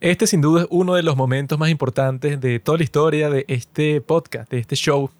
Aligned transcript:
Este 0.00 0.26
sin 0.26 0.40
duda 0.40 0.62
es 0.62 0.66
uno 0.70 0.94
de 0.94 1.02
los 1.02 1.14
momentos 1.14 1.58
más 1.58 1.68
importantes 1.68 2.40
de 2.40 2.58
toda 2.58 2.78
la 2.78 2.84
historia 2.84 3.28
de 3.28 3.44
este 3.48 4.00
podcast, 4.00 4.50
de 4.50 4.58
este 4.58 4.74
show. 4.74 5.10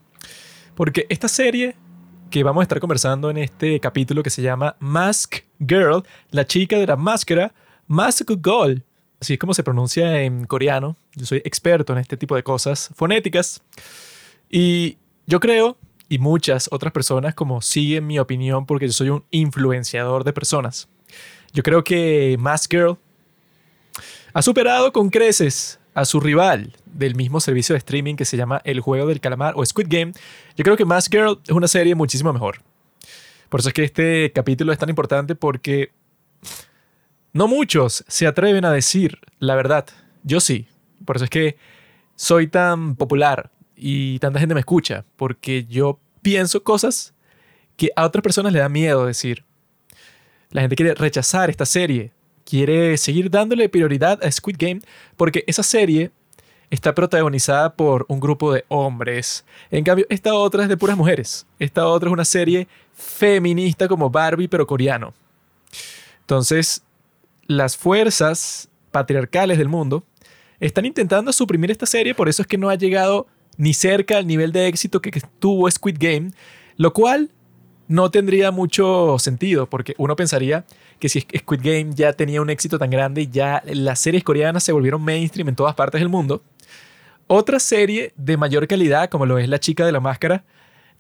Porque 0.75 1.05
esta 1.11 1.29
serie 1.29 1.77
que 2.31 2.43
vamos 2.43 2.63
a 2.63 2.65
estar 2.65 2.81
conversando 2.81 3.29
en 3.29 3.37
este 3.37 3.79
capítulo 3.79 4.23
que 4.23 4.31
se 4.31 4.41
llama 4.41 4.77
Mask 4.79 5.41
Girl, 5.59 6.03
la 6.31 6.47
chica 6.47 6.79
de 6.79 6.87
la 6.87 6.97
máscara, 6.97 7.53
Mask 7.89 8.31
Girl. 8.43 8.83
Así 9.21 9.35
es 9.35 9.39
como 9.39 9.53
se 9.53 9.63
pronuncia 9.63 10.23
en 10.23 10.47
coreano. 10.47 10.97
Yo 11.15 11.27
soy 11.27 11.43
experto 11.45 11.93
en 11.93 11.99
este 11.99 12.17
tipo 12.17 12.35
de 12.35 12.43
cosas 12.43 12.89
fonéticas. 12.95 13.61
Y 14.49 14.97
yo 15.27 15.41
creo, 15.41 15.77
y 16.09 16.17
muchas 16.17 16.71
otras 16.73 16.95
personas 16.95 17.35
como 17.35 17.61
siguen 17.61 18.07
mi 18.07 18.19
opinión 18.19 18.65
porque 18.65 18.87
yo 18.87 18.95
soy 18.95 19.11
un 19.11 19.25
influenciador 19.31 20.25
de 20.25 20.33
personas. 20.33 20.89
Yo 21.53 21.63
creo 21.63 21.85
que 21.85 22.37
Mask 22.41 22.71
Girl 22.71 22.97
ha 24.33 24.43
superado 24.43 24.93
con 24.93 25.11
creces 25.11 25.81
a 25.95 26.05
su 26.05 26.21
rival 26.21 26.73
del 26.87 27.15
mismo 27.15 27.41
servicio 27.41 27.75
de 27.75 27.79
streaming 27.79 28.17
que 28.17 28.25
se 28.25 28.37
llama 28.37 28.61
El 28.65 28.81
Juego 28.81 29.07
del 29.07 29.21
Calamar 29.21 29.55
o 29.57 29.65
Squid 29.65 29.87
Game. 29.89 30.13
Yo 30.57 30.65
creo 30.65 30.77
que 30.77 30.85
Mask 30.85 31.13
Girl 31.13 31.41
es 31.45 31.51
una 31.51 31.69
serie 31.69 31.95
muchísimo 31.95 32.33
mejor. 32.33 32.63
Por 33.49 33.61
eso 33.61 33.69
es 33.71 33.75
que 33.75 33.85
este 33.85 34.33
capítulo 34.33 34.73
es 34.73 34.79
tan 34.79 34.89
importante 34.89 35.35
porque 35.35 35.91
no 37.33 37.49
muchos 37.49 38.05
se 38.07 38.27
atreven 38.27 38.65
a 38.65 38.73
decir 38.73 39.19
la 39.39 39.55
verdad. 39.55 39.87
Yo 40.23 40.41
sí. 40.41 40.69
Por 41.05 41.17
eso 41.17 41.25
es 41.25 41.31
que 41.31 41.57
soy 42.15 42.47
tan 42.47 42.97
popular 42.97 43.51
y 43.75 44.19
tanta 44.19 44.39
gente 44.39 44.55
me 44.55 44.61
escucha, 44.61 45.05
porque 45.17 45.65
yo 45.65 45.99
pienso 46.23 46.63
cosas 46.63 47.15
que 47.77 47.91
a 47.97 48.05
otras 48.05 48.23
personas 48.23 48.53
le 48.53 48.59
da 48.59 48.69
miedo 48.69 49.07
decir. 49.07 49.45
La 50.51 50.61
gente 50.61 50.77
quiere 50.77 50.95
rechazar 50.95 51.49
esta 51.49 51.65
serie 51.65 52.13
quiere 52.51 52.97
seguir 52.97 53.31
dándole 53.31 53.69
prioridad 53.69 54.23
a 54.25 54.31
Squid 54.31 54.57
Game 54.59 54.81
porque 55.17 55.45
esa 55.47 55.63
serie 55.63 56.11
está 56.69 56.95
protagonizada 56.95 57.75
por 57.75 58.07
un 58.09 58.19
grupo 58.19 58.53
de 58.53 58.65
hombres. 58.69 59.45
En 59.71 59.85
cambio, 59.85 60.05
esta 60.09 60.35
otra 60.35 60.65
es 60.65 60.69
de 60.69 60.77
puras 60.77 60.97
mujeres. 60.97 61.47
Esta 61.61 61.87
otra 61.87 62.09
es 62.09 62.13
una 62.13 62.25
serie 62.25 62.67
feminista 62.93 63.87
como 63.87 64.11
Barbie, 64.11 64.49
pero 64.49 64.67
coreano. 64.67 65.15
Entonces, 66.23 66.83
las 67.47 67.77
fuerzas 67.77 68.69
patriarcales 68.91 69.57
del 69.59 69.69
mundo 69.69 70.03
están 70.59 70.87
intentando 70.87 71.33
suprimir 71.33 71.71
esta 71.71 71.87
serie, 71.87 72.15
por 72.15 72.29
eso 72.29 72.43
es 72.43 72.49
que 72.49 72.59
no 72.59 72.69
ha 72.69 72.75
llegado 72.75 73.29
ni 73.57 73.75
cerca 73.75 74.19
al 74.19 74.27
nivel 74.27 74.53
de 74.53 74.67
éxito 74.67 75.01
que 75.01 75.23
tuvo 75.39 75.71
Squid 75.71 75.97
Game, 75.99 76.33
lo 76.77 76.93
cual 76.93 77.31
no 77.89 78.11
tendría 78.11 78.51
mucho 78.51 79.19
sentido, 79.19 79.69
porque 79.69 79.95
uno 79.99 80.15
pensaría 80.17 80.65
que 81.01 81.09
si 81.09 81.21
Squid 81.21 81.61
Game 81.63 81.91
ya 81.95 82.13
tenía 82.13 82.41
un 82.41 82.51
éxito 82.51 82.79
tan 82.79 82.91
grande 82.91 83.23
y 83.23 83.29
ya 83.29 83.63
las 83.67 83.99
series 83.99 84.23
coreanas 84.23 84.63
se 84.63 84.73
volvieron 84.73 85.03
mainstream 85.03 85.49
en 85.49 85.57
todas 85.57 85.75
partes 85.75 86.01
del 86.01 86.09
mundo, 86.09 86.43
otra 87.27 87.59
serie 87.59 88.13
de 88.17 88.37
mayor 88.37 88.69
calidad, 88.69 89.09
como 89.09 89.27
lo 89.27 89.39
es 89.39 89.49
La 89.49 89.59
chica 89.59 89.87
de 89.87 89.93
la 89.93 90.01
máscara, 90.01 90.45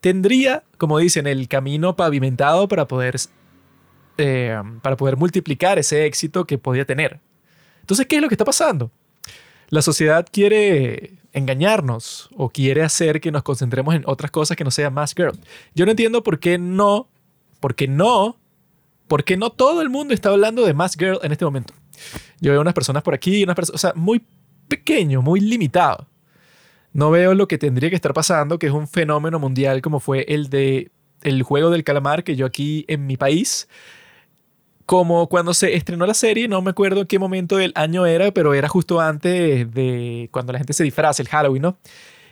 tendría, 0.00 0.64
como 0.78 0.98
dicen, 0.98 1.26
el 1.26 1.46
camino 1.48 1.96
pavimentado 1.96 2.66
para 2.66 2.88
poder, 2.88 3.16
eh, 4.16 4.60
para 4.82 4.96
poder 4.96 5.16
multiplicar 5.16 5.78
ese 5.78 6.06
éxito 6.06 6.46
que 6.46 6.56
podía 6.56 6.84
tener. 6.84 7.20
Entonces, 7.80 8.06
¿qué 8.06 8.16
es 8.16 8.22
lo 8.22 8.28
que 8.28 8.34
está 8.34 8.44
pasando? 8.44 8.90
La 9.68 9.82
sociedad 9.82 10.26
quiere 10.30 11.14
engañarnos 11.32 12.30
o 12.36 12.48
quiere 12.48 12.82
hacer 12.82 13.20
que 13.20 13.30
nos 13.30 13.42
concentremos 13.42 13.94
en 13.94 14.02
otras 14.06 14.30
cosas 14.30 14.56
que 14.56 14.64
no 14.64 14.70
sea 14.70 14.90
Mask 14.90 15.16
Girl. 15.16 15.38
Yo 15.74 15.84
no 15.84 15.92
entiendo 15.92 16.22
por 16.22 16.40
qué 16.40 16.58
no, 16.58 17.08
por 17.60 17.74
qué 17.74 17.86
no 17.86 18.39
porque 19.10 19.36
no 19.36 19.50
todo 19.50 19.82
el 19.82 19.90
mundo 19.90 20.14
está 20.14 20.28
hablando 20.28 20.64
de 20.64 20.72
Mask 20.72 20.96
Girl 20.96 21.18
en 21.24 21.32
este 21.32 21.44
momento. 21.44 21.74
Yo 22.40 22.52
veo 22.52 22.60
unas 22.60 22.74
personas 22.74 23.02
por 23.02 23.12
aquí, 23.12 23.42
unas 23.42 23.56
personas, 23.56 23.74
o 23.74 23.88
sea, 23.88 23.92
muy 23.96 24.24
pequeño, 24.68 25.20
muy 25.20 25.40
limitado. 25.40 26.06
No 26.92 27.10
veo 27.10 27.34
lo 27.34 27.48
que 27.48 27.58
tendría 27.58 27.90
que 27.90 27.96
estar 27.96 28.14
pasando, 28.14 28.56
que 28.60 28.68
es 28.68 28.72
un 28.72 28.86
fenómeno 28.86 29.40
mundial 29.40 29.82
como 29.82 29.98
fue 29.98 30.26
el 30.28 30.48
de 30.48 30.92
el 31.22 31.42
juego 31.42 31.70
del 31.70 31.82
calamar 31.82 32.22
que 32.22 32.36
yo 32.36 32.46
aquí 32.46 32.84
en 32.86 33.08
mi 33.08 33.16
país 33.16 33.68
como 34.86 35.28
cuando 35.28 35.54
se 35.54 35.74
estrenó 35.74 36.06
la 36.06 36.14
serie, 36.14 36.46
no 36.46 36.62
me 36.62 36.70
acuerdo 36.70 37.00
en 37.00 37.06
qué 37.08 37.18
momento 37.18 37.56
del 37.56 37.72
año 37.74 38.06
era, 38.06 38.30
pero 38.30 38.54
era 38.54 38.68
justo 38.68 39.00
antes 39.00 39.72
de 39.74 40.28
cuando 40.30 40.52
la 40.52 40.60
gente 40.60 40.72
se 40.72 40.84
disfraza, 40.84 41.20
el 41.20 41.28
Halloween, 41.28 41.62
¿no? 41.62 41.78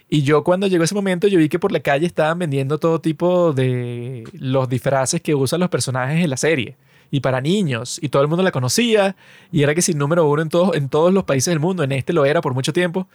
Y 0.09 0.23
yo 0.23 0.43
cuando 0.43 0.67
llegó 0.67 0.85
ese 0.85 0.95
momento, 0.95 1.29
yo 1.29 1.39
vi 1.39 1.49
que 1.49 1.59
por 1.59 1.71
la 1.71 1.81
calle 1.81 2.07
estaban 2.07 2.39
vendiendo 2.39 2.79
todo 2.79 3.01
tipo 3.01 3.53
de 3.53 4.25
los 4.33 4.69
disfraces 4.69 5.21
que 5.21 5.35
usan 5.35 5.61
los 5.61 5.69
personajes 5.69 6.25
en 6.25 6.31
la 6.31 6.39
serie. 6.39 6.77
Y 7.11 7.21
para 7.21 7.41
niños. 7.41 7.99
Y 8.03 8.09
todo 8.09 8.23
el 8.23 8.29
mundo 8.29 8.43
la 8.43 8.53
conocía. 8.53 9.17
Y 9.53 9.63
era 9.63 9.75
que 9.75 9.83
sin 9.83 9.99
número 9.99 10.27
uno 10.29 10.43
en, 10.43 10.49
todos 10.49 10.77
en 10.77 10.89
todos 10.89 11.13
los 11.13 11.25
países 11.25 11.53
del 11.53 11.61
mundo. 11.61 11.83
En 11.83 11.93
este 11.93 12.13
lo 12.13 12.25
era 12.25 12.41
por 12.41 12.55
mucho 12.55 12.73
tiempo. 12.73 13.07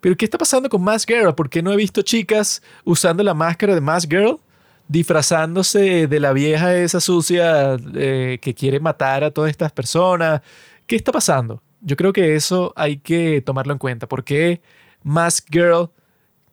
Pero 0.00 0.16
¿qué 0.16 0.24
está 0.24 0.38
pasando 0.38 0.68
con 0.68 0.82
Mask 0.82 1.08
Girl? 1.08 1.34
¿Por 1.34 1.50
qué 1.50 1.62
no 1.62 1.72
he 1.72 1.76
visto 1.76 2.02
chicas 2.02 2.62
usando 2.84 3.22
la 3.22 3.34
máscara 3.34 3.74
de 3.74 3.80
Mask 3.80 4.10
Girl? 4.10 4.38
Disfrazándose 4.86 6.06
de 6.06 6.20
la 6.20 6.32
vieja 6.32 6.74
esa 6.76 7.00
sucia 7.00 7.76
eh, 7.94 8.38
que 8.40 8.54
quiere 8.54 8.80
matar 8.80 9.24
a 9.24 9.30
todas 9.30 9.50
estas 9.50 9.72
personas. 9.72 10.40
¿Qué 10.86 10.96
está 10.96 11.12
pasando? 11.12 11.62
Yo 11.80 11.96
creo 11.96 12.12
que 12.12 12.36
eso 12.36 12.72
hay 12.76 12.98
que 12.98 13.42
tomarlo 13.42 13.72
en 13.72 13.78
cuenta. 13.78 14.08
¿Por 14.08 14.24
qué 14.24 14.62
Mask 15.02 15.46
Girl 15.50 15.90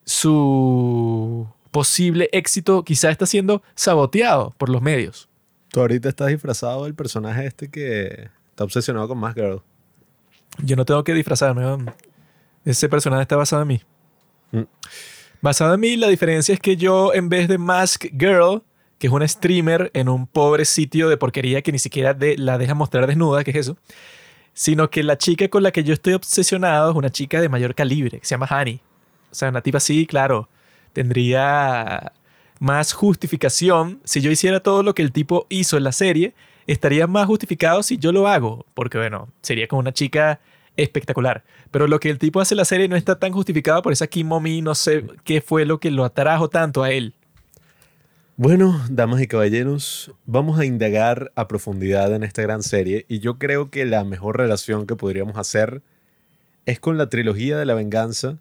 su 0.05 1.47
posible 1.71 2.29
éxito 2.31 2.83
quizá 2.83 3.09
está 3.09 3.25
siendo 3.25 3.61
saboteado 3.75 4.53
por 4.57 4.69
los 4.69 4.81
medios. 4.81 5.27
Tú 5.69 5.81
ahorita 5.81 6.07
estás 6.07 6.29
disfrazado 6.29 6.85
del 6.85 6.95
personaje 6.95 7.45
este 7.45 7.69
que 7.69 8.29
está 8.49 8.63
obsesionado 8.63 9.07
con 9.09 9.17
Mask 9.17 9.35
Girl. 9.35 9.61
Yo 10.63 10.75
no 10.77 10.85
tengo 10.85 11.03
que 11.03 11.13
disfrazarme. 11.13 11.91
Ese 12.63 12.87
personaje 12.87 13.23
está 13.23 13.35
basado 13.35 13.63
en 13.63 13.67
mí. 13.67 13.81
Mm. 14.51 14.61
Basado 15.41 15.73
en 15.73 15.79
mí, 15.79 15.97
la 15.97 16.07
diferencia 16.07 16.53
es 16.53 16.59
que 16.59 16.77
yo, 16.77 17.13
en 17.13 17.27
vez 17.27 17.47
de 17.47 17.57
Mask 17.57 18.05
Girl, 18.17 18.63
que 18.97 19.07
es 19.07 19.13
una 19.13 19.27
streamer 19.27 19.91
en 19.93 20.07
un 20.07 20.27
pobre 20.27 20.65
sitio 20.65 21.09
de 21.09 21.17
porquería 21.17 21.61
que 21.61 21.71
ni 21.71 21.79
siquiera 21.79 22.17
la 22.37 22.57
deja 22.57 22.73
mostrar 22.73 23.05
desnuda, 23.05 23.43
que 23.43 23.51
es 23.51 23.57
eso, 23.57 23.77
sino 24.53 24.89
que 24.89 25.03
la 25.03 25.17
chica 25.17 25.49
con 25.49 25.63
la 25.63 25.71
que 25.71 25.83
yo 25.83 25.93
estoy 25.93 26.13
obsesionado 26.13 26.91
es 26.91 26.95
una 26.95 27.09
chica 27.09 27.41
de 27.41 27.49
mayor 27.49 27.75
calibre, 27.75 28.19
que 28.19 28.25
se 28.25 28.31
llama 28.35 28.47
Honey. 28.49 28.81
O 29.35 29.37
sea, 29.37 29.49
una 29.49 29.59
tipa 29.59 29.79
así, 29.79 30.05
claro, 30.05 30.47
tendría 30.93 32.13
más 32.59 32.93
justificación. 32.93 33.99
Si 34.05 34.21
yo 34.21 34.31
hiciera 34.31 34.61
todo 34.61 34.81
lo 34.81 34.95
que 34.95 35.01
el 35.01 35.11
tipo 35.11 35.45
hizo 35.49 35.75
en 35.75 35.83
la 35.83 35.91
serie, 35.91 36.33
estaría 36.67 37.05
más 37.05 37.27
justificado 37.27 37.83
si 37.83 37.97
yo 37.97 38.13
lo 38.13 38.29
hago, 38.29 38.65
porque 38.73 38.97
bueno, 38.97 39.27
sería 39.41 39.67
como 39.67 39.81
una 39.81 39.91
chica 39.91 40.39
espectacular. 40.77 41.43
Pero 41.69 41.87
lo 41.87 41.99
que 41.99 42.09
el 42.09 42.17
tipo 42.17 42.39
hace 42.39 42.53
en 42.53 42.59
la 42.59 42.65
serie 42.65 42.87
no 42.87 42.95
está 42.95 43.19
tan 43.19 43.33
justificado 43.33 43.81
por 43.81 43.91
esa 43.91 44.07
Kim 44.07 44.27
Momi, 44.27 44.61
no 44.61 44.73
sé 44.73 45.05
qué 45.25 45.41
fue 45.41 45.65
lo 45.65 45.81
que 45.81 45.91
lo 45.91 46.05
atrajo 46.05 46.47
tanto 46.49 46.81
a 46.81 46.91
él. 46.91 47.13
Bueno, 48.37 48.81
damas 48.89 49.21
y 49.21 49.27
caballeros, 49.27 50.13
vamos 50.25 50.57
a 50.59 50.65
indagar 50.65 51.33
a 51.35 51.49
profundidad 51.49 52.13
en 52.15 52.23
esta 52.23 52.41
gran 52.41 52.63
serie 52.63 53.05
y 53.09 53.19
yo 53.19 53.37
creo 53.37 53.69
que 53.69 53.83
la 53.83 54.05
mejor 54.05 54.37
relación 54.37 54.87
que 54.87 54.95
podríamos 54.95 55.37
hacer 55.37 55.81
es 56.65 56.79
con 56.79 56.97
la 56.97 57.09
trilogía 57.09 57.57
de 57.57 57.65
la 57.65 57.73
venganza 57.73 58.39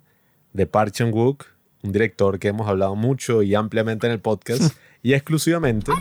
de 0.54 0.66
Park 0.66 0.92
Chan-wook, 0.92 1.44
un 1.82 1.92
director 1.92 2.38
que 2.38 2.48
hemos 2.48 2.66
hablado 2.66 2.97
mucho 2.97 3.42
y 3.42 3.54
ampliamente 3.54 4.06
en 4.06 4.15
el 4.15 4.20
podcast 4.20 4.75
y 5.03 5.12
exclusivamente. 5.12 5.92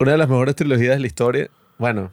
Una 0.00 0.12
de 0.12 0.18
las 0.18 0.28
mejores 0.28 0.56
trilogías 0.56 0.96
de 0.96 1.00
la 1.00 1.06
historia. 1.06 1.50
Bueno, 1.78 2.10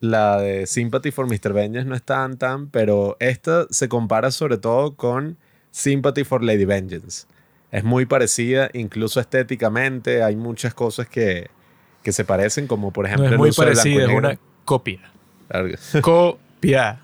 la 0.00 0.40
de 0.40 0.66
Sympathy 0.66 1.10
for 1.10 1.26
Mr. 1.26 1.52
Vengeance 1.52 1.88
no 1.88 1.94
es 1.94 2.02
tan 2.02 2.38
tan, 2.38 2.68
pero 2.68 3.16
esta 3.20 3.66
se 3.70 3.88
compara 3.88 4.30
sobre 4.30 4.56
todo 4.56 4.94
con 4.94 5.36
Sympathy 5.70 6.24
for 6.24 6.42
Lady 6.42 6.64
Vengeance. 6.64 7.26
Es 7.70 7.84
muy 7.84 8.06
parecida, 8.06 8.70
incluso 8.72 9.20
estéticamente. 9.20 10.22
Hay 10.22 10.36
muchas 10.36 10.72
cosas 10.72 11.08
que, 11.08 11.50
que 12.02 12.12
se 12.12 12.24
parecen, 12.24 12.66
como 12.66 12.92
por 12.92 13.04
ejemplo. 13.04 13.26
No 13.26 13.32
es 13.32 13.38
muy 13.38 13.52
parecida, 13.52 14.04
es 14.04 14.10
una 14.10 14.38
copia. 14.64 15.00
Copia. 16.00 17.00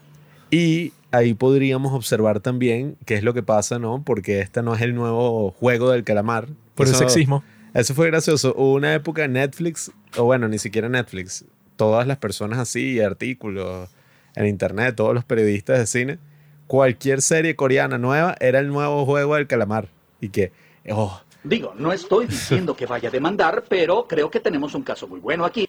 Y 0.50 0.93
ahí 1.11 1.35
podríamos 1.35 1.93
observar 1.93 2.41
también 2.41 2.96
qué 3.06 3.14
es 3.14 3.23
lo 3.23 3.35
que 3.35 3.43
pasa, 3.43 3.79
¿no? 3.79 4.02
Porque 4.05 4.41
este 4.41 4.62
no 4.62 4.75
es 4.75 4.82
el 4.82 4.94
nuevo 4.94 5.50
juego 5.52 5.91
del 5.91 6.05
calamar. 6.05 6.49
Por 6.75 6.88
el 6.88 6.94
sexismo. 6.94 7.44
Eso 7.73 7.94
fue 7.94 8.06
gracioso. 8.06 8.55
Hubo 8.56 8.75
una 8.75 8.94
época 8.94 9.25
en 9.25 9.32
Netflix, 9.32 9.91
o 10.17 10.25
bueno, 10.25 10.49
ni 10.49 10.58
siquiera 10.58 10.88
Netflix, 10.88 11.44
todas 11.76 12.06
las 12.06 12.19
personas 12.19 12.58
así, 12.58 13.00
artículos 13.00 13.91
en 14.37 14.46
internet, 14.46 14.94
todos 14.96 15.14
los 15.14 15.25
periodistas 15.25 15.79
de 15.79 15.87
cine, 15.87 16.19
cualquier 16.67 17.23
serie 17.23 17.56
coreana 17.56 17.99
nueva 17.99 18.37
era 18.41 18.58
el 18.58 18.69
nuevo 18.69 19.05
juego 19.05 19.35
del 19.35 19.46
calamar. 19.46 19.88
Y 20.20 20.29
que, 20.29 20.52
oh, 20.91 21.20
Digo, 21.44 21.75
no 21.76 21.93
estoy 21.93 22.26
diciendo 22.26 22.75
que 22.75 22.87
vaya 22.87 23.11
a 23.11 23.12
demandar, 23.12 23.64
pero 23.69 24.08
creo 24.08 24.31
que 24.31 24.41
tenemos 24.41 24.75
un 24.75 24.82
caso 24.82 25.06
muy 25.06 25.20
bueno 25.20 25.44
aquí. 25.44 25.69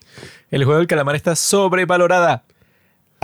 El 0.49 0.63
juego 0.63 0.77
del 0.79 0.87
calamar 0.87 1.17
está 1.17 1.35
sobrevalorada. 1.35 2.45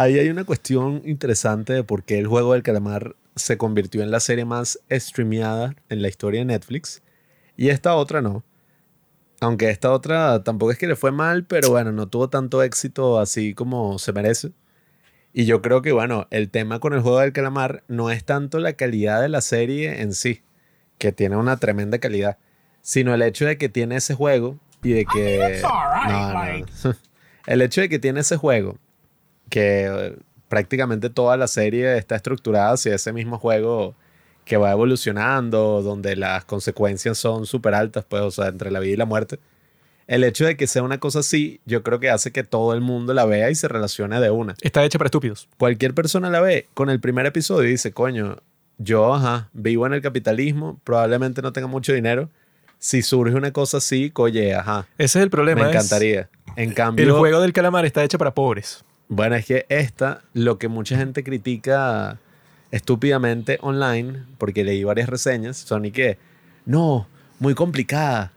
Ahí 0.02 0.18
hay 0.18 0.30
una 0.30 0.46
cuestión 0.46 1.04
interesante 1.06 1.74
de 1.74 1.84
por 1.84 2.02
qué 2.02 2.18
el 2.18 2.26
juego 2.26 2.54
del 2.54 2.64
calamar 2.64 3.16
se 3.36 3.60
convirtió 3.60 4.02
en 4.02 4.10
la 4.10 4.20
serie 4.20 4.46
más 4.46 4.80
streameada 4.90 5.76
en 5.90 6.02
la 6.02 6.08
historia 6.08 6.40
de 6.40 6.46
Netflix 6.46 7.04
y 7.56 7.70
esta 7.70 7.94
otra 7.94 8.20
no. 8.20 8.44
Aunque 9.42 9.70
esta 9.70 9.92
otra 9.92 10.44
tampoco 10.44 10.72
es 10.72 10.80
que 10.80 10.88
le 10.88 10.96
fue 10.96 11.12
mal, 11.12 11.46
pero 11.46 11.70
bueno, 11.70 11.92
no 11.92 12.08
tuvo 12.08 12.32
tanto 12.32 12.64
éxito 12.64 13.20
así 13.20 13.54
como 13.54 14.00
se 14.00 14.12
merece. 14.12 14.54
Y 15.34 15.46
yo 15.46 15.62
creo 15.62 15.84
que, 15.84 15.92
bueno, 15.92 16.26
el 16.32 16.50
tema 16.50 16.80
con 16.80 16.94
el 16.94 17.02
juego 17.02 17.20
del 17.20 17.32
calamar 17.32 17.84
no 17.88 18.10
es 18.10 18.24
tanto 18.26 18.58
la 18.58 18.74
calidad 18.74 19.22
de 19.22 19.30
la 19.30 19.42
serie 19.42 20.02
en 20.02 20.16
sí, 20.16 20.42
que 20.98 21.12
tiene 21.12 21.36
una 21.36 21.58
tremenda 21.58 22.00
calidad, 22.00 22.40
sino 22.82 23.14
el 23.14 23.22
hecho 23.22 23.46
de 23.46 23.60
que 23.60 23.70
tiene 23.70 23.98
ese 23.98 24.16
juego 24.16 24.58
y 24.82 24.94
de 24.94 25.06
que... 25.06 25.62
No, 26.08 26.34
no. 26.34 26.96
El 27.46 27.62
hecho 27.62 27.82
de 27.82 27.90
que 27.90 27.98
tiene 27.98 28.20
ese 28.20 28.38
juego, 28.38 28.78
que 29.52 29.86
eh, 29.86 30.16
prácticamente 30.48 31.12
toda 31.12 31.38
la 31.38 31.48
serie 31.48 31.98
está 31.98 32.16
estructurada 32.16 32.72
hacia 32.72 32.96
ese 32.96 33.14
mismo 33.14 33.38
juego 33.38 33.94
que 34.46 34.58
va 34.58 34.72
evolucionando, 34.72 35.84
donde 35.84 36.16
las 36.16 36.46
consecuencias 36.46 37.20
son 37.20 37.46
súper 37.46 37.76
altas, 37.76 38.04
pues, 38.08 38.24
o 38.24 38.32
sea, 38.32 38.48
entre 38.48 38.72
la 38.72 38.80
vida 38.80 38.94
y 38.94 38.98
la 38.98 39.06
muerte. 39.06 39.38
El 40.08 40.24
hecho 40.24 40.46
de 40.46 40.58
que 40.58 40.68
sea 40.68 40.84
una 40.84 41.00
cosa 41.00 41.20
así, 41.20 41.62
yo 41.66 41.84
creo 41.84 42.00
que 42.00 42.10
hace 42.10 42.32
que 42.32 42.44
todo 42.44 42.74
el 42.74 42.82
mundo 42.82 43.14
la 43.14 43.26
vea 43.26 43.50
y 43.52 43.56
se 43.56 43.68
relacione 43.68 44.20
de 44.20 44.30
una. 44.32 44.56
Está 44.62 44.84
hecha 44.84 44.98
para 44.98 45.08
estúpidos. 45.08 45.48
Cualquier 45.58 45.94
persona 45.94 46.30
la 46.30 46.42
ve 46.42 46.68
con 46.74 46.90
el 46.90 47.00
primer 47.00 47.28
episodio 47.28 47.70
y 47.70 47.74
dice, 47.74 47.94
coño, 47.94 48.38
yo, 48.78 49.14
ajá, 49.14 49.50
vivo 49.54 49.86
en 49.86 49.94
el 49.94 50.02
capitalismo, 50.02 50.82
probablemente 50.84 51.42
no 51.42 51.54
tenga 51.54 51.68
mucho 51.68 51.94
dinero. 51.94 52.30
Si 52.80 53.04
surge 53.04 53.36
una 53.36 53.52
cosa 53.52 53.78
así, 53.78 54.10
coye, 54.10 54.56
ajá. 54.56 54.88
Ese 54.98 55.20
es 55.20 55.24
el 55.24 55.30
problema. 55.30 55.64
Me 55.64 55.70
encantaría. 55.70 56.30
En 56.56 56.74
cambio, 56.74 57.06
El 57.06 57.12
juego 57.12 57.40
del 57.40 57.54
calamar 57.54 57.86
está 57.86 58.04
hecho 58.04 58.18
para 58.18 58.34
pobres. 58.34 58.84
Bueno, 59.12 59.36
es 59.36 59.46
que 59.46 59.66
esta, 59.68 60.22
lo 60.34 60.58
que 60.58 60.70
mucha 60.70 60.96
gente 60.96 61.22
critica 61.22 62.18
estúpidamente 62.72 63.60
online, 63.62 64.24
porque 64.38 64.64
leí 64.64 64.86
varias 64.86 65.10
reseñas, 65.10 65.58
son 65.58 65.84
y 65.84 65.92
que, 65.92 66.18
no, 66.66 67.10
muy 67.38 67.54
complicada, 67.54 68.32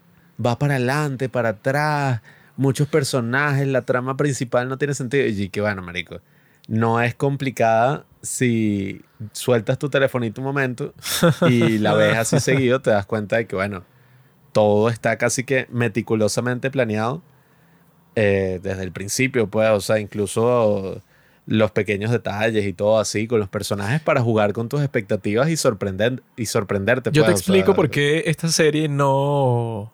va 0.44 0.58
para 0.58 0.74
adelante, 0.74 1.28
para 1.28 1.50
atrás, 1.50 2.22
muchos 2.56 2.88
personajes, 2.88 3.68
la 3.68 3.82
trama 3.82 4.16
principal 4.16 4.68
no 4.68 4.76
tiene 4.76 4.94
sentido. 4.94 5.24
Y 5.24 5.48
que 5.48 5.60
bueno, 5.60 5.80
marico, 5.80 6.20
no 6.66 7.00
es 7.00 7.14
complicada 7.14 8.04
si 8.20 9.00
sueltas 9.30 9.78
tu 9.78 9.88
telefonito 9.88 10.40
un 10.40 10.46
momento 10.46 10.92
y 11.48 11.78
la 11.78 11.94
ves 11.94 12.16
así 12.16 12.40
seguido, 12.40 12.80
te 12.82 12.90
das 12.90 13.06
cuenta 13.06 13.36
de 13.36 13.46
que, 13.46 13.54
bueno, 13.54 13.84
todo 14.50 14.88
está 14.88 15.18
casi 15.18 15.44
que 15.44 15.68
meticulosamente 15.70 16.68
planeado 16.72 17.22
eh, 18.16 18.60
desde 18.62 18.82
el 18.82 18.92
principio, 18.92 19.46
pues, 19.48 19.70
o 19.70 19.80
sea, 19.80 19.98
incluso 19.98 21.00
los 21.46 21.70
pequeños 21.72 22.10
detalles 22.10 22.64
y 22.64 22.72
todo 22.72 22.98
así 22.98 23.26
con 23.26 23.38
los 23.38 23.48
personajes 23.50 24.00
para 24.00 24.22
jugar 24.22 24.52
con 24.54 24.68
tus 24.68 24.80
expectativas 24.80 25.48
y 25.50 25.56
sorprender 25.56 26.22
y 26.36 26.46
sorprenderte. 26.46 27.10
Yo 27.12 27.22
te 27.22 27.32
pues, 27.32 27.40
o 27.40 27.44
sea, 27.44 27.54
explico 27.54 27.74
por 27.74 27.90
qué 27.90 28.22
esta 28.26 28.48
serie 28.48 28.88
no 28.88 29.92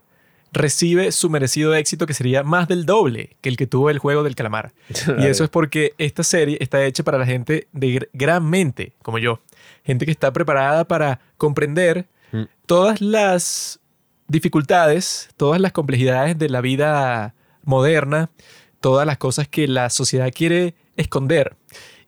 recibe 0.53 1.13
su 1.13 1.31
merecido 1.31 1.75
éxito, 1.75 2.07
que 2.07 2.15
sería 2.15 2.43
más 2.43 2.67
del 2.69 2.85
doble 2.87 3.37
que 3.41 3.49
el 3.49 3.57
que 3.57 3.67
tuvo 3.67 3.89
el 3.91 3.99
juego 3.99 4.23
del 4.23 4.35
calamar. 4.35 4.73
Y 5.19 5.27
eso 5.27 5.45
es 5.45 5.51
porque 5.51 5.95
esta 5.99 6.23
serie 6.25 6.57
está 6.61 6.85
hecha 6.85 7.03
para 7.05 7.19
la 7.19 7.27
gente 7.27 7.69
de 7.73 7.87
gr- 7.89 8.09
gran 8.13 8.49
mente, 8.49 8.93
como 9.03 9.19
yo. 9.19 9.41
Gente 9.85 10.05
que 10.07 10.13
está 10.13 10.33
preparada 10.33 10.85
para 10.85 11.21
comprender 11.37 12.07
Mm. 12.33 12.45
todas 12.67 13.01
las 13.01 13.81
dificultades, 14.29 15.29
todas 15.37 15.61
las 15.61 15.73
complejidades 15.73 16.39
de 16.39 16.49
la 16.49 16.61
vida 16.61 17.35
moderna, 17.65 18.31
todas 18.81 19.07
las 19.07 19.19
cosas 19.19 19.49
que 19.49 19.69
la 19.69 19.91
sociedad 19.91 20.31
quiere 20.35 20.75
esconder. 20.97 21.57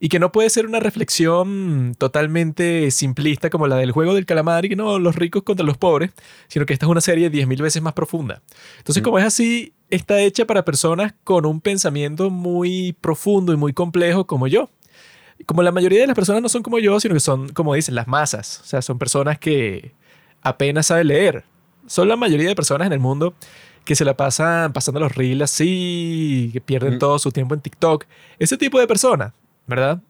Y 0.00 0.08
que 0.08 0.18
no 0.18 0.32
puede 0.32 0.50
ser 0.50 0.66
una 0.66 0.80
reflexión 0.80 1.94
totalmente 1.96 2.90
simplista 2.90 3.50
como 3.50 3.68
la 3.68 3.76
del 3.76 3.92
juego 3.92 4.14
del 4.14 4.26
calamar 4.26 4.64
y 4.64 4.70
que 4.70 4.76
no, 4.76 4.98
los 4.98 5.14
ricos 5.14 5.44
contra 5.44 5.64
los 5.64 5.76
pobres, 5.78 6.10
sino 6.48 6.66
que 6.66 6.72
esta 6.72 6.86
es 6.86 6.90
una 6.90 7.00
serie 7.00 7.30
10.000 7.30 7.62
veces 7.62 7.80
más 7.82 7.92
profunda. 7.92 8.42
Entonces, 8.78 9.00
Mm. 9.00 9.04
como 9.04 9.18
es 9.20 9.24
así, 9.24 9.74
está 9.90 10.20
hecha 10.20 10.44
para 10.44 10.64
personas 10.64 11.14
con 11.22 11.46
un 11.46 11.60
pensamiento 11.60 12.30
muy 12.30 12.96
profundo 13.00 13.52
y 13.52 13.56
muy 13.56 13.72
complejo 13.72 14.26
como 14.26 14.48
yo. 14.48 14.70
Como 15.46 15.62
la 15.62 15.70
mayoría 15.70 16.00
de 16.00 16.06
las 16.08 16.16
personas 16.16 16.42
no 16.42 16.48
son 16.48 16.62
como 16.64 16.78
yo, 16.80 16.98
sino 16.98 17.14
que 17.14 17.20
son, 17.20 17.50
como 17.50 17.74
dicen, 17.74 17.94
las 17.94 18.08
masas. 18.08 18.60
O 18.62 18.66
sea, 18.66 18.82
son 18.82 18.98
personas 18.98 19.38
que 19.38 19.92
apenas 20.40 20.86
saben 20.86 21.08
leer. 21.08 21.44
Son 21.86 22.08
la 22.08 22.16
mayoría 22.16 22.48
de 22.48 22.54
personas 22.56 22.86
en 22.86 22.92
el 22.92 23.00
mundo 23.00 23.34
que 23.84 23.94
se 23.96 24.04
la 24.04 24.16
pasan 24.16 24.72
pasando 24.72 25.00
los 25.00 25.14
reels 25.14 25.42
así, 25.42 26.50
que 26.52 26.60
pierden 26.60 26.94
Mm. 26.94 26.98
todo 26.98 27.18
su 27.18 27.30
tiempo 27.32 27.54
en 27.54 27.60
TikTok. 27.60 28.04
Ese 28.38 28.56
tipo 28.56 28.78
de 28.78 28.86
persona, 28.86 29.34
¿verdad? 29.66 30.00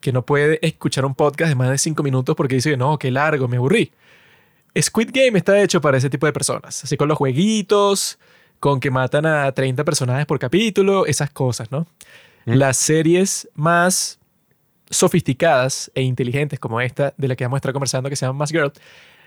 Que 0.00 0.12
no 0.12 0.24
puede 0.26 0.58
escuchar 0.66 1.04
un 1.04 1.14
podcast 1.14 1.48
de 1.48 1.54
más 1.54 1.70
de 1.70 1.78
cinco 1.78 2.02
minutos 2.02 2.34
porque 2.36 2.56
dice 2.56 2.70
que 2.70 2.76
no, 2.76 2.98
qué 2.98 3.10
largo, 3.10 3.48
me 3.48 3.56
aburrí. 3.56 3.92
Squid 4.80 5.10
Game 5.12 5.38
está 5.38 5.60
hecho 5.62 5.80
para 5.80 5.96
ese 5.98 6.10
tipo 6.10 6.26
de 6.26 6.32
personas. 6.32 6.84
Así 6.84 6.96
con 6.96 7.08
los 7.08 7.16
jueguitos, 7.16 8.18
con 8.60 8.78
que 8.80 8.90
matan 8.90 9.24
a 9.26 9.50
30 9.52 9.84
personajes 9.84 10.26
por 10.26 10.38
capítulo, 10.38 11.06
esas 11.06 11.30
cosas, 11.30 11.70
¿no? 11.70 11.86
Mm. 12.44 12.52
Las 12.54 12.76
series 12.76 13.48
más 13.54 14.18
sofisticadas 14.90 15.90
e 15.94 16.02
inteligentes 16.02 16.58
como 16.58 16.80
esta, 16.80 17.12
de 17.16 17.28
la 17.28 17.36
que 17.36 17.44
vamos 17.44 17.56
a 17.56 17.58
estar 17.58 17.72
conversando, 17.72 18.08
que 18.08 18.16
se 18.16 18.26
llama 18.26 18.38
Mass 18.40 18.50
Girl, 18.50 18.72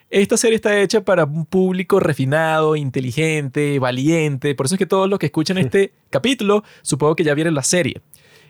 esta 0.10 0.38
serie 0.38 0.56
está 0.56 0.80
hecha 0.80 1.02
para 1.02 1.26
un 1.26 1.46
público 1.46 2.00
refinado, 2.00 2.76
inteligente, 2.76 3.78
valiente. 3.80 4.56
Por 4.56 4.66
eso 4.66 4.76
es 4.76 4.80
que 4.80 4.86
todos 4.86 5.10
los 5.10 5.20
que 5.20 5.28
escuchan 5.28 5.58
este 5.58 5.94
capítulo, 6.10 6.64
supongo 6.82 7.16
que 7.16 7.24
ya 7.24 7.34
vieron 7.34 7.54
la 7.54 7.64
serie. 7.64 8.02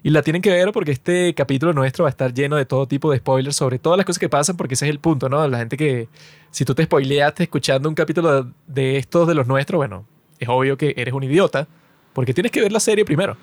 Y 0.02 0.12
la 0.12 0.22
tienen 0.22 0.42
que 0.42 0.50
ver 0.50 0.72
porque 0.72 0.92
este 0.92 1.34
capítulo 1.34 1.74
nuestro 1.74 2.04
va 2.04 2.10
a 2.10 2.12
estar 2.12 2.34
lleno 2.34 2.56
de 2.56 2.66
todo 2.66 2.88
tipo 2.88 3.12
de 3.12 3.18
spoilers 3.18 3.58
sobre 3.58 3.80
todas 3.80 3.98
las 3.98 4.06
cosas 4.06 4.20
que 4.20 4.30
pasan, 4.30 4.56
porque 4.56 4.76
ese 4.76 4.86
es 4.86 4.92
el 4.92 5.00
punto, 5.00 5.28
¿no? 5.28 5.46
La 5.50 5.58
gente 5.58 5.76
que, 5.76 6.08
si 6.52 6.64
tú 6.64 6.74
te 6.74 6.86
spoileaste 6.86 7.44
escuchando 7.44 7.90
un 7.90 7.96
capítulo 7.96 8.44
de, 8.44 8.52
de 8.68 8.98
estos 8.98 9.28
de 9.28 9.36
los 9.36 9.46
nuestros, 9.46 9.78
bueno, 9.78 10.06
es 10.40 10.48
obvio 10.48 10.78
que 10.78 10.94
eres 10.96 11.14
un 11.14 11.24
idiota, 11.24 11.68
porque 12.14 12.34
tienes 12.34 12.54
que 12.54 12.62
ver 12.62 12.72
la 12.72 12.80
serie 12.80 13.04
primero. 13.04 13.36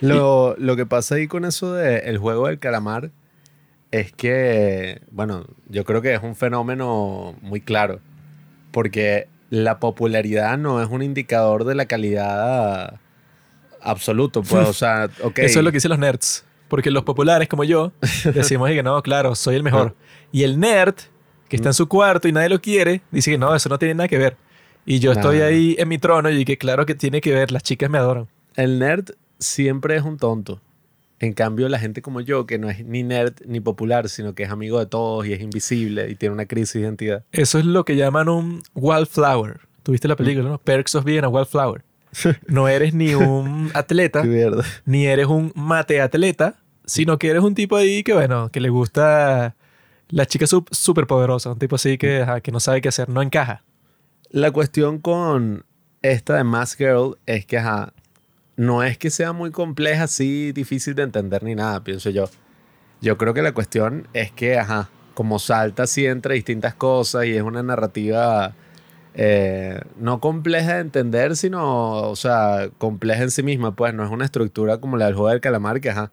Lo, 0.00 0.56
lo 0.58 0.74
que 0.74 0.84
pasa 0.84 1.14
ahí 1.14 1.28
con 1.28 1.44
eso 1.44 1.72
del 1.74 2.18
juego 2.18 2.48
del 2.48 2.58
calamar 2.58 3.12
es 4.00 4.12
que, 4.12 5.02
bueno, 5.12 5.46
yo 5.68 5.84
creo 5.84 6.02
que 6.02 6.14
es 6.14 6.22
un 6.22 6.34
fenómeno 6.34 7.36
muy 7.42 7.60
claro, 7.60 8.00
porque 8.72 9.28
la 9.50 9.78
popularidad 9.78 10.58
no 10.58 10.82
es 10.82 10.88
un 10.90 11.02
indicador 11.02 11.64
de 11.64 11.76
la 11.76 11.86
calidad 11.86 12.98
absoluto, 13.80 14.42
pues, 14.42 14.68
o 14.68 14.72
sea, 14.72 15.08
ok. 15.22 15.38
Eso 15.38 15.60
es 15.60 15.64
lo 15.64 15.70
que 15.70 15.76
dicen 15.76 15.90
los 15.90 15.98
nerds. 16.00 16.44
Porque 16.66 16.90
los 16.90 17.04
populares 17.04 17.46
como 17.46 17.62
yo 17.62 17.92
decimos 18.34 18.68
que 18.70 18.82
no, 18.82 19.00
claro, 19.02 19.36
soy 19.36 19.54
el 19.54 19.62
mejor. 19.62 19.94
Y 20.32 20.42
el 20.42 20.58
nerd, 20.58 20.96
que 21.48 21.54
está 21.54 21.68
en 21.68 21.74
su 21.74 21.86
cuarto 21.86 22.26
y 22.26 22.32
nadie 22.32 22.48
lo 22.48 22.60
quiere, 22.60 23.00
dice 23.12 23.30
que 23.30 23.38
no, 23.38 23.54
eso 23.54 23.68
no 23.68 23.78
tiene 23.78 23.94
nada 23.94 24.08
que 24.08 24.18
ver. 24.18 24.36
Y 24.86 24.98
yo 24.98 25.12
estoy 25.12 25.38
Nah. 25.38 25.46
ahí 25.46 25.76
en 25.78 25.86
mi 25.86 25.98
trono 25.98 26.30
y 26.30 26.44
que 26.44 26.58
claro 26.58 26.84
que 26.84 26.96
tiene 26.96 27.20
que 27.20 27.32
ver, 27.32 27.52
las 27.52 27.62
chicas 27.62 27.88
me 27.88 27.98
adoran. 27.98 28.26
El 28.56 28.80
nerd 28.80 29.10
siempre 29.38 29.94
es 29.94 30.02
un 30.02 30.16
tonto. 30.16 30.60
En 31.24 31.32
cambio, 31.32 31.70
la 31.70 31.78
gente 31.78 32.02
como 32.02 32.20
yo, 32.20 32.46
que 32.46 32.58
no 32.58 32.68
es 32.68 32.84
ni 32.84 33.02
nerd 33.02 33.32
ni 33.46 33.58
popular, 33.58 34.10
sino 34.10 34.34
que 34.34 34.42
es 34.42 34.50
amigo 34.50 34.78
de 34.78 34.84
todos 34.84 35.26
y 35.26 35.32
es 35.32 35.40
invisible 35.40 36.10
y 36.10 36.16
tiene 36.16 36.34
una 36.34 36.44
crisis 36.44 36.74
de 36.74 36.80
identidad. 36.80 37.24
Eso 37.32 37.58
es 37.58 37.64
lo 37.64 37.86
que 37.86 37.96
llaman 37.96 38.28
un 38.28 38.62
wallflower. 38.74 39.60
¿Tuviste 39.82 40.06
la 40.06 40.16
película, 40.16 40.46
no? 40.50 40.58
Perks 40.58 40.94
of 40.94 41.04
being 41.04 41.24
a 41.24 41.28
wallflower. 41.28 41.82
No 42.46 42.68
eres 42.68 42.92
ni 42.92 43.14
un 43.14 43.70
atleta, 43.72 44.22
ni 44.84 45.06
eres 45.06 45.26
un 45.26 45.50
mate 45.54 46.02
atleta, 46.02 46.56
sino 46.84 47.18
que 47.18 47.30
eres 47.30 47.42
un 47.42 47.54
tipo 47.54 47.76
ahí 47.76 48.02
que, 48.02 48.12
bueno, 48.12 48.50
que 48.50 48.60
le 48.60 48.68
gusta 48.68 49.56
la 50.10 50.26
chica 50.26 50.44
súper 50.46 51.06
poderosa, 51.06 51.52
un 51.52 51.58
tipo 51.58 51.76
así 51.76 51.96
que, 51.96 52.20
ajá, 52.20 52.42
que 52.42 52.52
no 52.52 52.60
sabe 52.60 52.82
qué 52.82 52.88
hacer, 52.88 53.08
no 53.08 53.22
encaja. 53.22 53.64
La 54.28 54.50
cuestión 54.50 54.98
con 54.98 55.64
esta 56.02 56.36
de 56.36 56.44
Mask 56.44 56.78
Girl 56.78 57.16
es 57.24 57.46
que, 57.46 57.56
ajá, 57.56 57.94
no 58.56 58.82
es 58.82 58.98
que 58.98 59.10
sea 59.10 59.32
muy 59.32 59.50
compleja, 59.50 60.04
así 60.04 60.52
difícil 60.52 60.94
de 60.94 61.02
entender 61.02 61.42
ni 61.42 61.54
nada, 61.54 61.82
pienso 61.82 62.10
yo. 62.10 62.28
Yo 63.00 63.18
creo 63.18 63.34
que 63.34 63.42
la 63.42 63.52
cuestión 63.52 64.08
es 64.12 64.30
que, 64.32 64.58
ajá, 64.58 64.88
como 65.14 65.38
salta 65.38 65.84
así 65.84 66.06
entre 66.06 66.34
distintas 66.34 66.74
cosas 66.74 67.26
y 67.26 67.36
es 67.36 67.42
una 67.42 67.62
narrativa 67.62 68.54
eh, 69.14 69.80
no 69.96 70.20
compleja 70.20 70.74
de 70.74 70.80
entender, 70.80 71.36
sino, 71.36 72.10
o 72.10 72.16
sea, 72.16 72.68
compleja 72.78 73.22
en 73.22 73.30
sí 73.30 73.42
misma, 73.42 73.76
pues 73.76 73.94
no 73.94 74.04
es 74.04 74.10
una 74.10 74.24
estructura 74.24 74.78
como 74.78 74.96
la 74.96 75.06
del 75.06 75.14
juego 75.14 75.28
del 75.30 75.40
calamar, 75.40 75.80
que, 75.80 75.90
ajá, 75.90 76.10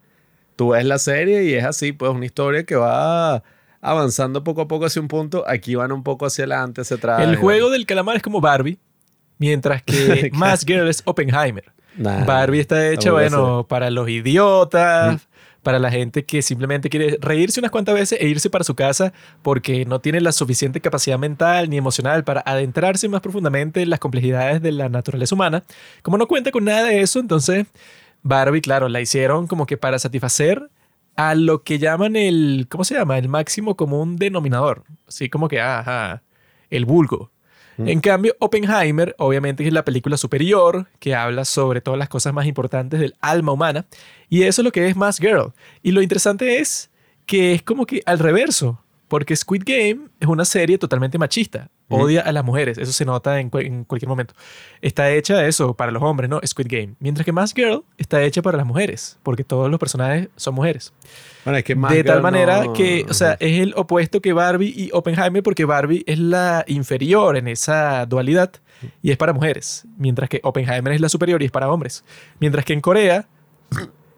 tú 0.54 0.70
ves 0.70 0.84
la 0.84 0.98
serie 0.98 1.44
y 1.44 1.54
es 1.54 1.64
así, 1.64 1.92
pues 1.92 2.12
una 2.12 2.24
historia 2.24 2.64
que 2.64 2.76
va 2.76 3.42
avanzando 3.80 4.44
poco 4.44 4.62
a 4.62 4.68
poco 4.68 4.86
hacia 4.86 5.02
un 5.02 5.08
punto, 5.08 5.44
aquí 5.48 5.74
van 5.74 5.90
un 5.90 6.04
poco 6.04 6.26
hacia 6.26 6.44
adelante, 6.44 6.82
hacia 6.82 6.96
atrás. 6.96 7.22
El 7.22 7.34
juego 7.36 7.70
del 7.70 7.86
calamar 7.86 8.16
es 8.16 8.22
como 8.22 8.40
Barbie, 8.40 8.78
mientras 9.42 9.82
que. 9.82 10.30
Mass 10.34 10.64
Girl 10.64 10.88
es 10.88 11.02
Oppenheimer. 11.04 11.64
Nah. 11.96 12.24
Barbie 12.24 12.60
está 12.60 12.88
hecha, 12.90 13.10
bueno, 13.10 13.66
para 13.68 13.90
los 13.90 14.08
idiotas, 14.08 15.28
para 15.64 15.80
la 15.80 15.90
gente 15.90 16.24
que 16.24 16.40
simplemente 16.40 16.88
quiere 16.88 17.18
reírse 17.20 17.60
unas 17.60 17.72
cuantas 17.72 17.96
veces 17.96 18.18
e 18.20 18.28
irse 18.28 18.48
para 18.48 18.64
su 18.64 18.74
casa 18.74 19.12
porque 19.42 19.84
no 19.84 20.00
tiene 20.00 20.20
la 20.20 20.32
suficiente 20.32 20.80
capacidad 20.80 21.18
mental 21.18 21.68
ni 21.68 21.76
emocional 21.76 22.24
para 22.24 22.42
adentrarse 22.46 23.08
más 23.08 23.20
profundamente 23.20 23.82
en 23.82 23.90
las 23.90 23.98
complejidades 23.98 24.62
de 24.62 24.72
la 24.72 24.88
naturaleza 24.88 25.34
humana. 25.34 25.64
Como 26.02 26.16
no 26.16 26.28
cuenta 26.28 26.50
con 26.50 26.64
nada 26.64 26.84
de 26.84 27.02
eso, 27.02 27.18
entonces 27.18 27.66
Barbie, 28.22 28.62
claro, 28.62 28.88
la 28.88 29.00
hicieron 29.00 29.46
como 29.46 29.66
que 29.66 29.76
para 29.76 29.98
satisfacer 29.98 30.70
a 31.16 31.34
lo 31.34 31.62
que 31.62 31.78
llaman 31.78 32.16
el, 32.16 32.66
¿cómo 32.70 32.84
se 32.84 32.94
llama? 32.94 33.18
El 33.18 33.28
máximo 33.28 33.76
común 33.76 34.16
denominador. 34.16 34.84
Así 35.06 35.28
como 35.28 35.48
que, 35.48 35.60
ajá, 35.60 36.22
el 36.70 36.86
vulgo. 36.86 37.32
En 37.78 38.00
cambio, 38.00 38.36
Oppenheimer, 38.38 39.14
obviamente, 39.18 39.66
es 39.66 39.72
la 39.72 39.84
película 39.84 40.16
superior 40.16 40.86
que 40.98 41.14
habla 41.14 41.44
sobre 41.44 41.80
todas 41.80 41.98
las 41.98 42.08
cosas 42.08 42.34
más 42.34 42.46
importantes 42.46 43.00
del 43.00 43.14
alma 43.20 43.52
humana. 43.52 43.86
Y 44.28 44.42
eso 44.42 44.62
es 44.62 44.64
lo 44.64 44.72
que 44.72 44.88
es 44.88 44.96
Mass 44.96 45.18
Girl. 45.18 45.52
Y 45.82 45.92
lo 45.92 46.02
interesante 46.02 46.58
es 46.58 46.90
que 47.26 47.54
es 47.54 47.62
como 47.62 47.86
que 47.86 48.02
al 48.06 48.18
reverso. 48.18 48.81
Porque 49.12 49.36
Squid 49.36 49.62
Game 49.66 50.08
es 50.20 50.26
una 50.26 50.46
serie 50.46 50.78
totalmente 50.78 51.18
machista. 51.18 51.68
Odia 51.90 52.22
a 52.22 52.32
las 52.32 52.42
mujeres. 52.42 52.78
Eso 52.78 52.92
se 52.92 53.04
nota 53.04 53.38
en, 53.40 53.50
cu- 53.50 53.58
en 53.58 53.84
cualquier 53.84 54.08
momento. 54.08 54.32
Está 54.80 55.10
hecha 55.10 55.46
eso 55.46 55.74
para 55.74 55.92
los 55.92 56.02
hombres, 56.02 56.30
¿no? 56.30 56.40
Squid 56.46 56.66
Game. 56.66 56.94
Mientras 56.98 57.26
que 57.26 57.32
Mass 57.32 57.52
Girl 57.54 57.84
está 57.98 58.22
hecha 58.22 58.40
para 58.40 58.56
las 58.56 58.64
mujeres. 58.66 59.18
Porque 59.22 59.44
todos 59.44 59.70
los 59.70 59.78
personajes 59.78 60.30
son 60.36 60.54
mujeres. 60.54 60.94
Bueno, 61.44 61.58
es 61.58 61.64
que 61.64 61.74
más 61.74 61.92
de 61.92 62.02
tal 62.04 62.14
girl 62.14 62.22
manera 62.22 62.64
no- 62.64 62.72
que, 62.72 63.04
o 63.06 63.12
sea, 63.12 63.36
es 63.38 63.60
el 63.60 63.74
opuesto 63.76 64.22
que 64.22 64.32
Barbie 64.32 64.72
y 64.74 64.88
Oppenheimer 64.94 65.42
porque 65.42 65.66
Barbie 65.66 66.04
es 66.06 66.18
la 66.18 66.64
inferior 66.66 67.36
en 67.36 67.48
esa 67.48 68.06
dualidad 68.06 68.52
y 69.02 69.10
es 69.10 69.18
para 69.18 69.34
mujeres, 69.34 69.84
mientras 69.98 70.30
que 70.30 70.40
Oppenheimer 70.42 70.94
es 70.94 71.02
la 71.02 71.10
superior 71.10 71.42
y 71.42 71.44
es 71.44 71.50
para 71.52 71.70
hombres. 71.70 72.02
Mientras 72.40 72.64
que 72.64 72.72
en 72.72 72.80
Corea, 72.80 73.28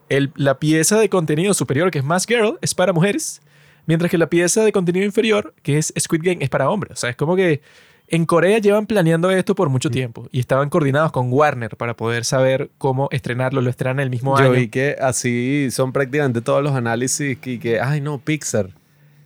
el- 0.08 0.30
la 0.36 0.58
pieza 0.60 0.98
de 1.00 1.08
contenido 1.08 1.52
superior, 1.54 1.90
que 1.90 1.98
es 1.98 2.04
Mass 2.04 2.26
Girl, 2.26 2.58
es 2.60 2.74
para 2.74 2.92
mujeres, 2.92 3.42
mientras 3.86 4.10
que 4.10 4.18
la 4.18 4.28
pieza 4.28 4.64
de 4.64 4.72
contenido 4.72 5.04
inferior, 5.04 5.54
que 5.62 5.78
es 5.78 5.92
Squid 5.98 6.22
Game, 6.22 6.38
es 6.44 6.50
para 6.50 6.68
hombres. 6.70 6.92
O 6.92 6.96
sea, 6.96 7.10
es 7.10 7.16
como 7.16 7.36
que 7.36 7.60
en 8.08 8.26
Corea 8.26 8.58
llevan 8.58 8.86
planeando 8.86 9.30
esto 9.30 9.54
por 9.54 9.70
mucho 9.70 9.90
tiempo 9.90 10.28
y 10.30 10.38
estaban 10.40 10.68
coordinados 10.68 11.10
con 11.10 11.32
Warner 11.32 11.76
para 11.76 11.94
poder 11.96 12.24
saber 12.24 12.70
cómo 12.78 13.08
estrenarlo. 13.12 13.60
Lo 13.62 13.70
estrenan 13.70 14.00
el 14.00 14.10
mismo 14.10 14.36
Yo 14.38 14.44
año. 14.44 14.52
vi 14.52 14.68
que 14.68 14.96
así 15.00 15.68
son 15.70 15.92
prácticamente 15.92 16.40
todos 16.42 16.62
los 16.62 16.72
análisis 16.74 17.38
y 17.44 17.58
que, 17.58 17.80
ay 17.80 18.00
no, 18.00 18.18
Pixar. 18.18 18.70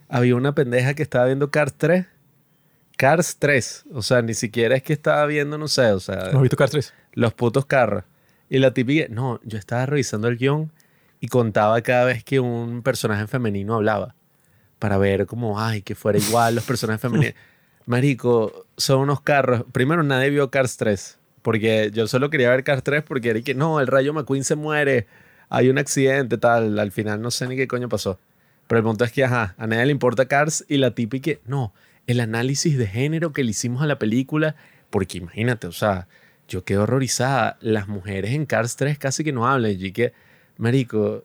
Había 0.08 0.36
una 0.36 0.54
pendeja 0.54 0.94
que 0.94 1.02
estaba 1.02 1.26
viendo 1.26 1.50
Cars 1.50 1.74
3. 1.76 2.06
Cars 2.96 3.36
3. 3.38 3.84
O 3.92 4.02
sea, 4.02 4.22
ni 4.22 4.34
siquiera 4.34 4.76
es 4.76 4.82
que 4.82 4.92
estaba 4.92 5.24
viendo, 5.26 5.58
no 5.58 5.68
sé, 5.68 5.92
o 5.92 6.00
sea, 6.00 6.30
¿No 6.32 6.38
has 6.38 6.42
visto 6.42 6.56
Cars 6.56 6.70
3? 6.72 6.94
los 7.12 7.34
putos 7.34 7.66
carros. 7.66 8.04
Y 8.48 8.58
la 8.58 8.72
típica, 8.72 9.06
no, 9.10 9.40
yo 9.44 9.58
estaba 9.58 9.86
revisando 9.86 10.28
el 10.28 10.36
guion 10.38 10.72
y 11.20 11.28
contaba 11.28 11.80
cada 11.82 12.04
vez 12.06 12.24
que 12.24 12.40
un 12.40 12.82
personaje 12.82 13.26
femenino 13.26 13.74
hablaba. 13.74 14.14
Para 14.78 14.98
ver 14.98 15.26
como, 15.26 15.60
ay, 15.60 15.82
que 15.82 15.94
fuera 15.94 16.18
igual 16.18 16.54
los 16.54 16.64
personajes 16.64 17.00
femeninos. 17.00 17.34
Marico, 17.86 18.66
son 18.76 19.00
unos 19.00 19.22
carros. 19.22 19.64
Primero, 19.72 20.02
nadie 20.02 20.30
vio 20.30 20.50
Cars 20.50 20.76
3. 20.76 21.18
Porque 21.42 21.90
yo 21.92 22.06
solo 22.06 22.28
quería 22.28 22.50
ver 22.50 22.62
Cars 22.62 22.82
3 22.82 23.02
porque 23.02 23.30
era 23.30 23.40
que, 23.40 23.54
no, 23.54 23.80
el 23.80 23.86
Rayo 23.86 24.12
McQueen 24.12 24.44
se 24.44 24.56
muere. 24.56 25.06
Hay 25.48 25.70
un 25.70 25.78
accidente, 25.78 26.36
tal. 26.36 26.78
Al 26.78 26.92
final 26.92 27.22
no 27.22 27.30
sé 27.30 27.46
ni 27.48 27.56
qué 27.56 27.66
coño 27.66 27.88
pasó. 27.88 28.18
Pero 28.66 28.80
el 28.80 28.84
punto 28.84 29.04
es 29.04 29.12
que, 29.12 29.24
ajá, 29.24 29.54
a 29.56 29.66
nadie 29.66 29.86
le 29.86 29.92
importa 29.92 30.26
Cars 30.26 30.66
y 30.68 30.76
la 30.76 30.90
típica, 30.90 31.32
no, 31.46 31.72
el 32.06 32.20
análisis 32.20 32.76
de 32.76 32.86
género 32.86 33.32
que 33.32 33.42
le 33.42 33.52
hicimos 33.52 33.80
a 33.80 33.86
la 33.86 33.98
película. 33.98 34.54
Porque 34.90 35.16
imagínate, 35.16 35.66
o 35.66 35.72
sea, 35.72 36.08
yo 36.46 36.64
quedo 36.64 36.82
horrorizada. 36.82 37.56
Las 37.62 37.88
mujeres 37.88 38.32
en 38.32 38.44
Cars 38.44 38.76
3 38.76 38.98
casi 38.98 39.24
que 39.24 39.32
no 39.32 39.48
hablan. 39.48 39.72
Y 39.78 39.92
que, 39.92 40.12
marico, 40.58 41.24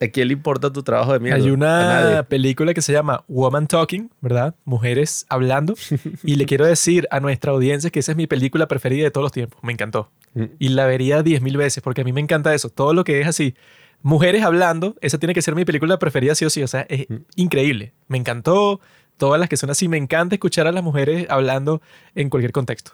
¿a 0.00 0.08
quién 0.08 0.28
le 0.28 0.34
importa 0.34 0.72
tu 0.72 0.82
trabajo 0.82 1.12
de 1.12 1.20
mierda? 1.20 1.36
Hay 1.44 1.50
una 1.50 2.24
película 2.28 2.74
que 2.74 2.82
se 2.82 2.92
llama 2.92 3.24
Woman 3.28 3.66
Talking, 3.66 4.10
¿verdad? 4.20 4.54
Mujeres 4.64 5.26
hablando. 5.28 5.74
y 6.24 6.36
le 6.36 6.46
quiero 6.46 6.66
decir 6.66 7.06
a 7.10 7.20
nuestra 7.20 7.52
audiencia 7.52 7.90
que 7.90 8.00
esa 8.00 8.12
es 8.12 8.16
mi 8.16 8.26
película 8.26 8.66
preferida 8.68 9.04
de 9.04 9.10
todos 9.10 9.24
los 9.24 9.32
tiempos. 9.32 9.58
Me 9.62 9.72
encantó. 9.72 10.10
Mm. 10.34 10.44
Y 10.58 10.68
la 10.70 10.86
vería 10.86 11.22
10.000 11.22 11.56
veces 11.56 11.82
porque 11.82 12.02
a 12.02 12.04
mí 12.04 12.12
me 12.12 12.20
encanta 12.20 12.54
eso. 12.54 12.68
Todo 12.70 12.94
lo 12.94 13.04
que 13.04 13.20
es 13.20 13.26
así. 13.26 13.54
Mujeres 14.02 14.42
hablando, 14.44 14.94
esa 15.00 15.18
tiene 15.18 15.32
que 15.34 15.42
ser 15.42 15.54
mi 15.54 15.64
película 15.64 15.98
preferida 15.98 16.34
sí 16.34 16.44
o 16.44 16.50
sí. 16.50 16.62
O 16.62 16.68
sea, 16.68 16.86
es 16.88 17.08
Mm. 17.08 17.16
increíble. 17.36 17.92
Me 18.08 18.18
encantó. 18.18 18.80
Todas 19.16 19.40
las 19.40 19.48
que 19.48 19.56
son 19.56 19.70
así. 19.70 19.88
Me 19.88 19.96
encanta 19.96 20.34
escuchar 20.34 20.66
a 20.66 20.72
las 20.72 20.84
mujeres 20.84 21.26
hablando 21.30 21.80
en 22.14 22.28
cualquier 22.28 22.52
contexto. 22.52 22.92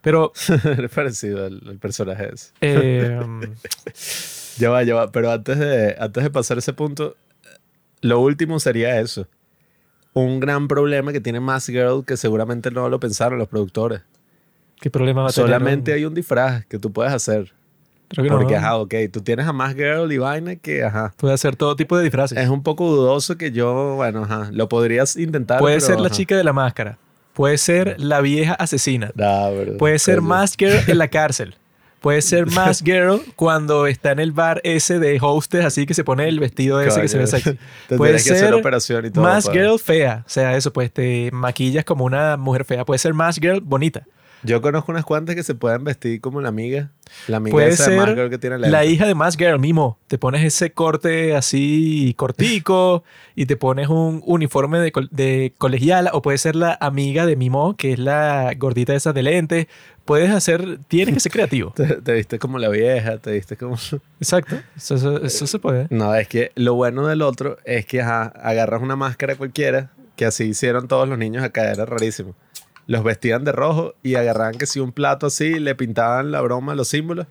Pero... 0.00 0.32
Eres 0.64 0.92
parecido 0.92 1.44
al, 1.44 1.60
al 1.66 1.78
personaje 1.78 2.30
ese. 2.32 2.52
eh, 2.60 3.18
Ya 4.58 4.70
va, 4.70 4.82
ya 4.82 4.94
va. 4.94 5.10
Pero 5.12 5.30
antes 5.30 5.58
de, 5.58 5.96
antes 5.98 6.22
de 6.24 6.30
pasar 6.30 6.58
ese 6.58 6.72
punto, 6.72 7.16
lo 8.00 8.20
último 8.20 8.58
sería 8.60 9.00
eso. 9.00 9.26
Un 10.12 10.40
gran 10.40 10.66
problema 10.68 11.12
que 11.12 11.20
tiene 11.20 11.40
Mass 11.40 11.66
Girl 11.66 12.04
que 12.06 12.16
seguramente 12.16 12.70
no 12.70 12.88
lo 12.88 12.98
pensaron 13.00 13.38
los 13.38 13.48
productores. 13.48 14.00
¿Qué 14.80 14.90
problema 14.90 15.22
va 15.22 15.28
a 15.28 15.32
tener? 15.32 15.48
Solamente 15.48 15.90
un- 15.92 15.96
hay 15.98 16.04
un 16.04 16.14
disfraz 16.14 16.64
que 16.66 16.78
tú 16.78 16.92
puedes 16.92 17.12
hacer. 17.12 17.52
Creo 18.08 18.24
que 18.24 18.30
no. 18.30 18.38
Porque, 18.38 18.54
ajá, 18.56 18.76
ok, 18.76 18.94
tú 19.12 19.20
tienes 19.20 19.46
a 19.46 19.52
Mass 19.52 19.74
Girl 19.74 20.10
y 20.12 20.18
vaina 20.18 20.54
que, 20.56 20.84
ajá. 20.84 21.12
Puede 21.16 21.34
hacer 21.34 21.56
todo 21.56 21.74
tipo 21.76 21.96
de 21.98 22.04
disfraces. 22.04 22.38
Es 22.38 22.48
un 22.48 22.62
poco 22.62 22.88
dudoso 22.88 23.36
que 23.36 23.50
yo, 23.50 23.96
bueno, 23.96 24.22
ajá, 24.22 24.48
lo 24.52 24.68
podrías 24.68 25.16
intentar. 25.16 25.58
Puede 25.58 25.76
pero, 25.76 25.86
ser 25.86 26.00
la 26.00 26.06
ajá. 26.06 26.14
chica 26.14 26.36
de 26.36 26.44
la 26.44 26.52
máscara. 26.52 26.98
Puede 27.34 27.58
ser 27.58 28.00
la 28.00 28.20
vieja 28.20 28.54
asesina. 28.54 29.10
Nah, 29.16 29.50
bro. 29.50 29.76
Puede 29.76 29.98
ser 29.98 30.16
Coño. 30.16 30.28
Mask 30.28 30.58
Girl 30.58 30.78
en 30.86 30.98
la 30.98 31.08
cárcel. 31.08 31.56
Puede 32.06 32.22
ser 32.22 32.46
Mask 32.52 32.84
Girl 32.84 33.20
cuando 33.34 33.88
está 33.88 34.12
en 34.12 34.20
el 34.20 34.30
bar 34.30 34.60
ese 34.62 35.00
de 35.00 35.18
hostess, 35.20 35.64
así 35.64 35.86
que 35.86 35.94
se 35.94 36.04
pone 36.04 36.28
el 36.28 36.38
vestido 36.38 36.80
ese 36.80 37.00
que 37.00 37.08
se 37.08 37.18
ve 37.18 37.24
Coño. 37.24 37.36
sexy. 37.42 37.58
Puede 37.96 38.12
que 38.12 38.18
hacer 38.18 38.36
ser 38.38 38.54
operación 38.54 39.06
y 39.06 39.10
todo. 39.10 39.24
Para- 39.24 39.40
Girl 39.40 39.76
fea. 39.80 40.22
O 40.24 40.28
sea, 40.28 40.56
eso, 40.56 40.72
pues 40.72 40.92
te 40.92 41.30
maquillas 41.32 41.84
como 41.84 42.04
una 42.04 42.36
mujer 42.36 42.64
fea. 42.64 42.84
Puede 42.84 42.98
ser 42.98 43.12
Mask 43.12 43.42
Girl 43.42 43.60
bonita. 43.60 44.04
Yo 44.42 44.60
conozco 44.62 44.92
unas 44.92 45.04
cuantas 45.04 45.34
que 45.34 45.42
se 45.42 45.56
pueden 45.56 45.82
vestir 45.82 46.20
como 46.20 46.40
la 46.40 46.48
amiga. 46.50 46.90
La 47.26 47.38
amiga 47.38 47.52
Puede 47.54 47.70
esa 47.70 47.90
de 47.90 47.98
ser 47.98 48.14
Girl 48.14 48.30
que 48.30 48.38
tiene 48.38 48.58
la 48.58 48.68
lentes. 48.68 48.92
hija 48.92 49.06
de 49.06 49.14
Mask 49.16 49.40
Girl, 49.40 49.58
Mimo. 49.58 49.98
Te 50.06 50.18
pones 50.18 50.44
ese 50.44 50.70
corte 50.72 51.34
así 51.34 52.14
cortico 52.16 53.02
y 53.34 53.46
te 53.46 53.56
pones 53.56 53.88
un 53.88 54.22
uniforme 54.24 54.78
de, 54.78 54.92
col- 54.92 55.08
de 55.10 55.52
colegiala 55.58 56.10
o 56.12 56.22
puede 56.22 56.38
ser 56.38 56.54
la 56.54 56.78
amiga 56.80 57.26
de 57.26 57.34
Mimo, 57.34 57.76
que 57.76 57.94
es 57.94 57.98
la 57.98 58.52
gordita 58.56 58.94
esa 58.94 59.12
de 59.12 59.22
lentes. 59.24 59.66
Puedes 60.06 60.30
hacer, 60.30 60.78
tienes 60.88 61.14
que 61.14 61.20
ser 61.20 61.32
creativo. 61.32 61.72
Te, 61.76 62.00
te 62.00 62.12
viste 62.14 62.38
como 62.38 62.58
la 62.58 62.68
vieja, 62.70 63.18
te 63.18 63.32
viste 63.32 63.56
como... 63.56 63.76
Exacto. 64.20 64.56
Eso, 64.76 64.94
eso- 64.94 65.22
eso 65.22 65.46
se 65.46 65.58
puede. 65.58 65.86
No, 65.90 66.14
es 66.14 66.28
que 66.28 66.52
lo 66.54 66.74
bueno 66.74 67.06
del 67.06 67.20
otro 67.22 67.58
es 67.64 67.84
que 67.86 68.00
ajá, 68.00 68.26
agarras 68.26 68.80
una 68.82 68.96
máscara 68.96 69.36
cualquiera, 69.36 69.90
que 70.16 70.24
así 70.24 70.44
hicieron 70.44 70.88
todos 70.88 71.08
los 71.08 71.18
niños 71.18 71.44
acá, 71.44 71.70
era 71.70 71.84
rarísimo. 71.84 72.34
Los 72.86 73.02
vestían 73.04 73.44
de 73.44 73.52
rojo 73.52 73.94
y 74.02 74.14
agarraban 74.14 74.54
que 74.56 74.66
si 74.66 74.78
un 74.80 74.92
plato 74.92 75.26
así, 75.26 75.58
le 75.58 75.74
pintaban 75.74 76.30
la 76.30 76.40
broma, 76.40 76.74
los 76.76 76.88
símbolos. 76.88 77.26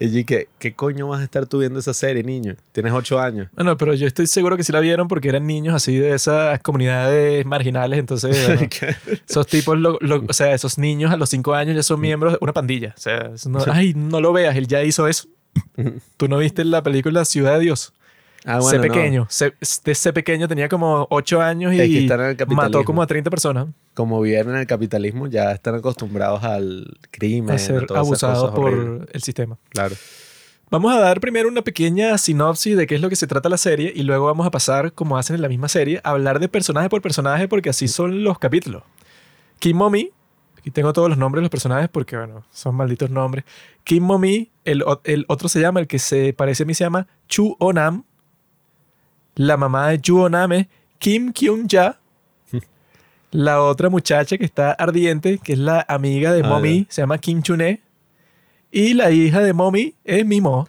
Y 0.00 0.24
que, 0.24 0.48
¿qué 0.58 0.74
coño 0.74 1.08
vas 1.08 1.20
a 1.20 1.24
estar 1.24 1.46
tú 1.46 1.58
viendo 1.58 1.80
esa 1.80 1.92
serie, 1.92 2.22
niño? 2.22 2.54
Tienes 2.72 2.92
ocho 2.92 3.18
años. 3.18 3.48
Bueno, 3.54 3.76
pero 3.76 3.94
yo 3.94 4.06
estoy 4.06 4.26
seguro 4.28 4.56
que 4.56 4.62
sí 4.62 4.70
la 4.72 4.78
vieron 4.80 5.08
porque 5.08 5.28
eran 5.28 5.46
niños 5.46 5.74
así 5.74 5.96
de 5.96 6.14
esas 6.14 6.60
comunidades 6.60 7.44
marginales. 7.44 7.98
Entonces, 7.98 8.46
bueno, 8.46 8.68
esos 9.28 9.46
tipos, 9.48 9.76
lo- 9.76 9.98
lo- 10.00 10.24
o 10.28 10.32
sea, 10.32 10.54
esos 10.54 10.78
niños 10.78 11.10
a 11.12 11.16
los 11.16 11.30
cinco 11.30 11.54
años 11.54 11.74
ya 11.74 11.82
son 11.82 12.00
miembros 12.00 12.34
de 12.34 12.38
una 12.40 12.52
pandilla. 12.52 12.94
O 12.96 13.00
sea, 13.00 13.30
no- 13.46 13.58
ay, 13.72 13.94
no 13.94 14.20
lo 14.20 14.32
veas, 14.32 14.54
él 14.56 14.68
ya 14.68 14.82
hizo 14.84 15.08
eso. 15.08 15.26
Tú 16.16 16.28
no 16.28 16.38
viste 16.38 16.64
la 16.64 16.82
película 16.82 17.24
Ciudad 17.24 17.54
de 17.54 17.60
Dios. 17.64 17.92
Ah, 18.44 18.60
sé 18.60 18.78
bueno, 18.78 18.78
no. 18.78 18.94
pequeño. 18.94 19.26
Sé, 19.28 19.54
sé 19.60 20.12
pequeño 20.12 20.48
tenía 20.48 20.68
como 20.68 21.06
ocho 21.10 21.40
años 21.40 21.72
Es 21.72 21.80
que 21.80 22.44
y 22.48 22.54
mató 22.54 22.84
como 22.84 23.02
a 23.02 23.06
30 23.06 23.30
personas 23.30 23.66
Como 23.94 24.20
viven 24.20 24.50
en 24.50 24.56
el 24.56 24.66
capitalismo, 24.66 25.26
ya 25.26 25.52
están 25.52 25.74
acostumbrados 25.74 26.44
al 26.44 26.98
crimen. 27.10 27.54
a 27.54 27.58
ser 27.58 27.86
abusados 27.94 28.50
por 28.52 28.72
horribles. 28.72 29.08
el 29.12 29.22
sistema. 29.22 29.58
Claro. 29.70 29.96
Vamos 30.70 30.94
a 30.94 30.98
dar 31.00 31.18
primero 31.20 31.48
una 31.48 31.62
pequeña 31.62 32.18
sinopsis 32.18 32.76
de 32.76 32.86
qué 32.86 32.94
es 32.94 33.00
lo 33.00 33.08
que 33.08 33.16
se 33.16 33.26
trata 33.26 33.48
la 33.48 33.56
serie 33.56 33.90
y 33.94 34.02
luego 34.02 34.26
vamos 34.26 34.46
a 34.46 34.50
pasar, 34.50 34.92
como 34.92 35.16
hacen 35.16 35.36
en 35.36 35.42
la 35.42 35.48
misma 35.48 35.66
serie, 35.68 36.00
a 36.04 36.10
hablar 36.10 36.40
de 36.40 36.48
personaje 36.48 36.90
por 36.90 37.00
personaje 37.00 37.48
porque 37.48 37.70
así 37.70 37.88
son 37.88 38.22
los 38.22 38.38
capítulos. 38.38 38.82
Kim 39.60 39.76
Mommy, 39.78 40.10
aquí 40.58 40.70
tengo 40.70 40.92
todos 40.92 41.08
los 41.08 41.16
nombres 41.16 41.40
de 41.40 41.44
los 41.44 41.50
personajes 41.50 41.88
porque, 41.88 42.16
bueno, 42.18 42.44
son 42.50 42.74
malditos 42.74 43.08
nombres. 43.08 43.46
Kim 43.82 44.02
Mommy, 44.04 44.50
el, 44.66 44.84
el 45.04 45.24
otro 45.28 45.48
se 45.48 45.58
llama, 45.60 45.80
el 45.80 45.86
que 45.86 45.98
se 45.98 46.34
parece 46.34 46.64
a 46.64 46.66
mí 46.66 46.74
se 46.74 46.84
llama 46.84 47.06
Chu 47.28 47.56
Onam. 47.58 48.04
La 49.38 49.56
mamá 49.56 49.90
de 49.90 50.00
Chu 50.00 50.20
Onam 50.20 50.50
es 50.50 50.66
Kim 50.98 51.32
Kyung 51.32 51.68
Ja. 51.70 51.96
La 53.30 53.62
otra 53.62 53.88
muchacha 53.88 54.36
que 54.36 54.44
está 54.44 54.72
ardiente, 54.72 55.38
que 55.38 55.52
es 55.52 55.60
la 55.60 55.86
amiga 55.88 56.32
de 56.32 56.42
Ah, 56.44 56.48
Mommy, 56.48 56.86
se 56.88 57.02
llama 57.02 57.18
Kim 57.18 57.40
Chune. 57.40 57.80
Y 58.72 58.94
la 58.94 59.12
hija 59.12 59.40
de 59.40 59.52
Mommy 59.52 59.94
es 60.04 60.26
Mimo. 60.26 60.66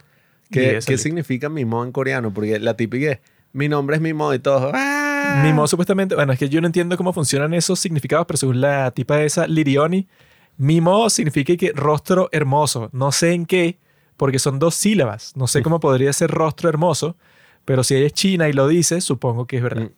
¿Qué, 0.52 0.78
¿qué 0.86 0.98
significa 0.98 1.48
mimo 1.48 1.84
en 1.84 1.90
coreano? 1.90 2.32
Porque 2.32 2.60
la 2.60 2.74
típica 2.76 3.10
es, 3.12 3.18
mi 3.52 3.68
nombre 3.68 3.96
es 3.96 4.02
mimo 4.02 4.32
y 4.32 4.38
todo. 4.38 4.70
¡ah! 4.72 5.42
Mimo 5.44 5.66
supuestamente, 5.66 6.14
bueno, 6.14 6.32
es 6.32 6.38
que 6.38 6.48
yo 6.48 6.60
no 6.60 6.68
entiendo 6.68 6.96
cómo 6.96 7.12
funcionan 7.12 7.52
esos 7.54 7.80
significados, 7.80 8.24
pero 8.26 8.36
según 8.36 8.60
la 8.60 8.92
tipa 8.92 9.20
esa, 9.22 9.48
Lirioni, 9.48 10.06
Mimo 10.58 11.10
significa 11.10 11.56
que 11.56 11.72
rostro 11.74 12.28
hermoso. 12.30 12.88
No 12.92 13.10
sé 13.10 13.32
en 13.32 13.46
qué, 13.46 13.78
porque 14.16 14.38
son 14.38 14.60
dos 14.60 14.76
sílabas. 14.76 15.36
No 15.36 15.48
sé 15.48 15.60
cómo 15.64 15.80
podría 15.80 16.12
ser 16.12 16.30
rostro 16.30 16.68
hermoso, 16.68 17.16
pero 17.64 17.84
si 17.84 17.94
ella 17.94 18.06
es 18.06 18.12
china 18.12 18.48
y 18.48 18.52
lo 18.52 18.68
dice, 18.68 19.00
supongo 19.00 19.46
que 19.46 19.56
es 19.56 19.62
verdad. 19.62 19.84
Mm. 19.84 19.92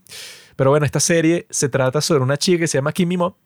Pero 0.57 0.71
bueno, 0.71 0.87
esta 0.87 1.01
serie 1.01 1.47
se 1.51 1.69
trata 1.69 2.01
sobre 2.01 2.23
una 2.23 2.37
chica 2.37 2.61
que 2.61 2.69
se 2.69 2.79
llama 2.79 2.93
Kim 2.93 3.09
Mimo. 3.09 3.37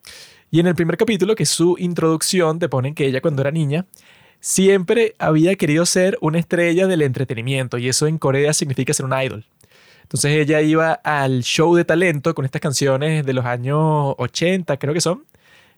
Y 0.50 0.60
en 0.60 0.66
el 0.66 0.74
primer 0.74 0.96
capítulo, 0.96 1.34
que 1.34 1.44
es 1.44 1.48
su 1.48 1.76
introducción, 1.78 2.58
te 2.58 2.68
ponen 2.68 2.94
que 2.94 3.06
ella 3.06 3.20
cuando 3.20 3.42
era 3.42 3.50
niña 3.50 3.86
siempre 4.40 5.14
había 5.18 5.56
querido 5.56 5.86
ser 5.86 6.18
una 6.20 6.38
estrella 6.38 6.86
del 6.86 7.02
entretenimiento. 7.02 7.78
Y 7.78 7.88
eso 7.88 8.06
en 8.06 8.18
Corea 8.18 8.52
significa 8.52 8.92
ser 8.92 9.06
un 9.06 9.20
idol. 9.20 9.44
Entonces 10.02 10.32
ella 10.32 10.60
iba 10.60 10.92
al 10.92 11.42
show 11.42 11.74
de 11.74 11.84
talento 11.84 12.34
con 12.34 12.44
estas 12.44 12.60
canciones 12.60 13.26
de 13.26 13.32
los 13.32 13.44
años 13.44 14.14
80, 14.18 14.76
creo 14.76 14.94
que 14.94 15.00
son, 15.00 15.24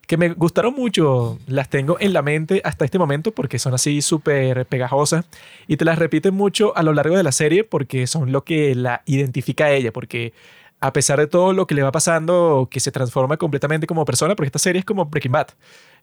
que 0.08 0.16
me 0.16 0.30
gustaron 0.30 0.74
mucho. 0.74 1.38
Las 1.46 1.68
tengo 1.68 1.98
en 2.00 2.14
la 2.14 2.22
mente 2.22 2.62
hasta 2.64 2.84
este 2.86 2.98
momento 2.98 3.30
porque 3.32 3.58
son 3.58 3.74
así 3.74 4.00
súper 4.02 4.64
pegajosas 4.66 5.26
y 5.68 5.76
te 5.76 5.84
las 5.84 5.98
repiten 5.98 6.34
mucho 6.34 6.76
a 6.76 6.82
lo 6.82 6.94
largo 6.94 7.16
de 7.16 7.22
la 7.22 7.30
serie 7.30 7.62
porque 7.62 8.06
son 8.06 8.32
lo 8.32 8.42
que 8.42 8.74
la 8.74 9.02
identifica 9.04 9.66
a 9.66 9.70
ella, 9.70 9.92
porque 9.92 10.32
a 10.80 10.94
pesar 10.94 11.18
de 11.18 11.26
todo 11.26 11.52
lo 11.52 11.66
que 11.66 11.74
le 11.74 11.82
va 11.82 11.92
pasando, 11.92 12.68
que 12.70 12.80
se 12.80 12.90
transforma 12.90 13.36
completamente 13.36 13.86
como 13.86 14.06
persona, 14.06 14.34
porque 14.34 14.46
esta 14.46 14.58
serie 14.58 14.78
es 14.80 14.86
como 14.86 15.04
Breaking 15.04 15.32
Bad. 15.32 15.48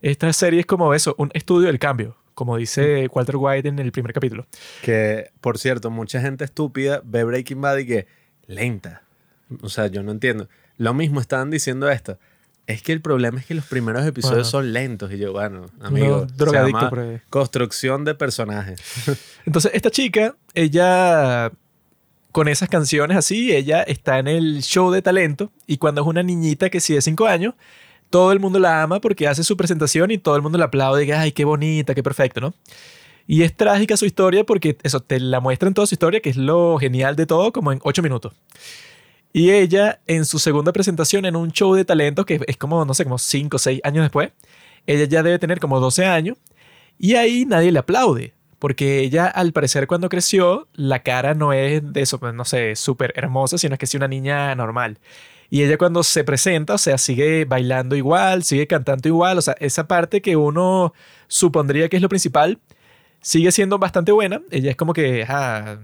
Esta 0.04 0.32
serie 0.34 0.60
es 0.60 0.66
como 0.68 0.94
eso, 0.94 1.16
un 1.18 1.32
estudio 1.34 1.68
del 1.68 1.80
cambio, 1.80 2.16
como 2.36 2.58
dice 2.58 3.08
Walter 3.12 3.38
White 3.38 3.70
en 3.70 3.80
el 3.80 3.92
primer 3.92 4.14
capítulo. 4.14 4.46
Que, 4.84 5.32
por 5.42 5.58
cierto, 5.58 5.90
mucha 5.90 6.22
gente 6.22 6.46
estúpida 6.46 7.02
ve 7.04 7.24
Breaking 7.24 7.60
Bad 7.60 7.78
y 7.80 7.86
que 7.88 8.08
lenta. 8.46 9.02
O 9.64 9.70
sea, 9.70 9.88
yo 9.88 10.04
no 10.04 10.12
entiendo. 10.12 10.48
Lo 10.78 10.94
mismo 10.94 11.22
estaban 11.22 11.50
diciendo 11.50 11.90
esto. 11.90 12.20
Es 12.68 12.82
que 12.82 12.92
el 12.94 13.02
problema 13.02 13.40
es 13.40 13.46
que 13.46 13.54
los 13.54 13.66
primeros 13.66 14.06
episodios 14.06 14.38
Bueno. 14.38 14.50
son 14.50 14.74
lentos. 14.74 15.12
Y 15.14 15.18
yo, 15.20 15.32
bueno, 15.34 15.68
amigo, 15.82 16.26
No, 16.38 16.46
se 16.46 16.52
llama 16.52 16.90
por 16.90 17.00
ahí. 17.00 17.20
construcción 17.30 18.06
de 18.06 18.16
personajes. 18.16 18.80
Entonces, 19.46 19.72
esta 19.76 19.92
chica, 19.92 20.36
ella, 20.56 21.52
con 22.32 22.48
esas 22.48 22.68
canciones 22.70 23.18
así, 23.18 23.54
ella 23.56 23.84
está 23.84 24.18
en 24.20 24.28
el 24.28 24.64
show 24.64 24.92
de 24.92 25.02
talento 25.04 25.52
y 25.68 25.78
cuando 25.78 26.02
es 26.02 26.08
una 26.08 26.24
niñita 26.24 26.70
que 26.72 26.80
sí 26.80 26.94
de 26.96 27.02
5 27.02 27.28
años, 27.28 27.54
todo 28.10 28.32
el 28.32 28.40
mundo 28.40 28.58
la 28.60 28.82
ama 28.82 29.00
porque 29.00 29.28
hace 29.28 29.44
su 29.44 29.56
presentación 29.58 30.10
y 30.12 30.18
todo 30.18 30.36
el 30.36 30.42
mundo 30.42 30.58
la 30.58 30.66
aplaude 30.66 31.04
y 31.04 31.06
dice, 31.06 31.18
ay, 31.18 31.32
qué 31.34 31.46
bonita, 31.46 31.94
qué 31.94 32.02
perfecto, 32.04 32.42
¿no? 32.42 32.54
Y 33.28 33.42
es 33.44 33.56
trágica 33.56 33.98
su 33.98 34.06
historia 34.06 34.44
porque 34.44 34.78
eso 34.84 35.00
te 35.02 35.20
la 35.20 35.40
muestra 35.40 35.68
en 35.68 35.74
toda 35.74 35.88
su 35.88 35.96
historia, 35.96 36.20
que 36.20 36.30
es 36.30 36.38
lo 36.38 36.78
genial 36.80 37.16
de 37.16 37.26
todo, 37.26 37.52
como 37.52 37.72
en 37.72 37.80
8 37.84 38.02
minutos. 38.04 38.34
Y 39.38 39.52
ella, 39.52 40.00
en 40.08 40.24
su 40.24 40.40
segunda 40.40 40.72
presentación 40.72 41.26
en 41.26 41.36
un 41.36 41.52
show 41.52 41.76
de 41.76 41.84
talentos, 41.84 42.26
que 42.26 42.40
es 42.48 42.56
como, 42.56 42.86
no 42.86 42.94
sé, 42.94 43.04
como 43.04 43.18
5 43.18 43.58
o 43.58 43.60
6 43.60 43.82
años 43.84 44.06
después, 44.06 44.32
ella 44.88 45.04
ya 45.04 45.24
debe 45.24 45.40
tener 45.40 45.60
como 45.60 45.82
12 45.82 46.06
años, 46.06 46.38
y 46.98 47.16
ahí 47.16 47.44
nadie 47.44 47.74
le 47.74 47.80
aplaude, 47.80 48.34
porque 48.60 49.02
ella, 49.02 49.28
al 49.28 49.52
parecer, 49.52 49.88
cuando 49.88 50.08
creció, 50.08 50.70
la 50.72 51.04
cara 51.04 51.34
no 51.34 51.52
es 51.52 51.82
de 51.84 52.02
eso, 52.02 52.18
pues, 52.18 52.34
no 52.34 52.46
sé, 52.46 52.78
súper 52.78 53.12
hermosa, 53.18 53.58
sino 53.58 53.78
que 53.78 53.84
es 53.84 53.94
una 53.96 54.08
niña 54.08 54.56
normal. 54.56 55.00
Y 55.50 55.64
ella 55.64 55.78
cuando 55.78 56.04
se 56.04 56.24
presenta, 56.24 56.76
o 56.76 56.78
sea, 56.78 56.98
sigue 56.98 57.44
bailando 57.44 57.98
igual, 57.98 58.44
sigue 58.44 58.68
cantando 58.68 59.10
igual, 59.10 59.38
o 59.38 59.42
sea, 59.42 59.58
esa 59.60 59.86
parte 59.86 60.22
que 60.22 60.38
uno 60.38 60.94
supondría 61.28 61.90
que 61.90 61.98
es 61.98 62.02
lo 62.02 62.08
principal, 62.08 62.62
sigue 63.20 63.52
siendo 63.52 63.80
bastante 63.80 64.14
buena. 64.14 64.42
Ella 64.50 64.72
es 64.72 64.78
como 64.78 64.94
que 64.94 65.24
ajá, 65.24 65.82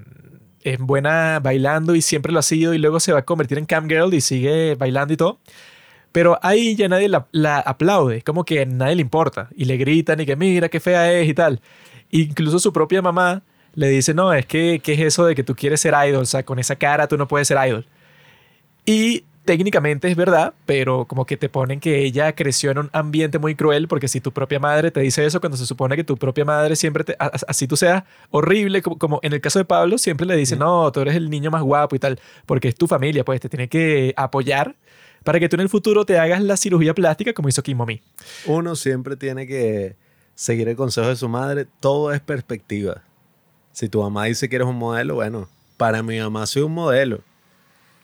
es 0.63 0.79
buena 0.79 1.39
bailando 1.39 1.95
y 1.95 2.01
siempre 2.01 2.31
lo 2.31 2.39
ha 2.39 2.43
sido 2.43 2.73
y 2.73 2.77
luego 2.77 2.99
se 2.99 3.13
va 3.13 3.19
a 3.19 3.25
convertir 3.25 3.57
en 3.57 3.65
cam 3.65 3.87
girl 3.87 4.13
y 4.13 4.21
sigue 4.21 4.75
bailando 4.75 5.13
y 5.13 5.17
todo. 5.17 5.39
Pero 6.11 6.39
ahí 6.41 6.75
ya 6.75 6.89
nadie 6.89 7.07
la, 7.09 7.27
la 7.31 7.59
aplaude, 7.59 8.21
como 8.21 8.43
que 8.43 8.61
a 8.61 8.65
nadie 8.65 8.95
le 8.95 9.01
importa 9.01 9.49
y 9.55 9.65
le 9.65 9.77
gritan 9.77 10.19
y 10.19 10.25
que 10.25 10.35
mira 10.35 10.69
qué 10.69 10.79
fea 10.79 11.11
es 11.13 11.29
y 11.29 11.33
tal. 11.33 11.61
Incluso 12.11 12.59
su 12.59 12.73
propia 12.73 13.01
mamá 13.01 13.43
le 13.73 13.87
dice, 13.89 14.13
no, 14.13 14.33
es 14.33 14.45
que 14.45 14.81
¿qué 14.83 14.93
es 14.93 14.99
eso 14.99 15.25
de 15.25 15.35
que 15.35 15.43
tú 15.43 15.55
quieres 15.55 15.81
ser 15.81 15.93
idol? 16.07 16.23
O 16.23 16.25
sea, 16.25 16.43
con 16.43 16.59
esa 16.59 16.75
cara 16.75 17.07
tú 17.07 17.17
no 17.17 17.27
puedes 17.27 17.47
ser 17.47 17.57
idol. 17.65 17.87
Y 18.85 19.23
técnicamente 19.45 20.07
es 20.09 20.15
verdad, 20.15 20.53
pero 20.65 21.05
como 21.05 21.25
que 21.25 21.37
te 21.37 21.49
ponen 21.49 21.79
que 21.79 22.03
ella 22.03 22.33
creció 22.33 22.71
en 22.71 22.77
un 22.77 22.89
ambiente 22.93 23.39
muy 23.39 23.55
cruel, 23.55 23.87
porque 23.87 24.07
si 24.07 24.21
tu 24.21 24.31
propia 24.31 24.59
madre 24.59 24.91
te 24.91 24.99
dice 24.99 25.25
eso, 25.25 25.39
cuando 25.39 25.57
se 25.57 25.65
supone 25.65 25.95
que 25.95 26.03
tu 26.03 26.17
propia 26.17 26.45
madre 26.45 26.75
siempre 26.75 27.03
te, 27.03 27.15
así 27.19 27.67
tú 27.67 27.75
seas 27.75 28.03
horrible, 28.29 28.81
como, 28.81 28.97
como 28.97 29.19
en 29.23 29.33
el 29.33 29.41
caso 29.41 29.59
de 29.59 29.65
Pablo, 29.65 29.97
siempre 29.97 30.27
le 30.27 30.35
dice, 30.35 30.55
no, 30.55 30.91
tú 30.91 31.01
eres 31.01 31.15
el 31.15 31.29
niño 31.29 31.51
más 31.51 31.63
guapo 31.63 31.95
y 31.95 31.99
tal, 31.99 32.19
porque 32.45 32.67
es 32.67 32.75
tu 32.75 32.87
familia, 32.87 33.25
pues 33.25 33.39
te 33.41 33.49
tiene 33.49 33.67
que 33.67 34.13
apoyar 34.15 34.75
para 35.23 35.39
que 35.39 35.49
tú 35.49 35.55
en 35.55 35.61
el 35.61 35.69
futuro 35.69 36.05
te 36.05 36.17
hagas 36.17 36.41
la 36.41 36.57
cirugía 36.57 36.93
plástica 36.93 37.33
como 37.33 37.49
hizo 37.49 37.61
Kim 37.61 37.77
Mommy. 37.77 38.01
Uno 38.45 38.75
siempre 38.75 39.15
tiene 39.15 39.45
que 39.45 39.95
seguir 40.35 40.67
el 40.67 40.75
consejo 40.75 41.07
de 41.07 41.15
su 41.15 41.29
madre. 41.29 41.67
Todo 41.79 42.11
es 42.11 42.21
perspectiva. 42.21 43.03
Si 43.71 43.87
tu 43.87 44.01
mamá 44.01 44.25
dice 44.25 44.49
que 44.49 44.55
eres 44.55 44.67
un 44.67 44.77
modelo, 44.77 45.15
bueno, 45.15 45.47
para 45.77 46.01
mi 46.03 46.19
mamá 46.19 46.45
soy 46.45 46.63
un 46.63 46.73
modelo. 46.73 47.21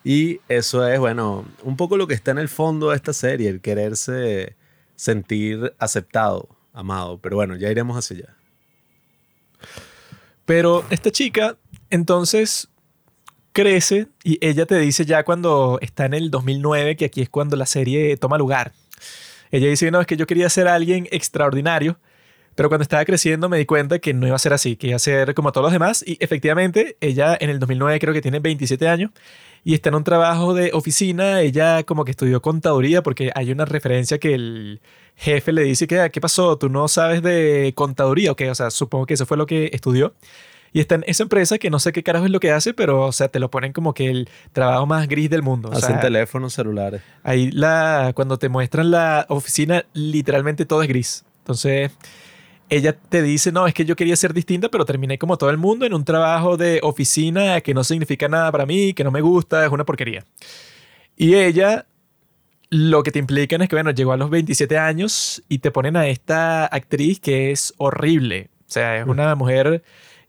Y 0.04 0.40
eso 0.48 0.86
es, 0.86 0.98
bueno, 0.98 1.44
un 1.62 1.76
poco 1.76 1.96
lo 1.96 2.06
que 2.06 2.14
está 2.14 2.30
en 2.30 2.38
el 2.38 2.48
fondo 2.48 2.90
de 2.90 2.96
esta 2.96 3.12
serie, 3.12 3.48
el 3.48 3.60
quererse 3.60 4.56
sentir 4.96 5.74
aceptado, 5.78 6.48
amado. 6.72 7.18
Pero 7.18 7.36
bueno, 7.36 7.56
ya 7.56 7.70
iremos 7.70 7.96
hacia 7.96 8.16
allá. 8.16 8.36
Pero 10.44 10.84
esta 10.90 11.10
chica, 11.10 11.56
entonces, 11.90 12.68
crece 13.52 14.06
y 14.22 14.38
ella 14.40 14.66
te 14.66 14.78
dice 14.78 15.04
ya 15.04 15.24
cuando 15.24 15.78
está 15.82 16.06
en 16.06 16.14
el 16.14 16.30
2009, 16.30 16.96
que 16.96 17.06
aquí 17.06 17.22
es 17.22 17.28
cuando 17.28 17.56
la 17.56 17.66
serie 17.66 18.16
toma 18.16 18.38
lugar. 18.38 18.72
Ella 19.50 19.68
dice, 19.68 19.90
no, 19.90 20.00
es 20.00 20.06
que 20.06 20.16
yo 20.16 20.26
quería 20.26 20.48
ser 20.48 20.68
alguien 20.68 21.08
extraordinario, 21.10 21.98
pero 22.54 22.68
cuando 22.68 22.82
estaba 22.82 23.04
creciendo 23.04 23.48
me 23.48 23.58
di 23.58 23.66
cuenta 23.66 23.98
que 23.98 24.14
no 24.14 24.26
iba 24.26 24.36
a 24.36 24.38
ser 24.38 24.52
así, 24.52 24.76
que 24.76 24.88
iba 24.88 24.96
a 24.96 25.00
ser 25.00 25.34
como 25.34 25.52
todos 25.52 25.64
los 25.64 25.72
demás. 25.72 26.04
Y 26.06 26.18
efectivamente, 26.20 26.96
ella 27.00 27.36
en 27.40 27.50
el 27.50 27.58
2009 27.58 27.98
creo 27.98 28.14
que 28.14 28.22
tiene 28.22 28.40
27 28.40 28.88
años 28.88 29.10
y 29.68 29.74
está 29.74 29.90
en 29.90 29.96
un 29.96 30.02
trabajo 30.04 30.54
de 30.54 30.70
oficina. 30.72 31.42
Ella 31.42 31.82
como 31.82 32.06
que 32.06 32.12
estudió 32.12 32.40
contaduría 32.40 33.02
porque 33.02 33.30
hay 33.34 33.52
una 33.52 33.66
referencia 33.66 34.16
que 34.16 34.32
el 34.32 34.80
jefe 35.14 35.52
le 35.52 35.60
dice 35.64 35.86
que, 35.86 36.00
"Ah, 36.00 36.08
¿qué 36.08 36.22
pasó? 36.22 36.56
¿Tú 36.56 36.70
no 36.70 36.88
sabes 36.88 37.22
de 37.22 37.74
contaduría? 37.74 38.32
Ok, 38.32 38.44
o 38.50 38.54
sea, 38.54 38.70
supongo 38.70 39.04
que 39.04 39.12
eso 39.12 39.26
fue 39.26 39.36
lo 39.36 39.44
que 39.44 39.68
estudió. 39.74 40.14
Y 40.72 40.80
está 40.80 40.94
en 40.94 41.04
esa 41.06 41.24
empresa 41.24 41.58
que 41.58 41.68
no 41.68 41.80
sé 41.80 41.92
qué 41.92 42.02
carajo 42.02 42.24
es 42.24 42.30
lo 42.30 42.40
que 42.40 42.50
hace, 42.50 42.72
pero, 42.72 43.04
o 43.04 43.12
sea, 43.12 43.28
te 43.28 43.38
lo 43.40 43.50
ponen 43.50 43.74
como 43.74 43.92
que 43.92 44.08
el 44.08 44.30
trabajo 44.54 44.86
más 44.86 45.06
gris 45.06 45.28
del 45.28 45.42
mundo. 45.42 45.68
O 45.68 45.72
Hacen 45.72 45.96
sea, 45.96 46.00
teléfonos 46.00 46.54
celulares. 46.54 47.02
Ahí 47.22 47.50
la, 47.50 48.12
cuando 48.14 48.38
te 48.38 48.48
muestran 48.48 48.90
la 48.90 49.26
oficina, 49.28 49.84
literalmente 49.92 50.64
todo 50.64 50.80
es 50.80 50.88
gris. 50.88 51.26
Entonces, 51.40 51.90
ella 52.68 52.92
te 52.92 53.22
dice, 53.22 53.52
no, 53.52 53.66
es 53.66 53.74
que 53.74 53.84
yo 53.84 53.96
quería 53.96 54.16
ser 54.16 54.34
distinta, 54.34 54.68
pero 54.68 54.84
terminé 54.84 55.18
como 55.18 55.38
todo 55.38 55.50
el 55.50 55.56
mundo 55.56 55.86
en 55.86 55.94
un 55.94 56.04
trabajo 56.04 56.56
de 56.56 56.80
oficina 56.82 57.60
que 57.60 57.74
no 57.74 57.84
significa 57.84 58.28
nada 58.28 58.52
para 58.52 58.66
mí, 58.66 58.92
que 58.94 59.04
no 59.04 59.10
me 59.10 59.20
gusta, 59.20 59.64
es 59.64 59.72
una 59.72 59.84
porquería. 59.84 60.24
Y 61.16 61.34
ella, 61.34 61.86
lo 62.70 63.02
que 63.02 63.10
te 63.10 63.18
implican 63.18 63.62
es 63.62 63.68
que, 63.68 63.76
bueno, 63.76 63.90
llegó 63.90 64.12
a 64.12 64.16
los 64.16 64.30
27 64.30 64.78
años 64.78 65.42
y 65.48 65.58
te 65.58 65.70
ponen 65.70 65.96
a 65.96 66.08
esta 66.08 66.66
actriz 66.66 67.20
que 67.20 67.50
es 67.50 67.74
horrible. 67.78 68.50
O 68.60 68.70
sea, 68.70 68.98
es 68.98 69.06
una 69.06 69.34
mujer 69.34 69.82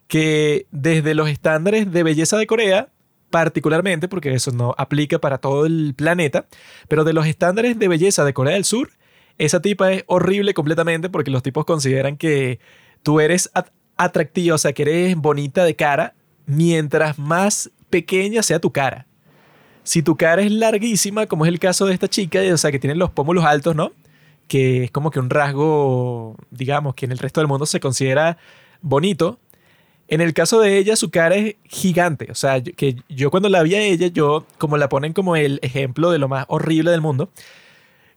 que 0.07 0.65
desde 0.71 1.13
los 1.13 1.29
estándares 1.29 1.91
de 1.91 2.03
belleza 2.03 2.37
de 2.37 2.47
Corea, 2.47 2.89
particularmente, 3.29 4.07
porque 4.07 4.33
eso 4.33 4.51
no 4.51 4.73
aplica 4.77 5.19
para 5.19 5.37
todo 5.37 5.65
el 5.65 5.93
planeta, 5.95 6.47
pero 6.87 7.03
de 7.03 7.13
los 7.13 7.27
estándares 7.27 7.77
de 7.77 7.87
belleza 7.87 8.23
de 8.23 8.33
Corea 8.33 8.55
del 8.55 8.65
Sur, 8.65 8.89
esa 9.39 9.61
tipa 9.61 9.91
es 9.91 10.03
horrible 10.05 10.53
completamente 10.53 11.09
porque 11.09 11.31
los 11.31 11.41
tipos 11.41 11.65
consideran 11.65 12.17
que 12.17 12.59
tú 13.01 13.19
eres 13.19 13.49
at- 13.55 13.71
atractiva, 13.97 14.55
o 14.55 14.57
sea, 14.59 14.73
que 14.73 14.83
eres 14.83 15.15
bonita 15.15 15.63
de 15.63 15.75
cara, 15.75 16.13
mientras 16.45 17.17
más 17.17 17.71
pequeña 17.89 18.43
sea 18.43 18.59
tu 18.59 18.71
cara. 18.71 19.07
Si 19.83 20.03
tu 20.03 20.15
cara 20.15 20.43
es 20.43 20.51
larguísima, 20.51 21.25
como 21.25 21.45
es 21.45 21.49
el 21.49 21.57
caso 21.59 21.87
de 21.87 21.93
esta 21.93 22.07
chica, 22.07 22.39
o 22.53 22.57
sea, 22.57 22.71
que 22.71 22.79
tiene 22.79 22.95
los 22.95 23.09
pómulos 23.09 23.43
altos, 23.45 23.75
¿no? 23.75 23.91
Que 24.47 24.83
es 24.83 24.91
como 24.91 25.09
que 25.09 25.19
un 25.19 25.29
rasgo, 25.29 26.35
digamos, 26.51 26.93
que 26.93 27.05
en 27.05 27.11
el 27.11 27.17
resto 27.17 27.39
del 27.39 27.47
mundo 27.47 27.65
se 27.65 27.79
considera 27.79 28.37
bonito. 28.81 29.39
En 30.07 30.21
el 30.21 30.33
caso 30.33 30.59
de 30.59 30.77
ella, 30.77 30.95
su 30.95 31.09
cara 31.11 31.35
es 31.35 31.55
gigante. 31.65 32.27
O 32.31 32.35
sea, 32.35 32.61
que 32.61 32.97
yo 33.09 33.31
cuando 33.31 33.47
la 33.47 33.63
vi 33.63 33.75
a 33.75 33.81
ella, 33.81 34.07
yo, 34.07 34.45
como 34.57 34.77
la 34.77 34.89
ponen 34.89 35.13
como 35.13 35.35
el 35.35 35.59
ejemplo 35.61 36.11
de 36.11 36.19
lo 36.19 36.27
más 36.27 36.45
horrible 36.49 36.91
del 36.91 37.01
mundo, 37.01 37.29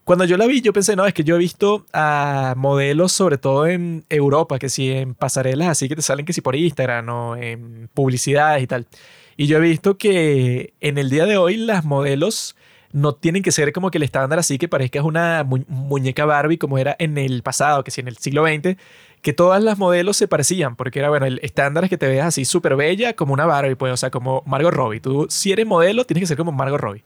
cuando 0.05 0.25
yo 0.25 0.37
la 0.37 0.47
vi, 0.47 0.61
yo 0.61 0.73
pensé, 0.73 0.97
no, 0.97 1.07
es 1.07 1.15
que 1.15 1.23
yo 1.25 1.37
he 1.37 1.38
visto 1.38 1.87
a 1.93 2.55
modelos, 2.57 3.12
sobre 3.12 3.38
todo 3.38 3.67
en 3.67 4.05
Europa, 4.09 4.59
que 4.59 4.69
sí, 4.69 4.91
en 4.91 5.15
pasarelas 5.15 5.69
así 5.69 5.88
que 5.88 5.97
te 5.97 6.03
salen 6.03 6.27
que 6.27 6.33
sí 6.33 6.41
por 6.41 6.57
Instagram 6.57 7.09
o 7.09 7.37
en 7.37 7.88
publicidades 7.95 8.62
y 8.62 8.67
tal. 8.67 8.87
Y 9.37 9.47
yo 9.47 9.59
he 9.59 9.61
visto 9.61 9.97
que 9.99 10.75
en 10.81 10.99
el 10.99 11.09
día 11.09 11.25
de 11.27 11.37
hoy 11.37 11.57
las 11.57 11.85
modelos 11.85 12.57
no 12.93 13.15
tienen 13.15 13.43
que 13.43 13.53
ser 13.53 13.73
como 13.73 13.91
que 13.91 13.97
el 13.99 14.03
estándar 14.05 14.38
así 14.38 14.59
que 14.59 14.69
parezcas 14.69 15.03
una 15.05 15.45
mu- 15.45 15.65
muñeca 15.69 16.27
Barbie 16.27 16.59
como 16.59 16.77
era 16.79 16.95
en 16.99 17.17
el 17.17 17.43
pasado, 17.43 17.83
que 17.85 17.91
sí, 17.91 18.01
en 18.03 18.09
el 18.09 18.19
siglo 18.19 18.45
XX, 18.47 18.77
que 19.23 19.33
todas 19.33 19.62
las 19.62 19.79
modelos 19.79 20.17
se 20.19 20.29
parecían, 20.29 20.77
porque 20.77 20.99
era, 20.99 21.09
bueno, 21.09 21.25
el 21.27 21.38
estándar 21.43 21.85
es 21.85 21.91
que 21.91 21.97
te 21.97 22.09
veas 22.09 22.27
así 22.27 22.45
súper 22.45 22.77
bella 22.77 23.15
como 23.15 23.33
una 23.33 23.47
Barbie, 23.47 23.77
pues, 23.77 23.93
o 23.93 23.97
sea, 23.97 24.11
como 24.11 24.43
Margot 24.47 24.75
Robbie. 24.75 25.01
Tú, 25.01 25.27
si 25.31 25.53
eres 25.53 25.65
modelo, 25.67 26.05
tienes 26.05 26.23
que 26.23 26.27
ser 26.27 26.37
como 26.37 26.53
Margot 26.53 26.81
Robbie. 26.81 27.03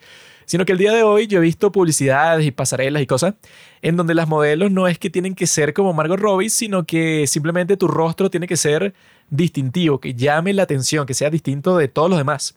Sino 0.46 0.64
que 0.64 0.72
el 0.72 0.78
día 0.78 0.92
de 0.94 1.02
hoy 1.02 1.26
yo 1.26 1.38
he 1.38 1.42
visto 1.42 1.72
publicidades 1.72 2.46
y 2.46 2.52
pasarelas 2.52 3.02
y 3.02 3.06
cosas 3.06 3.34
en 3.82 3.96
donde 3.96 4.14
las 4.14 4.28
modelos 4.28 4.70
no 4.70 4.88
es 4.88 4.98
que 4.98 5.10
tienen 5.10 5.34
que 5.34 5.46
ser 5.46 5.74
como 5.74 5.92
Margot 5.92 6.18
Robbie, 6.18 6.50
sino 6.50 6.84
que 6.86 7.26
simplemente 7.26 7.76
tu 7.76 7.88
rostro 7.88 8.30
tiene 8.30 8.46
que 8.46 8.56
ser 8.56 8.94
distintivo, 9.28 10.00
que 10.00 10.14
llame 10.14 10.54
la 10.54 10.62
atención, 10.62 11.04
que 11.04 11.14
sea 11.14 11.30
distinto 11.30 11.76
de 11.76 11.88
todos 11.88 12.08
los 12.08 12.18
demás. 12.18 12.54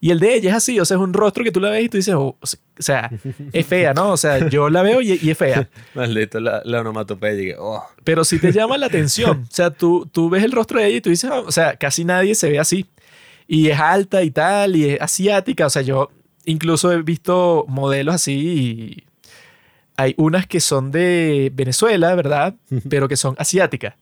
Y 0.00 0.10
el 0.10 0.20
de 0.20 0.34
ella 0.34 0.50
es 0.50 0.56
así, 0.56 0.78
o 0.78 0.84
sea, 0.84 0.96
es 0.96 1.02
un 1.02 1.12
rostro 1.12 1.42
que 1.42 1.50
tú 1.50 1.60
la 1.60 1.70
ves 1.70 1.84
y 1.84 1.88
tú 1.88 1.96
dices, 1.96 2.14
oh, 2.14 2.36
o 2.40 2.82
sea, 2.82 3.10
es 3.52 3.66
fea, 3.66 3.94
¿no? 3.94 4.10
O 4.10 4.16
sea, 4.16 4.48
yo 4.48 4.68
la 4.68 4.82
veo 4.82 5.00
y, 5.00 5.18
y 5.20 5.30
es 5.30 5.38
fea. 5.38 5.68
Maldito 5.94 6.40
la, 6.40 6.60
la 6.64 6.82
onomatopeya. 6.82 7.42
y 7.42 7.46
que, 7.46 7.56
oh. 7.58 7.82
Pero 8.04 8.22
si 8.24 8.38
te 8.38 8.52
llama 8.52 8.76
la 8.76 8.86
atención, 8.86 9.44
o 9.50 9.54
sea, 9.54 9.70
tú, 9.70 10.06
tú 10.12 10.28
ves 10.28 10.44
el 10.44 10.52
rostro 10.52 10.78
de 10.78 10.88
ella 10.88 10.96
y 10.98 11.00
tú 11.00 11.10
dices, 11.10 11.30
"Ah", 11.32 11.40
o 11.40 11.50
sea, 11.50 11.76
casi 11.76 12.04
nadie 12.04 12.34
se 12.34 12.50
ve 12.50 12.58
así. 12.58 12.86
Y 13.48 13.68
es 13.70 13.78
alta 13.80 14.22
y 14.22 14.30
tal, 14.30 14.76
y 14.76 14.90
es 14.90 15.00
asiática, 15.00 15.66
o 15.66 15.70
sea, 15.70 15.82
yo 15.82 16.10
incluso 16.46 16.92
he 16.92 17.02
visto 17.02 17.64
modelos 17.68 18.14
así 18.14 19.04
hay 19.96 20.14
unas 20.16 20.46
que 20.46 20.60
son 20.60 20.90
de 20.90 21.50
Venezuela, 21.54 22.14
¿verdad? 22.14 22.54
Pero 22.88 23.08
que 23.08 23.16
son 23.16 23.34
asiáticas. 23.38 23.94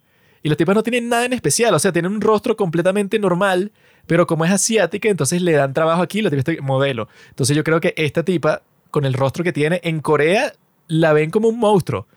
Y 0.43 0.49
las 0.49 0.59
tipas 0.59 0.75
no 0.75 0.83
tienen 0.83 1.09
nada 1.09 1.25
en 1.25 1.33
especial, 1.33 1.73
o 1.75 1.79
sea, 1.79 1.93
tienen 1.93 2.13
un 2.13 2.21
rostro 2.21 2.57
completamente 2.57 3.19
normal, 3.19 3.71
pero 4.07 4.27
como 4.27 4.45
es 4.45 4.51
asiática, 4.51 5.09
entonces 5.09 5.41
le 5.41 5.53
dan 5.53 5.73
trabajo 5.73 6.03
aquí, 6.03 6.21
la 6.21 6.31
tipa 6.31 6.41
este 6.41 6.61
modelo. 6.61 7.09
Entonces 7.29 7.57
yo 7.57 7.63
creo 7.63 7.81
que 7.81 7.95
esta 7.97 8.25
tipa, 8.25 8.63
con 8.91 9.05
el 9.05 9.15
rostro 9.15 9.45
que 9.45 9.53
tiene, 9.53 9.81
en 9.85 10.01
Corea 10.01 10.53
la 10.89 11.13
ven 11.13 11.31
como 11.31 11.49
un 11.49 11.61
monstruo. 11.61 12.09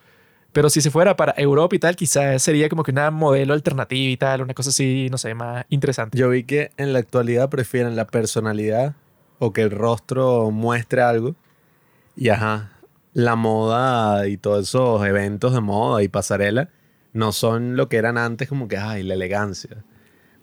Pero 0.52 0.70
si 0.70 0.80
se 0.80 0.90
fuera 0.90 1.16
para 1.16 1.34
Europa 1.36 1.76
y 1.76 1.78
tal, 1.78 1.94
quizás 1.94 2.42
sería 2.42 2.68
como 2.68 2.82
que 2.82 2.90
una 2.90 3.10
modelo 3.10 3.54
alternativa 3.54 4.10
y 4.10 4.16
tal, 4.16 4.42
una 4.42 4.54
cosa 4.54 4.70
así, 4.70 5.08
no 5.10 5.18
sé, 5.18 5.34
más 5.34 5.66
interesante. 5.68 6.18
Yo 6.18 6.30
vi 6.30 6.44
que 6.44 6.70
en 6.78 6.92
la 6.92 6.98
actualidad 6.98 7.48
prefieren 7.48 7.94
la 7.94 8.06
personalidad 8.06 8.94
o 9.38 9.52
que 9.52 9.62
el 9.62 9.70
rostro 9.70 10.50
muestre 10.50 11.02
algo. 11.02 11.34
Y 12.16 12.28
ajá, 12.30 12.72
la 13.12 13.36
moda 13.36 14.26
y 14.28 14.36
todos 14.36 14.68
esos 14.68 15.04
eventos 15.06 15.52
de 15.54 15.60
moda 15.60 16.02
y 16.02 16.08
pasarela 16.08 16.68
no 17.12 17.32
son 17.32 17.76
lo 17.76 17.88
que 17.88 17.96
eran 17.96 18.18
antes, 18.18 18.48
como 18.48 18.68
que, 18.68 18.76
ay, 18.76 19.02
la 19.02 19.14
elegancia. 19.14 19.84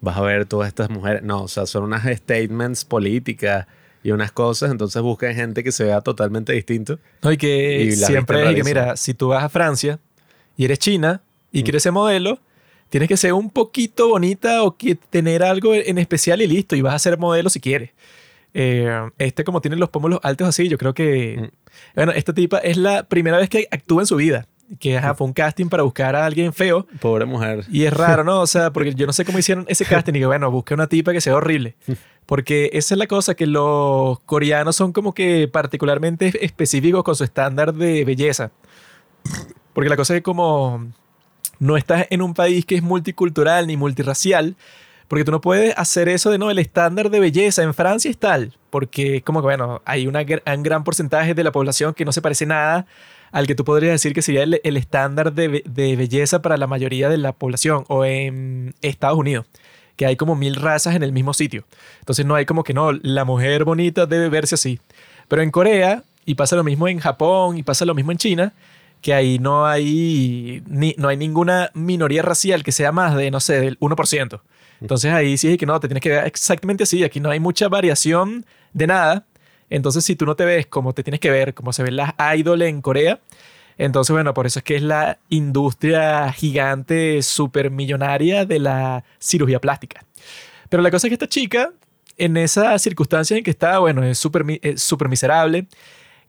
Vas 0.00 0.16
a 0.16 0.20
ver 0.22 0.46
todas 0.46 0.68
estas 0.68 0.90
mujeres. 0.90 1.22
No, 1.22 1.42
o 1.42 1.48
sea, 1.48 1.66
son 1.66 1.84
unas 1.84 2.04
statements 2.16 2.84
políticas 2.84 3.66
y 4.02 4.10
unas 4.10 4.32
cosas, 4.32 4.70
entonces 4.70 5.00
buscan 5.00 5.34
gente 5.34 5.64
que 5.64 5.72
se 5.72 5.84
vea 5.84 6.00
totalmente 6.00 6.52
distinto. 6.52 6.98
No, 7.22 7.32
y 7.32 7.36
que 7.36 7.84
Y 7.84 7.92
siempre 7.92 8.50
es 8.50 8.54
que, 8.56 8.64
mira, 8.64 8.96
si 8.96 9.14
tú 9.14 9.28
vas 9.28 9.42
a 9.44 9.48
Francia 9.48 9.98
y 10.56 10.64
eres 10.66 10.78
china 10.78 11.22
y 11.52 11.60
Mm. 11.60 11.64
quieres 11.64 11.82
ser 11.84 11.92
modelo, 11.92 12.38
tienes 12.90 13.08
que 13.08 13.16
ser 13.16 13.32
un 13.32 13.50
poquito 13.50 14.08
bonita 14.08 14.62
o 14.62 14.76
que 14.76 14.94
tener 14.94 15.42
algo 15.42 15.74
en 15.74 15.96
especial 15.98 16.42
y 16.42 16.46
listo, 16.46 16.76
y 16.76 16.82
vas 16.82 16.94
a 16.94 16.98
ser 16.98 17.18
modelo 17.18 17.48
si 17.48 17.60
quieres. 17.60 17.90
Eh, 18.54 19.10
este, 19.18 19.42
como 19.42 19.60
tiene 19.60 19.76
los 19.76 19.90
pómulos 19.90 20.20
altos 20.22 20.48
así, 20.48 20.68
yo 20.68 20.78
creo 20.78 20.94
que. 20.94 21.36
Mm. 21.38 21.56
Bueno, 21.96 22.12
esta 22.12 22.32
tipa 22.32 22.58
es 22.58 22.76
la 22.76 23.02
primera 23.02 23.36
vez 23.36 23.50
que 23.50 23.66
actúa 23.70 24.02
en 24.02 24.06
su 24.06 24.16
vida. 24.16 24.46
Que 24.78 24.96
ajá, 24.96 25.14
fue 25.14 25.26
un 25.26 25.34
casting 25.34 25.66
para 25.66 25.82
buscar 25.82 26.16
a 26.16 26.24
alguien 26.24 26.52
feo. 26.52 26.86
Pobre 27.00 27.26
mujer. 27.26 27.64
Y 27.70 27.84
es 27.84 27.92
raro, 27.92 28.24
¿no? 28.24 28.40
O 28.40 28.46
sea, 28.46 28.70
porque 28.72 28.94
yo 28.94 29.06
no 29.06 29.12
sé 29.12 29.24
cómo 29.24 29.38
hicieron 29.38 29.66
ese 29.68 29.84
casting. 29.84 30.14
Y 30.14 30.20
que, 30.20 30.26
bueno, 30.26 30.50
busqué 30.50 30.72
una 30.74 30.86
tipa 30.86 31.12
que 31.12 31.20
sea 31.20 31.36
horrible. 31.36 31.76
Porque 32.26 32.70
esa 32.72 32.94
es 32.94 32.98
la 32.98 33.06
cosa, 33.06 33.34
que 33.34 33.46
los 33.46 34.18
coreanos 34.20 34.74
son 34.76 34.94
como 34.94 35.12
que 35.12 35.46
particularmente 35.46 36.32
específicos 36.42 37.04
con 37.04 37.14
su 37.14 37.22
estándar 37.22 37.74
de 37.74 38.02
belleza. 38.06 38.50
Porque 39.74 39.90
la 39.90 39.96
cosa 39.98 40.14
es 40.14 40.20
que 40.20 40.22
como 40.22 40.86
no 41.58 41.76
estás 41.76 42.06
en 42.08 42.22
un 42.22 42.32
país 42.32 42.64
que 42.64 42.76
es 42.76 42.82
multicultural 42.82 43.66
ni 43.66 43.76
multirracial, 43.76 44.56
porque 45.08 45.24
tú 45.24 45.30
no 45.30 45.40
puedes 45.40 45.76
hacer 45.76 46.08
eso 46.08 46.30
de, 46.30 46.38
no, 46.38 46.50
el 46.50 46.58
estándar 46.58 47.10
de 47.10 47.20
belleza 47.20 47.62
en 47.62 47.74
Francia 47.74 48.10
es 48.10 48.18
tal, 48.18 48.56
porque 48.70 49.22
como 49.22 49.40
que, 49.40 49.44
bueno, 49.44 49.82
hay 49.84 50.06
una 50.06 50.20
un 50.20 50.62
gran 50.62 50.84
porcentaje 50.84 51.34
de 51.34 51.44
la 51.44 51.52
población 51.52 51.94
que 51.94 52.04
no 52.04 52.12
se 52.12 52.22
parece 52.22 52.46
nada 52.46 52.86
al 53.32 53.46
que 53.46 53.54
tú 53.54 53.64
podrías 53.64 53.92
decir 53.92 54.14
que 54.14 54.22
sería 54.22 54.44
el, 54.44 54.60
el 54.62 54.76
estándar 54.76 55.32
de, 55.32 55.64
de 55.66 55.96
belleza 55.96 56.40
para 56.40 56.56
la 56.56 56.68
mayoría 56.68 57.08
de 57.08 57.18
la 57.18 57.32
población, 57.32 57.84
o 57.88 58.04
en 58.04 58.74
Estados 58.80 59.18
Unidos, 59.18 59.46
que 59.96 60.06
hay 60.06 60.16
como 60.16 60.36
mil 60.36 60.54
razas 60.54 60.94
en 60.94 61.02
el 61.02 61.12
mismo 61.12 61.34
sitio. 61.34 61.64
Entonces 61.98 62.24
no 62.24 62.36
hay 62.36 62.46
como 62.46 62.62
que 62.62 62.74
no, 62.74 62.92
la 62.92 63.24
mujer 63.24 63.64
bonita 63.64 64.06
debe 64.06 64.28
verse 64.28 64.54
así. 64.54 64.80
Pero 65.28 65.42
en 65.42 65.50
Corea, 65.50 66.04
y 66.24 66.36
pasa 66.36 66.56
lo 66.56 66.64
mismo 66.64 66.86
en 66.86 67.00
Japón, 67.00 67.58
y 67.58 67.62
pasa 67.62 67.84
lo 67.84 67.94
mismo 67.94 68.12
en 68.12 68.18
China, 68.18 68.52
que 69.02 69.12
ahí 69.12 69.38
no 69.38 69.66
hay, 69.66 70.62
ni, 70.66 70.94
no 70.96 71.08
hay 71.08 71.16
ninguna 71.16 71.70
minoría 71.74 72.22
racial 72.22 72.62
que 72.62 72.72
sea 72.72 72.90
más 72.90 73.14
de, 73.16 73.30
no 73.30 73.40
sé, 73.40 73.60
del 73.60 73.78
1%. 73.80 74.40
Entonces 74.80 75.12
ahí 75.12 75.36
sí 75.38 75.52
es 75.52 75.58
que 75.58 75.66
no, 75.66 75.78
te 75.80 75.88
tienes 75.88 76.02
que 76.02 76.10
ver 76.10 76.26
exactamente 76.26 76.84
así. 76.84 77.04
Aquí 77.04 77.20
no 77.20 77.30
hay 77.30 77.40
mucha 77.40 77.68
variación 77.68 78.44
de 78.72 78.86
nada. 78.86 79.26
Entonces 79.70 80.04
si 80.04 80.16
tú 80.16 80.26
no 80.26 80.36
te 80.36 80.44
ves 80.44 80.66
como 80.66 80.92
te 80.92 81.02
tienes 81.02 81.20
que 81.20 81.30
ver, 81.30 81.54
como 81.54 81.72
se 81.72 81.82
ven 81.82 81.96
las 81.96 82.14
idol 82.36 82.62
en 82.62 82.82
Corea, 82.82 83.20
entonces 83.78 84.12
bueno, 84.12 84.34
por 84.34 84.46
eso 84.46 84.60
es 84.60 84.64
que 84.64 84.76
es 84.76 84.82
la 84.82 85.18
industria 85.30 86.32
gigante, 86.32 87.22
súper 87.22 87.70
millonaria 87.70 88.44
de 88.44 88.58
la 88.58 89.04
cirugía 89.18 89.60
plástica. 89.60 90.04
Pero 90.68 90.82
la 90.82 90.90
cosa 90.90 91.06
es 91.06 91.10
que 91.10 91.14
esta 91.14 91.28
chica, 91.28 91.72
en 92.16 92.36
esa 92.36 92.78
circunstancia 92.78 93.36
en 93.36 93.44
que 93.44 93.50
está, 93.50 93.78
bueno, 93.78 94.04
es 94.04 94.18
súper 94.18 94.44
súper 94.76 95.08
miserable, 95.08 95.66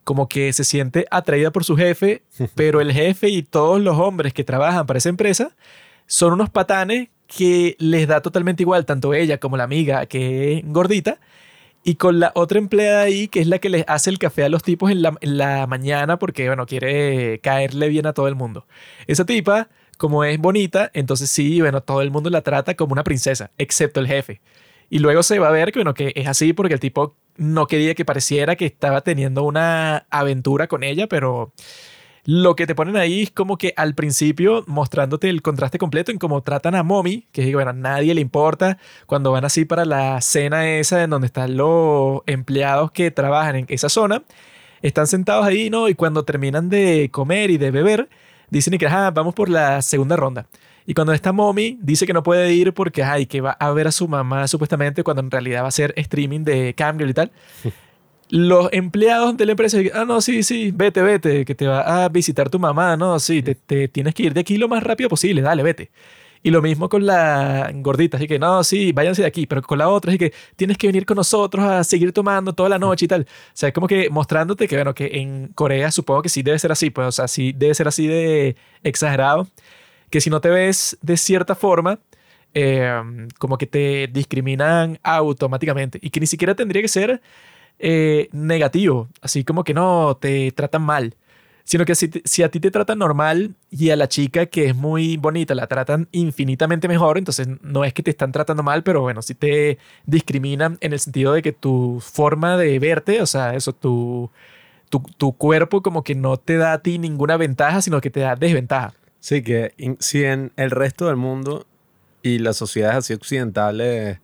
como 0.04 0.28
que 0.28 0.54
se 0.54 0.64
siente 0.64 1.06
atraída 1.12 1.52
por 1.52 1.64
su 1.64 1.76
jefe, 1.76 2.24
pero 2.56 2.82
el 2.82 2.92
jefe 2.92 3.30
y 3.30 3.44
todos 3.44 3.82
los 3.82 3.98
hombres 3.98 4.34
que 4.34 4.44
trabajan 4.44 4.86
para 4.86 4.98
esa 4.98 5.10
empresa 5.10 5.56
son 6.08 6.34
unos 6.34 6.50
patanes 6.50 7.10
que 7.28 7.76
les 7.80 8.08
da 8.08 8.22
totalmente 8.22 8.64
igual, 8.64 8.86
tanto 8.86 9.14
ella 9.14 9.40
como 9.40 9.58
la 9.58 9.64
amiga 9.64 10.06
que 10.06 10.58
es 10.58 10.64
gordita, 10.66 11.20
y 11.84 11.96
con 11.96 12.20
la 12.20 12.32
otra 12.34 12.58
empleada 12.58 13.04
ahí, 13.04 13.28
que 13.28 13.42
es 13.42 13.48
la 13.48 13.60
que 13.60 13.70
les 13.70 13.86
hace 13.88 14.10
el 14.10 14.18
café 14.18 14.44
a 14.44 14.50
los 14.50 14.64
tipos 14.64 14.90
en 14.90 15.04
la, 15.04 15.16
en 15.22 15.38
la 15.38 15.68
mañana 15.68 16.18
porque, 16.18 16.48
bueno, 16.48 16.66
quiere 16.66 17.40
caerle 17.44 17.90
bien 17.90 18.08
a 18.08 18.14
todo 18.14 18.28
el 18.28 18.34
mundo. 18.34 18.66
Esa 19.06 19.24
tipa, 19.26 19.70
como 19.98 20.24
es 20.24 20.40
bonita, 20.40 20.90
entonces 20.94 21.30
sí, 21.30 21.62
bueno, 21.62 21.82
todo 21.82 22.02
el 22.02 22.10
mundo 22.10 22.32
la 22.32 22.42
trata 22.42 22.74
como 22.74 22.94
una 22.94 23.04
princesa, 23.04 23.52
excepto 23.60 24.00
el 24.00 24.08
jefe. 24.08 24.42
Y 24.90 24.98
luego 24.98 25.22
se 25.22 25.38
va 25.38 25.50
a 25.50 25.52
ver 25.52 25.72
que, 25.72 25.80
bueno, 25.80 25.94
que 25.94 26.12
es 26.16 26.28
así 26.28 26.54
porque 26.54 26.74
el 26.74 26.80
tipo 26.80 27.16
no 27.38 27.68
quería 27.68 27.94
que 27.94 28.04
pareciera 28.04 28.56
que 28.56 28.66
estaba 28.66 29.02
teniendo 29.02 29.44
una 29.44 30.08
aventura 30.10 30.68
con 30.68 30.84
ella, 30.84 31.06
pero 31.06 31.54
lo 32.26 32.56
que 32.56 32.66
te 32.66 32.74
ponen 32.74 32.98
ahí 32.98 33.22
es 33.22 33.32
como 33.32 33.56
que 33.58 33.74
al 33.78 33.94
principio 33.94 34.64
mostrándote 34.66 35.30
el 35.30 35.44
contraste 35.44 35.78
completo 35.78 36.12
en 36.12 36.18
cómo 36.18 36.42
tratan 36.42 36.74
a 36.74 36.82
Mommy, 36.82 37.28
que 37.32 37.48
es 37.48 37.54
bueno, 37.54 37.70
a 37.70 37.74
nadie 37.74 38.16
le 38.16 38.22
importa 38.22 38.80
cuando 39.06 39.32
van 39.32 39.46
así 39.46 39.64
para 39.64 39.86
la 39.86 40.20
cena 40.22 40.68
esa 40.68 41.04
en 41.04 41.12
donde 41.12 41.28
están 41.28 41.56
los 41.56 42.22
empleados 42.26 42.92
que 42.92 43.12
trabajan 43.12 43.56
en 43.58 43.66
esa 43.70 43.90
zona. 43.90 44.24
Están 44.82 45.06
sentados 45.06 45.46
ahí, 45.46 45.70
¿no? 45.70 45.88
Y 45.88 45.94
cuando 45.94 46.26
terminan 46.26 46.68
de 46.68 47.10
comer 47.12 47.52
y 47.52 47.60
de 47.60 47.70
beber, 47.70 48.10
dicen 48.50 48.76
que, 48.80 48.88
ajá, 48.88 49.12
vamos 49.12 49.36
por 49.36 49.48
la 49.48 49.84
segunda 49.84 50.16
ronda. 50.16 50.48
Y 50.88 50.96
cuando 50.96 51.14
está 51.14 51.32
Mommy, 51.32 51.78
dice 51.82 52.08
que 52.08 52.14
no 52.14 52.24
puede 52.24 52.54
ir 52.54 52.74
porque, 52.74 53.04
ay, 53.04 53.28
que 53.28 53.42
va 53.42 53.52
a 53.52 53.72
ver 53.72 53.88
a 53.88 53.92
su 53.92 54.08
mamá 54.08 54.48
supuestamente 54.48 55.04
cuando 55.04 55.22
en 55.22 55.32
realidad 55.32 55.64
va 55.64 55.68
a 55.68 55.72
ser 55.72 55.94
streaming 55.96 56.44
de 56.44 56.74
Camgirl 56.76 57.10
y 57.10 57.14
tal. 57.14 57.32
Los 58.30 58.70
empleados 58.72 59.38
de 59.38 59.46
la 59.46 59.52
empresa, 59.52 59.78
ah, 59.94 60.04
no, 60.06 60.20
sí, 60.20 60.42
sí, 60.42 60.72
vete, 60.74 61.02
vete, 61.04 61.46
que 61.46 61.54
te 61.54 61.68
va 61.68 62.06
a 62.06 62.10
visitar 62.10 62.50
tu 62.50 62.58
mamá, 62.58 62.98
no, 62.98 63.20
sí, 63.20 63.44
te, 63.44 63.54
te 63.54 63.88
tienes 63.88 64.16
que 64.16 64.24
ir 64.24 64.34
de 64.34 64.42
aquí 64.42 64.58
lo 64.58 64.68
más 64.68 64.84
rápido 64.84 65.10
posible, 65.10 65.42
dale, 65.42 65.62
vete. 65.62 65.92
Y 66.42 66.52
lo 66.52 66.62
mismo 66.62 66.90
con 66.90 67.06
la 67.08 67.72
gordita, 67.74 68.18
así 68.18 68.28
que 68.28 68.38
no, 68.38 68.64
sí, 68.64 68.92
váyanse 68.92 69.24
de 69.24 69.28
aquí, 69.28 69.48
pero 69.48 69.62
con 69.64 69.80
la 69.80 69.90
otra, 69.90 70.12
así 70.12 70.20
que 70.20 70.34
tienes 70.56 70.78
que 70.78 70.88
venir 70.88 71.06
con 71.06 71.18
nosotros 71.18 71.66
a 71.66 71.84
seguir 71.84 72.14
tomando 72.14 72.54
toda 72.54 72.70
la 72.70 72.78
noche 72.80 73.06
y 73.06 73.08
tal. 73.08 73.22
O 73.24 73.26
sea, 73.54 73.70
es 73.70 73.74
como 73.74 73.88
que 73.88 74.10
mostrándote 74.12 74.68
que, 74.68 74.76
bueno, 74.76 74.94
que 74.94 75.08
en 75.14 75.48
Corea 75.56 75.92
supongo 75.92 76.22
que 76.22 76.30
sí 76.30 76.44
debe 76.44 76.60
ser 76.60 76.72
así, 76.72 76.92
pues, 76.92 77.08
o 77.08 77.12
sea, 77.12 77.28
sí 77.28 77.52
debe 77.52 77.74
ser 77.74 77.88
así 77.88 78.08
de 78.08 78.56
exagerado, 78.84 79.48
que 80.12 80.22
si 80.22 80.30
no 80.30 80.40
te 80.42 80.50
ves 80.50 80.98
de 81.02 81.18
cierta 81.18 81.56
forma, 81.56 82.00
eh, 82.54 83.02
como 83.40 83.58
que 83.58 83.68
te 83.68 84.08
discriminan 84.14 85.00
automáticamente 85.04 86.00
y 86.02 86.10
que 86.12 86.20
ni 86.20 86.28
siquiera 86.28 86.56
tendría 86.56 86.82
que 86.82 86.88
ser 86.88 87.22
eh, 87.80 88.30
negativo, 88.32 89.10
así 89.22 89.44
como 89.44 89.64
que 89.64 89.74
no 89.74 90.18
te 90.20 90.52
tratan 90.52 90.82
mal, 90.82 91.16
sino 91.64 91.84
que 91.84 91.96
si, 91.96 92.10
si 92.24 92.44
a 92.44 92.50
ti 92.50 92.60
te 92.60 92.72
tratan 92.72 93.00
normal 93.00 93.56
y 93.72 93.90
a 93.90 93.96
la 93.96 94.08
chica 94.08 94.46
que 94.46 94.68
es 94.68 94.76
muy 94.76 95.18
bonita 95.18 95.56
la 95.56 95.68
tratan 95.68 96.08
infinitamente 96.12 96.88
mejor, 96.88 97.18
entonces 97.18 97.48
no 97.62 97.84
es 97.84 97.94
que 97.94 98.04
te 98.04 98.12
están 98.12 98.32
tratando 98.32 98.64
mal, 98.64 98.84
pero 98.84 99.02
bueno, 99.02 99.22
si 99.22 99.34
te 99.34 99.80
discriminan 100.06 100.78
en 100.82 100.94
el 100.94 101.00
sentido 101.00 101.34
de 101.34 101.42
que 101.42 101.54
tu 101.54 102.00
forma 102.02 102.56
de 102.58 102.78
verte, 102.80 103.22
o 103.22 103.26
sea, 103.26 103.56
eso, 103.56 103.74
tu, 103.74 104.30
tu, 104.90 105.02
tu 105.18 105.34
cuerpo 105.34 105.82
como 105.82 106.04
que 106.04 106.16
no 106.16 106.38
te 106.38 106.58
da 106.58 106.74
a 106.74 106.80
ti 106.84 107.00
ninguna 107.00 107.36
ventaja, 107.36 107.82
sino 107.82 108.00
que 108.00 108.12
te 108.12 108.20
da 108.20 108.36
desventaja. 108.36 108.94
Sí, 109.20 109.42
que 109.42 109.74
si 110.00 110.24
en 110.24 110.52
el 110.56 110.70
resto 110.70 111.08
del 111.08 111.16
mundo 111.16 111.66
y 112.22 112.38
las 112.38 112.58
sociedades 112.58 112.98
así 112.98 113.14
occidentales 113.14 114.20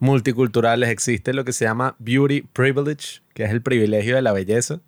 multiculturales 0.00 0.88
existe 0.88 1.32
lo 1.32 1.44
que 1.44 1.52
se 1.52 1.64
llama 1.64 1.94
beauty 1.98 2.42
privilege, 2.42 3.20
que 3.34 3.44
es 3.44 3.50
el 3.50 3.62
privilegio 3.62 4.16
de 4.16 4.22
la 4.22 4.32
belleza, 4.32 4.80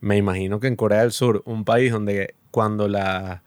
me 0.00 0.16
imagino 0.16 0.60
que 0.60 0.66
en 0.66 0.76
Corea 0.76 1.00
del 1.00 1.12
Sur, 1.12 1.42
un 1.46 1.64
país 1.64 1.92
donde 1.92 2.34
cuando 2.50 2.88
la, 2.88 3.42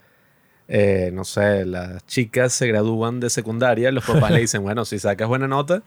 eh, 0.67 1.11
no 1.13 1.25
sé, 1.25 1.65
las 1.65 2.05
chicas 2.07 2.53
se 2.53 2.67
gradúan 2.67 3.19
de 3.19 3.29
secundaria, 3.29 3.91
los 3.91 4.05
papás 4.05 4.31
le 4.31 4.39
dicen, 4.39 4.63
bueno, 4.63 4.85
si 4.85 4.97
sacas 4.97 5.27
buena 5.27 5.47
nota, 5.47 5.83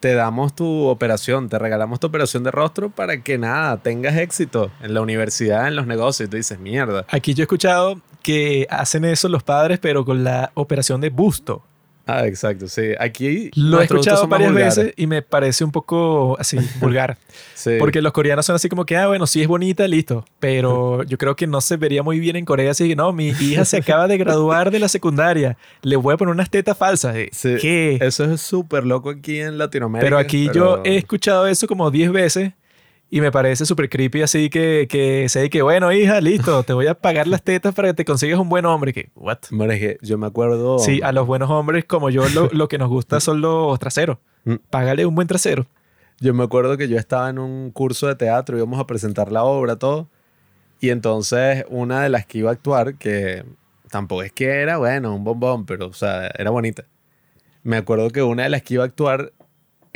te 0.00 0.14
damos 0.14 0.54
tu 0.54 0.86
operación, 0.86 1.48
te 1.48 1.58
regalamos 1.58 1.98
tu 1.98 2.06
operación 2.06 2.44
de 2.44 2.52
rostro 2.52 2.90
para 2.90 3.20
que 3.22 3.36
nada, 3.36 3.78
tengas 3.78 4.16
éxito 4.16 4.70
en 4.80 4.94
la 4.94 5.00
universidad, 5.00 5.66
en 5.66 5.74
los 5.74 5.86
negocios. 5.86 6.28
Y 6.28 6.30
tú 6.30 6.36
dices, 6.36 6.58
mierda. 6.60 7.04
Aquí 7.10 7.34
yo 7.34 7.42
he 7.42 7.44
escuchado 7.46 8.00
que 8.22 8.66
hacen 8.70 9.04
eso 9.04 9.28
los 9.28 9.42
padres, 9.42 9.80
pero 9.80 10.04
con 10.04 10.22
la 10.22 10.52
operación 10.54 11.00
de 11.00 11.10
busto. 11.10 11.64
Ah, 12.06 12.24
exacto, 12.26 12.68
sí. 12.68 12.92
Aquí 13.00 13.50
Lo 13.56 13.80
he 13.80 13.84
escuchado 13.84 14.28
varias 14.28 14.54
veces 14.54 14.94
y 14.96 15.08
me 15.08 15.22
parece 15.22 15.64
un 15.64 15.72
poco 15.72 16.36
así, 16.38 16.56
vulgar. 16.80 17.18
Sí. 17.54 17.72
Porque 17.80 18.00
los 18.00 18.12
coreanos 18.12 18.46
son 18.46 18.54
así 18.54 18.68
como 18.68 18.86
que, 18.86 18.96
ah, 18.96 19.08
bueno, 19.08 19.26
sí 19.26 19.42
es 19.42 19.48
bonita, 19.48 19.88
listo. 19.88 20.24
Pero 20.38 21.02
yo 21.02 21.18
creo 21.18 21.34
que 21.34 21.48
no 21.48 21.60
se 21.60 21.76
vería 21.76 22.04
muy 22.04 22.20
bien 22.20 22.36
en 22.36 22.44
Corea 22.44 22.70
así 22.70 22.88
que, 22.88 22.94
no, 22.94 23.12
mi 23.12 23.28
hija 23.28 23.64
se 23.64 23.78
acaba 23.78 24.06
de 24.06 24.18
graduar 24.18 24.70
de 24.70 24.78
la 24.78 24.88
secundaria. 24.88 25.56
Le 25.82 25.96
voy 25.96 26.14
a 26.14 26.16
poner 26.16 26.32
unas 26.32 26.48
tetas 26.48 26.78
falsas. 26.78 27.16
Eh, 27.16 27.30
Sí, 27.32 27.56
¿Qué? 27.60 27.98
Eso 28.00 28.24
es 28.24 28.40
súper 28.40 28.84
loco 28.84 29.10
aquí 29.10 29.40
en 29.40 29.58
Latinoamérica. 29.58 30.06
Pero 30.06 30.18
aquí 30.18 30.48
yo 30.54 30.82
he 30.84 30.96
escuchado 30.96 31.46
eso 31.48 31.66
como 31.66 31.90
10 31.90 32.12
veces 32.12 32.52
Y 33.08 33.20
me 33.20 33.30
parece 33.30 33.66
súper 33.66 33.88
creepy 33.88 34.22
así 34.22 34.50
que, 34.50 34.88
que 34.90 35.28
se 35.28 35.48
que, 35.48 35.62
bueno, 35.62 35.92
hija, 35.92 36.20
listo, 36.20 36.64
te 36.64 36.72
voy 36.72 36.88
a 36.88 36.94
pagar 36.94 37.28
las 37.28 37.42
tetas 37.42 37.72
para 37.72 37.88
que 37.88 37.94
te 37.94 38.04
consigas 38.04 38.38
un 38.40 38.48
buen 38.48 38.64
hombre. 38.66 38.92
Que, 38.92 39.10
what? 39.14 39.38
Es 39.42 39.80
que 39.80 39.98
yo 40.02 40.18
me 40.18 40.26
acuerdo... 40.26 40.80
Sí, 40.80 41.00
a 41.02 41.12
los 41.12 41.26
buenos 41.26 41.48
hombres 41.50 41.84
como 41.84 42.10
yo 42.10 42.28
lo, 42.30 42.48
lo 42.52 42.68
que 42.68 42.78
nos 42.78 42.88
gusta 42.88 43.20
son 43.20 43.40
los 43.40 43.78
traseros. 43.78 44.18
Mm. 44.44 44.54
Págale 44.70 45.06
un 45.06 45.14
buen 45.14 45.28
trasero. 45.28 45.66
Yo 46.18 46.34
me 46.34 46.42
acuerdo 46.42 46.76
que 46.76 46.88
yo 46.88 46.98
estaba 46.98 47.28
en 47.30 47.38
un 47.38 47.70
curso 47.70 48.08
de 48.08 48.16
teatro, 48.16 48.56
íbamos 48.56 48.80
a 48.80 48.86
presentar 48.86 49.30
la 49.30 49.44
obra, 49.44 49.76
todo. 49.76 50.08
Y 50.80 50.90
entonces 50.90 51.64
una 51.68 52.02
de 52.02 52.08
las 52.08 52.26
que 52.26 52.38
iba 52.38 52.50
a 52.50 52.54
actuar, 52.54 52.96
que 52.96 53.44
tampoco 53.90 54.22
es 54.22 54.32
que 54.32 54.46
era, 54.46 54.78
bueno, 54.78 55.14
un 55.14 55.24
bombón, 55.24 55.66
pero, 55.66 55.86
o 55.86 55.92
sea, 55.92 56.28
era 56.36 56.50
bonita. 56.50 56.86
Me 57.62 57.76
acuerdo 57.76 58.10
que 58.10 58.22
una 58.22 58.44
de 58.44 58.48
las 58.48 58.62
que 58.62 58.74
iba 58.74 58.82
a 58.82 58.86
actuar, 58.86 59.32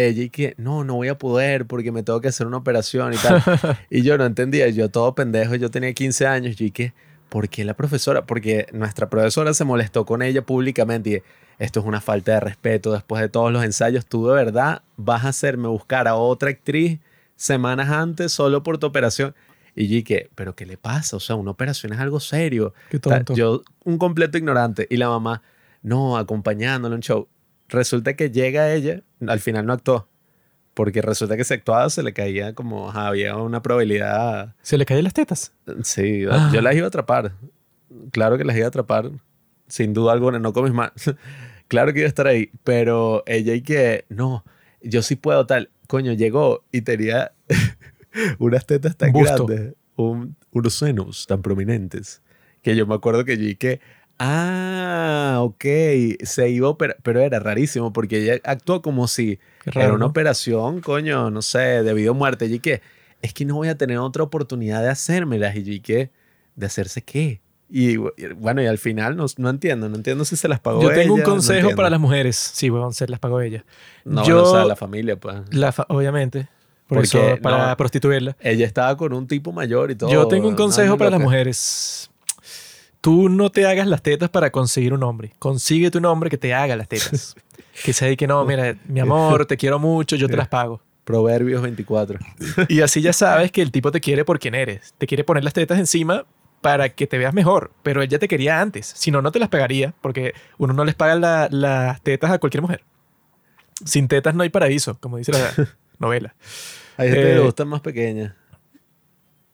ella 0.06 0.22
y 0.24 0.30
que, 0.30 0.54
no, 0.56 0.84
no 0.84 0.94
voy 0.94 1.08
a 1.08 1.18
poder 1.18 1.66
porque 1.66 1.92
me 1.92 2.02
tengo 2.02 2.20
que 2.20 2.28
hacer 2.28 2.46
una 2.46 2.56
operación 2.58 3.12
y 3.12 3.16
tal. 3.16 3.42
y 3.90 4.02
yo 4.02 4.18
no 4.18 4.24
entendía, 4.24 4.68
yo 4.68 4.88
todo 4.88 5.14
pendejo, 5.14 5.54
yo 5.54 5.70
tenía 5.70 5.92
15 5.92 6.26
años, 6.26 6.60
y 6.60 6.70
que, 6.70 6.92
¿por 7.28 7.48
qué 7.48 7.64
la 7.64 7.74
profesora? 7.74 8.26
Porque 8.26 8.66
nuestra 8.72 9.08
profesora 9.08 9.54
se 9.54 9.64
molestó 9.64 10.04
con 10.04 10.22
ella 10.22 10.42
públicamente 10.42 11.10
y 11.10 11.22
esto 11.60 11.80
es 11.80 11.86
una 11.86 12.00
falta 12.00 12.32
de 12.32 12.40
respeto 12.40 12.92
después 12.92 13.20
de 13.20 13.28
todos 13.28 13.52
los 13.52 13.62
ensayos, 13.62 14.06
tú 14.06 14.26
de 14.28 14.34
verdad 14.34 14.82
vas 14.96 15.26
a 15.26 15.28
hacerme 15.28 15.68
buscar 15.68 16.08
a 16.08 16.14
otra 16.14 16.48
actriz 16.50 17.00
semanas 17.36 17.90
antes 17.90 18.32
solo 18.32 18.62
por 18.62 18.78
tu 18.78 18.86
operación. 18.86 19.34
Y 19.74 19.86
yo 19.86 19.94
dije, 19.96 20.30
¿pero 20.34 20.54
qué 20.54 20.66
le 20.66 20.76
pasa? 20.76 21.16
O 21.16 21.20
sea, 21.20 21.36
una 21.36 21.50
operación 21.50 21.92
es 21.92 22.00
algo 22.00 22.18
serio. 22.18 22.74
Qué 22.90 22.98
tonto. 22.98 23.34
Yo, 23.34 23.62
un 23.84 23.98
completo 23.98 24.36
ignorante. 24.36 24.86
Y 24.90 24.96
la 24.96 25.08
mamá, 25.08 25.42
no, 25.82 26.16
acompañándolo 26.16 26.94
en 26.94 27.02
show. 27.02 27.28
Resulta 27.70 28.14
que 28.14 28.30
llega 28.30 28.72
ella, 28.72 29.02
al 29.26 29.40
final 29.40 29.66
no 29.66 29.72
actuó. 29.72 30.08
Porque 30.74 31.02
resulta 31.02 31.36
que 31.36 31.44
si 31.44 31.52
actuaba 31.54 31.90
se 31.90 32.02
le 32.02 32.12
caía 32.12 32.54
como, 32.54 32.88
ajá, 32.90 33.08
había 33.08 33.36
una 33.36 33.60
probabilidad. 33.60 34.54
¿Se 34.62 34.78
le 34.78 34.86
caen 34.86 35.04
las 35.04 35.12
tetas? 35.14 35.52
Sí, 35.82 36.24
Ah. 36.30 36.50
yo 36.52 36.60
las 36.62 36.74
iba 36.76 36.84
a 36.86 36.88
atrapar. 36.88 37.32
Claro 38.12 38.38
que 38.38 38.44
las 38.44 38.56
iba 38.56 38.66
a 38.66 38.68
atrapar. 38.68 39.10
Sin 39.66 39.92
duda 39.92 40.12
alguna, 40.12 40.38
no 40.38 40.52
con 40.52 40.64
mis 40.64 40.72
manos. 40.72 40.94
claro 41.68 41.92
que 41.92 42.00
iba 42.00 42.06
a 42.06 42.08
estar 42.08 42.26
ahí. 42.28 42.50
Pero 42.64 43.22
ella 43.26 43.54
y 43.54 43.62
que, 43.62 44.04
no, 44.08 44.44
yo 44.80 45.02
sí 45.02 45.16
puedo 45.16 45.44
tal. 45.46 45.70
Coño, 45.88 46.12
llegó 46.12 46.64
y 46.70 46.82
tenía 46.82 47.32
unas 48.38 48.64
tetas 48.66 48.96
tan 48.96 49.12
Busto. 49.12 49.46
grandes, 49.46 49.74
un- 49.96 50.36
unos 50.52 50.74
senos 50.74 51.26
tan 51.26 51.42
prominentes, 51.42 52.22
que 52.62 52.74
yo 52.76 52.86
me 52.86 52.94
acuerdo 52.94 53.24
que 53.24 53.36
yo 53.36 53.44
y 53.44 53.56
que, 53.56 53.80
ah, 54.20 55.38
ok, 55.40 55.64
se 56.22 56.48
iba 56.50 56.68
a 56.68 56.70
operar, 56.70 56.98
pero 57.02 57.20
era 57.20 57.38
rarísimo 57.40 57.92
porque 57.92 58.18
ella 58.22 58.40
actuó 58.44 58.82
como 58.82 59.08
si 59.08 59.38
Qué 59.64 59.70
era 59.70 59.80
raro, 59.82 59.94
una 59.94 60.04
¿no? 60.04 60.10
operación, 60.10 60.80
coño, 60.80 61.30
no 61.30 61.42
sé, 61.42 61.82
de 61.82 61.94
vida 61.94 62.10
o 62.12 62.14
muerte. 62.14 62.46
Y 62.46 62.60
que, 62.60 62.82
es 63.22 63.32
que 63.34 63.44
no 63.44 63.56
voy 63.56 63.68
a 63.68 63.76
tener 63.76 63.98
otra 63.98 64.22
oportunidad 64.22 64.82
de 64.82 64.90
hacérmelas. 64.90 65.56
Y 65.56 65.80
que, 65.80 66.10
¿de 66.54 66.66
hacerse 66.66 67.02
qué? 67.02 67.40
Y 67.72 67.96
bueno, 67.96 68.62
y 68.62 68.66
al 68.66 68.78
final 68.78 69.16
no, 69.16 69.26
no 69.36 69.48
entiendo, 69.48 69.88
no 69.88 69.96
entiendo 69.96 70.24
si 70.24 70.34
se 70.36 70.48
las 70.48 70.58
pagó 70.60 70.82
Yo 70.82 70.90
tengo 70.92 71.14
un 71.14 71.20
ella, 71.20 71.28
consejo 71.28 71.74
para 71.76 71.88
las 71.88 72.00
mujeres. 72.00 72.36
Sí, 72.36 72.68
weón, 72.68 72.92
se 72.92 73.06
las 73.06 73.20
pagó 73.20 73.40
ella. 73.40 73.64
No, 74.04 74.24
yo- 74.24 74.34
bueno, 74.36 74.48
o 74.50 74.52
sea, 74.54 74.64
la 74.64 74.76
familia, 74.76 75.16
pues. 75.16 75.36
La 75.52 75.70
fa- 75.72 75.86
obviamente. 75.88 76.48
Por 76.88 76.98
Porque, 76.98 77.34
eso, 77.34 77.40
para 77.40 77.76
prostituirla. 77.76 78.36
Ella 78.40 78.66
estaba 78.66 78.96
con 78.96 79.12
un 79.12 79.28
tipo 79.28 79.52
mayor 79.52 79.92
y 79.92 79.94
todo. 79.94 80.10
Yo 80.10 80.26
tengo 80.26 80.48
un 80.48 80.56
consejo 80.56 80.98
para 80.98 81.10
las 81.10 81.20
mujeres. 81.20 82.09
Tú 83.00 83.28
no 83.28 83.50
te 83.50 83.66
hagas 83.66 83.86
las 83.86 84.02
tetas 84.02 84.28
para 84.28 84.50
conseguir 84.50 84.92
un 84.92 85.02
hombre. 85.02 85.32
Consíguete 85.38 85.98
un 85.98 86.04
hombre 86.04 86.28
que 86.30 86.36
te 86.38 86.52
haga 86.54 86.76
las 86.76 86.88
tetas. 86.88 87.34
que 87.84 87.92
de 87.92 88.16
que 88.16 88.26
no, 88.26 88.44
mira, 88.44 88.76
mi 88.86 89.00
amor, 89.00 89.46
te 89.46 89.56
quiero 89.56 89.78
mucho, 89.78 90.16
yo 90.16 90.28
te 90.28 90.36
las 90.36 90.48
pago. 90.48 90.80
Proverbios 91.04 91.62
24. 91.62 92.18
Y 92.68 92.82
así 92.82 93.00
ya 93.00 93.12
sabes 93.12 93.50
que 93.50 93.62
el 93.62 93.70
tipo 93.72 93.90
te 93.90 94.00
quiere 94.00 94.24
por 94.24 94.38
quien 94.38 94.54
eres. 94.54 94.94
Te 94.98 95.06
quiere 95.06 95.24
poner 95.24 95.42
las 95.44 95.54
tetas 95.54 95.78
encima 95.78 96.24
para 96.60 96.90
que 96.90 97.06
te 97.06 97.16
veas 97.16 97.32
mejor. 97.32 97.72
Pero 97.82 98.02
él 98.02 98.08
ya 98.08 98.18
te 98.18 98.28
quería 98.28 98.60
antes. 98.60 98.86
Si 98.86 99.10
no, 99.10 99.22
no 99.22 99.32
te 99.32 99.38
las 99.38 99.48
pegaría 99.48 99.94
porque 100.02 100.34
uno 100.58 100.74
no 100.74 100.84
les 100.84 100.94
paga 100.94 101.14
la- 101.16 101.48
las 101.50 102.02
tetas 102.02 102.30
a 102.30 102.38
cualquier 102.38 102.60
mujer. 102.62 102.84
Sin 103.84 104.08
tetas 104.08 104.34
no 104.34 104.42
hay 104.42 104.50
paraíso, 104.50 104.98
como 105.00 105.16
dice 105.16 105.32
la 105.32 105.50
novela. 105.98 106.34
Hay 106.98 107.08
gente 107.08 107.22
que 107.24 107.30
Eh, 107.32 107.34
le 107.36 107.40
gustan 107.40 107.66
más 107.68 107.80
pequeñas. 107.80 108.34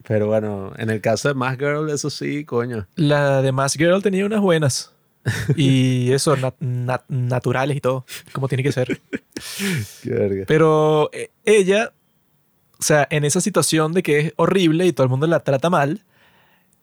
Pero 0.09 0.27
bueno, 0.29 0.73
en 0.79 0.91
el 0.91 1.01
caso 1.01 1.29
de 1.29 1.35
Más 1.35 1.59
Girl, 1.59 1.91
eso 1.91 2.11
sí, 2.11 2.45
coño. 2.45 2.87
La 2.95 3.43
de 3.43 3.51
Mask 3.53 3.77
Girl 3.79 4.03
tenía 4.03 4.25
unas 4.27 4.41
buenas. 4.41 4.93
Y 5.57 6.13
eso, 6.13 6.37
nat- 6.37 6.55
nat- 6.61 7.03
naturales 7.09 7.77
y 7.77 7.81
todo, 7.81 8.05
como 8.33 8.47
tiene 8.47 8.63
que 8.63 8.71
ser. 8.71 9.01
Qué 10.03 10.11
verga. 10.11 10.45
Pero 10.47 11.11
eh, 11.13 11.31
ella, 11.45 11.93
o 12.79 12.83
sea, 12.83 13.09
en 13.11 13.25
esa 13.25 13.41
situación 13.41 13.93
de 13.93 14.03
que 14.05 14.19
es 14.21 14.33
horrible 14.37 14.87
y 14.87 14.93
todo 14.93 15.03
el 15.05 15.11
mundo 15.11 15.27
la 15.27 15.41
trata 15.41 15.69
mal, 15.71 16.05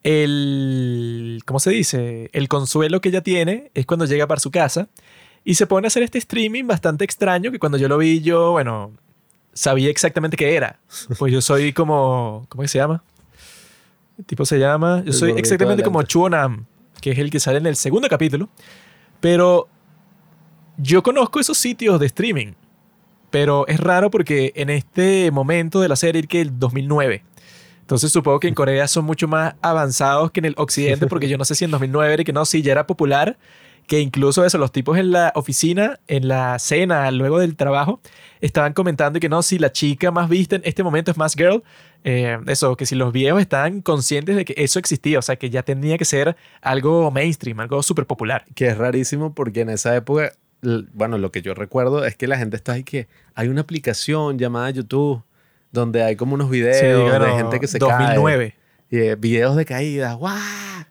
el, 0.04 1.42
¿cómo 1.46 1.60
se 1.62 1.72
dice? 1.72 2.30
El 2.34 2.48
consuelo 2.50 3.00
que 3.02 3.10
ella 3.10 3.22
tiene 3.22 3.72
es 3.74 3.86
cuando 3.86 4.06
llega 4.06 4.28
para 4.28 4.40
su 4.42 4.52
casa 4.52 4.90
y 5.46 5.56
se 5.56 5.66
pone 5.68 5.88
a 5.88 5.90
hacer 5.90 6.04
este 6.04 6.18
streaming 6.18 6.66
bastante 6.68 7.06
extraño 7.06 7.52
que 7.52 7.60
cuando 7.60 7.78
yo 7.78 7.88
lo 7.88 7.98
vi 7.98 8.20
yo, 8.22 8.52
bueno, 8.52 8.92
sabía 9.54 9.90
exactamente 9.90 10.36
qué 10.38 10.56
era. 10.56 10.80
Pues 11.18 11.32
yo 11.32 11.42
soy 11.42 11.72
como, 11.72 12.46
¿cómo 12.50 12.62
que 12.64 12.68
se 12.68 12.80
llama? 12.80 13.04
El 14.18 14.26
tipo 14.26 14.46
se 14.46 14.60
llama, 14.60 15.04
yo 15.06 15.14
soy 15.14 15.32
exactamente 15.32 15.84
como. 15.84 16.02
Chuonam, 16.04 16.66
que 17.02 17.12
es 17.12 17.20
el 17.20 17.30
que 17.30 17.40
sale 17.40 17.58
en 17.58 17.66
el 17.66 17.76
segundo 17.76 18.08
capítulo. 18.08 18.50
Pero 19.20 19.68
yo 20.78 21.04
conozco 21.04 21.40
esos 21.40 21.58
sitios 21.58 22.00
de 22.00 22.06
streaming, 22.08 22.54
pero 23.30 23.68
es 23.68 23.80
raro 23.80 24.12
porque 24.12 24.54
en 24.56 24.70
este 24.70 25.32
momento 25.32 25.82
de 25.82 25.88
la 25.88 25.96
serie, 25.96 26.24
que 26.24 26.42
el 26.42 26.60
2009. 26.60 27.24
Entonces 27.82 28.12
supongo 28.12 28.40
que 28.40 28.48
en 28.48 28.54
Corea 28.54 28.88
son 28.88 29.04
mucho 29.06 29.28
más 29.28 29.56
avanzados 29.62 30.32
que 30.32 30.40
en 30.40 30.46
el 30.46 30.56
occidente, 30.58 31.08
porque 31.08 31.28
yo 31.28 31.38
no 31.38 31.44
sé 31.44 31.54
si 31.56 31.66
en 31.66 31.72
2009 31.72 32.14
era 32.14 32.24
que 32.24 32.32
no, 32.32 32.46
sí, 32.46 32.62
ya 32.62 32.72
era 32.72 32.88
popular, 32.88 33.38
que 33.88 34.00
incluso 34.00 34.46
eso, 34.46 34.58
los 34.58 34.72
tipos 34.72 34.98
en 34.98 35.12
la 35.12 35.34
oficina, 35.36 36.00
en 36.08 36.28
la 36.28 36.58
cena, 36.60 37.12
luego 37.12 37.40
del 37.40 37.56
trabajo, 37.58 38.00
estaban 38.40 38.74
comentando 38.74 39.20
que 39.20 39.28
no, 39.28 39.42
si 39.42 39.60
la 39.60 39.72
chica 39.72 40.12
más 40.12 40.30
vista 40.30 40.56
en 40.56 40.62
este 40.64 40.82
momento 40.82 41.12
es 41.12 41.18
más 41.18 41.36
girl, 41.36 41.64
eh, 42.04 42.38
eso, 42.48 42.76
que 42.76 42.86
si 42.86 42.96
los 42.96 43.14
viejos 43.14 43.42
estaban 43.42 43.82
conscientes 43.82 44.36
de 44.36 44.46
que 44.46 44.54
eso 44.58 44.80
existía, 44.80 45.20
o 45.20 45.22
sea, 45.22 45.36
que 45.38 45.50
ya 45.50 45.64
tenía 45.64 45.98
que 45.98 46.06
ser 46.06 46.36
algo 46.62 47.12
mainstream, 47.12 47.60
algo 47.60 47.82
súper 47.84 48.06
popular. 48.06 48.46
Que 48.56 48.68
es 48.68 48.78
rarísimo 48.78 49.34
porque 49.34 49.62
en 49.62 49.70
esa 49.70 49.96
época, 49.96 50.34
bueno, 50.94 51.18
lo 51.18 51.32
que 51.32 51.42
yo 51.42 51.54
recuerdo 51.54 52.06
es 52.06 52.16
que 52.16 52.28
la 52.28 52.38
gente 52.38 52.56
está 52.56 52.74
ahí 52.74 52.84
que 52.84 53.08
hay 53.36 53.48
una 53.48 53.62
aplicación 53.62 54.38
llamada 54.38 54.70
YouTube 54.70 55.24
donde 55.72 56.04
hay 56.04 56.16
como 56.16 56.36
unos 56.36 56.50
videos 56.50 56.78
Sí, 56.78 56.86
de 56.86 57.32
gente 57.38 57.60
que 57.60 57.68
se 57.68 57.80
2009. 57.80 58.52
cae. 58.52 58.64
Eh, 59.12 59.16
videos 59.16 59.56
de 59.56 59.66
caídas. 59.66 60.16
¡Guau! 60.16 60.38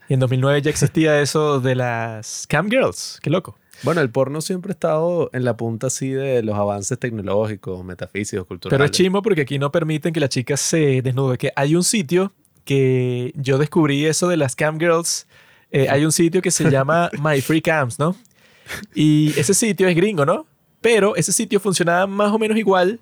Y 0.08 0.14
en 0.14 0.20
2009 0.20 0.60
ya 0.62 0.70
existía 0.70 1.20
eso 1.20 1.60
de 1.60 1.76
las 1.76 2.46
cam 2.48 2.68
girls. 2.68 3.20
Qué 3.22 3.30
loco. 3.30 3.56
Bueno, 3.82 4.00
el 4.00 4.10
porno 4.10 4.40
siempre 4.40 4.70
ha 4.70 4.74
estado 4.74 5.30
en 5.32 5.44
la 5.44 5.56
punta 5.56 5.88
así 5.88 6.10
de 6.10 6.42
los 6.42 6.54
avances 6.54 6.98
tecnológicos, 6.98 7.84
metafísicos, 7.84 8.46
culturales. 8.46 8.78
Pero 8.78 8.84
es 8.84 8.90
chimo 8.92 9.22
porque 9.22 9.42
aquí 9.42 9.58
no 9.58 9.72
permiten 9.72 10.12
que 10.12 10.20
la 10.20 10.28
chica 10.28 10.56
se 10.56 11.02
desnude. 11.02 11.38
Que 11.38 11.52
hay 11.56 11.74
un 11.74 11.82
sitio 11.82 12.32
que 12.64 13.32
yo 13.34 13.58
descubrí 13.58 14.06
eso 14.06 14.28
de 14.28 14.36
las 14.36 14.54
cam 14.54 14.78
girls. 14.78 15.26
eh, 15.72 15.88
hay 15.88 16.04
un 16.04 16.12
sitio 16.12 16.40
que 16.42 16.50
se 16.50 16.64
llama 16.70 17.10
My 17.20 17.40
Free 17.40 17.62
Cams, 17.62 17.98
¿no? 17.98 18.14
Y 18.94 19.32
ese 19.38 19.54
sitio 19.54 19.88
es 19.88 19.96
gringo, 19.96 20.24
¿no? 20.24 20.46
Pero 20.80 21.16
ese 21.16 21.32
sitio 21.32 21.60
funcionaba 21.60 22.06
más 22.06 22.32
o 22.32 22.38
menos 22.38 22.56
igual 22.56 23.00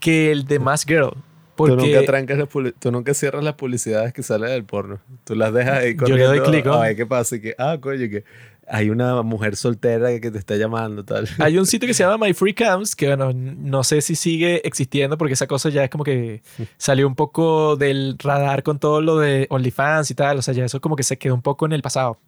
que 0.00 0.32
el 0.32 0.44
de 0.44 0.58
Mass 0.58 0.84
Girl. 0.86 1.12
Tú 1.56 1.68
nunca, 1.68 1.82
Porque 1.82 2.02
trancas 2.02 2.38
las 2.38 2.48
tú 2.78 2.92
nunca 2.92 3.14
cierras 3.14 3.42
las 3.42 3.54
publicidades 3.54 4.12
que 4.12 4.22
salen 4.22 4.50
del 4.50 4.64
porno. 4.64 5.00
Tú 5.24 5.34
las 5.34 5.54
dejas 5.54 5.78
ahí 5.78 5.96
Yo 5.96 6.14
le 6.14 6.24
doy 6.24 6.38
corriendo 6.38 6.50
clic, 6.50 6.66
¿no? 6.66 6.74
A 6.74 6.80
ver 6.88 6.96
qué 6.96 7.06
pasa. 7.06 7.36
Y 7.36 7.40
que, 7.40 7.54
ah, 7.58 7.78
coño, 7.80 8.10
que 8.10 8.24
hay 8.68 8.90
una 8.90 9.22
mujer 9.22 9.54
soltera 9.56 10.18
que 10.20 10.30
te 10.30 10.38
está 10.38 10.56
llamando, 10.56 11.04
tal. 11.04 11.28
hay 11.38 11.56
un 11.58 11.66
sitio 11.66 11.86
que 11.86 11.94
se 11.94 12.02
llama 12.04 12.26
My 12.26 12.32
Free 12.34 12.54
Cams, 12.54 12.96
que 12.96 13.06
bueno, 13.06 13.32
no 13.34 13.84
sé 13.84 14.00
si 14.00 14.16
sigue 14.16 14.66
existiendo 14.66 15.16
porque 15.16 15.34
esa 15.34 15.46
cosa 15.46 15.68
ya 15.68 15.84
es 15.84 15.90
como 15.90 16.02
que 16.04 16.42
salió 16.76 17.06
un 17.06 17.14
poco 17.14 17.76
del 17.76 18.16
radar 18.18 18.62
con 18.62 18.78
todo 18.78 19.00
lo 19.00 19.18
de 19.18 19.46
OnlyFans 19.50 20.10
y 20.10 20.14
tal. 20.14 20.38
O 20.38 20.42
sea, 20.42 20.52
ya 20.54 20.64
eso 20.64 20.80
como 20.80 20.96
que 20.96 21.02
se 21.04 21.16
quedó 21.16 21.34
un 21.34 21.42
poco 21.42 21.64
en 21.66 21.72
el 21.72 21.82
pasado. 21.82 22.18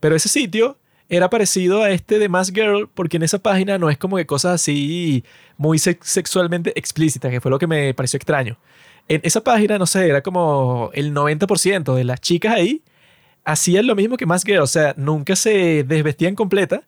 Pero 0.00 0.16
ese 0.16 0.28
sitio 0.28 0.78
era 1.10 1.28
parecido 1.28 1.82
a 1.82 1.90
este 1.90 2.18
de 2.18 2.30
Mass 2.30 2.50
Girl 2.50 2.88
porque 2.94 3.18
en 3.18 3.22
esa 3.24 3.38
página 3.38 3.76
no 3.76 3.90
es 3.90 3.98
como 3.98 4.16
que 4.16 4.24
cosas 4.24 4.54
así 4.54 5.22
muy 5.58 5.78
sex- 5.78 6.06
sexualmente 6.08 6.72
explícitas, 6.78 7.30
que 7.30 7.40
fue 7.42 7.50
lo 7.50 7.58
que 7.58 7.66
me 7.66 7.92
pareció 7.92 8.16
extraño. 8.16 8.58
En 9.06 9.20
esa 9.22 9.42
página, 9.42 9.76
no 9.78 9.84
sé, 9.84 10.08
era 10.08 10.22
como 10.22 10.88
el 10.94 11.12
90% 11.12 11.94
de 11.94 12.04
las 12.04 12.22
chicas 12.22 12.54
ahí 12.54 12.82
hacían 13.44 13.86
lo 13.86 13.94
mismo 13.94 14.16
que 14.16 14.26
Mass 14.26 14.44
Girl, 14.44 14.62
o 14.62 14.66
sea, 14.66 14.94
nunca 14.96 15.36
se 15.36 15.84
desvestían 15.84 16.34
completa, 16.34 16.82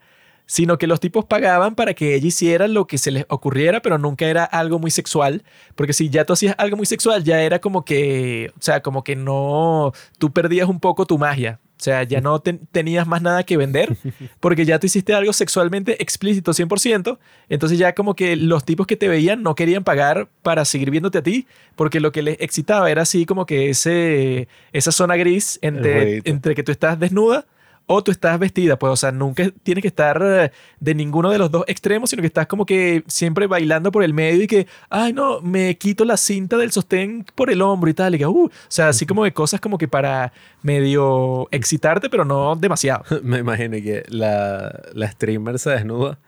sino 0.47 0.79
que 0.79 0.87
los 0.87 1.01
tipos 1.01 1.25
pagaban 1.25 1.75
para 1.75 1.95
que 1.95 2.14
ella 2.14 2.29
hiciera 2.29 2.69
lo 2.69 2.87
que 2.87 2.99
se 2.99 3.11
les 3.11 3.27
ocurriera, 3.29 3.83
pero 3.83 3.99
nunca 3.99 4.27
era 4.27 4.45
algo 4.45 4.79
muy 4.79 4.90
sexual, 4.90 5.42
porque 5.75 5.92
si 5.92 6.09
ya 6.09 6.25
tú 6.25 6.33
hacías 6.33 6.55
algo 6.59 6.77
muy 6.77 6.87
sexual, 6.87 7.25
ya 7.25 7.42
era 7.42 7.59
como 7.59 7.85
que, 7.85 8.53
o 8.57 8.62
sea, 8.62 8.81
como 8.83 9.03
que 9.05 9.16
no, 9.16 9.92
tú 10.19 10.33
perdías 10.33 10.69
un 10.69 10.81
poco 10.81 11.07
tu 11.07 11.19
magia, 11.19 11.61
O 11.79 11.83
sea, 11.83 12.05
ya 12.05 12.23
no 12.23 12.39
ten- 12.41 12.61
tenías 12.73 13.07
más 13.07 13.21
nada 13.21 13.43
que 13.45 13.57
vender 13.59 13.97
porque 14.41 14.65
ya 14.65 14.79
tú 14.79 14.87
hiciste 14.87 15.12
algo 15.15 15.33
sexualmente 15.35 16.03
explícito 16.03 16.53
100%. 16.53 17.19
Entonces 17.51 17.79
ya 17.79 17.95
como 17.95 18.15
que 18.15 18.35
los 18.37 18.65
tipos 18.65 18.87
que 18.87 18.97
te 18.97 19.09
veían 19.09 19.43
no 19.43 19.55
querían 19.55 19.85
pagar 19.85 20.29
para 20.43 20.65
seguir 20.65 20.91
viéndote 20.91 21.19
a 21.19 21.23
ti 21.23 21.47
porque 21.75 22.01
lo 22.01 22.12
que 22.12 22.23
les 22.23 22.41
excitaba 22.41 22.91
era 22.91 23.03
así 23.03 23.27
como 23.27 23.45
que 23.45 23.69
ese, 23.69 24.49
esa 24.73 24.91
zona 24.91 25.17
gris 25.17 25.59
entre, 25.62 26.23
entre 26.25 26.55
que 26.55 26.62
tú 26.62 26.73
estás 26.73 26.99
desnuda 26.99 27.45
o 27.87 28.03
tú 28.03 28.11
estás 28.11 28.38
vestida. 28.38 28.79
Pues, 28.79 28.92
o 28.92 28.96
sea, 28.96 29.12
nunca 29.12 29.51
tienes 29.62 29.83
que 29.83 29.88
estar 29.88 30.20
eh, 30.22 30.53
de 30.81 30.94
ninguno 30.94 31.31
de 31.31 31.38
los 31.38 31.51
dos 31.51 31.64
extremos, 31.66 32.11
sino 32.11 32.20
que 32.20 32.27
estás 32.27 32.46
como 32.46 32.66
que 32.66 33.03
siempre 33.07 33.46
bailando 33.46 33.90
por 33.92 34.03
el 34.03 34.12
medio 34.12 34.42
y 34.42 34.46
que, 34.46 34.66
ay, 34.90 35.12
no, 35.12 35.40
me 35.40 35.77
quito 35.79 36.05
la 36.05 36.16
cinta 36.16 36.57
del 36.57 36.72
sostén 36.72 37.25
por 37.35 37.51
el 37.51 37.62
hombro 37.62 37.90
y 37.90 37.94
tal. 37.94 38.14
Y 38.14 38.18
que, 38.18 38.27
uh, 38.27 38.46
o 38.46 38.51
sea, 38.68 38.88
así 38.88 39.07
como 39.07 39.25
de 39.25 39.33
cosas 39.33 39.61
como 39.61 39.79
que 39.79 39.88
para 39.88 40.33
medio 40.62 41.49
excitarte, 41.51 42.11
pero 42.11 42.25
no 42.25 42.57
demasiado. 42.57 43.05
Me 43.22 43.38
imagino 43.38 43.77
que 43.77 44.05
la, 44.09 44.81
la 44.92 45.11
streamer 45.11 45.59
se 45.59 45.70
desnuda 45.70 46.18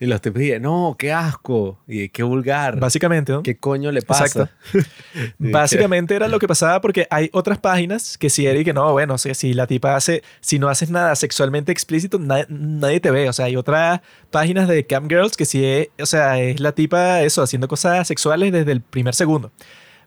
y 0.00 0.06
los 0.06 0.20
tipos 0.20 0.38
dicen, 0.40 0.62
no, 0.62 0.94
qué 0.98 1.12
asco, 1.12 1.80
y 1.88 2.08
qué 2.10 2.22
vulgar, 2.22 2.78
Básicamente, 2.78 3.32
¿no? 3.32 3.42
qué 3.42 3.56
coño 3.56 3.90
le 3.90 4.02
pasa. 4.02 4.24
Exacto. 4.26 4.52
Básicamente 5.38 6.14
era 6.14 6.28
lo 6.28 6.38
que 6.38 6.46
pasaba 6.48 6.80
porque 6.80 7.06
hay 7.10 7.30
otras 7.32 7.58
páginas 7.58 8.16
que 8.18 8.30
si 8.30 8.46
era 8.46 8.58
y 8.58 8.64
que 8.64 8.72
no, 8.72 8.92
bueno, 8.92 9.14
o 9.14 9.18
sea, 9.18 9.34
si 9.34 9.54
la 9.54 9.66
tipa 9.66 9.96
hace, 9.96 10.22
si 10.40 10.58
no 10.58 10.68
haces 10.68 10.90
nada 10.90 11.14
sexualmente 11.16 11.72
explícito, 11.72 12.18
na- 12.18 12.46
nadie 12.48 13.00
te 13.00 13.10
ve. 13.10 13.28
O 13.28 13.32
sea, 13.32 13.46
hay 13.46 13.56
otras 13.56 14.00
páginas 14.30 14.68
de 14.68 14.86
cam 14.86 15.08
girls 15.08 15.36
que 15.36 15.44
sí 15.44 15.64
es, 15.64 15.88
o 16.00 16.06
sea, 16.06 16.38
es 16.40 16.60
la 16.60 16.72
tipa 16.72 17.22
eso, 17.22 17.42
haciendo 17.42 17.68
cosas 17.68 18.06
sexuales 18.06 18.52
desde 18.52 18.72
el 18.72 18.80
primer 18.80 19.14
segundo. 19.14 19.50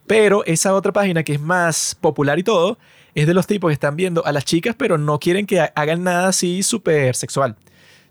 Pero 0.07 0.43
esa 0.45 0.73
otra 0.73 0.91
página 0.91 1.23
que 1.23 1.33
es 1.33 1.39
más 1.41 1.95
popular 1.99 2.39
y 2.39 2.43
todo, 2.43 2.77
es 3.13 3.27
de 3.27 3.33
los 3.33 3.45
tipos 3.45 3.69
que 3.69 3.73
están 3.73 3.95
viendo 3.95 4.25
a 4.25 4.31
las 4.31 4.45
chicas, 4.45 4.75
pero 4.77 4.97
no 4.97 5.19
quieren 5.19 5.45
que 5.45 5.59
ha- 5.59 5.71
hagan 5.75 6.03
nada 6.03 6.29
así 6.29 6.63
súper 6.63 7.15
sexual. 7.15 7.55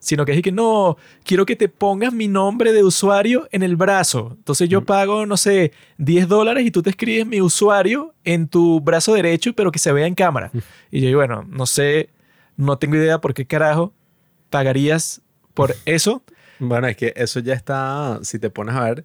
Sino 0.01 0.25
que 0.25 0.33
es 0.33 0.43
que 0.43 0.51
no, 0.51 0.97
quiero 1.25 1.47
que 1.47 1.57
te 1.57 1.69
pongas 1.69 2.13
mi 2.13 2.27
nombre 2.27 2.73
de 2.73 2.83
usuario 2.83 3.47
en 3.53 3.63
el 3.63 3.77
brazo. 3.77 4.33
Entonces 4.37 4.69
yo 4.69 4.85
pago, 4.85 5.27
no 5.27 5.37
sé, 5.37 5.73
10 5.99 6.27
dólares 6.27 6.67
y 6.67 6.71
tú 6.71 6.83
te 6.83 6.91
escribes 6.91 7.27
mi 7.27 7.41
usuario 7.41 8.15
en 8.25 8.49
tu 8.49 8.81
brazo 8.81 9.13
derecho, 9.15 9.53
pero 9.53 9.71
que 9.71 9.79
se 9.79 9.93
vea 9.93 10.07
en 10.07 10.15
cámara. 10.15 10.51
Y 10.91 11.03
yo 11.03 11.17
bueno, 11.17 11.45
no 11.49 11.67
sé, 11.67 12.11
no 12.57 12.79
tengo 12.79 12.97
idea 12.97 13.21
por 13.21 13.35
qué 13.35 13.47
carajo 13.47 13.93
pagarías 14.49 15.21
por 15.55 15.77
eso. 15.85 16.23
Bueno, 16.59 16.89
es 16.89 16.97
que 16.97 17.13
eso 17.17 17.41
ya 17.41 17.55
está, 17.55 18.19
si 18.23 18.39
te 18.39 18.51
pones 18.51 18.75
a 18.75 18.85
ver, 18.85 19.05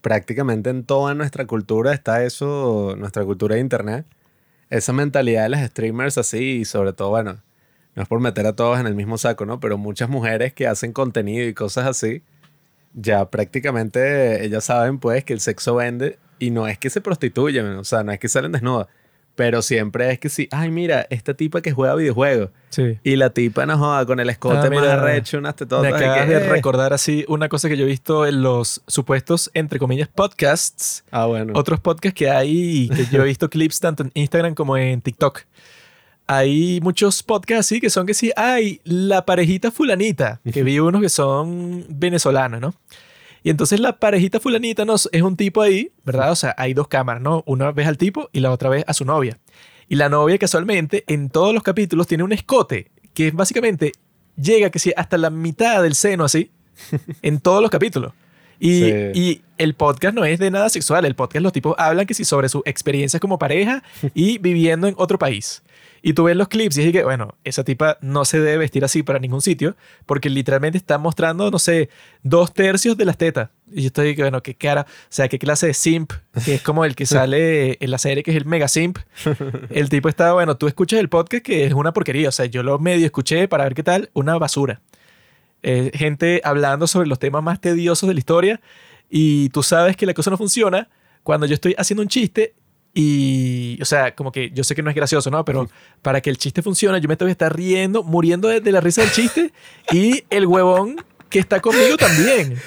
prácticamente 0.00 0.70
en 0.70 0.84
toda 0.84 1.14
nuestra 1.14 1.46
cultura 1.46 1.92
está 1.92 2.24
eso, 2.24 2.94
nuestra 2.96 3.24
cultura 3.24 3.56
de 3.56 3.60
internet, 3.60 4.06
esa 4.70 4.92
mentalidad 4.92 5.44
de 5.44 5.48
las 5.50 5.68
streamers 5.68 6.18
así, 6.18 6.60
y 6.60 6.64
sobre 6.64 6.92
todo, 6.92 7.10
bueno, 7.10 7.42
no 8.00 8.04
es 8.04 8.08
por 8.08 8.18
meter 8.20 8.46
a 8.46 8.54
todos 8.54 8.80
en 8.80 8.86
el 8.86 8.94
mismo 8.94 9.18
saco, 9.18 9.44
¿no? 9.44 9.60
Pero 9.60 9.76
muchas 9.76 10.08
mujeres 10.08 10.54
que 10.54 10.66
hacen 10.66 10.94
contenido 10.94 11.46
y 11.46 11.52
cosas 11.52 11.86
así, 11.86 12.22
ya 12.94 13.28
prácticamente 13.28 14.42
ellas 14.42 14.64
saben 14.64 14.98
pues 14.98 15.22
que 15.22 15.34
el 15.34 15.40
sexo 15.40 15.74
vende 15.74 16.18
y 16.38 16.50
no 16.50 16.66
es 16.66 16.78
que 16.78 16.88
se 16.88 17.02
prostituyen, 17.02 17.66
o 17.66 17.84
sea, 17.84 18.02
no 18.02 18.10
es 18.12 18.18
que 18.18 18.28
salen 18.30 18.52
desnudas, 18.52 18.86
pero 19.34 19.60
siempre 19.60 20.10
es 20.10 20.18
que 20.18 20.30
sí, 20.30 20.48
ay 20.50 20.70
mira, 20.70 21.06
esta 21.10 21.34
tipa 21.34 21.60
que 21.60 21.72
juega 21.72 21.94
videojuegos 21.94 22.48
Sí. 22.70 22.98
y 23.04 23.16
la 23.16 23.28
tipa 23.30 23.66
no 23.66 23.76
joda 23.76 24.06
con 24.06 24.18
el 24.18 24.30
escote 24.30 24.66
Ah, 24.68 24.70
más 24.70 24.84
arrecho, 24.86 25.36
unas 25.36 25.52
Me 25.52 25.58
tetotas. 25.58 25.92
acabas 25.92 26.24
que, 26.26 26.30
de 26.32 26.48
recordar 26.48 26.94
así 26.94 27.26
una 27.28 27.50
cosa 27.50 27.68
que 27.68 27.76
yo 27.76 27.84
he 27.84 27.88
visto 27.88 28.26
en 28.26 28.42
los 28.42 28.82
supuestos, 28.86 29.50
entre 29.52 29.78
comillas, 29.78 30.08
podcasts. 30.08 31.04
Ah, 31.10 31.26
bueno. 31.26 31.52
Otros 31.54 31.80
podcasts 31.80 32.16
que 32.16 32.30
hay, 32.30 32.88
que 32.88 33.04
yo 33.12 33.20
he 33.22 33.26
visto 33.26 33.50
clips 33.50 33.78
tanto 33.80 34.04
en 34.04 34.10
Instagram 34.14 34.54
como 34.54 34.78
en 34.78 35.02
TikTok. 35.02 35.42
Hay 36.32 36.78
muchos 36.80 37.22
podcasts 37.24 37.66
así 37.66 37.80
que 37.80 37.90
son 37.90 38.06
que 38.06 38.14
sí, 38.14 38.30
hay 38.36 38.80
la 38.84 39.24
parejita 39.26 39.72
fulanita, 39.72 40.40
que 40.52 40.62
vi 40.62 40.78
unos 40.78 41.00
que 41.02 41.08
son 41.08 41.84
venezolanos, 41.88 42.60
¿no? 42.60 42.74
Y 43.42 43.50
entonces 43.50 43.80
la 43.80 43.98
parejita 43.98 44.38
fulanita 44.38 44.84
no, 44.84 44.94
es 44.94 45.22
un 45.22 45.36
tipo 45.36 45.60
ahí, 45.60 45.90
¿verdad? 46.04 46.30
O 46.30 46.36
sea, 46.36 46.54
hay 46.56 46.72
dos 46.72 46.86
cámaras, 46.88 47.20
¿no? 47.20 47.42
Una 47.46 47.72
vez 47.72 47.88
al 47.88 47.96
tipo 47.98 48.28
y 48.32 48.40
la 48.40 48.52
otra 48.52 48.68
vez 48.68 48.84
a 48.86 48.94
su 48.94 49.04
novia. 49.04 49.38
Y 49.88 49.96
la 49.96 50.08
novia 50.08 50.38
casualmente 50.38 51.02
en 51.08 51.30
todos 51.30 51.52
los 51.52 51.64
capítulos 51.64 52.06
tiene 52.06 52.22
un 52.22 52.32
escote 52.32 52.90
que 53.12 53.32
básicamente 53.32 53.92
llega 54.36 54.70
que 54.70 54.78
sí 54.78 54.92
hasta 54.96 55.18
la 55.18 55.30
mitad 55.30 55.82
del 55.82 55.94
seno 55.96 56.24
así 56.24 56.50
en 57.22 57.40
todos 57.40 57.60
los 57.60 57.70
capítulos. 57.70 58.12
Y, 58.60 58.80
Sí. 58.82 58.92
y 59.14 59.40
el 59.58 59.74
podcast 59.74 60.14
no 60.14 60.24
es 60.24 60.38
de 60.38 60.50
nada 60.50 60.68
sexual, 60.68 61.04
el 61.06 61.14
podcast 61.14 61.42
los 61.42 61.52
tipos 61.52 61.74
hablan 61.78 62.06
que 62.06 62.14
sí 62.14 62.24
sobre 62.24 62.48
sus 62.50 62.62
experiencias 62.66 63.20
como 63.20 63.38
pareja 63.38 63.82
y 64.14 64.38
viviendo 64.38 64.86
en 64.86 64.94
otro 64.98 65.18
país. 65.18 65.62
Y 66.02 66.14
tú 66.14 66.24
ves 66.24 66.36
los 66.36 66.48
clips 66.48 66.78
y 66.78 66.82
es 66.82 66.92
que, 66.92 67.04
bueno, 67.04 67.36
esa 67.44 67.64
tipa 67.64 67.98
no 68.00 68.24
se 68.24 68.40
debe 68.40 68.58
vestir 68.58 68.84
así 68.84 69.02
para 69.02 69.18
ningún 69.18 69.40
sitio 69.40 69.76
porque 70.06 70.30
literalmente 70.30 70.78
está 70.78 70.98
mostrando, 70.98 71.50
no 71.50 71.58
sé, 71.58 71.90
dos 72.22 72.54
tercios 72.54 72.96
de 72.96 73.04
las 73.04 73.18
tetas. 73.18 73.50
Y 73.72 73.82
yo 73.82 73.86
estoy 73.88 74.16
que, 74.16 74.22
bueno, 74.22 74.42
qué 74.42 74.54
cara, 74.54 74.86
o 74.88 75.06
sea, 75.08 75.28
qué 75.28 75.38
clase 75.38 75.66
de 75.66 75.74
simp, 75.74 76.12
que 76.44 76.54
es 76.54 76.62
como 76.62 76.84
el 76.84 76.94
que 76.94 77.06
sale 77.06 77.76
en 77.80 77.90
la 77.90 77.98
serie 77.98 78.22
que 78.22 78.30
es 78.30 78.36
el 78.36 78.46
mega 78.46 78.68
simp. 78.68 78.98
El 79.70 79.88
tipo 79.88 80.08
está, 80.08 80.32
bueno, 80.32 80.56
tú 80.56 80.66
escuchas 80.66 81.00
el 81.00 81.08
podcast 81.08 81.44
que 81.44 81.66
es 81.66 81.72
una 81.72 81.92
porquería, 81.92 82.28
o 82.28 82.32
sea, 82.32 82.46
yo 82.46 82.62
lo 82.62 82.78
medio 82.78 83.06
escuché 83.06 83.48
para 83.48 83.64
ver 83.64 83.74
qué 83.74 83.82
tal, 83.82 84.10
una 84.14 84.38
basura. 84.38 84.80
Eh, 85.62 85.90
gente 85.94 86.40
hablando 86.42 86.86
sobre 86.86 87.06
los 87.06 87.18
temas 87.18 87.42
más 87.42 87.60
tediosos 87.60 88.08
de 88.08 88.14
la 88.14 88.20
historia 88.20 88.60
y 89.10 89.50
tú 89.50 89.62
sabes 89.62 89.96
que 89.96 90.06
la 90.06 90.14
cosa 90.14 90.30
no 90.30 90.38
funciona 90.38 90.88
cuando 91.22 91.46
yo 91.46 91.54
estoy 91.54 91.74
haciendo 91.76 92.02
un 92.02 92.08
chiste 92.08 92.54
y, 92.92 93.78
o 93.80 93.84
sea, 93.84 94.14
como 94.14 94.32
que 94.32 94.50
yo 94.50 94.64
sé 94.64 94.74
que 94.74 94.82
no 94.82 94.90
es 94.90 94.96
gracioso, 94.96 95.30
¿no? 95.30 95.44
Pero 95.44 95.68
para 96.02 96.20
que 96.20 96.30
el 96.30 96.36
chiste 96.38 96.60
funcione, 96.62 97.00
yo 97.00 97.08
me 97.08 97.16
tengo 97.16 97.28
que 97.28 97.32
estar 97.32 97.54
riendo, 97.54 98.02
muriendo 98.02 98.48
de, 98.48 98.60
de 98.60 98.72
la 98.72 98.80
risa 98.80 99.02
del 99.02 99.12
chiste 99.12 99.52
y 99.92 100.24
el 100.30 100.46
huevón 100.46 100.96
que 101.28 101.38
está 101.38 101.60
conmigo 101.60 101.96
también. 101.96 102.58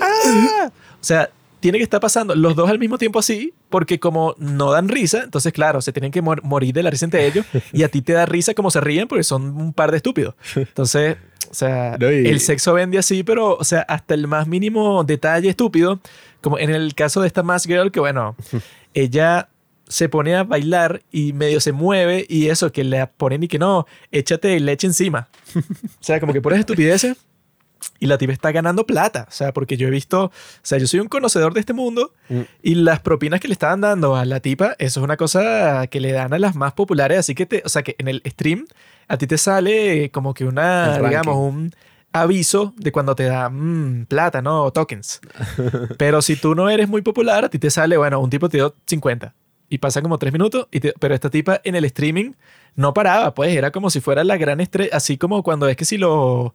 ¡Ah! 0.00 0.70
O 1.00 1.04
sea, 1.04 1.30
tiene 1.60 1.78
que 1.78 1.84
estar 1.84 2.00
pasando 2.00 2.34
los 2.34 2.54
dos 2.56 2.70
al 2.70 2.78
mismo 2.78 2.98
tiempo 2.98 3.18
así, 3.18 3.52
porque 3.68 3.98
como 3.98 4.34
no 4.38 4.70
dan 4.72 4.88
risa, 4.88 5.22
entonces, 5.24 5.52
claro, 5.52 5.80
se 5.82 5.92
tienen 5.92 6.10
que 6.12 6.22
mor- 6.22 6.42
morir 6.44 6.72
de 6.74 6.82
la 6.82 6.90
risa 6.90 7.04
entre 7.04 7.26
ellos 7.26 7.44
y 7.72 7.82
a 7.82 7.88
ti 7.88 8.02
te 8.02 8.12
da 8.12 8.26
risa 8.26 8.54
como 8.54 8.70
se 8.70 8.80
ríen 8.80 9.08
porque 9.08 9.24
son 9.24 9.56
un 9.56 9.72
par 9.72 9.90
de 9.90 9.96
estúpidos. 9.98 10.34
Entonces, 10.54 11.16
o 11.50 11.54
sea, 11.54 11.96
No, 11.98 12.10
y- 12.12 12.26
el 12.28 12.40
sexo 12.40 12.74
vende 12.74 12.98
así, 12.98 13.22
pero, 13.22 13.56
o 13.56 13.64
sea, 13.64 13.80
hasta 13.82 14.14
el 14.14 14.26
más 14.28 14.46
mínimo 14.46 15.02
detalle 15.04 15.48
estúpido, 15.48 16.00
como 16.42 16.58
en 16.58 16.70
el 16.70 16.94
caso 16.94 17.20
de 17.20 17.26
esta 17.26 17.42
Mask 17.42 17.66
Girl, 17.66 17.90
que 17.90 18.00
bueno, 18.00 18.36
ella 18.94 19.48
se 19.88 20.08
pone 20.08 20.36
a 20.36 20.44
bailar 20.44 21.02
y 21.10 21.32
medio 21.32 21.60
se 21.60 21.72
mueve 21.72 22.26
y 22.28 22.48
eso, 22.48 22.70
que 22.72 22.84
le 22.84 23.06
ponen 23.06 23.42
y 23.42 23.48
que 23.48 23.58
no, 23.58 23.86
échate 24.12 24.58
leche 24.60 24.86
encima. 24.86 25.28
O 25.56 25.62
sea, 26.02 26.20
como 26.20 26.32
que 26.34 26.42
pones 26.42 26.60
estupideces 26.60 27.16
y 28.00 28.06
la 28.06 28.18
tipa 28.18 28.32
está 28.32 28.52
ganando 28.52 28.84
plata. 28.84 29.26
O 29.28 29.32
sea, 29.32 29.52
porque 29.52 29.76
yo 29.78 29.88
he 29.88 29.90
visto, 29.90 30.24
o 30.24 30.32
sea, 30.62 30.78
yo 30.78 30.86
soy 30.86 31.00
un 31.00 31.08
conocedor 31.08 31.54
de 31.54 31.60
este 31.60 31.72
mundo 31.72 32.12
Mm. 32.28 32.40
y 32.62 32.74
las 32.74 33.00
propinas 33.00 33.40
que 33.40 33.48
le 33.48 33.52
estaban 33.54 33.80
dando 33.80 34.14
a 34.14 34.26
la 34.26 34.40
tipa, 34.40 34.74
eso 34.78 35.00
es 35.00 35.04
una 35.04 35.16
cosa 35.16 35.86
que 35.86 36.00
le 36.00 36.12
dan 36.12 36.34
a 36.34 36.38
las 36.38 36.54
más 36.54 36.74
populares. 36.74 37.18
Así 37.20 37.34
que, 37.34 37.46
te, 37.46 37.62
o 37.64 37.68
sea, 37.70 37.82
que 37.82 37.96
en 37.98 38.08
el 38.08 38.22
stream 38.26 38.66
a 39.06 39.16
ti 39.16 39.26
te 39.26 39.38
sale 39.38 40.10
como 40.10 40.34
que 40.34 40.44
una, 40.44 40.98
digamos, 40.98 41.36
un 41.36 41.72
aviso 42.12 42.74
de 42.76 42.90
cuando 42.92 43.14
te 43.14 43.24
dan 43.24 44.00
mm, 44.02 44.06
plata, 44.06 44.42
¿no? 44.42 44.64
O 44.64 44.72
tokens. 44.72 45.20
Pero 45.98 46.22
si 46.22 46.36
tú 46.36 46.54
no 46.54 46.68
eres 46.70 46.88
muy 46.88 47.02
popular, 47.02 47.44
a 47.44 47.48
ti 47.48 47.58
te 47.58 47.70
sale, 47.70 47.96
bueno, 47.96 48.20
un 48.20 48.30
tipo 48.30 48.48
te 48.48 48.58
dio 48.58 48.74
50 48.86 49.34
y 49.70 49.78
pasa 49.78 50.00
como 50.00 50.16
tres 50.18 50.32
minutos, 50.32 50.66
y 50.70 50.80
te- 50.80 50.94
pero 50.98 51.14
esta 51.14 51.28
tipa 51.28 51.60
en 51.62 51.74
el 51.74 51.84
streaming 51.84 52.32
no 52.74 52.94
paraba, 52.94 53.34
pues 53.34 53.54
era 53.54 53.70
como 53.70 53.90
si 53.90 54.00
fuera 54.00 54.24
la 54.24 54.38
gran 54.38 54.60
estrella, 54.62 54.90
así 54.96 55.18
como 55.18 55.42
cuando 55.42 55.68
es 55.68 55.76
que 55.76 55.84
si 55.84 55.98
lo, 55.98 56.54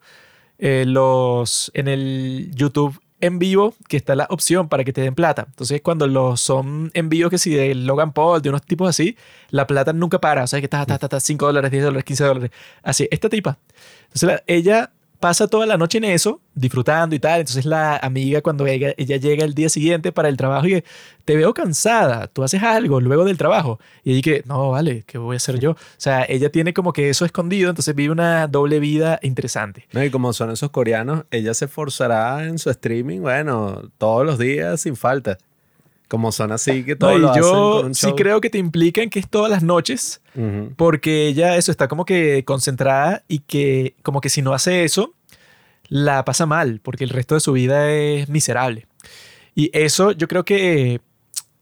eh, 0.57 0.83
los, 0.87 1.69
en 1.75 1.87
el 1.87 2.49
YouTube 2.55 2.99
en 3.21 3.37
vivo, 3.39 3.75
que 3.87 3.97
está 3.97 4.15
la 4.15 4.25
opción 4.31 4.67
para 4.67 4.83
que 4.83 4.91
te 4.93 5.01
den 5.01 5.13
plata. 5.15 5.45
Entonces 5.47 5.81
cuando 5.81 6.07
los 6.07 6.41
son 6.41 6.89
en 6.95 7.07
vivo, 7.07 7.29
que 7.29 7.37
si 7.37 7.51
de 7.53 7.75
Logan 7.75 8.13
Paul, 8.13 8.41
de 8.41 8.49
unos 8.49 8.63
tipos 8.63 8.89
así, 8.89 9.15
la 9.49 9.67
plata 9.67 9.93
nunca 9.93 10.19
para, 10.19 10.43
o 10.43 10.47
sea 10.47 10.59
que 10.59 10.65
está, 10.65 10.81
está, 10.81 10.95
está, 10.95 11.05
está 11.05 11.19
5 11.19 11.45
dólares, 11.45 11.69
10 11.71 11.83
dólares, 11.83 12.03
15 12.05 12.23
dólares. 12.23 12.51
Así, 12.81 13.07
esta 13.11 13.29
tipa. 13.29 13.59
Entonces 14.05 14.23
la- 14.23 14.43
ella 14.47 14.91
pasa 15.23 15.47
toda 15.47 15.65
la 15.65 15.77
noche 15.77 15.99
en 15.99 16.03
eso, 16.03 16.41
disfrutando 16.53 17.15
y 17.15 17.19
tal. 17.19 17.39
Entonces 17.39 17.63
la 17.63 17.95
amiga 17.95 18.41
cuando 18.41 18.67
ella, 18.67 18.93
ella 18.97 19.15
llega 19.15 19.45
el 19.45 19.53
día 19.53 19.69
siguiente 19.69 20.11
para 20.11 20.27
el 20.27 20.35
trabajo 20.35 20.67
y 20.67 20.83
te 21.23 21.37
veo 21.37 21.53
cansada, 21.53 22.27
tú 22.27 22.43
haces 22.43 22.61
algo 22.61 22.99
luego 22.99 23.23
del 23.23 23.37
trabajo. 23.37 23.79
Y 24.03 24.11
ella 24.11 24.21
que, 24.21 24.43
no, 24.45 24.71
vale, 24.71 25.05
¿qué 25.07 25.17
voy 25.17 25.35
a 25.35 25.37
hacer 25.37 25.61
yo? 25.61 25.71
O 25.71 25.77
sea, 25.95 26.25
ella 26.27 26.49
tiene 26.49 26.73
como 26.73 26.91
que 26.91 27.09
eso 27.09 27.23
escondido, 27.23 27.69
entonces 27.69 27.95
vive 27.95 28.11
una 28.11 28.47
doble 28.47 28.81
vida 28.81 29.17
interesante. 29.21 29.87
No, 29.93 30.03
y 30.03 30.09
como 30.09 30.33
son 30.33 30.51
esos 30.51 30.71
coreanos, 30.71 31.23
ella 31.31 31.53
se 31.53 31.65
esforzará 31.65 32.43
en 32.43 32.59
su 32.59 32.69
streaming, 32.69 33.21
bueno, 33.21 33.81
todos 33.97 34.25
los 34.25 34.37
días 34.37 34.81
sin 34.81 34.97
falta. 34.97 35.37
Como 36.07 36.31
son 36.31 36.51
así 36.51 36.83
que 36.83 36.91
No, 36.91 36.97
todo 36.99 37.17
y 37.17 37.19
lo 37.19 37.31
hacen 37.31 37.43
yo 37.43 37.71
con 37.77 37.85
un 37.87 37.95
sí 37.95 38.13
creo 38.15 38.41
que 38.41 38.49
te 38.49 38.57
implican 38.57 39.09
que 39.09 39.19
es 39.19 39.27
todas 39.29 39.49
las 39.49 39.63
noches, 39.63 40.21
porque 40.75 41.27
ella 41.27 41.55
eso 41.57 41.71
está 41.71 41.87
como 41.87 42.05
que 42.05 42.43
concentrada 42.45 43.23
y 43.27 43.39
que 43.39 43.95
como 44.03 44.21
que 44.21 44.29
si 44.29 44.41
no 44.41 44.53
hace 44.53 44.83
eso, 44.83 45.13
la 45.87 46.25
pasa 46.25 46.45
mal, 46.45 46.79
porque 46.83 47.03
el 47.03 47.09
resto 47.09 47.35
de 47.35 47.41
su 47.41 47.53
vida 47.53 47.91
es 47.91 48.29
miserable. 48.29 48.87
Y 49.55 49.69
eso 49.73 50.11
yo 50.11 50.27
creo 50.27 50.45
que 50.45 51.01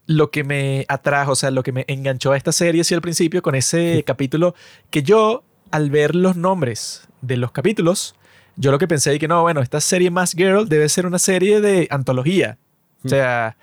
lo 0.06 0.32
que 0.32 0.44
me 0.44 0.86
atrajo, 0.88 1.34
o 1.34 1.36
sea, 1.36 1.52
lo 1.52 1.64
que 1.64 1.72
me 1.72 1.86
enganchó 1.88 2.32
a 2.32 2.38
esta 2.38 2.52
serie, 2.52 2.84
sí, 2.84 2.94
al 2.94 3.02
principio, 3.02 3.42
con 3.42 3.56
ese 3.56 4.04
capítulo 4.06 4.56
que 4.90 5.04
yo, 5.04 5.44
al 5.72 5.90
ver 5.90 6.16
los 6.16 6.36
nombres 6.36 7.08
de 7.22 7.38
los 7.38 7.52
capítulos, 7.52 8.16
yo 8.56 8.72
lo 8.72 8.80
que 8.80 8.88
pensé 8.88 9.16
y 9.16 9.20
que 9.20 9.28
no, 9.28 9.42
bueno, 9.42 9.62
esta 9.62 9.80
serie 9.80 10.12
Mask 10.12 10.38
Girl 10.38 10.68
debe 10.68 10.90
ser 10.90 11.06
una 11.06 11.20
serie 11.20 11.62
de 11.62 11.88
antología. 11.90 12.58
O 13.04 13.10
sea, 13.10 13.58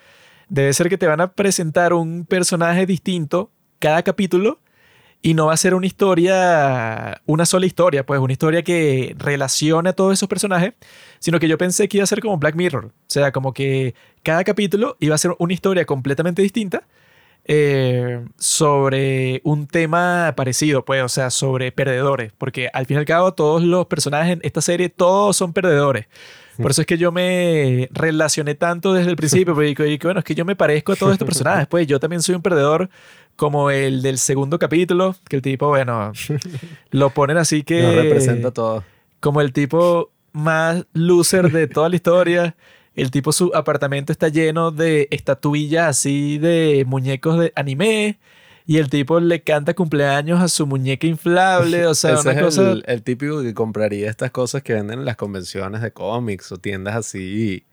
debe 0.49 0.73
ser 0.73 0.89
que 0.89 0.99
te 0.99 1.07
van 1.07 1.21
a 1.21 1.33
presentar 1.33 1.93
un 1.93 2.25
personaje 2.25 2.87
distinto 2.87 3.51
cada 3.79 4.03
capítulo 4.03 4.61
y 5.21 5.35
no 5.35 5.47
va 5.47 5.55
a 5.55 5.57
ser 5.57 5.75
una 5.75 5.87
historia, 5.87 7.21
una 7.27 7.45
sola 7.45 7.67
historia, 7.67 8.07
pues 8.07 8.21
una 8.21 8.33
historia 8.33 8.63
que 8.63 9.15
relacione 9.19 9.91
a 9.91 9.93
todos 9.93 10.13
esos 10.13 10.29
personajes, 10.29 10.75
sino 11.19 11.41
que 11.41 11.49
yo 11.49 11.59
pensé 11.59 11.89
que 11.89 11.99
iba 11.99 12.05
a 12.05 12.07
ser 12.07 12.21
como 12.21 12.39
Black 12.39 12.55
Mirror. 12.55 12.87
O 12.87 12.93
sea, 13.09 13.33
como 13.33 13.53
que 13.53 13.95
cada 14.23 14.45
capítulo 14.45 14.97
iba 15.01 15.15
a 15.15 15.19
ser 15.19 15.35
una 15.39 15.53
historia 15.53 15.85
completamente 15.85 16.43
distinta 16.43 16.85
eh, 17.51 18.25
sobre 18.39 19.41
un 19.43 19.67
tema 19.67 20.35
parecido, 20.37 20.85
pues, 20.85 21.03
o 21.03 21.09
sea, 21.09 21.31
sobre 21.31 21.73
perdedores, 21.73 22.31
porque 22.37 22.69
al 22.73 22.85
fin 22.85 22.99
y 22.99 23.01
al 23.01 23.07
cabo 23.07 23.33
todos 23.33 23.63
los 23.63 23.87
personajes 23.87 24.35
en 24.35 24.41
esta 24.43 24.61
serie, 24.61 24.91
todos 24.91 25.37
son 25.37 25.55
perdedores. 25.55 26.07
Por 26.59 26.73
eso 26.73 26.83
es 26.83 26.87
que 26.87 26.99
yo 26.99 27.11
me 27.11 27.89
relacioné 27.93 28.55
tanto 28.55 28.93
desde 28.93 29.11
el 29.11 29.17
principio, 29.17 29.55
porque 29.55 29.99
bueno, 30.03 30.19
es 30.19 30.25
que 30.25 30.35
yo 30.35 30.45
me 30.45 30.57
parezco 30.57 30.93
a 30.93 30.97
todos 30.97 31.13
estos 31.13 31.27
personajes, 31.27 31.67
pues 31.69 31.87
yo 31.87 31.99
también 31.99 32.21
soy 32.21 32.35
un 32.35 32.43
perdedor 32.43 32.91
como 33.35 33.71
el 33.71 34.03
del 34.03 34.19
segundo 34.19 34.59
capítulo, 34.59 35.15
que 35.29 35.37
el 35.37 35.43
tipo, 35.43 35.69
bueno, 35.69 36.13
lo 36.91 37.11
ponen 37.11 37.39
así 37.39 37.63
que... 37.63 37.83
Nos 37.83 37.95
representa 37.95 38.51
todo. 38.51 38.85
Como 39.21 39.41
el 39.41 39.53
tipo 39.53 40.11
más 40.33 40.85
loser 40.93 41.51
de 41.51 41.67
toda 41.67 41.89
la 41.89 41.97
historia. 41.97 42.57
El 42.99 43.11
tipo, 43.13 43.31
su 43.33 43.53
apartamento 43.55 44.11
está 44.13 44.29
lleno 44.29 44.73
de 44.73 45.07
estatuillas 45.13 45.87
así 45.89 46.39
de 46.39 46.85
muñecos 46.87 47.39
de 47.39 47.53
anime. 47.55 48.19
Y 48.67 48.77
el 48.79 48.91
tipo 48.91 49.19
le 49.21 49.43
canta 49.43 49.73
cumpleaños 49.75 50.41
a 50.43 50.49
su 50.49 50.67
muñeca 50.67 51.07
inflable. 51.07 51.87
O 51.87 51.95
sea, 51.95 52.15
Ese 52.19 52.29
una 52.29 52.39
es 52.39 52.45
cosa. 52.45 52.73
el, 52.73 52.85
el 52.87 53.03
típico 53.03 53.41
que 53.41 53.55
compraría 53.55 54.11
estas 54.11 54.31
cosas 54.33 54.63
que 54.63 54.75
venden 54.75 54.99
en 54.99 55.05
las 55.05 55.17
convenciones 55.17 55.81
de 55.81 55.93
cómics 55.93 56.51
o 56.53 56.59
tiendas 56.59 56.97
así 56.97 57.65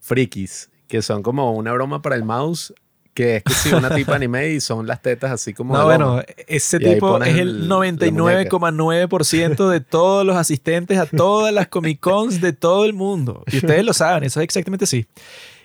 frikis, 0.00 0.70
que 0.88 1.02
son 1.02 1.22
como 1.22 1.52
una 1.52 1.72
broma 1.72 2.02
para 2.02 2.16
el 2.16 2.24
mouse, 2.24 2.74
que 3.14 3.36
es 3.36 3.42
que 3.44 3.54
si 3.54 3.72
una 3.72 3.88
tipa 3.94 4.16
anime 4.16 4.50
y 4.50 4.60
son 4.60 4.86
las 4.86 5.00
tetas 5.00 5.30
así 5.30 5.54
como... 5.54 5.74
No, 5.76 5.84
bueno, 5.84 6.20
ese 6.46 6.78
Y 6.80 6.94
tipo 6.94 7.22
es 7.22 7.28
el- 7.36 7.38
el 7.40 7.68
la 7.68 7.76
99,9% 7.76 9.68
de 9.70 9.80
todos 9.80 10.26
los 10.26 10.36
asistentes 10.36 10.98
a 10.98 11.06
todas 11.06 11.52
las 11.52 11.68
Comic 11.68 12.00
Cons 12.00 12.40
de 12.40 12.52
todo 12.52 12.84
el 12.84 12.92
mundo. 12.92 13.44
Y 13.50 13.56
ustedes 13.58 13.84
lo 13.84 13.92
saben, 13.92 14.24
eso 14.24 14.40
es 14.40 14.44
exactamente 14.44 14.84
así. 14.84 15.06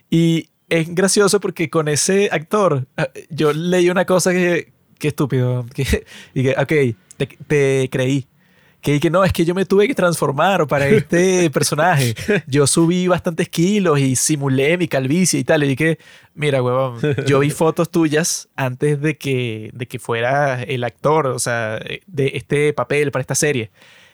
Y 0.10 0.50
es 0.70 0.94
gracioso 0.94 1.40
porque 1.40 1.70
con 1.70 1.88
ese 1.88 2.30
actor, 2.32 2.86
eh, 2.98 3.26
yo 3.30 3.54
leí 3.54 3.90
una 3.90 4.06
cosa 4.06 4.32
que, 4.32 4.72
que 4.98 5.08
estúpido. 5.10 5.66
Que, 5.74 6.06
y 6.34 6.44
que, 6.44 6.52
ok, 6.52 6.96
te, 7.18 7.38
te 7.48 7.90
creí. 7.92 8.28
Que, 8.82 9.00
que 9.00 9.10
no, 9.10 9.26
es 9.26 9.34
que 9.34 9.44
yo 9.44 9.54
me 9.54 9.66
tuve 9.66 9.88
que 9.88 9.96
transformar 9.96 10.66
para 10.68 10.88
este 10.88 11.50
personaje. 11.52 12.16
Yo 12.48 12.66
subí 12.66 13.08
bastantes 13.08 13.50
kilos 13.50 14.00
y 14.00 14.16
simulé 14.16 14.78
mi 14.78 14.88
calvicie 14.88 15.40
y 15.40 15.44
tal. 15.44 15.64
Y 15.64 15.68
dije, 15.76 16.00
mira, 16.34 16.64
huevón, 16.64 17.00
yo 17.26 17.40
vi 17.40 17.50
fotos 17.50 17.90
tuyas 17.90 18.48
antes 18.56 19.02
de 19.02 19.18
que, 19.18 19.72
de 19.74 19.86
que 19.86 20.00
fuera 20.00 20.64
el 20.64 20.84
actor, 20.84 21.28
o 21.28 21.40
sea, 21.40 21.80
de 22.08 22.32
este 22.36 22.74
papel 22.74 23.12
para 23.12 23.22
esta 23.22 23.36
serie. 23.36 23.70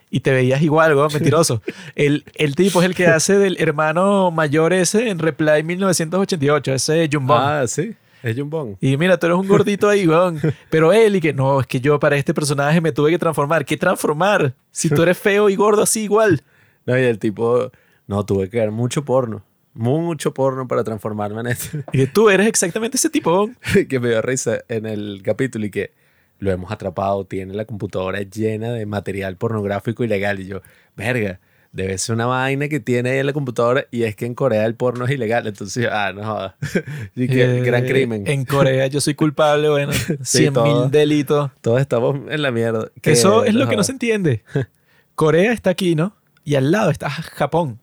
Y 0.09 0.22
te 0.22 0.32
veías 0.32 0.61
igual, 0.61 0.95
huevón, 0.95 1.11
mentiroso. 1.13 1.61
El, 1.95 2.24
el 2.36 2.55
tipo 2.55 2.82
es 2.82 2.86
el 2.86 2.95
que 2.95 3.07
hace 3.07 3.38
del 3.38 3.57
hermano 3.59 4.32
mayor 4.32 4.72
ese 4.72 5.09
en 5.09 5.20
Reply 5.20 5.63
1988, 5.63 6.74
ese 6.74 7.09
Jumbón. 7.11 7.38
Ah, 7.41 7.63
sí, 7.68 7.95
es 8.26 8.36
Jumbón. 8.36 8.78
Y 8.82 8.97
mira, 8.97 9.17
tú 9.19 9.28
eres 9.28 9.38
un 9.38 9.47
gordito 9.47 9.88
ahí, 9.88 10.07
weón. 10.07 10.41
Pero 10.71 10.91
él 10.91 11.17
y 11.17 11.21
que 11.21 11.32
no, 11.32 11.61
es 11.61 11.67
que 11.67 11.80
yo 11.80 11.99
para 11.99 12.17
este 12.17 12.34
personaje 12.34 12.82
me 12.82 12.91
tuve 12.91 13.11
que 13.11 13.19
transformar. 13.19 13.65
¿Qué 13.65 13.78
transformar? 13.78 14.55
Si 14.71 14.89
tú 14.89 15.03
eres 15.03 15.17
feo 15.17 15.47
y 15.49 15.55
gordo 15.55 15.84
así 15.84 16.01
igual. 16.03 16.41
No, 16.88 16.97
y 16.97 17.03
el 17.03 17.19
tipo, 17.19 17.71
no, 18.07 18.26
tuve 18.26 18.49
que 18.49 18.57
ver 18.57 18.71
mucho 18.71 19.05
porno. 19.05 19.43
Mucho 19.76 20.34
porno 20.34 20.67
para 20.67 20.84
transformarme 20.84 21.41
en 21.41 21.47
este. 21.47 21.84
Y 21.93 21.99
que 21.99 22.07
tú 22.07 22.30
eres 22.30 22.47
exactamente 22.47 22.97
ese 22.97 23.11
tipo. 23.11 23.49
que 23.89 23.99
me 23.99 24.09
dio 24.09 24.21
risa 24.23 24.59
en 24.69 24.88
el 24.88 25.21
capítulo 25.23 25.65
y 25.67 25.69
que 25.69 25.93
lo 26.39 26.51
hemos 26.51 26.71
atrapado, 26.71 27.26
tiene 27.26 27.53
la 27.53 27.65
computadora 27.65 28.21
llena 28.21 28.71
de 28.71 28.88
material 28.88 29.38
pornográfico 29.38 30.03
ilegal. 30.03 30.39
Y 30.39 30.47
yo, 30.47 30.61
verga, 30.95 31.39
debe 31.76 31.97
ser 31.97 32.15
una 32.15 32.26
vaina 32.26 32.69
que 32.69 32.80
tiene 32.80 33.09
ahí 33.11 33.17
en 33.19 33.26
la 33.26 33.34
computadora 33.34 33.86
y 33.91 34.03
es 34.03 34.15
que 34.15 34.26
en 34.26 34.34
Corea 34.34 34.65
el 34.65 34.76
porno 34.76 35.03
es 35.05 35.11
ilegal. 35.11 35.45
Entonces, 35.45 35.88
ah, 35.91 36.13
no 36.15 36.23
jodas. 36.23 36.53
Y 37.15 37.28
que 37.28 37.57
Eh, 37.57 37.61
gran 37.61 37.86
crimen. 37.86 38.23
En 38.26 38.45
Corea 38.45 38.88
yo 38.88 39.01
soy 39.01 39.13
culpable, 39.13 39.69
bueno. 39.69 39.91
100 40.21 40.53
todo. 40.53 40.63
mil 40.63 40.91
delitos. 40.91 41.51
Todos 41.61 41.82
estamos 41.82 42.17
en 42.30 42.41
la 42.41 42.51
mierda. 42.51 42.89
Que 43.01 43.11
Eso 43.11 43.43
es 43.43 43.53
lo 43.53 43.67
que 43.67 43.76
no 43.76 43.84
se 43.84 43.91
entiende. 43.91 44.43
Corea 45.15 45.51
está 45.51 45.71
aquí, 45.71 45.95
¿no? 45.95 46.15
Y 46.45 46.55
al 46.55 46.71
lado 46.71 46.91
está 46.91 47.09
Japón. 47.09 47.80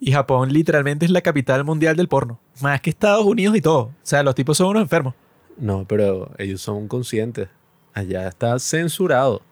Y 0.00 0.12
Japón 0.12 0.52
literalmente 0.52 1.04
es 1.04 1.10
la 1.12 1.20
capital 1.20 1.64
mundial 1.64 1.96
del 1.96 2.08
porno. 2.08 2.40
Más 2.60 2.80
que 2.80 2.90
Estados 2.90 3.24
Unidos 3.24 3.56
y 3.56 3.60
todo. 3.60 3.78
O 3.80 3.94
sea, 4.02 4.22
los 4.24 4.34
tipos 4.34 4.56
son 4.56 4.68
unos 4.68 4.82
enfermos. 4.82 5.14
No, 5.56 5.84
pero 5.88 6.30
ellos 6.38 6.60
son 6.60 6.88
conscientes. 6.88 7.48
Allá 7.94 8.28
está 8.28 8.58
censurado. 8.58 9.42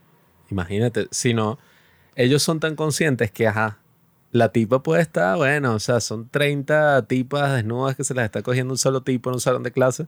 Imagínate, 0.51 1.07
si 1.11 1.35
no, 1.35 1.59
ellos 2.17 2.43
son 2.43 2.59
tan 2.59 2.75
conscientes 2.75 3.31
que, 3.31 3.47
ajá, 3.47 3.79
la 4.33 4.51
tipa 4.51 4.83
puede 4.83 5.03
estar, 5.03 5.37
bueno, 5.37 5.75
o 5.75 5.79
sea, 5.79 6.01
son 6.01 6.29
30 6.29 7.07
tipas 7.07 7.55
desnudas 7.55 7.95
que 7.95 8.05
se 8.05 8.15
las 8.15 8.25
está 8.25 8.43
cogiendo 8.43 8.75
un 8.75 8.79
solo 8.79 9.03
tipo 9.03 9.31
en 9.31 9.35
un 9.35 9.41
salón 9.41 9.63
de 9.63 9.71
clase, 9.71 10.07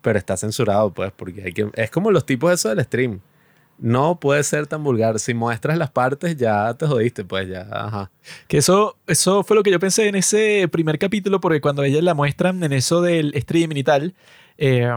pero 0.00 0.18
está 0.18 0.36
censurado, 0.36 0.92
pues, 0.92 1.12
porque 1.14 1.42
hay 1.42 1.52
que, 1.52 1.70
es 1.74 1.90
como 1.90 2.10
los 2.10 2.24
tipos 2.24 2.52
esos 2.52 2.74
del 2.74 2.84
stream. 2.84 3.20
No 3.78 4.20
puede 4.20 4.44
ser 4.44 4.68
tan 4.68 4.84
vulgar. 4.84 5.18
Si 5.18 5.34
muestras 5.34 5.76
las 5.76 5.90
partes, 5.90 6.36
ya 6.36 6.74
te 6.74 6.86
jodiste, 6.86 7.24
pues 7.24 7.48
ya, 7.48 7.66
ajá. 7.72 8.10
Que 8.46 8.58
eso, 8.58 8.96
eso 9.08 9.42
fue 9.42 9.56
lo 9.56 9.62
que 9.64 9.72
yo 9.72 9.80
pensé 9.80 10.06
en 10.08 10.14
ese 10.14 10.68
primer 10.70 10.98
capítulo, 10.98 11.40
porque 11.40 11.60
cuando 11.60 11.82
ellas 11.82 12.02
la 12.04 12.14
muestran 12.14 12.62
en 12.62 12.72
eso 12.72 13.02
del 13.02 13.34
streaming 13.34 13.76
y 13.76 13.84
tal, 13.84 14.14
eh, 14.58 14.88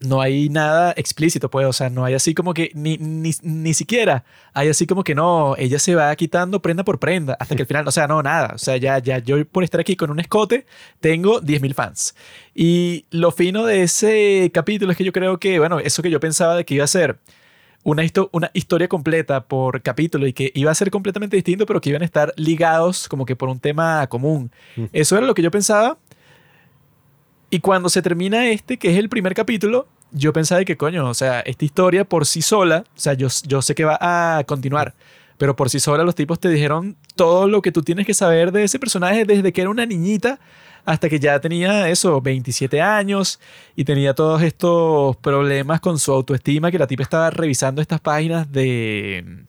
no 0.00 0.20
hay 0.20 0.48
nada 0.48 0.94
explícito, 0.96 1.50
pues, 1.50 1.66
o 1.66 1.72
sea, 1.72 1.90
no 1.90 2.04
hay 2.04 2.14
así 2.14 2.32
como 2.34 2.54
que, 2.54 2.70
ni, 2.74 2.98
ni, 2.98 3.32
ni 3.42 3.74
siquiera 3.74 4.24
hay 4.54 4.68
así 4.68 4.86
como 4.86 5.02
que 5.02 5.14
no, 5.14 5.56
ella 5.58 5.78
se 5.80 5.94
va 5.96 6.14
quitando 6.14 6.62
prenda 6.62 6.84
por 6.84 6.98
prenda, 7.00 7.36
hasta 7.40 7.56
que 7.56 7.62
al 7.62 7.66
final, 7.66 7.88
o 7.88 7.90
sea, 7.90 8.06
no, 8.06 8.22
nada, 8.22 8.52
o 8.54 8.58
sea, 8.58 8.76
ya, 8.76 8.98
ya 9.00 9.18
yo 9.18 9.44
por 9.46 9.64
estar 9.64 9.80
aquí 9.80 9.96
con 9.96 10.10
un 10.10 10.20
escote, 10.20 10.66
tengo 11.00 11.40
10.000 11.40 11.74
fans. 11.74 12.14
Y 12.54 13.06
lo 13.10 13.30
fino 13.32 13.64
de 13.66 13.82
ese 13.82 14.50
capítulo 14.54 14.92
es 14.92 14.98
que 14.98 15.04
yo 15.04 15.12
creo 15.12 15.38
que, 15.38 15.58
bueno, 15.58 15.80
eso 15.80 16.02
que 16.02 16.10
yo 16.10 16.20
pensaba 16.20 16.54
de 16.56 16.64
que 16.64 16.74
iba 16.74 16.84
a 16.84 16.88
ser 16.88 17.18
una, 17.84 18.04
histo- 18.04 18.28
una 18.32 18.50
historia 18.54 18.86
completa 18.88 19.44
por 19.46 19.82
capítulo 19.82 20.26
y 20.26 20.32
que 20.32 20.50
iba 20.54 20.70
a 20.70 20.74
ser 20.74 20.90
completamente 20.90 21.36
distinto, 21.36 21.64
pero 21.66 21.80
que 21.80 21.90
iban 21.90 22.02
a 22.02 22.04
estar 22.04 22.32
ligados 22.36 23.08
como 23.08 23.24
que 23.24 23.34
por 23.36 23.48
un 23.48 23.60
tema 23.60 24.06
común. 24.08 24.50
Mm. 24.76 24.84
Eso 24.92 25.16
era 25.16 25.26
lo 25.26 25.34
que 25.34 25.42
yo 25.42 25.50
pensaba. 25.50 25.96
Y 27.50 27.60
cuando 27.60 27.88
se 27.88 28.02
termina 28.02 28.48
este, 28.48 28.76
que 28.76 28.90
es 28.90 28.98
el 28.98 29.08
primer 29.08 29.34
capítulo, 29.34 29.86
yo 30.12 30.32
pensaba 30.32 30.64
que, 30.64 30.76
coño, 30.76 31.08
o 31.08 31.14
sea, 31.14 31.40
esta 31.40 31.64
historia 31.64 32.04
por 32.04 32.26
sí 32.26 32.42
sola, 32.42 32.84
o 32.86 33.00
sea, 33.00 33.14
yo, 33.14 33.28
yo 33.46 33.62
sé 33.62 33.74
que 33.74 33.84
va 33.84 33.98
a 34.00 34.44
continuar, 34.44 34.94
pero 35.38 35.56
por 35.56 35.70
sí 35.70 35.80
sola 35.80 36.04
los 36.04 36.14
tipos 36.14 36.38
te 36.40 36.48
dijeron 36.48 36.96
todo 37.14 37.48
lo 37.48 37.62
que 37.62 37.72
tú 37.72 37.82
tienes 37.82 38.06
que 38.06 38.14
saber 38.14 38.52
de 38.52 38.64
ese 38.64 38.78
personaje 38.78 39.24
desde 39.24 39.52
que 39.52 39.60
era 39.62 39.70
una 39.70 39.86
niñita 39.86 40.38
hasta 40.84 41.08
que 41.08 41.20
ya 41.20 41.38
tenía 41.40 41.88
eso, 41.88 42.20
27 42.20 42.80
años 42.80 43.40
y 43.76 43.84
tenía 43.84 44.14
todos 44.14 44.42
estos 44.42 45.16
problemas 45.18 45.80
con 45.80 45.98
su 45.98 46.12
autoestima, 46.12 46.70
que 46.70 46.78
la 46.78 46.86
tipa 46.86 47.02
estaba 47.02 47.30
revisando 47.30 47.82
estas 47.82 48.00
páginas 48.00 48.50
de... 48.50 49.44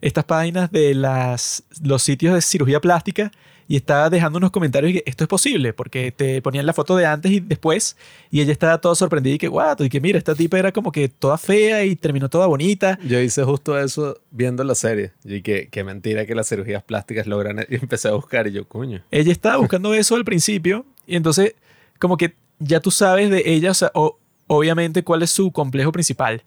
Estas 0.00 0.24
páginas 0.24 0.70
de 0.70 0.94
las, 0.94 1.64
los 1.82 2.02
sitios 2.02 2.34
de 2.34 2.40
cirugía 2.40 2.80
plástica 2.80 3.32
y 3.70 3.76
estaba 3.76 4.08
dejando 4.08 4.38
unos 4.38 4.50
comentarios 4.50 4.90
y 4.90 4.94
que 4.94 5.02
esto 5.04 5.24
es 5.24 5.28
posible, 5.28 5.74
porque 5.74 6.10
te 6.10 6.40
ponían 6.40 6.64
la 6.64 6.72
foto 6.72 6.96
de 6.96 7.04
antes 7.04 7.30
y 7.30 7.40
después 7.40 7.96
y 8.30 8.40
ella 8.40 8.50
estaba 8.52 8.80
toda 8.80 8.94
sorprendida 8.94 9.34
y 9.34 9.38
que, 9.38 9.48
guau, 9.48 9.76
y 9.80 9.90
que 9.90 10.00
mira, 10.00 10.16
esta 10.16 10.34
tipa 10.34 10.58
era 10.58 10.72
como 10.72 10.90
que 10.90 11.08
toda 11.10 11.36
fea 11.36 11.84
y 11.84 11.94
terminó 11.94 12.30
toda 12.30 12.46
bonita. 12.46 12.98
Yo 13.04 13.20
hice 13.20 13.44
justo 13.44 13.78
eso 13.78 14.18
viendo 14.30 14.64
la 14.64 14.74
serie. 14.74 15.12
Y 15.22 15.42
que, 15.42 15.68
que 15.68 15.84
mentira 15.84 16.24
que 16.24 16.34
las 16.34 16.48
cirugías 16.48 16.82
plásticas 16.82 17.26
logran. 17.26 17.58
Y 17.68 17.74
empecé 17.74 18.08
a 18.08 18.12
buscar 18.12 18.46
y 18.46 18.52
yo, 18.52 18.66
coño. 18.66 19.02
Ella 19.10 19.32
estaba 19.32 19.58
buscando 19.58 19.92
eso 19.92 20.16
al 20.16 20.24
principio 20.24 20.86
y 21.06 21.16
entonces 21.16 21.54
como 21.98 22.16
que 22.16 22.34
ya 22.58 22.80
tú 22.80 22.90
sabes 22.90 23.28
de 23.30 23.42
ella, 23.44 23.70
o 23.72 23.74
sea, 23.74 23.90
o- 23.94 24.18
obviamente 24.46 25.04
cuál 25.04 25.22
es 25.22 25.30
su 25.30 25.52
complejo 25.52 25.92
principal. 25.92 26.42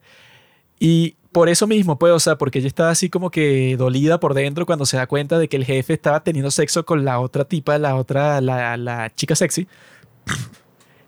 Y 0.80 1.16
por 1.32 1.50
eso 1.50 1.66
mismo, 1.68 1.98
pues, 1.98 2.12
o 2.12 2.20
sea, 2.20 2.38
porque 2.38 2.60
ella 2.60 2.68
estaba 2.68 2.90
así 2.90 3.10
como 3.10 3.32
que 3.32 3.76
dolida 3.78 4.20
por 4.20 4.34
dentro 4.34 4.66
cuando 4.66 4.86
se 4.86 4.98
da 4.98 5.08
cuenta 5.08 5.40
de 5.40 5.48
que 5.48 5.58
el 5.58 5.66
jefe 5.66 5.94
estaba 5.94 6.24
teniendo 6.24 6.52
sexo 6.52 6.86
con 6.86 7.06
la 7.06 7.20
otra 7.20 7.46
tipa, 7.46 7.78
la 7.78 7.96
otra, 7.96 8.42
la, 8.42 8.76
la 8.78 9.14
chica 9.16 9.36
sexy. 9.36 9.68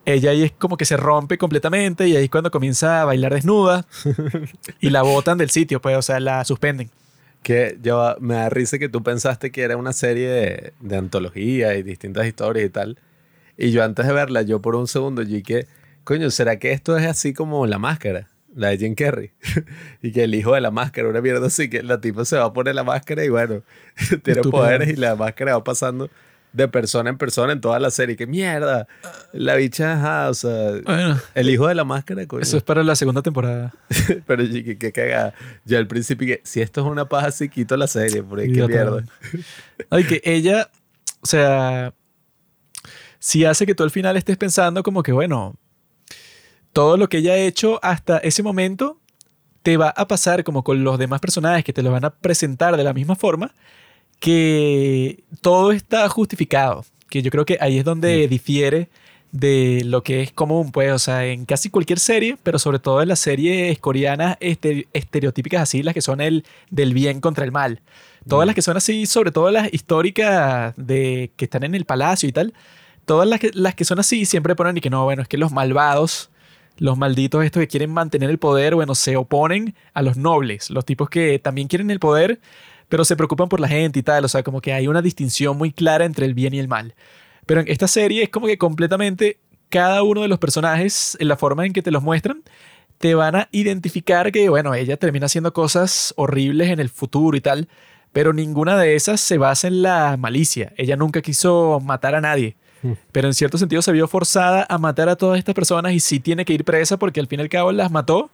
Ella 0.05 0.31
ahí 0.31 0.43
es 0.43 0.51
como 0.51 0.75
que 0.75 0.85
se 0.85 0.97
rompe 0.97 1.37
completamente 1.37 2.07
y 2.07 2.15
ahí 2.15 2.25
es 2.25 2.29
cuando 2.29 2.51
comienza 2.51 3.01
a 3.01 3.05
bailar 3.05 3.33
desnuda 3.33 3.85
y 4.81 4.89
la 4.89 5.01
botan 5.01 5.37
del 5.37 5.49
sitio, 5.49 5.81
pues, 5.81 5.97
o 5.97 6.01
sea, 6.01 6.19
la 6.19 6.43
suspenden. 6.45 6.89
Que 7.41 7.77
yo, 7.81 8.15
me 8.19 8.35
da 8.35 8.49
risa 8.49 8.79
que 8.79 8.89
tú 8.89 9.03
pensaste 9.03 9.51
que 9.51 9.63
era 9.63 9.75
una 9.75 9.93
serie 9.93 10.29
de, 10.29 10.73
de 10.79 10.97
antología 10.97 11.75
y 11.75 11.83
distintas 11.83 12.25
historias 12.27 12.65
y 12.65 12.69
tal. 12.69 12.97
Y 13.57 13.71
yo 13.71 13.83
antes 13.83 14.07
de 14.07 14.13
verla, 14.13 14.41
yo 14.41 14.61
por 14.61 14.75
un 14.75 14.87
segundo, 14.87 15.21
yo 15.21 15.35
dije, 15.35 15.67
coño, 16.03 16.31
¿será 16.31 16.59
que 16.59 16.71
esto 16.71 16.97
es 16.97 17.05
así 17.05 17.33
como 17.33 17.65
la 17.67 17.79
máscara? 17.79 18.29
La 18.55 18.69
de 18.69 18.77
Jim 18.77 18.95
Carrey. 18.95 19.31
y 20.01 20.11
que 20.11 20.23
el 20.23 20.35
hijo 20.35 20.53
de 20.53 20.61
la 20.61 20.71
máscara, 20.71 21.07
una 21.09 21.21
mierda 21.21 21.47
así, 21.47 21.69
que 21.69 21.83
la 21.83 21.99
tipa 21.99 22.25
se 22.25 22.37
va 22.37 22.45
a 22.45 22.53
poner 22.53 22.75
la 22.75 22.83
máscara 22.83 23.23
y 23.25 23.29
bueno, 23.29 23.61
tiene 24.09 24.39
Estúpido. 24.39 24.51
poderes 24.51 24.89
y 24.89 24.95
la 24.95 25.15
máscara 25.15 25.53
va 25.53 25.63
pasando 25.63 26.09
de 26.53 26.67
persona 26.67 27.09
en 27.09 27.17
persona 27.17 27.51
en 27.51 27.61
toda 27.61 27.79
la 27.79 27.89
serie. 27.89 28.15
¡Qué 28.15 28.27
mierda! 28.27 28.87
La 29.31 29.55
bicha, 29.55 29.93
ajá, 29.93 30.29
o 30.29 30.33
sea, 30.35 30.73
Bueno, 30.85 31.19
el 31.33 31.49
hijo 31.49 31.67
de 31.67 31.73
la 31.73 31.83
máscara, 31.83 32.27
coño. 32.27 32.43
eso 32.43 32.57
es 32.57 32.63
para 32.63 32.83
la 32.83 32.95
segunda 32.95 33.23
temporada. 33.23 33.73
Pero 34.27 34.43
dije, 34.43 34.77
qué 34.77 34.91
cagada. 34.91 35.33
Yo 35.65 35.79
al 35.79 35.87
principio 35.87 36.27
que 36.27 36.41
si 36.43 36.61
esto 36.61 36.81
es 36.81 36.87
una 36.87 37.05
paja 37.09 37.27
así, 37.29 37.49
quito 37.49 37.75
la 37.75 37.87
serie, 37.87 38.21
porque 38.21 38.51
qué 38.51 38.67
mierda. 38.67 39.03
Ay, 39.89 40.03
que 40.03 40.21
ella, 40.23 40.69
o 41.21 41.25
sea, 41.25 41.91
sí 43.17 43.45
hace 43.45 43.65
que 43.65 43.73
tú 43.73 43.81
al 43.81 43.89
final 43.91 44.15
estés 44.15 44.37
pensando 44.37 44.83
como 44.83 45.01
que, 45.01 45.11
bueno, 45.11 45.55
todo 46.73 46.97
lo 46.97 47.07
que 47.09 47.17
ella 47.19 47.33
ha 47.33 47.37
hecho 47.37 47.79
hasta 47.83 48.17
ese 48.17 48.43
momento 48.43 48.97
te 49.61 49.77
va 49.77 49.89
a 49.89 50.07
pasar 50.07 50.43
como 50.43 50.63
con 50.63 50.83
los 50.83 50.97
demás 50.99 51.21
personajes 51.21 51.63
que 51.63 51.71
te 51.71 51.81
lo 51.83 51.91
van 51.91 52.03
a 52.03 52.09
presentar 52.09 52.75
de 52.75 52.83
la 52.83 52.93
misma 52.93 53.15
forma, 53.15 53.53
que 54.19 55.23
todo 55.41 55.71
está 55.71 56.07
justificado. 56.09 56.85
Que 57.09 57.21
yo 57.21 57.29
creo 57.31 57.45
que 57.45 57.57
ahí 57.61 57.77
es 57.77 57.85
donde 57.85 58.27
difiere 58.27 58.89
de 59.31 59.81
lo 59.85 60.03
que 60.03 60.21
es 60.21 60.31
común, 60.31 60.71
pues, 60.71 60.91
o 60.91 60.99
sea, 60.99 61.25
en 61.25 61.45
casi 61.45 61.69
cualquier 61.69 61.99
serie, 61.99 62.37
pero 62.43 62.59
sobre 62.59 62.79
todo 62.79 63.01
en 63.01 63.07
las 63.09 63.19
series 63.19 63.77
coreanas 63.79 64.37
este- 64.39 64.87
estereotípicas 64.93 65.61
así, 65.61 65.81
las 65.83 65.93
que 65.93 66.01
son 66.01 66.21
el 66.21 66.45
del 66.69 66.93
bien 66.93 67.19
contra 67.19 67.43
el 67.43 67.51
mal. 67.51 67.81
Todas 68.27 68.45
Mm. 68.45 68.47
las 68.47 68.55
que 68.55 68.61
son 68.61 68.77
así, 68.77 69.05
sobre 69.05 69.31
todo 69.31 69.49
las 69.51 69.73
históricas 69.73 70.73
de 70.77 71.31
que 71.35 71.45
están 71.45 71.63
en 71.63 71.75
el 71.75 71.85
palacio 71.85 72.29
y 72.29 72.31
tal, 72.31 72.53
todas 73.05 73.27
las 73.27 73.39
que, 73.39 73.51
las 73.53 73.75
que 73.75 73.85
son 73.85 73.99
así 73.99 74.25
siempre 74.25 74.55
ponen 74.55 74.77
y 74.77 74.81
que 74.81 74.89
no, 74.89 75.03
bueno, 75.03 75.23
es 75.23 75.27
que 75.27 75.37
los 75.37 75.51
malvados, 75.51 76.29
los 76.77 76.97
malditos 76.97 77.43
estos 77.43 77.61
que 77.61 77.67
quieren 77.67 77.91
mantener 77.91 78.29
el 78.29 78.39
poder, 78.39 78.75
bueno, 78.75 78.95
se 78.95 79.15
oponen 79.15 79.75
a 79.93 80.01
los 80.01 80.17
nobles, 80.17 80.69
los 80.69 80.85
tipos 80.85 81.09
que 81.09 81.39
también 81.39 81.67
quieren 81.67 81.91
el 81.91 81.99
poder, 81.99 82.39
pero 82.89 83.05
se 83.05 83.15
preocupan 83.15 83.49
por 83.49 83.59
la 83.59 83.67
gente 83.67 83.99
y 83.99 84.03
tal, 84.03 84.25
o 84.25 84.27
sea, 84.27 84.43
como 84.43 84.61
que 84.61 84.73
hay 84.73 84.87
una 84.87 85.01
distinción 85.01 85.57
muy 85.57 85.71
clara 85.71 86.05
entre 86.05 86.25
el 86.25 86.33
bien 86.33 86.53
y 86.53 86.59
el 86.59 86.67
mal. 86.67 86.95
Pero 87.45 87.61
en 87.61 87.67
esta 87.67 87.87
serie 87.87 88.23
es 88.23 88.29
como 88.29 88.47
que 88.47 88.57
completamente 88.57 89.39
cada 89.69 90.03
uno 90.03 90.21
de 90.21 90.27
los 90.27 90.39
personajes, 90.39 91.17
en 91.19 91.27
la 91.27 91.37
forma 91.37 91.65
en 91.65 91.73
que 91.73 91.81
te 91.81 91.91
los 91.91 92.03
muestran, 92.03 92.43
te 92.99 93.15
van 93.15 93.35
a 93.35 93.49
identificar 93.51 94.31
que, 94.31 94.49
bueno, 94.49 94.73
ella 94.75 94.97
termina 94.97 95.25
haciendo 95.25 95.53
cosas 95.53 96.13
horribles 96.15 96.69
en 96.69 96.79
el 96.79 96.89
futuro 96.89 97.35
y 97.35 97.41
tal, 97.41 97.67
pero 98.13 98.31
ninguna 98.31 98.77
de 98.77 98.95
esas 98.95 99.19
se 99.19 99.37
basa 99.37 99.67
en 99.67 99.81
la 99.81 100.15
malicia. 100.17 100.73
Ella 100.77 100.95
nunca 100.95 101.21
quiso 101.21 101.79
matar 101.83 102.15
a 102.15 102.21
nadie. 102.21 102.55
Pero 103.11 103.27
en 103.27 103.33
cierto 103.33 103.57
sentido 103.57 103.81
se 103.81 103.91
vio 103.91 104.07
forzada 104.07 104.65
a 104.69 104.77
matar 104.77 105.09
a 105.09 105.15
todas 105.15 105.39
estas 105.39 105.55
personas 105.55 105.93
y 105.93 105.99
sí 105.99 106.19
tiene 106.19 106.45
que 106.45 106.53
ir 106.53 106.65
presa 106.65 106.97
porque 106.97 107.19
al 107.19 107.27
fin 107.27 107.39
y 107.39 107.43
al 107.43 107.49
cabo 107.49 107.71
las 107.71 107.91
mató, 107.91 108.29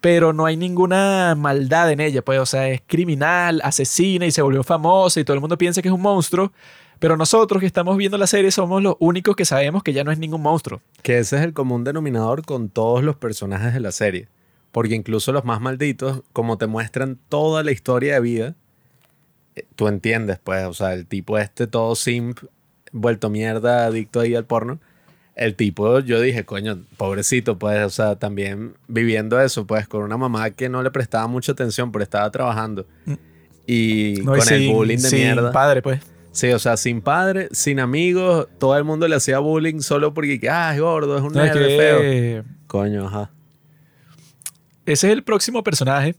pero 0.00 0.32
no 0.32 0.46
hay 0.46 0.56
ninguna 0.56 1.34
maldad 1.34 1.90
en 1.90 2.00
ella, 2.00 2.22
pues, 2.22 2.38
o 2.38 2.46
sea, 2.46 2.68
es 2.68 2.82
criminal, 2.86 3.60
asesina 3.64 4.26
y 4.26 4.30
se 4.30 4.42
volvió 4.42 4.62
famosa 4.62 5.20
y 5.20 5.24
todo 5.24 5.34
el 5.34 5.40
mundo 5.40 5.56
piensa 5.56 5.80
que 5.80 5.88
es 5.88 5.94
un 5.94 6.02
monstruo, 6.02 6.52
pero 6.98 7.16
nosotros 7.16 7.60
que 7.60 7.66
estamos 7.66 7.96
viendo 7.96 8.18
la 8.18 8.26
serie 8.26 8.50
somos 8.50 8.82
los 8.82 8.96
únicos 8.98 9.36
que 9.36 9.44
sabemos 9.44 9.82
que 9.82 9.92
ya 9.92 10.04
no 10.04 10.12
es 10.12 10.18
ningún 10.18 10.42
monstruo. 10.42 10.80
Que 11.02 11.18
ese 11.18 11.36
es 11.36 11.42
el 11.42 11.52
común 11.52 11.84
denominador 11.84 12.44
con 12.44 12.68
todos 12.68 13.02
los 13.02 13.16
personajes 13.16 13.74
de 13.74 13.80
la 13.80 13.92
serie. 13.92 14.28
Porque 14.72 14.94
incluso 14.94 15.32
los 15.32 15.44
más 15.44 15.60
malditos, 15.60 16.22
como 16.32 16.58
te 16.58 16.66
muestran 16.66 17.18
toda 17.28 17.62
la 17.62 17.72
historia 17.72 18.14
de 18.14 18.20
vida, 18.20 18.54
eh, 19.54 19.64
tú 19.76 19.88
entiendes, 19.88 20.38
pues, 20.42 20.64
o 20.64 20.72
sea, 20.72 20.94
el 20.94 21.06
tipo 21.06 21.38
este 21.38 21.66
todo 21.66 21.94
simp, 21.94 22.40
vuelto 22.94 23.28
mierda, 23.28 23.84
adicto 23.86 24.20
ahí 24.20 24.34
al 24.34 24.46
porno. 24.46 24.78
El 25.34 25.56
tipo, 25.56 25.98
yo 25.98 26.20
dije, 26.20 26.44
coño, 26.44 26.78
pobrecito, 26.96 27.58
pues, 27.58 27.84
o 27.84 27.90
sea, 27.90 28.16
también 28.16 28.74
viviendo 28.86 29.40
eso, 29.40 29.66
pues, 29.66 29.88
con 29.88 30.02
una 30.02 30.16
mamá 30.16 30.50
que 30.50 30.68
no 30.68 30.82
le 30.82 30.90
prestaba 30.92 31.26
mucha 31.26 31.52
atención, 31.52 31.90
pero 31.92 32.04
estaba 32.04 32.30
trabajando. 32.30 32.86
Mm. 33.04 33.12
Y 33.66 34.14
No, 34.22 34.36
y 34.36 34.38
con 34.40 34.52
el 34.52 34.68
bullying 34.70 34.98
de 34.98 35.08
sin 35.08 35.18
mierda. 35.18 35.50
padre, 35.52 35.82
pues. 35.82 36.00
Sí, 36.30 36.50
o 36.52 36.58
sea, 36.58 36.76
sin 36.76 37.00
padre, 37.00 37.48
sin 37.52 37.80
amigos, 37.80 38.48
todo 38.58 38.76
el 38.76 38.84
mundo 38.84 39.06
le 39.08 39.16
hacía 39.16 39.38
bullying 39.40 39.80
solo 39.80 40.14
porque, 40.14 40.38
que, 40.40 40.48
ah, 40.48 40.72
es 40.74 40.80
gordo, 40.80 41.16
es 41.16 41.22
un 41.22 41.32
No, 41.32 41.42
nerd, 41.44 41.54
feo. 41.54 42.44
Coño, 42.66 43.06
ajá. 43.06 43.30
ese 44.86 45.06
es 45.08 45.12
el 45.12 45.22
próximo 45.24 45.62
personaje 45.64 46.14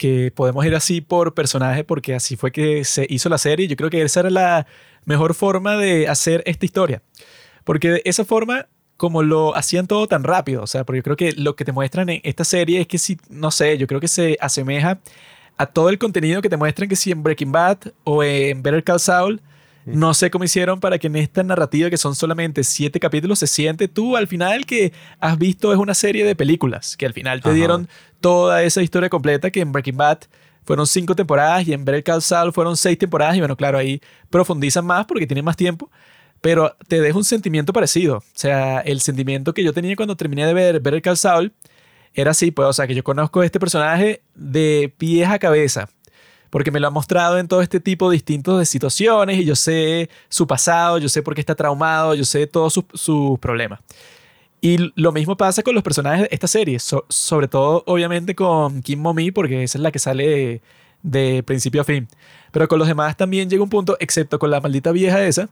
que 0.00 0.32
podemos 0.34 0.64
ir 0.64 0.74
así 0.74 1.02
por 1.02 1.34
personaje 1.34 1.84
porque 1.84 2.14
así 2.14 2.34
fue 2.34 2.52
que 2.52 2.84
se 2.86 3.06
hizo 3.10 3.28
la 3.28 3.36
serie. 3.36 3.68
Yo 3.68 3.76
creo 3.76 3.90
que 3.90 4.00
esa 4.00 4.20
era 4.20 4.30
la 4.30 4.66
mejor 5.04 5.34
forma 5.34 5.76
de 5.76 6.08
hacer 6.08 6.42
esta 6.46 6.64
historia. 6.64 7.02
Porque 7.64 7.90
de 7.90 8.02
esa 8.06 8.24
forma, 8.24 8.66
como 8.96 9.22
lo 9.22 9.54
hacían 9.54 9.86
todo 9.86 10.08
tan 10.08 10.24
rápido, 10.24 10.62
o 10.62 10.66
sea, 10.66 10.84
porque 10.84 11.00
yo 11.00 11.02
creo 11.02 11.16
que 11.16 11.32
lo 11.32 11.54
que 11.54 11.66
te 11.66 11.72
muestran 11.72 12.08
en 12.08 12.22
esta 12.24 12.44
serie 12.44 12.80
es 12.80 12.86
que 12.86 12.96
si, 12.96 13.18
no 13.28 13.50
sé, 13.50 13.76
yo 13.76 13.86
creo 13.86 14.00
que 14.00 14.08
se 14.08 14.38
asemeja 14.40 15.00
a 15.58 15.66
todo 15.66 15.90
el 15.90 15.98
contenido 15.98 16.40
que 16.40 16.48
te 16.48 16.56
muestran 16.56 16.88
que 16.88 16.96
si 16.96 17.10
en 17.10 17.22
Breaking 17.22 17.52
Bad 17.52 17.92
o 18.04 18.24
en 18.24 18.62
Better 18.62 18.82
Call 18.82 19.00
Saul, 19.00 19.42
no 19.94 20.14
sé 20.14 20.30
cómo 20.30 20.44
hicieron 20.44 20.80
para 20.80 20.98
que 20.98 21.06
en 21.06 21.16
esta 21.16 21.42
narrativa 21.42 21.90
que 21.90 21.96
son 21.96 22.14
solamente 22.14 22.64
siete 22.64 23.00
capítulos 23.00 23.38
se 23.38 23.46
siente 23.46 23.88
tú 23.88 24.16
al 24.16 24.26
final 24.26 24.66
que 24.66 24.92
has 25.18 25.38
visto 25.38 25.72
es 25.72 25.78
una 25.78 25.94
serie 25.94 26.24
de 26.24 26.34
películas, 26.34 26.96
que 26.96 27.06
al 27.06 27.12
final 27.12 27.40
te 27.40 27.48
Ajá. 27.48 27.56
dieron 27.56 27.88
toda 28.20 28.62
esa 28.62 28.82
historia 28.82 29.08
completa 29.08 29.50
que 29.50 29.60
en 29.60 29.72
Breaking 29.72 29.96
Bad 29.96 30.20
fueron 30.64 30.86
cinco 30.86 31.16
temporadas 31.16 31.66
y 31.66 31.72
en 31.72 31.84
Call 32.02 32.22
Saul 32.22 32.52
fueron 32.52 32.76
seis 32.76 32.98
temporadas 32.98 33.36
y 33.36 33.40
bueno, 33.40 33.56
claro, 33.56 33.78
ahí 33.78 34.00
profundizan 34.28 34.86
más 34.86 35.06
porque 35.06 35.26
tienen 35.26 35.44
más 35.44 35.56
tiempo, 35.56 35.90
pero 36.40 36.76
te 36.86 37.00
deja 37.00 37.16
un 37.16 37.24
sentimiento 37.24 37.72
parecido. 37.72 38.18
O 38.18 38.24
sea, 38.34 38.80
el 38.80 39.00
sentimiento 39.00 39.52
que 39.52 39.64
yo 39.64 39.72
tenía 39.72 39.96
cuando 39.96 40.16
terminé 40.16 40.46
de 40.46 40.78
ver 40.78 41.02
Call 41.02 41.16
Saul 41.16 41.52
era 42.14 42.32
así, 42.32 42.50
pues, 42.50 42.68
o 42.68 42.72
sea, 42.72 42.86
que 42.86 42.94
yo 42.94 43.04
conozco 43.04 43.40
a 43.40 43.46
este 43.46 43.60
personaje 43.60 44.22
de 44.34 44.92
pies 44.96 45.28
a 45.28 45.38
cabeza, 45.38 45.88
porque 46.50 46.70
me 46.70 46.80
lo 46.80 46.88
ha 46.88 46.90
mostrado 46.90 47.38
en 47.38 47.48
todo 47.48 47.62
este 47.62 47.80
tipo 47.80 48.10
distintos 48.10 48.58
de 48.58 48.66
situaciones 48.66 49.38
y 49.38 49.44
yo 49.44 49.56
sé 49.56 50.10
su 50.28 50.46
pasado, 50.46 50.98
yo 50.98 51.08
sé 51.08 51.22
por 51.22 51.34
qué 51.34 51.40
está 51.40 51.54
traumado, 51.54 52.14
yo 52.14 52.24
sé 52.24 52.46
todos 52.46 52.74
sus, 52.92 53.38
problemas. 53.38 53.80
Y 54.60 54.92
lo 54.94 55.12
mismo 55.12 55.36
pasa 55.36 55.62
con 55.62 55.74
los 55.74 55.82
personajes 55.82 56.22
de 56.22 56.28
esta 56.32 56.46
serie, 56.46 56.78
so- 56.80 57.06
sobre 57.08 57.48
todo 57.48 57.82
obviamente 57.86 58.34
con 58.34 58.82
Kim 58.82 59.00
Momi, 59.00 59.30
porque 59.30 59.62
esa 59.62 59.78
es 59.78 59.82
la 59.82 59.90
que 59.90 59.98
sale 59.98 60.26
de, 60.28 60.62
de 61.02 61.42
principio 61.42 61.80
a 61.80 61.84
fin. 61.84 62.08
Pero 62.52 62.68
con 62.68 62.78
los 62.78 62.88
demás 62.88 63.16
también 63.16 63.48
llega 63.48 63.62
un 63.62 63.70
punto, 63.70 63.96
excepto 64.00 64.38
con 64.38 64.50
la 64.50 64.60
maldita 64.60 64.92
vieja 64.92 65.24
esa. 65.24 65.48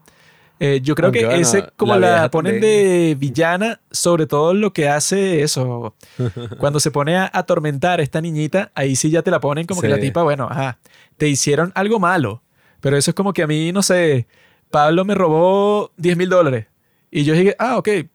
Eh, 0.61 0.81
yo 0.83 0.95
creo 0.95 1.07
Aunque 1.07 1.21
que 1.21 1.27
bueno, 1.27 1.41
ese, 1.41 1.65
como 1.77 1.97
la 1.97 2.23
la, 2.23 2.31
ponen 2.31 2.55
también. 2.55 2.73
de 2.73 3.15
villana, 3.19 3.81
sobre 3.91 4.27
todo 4.27 4.55
lo 4.55 4.73
que 4.73 4.89
hace 4.89 5.43
eso, 5.43 5.95
cuando 6.59 6.81
se 6.81 6.91
pone 6.91 7.17
a 7.17 7.31
atormentar 7.33 8.01
a 8.01 8.03
esta 8.03 8.21
niñita, 8.21 8.71
ahí 8.75 8.97
sí 8.97 9.11
ya 9.11 9.23
te 9.23 9.31
la 9.31 9.41
ponen 9.41 9.67
como 9.67 9.81
que 9.81 9.87
Sí. 9.89 9.93
la 9.93 10.01
tipa, 10.01 10.23
bueno, 10.23 10.49
ajá, 10.51 10.79
te 11.17 11.29
hicieron 11.29 11.73
algo 11.75 11.99
malo, 12.01 12.43
pero 12.81 12.97
eso 12.97 13.11
es 13.11 13.15
como 13.15 13.33
que 13.33 13.43
a 13.43 13.47
mí, 13.47 13.73
no 13.73 13.83
sé, 13.83 14.27
Pablo 14.71 15.05
me 15.05 15.15
robó 15.15 15.93
10 15.97 16.17
mil 16.17 16.29
dólares. 16.29 16.67
Y 17.11 17.25
yo 17.25 17.35
dije, 17.35 17.57
ah, 17.59 17.79
ok, 17.79 17.89
eh, 17.89 18.07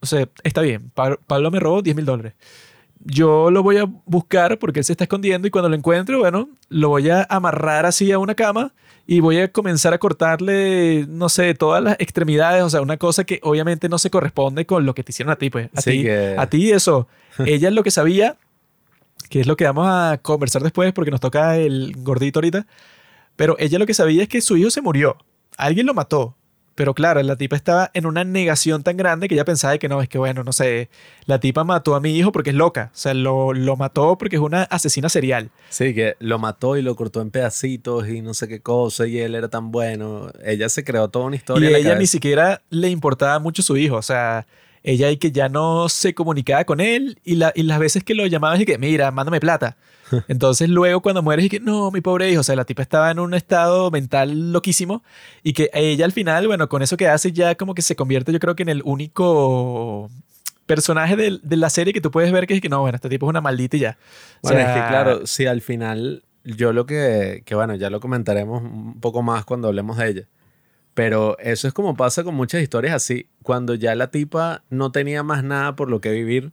o 0.00 0.06
sea, 0.06 0.28
está 0.44 0.60
bien, 0.60 0.90
Pa- 0.94 1.16
Pablo 1.26 1.50
me 1.50 1.58
robó 1.60 1.82
10 1.82 1.96
mil 1.96 2.04
dólares. 2.04 2.34
Yo 3.04 3.50
lo 3.50 3.64
voy 3.64 3.78
a 3.78 3.84
buscar 4.06 4.58
porque 4.60 4.78
él 4.80 4.84
se 4.84 4.92
está 4.92 5.04
escondiendo 5.04 5.48
y 5.48 5.50
cuando 5.50 5.68
lo 5.68 5.74
encuentre, 5.74 6.14
bueno, 6.16 6.48
lo 6.68 6.90
voy 6.90 7.10
a 7.10 7.26
amarrar 7.28 7.84
así 7.84 8.12
a 8.12 8.18
una 8.18 8.34
cama 8.36 8.72
y 9.06 9.20
voy 9.20 9.38
a 9.38 9.50
comenzar 9.50 9.92
a 9.94 9.98
cortarle, 9.98 11.06
no 11.08 11.28
sé, 11.28 11.54
todas 11.54 11.82
las 11.82 11.96
extremidades, 11.98 12.62
o 12.62 12.70
sea, 12.70 12.80
una 12.82 12.96
cosa 12.96 13.24
que 13.24 13.40
obviamente 13.42 13.88
no 13.88 13.98
se 13.98 14.10
corresponde 14.10 14.64
con 14.66 14.86
lo 14.86 14.94
que 14.94 15.02
te 15.02 15.10
hicieron 15.12 15.32
a 15.32 15.36
ti, 15.36 15.50
pues. 15.50 15.68
A, 15.74 15.80
Sí, 15.80 15.90
ti, 15.90 16.02
que- 16.04 16.34
a 16.38 16.46
ti 16.48 16.70
eso. 16.72 17.08
Ella 17.44 17.68
es 17.68 17.74
lo 17.74 17.82
que 17.82 17.90
sabía, 17.90 18.36
que 19.28 19.40
es 19.40 19.46
lo 19.46 19.56
que 19.56 19.64
vamos 19.64 19.86
a 19.88 20.18
conversar 20.22 20.62
después 20.62 20.92
porque 20.92 21.10
nos 21.10 21.20
toca 21.20 21.56
el 21.56 21.94
gordito 21.98 22.38
ahorita, 22.38 22.66
pero 23.36 23.56
ella 23.58 23.78
lo 23.78 23.86
que 23.86 23.94
sabía 23.94 24.22
es 24.22 24.28
que 24.28 24.40
su 24.42 24.56
hijo 24.56 24.70
se 24.70 24.82
murió. 24.82 25.16
Alguien 25.56 25.86
lo 25.86 25.94
mató. 25.94 26.36
Pero 26.74 26.94
claro, 26.94 27.22
la 27.22 27.36
tipa 27.36 27.54
estaba 27.54 27.90
en 27.92 28.06
una 28.06 28.24
negación 28.24 28.82
tan 28.82 28.96
grande 28.96 29.28
que 29.28 29.34
ella 29.34 29.44
pensaba 29.44 29.76
que 29.76 29.88
no, 29.88 30.00
es 30.00 30.08
que 30.08 30.16
bueno, 30.16 30.42
no 30.42 30.52
sé, 30.52 30.88
la 31.26 31.38
tipa 31.38 31.64
mató 31.64 31.94
a 31.94 32.00
mi 32.00 32.16
hijo 32.16 32.32
porque 32.32 32.50
es 32.50 32.56
loca. 32.56 32.90
O 32.94 32.96
sea, 32.96 33.12
lo, 33.12 33.52
lo 33.52 33.76
mató 33.76 34.16
porque 34.16 34.36
es 34.36 34.42
una 34.42 34.62
asesina 34.64 35.08
serial. 35.10 35.50
Sí, 35.68 35.94
que 35.94 36.16
lo 36.18 36.38
mató 36.38 36.76
y 36.78 36.82
lo 36.82 36.96
cortó 36.96 37.20
en 37.20 37.30
pedacitos 37.30 38.08
y 38.08 38.22
no 38.22 38.32
sé 38.32 38.48
qué 38.48 38.60
cosa 38.60 39.06
y 39.06 39.18
él 39.18 39.34
era 39.34 39.48
tan 39.48 39.70
bueno. 39.70 40.30
Ella 40.44 40.68
se 40.70 40.82
creó 40.82 41.08
toda 41.08 41.26
una 41.26 41.36
Y 41.36 41.38
historia. 41.38 41.66
en 41.66 41.72
la 41.74 41.78
ella 41.78 41.94
ni 41.96 42.06
siquiera 42.06 42.62
le 42.70 42.88
importaba 42.88 43.38
mucho 43.38 43.62
su 43.62 43.76
hijo. 43.76 43.96
O 43.96 44.02
sea, 44.02 44.46
ella 44.82 45.10
y 45.10 45.16
que 45.16 45.32
ya 45.32 45.48
no 45.48 45.88
se 45.88 46.14
comunicaba 46.14 46.64
con 46.64 46.80
él 46.80 47.18
y, 47.24 47.36
la, 47.36 47.52
y 47.54 47.62
las 47.62 47.78
veces 47.78 48.04
que 48.04 48.14
lo 48.14 48.26
llamaba 48.26 48.60
y 48.60 48.64
que, 48.64 48.78
mira, 48.78 49.10
mándame 49.10 49.40
plata. 49.40 49.76
Entonces 50.28 50.68
luego 50.68 51.00
cuando 51.00 51.22
mueres 51.22 51.46
y 51.46 51.48
que, 51.48 51.60
no, 51.60 51.90
mi 51.90 52.00
pobre 52.00 52.30
hijo. 52.30 52.40
O 52.40 52.44
sea, 52.44 52.56
la 52.56 52.64
tipa 52.64 52.82
estaba 52.82 53.10
en 53.10 53.18
un 53.18 53.34
estado 53.34 53.90
mental 53.90 54.52
loquísimo 54.52 55.02
y 55.42 55.52
que 55.52 55.70
ella 55.72 56.04
al 56.04 56.12
final, 56.12 56.46
bueno, 56.46 56.68
con 56.68 56.82
eso 56.82 56.96
que 56.96 57.08
hace 57.08 57.32
ya 57.32 57.54
como 57.54 57.74
que 57.74 57.82
se 57.82 57.96
convierte 57.96 58.32
yo 58.32 58.38
creo 58.38 58.56
que 58.56 58.62
en 58.62 58.68
el 58.68 58.82
único 58.84 60.10
personaje 60.66 61.16
de, 61.16 61.38
de 61.42 61.56
la 61.56 61.70
serie 61.70 61.92
que 61.92 62.00
tú 62.00 62.10
puedes 62.10 62.32
ver 62.32 62.46
que 62.46 62.54
es 62.54 62.60
que 62.60 62.68
no, 62.68 62.80
bueno, 62.80 62.96
este 62.96 63.08
tipo 63.08 63.26
es 63.26 63.30
una 63.30 63.40
maldita 63.40 63.76
y 63.76 63.80
ya. 63.80 63.98
O 64.42 64.48
Bueno, 64.48 64.60
es 64.60 64.66
que 64.66 64.88
claro, 64.88 65.26
si 65.26 65.46
al 65.46 65.60
final 65.60 66.24
yo 66.44 66.72
lo 66.72 66.86
que, 66.86 67.42
que 67.44 67.54
bueno, 67.54 67.74
ya 67.74 67.90
lo 67.90 68.00
comentaremos 68.00 68.62
un 68.62 69.00
poco 69.00 69.22
más 69.22 69.44
cuando 69.44 69.68
hablemos 69.68 69.96
de 69.96 70.08
ella, 70.08 70.28
Pero 70.94 71.38
eso 71.38 71.68
es 71.68 71.74
como 71.74 71.96
pasa 71.96 72.22
con 72.24 72.34
muchas 72.34 72.62
historias 72.62 72.94
así. 72.94 73.26
Cuando 73.42 73.74
ya 73.74 73.94
la 73.94 74.10
tipa 74.10 74.62
no 74.70 74.92
tenía 74.92 75.22
más 75.22 75.42
nada 75.42 75.74
por 75.74 75.88
lo 75.88 76.00
que 76.00 76.10
vivir, 76.10 76.52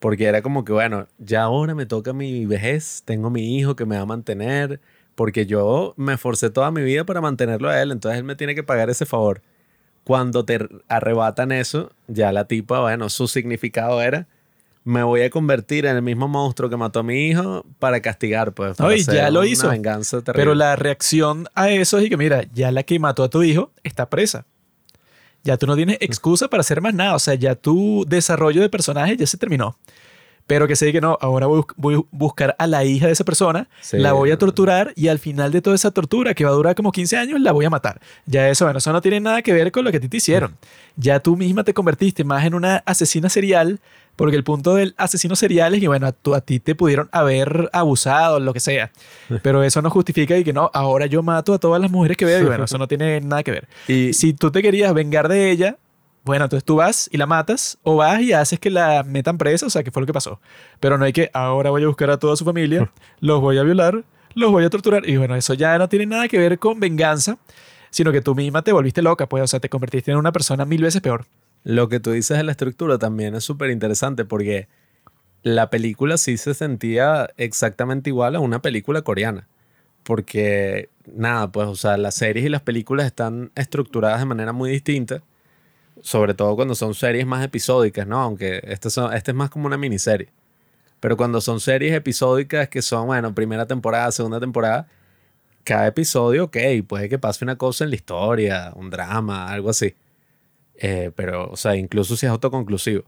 porque 0.00 0.24
era 0.24 0.42
como 0.42 0.64
que, 0.64 0.72
bueno, 0.72 1.06
ya 1.18 1.44
ahora 1.44 1.74
me 1.74 1.86
toca 1.86 2.12
mi 2.12 2.46
vejez, 2.46 3.02
tengo 3.04 3.30
mi 3.30 3.56
hijo 3.56 3.76
que 3.76 3.86
me 3.86 3.96
va 3.96 4.02
a 4.02 4.06
mantener, 4.06 4.80
porque 5.14 5.46
yo 5.46 5.94
me 5.96 6.14
esforcé 6.14 6.50
toda 6.50 6.70
mi 6.70 6.82
vida 6.82 7.04
para 7.04 7.20
mantenerlo 7.20 7.68
a 7.70 7.80
él, 7.80 7.92
entonces 7.92 8.18
él 8.18 8.24
me 8.24 8.36
tiene 8.36 8.54
que 8.54 8.62
pagar 8.62 8.90
ese 8.90 9.06
favor. 9.06 9.40
Cuando 10.04 10.44
te 10.44 10.58
arrebatan 10.88 11.52
eso, 11.52 11.92
ya 12.08 12.32
la 12.32 12.46
tipa, 12.46 12.80
bueno, 12.80 13.08
su 13.08 13.28
significado 13.28 14.02
era, 14.02 14.26
me 14.84 15.02
voy 15.02 15.22
a 15.22 15.30
convertir 15.30 15.86
en 15.86 15.96
el 15.96 16.02
mismo 16.02 16.28
monstruo 16.28 16.68
que 16.68 16.76
mató 16.76 17.00
a 17.00 17.02
mi 17.02 17.28
hijo 17.28 17.64
para 17.78 18.00
castigar, 18.00 18.52
pues. 18.52 18.76
para 18.76 18.90
No, 18.90 18.94
y 18.94 19.00
hacer 19.00 19.14
ya 19.14 19.30
lo 19.30 19.44
hizo. 19.44 19.68
venganza. 19.70 20.20
Pero 20.24 20.54
la 20.54 20.76
reacción 20.76 21.48
a 21.54 21.70
eso 21.70 21.98
es 21.98 22.08
que, 22.10 22.16
mira, 22.18 22.44
ya 22.52 22.70
la 22.70 22.82
que 22.82 22.98
mató 22.98 23.22
a 23.24 23.30
tu 23.30 23.42
hijo 23.42 23.70
está 23.82 24.10
presa. 24.10 24.44
Ya 25.42 25.56
tú 25.56 25.66
no 25.66 25.76
tienes 25.76 25.98
excusa 26.00 26.48
para 26.48 26.60
hacer 26.60 26.80
más 26.80 26.94
nada. 26.94 27.14
O 27.14 27.18
sea, 27.18 27.34
ya 27.34 27.54
tu 27.54 28.04
desarrollo 28.08 28.60
de 28.62 28.68
personaje 28.68 29.16
ya 29.16 29.26
se 29.26 29.36
terminó. 29.38 29.76
Pero 30.46 30.68
que 30.68 30.76
sé 30.76 30.92
que 30.92 31.00
no, 31.00 31.16
ahora 31.22 31.46
voy, 31.46 31.62
voy 31.76 31.94
a 31.94 32.00
buscar 32.10 32.54
a 32.58 32.66
la 32.66 32.84
hija 32.84 33.06
de 33.06 33.12
esa 33.12 33.24
persona, 33.24 33.66
Sí. 33.80 33.96
la 33.96 34.12
voy 34.12 34.30
a 34.30 34.36
torturar 34.38 34.92
y 34.94 35.08
al 35.08 35.18
final 35.18 35.50
de 35.52 35.62
toda 35.62 35.74
esa 35.74 35.90
tortura, 35.90 36.34
que 36.34 36.44
va 36.44 36.50
a 36.50 36.54
durar 36.54 36.74
como 36.74 36.92
15 36.92 37.16
años, 37.16 37.40
la 37.40 37.52
voy 37.52 37.64
a 37.64 37.70
matar. 37.70 37.98
Ya 38.26 38.50
eso, 38.50 38.66
bueno, 38.66 38.76
eso 38.76 38.92
no 38.92 39.00
tiene 39.00 39.20
nada 39.20 39.40
que 39.40 39.54
ver 39.54 39.72
con 39.72 39.84
lo 39.86 39.90
que 39.90 39.96
a 39.96 40.00
ti 40.00 40.08
te 40.10 40.18
hicieron. 40.18 40.54
Ya 40.96 41.18
tú 41.20 41.34
misma 41.38 41.64
te 41.64 41.72
convertiste 41.72 42.24
más 42.24 42.44
en 42.44 42.52
una 42.52 42.82
asesina 42.84 43.30
serial, 43.30 43.80
porque 44.16 44.36
el 44.36 44.44
punto 44.44 44.74
del 44.74 44.94
asesino 44.96 45.34
serial 45.36 45.74
es 45.74 45.80
que, 45.80 45.88
bueno, 45.88 46.06
a, 46.06 46.12
tú- 46.12 46.34
a 46.34 46.40
ti 46.40 46.60
te 46.60 46.74
pudieron 46.74 47.08
haber 47.12 47.68
abusado, 47.72 48.38
lo 48.40 48.52
que 48.52 48.60
sea. 48.60 48.90
Pero 49.42 49.62
eso 49.62 49.82
no 49.82 49.90
justifica 49.90 50.36
y 50.36 50.44
que 50.44 50.52
no, 50.52 50.70
ahora 50.74 51.06
yo 51.06 51.22
mato 51.22 51.54
a 51.54 51.58
todas 51.58 51.80
las 51.80 51.90
mujeres 51.90 52.16
que 52.16 52.24
veo 52.24 52.40
y 52.40 52.44
bueno, 52.44 52.64
eso 52.64 52.78
no 52.78 52.86
tiene 52.88 53.20
nada 53.20 53.42
que 53.42 53.50
ver. 53.50 53.68
Y 53.88 54.12
Si 54.12 54.32
tú 54.34 54.50
te 54.50 54.62
querías 54.62 54.92
vengar 54.94 55.28
de 55.28 55.50
ella, 55.50 55.78
bueno, 56.24 56.44
entonces 56.44 56.64
tú 56.64 56.76
vas 56.76 57.08
y 57.12 57.18
la 57.18 57.26
matas 57.26 57.76
o 57.82 57.96
vas 57.96 58.20
y 58.22 58.32
haces 58.32 58.58
que 58.58 58.70
la 58.70 59.02
metan 59.02 59.36
presa, 59.36 59.66
o 59.66 59.70
sea, 59.70 59.82
que 59.82 59.90
fue 59.90 60.00
lo 60.00 60.06
que 60.06 60.12
pasó. 60.14 60.40
Pero 60.80 60.96
no 60.96 61.04
hay 61.04 61.12
que, 61.12 61.30
ahora 61.34 61.70
voy 61.70 61.82
a 61.82 61.86
buscar 61.86 62.08
a 62.10 62.18
toda 62.18 62.34
su 62.36 62.44
familia, 62.44 62.90
los 63.20 63.40
voy 63.40 63.58
a 63.58 63.62
violar, 63.62 64.04
los 64.34 64.50
voy 64.50 64.64
a 64.64 64.70
torturar. 64.70 65.06
Y 65.08 65.16
bueno, 65.18 65.34
eso 65.36 65.52
ya 65.54 65.76
no 65.76 65.88
tiene 65.88 66.06
nada 66.06 66.28
que 66.28 66.38
ver 66.38 66.58
con 66.58 66.80
venganza, 66.80 67.36
sino 67.90 68.10
que 68.10 68.20
tú 68.22 68.34
misma 68.34 68.62
te 68.62 68.72
volviste 68.72 69.02
loca, 69.02 69.28
pues, 69.28 69.42
o 69.44 69.46
sea, 69.46 69.60
te 69.60 69.68
convertiste 69.68 70.12
en 70.12 70.16
una 70.16 70.32
persona 70.32 70.64
mil 70.64 70.82
veces 70.82 71.02
peor. 71.02 71.26
Lo 71.64 71.88
que 71.88 71.98
tú 71.98 72.12
dices 72.12 72.36
de 72.36 72.44
la 72.44 72.52
estructura 72.52 72.98
también 72.98 73.34
es 73.34 73.44
súper 73.44 73.70
interesante 73.70 74.24
porque 74.26 74.68
la 75.42 75.70
película 75.70 76.18
sí 76.18 76.36
se 76.36 76.54
sentía 76.54 77.30
exactamente 77.38 78.10
igual 78.10 78.36
a 78.36 78.40
una 78.40 78.62
película 78.62 79.02
coreana. 79.02 79.48
Porque, 80.02 80.90
nada, 81.06 81.50
pues, 81.50 81.66
o 81.66 81.76
sea, 81.76 81.96
las 81.96 82.14
series 82.14 82.44
y 82.46 82.50
las 82.50 82.62
películas 82.62 83.06
están 83.06 83.50
estructuradas 83.54 84.20
de 84.20 84.26
manera 84.26 84.52
muy 84.52 84.70
distinta. 84.70 85.22
Sobre 86.02 86.34
todo 86.34 86.56
cuando 86.56 86.74
son 86.74 86.94
series 86.94 87.26
más 87.26 87.44
episódicas, 87.44 88.06
¿no? 88.06 88.20
Aunque 88.20 88.60
este, 88.64 88.88
este 88.88 89.30
es 89.30 89.34
más 89.34 89.50
como 89.50 89.66
una 89.66 89.78
miniserie. 89.78 90.28
Pero 91.00 91.16
cuando 91.16 91.40
son 91.40 91.60
series 91.60 91.94
episódicas 91.94 92.68
que 92.68 92.82
son, 92.82 93.06
bueno, 93.06 93.34
primera 93.34 93.66
temporada, 93.66 94.12
segunda 94.12 94.40
temporada, 94.40 94.88
cada 95.64 95.86
episodio, 95.86 96.44
ok, 96.44 96.56
puede 96.86 97.08
que 97.08 97.18
pase 97.18 97.44
una 97.44 97.56
cosa 97.56 97.84
en 97.84 97.90
la 97.90 97.96
historia, 97.96 98.72
un 98.76 98.90
drama, 98.90 99.50
algo 99.50 99.70
así. 99.70 99.94
Eh, 100.78 101.10
pero, 101.14 101.50
o 101.50 101.56
sea, 101.56 101.76
incluso 101.76 102.16
si 102.16 102.26
es 102.26 102.30
autoconclusivo. 102.30 103.04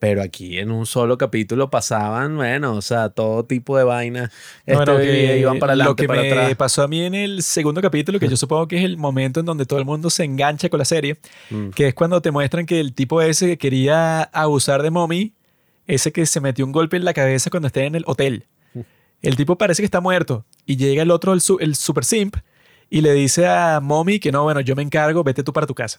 Pero 0.00 0.22
aquí 0.22 0.58
en 0.60 0.70
un 0.70 0.86
solo 0.86 1.18
capítulo 1.18 1.70
pasaban, 1.70 2.36
bueno, 2.36 2.74
o 2.74 2.82
sea, 2.82 3.08
todo 3.08 3.44
tipo 3.44 3.76
de 3.76 3.82
vainas. 3.82 4.30
Este 4.64 4.76
Bueno, 4.76 4.96
que 4.98 5.38
iban 5.40 5.58
para 5.58 5.74
lo 5.74 5.82
adelante, 5.82 6.02
que 6.04 6.06
para 6.06 6.22
me 6.22 6.30
atrás. 6.30 6.54
pasó 6.54 6.82
a 6.84 6.88
mí 6.88 7.02
en 7.04 7.16
el 7.16 7.42
segundo 7.42 7.82
capítulo, 7.82 8.20
que 8.20 8.28
yo 8.28 8.36
supongo 8.36 8.68
que 8.68 8.76
es 8.78 8.84
el 8.84 8.96
momento 8.96 9.40
en 9.40 9.46
donde 9.46 9.66
todo 9.66 9.80
el 9.80 9.84
mundo 9.84 10.08
se 10.08 10.22
engancha 10.22 10.68
con 10.68 10.78
la 10.78 10.84
serie, 10.84 11.18
Mm. 11.50 11.70
que 11.70 11.88
es 11.88 11.94
cuando 11.94 12.22
te 12.22 12.30
muestran 12.30 12.64
que 12.64 12.78
el 12.78 12.94
tipo 12.94 13.20
ese 13.22 13.48
que 13.48 13.58
quería 13.58 14.22
abusar 14.22 14.82
de 14.84 14.90
Mommy, 14.92 15.32
ese 15.88 16.12
que 16.12 16.26
se 16.26 16.40
metió 16.40 16.64
un 16.64 16.70
golpe 16.70 16.96
en 16.96 17.04
la 17.04 17.12
cabeza 17.12 17.50
cuando 17.50 17.66
esté 17.66 17.84
en 17.86 17.96
el 17.96 18.04
hotel, 18.06 18.46
el 19.20 19.34
tipo 19.34 19.58
parece 19.58 19.82
que 19.82 19.86
está 19.86 20.00
muerto 20.00 20.44
y 20.64 20.76
llega 20.76 21.02
el 21.02 21.10
otro, 21.10 21.32
el, 21.32 21.40
su- 21.40 21.58
el 21.58 21.74
super 21.74 22.04
simp, 22.04 22.36
y 22.88 23.00
le 23.00 23.12
dice 23.14 23.48
a 23.48 23.80
Mommy 23.82 24.20
que 24.20 24.30
no, 24.30 24.44
bueno, 24.44 24.60
yo 24.60 24.76
me 24.76 24.82
encargo, 24.82 25.24
vete 25.24 25.42
tú 25.42 25.52
para 25.52 25.66
tu 25.66 25.74
casa. 25.74 25.98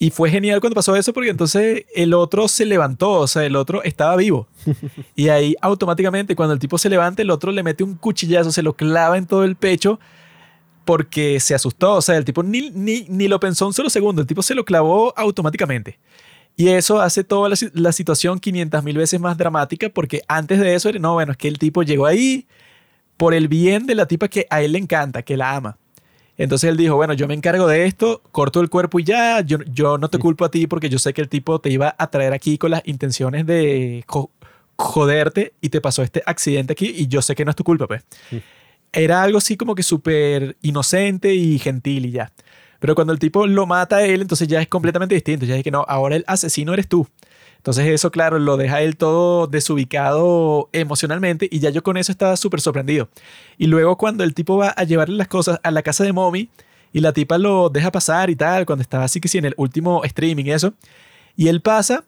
Y 0.00 0.10
fue 0.10 0.30
genial 0.30 0.60
cuando 0.60 0.76
pasó 0.76 0.94
eso 0.94 1.12
porque 1.12 1.30
entonces 1.30 1.84
el 1.94 2.14
otro 2.14 2.46
se 2.46 2.64
levantó, 2.64 3.12
o 3.12 3.26
sea, 3.26 3.44
el 3.44 3.56
otro 3.56 3.82
estaba 3.82 4.14
vivo. 4.16 4.46
Y 5.16 5.28
ahí 5.30 5.56
automáticamente 5.60 6.36
cuando 6.36 6.52
el 6.54 6.60
tipo 6.60 6.78
se 6.78 6.88
levanta, 6.88 7.22
el 7.22 7.30
otro 7.30 7.50
le 7.50 7.62
mete 7.64 7.82
un 7.82 7.94
cuchillazo, 7.96 8.52
se 8.52 8.62
lo 8.62 8.74
clava 8.76 9.18
en 9.18 9.26
todo 9.26 9.42
el 9.44 9.56
pecho 9.56 9.98
porque 10.84 11.40
se 11.40 11.54
asustó. 11.54 11.94
O 11.94 12.02
sea, 12.02 12.16
el 12.16 12.24
tipo 12.24 12.42
ni, 12.42 12.70
ni, 12.70 13.06
ni 13.08 13.28
lo 13.28 13.40
pensó 13.40 13.66
un 13.66 13.74
solo 13.74 13.90
segundo, 13.90 14.20
el 14.22 14.28
tipo 14.28 14.42
se 14.42 14.54
lo 14.54 14.64
clavó 14.64 15.12
automáticamente. 15.16 15.98
Y 16.56 16.68
eso 16.68 17.00
hace 17.00 17.24
toda 17.24 17.48
la, 17.48 17.56
si- 17.56 17.70
la 17.74 17.92
situación 17.92 18.38
500 18.40 18.82
mil 18.84 18.96
veces 18.96 19.20
más 19.20 19.36
dramática 19.36 19.88
porque 19.90 20.22
antes 20.28 20.58
de 20.60 20.74
eso, 20.74 20.88
era, 20.88 20.98
no, 20.98 21.14
bueno, 21.14 21.32
es 21.32 21.38
que 21.38 21.48
el 21.48 21.58
tipo 21.58 21.82
llegó 21.82 22.06
ahí 22.06 22.46
por 23.16 23.34
el 23.34 23.48
bien 23.48 23.86
de 23.86 23.94
la 23.96 24.06
tipa 24.06 24.28
que 24.28 24.46
a 24.50 24.62
él 24.62 24.72
le 24.72 24.78
encanta, 24.78 25.22
que 25.22 25.36
la 25.36 25.56
ama. 25.56 25.76
Entonces 26.38 26.70
él 26.70 26.76
dijo, 26.76 26.94
bueno, 26.96 27.12
yo 27.14 27.26
me 27.28 27.34
encargo 27.34 27.66
de 27.66 27.84
esto, 27.84 28.22
corto 28.32 28.60
el 28.60 28.70
cuerpo 28.70 28.98
y 29.00 29.04
ya, 29.04 29.40
yo, 29.42 29.58
yo 29.70 29.98
no 29.98 30.08
te 30.08 30.18
culpo 30.18 30.44
a 30.44 30.50
ti 30.50 30.66
porque 30.66 30.88
yo 30.88 30.98
sé 30.98 31.12
que 31.12 31.20
el 31.20 31.28
tipo 31.28 31.60
te 31.60 31.68
iba 31.70 31.94
a 31.98 32.10
traer 32.10 32.32
aquí 32.32 32.56
con 32.58 32.70
las 32.70 32.82
intenciones 32.86 33.44
de 33.44 34.04
jo- 34.06 34.30
joderte 34.76 35.52
y 35.60 35.68
te 35.70 35.80
pasó 35.80 36.02
este 36.02 36.22
accidente 36.24 36.72
aquí 36.72 36.94
y 36.96 37.08
yo 37.08 37.20
sé 37.22 37.34
que 37.34 37.44
no 37.44 37.50
es 37.50 37.56
tu 37.56 37.64
culpa, 37.64 37.86
pues. 37.88 38.04
Era 38.92 39.22
algo 39.22 39.38
así 39.38 39.56
como 39.56 39.74
que 39.74 39.82
súper 39.82 40.56
inocente 40.62 41.34
y 41.34 41.58
gentil 41.58 42.06
y 42.06 42.12
ya. 42.12 42.32
Pero 42.78 42.94
cuando 42.94 43.12
el 43.12 43.18
tipo 43.18 43.46
lo 43.46 43.66
mata 43.66 43.96
a 43.96 44.04
él, 44.04 44.20
entonces 44.22 44.46
ya 44.46 44.62
es 44.62 44.68
completamente 44.68 45.14
distinto. 45.16 45.44
Ya 45.44 45.56
es 45.56 45.64
que 45.64 45.70
no, 45.72 45.84
ahora 45.88 46.14
el 46.16 46.24
asesino 46.28 46.72
eres 46.72 46.86
tú. 46.88 47.06
Entonces 47.58 47.86
eso, 47.88 48.10
claro, 48.10 48.38
lo 48.38 48.56
deja 48.56 48.80
él 48.80 48.96
todo 48.96 49.46
desubicado 49.46 50.70
emocionalmente 50.72 51.48
y 51.50 51.58
ya 51.58 51.70
yo 51.70 51.82
con 51.82 51.96
eso 51.96 52.10
estaba 52.10 52.36
súper 52.36 52.60
sorprendido. 52.60 53.08
Y 53.58 53.66
luego 53.66 53.98
cuando 53.98 54.24
el 54.24 54.32
tipo 54.32 54.56
va 54.56 54.70
a 54.70 54.84
llevarle 54.84 55.16
las 55.16 55.28
cosas 55.28 55.60
a 55.62 55.70
la 55.70 55.82
casa 55.82 56.04
de 56.04 56.12
Mommy 56.12 56.48
y 56.92 57.00
la 57.00 57.12
tipa 57.12 57.36
lo 57.36 57.68
deja 57.68 57.92
pasar 57.92 58.30
y 58.30 58.36
tal, 58.36 58.64
cuando 58.64 58.82
estaba 58.82 59.04
así 59.04 59.20
que 59.20 59.28
sí 59.28 59.38
en 59.38 59.44
el 59.44 59.54
último 59.56 60.02
streaming 60.04 60.46
y 60.46 60.52
eso, 60.52 60.72
y 61.36 61.48
él 61.48 61.60
pasa 61.60 62.04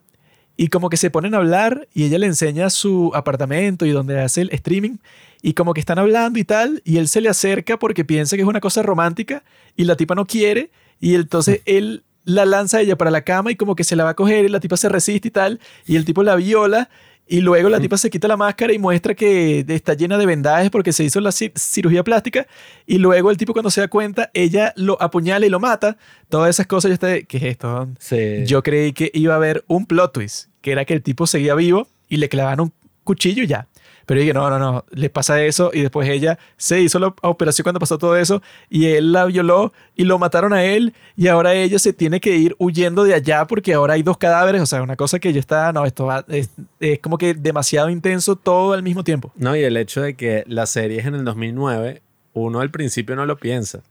y 0.56 0.68
como 0.68 0.90
que 0.90 0.96
se 0.96 1.10
ponen 1.10 1.34
a 1.34 1.38
hablar 1.38 1.88
y 1.94 2.04
ella 2.04 2.18
le 2.18 2.26
enseña 2.26 2.70
su 2.70 3.10
apartamento 3.14 3.86
y 3.86 3.90
donde 3.90 4.20
hace 4.20 4.42
el 4.42 4.50
streaming 4.52 4.98
y 5.42 5.54
como 5.54 5.74
que 5.74 5.80
están 5.80 5.98
hablando 5.98 6.38
y 6.38 6.44
tal 6.44 6.82
y 6.84 6.98
él 6.98 7.08
se 7.08 7.20
le 7.20 7.28
acerca 7.28 7.78
porque 7.78 8.04
piensa 8.04 8.36
que 8.36 8.42
es 8.42 8.48
una 8.48 8.60
cosa 8.60 8.82
romántica 8.82 9.42
y 9.76 9.84
la 9.84 9.96
tipa 9.96 10.14
no 10.14 10.26
quiere 10.26 10.70
y 11.00 11.14
entonces 11.14 11.62
él 11.64 12.04
la 12.34 12.44
lanza 12.46 12.80
ella 12.80 12.96
para 12.96 13.10
la 13.10 13.22
cama 13.22 13.50
y 13.52 13.56
como 13.56 13.74
que 13.74 13.84
se 13.84 13.96
la 13.96 14.04
va 14.04 14.10
a 14.10 14.14
coger 14.14 14.44
y 14.44 14.48
la 14.48 14.60
tipa 14.60 14.76
se 14.76 14.88
resiste 14.88 15.28
y 15.28 15.30
tal 15.30 15.60
y 15.86 15.96
el 15.96 16.04
tipo 16.04 16.22
la 16.22 16.36
viola 16.36 16.88
y 17.26 17.42
luego 17.42 17.68
la 17.68 17.78
tipa 17.78 17.96
se 17.96 18.10
quita 18.10 18.26
la 18.26 18.36
máscara 18.36 18.72
y 18.72 18.78
muestra 18.80 19.14
que 19.14 19.64
está 19.68 19.94
llena 19.94 20.18
de 20.18 20.26
vendajes 20.26 20.68
porque 20.70 20.92
se 20.92 21.04
hizo 21.04 21.20
la 21.20 21.30
ci- 21.30 21.52
cirugía 21.56 22.02
plástica 22.02 22.46
y 22.86 22.98
luego 22.98 23.30
el 23.30 23.36
tipo 23.36 23.52
cuando 23.52 23.70
se 23.70 23.80
da 23.80 23.88
cuenta 23.88 24.30
ella 24.34 24.72
lo 24.76 25.00
apuñala 25.00 25.46
y 25.46 25.48
lo 25.48 25.60
mata 25.60 25.96
todas 26.28 26.50
esas 26.50 26.66
cosas 26.66 26.90
yo 26.90 26.98
¿qué 26.98 27.26
es 27.36 27.42
esto? 27.44 27.88
Sí. 28.00 28.44
Yo 28.46 28.62
creí 28.64 28.92
que 28.92 29.10
iba 29.14 29.34
a 29.34 29.36
haber 29.36 29.64
un 29.68 29.86
plot 29.86 30.12
twist, 30.12 30.48
que 30.60 30.72
era 30.72 30.84
que 30.84 30.94
el 30.94 31.02
tipo 31.02 31.26
seguía 31.28 31.54
vivo 31.54 31.86
y 32.08 32.16
le 32.16 32.28
clavaban 32.28 32.60
un 32.60 32.72
cuchillo 33.04 33.42
y 33.44 33.46
ya. 33.46 33.66
Pero 34.10 34.22
dije, 34.22 34.34
no, 34.34 34.50
no, 34.50 34.58
no, 34.58 34.84
le 34.90 35.08
pasa 35.08 35.40
eso 35.40 35.70
y 35.72 35.82
después 35.82 36.08
ella 36.08 36.36
se 36.56 36.80
hizo 36.80 36.98
la 36.98 37.14
operación 37.22 37.62
cuando 37.62 37.78
pasó 37.78 37.96
todo 37.96 38.16
eso 38.16 38.42
y 38.68 38.86
él 38.86 39.12
la 39.12 39.24
violó 39.26 39.72
y 39.94 40.02
lo 40.02 40.18
mataron 40.18 40.52
a 40.52 40.64
él 40.64 40.94
y 41.14 41.28
ahora 41.28 41.54
ella 41.54 41.78
se 41.78 41.92
tiene 41.92 42.18
que 42.18 42.36
ir 42.36 42.56
huyendo 42.58 43.04
de 43.04 43.14
allá 43.14 43.46
porque 43.46 43.72
ahora 43.72 43.94
hay 43.94 44.02
dos 44.02 44.18
cadáveres, 44.18 44.62
o 44.62 44.66
sea, 44.66 44.82
una 44.82 44.96
cosa 44.96 45.20
que 45.20 45.32
yo 45.32 45.38
estaba, 45.38 45.72
no, 45.72 45.86
esto 45.86 46.08
es, 46.26 46.50
es 46.80 46.98
como 46.98 47.18
que 47.18 47.34
demasiado 47.34 47.88
intenso 47.88 48.34
todo 48.34 48.72
al 48.72 48.82
mismo 48.82 49.04
tiempo. 49.04 49.30
No, 49.36 49.54
y 49.54 49.62
el 49.62 49.76
hecho 49.76 50.02
de 50.02 50.14
que 50.14 50.42
la 50.48 50.66
serie 50.66 50.98
es 50.98 51.06
en 51.06 51.14
el 51.14 51.24
2009, 51.24 52.02
uno 52.32 52.58
al 52.58 52.72
principio 52.72 53.14
no 53.14 53.26
lo 53.26 53.36
piensa. 53.36 53.84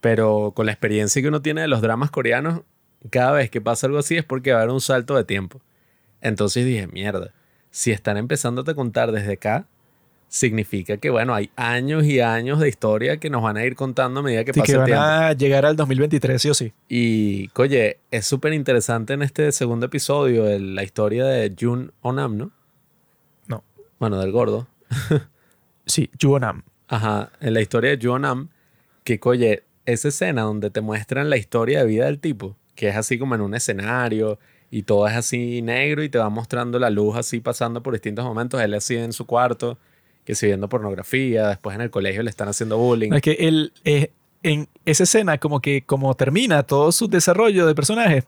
Pero 0.00 0.52
con 0.54 0.66
la 0.66 0.72
experiencia 0.72 1.20
que 1.20 1.26
uno 1.26 1.42
tiene 1.42 1.62
de 1.62 1.66
los 1.66 1.82
dramas 1.82 2.12
coreanos, 2.12 2.60
cada 3.10 3.32
vez 3.32 3.50
que 3.50 3.60
pasa 3.60 3.88
algo 3.88 3.98
así 3.98 4.16
es 4.16 4.24
porque 4.24 4.52
va 4.52 4.58
a 4.58 4.62
haber 4.62 4.72
un 4.72 4.80
salto 4.80 5.16
de 5.16 5.24
tiempo. 5.24 5.60
Entonces 6.20 6.64
dije, 6.64 6.86
mierda, 6.86 7.32
si 7.72 7.90
están 7.90 8.16
empezando 8.18 8.62
a 8.64 8.74
contar 8.74 9.10
desde 9.10 9.32
acá, 9.32 9.66
significa 10.28 10.96
que, 10.98 11.10
bueno, 11.10 11.34
hay 11.34 11.50
años 11.56 12.04
y 12.04 12.20
años 12.20 12.58
de 12.60 12.68
historia 12.68 13.16
que 13.18 13.28
nos 13.28 13.42
van 13.42 13.56
a 13.56 13.64
ir 13.66 13.74
contando 13.74 14.20
a 14.20 14.22
medida 14.22 14.44
que 14.44 14.52
Así 14.52 14.60
pasa 14.60 14.66
que 14.66 14.72
el 14.72 14.78
van 14.78 14.86
tiempo. 14.86 15.02
a 15.04 15.32
llegar 15.34 15.66
al 15.66 15.76
2023, 15.76 16.40
sí 16.40 16.48
o 16.48 16.54
sí. 16.54 16.72
Y, 16.88 17.50
oye, 17.56 17.98
es 18.10 18.24
súper 18.26 18.52
interesante 18.54 19.12
en 19.14 19.22
este 19.22 19.50
segundo 19.52 19.86
episodio 19.86 20.48
el- 20.48 20.74
la 20.74 20.84
historia 20.84 21.24
de 21.26 21.52
Jun 21.58 21.92
Onam, 22.00 22.36
¿no? 22.38 22.50
No. 23.48 23.64
Bueno, 23.98 24.18
del 24.20 24.32
gordo. 24.32 24.68
Sí, 25.86 26.10
Juonam. 26.20 26.62
Ajá, 26.88 27.30
en 27.40 27.54
la 27.54 27.60
historia 27.60 27.90
de 27.90 27.98
Jun 28.00 28.24
Onam, 28.24 28.48
que, 29.04 29.18
oye, 29.24 29.64
esa 29.84 30.08
escena 30.08 30.42
donde 30.42 30.70
te 30.70 30.80
muestran 30.80 31.28
la 31.28 31.36
historia 31.36 31.80
de 31.80 31.86
vida 31.86 32.04
del 32.06 32.20
tipo, 32.20 32.56
que 32.74 32.88
es 32.88 32.96
así 32.96 33.18
como 33.18 33.34
en 33.34 33.40
un 33.40 33.54
escenario 33.54 34.38
y 34.72 34.84
todo 34.84 35.06
es 35.06 35.14
así 35.14 35.60
negro 35.60 36.02
y 36.02 36.08
te 36.08 36.16
va 36.16 36.30
mostrando 36.30 36.78
la 36.78 36.88
luz 36.88 37.14
así 37.16 37.40
pasando 37.40 37.82
por 37.82 37.92
distintos 37.92 38.24
momentos, 38.24 38.58
él 38.62 38.72
así 38.72 38.96
en 38.96 39.12
su 39.12 39.26
cuarto, 39.26 39.76
que 40.24 40.34
si 40.34 40.46
viendo 40.46 40.66
pornografía, 40.66 41.48
después 41.48 41.74
en 41.74 41.82
el 41.82 41.90
colegio 41.90 42.22
le 42.22 42.30
están 42.30 42.48
haciendo 42.48 42.78
bullying. 42.78 43.12
Es 43.12 43.20
que 43.20 43.32
él, 43.32 43.74
eh, 43.84 44.12
en 44.42 44.68
esa 44.86 45.02
escena, 45.02 45.36
como 45.36 45.60
que 45.60 45.82
como 45.82 46.14
termina 46.14 46.62
todo 46.62 46.90
su 46.90 47.06
desarrollo 47.06 47.66
de 47.66 47.74
personaje, 47.74 48.24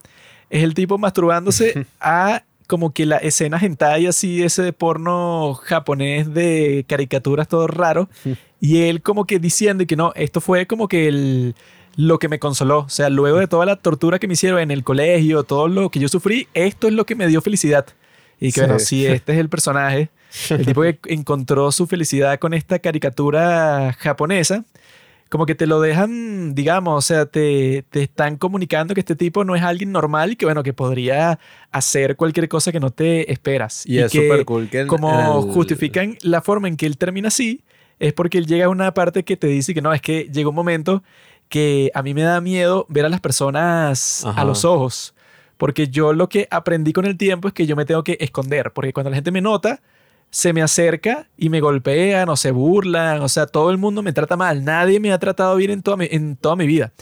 es 0.51 0.63
el 0.63 0.75
tipo 0.75 0.99
masturbándose 0.99 1.87
a 2.01 2.45
como 2.67 2.93
que 2.93 3.07
la 3.07 3.17
escena 3.17 3.59
hentai 3.59 4.07
así, 4.07 4.43
ese 4.43 4.63
de 4.63 4.75
porno 4.75 5.55
japonés 5.55 6.35
de 6.35 6.85
caricaturas 6.87 7.49
todo 7.49 7.69
raro. 7.69 8.11
y 8.61 8.83
él 8.83 9.01
como 9.01 9.25
que 9.25 9.39
diciendo 9.39 9.87
que 9.87 9.97
no, 9.97 10.13
esto 10.15 10.43
fue 10.43 10.67
como 10.67 10.89
que 10.89 11.09
el, 11.09 11.55
lo 11.97 12.19
que 12.19 12.29
me 12.29 12.39
consoló. 12.39 12.81
O 12.81 12.89
sea, 12.89 13.09
luego 13.11 13.39
de 13.39 13.47
toda 13.47 13.67
la 13.67 13.77
tortura 13.77 14.19
que 14.19 14.27
me 14.27 14.35
hicieron 14.35 14.61
en 14.61 14.71
el 14.71 14.85
colegio, 14.85 15.45
todo 15.45 15.69
lo 15.69 15.91
que 15.91 16.01
yo 16.01 16.09
sufrí, 16.09 16.49
esto 16.55 16.89
es 16.89 16.95
lo 16.95 17.07
que 17.07 17.15
me 17.15 17.27
dio 17.27 17.41
felicidad. 17.41 17.87
Y 18.41 18.53
que 18.53 18.63
bueno, 18.63 18.79
sí, 18.79 19.07
este 19.07 19.33
es 19.33 19.39
el 19.39 19.49
personaje. 19.49 20.11
El 20.51 20.67
tipo 20.67 20.83
que 20.83 20.99
encontró 21.07 21.71
su 21.73 21.87
felicidad 21.87 22.39
con 22.39 22.55
esta 22.55 22.79
caricatura 22.79 23.95
japonesa 23.99 24.65
como 25.35 25.47
que 25.47 25.57
te 25.57 25.67
lo 25.67 25.81
dejan, 25.81 26.55
digamos, 26.55 26.97
o 26.97 27.01
sea, 27.05 27.27
te, 27.27 27.85
te, 27.91 28.05
están 28.05 28.37
comunicando 28.37 28.95
que 28.95 29.01
este 29.01 29.17
tipo 29.17 29.43
no 29.45 29.57
es 29.57 29.63
alguien 29.63 29.91
normal 29.91 30.31
y 30.31 30.37
que, 30.37 30.45
bueno, 30.45 30.63
que 30.63 30.73
podría 30.73 31.41
hacer 31.73 32.15
cualquier 32.15 32.49
cosa 32.49 32.71
que 32.71 32.79
no 32.79 32.91
te 32.91 33.33
esperas. 33.33 33.85
Y, 33.85 33.99
es 33.99 34.13
súper 34.13 34.45
cool 34.45 34.69
que 34.69 34.87
Como 34.87 35.43
justifican 35.43 36.17
la 36.23 36.41
forma 36.41 36.69
en 36.69 36.77
que 36.77 36.87
él 36.87 36.97
termina 36.99 37.29
así, 37.29 37.65
es 37.99 38.13
porque 38.13 38.39
él 38.39 38.47
llega 38.47 38.67
a 38.67 38.69
una 38.69 38.95
parte 38.95 39.25
que 39.25 39.37
te 39.37 39.49
dice 39.49 39.75
que 39.75 39.83
no, 39.83 39.93
es 39.93 40.01
que 40.01 40.31
llega 40.33 40.49
un 40.49 40.55
momento 40.55 41.03
que 41.49 41.91
a 41.95 42.03
mí 42.03 42.15
me 42.15 42.23
da 42.23 42.41
miedo 42.41 42.87
ver 42.89 43.05
a 43.05 43.09
las 43.09 43.21
personas 43.21 44.25
a 44.25 44.45
los 44.45 44.65
ojos. 44.65 45.15
Porque 45.57 45.89
yo 45.89 46.13
lo 46.13 46.29
que 46.29 46.49
aprendí 46.51 46.93
con 46.93 47.07
el 47.07 47.17
tiempo 47.17 47.49
es 47.49 47.55
que 47.55 47.67
yo 47.67 47.77
me 47.77 47.85
tengo 47.85 48.03
que 48.03 48.17
esconder. 48.21 48.73
Porque 48.73 48.93
cuando 48.93 49.11
la 49.11 49.17
gente 49.17 49.31
me 49.31 49.41
nota, 49.41 49.81
se 50.31 50.53
me 50.53 50.63
acerca 50.63 51.29
y 51.37 51.49
me 51.49 51.61
golpean 51.61 52.29
o 52.29 52.37
se 52.37 52.51
burlan, 52.51 53.23
o 53.23 53.29
sea, 53.29 53.47
todo 53.47 53.71
el 53.71 53.79
mundo 53.79 54.03
me 54.03 54.13
trata 54.13 54.37
mal, 54.37 54.65
nadie 54.65 54.99
me 54.99 55.13
ha 55.13 55.19
tratado 55.21 55.55
bien 55.55 55.71
en 55.71 55.83
toda 55.83 55.97
mi, 55.97 56.09
en 56.11 56.37
toda 56.37 56.57
mi 56.57 56.67
vida. 56.67 56.93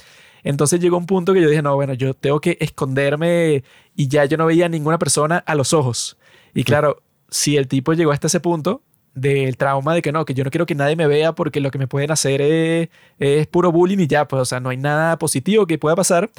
Entonces 0.45 0.80
llegó 0.80 0.99
un 0.99 1.07
punto 1.07 1.32
que 1.32 1.40
yo 1.40 1.49
dije, 1.49 1.62
no, 1.62 1.74
bueno, 1.74 1.95
yo 1.95 2.12
tengo 2.12 2.40
que 2.40 2.59
esconderme 2.61 3.64
y 3.97 4.09
ya 4.09 4.26
yo 4.26 4.36
no 4.36 4.45
veía 4.45 4.66
a 4.66 4.68
ninguna 4.68 4.99
persona 4.99 5.38
a 5.38 5.55
los 5.55 5.72
ojos. 5.72 6.18
Y 6.53 6.64
claro, 6.64 7.03
si 7.30 7.57
el 7.57 7.68
tipo 7.68 7.95
llegó 7.95 8.12
hasta 8.12 8.26
ese 8.26 8.40
punto 8.40 8.82
del 9.15 9.57
trauma 9.57 9.95
de 9.95 10.03
que 10.03 10.13
no, 10.13 10.25
que 10.25 10.35
yo 10.35 10.45
no 10.45 10.51
quiero 10.51 10.67
que 10.67 10.75
nadie 10.75 10.97
me 10.97 11.07
vea 11.07 11.33
porque 11.35 11.61
lo 11.61 11.71
que 11.71 11.79
me 11.79 11.87
pueden 11.87 12.11
hacer 12.11 12.41
es, 12.41 12.89
es 13.19 13.47
puro 13.47 13.71
bullying 13.71 13.99
y 13.99 14.07
ya, 14.07 14.27
pues, 14.27 14.43
o 14.43 14.45
sea, 14.45 14.61
no 14.61 14.71
hay 14.71 14.77
nada 14.77 15.19
positivo 15.19 15.67
que 15.67 15.79
pueda 15.79 15.97
pasar. 15.97 16.31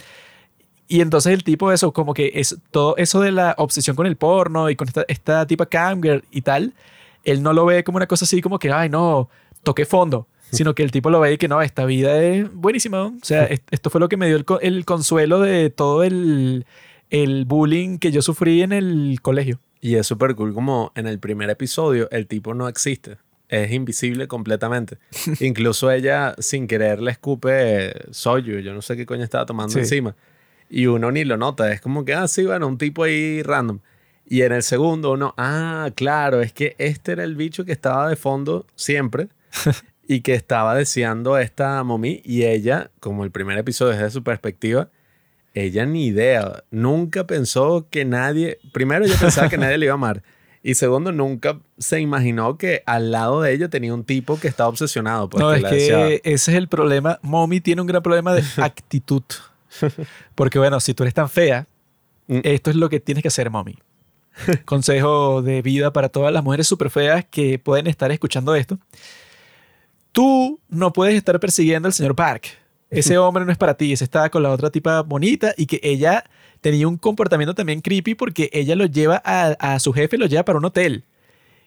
Y 0.87 1.01
entonces 1.01 1.33
el 1.33 1.43
tipo, 1.43 1.71
eso, 1.71 1.93
como 1.93 2.13
que 2.13 2.31
es 2.35 2.57
todo 2.71 2.97
eso 2.97 3.21
de 3.21 3.31
la 3.31 3.55
obsesión 3.57 3.95
con 3.95 4.05
el 4.05 4.15
porno 4.15 4.69
y 4.69 4.75
con 4.75 4.87
esta, 4.87 5.05
esta 5.07 5.45
tipa 5.47 5.65
camgirl 5.65 6.23
y 6.31 6.41
tal, 6.41 6.73
él 7.23 7.41
no 7.41 7.53
lo 7.53 7.65
ve 7.65 7.83
como 7.83 7.97
una 7.97 8.07
cosa 8.07 8.25
así 8.25 8.41
como 8.41 8.59
que, 8.59 8.71
ay, 8.71 8.89
no, 8.89 9.29
toqué 9.63 9.85
fondo, 9.85 10.27
sino 10.51 10.75
que 10.75 10.83
el 10.83 10.91
tipo 10.91 11.09
lo 11.09 11.19
ve 11.19 11.33
y 11.33 11.37
que 11.37 11.47
no, 11.47 11.61
esta 11.61 11.85
vida 11.85 12.21
es 12.21 12.53
buenísima. 12.53 13.05
O 13.05 13.13
sea, 13.21 13.47
esto 13.71 13.89
fue 13.89 14.01
lo 14.01 14.09
que 14.09 14.17
me 14.17 14.27
dio 14.27 14.35
el, 14.35 14.45
el 14.61 14.85
consuelo 14.85 15.39
de 15.39 15.69
todo 15.69 16.03
el, 16.03 16.65
el 17.13 17.45
bullying 17.45 17.99
que 17.99 18.11
yo 18.11 18.23
sufrí 18.23 18.63
en 18.63 18.71
el 18.71 19.19
colegio. 19.21 19.59
Y 19.79 19.95
es 19.95 20.07
súper 20.07 20.33
cool 20.33 20.51
como 20.51 20.91
en 20.95 21.05
el 21.05 21.19
primer 21.19 21.47
episodio 21.51 22.09
el 22.09 22.25
tipo 22.25 22.55
no 22.55 22.67
existe. 22.67 23.17
Es 23.49 23.71
invisible 23.71 24.27
completamente. 24.27 24.97
Incluso 25.39 25.91
ella 25.91 26.33
sin 26.39 26.67
querer 26.67 26.99
le 27.01 27.11
escupe 27.11 27.93
soyu. 28.09 28.57
Yo 28.59 28.73
no 28.73 28.81
sé 28.81 28.97
qué 28.97 29.05
coño 29.05 29.23
estaba 29.23 29.45
tomando 29.45 29.77
encima 29.77 30.15
y 30.71 30.87
uno 30.87 31.11
ni 31.11 31.23
lo 31.23 31.37
nota. 31.37 31.71
Es 31.71 31.81
como 31.81 32.03
que, 32.03 32.15
ah, 32.15 32.27
sí, 32.27 32.47
bueno, 32.47 32.67
un 32.67 32.79
tipo 32.79 33.03
ahí 33.03 33.43
random. 33.43 33.79
Y 34.25 34.41
en 34.41 34.51
el 34.51 34.63
segundo 34.63 35.11
uno, 35.11 35.35
ah, 35.37 35.91
claro, 35.93 36.41
es 36.41 36.51
que 36.51 36.75
este 36.79 37.11
era 37.11 37.23
el 37.23 37.35
bicho 37.35 37.63
que 37.63 37.73
estaba 37.73 38.09
de 38.09 38.15
fondo 38.15 38.65
siempre 38.73 39.27
y 40.07 40.21
que 40.21 40.33
estaba 40.33 40.73
deseando 40.73 41.35
a 41.35 41.43
esta 41.43 41.83
mommy 41.83 42.23
y 42.25 42.45
ella, 42.45 42.89
como 42.99 43.23
el 43.23 43.29
primer 43.29 43.59
episodio 43.59 43.91
desde 43.91 44.09
su 44.09 44.23
perspectiva, 44.23 44.89
ella 45.53 45.85
ni 45.85 46.07
idea, 46.07 46.63
nunca 46.71 47.27
pensó 47.27 47.87
que 47.89 48.05
nadie, 48.05 48.59
primero 48.71 49.05
ella 49.05 49.17
pensaba 49.19 49.49
que 49.49 49.57
nadie 49.57 49.77
le 49.77 49.85
iba 49.85 49.93
a 49.93 49.95
amar 49.95 50.23
y 50.63 50.75
segundo 50.75 51.11
nunca 51.11 51.59
se 51.77 51.99
imaginó 51.99 52.57
que 52.57 52.83
al 52.85 53.11
lado 53.11 53.41
de 53.41 53.53
ella 53.53 53.67
tenía 53.67 53.93
un 53.93 54.05
tipo 54.05 54.39
que 54.39 54.47
estaba 54.47 54.69
obsesionado. 54.69 55.29
Pues, 55.29 55.41
no, 55.41 55.53
es 55.53 55.63
que 55.65 56.21
ese 56.23 56.51
es 56.51 56.57
el 56.57 56.69
problema, 56.69 57.19
mommy 57.21 57.59
tiene 57.59 57.81
un 57.81 57.87
gran 57.87 58.01
problema 58.01 58.33
de 58.33 58.43
actitud. 58.57 59.23
Porque 60.35 60.59
bueno, 60.59 60.79
si 60.79 60.93
tú 60.93 61.03
eres 61.03 61.13
tan 61.13 61.27
fea, 61.27 61.67
mm. 62.27 62.39
esto 62.43 62.69
es 62.69 62.77
lo 62.77 62.89
que 62.89 63.01
tienes 63.01 63.21
que 63.21 63.27
hacer, 63.27 63.49
mommy. 63.49 63.77
Consejo 64.65 65.41
de 65.41 65.61
vida 65.61 65.91
para 65.91 66.07
todas 66.07 66.31
las 66.31 66.43
mujeres 66.43 66.65
súper 66.65 66.89
feas 66.89 67.25
que 67.29 67.59
pueden 67.59 67.87
estar 67.87 68.09
escuchando 68.13 68.55
esto. 68.55 68.79
Tú 70.13 70.61
no 70.69 70.93
puedes 70.93 71.15
estar 71.15 71.39
persiguiendo 71.41 71.87
al 71.87 71.93
señor 71.93 72.15
Park. 72.15 72.47
Ese 72.93 73.17
hombre 73.19 73.45
no 73.45 73.51
es 73.51 73.57
para 73.57 73.75
ti. 73.75 73.93
Ese 73.93 74.03
estaba 74.03 74.29
con 74.29 74.43
la 74.43 74.51
otra 74.51 74.69
tipa 74.69 75.01
bonita 75.01 75.53
y 75.57 75.65
que 75.65 75.79
ella 75.83 76.23
tenía 76.61 76.87
un 76.87 76.97
comportamiento 76.97 77.53
también 77.53 77.81
creepy 77.81 78.15
porque 78.15 78.49
ella 78.53 78.75
lo 78.75 78.85
lleva 78.85 79.21
a, 79.25 79.79
su 79.79 79.93
jefe, 79.93 80.17
lo 80.17 80.25
lleva 80.25 80.45
para 80.45 80.57
un 80.59 80.65
hotel. 80.65 81.03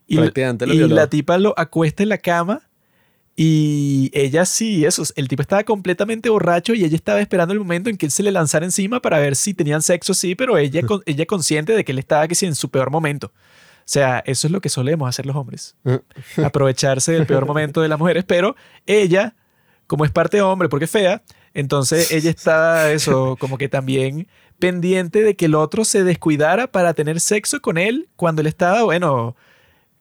Y, 0.07 0.19
y 0.21 0.89
la 0.89 1.09
tipa 1.09 1.37
lo 1.39 1.53
acuesta 1.57 2.03
en 2.03 2.11
la 2.11 2.19
cama 2.19 2.63
y 3.39 4.11
ella 4.15 4.47
sí, 4.47 4.87
eso, 4.87 5.03
el 5.15 5.29
tipo 5.29 5.43
estaba 5.43 5.63
completamente 5.63 6.31
borracho 6.31 6.73
y 6.73 6.85
ella 6.85 6.97
estaba 6.97 7.21
esperando 7.21 7.53
el 7.53 7.61
momento 7.61 7.91
en 7.91 7.99
que 7.99 8.07
él 8.07 8.13
se 8.13 8.23
le 8.23 8.33
lanzara 8.33 8.65
encima 8.65 9.01
para 9.01 9.19
ver 9.19 9.37
si 9.37 9.53
tenían 9.53 9.83
sexo, 9.83 10.15
sí, 10.15 10.35
pero 10.35 10.57
ella, 10.57 10.81
ella 11.07 11.27
consciente 11.27 11.75
de 11.75 11.85
que 11.85 11.93
él 11.93 11.99
estaba 11.99 12.27
que 12.29 12.35
sí, 12.35 12.47
en 12.47 12.55
su 12.55 12.71
peor 12.71 12.91
momento. 12.91 13.27
O 13.27 13.89
sea, 13.89 14.21
eso 14.27 14.49
es 14.49 14.51
lo 14.51 14.63
que 14.63 14.71
solemos 14.71 15.07
hacer 15.07 15.27
los 15.27 15.37
hombres. 15.37 15.77
Aprovecharse 16.43 17.13
del 17.13 17.27
peor 17.27 17.45
momento 17.45 17.83
de 17.83 17.89
las 17.89 17.99
mujeres, 17.99 18.25
pero 18.25 18.57
ella, 18.87 19.37
como 19.87 20.05
es 20.05 20.11
parte 20.11 20.41
hombre 20.43 20.69
porque 20.69 20.85
es 20.87 20.91
fea, 20.91 21.23
entonces 21.55 22.11
ella 22.13 22.31
estaba 22.31 22.91
eso, 22.91 23.37
como 23.39 23.59
que 23.59 23.69
también 23.69 24.29
pendiente 24.59 25.23
de 25.23 25.37
que 25.37 25.47
el 25.47 25.55
otro 25.55 25.85
se 25.85 26.05
descuidara 26.05 26.67
para 26.67 26.95
tener 26.95 27.21
sexo 27.21 27.61
con 27.61 27.79
él 27.79 28.09
cuando 28.17 28.41
él 28.41 28.47
estaba, 28.47 28.83
bueno, 28.85 29.37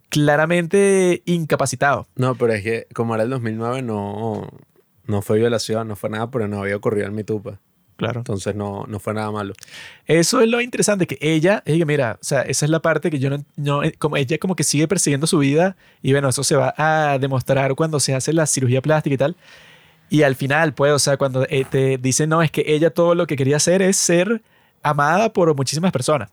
claramente 0.10 1.24
incapacitado. 1.26 2.08
No, 2.16 2.36
pero 2.36 2.54
es 2.54 2.64
que 2.64 2.88
como 2.94 3.16
era 3.16 3.24
el 3.24 3.30
2009 3.30 3.82
no, 3.82 4.48
no 5.06 5.22
fue 5.22 5.40
violación, 5.40 5.88
no 5.88 5.96
fue 5.96 6.10
nada, 6.10 6.32
pero 6.32 6.48
no 6.48 6.62
había 6.62 6.76
ocurrido 6.76 7.08
en 7.08 7.16
mi 7.16 7.24
tupa. 7.24 7.60
Claro. 7.98 8.20
Entonces 8.20 8.56
no, 8.56 8.86
no 8.88 9.00
fue 9.00 9.14
nada 9.14 9.32
malo. 9.32 9.54
Eso 10.06 10.42
es 10.42 10.50
lo 10.50 10.60
interesante, 10.60 11.08
que 11.08 11.18
ella, 11.22 11.64
ella, 11.66 11.86
mira, 11.86 12.18
o 12.22 12.24
sea, 12.24 12.42
esa 12.42 12.66
es 12.66 12.70
la 12.70 12.82
parte 12.82 13.10
que 13.10 13.20
yo 13.20 13.30
no, 13.30 13.44
no, 13.56 13.82
como 13.98 14.18
ella 14.18 14.38
como 14.38 14.56
que 14.56 14.64
sigue 14.64 14.88
persiguiendo 14.88 15.28
su 15.28 15.38
vida 15.38 15.78
y 16.02 16.12
bueno, 16.12 16.28
eso 16.28 16.44
se 16.44 16.58
va 16.58 16.74
a 16.78 17.18
demostrar 17.20 17.74
cuando 17.76 18.02
se 18.02 18.14
hace 18.14 18.34
la 18.34 18.48
cirugía 18.48 18.82
plástica 18.82 19.14
y 19.14 19.18
tal. 19.18 19.36
Y 20.10 20.24
al 20.24 20.36
final, 20.36 20.74
pues, 20.74 20.92
o 20.92 21.00
sea, 21.00 21.18
cuando 21.18 21.46
eh, 21.50 21.66
te 21.70 21.98
dicen, 21.98 22.30
no, 22.30 22.42
es 22.42 22.52
que 22.52 22.64
ella 22.68 22.92
todo 22.92 23.16
lo 23.16 23.28
que 23.28 23.36
quería 23.36 23.58
hacer 23.58 23.82
es 23.82 23.98
ser 23.98 24.42
amada 24.84 25.34
por 25.34 25.56
muchísimas 25.56 25.92
personas 25.92 26.30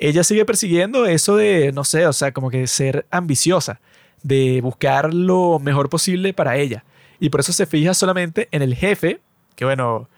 ella 0.00 0.24
sigue 0.24 0.46
persiguiendo 0.46 1.04
eso 1.04 1.36
de, 1.36 1.72
no 1.72 1.84
sé, 1.84 2.06
o 2.06 2.12
sea, 2.12 2.32
como 2.32 2.50
que 2.50 2.66
ser 2.66 3.06
ambiciosa, 3.10 3.80
de 4.22 4.60
buscar 4.62 5.12
lo 5.12 5.58
mejor 5.58 5.90
posible 5.90 6.32
para 6.32 6.56
ella. 6.56 6.84
Y 7.20 7.28
por 7.28 7.40
eso 7.40 7.52
se 7.52 7.66
fija 7.66 7.92
solamente 7.92 8.48
en 8.50 8.62
el 8.62 8.74
jefe, 8.74 9.20
que 9.54 9.66
bueno, 9.66 10.08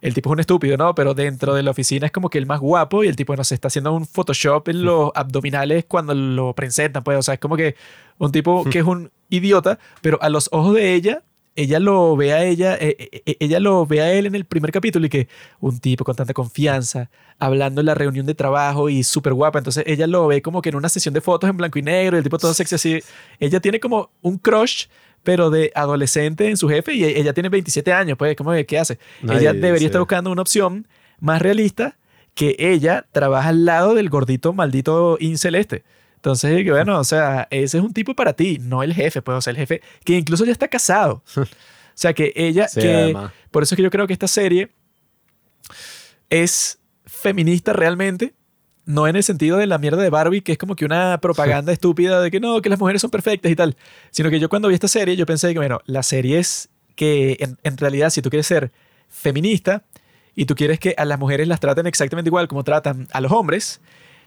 el 0.00 0.14
tipo 0.14 0.30
es 0.30 0.32
un 0.32 0.40
estúpido, 0.40 0.78
¿no? 0.78 0.94
Pero 0.94 1.12
dentro 1.12 1.54
de 1.54 1.62
la 1.62 1.70
oficina 1.70 2.06
es 2.06 2.12
como 2.12 2.30
que 2.30 2.38
el 2.38 2.46
más 2.46 2.60
guapo 2.60 3.04
y 3.04 3.08
el 3.08 3.16
tipo, 3.16 3.36
no 3.36 3.44
se 3.44 3.54
está 3.54 3.68
haciendo 3.68 3.92
un 3.92 4.06
Photoshop 4.06 4.68
en 4.68 4.84
los 4.84 5.10
abdominales 5.14 5.84
cuando 5.84 6.14
lo 6.14 6.54
presentan, 6.54 7.04
pues, 7.04 7.18
o 7.18 7.22
sea, 7.22 7.34
es 7.34 7.40
como 7.40 7.56
que 7.56 7.76
un 8.16 8.32
tipo 8.32 8.64
que 8.64 8.78
es 8.78 8.86
un 8.86 9.10
idiota, 9.28 9.78
pero 10.00 10.18
a 10.22 10.30
los 10.30 10.48
ojos 10.50 10.74
de 10.74 10.94
ella 10.94 11.22
ella 11.56 11.80
lo 11.80 12.14
ve 12.16 12.34
a 12.34 12.44
ella, 12.44 12.76
eh, 12.76 12.96
eh, 12.98 13.22
eh, 13.24 13.36
ella 13.40 13.58
lo 13.58 13.86
ve 13.86 14.02
a 14.02 14.12
él 14.12 14.26
en 14.26 14.34
el 14.34 14.44
primer 14.44 14.70
capítulo 14.70 15.06
y 15.06 15.08
que 15.08 15.28
un 15.58 15.78
tipo 15.80 16.04
con 16.04 16.14
tanta 16.14 16.34
confianza, 16.34 17.10
hablando 17.38 17.80
en 17.80 17.86
la 17.86 17.94
reunión 17.94 18.26
de 18.26 18.34
trabajo 18.34 18.90
y 18.90 19.02
súper 19.02 19.32
guapa. 19.32 19.58
Entonces 19.58 19.82
ella 19.86 20.06
lo 20.06 20.26
ve 20.26 20.42
como 20.42 20.60
que 20.60 20.68
en 20.68 20.76
una 20.76 20.90
sesión 20.90 21.14
de 21.14 21.22
fotos 21.22 21.48
en 21.48 21.56
blanco 21.56 21.78
y 21.78 21.82
negro, 21.82 22.18
el 22.18 22.22
tipo 22.22 22.38
todo 22.38 22.52
sexy 22.52 22.74
así. 22.74 23.00
Ella 23.40 23.58
tiene 23.60 23.80
como 23.80 24.10
un 24.20 24.36
crush, 24.36 24.86
pero 25.22 25.50
de 25.50 25.72
adolescente 25.74 26.48
en 26.48 26.58
su 26.58 26.68
jefe 26.68 26.94
y 26.94 27.04
ella 27.04 27.32
tiene 27.32 27.48
27 27.48 27.92
años, 27.92 28.18
pues, 28.18 28.36
¿cómo 28.36 28.52
qué 28.68 28.78
hace? 28.78 28.98
ella 29.22 29.52
debería 29.52 29.86
estar 29.86 30.00
buscando 30.00 30.30
una 30.30 30.42
opción 30.42 30.86
más 31.18 31.40
realista 31.42 31.96
que 32.34 32.54
ella 32.58 33.06
trabaja 33.12 33.48
al 33.48 33.64
lado 33.64 33.94
del 33.94 34.10
gordito 34.10 34.52
maldito 34.52 35.16
inceleste. 35.20 35.84
Entonces, 36.26 36.68
bueno, 36.68 36.98
o 36.98 37.04
sea, 37.04 37.46
ese 37.52 37.78
es 37.78 37.84
un 37.84 37.92
tipo 37.92 38.16
para 38.16 38.32
ti, 38.32 38.58
no 38.60 38.82
el 38.82 38.92
jefe, 38.92 39.22
pues, 39.22 39.38
o 39.38 39.40
sea, 39.40 39.52
el 39.52 39.56
jefe 39.58 39.80
que 40.02 40.14
incluso 40.14 40.44
ya 40.44 40.50
está 40.52 40.66
casado. 40.68 41.22
O 41.88 41.98
sea, 41.98 42.12
que 42.12 42.30
ella, 42.36 42.68
que, 42.74 43.16
por 43.50 43.62
eso 43.62 43.74
es 43.74 43.76
que 43.76 43.82
yo 43.82 43.90
creo 43.90 44.06
que 44.06 44.12
esta 44.12 44.28
serie 44.28 44.68
es 46.28 46.78
feminista 47.06 47.72
realmente, 47.72 48.34
no 48.84 49.08
en 49.08 49.16
el 49.16 49.22
sentido 49.22 49.56
de 49.56 49.66
la 49.66 49.78
mierda 49.78 50.02
de 50.02 50.10
Barbie, 50.10 50.42
que 50.42 50.52
es 50.52 50.58
como 50.58 50.76
que 50.76 50.84
una 50.84 51.18
propaganda 51.22 51.72
estúpida 51.72 52.20
de 52.20 52.30
que 52.30 52.38
no, 52.38 52.60
que 52.60 52.68
las 52.68 52.78
mujeres 52.78 53.00
son 53.00 53.10
perfectas 53.10 53.50
y 53.50 53.56
tal, 53.56 53.78
sino 54.10 54.28
que 54.28 54.38
yo 54.38 54.50
cuando 54.50 54.68
vi 54.68 54.74
esta 54.74 54.88
serie, 54.88 55.16
yo 55.16 55.24
pensé 55.24 55.54
que, 55.54 55.58
bueno, 55.58 55.80
la 55.86 56.02
serie 56.02 56.38
es 56.38 56.68
que 56.96 57.38
en, 57.40 57.56
en 57.62 57.78
realidad 57.78 58.10
si 58.10 58.20
tú 58.20 58.28
quieres 58.28 58.46
ser 58.46 58.72
feminista 59.08 59.82
y 60.34 60.44
tú 60.44 60.54
quieres 60.54 60.78
que 60.78 60.94
a 60.98 61.06
las 61.06 61.18
mujeres 61.18 61.48
las 61.48 61.60
traten 61.60 61.86
exactamente 61.86 62.28
igual 62.28 62.46
como 62.46 62.62
tratan 62.62 63.08
a 63.10 63.22
los 63.22 63.32
hombres, 63.32 63.80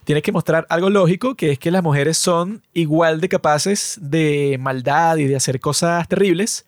tiene 0.04 0.22
que 0.22 0.32
mostrar 0.32 0.66
algo 0.70 0.90
lógico, 0.90 1.36
que 1.36 1.52
es 1.52 1.60
que 1.60 1.72
las 1.72 1.84
mujeres 1.84 2.18
son 2.18 2.64
igual 2.74 3.22
de 3.22 3.30
capaces 3.30 4.00
de 4.02 4.58
maldad 4.60 5.18
y 5.18 5.26
de 5.26 5.36
hacer 5.36 5.60
cosas 5.60 6.08
terribles 6.08 6.66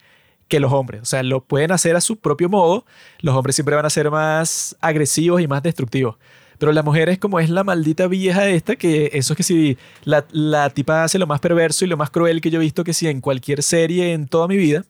que 0.47 0.59
los 0.59 0.71
hombres. 0.73 1.01
O 1.01 1.05
sea, 1.05 1.23
lo 1.23 1.41
pueden 1.41 1.71
hacer 1.71 1.95
a 1.95 2.01
su 2.01 2.17
propio 2.17 2.49
modo. 2.49 2.85
Los 3.19 3.35
hombres 3.35 3.55
siempre 3.55 3.75
van 3.75 3.85
a 3.85 3.89
ser 3.89 4.11
más 4.11 4.75
agresivos 4.81 5.41
y 5.41 5.47
más 5.47 5.63
destructivos. 5.63 6.17
Pero 6.59 6.73
la 6.73 6.83
mujer 6.83 7.09
es 7.09 7.17
como 7.17 7.39
es 7.39 7.49
la 7.49 7.63
maldita 7.63 8.05
vieja 8.07 8.47
esta, 8.47 8.75
que 8.75 9.09
eso 9.13 9.33
es 9.33 9.37
que 9.37 9.43
si 9.43 9.77
la, 10.03 10.25
la 10.31 10.69
tipa 10.69 11.03
hace 11.03 11.17
lo 11.17 11.25
más 11.25 11.39
perverso 11.39 11.85
y 11.85 11.87
lo 11.87 11.97
más 11.97 12.11
cruel 12.11 12.41
que 12.41 12.51
yo 12.51 12.59
he 12.59 12.63
visto 12.63 12.83
que 12.83 12.93
si 12.93 13.07
en 13.07 13.21
cualquier 13.21 13.63
serie 13.63 14.13
en 14.13 14.27
toda 14.27 14.47
mi 14.47 14.57
vida. 14.57 14.83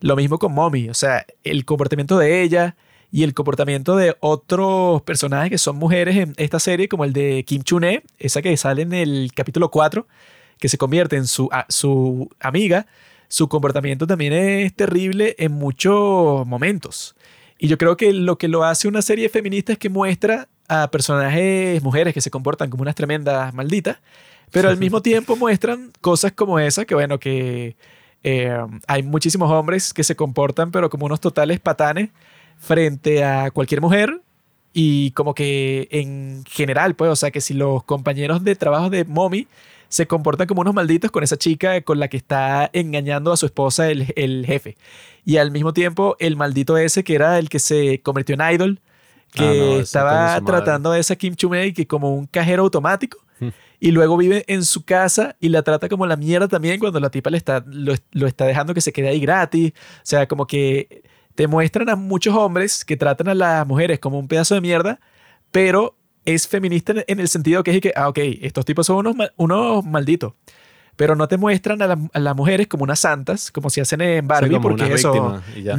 Lo 0.00 0.16
mismo 0.16 0.38
con 0.38 0.54
Mommy. 0.54 0.88
O 0.88 0.94
sea, 0.94 1.26
el 1.44 1.64
comportamiento 1.64 2.16
de 2.16 2.42
ella 2.42 2.76
y 3.12 3.24
el 3.24 3.34
comportamiento 3.34 3.94
de 3.94 4.16
otros 4.20 5.02
personajes 5.02 5.50
que 5.50 5.58
son 5.58 5.76
mujeres 5.76 6.16
en 6.16 6.34
esta 6.38 6.58
serie, 6.58 6.88
como 6.88 7.04
el 7.04 7.12
de 7.12 7.44
Kim 7.46 7.62
Chune, 7.62 8.02
esa 8.18 8.40
que 8.40 8.56
sale 8.56 8.82
en 8.82 8.94
el 8.94 9.32
capítulo 9.34 9.70
4, 9.70 10.06
que 10.58 10.68
se 10.70 10.78
convierte 10.78 11.16
en 11.16 11.26
su, 11.26 11.50
su 11.68 12.30
amiga, 12.40 12.86
su 13.28 13.48
comportamiento 13.48 14.06
también 14.06 14.32
es 14.32 14.74
terrible 14.74 15.36
en 15.38 15.52
muchos 15.52 16.46
momentos. 16.46 17.14
Y 17.58 17.68
yo 17.68 17.76
creo 17.76 17.98
que 17.98 18.14
lo 18.14 18.38
que 18.38 18.48
lo 18.48 18.64
hace 18.64 18.88
una 18.88 19.02
serie 19.02 19.28
feminista 19.28 19.72
es 19.72 19.78
que 19.78 19.90
muestra 19.90 20.48
a 20.66 20.90
personajes 20.90 21.82
mujeres 21.82 22.14
que 22.14 22.22
se 22.22 22.30
comportan 22.30 22.70
como 22.70 22.80
unas 22.80 22.94
tremendas 22.94 23.52
malditas, 23.52 23.98
pero 24.50 24.70
al 24.70 24.76
mismo 24.78 25.02
tiempo 25.02 25.36
muestran 25.36 25.92
cosas 26.00 26.32
como 26.32 26.58
esa, 26.58 26.86
que 26.86 26.94
bueno, 26.94 27.20
que 27.20 27.76
eh, 28.24 28.56
hay 28.86 29.02
muchísimos 29.02 29.50
hombres 29.50 29.92
que 29.92 30.04
se 30.04 30.16
comportan 30.16 30.70
pero 30.70 30.88
como 30.88 31.06
unos 31.06 31.20
totales 31.20 31.60
patanes 31.60 32.08
frente 32.62 33.24
a 33.24 33.50
cualquier 33.50 33.80
mujer 33.80 34.20
y 34.72 35.10
como 35.10 35.34
que 35.34 35.88
en 35.90 36.44
general, 36.48 36.94
pues, 36.94 37.10
o 37.10 37.16
sea, 37.16 37.32
que 37.32 37.40
si 37.40 37.54
los 37.54 37.82
compañeros 37.82 38.44
de 38.44 38.54
trabajo 38.54 38.88
de 38.88 39.04
Mommy 39.04 39.48
se 39.88 40.06
comportan 40.06 40.46
como 40.46 40.60
unos 40.60 40.72
malditos 40.72 41.10
con 41.10 41.24
esa 41.24 41.36
chica 41.36 41.82
con 41.82 41.98
la 41.98 42.08
que 42.08 42.16
está 42.16 42.70
engañando 42.72 43.32
a 43.32 43.36
su 43.36 43.46
esposa 43.46 43.90
el, 43.90 44.12
el 44.16 44.46
jefe. 44.46 44.76
Y 45.24 45.36
al 45.38 45.50
mismo 45.50 45.72
tiempo, 45.74 46.16
el 46.20 46.36
maldito 46.36 46.78
ese 46.78 47.02
que 47.04 47.16
era 47.16 47.38
el 47.38 47.48
que 47.48 47.58
se 47.58 48.00
convirtió 48.00 48.36
en 48.36 48.54
idol, 48.54 48.80
que 49.32 49.44
Ah, 49.44 49.54
no, 49.54 49.80
estaba 49.80 50.40
tratando 50.42 50.92
a 50.92 50.98
esa 50.98 51.16
Kim 51.16 51.34
Chumei 51.34 51.72
que 51.72 51.86
como 51.86 52.14
un 52.14 52.26
cajero 52.26 52.62
automático. 52.62 53.18
Y 53.80 53.90
luego 53.90 54.16
vive 54.16 54.44
en 54.46 54.64
su 54.64 54.84
casa 54.84 55.34
y 55.40 55.48
la 55.48 55.62
trata 55.62 55.88
como 55.88 56.06
la 56.06 56.14
mierda 56.14 56.46
también 56.46 56.78
cuando 56.78 57.00
la 57.00 57.10
tipa 57.10 57.30
le 57.30 57.38
está, 57.38 57.64
lo, 57.66 57.94
lo 58.12 58.28
está 58.28 58.44
dejando 58.44 58.74
que 58.74 58.80
se 58.80 58.92
quede 58.92 59.08
ahí 59.08 59.18
gratis. 59.18 59.72
O 59.74 60.04
sea, 60.04 60.28
como 60.28 60.46
que 60.46 61.02
te 61.34 61.46
muestran 61.46 61.88
a 61.88 61.96
muchos 61.96 62.34
hombres 62.34 62.84
que 62.84 62.96
tratan 62.96 63.28
a 63.28 63.34
las 63.34 63.66
mujeres 63.66 63.98
como 63.98 64.18
un 64.18 64.28
pedazo 64.28 64.54
de 64.54 64.60
mierda, 64.60 65.00
pero 65.50 65.96
es 66.24 66.46
feminista 66.46 66.92
en- 67.06 67.20
el 67.20 67.28
sentido 67.28 67.62
que 67.64 67.72
es 67.74 67.80
que, 67.80 67.92
ah, 67.96 68.08
ok, 68.08 68.18
estos 68.42 68.64
tipos 68.64 68.86
son 68.86 69.06
unos, 69.06 69.30
unos 69.36 69.84
malditos. 69.84 70.34
Pero 70.94 71.16
no 71.16 71.26
te 71.26 71.38
muestran 71.38 71.80
a, 71.80 71.86
la- 71.86 71.98
a 72.12 72.18
las 72.20 72.36
mujeres 72.36 72.68
como 72.68 72.84
unas 72.84 73.00
santas, 73.00 73.50
como 73.50 73.70
si 73.70 73.80
hacen 73.80 74.02
en 74.02 74.28
Barbie, 74.28 74.50
porque 74.62 74.84
eso, 75.00 75.12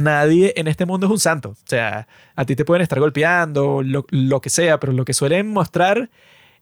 nadie 0.00 0.52
en 0.56 0.66
este 0.66 0.86
mundo 0.86 1.06
es 1.06 1.12
un 1.12 1.20
santo. 1.20 1.50
O 1.50 1.56
sea, 1.66 2.08
a 2.34 2.44
ti 2.44 2.56
te 2.56 2.64
pueden 2.64 2.82
estar 2.82 2.98
golpeando, 2.98 3.80
lo, 3.82 4.04
lo 4.10 4.40
que 4.40 4.50
sea, 4.50 4.80
pero 4.80 4.92
lo 4.92 5.04
que 5.04 5.12
suelen 5.14 5.48
mostrar 5.50 6.10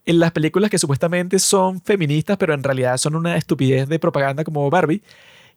en 0.04 0.18
las 0.18 0.32
películas 0.32 0.68
que 0.70 0.78
supuestamente 0.78 1.38
son 1.38 1.80
feministas, 1.80 2.36
pero 2.36 2.52
en 2.52 2.62
realidad 2.62 2.98
son 2.98 3.16
una 3.16 3.36
estupidez 3.36 3.88
de 3.88 3.98
propaganda 3.98 4.44
como 4.44 4.68
Barbie, 4.68 5.02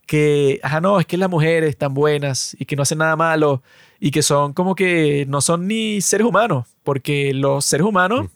que, 0.06 0.60
ajá, 0.64 0.82
no, 0.82 0.99
es 0.99 1.06
que 1.06 1.18
las 1.18 1.30
mujeres 1.30 1.70
están 1.70 1.93
buenas 1.93 2.56
y 2.60 2.66
que 2.66 2.76
no 2.76 2.84
hacen 2.84 2.99
nada 2.99 3.16
malo 3.16 3.62
y 3.99 4.12
que 4.12 4.22
son 4.22 4.53
como 4.53 4.76
que 4.76 5.26
no 5.28 5.41
son 5.41 5.68
ni 5.68 6.01
seres 6.01 6.28
humanos, 6.28 6.68
porque 6.84 7.34
los 7.34 7.66
seres 7.66 7.86
humanos 7.86 8.28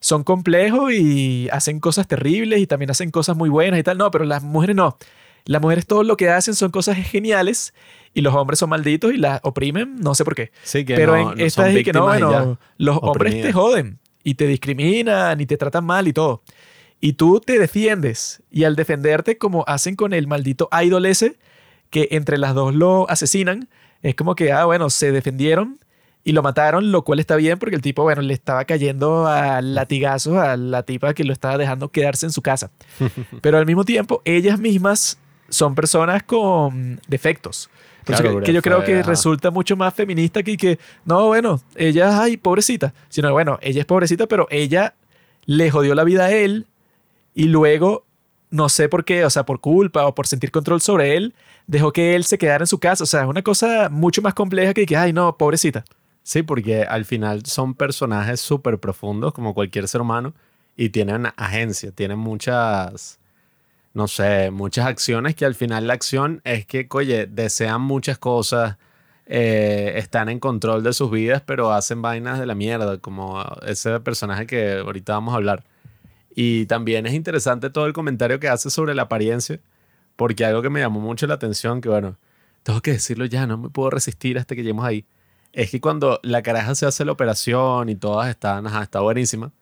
son 0.00 0.24
complejos 0.24 0.92
y 0.92 1.48
hacen 1.50 1.80
cosas 1.80 2.06
terribles 2.06 2.60
y 2.60 2.66
también 2.66 2.90
hacen 2.90 3.10
cosas 3.10 3.36
muy 3.36 3.48
buenas 3.48 3.80
y 3.80 3.82
tal, 3.82 3.98
no, 3.98 4.10
pero 4.10 4.24
las 4.24 4.42
mujeres 4.42 4.76
no. 4.76 4.96
Las 5.44 5.62
mujeres 5.62 5.86
todo 5.86 6.02
lo 6.02 6.16
que 6.16 6.28
hacen 6.28 6.54
son 6.54 6.70
cosas 6.70 6.96
geniales 6.98 7.72
y 8.12 8.20
los 8.20 8.34
hombres 8.34 8.58
son 8.58 8.70
malditos 8.70 9.14
y 9.14 9.16
las 9.16 9.40
oprimen, 9.42 9.96
no 9.98 10.14
sé 10.14 10.24
por 10.24 10.34
qué. 10.34 10.50
Sí, 10.62 10.84
que 10.84 10.94
Pero 10.94 11.16
no, 11.16 11.32
en 11.32 11.38
no 11.38 11.44
esta 11.44 11.70
es 11.70 11.84
que 11.84 11.92
no, 11.92 12.02
bueno, 12.04 12.58
los 12.76 12.98
hombres 13.00 13.32
te 13.32 13.38
oprimidas. 13.38 13.54
joden 13.54 13.98
y 14.22 14.34
te 14.34 14.46
discriminan 14.46 15.40
y 15.40 15.46
te 15.46 15.56
tratan 15.56 15.84
mal 15.84 16.06
y 16.06 16.12
todo. 16.12 16.42
Y 17.00 17.12
tú 17.12 17.40
te 17.40 17.58
defiendes 17.58 18.42
y 18.50 18.64
al 18.64 18.76
defenderte 18.76 19.38
como 19.38 19.64
hacen 19.66 19.94
con 19.94 20.12
el 20.12 20.26
maldito 20.26 20.68
idol 20.82 21.06
ese, 21.06 21.36
que 21.90 22.08
entre 22.10 22.38
las 22.38 22.54
dos 22.54 22.74
lo 22.74 23.08
asesinan, 23.08 23.68
es 24.02 24.14
como 24.14 24.34
que, 24.34 24.52
ah, 24.52 24.64
bueno, 24.64 24.90
se 24.90 25.12
defendieron 25.12 25.78
y 26.24 26.32
lo 26.32 26.42
mataron, 26.42 26.92
lo 26.92 27.02
cual 27.02 27.20
está 27.20 27.36
bien 27.36 27.58
porque 27.58 27.76
el 27.76 27.82
tipo, 27.82 28.02
bueno, 28.02 28.20
le 28.22 28.34
estaba 28.34 28.64
cayendo 28.64 29.26
a 29.26 29.62
latigazos 29.62 30.36
a 30.36 30.56
la 30.56 30.82
tipa 30.82 31.14
que 31.14 31.24
lo 31.24 31.32
estaba 31.32 31.56
dejando 31.56 31.88
quedarse 31.90 32.26
en 32.26 32.32
su 32.32 32.42
casa. 32.42 32.70
Pero 33.40 33.58
al 33.58 33.66
mismo 33.66 33.84
tiempo, 33.84 34.20
ellas 34.24 34.58
mismas 34.58 35.18
son 35.48 35.74
personas 35.74 36.24
con 36.24 37.00
defectos. 37.06 37.70
Claro, 38.04 38.40
que, 38.40 38.46
que 38.46 38.52
yo 38.52 38.62
creo 38.62 38.84
que 38.84 39.02
resulta 39.02 39.50
mucho 39.50 39.76
más 39.76 39.92
feminista 39.94 40.42
que, 40.42 40.56
que, 40.56 40.78
no, 41.04 41.26
bueno, 41.26 41.60
ella, 41.76 42.22
ay, 42.22 42.38
pobrecita. 42.38 42.94
Sino, 43.08 43.30
bueno, 43.32 43.58
ella 43.60 43.80
es 43.80 43.86
pobrecita, 43.86 44.26
pero 44.26 44.46
ella 44.50 44.94
le 45.44 45.70
jodió 45.70 45.94
la 45.94 46.04
vida 46.04 46.24
a 46.26 46.32
él 46.32 46.66
y 47.38 47.44
luego, 47.44 48.04
no 48.50 48.68
sé 48.68 48.88
por 48.88 49.04
qué, 49.04 49.24
o 49.24 49.30
sea, 49.30 49.44
por 49.46 49.60
culpa 49.60 50.04
o 50.06 50.12
por 50.12 50.26
sentir 50.26 50.50
control 50.50 50.80
sobre 50.80 51.16
él, 51.16 51.36
dejó 51.68 51.92
que 51.92 52.16
él 52.16 52.24
se 52.24 52.36
quedara 52.36 52.64
en 52.64 52.66
su 52.66 52.80
casa. 52.80 53.04
O 53.04 53.06
sea, 53.06 53.22
es 53.22 53.28
una 53.28 53.42
cosa 53.42 53.88
mucho 53.90 54.22
más 54.22 54.34
compleja 54.34 54.74
que 54.74 54.84
que, 54.86 54.96
ay, 54.96 55.12
no, 55.12 55.36
pobrecita. 55.36 55.84
Sí, 56.24 56.42
porque 56.42 56.82
al 56.82 57.04
final 57.04 57.46
son 57.46 57.74
personajes 57.74 58.40
súper 58.40 58.80
profundos, 58.80 59.32
como 59.32 59.54
cualquier 59.54 59.86
ser 59.86 60.00
humano, 60.00 60.34
y 60.76 60.88
tienen 60.88 61.28
agencia, 61.36 61.92
tienen 61.92 62.18
muchas, 62.18 63.20
no 63.94 64.08
sé, 64.08 64.50
muchas 64.50 64.86
acciones 64.86 65.36
que 65.36 65.44
al 65.44 65.54
final 65.54 65.86
la 65.86 65.94
acción 65.94 66.40
es 66.42 66.66
que, 66.66 66.88
oye, 66.90 67.26
desean 67.26 67.82
muchas 67.82 68.18
cosas, 68.18 68.78
eh, 69.26 69.92
están 69.94 70.28
en 70.28 70.40
control 70.40 70.82
de 70.82 70.92
sus 70.92 71.08
vidas, 71.08 71.40
pero 71.46 71.72
hacen 71.72 72.02
vainas 72.02 72.40
de 72.40 72.46
la 72.46 72.56
mierda, 72.56 72.98
como 72.98 73.44
ese 73.64 74.00
personaje 74.00 74.48
que 74.48 74.78
ahorita 74.78 75.12
vamos 75.12 75.34
a 75.34 75.36
hablar. 75.36 75.64
Y 76.40 76.66
también 76.66 77.06
es 77.06 77.14
interesante 77.14 77.70
todo 77.70 77.86
el 77.86 77.92
comentario 77.92 78.38
que 78.38 78.48
hace 78.48 78.70
sobre 78.70 78.94
la 78.94 79.02
apariencia, 79.02 79.60
porque 80.14 80.44
algo 80.44 80.62
que 80.62 80.70
me 80.70 80.80
llamó 80.80 81.00
mucho 81.00 81.26
la 81.26 81.34
atención, 81.34 81.80
que 81.80 81.88
bueno, 81.88 82.16
tengo 82.62 82.80
que 82.80 82.92
decirlo 82.92 83.24
ya, 83.24 83.46
no 83.46 83.58
me 83.58 83.70
puedo 83.70 83.90
resistir 83.90 84.38
hasta 84.38 84.54
que 84.54 84.62
lleguemos 84.62 84.84
ahí 84.84 85.04
es 85.52 85.70
que 85.70 85.80
cuando 85.80 86.20
la 86.22 86.42
caraja 86.42 86.74
se 86.74 86.86
hace 86.86 87.04
la 87.04 87.12
operación 87.12 87.88
y 87.88 87.96
todas 87.96 88.28
están, 88.28 88.66
ajá, 88.66 88.82
está 88.82 89.00
buenísima, 89.00 89.52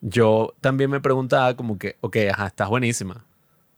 yo 0.00 0.54
también 0.60 0.90
me 0.90 1.00
preguntaba 1.00 1.56
como 1.56 1.78
que, 1.78 1.96
ok, 2.00 2.16
ajá, 2.32 2.46
estás 2.48 2.68
buenísima. 2.68 3.24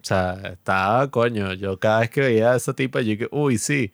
O 0.01 0.05
sea, 0.05 0.35
está, 0.53 1.09
coño, 1.11 1.55
yo 1.55 1.79
cada 1.79 2.01
vez 2.01 2.11
que 2.11 2.21
veía 2.21 2.53
a 2.53 2.57
esa 2.57 2.75
tipa, 2.75 3.01
yo 3.01 3.17
que, 3.17 3.29
uy, 3.31 3.59
sí, 3.59 3.93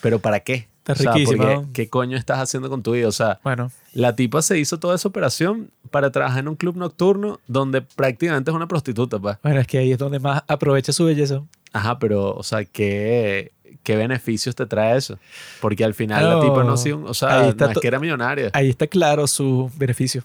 pero 0.00 0.18
¿para 0.18 0.40
qué? 0.40 0.68
Está 0.78 0.92
O 0.92 0.96
sea, 0.96 1.12
riquísima. 1.12 1.64
¿Qué 1.72 1.88
coño 1.88 2.16
estás 2.16 2.38
haciendo 2.38 2.68
con 2.68 2.82
tu 2.82 2.92
vida? 2.92 3.08
O 3.08 3.12
sea, 3.12 3.40
Bueno, 3.44 3.70
la 3.92 4.16
tipa 4.16 4.42
se 4.42 4.58
hizo 4.58 4.78
toda 4.78 4.96
esa 4.96 5.08
operación 5.08 5.70
para 5.92 6.10
trabajar 6.10 6.40
en 6.40 6.48
un 6.48 6.56
club 6.56 6.76
nocturno 6.76 7.38
donde 7.46 7.82
prácticamente 7.82 8.50
es 8.50 8.54
una 8.56 8.66
prostituta, 8.66 9.20
pues. 9.20 9.36
bueno, 9.44 9.60
es 9.60 9.68
que 9.68 9.78
ahí 9.78 9.92
es 9.92 9.98
donde 9.98 10.18
más 10.18 10.42
aprovecha 10.48 10.92
su 10.92 11.04
belleza. 11.04 11.42
Ajá, 11.72 12.00
pero, 12.00 12.34
o 12.34 12.42
sea, 12.42 12.64
¿qué, 12.64 13.52
qué 13.84 13.94
beneficios 13.96 14.56
te 14.56 14.66
trae 14.66 14.96
eso? 14.96 15.18
Porque 15.60 15.84
al 15.84 15.94
final 15.94 16.28
la 16.28 16.40
tipa 16.40 16.64
no, 16.64 16.72
ha 16.72 16.76
sido 16.76 16.96
un- 16.98 17.06
o 17.06 17.14
sea, 17.14 17.42
ahí 17.42 17.48
está 17.50 17.66
no 17.66 17.70
es 17.70 17.74
to- 17.74 17.80
que 17.80 17.86
era 17.88 18.00
millonaria. 18.00 18.50
Ahí 18.52 18.68
está 18.68 18.88
claro 18.88 19.26
su 19.28 19.70
beneficio. 19.76 20.24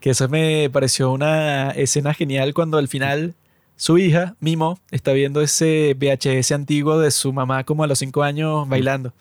Que 0.00 0.10
eso 0.10 0.28
me 0.28 0.68
pareció 0.70 1.10
una 1.12 1.70
escena 1.70 2.12
genial 2.14 2.54
cuando 2.54 2.78
al 2.78 2.88
final 2.88 3.34
su 3.76 3.96
hija, 3.98 4.34
Mimo, 4.40 4.78
está 4.90 5.12
viendo 5.12 5.40
ese 5.40 5.94
VHS 5.98 6.52
antiguo 6.52 6.98
de 6.98 7.10
su 7.10 7.32
mamá 7.32 7.64
como 7.64 7.82
a 7.82 7.86
los 7.86 7.98
cinco 7.98 8.22
años 8.22 8.68
bailando. 8.68 9.12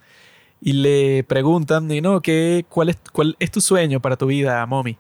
Y 0.62 0.74
le 0.74 1.24
preguntan, 1.24 1.90
y 1.90 2.02
no, 2.02 2.22
¿qué, 2.22 2.66
cuál, 2.70 2.90
es, 2.90 2.98
¿cuál 3.14 3.38
es 3.40 3.50
tu 3.52 3.62
sueño 3.62 4.02
para 4.02 4.18
tu 4.18 4.26
vida, 4.26 4.66
mommy? 4.66 4.98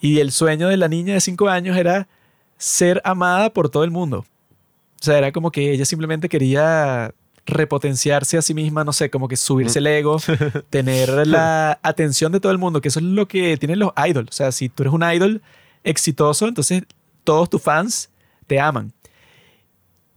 Y 0.00 0.20
el 0.20 0.32
sueño 0.32 0.68
de 0.68 0.76
la 0.76 0.88
niña 0.88 1.14
de 1.14 1.20
cinco 1.20 1.48
años 1.48 1.76
era 1.76 2.08
ser 2.56 3.00
amada 3.04 3.50
por 3.52 3.68
todo 3.68 3.84
el 3.84 3.90
mundo. 3.90 4.18
O 5.00 5.02
sea, 5.04 5.18
era 5.18 5.32
como 5.32 5.50
que 5.50 5.72
ella 5.72 5.84
simplemente 5.84 6.28
quería 6.28 7.14
repotenciarse 7.46 8.36
a 8.38 8.42
sí 8.42 8.54
misma, 8.54 8.84
no 8.84 8.92
sé, 8.92 9.10
como 9.10 9.26
que 9.28 9.36
subirse 9.36 9.78
el 9.78 9.86
ego, 9.86 10.18
tener 10.70 11.26
la 11.26 11.78
atención 11.82 12.32
de 12.32 12.40
todo 12.40 12.52
el 12.52 12.58
mundo, 12.58 12.80
que 12.80 12.88
eso 12.88 12.98
es 13.00 13.04
lo 13.06 13.26
que 13.26 13.56
tienen 13.56 13.78
los 13.78 13.92
idols. 14.08 14.28
O 14.30 14.32
sea, 14.32 14.52
si 14.52 14.68
tú 14.68 14.82
eres 14.82 14.92
un 14.92 15.02
idol 15.02 15.42
exitoso, 15.84 16.46
entonces 16.48 16.82
todos 17.24 17.48
tus 17.50 17.62
fans 17.62 18.10
te 18.46 18.60
aman. 18.60 18.92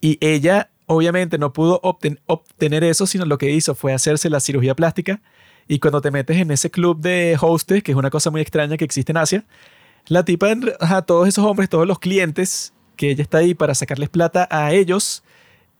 Y 0.01 0.17
ella 0.21 0.69
obviamente 0.85 1.37
no 1.37 1.53
pudo 1.53 1.81
obten- 1.81 2.19
obtener 2.25 2.83
eso, 2.83 3.07
sino 3.07 3.25
lo 3.25 3.37
que 3.37 3.51
hizo 3.51 3.73
fue 3.75 3.93
hacerse 3.93 4.29
la 4.29 4.39
cirugía 4.39 4.75
plástica. 4.75 5.21
Y 5.67 5.79
cuando 5.79 6.01
te 6.01 6.11
metes 6.11 6.37
en 6.37 6.51
ese 6.51 6.69
club 6.69 6.99
de 6.99 7.37
hostes, 7.39 7.83
que 7.83 7.91
es 7.91 7.97
una 7.97 8.09
cosa 8.09 8.31
muy 8.31 8.41
extraña 8.41 8.77
que 8.77 8.85
existe 8.85 9.11
en 9.11 9.17
Asia, 9.17 9.45
la 10.07 10.25
tipa, 10.25 10.53
ajá, 10.79 11.03
todos 11.03 11.27
esos 11.27 11.45
hombres, 11.45 11.69
todos 11.69 11.87
los 11.87 11.99
clientes, 11.99 12.73
que 12.95 13.11
ella 13.11 13.23
está 13.23 13.39
ahí 13.39 13.53
para 13.53 13.73
sacarles 13.73 14.09
plata 14.09 14.47
a 14.51 14.73
ellos, 14.73 15.23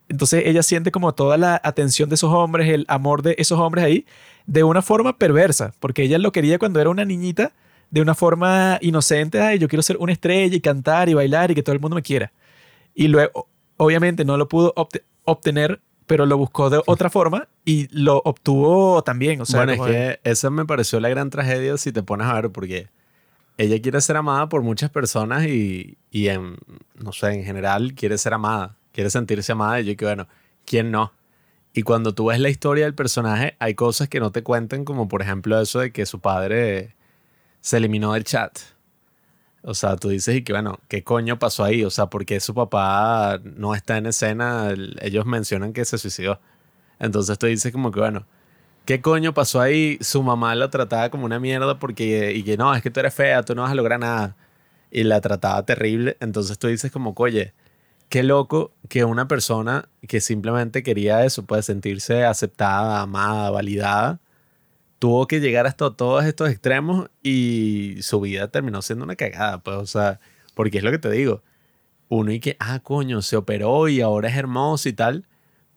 entonces 0.10 0.44
ella 0.46 0.64
siente 0.64 0.92
como 0.92 1.14
toda 1.14 1.38
la 1.38 1.60
atención 1.64 2.10
de 2.10 2.16
esos 2.16 2.32
hombres, 2.32 2.70
el 2.70 2.86
amor 2.88 3.22
de 3.22 3.36
esos 3.38 3.60
hombres 3.60 3.84
ahí, 3.86 4.06
de 4.46 4.64
una 4.64 4.82
forma 4.82 5.18
perversa, 5.18 5.74
porque 5.80 6.04
ella 6.04 6.18
lo 6.18 6.32
quería 6.32 6.60
cuando 6.60 6.80
era 6.80 6.90
una 6.90 7.06
niñita, 7.06 7.54
de 7.92 8.02
una 8.02 8.16
forma 8.16 8.80
inocente, 8.82 9.40
ay, 9.40 9.60
yo 9.60 9.68
quiero 9.68 9.84
ser 9.84 9.98
una 9.98 10.14
estrella 10.14 10.56
y 10.56 10.62
cantar 10.62 11.10
y 11.10 11.14
bailar 11.14 11.52
y 11.52 11.56
que 11.56 11.64
todo 11.64 11.74
el 11.74 11.80
mundo 11.80 11.96
me 11.96 12.02
quiera. 12.02 12.32
Y 12.96 13.08
luego, 13.08 13.48
obviamente, 13.78 14.26
no 14.26 14.36
lo 14.36 14.48
pudo 14.48 14.74
obte- 14.76 15.04
obtener 15.26 15.80
pero 16.08 16.26
lo 16.26 16.38
buscó 16.38 16.70
de 16.70 16.82
otra 16.86 17.10
forma 17.10 17.48
y 17.66 17.88
lo 17.92 18.22
obtuvo 18.26 19.04
también. 19.04 19.42
O 19.42 19.46
sea, 19.46 19.66
bueno, 19.66 19.86
es 19.86 19.92
que 19.92 20.20
esa 20.24 20.50
me 20.50 20.66
pareció 20.66 21.00
la 21.00 21.10
gran 21.10 21.30
tragedia 21.30 21.78
si 21.78 21.92
te 21.92 22.04
pones 22.04 22.28
a 22.28 22.34
ver, 22.34 22.50
porque 22.52 22.88
ella 23.58 23.82
quiere 23.82 24.02
ser 24.02 24.18
amada 24.18 24.50
por 24.50 24.62
muchas 24.62 24.90
personas 24.90 25.46
y, 25.46 25.98
y 26.12 26.28
en, 26.28 26.58
no 26.96 27.12
sé, 27.12 27.34
en 27.34 27.44
general 27.44 27.94
quiere 27.94 28.18
ser 28.18 28.34
amada, 28.34 28.76
quiere 28.92 29.10
sentirse 29.10 29.52
amada. 29.52 29.80
Y 29.82 29.86
yo 29.86 29.98
que, 29.98 30.06
bueno, 30.06 30.28
¿quién 30.66 30.92
no? 30.92 31.12
Y 31.74 31.82
cuando 31.82 32.14
tú 32.14 32.26
ves 32.26 32.40
la 32.40 32.50
historia 32.50 32.86
del 32.86 32.94
personaje, 32.94 33.56
hay 33.60 33.74
cosas 33.74 34.08
que 34.08 34.20
no 34.20 34.32
te 34.32 34.44
cuentan, 34.44 34.86
como 34.86 35.08
por 35.08 35.22
ejemplo 35.22 35.60
eso 35.60 35.80
de 35.80 35.92
que 35.92 36.06
su 36.06 36.20
padre 36.20 36.96
se 37.62 37.78
eliminó 37.78 38.14
del 38.14 38.24
chat. 38.24 38.60
O 39.64 39.74
sea, 39.74 39.96
tú 39.96 40.10
dices, 40.10 40.36
y 40.36 40.44
que 40.44 40.54
bueno, 40.54 40.80
¿qué 40.90 41.04
coño 41.04 41.40
pasó 41.40 41.64
ahí? 41.64 41.84
O 41.86 41.90
sea, 41.90 42.08
¿por 42.08 42.26
qué 42.26 42.40
su 42.42 42.54
papá 42.54 43.40
no 43.44 43.76
está 43.76 43.98
en 43.98 44.08
escena? 44.08 44.70
El- 44.72 44.98
Ellos 45.02 45.26
mencionan 45.26 45.74
que 45.74 45.86
se 45.86 45.98
suicidó. 45.98 46.40
Entonces 47.00 47.38
tú 47.40 47.48
dices 47.48 47.72
como 47.74 47.92
que 47.92 48.00
bueno, 48.02 48.26
¿qué 48.86 49.02
coño 49.02 49.34
pasó 49.34 49.62
ahí? 49.62 49.98
Su 50.02 50.24
mamá 50.24 50.56
la 50.56 50.70
trataba 50.70 51.10
como 51.12 51.26
una 51.26 51.40
mierda 51.40 51.80
porque, 51.80 52.34
y 52.34 52.44
que 52.44 52.58
no, 52.58 52.76
es 52.76 52.84
que 52.84 52.92
tú 52.92 53.00
eres 53.02 53.14
fea, 53.16 53.44
tú 53.44 53.56
no 53.56 53.64
vas 53.64 53.72
a 53.72 53.76
lograr 53.76 54.00
nada. 54.00 54.36
Y 54.92 55.04
la 55.06 55.22
trataba 55.22 55.66
terrible. 55.66 56.18
Entonces 56.22 56.60
tú 56.60 56.68
dices 56.68 56.92
como, 56.92 57.14
oye, 57.18 57.54
qué 58.10 58.24
loco 58.24 58.74
que 58.90 59.06
una 59.06 59.28
persona 59.28 59.90
que 60.08 60.22
simplemente 60.22 60.84
quería 60.84 61.26
eso, 61.26 61.46
puede 61.46 61.64
sentirse 61.64 62.26
aceptada, 62.26 63.02
amada, 63.02 63.50
validada, 63.52 64.20
tuvo 65.04 65.28
que 65.28 65.42
llegar 65.42 65.68
hasta 65.68 65.92
todos 65.92 66.24
estos 66.24 66.50
extremos 66.50 67.10
y 67.22 67.98
su 68.00 68.22
vida 68.22 68.48
terminó 68.48 68.82
siendo 68.82 69.04
una 69.04 69.18
cagada, 69.18 69.62
pues, 69.62 69.76
o 69.76 69.86
sea, 69.86 70.22
porque 70.54 70.78
es 70.78 70.84
lo 70.86 70.92
que 70.92 70.98
te 70.98 71.12
digo, 71.12 71.42
uno 72.08 72.32
y 72.32 72.40
que, 72.40 72.56
ah, 72.62 72.80
coño, 72.82 73.22
se 73.22 73.36
operó 73.36 73.90
y 73.90 74.00
ahora 74.00 74.30
es 74.30 74.38
hermoso 74.38 74.88
y 74.88 74.94
tal, 74.94 75.26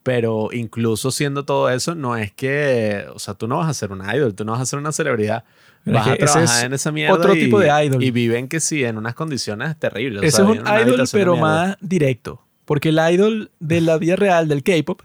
pero 0.05 0.51
incluso 0.53 1.11
siendo 1.11 1.45
todo 1.45 1.69
eso, 1.71 1.97
no 1.97 2.17
es 2.17 2.31
que, 2.31 3.05
o 3.13 3.19
sea, 3.19 3.35
tú 3.35 3.49
no 3.49 3.57
vas 3.59 3.69
a 3.69 3.75
ser 3.75 3.91
un 3.91 4.01
idol, 4.09 4.33
tú 4.37 4.45
no 4.45 4.53
vas 4.53 4.61
a 4.61 4.67
ser 4.67 4.79
una 4.79 4.93
celebridad, 4.93 5.43
Pero 5.85 5.97
vas 5.97 6.07
a 6.07 6.15
trabajar 6.17 6.43
es 6.45 6.63
en 6.63 6.73
esa 6.75 6.93
mierda 6.93 7.13
otro 7.17 7.35
y- 7.35 7.41
tipo 7.41 7.59
de 7.59 7.85
idol. 7.85 8.05
Y 8.05 8.13
viven 8.13 8.47
que 8.47 8.61
sí, 8.61 8.85
en 8.85 8.97
unas 8.97 9.15
condiciones 9.17 9.77
terribles. 9.77 10.23
o 10.23 10.25
Ese 10.25 10.37
sea, 10.37 10.45
es 10.45 10.51
un 10.61 10.69
idol, 10.89 11.05
pero 11.11 11.37
más 11.37 11.77
directo. 11.81 12.41
Porque 12.65 12.91
el 12.91 13.01
idol 13.13 13.51
de 13.59 13.81
la 13.81 13.99
vida 13.99 14.15
real 14.15 14.47
del 14.47 14.63
K-pop 14.63 15.03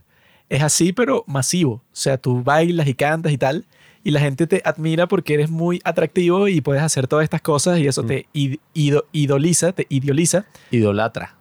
es 0.48 0.62
así, 0.62 0.94
pero 0.94 1.24
masivo. 1.26 1.72
O 1.74 1.82
sea, 1.92 2.20
tú 2.20 2.44
bailas 2.44 2.86
y 2.88 2.94
cantas 2.94 3.32
y 3.32 3.40
tal, 3.40 3.66
y 4.04 4.12
la 4.12 4.20
gente 4.20 4.48
te 4.48 4.62
admira 4.66 5.08
porque 5.08 5.34
eres 5.36 5.50
muy 5.50 5.80
atractivo 5.84 6.48
y 6.48 6.62
puedes 6.62 6.82
hacer 6.82 7.08
todas 7.08 7.24
estas 7.24 7.42
cosas 7.42 7.80
y 7.80 7.84
Mm. 7.86 7.90
eso 7.90 8.04
te 8.04 8.26
id- 8.34 8.60
ido- 8.74 9.06
idoliza, 9.12 9.72
te 9.74 9.86
idealiza. 9.90 10.46
Idolatra. 10.72 11.36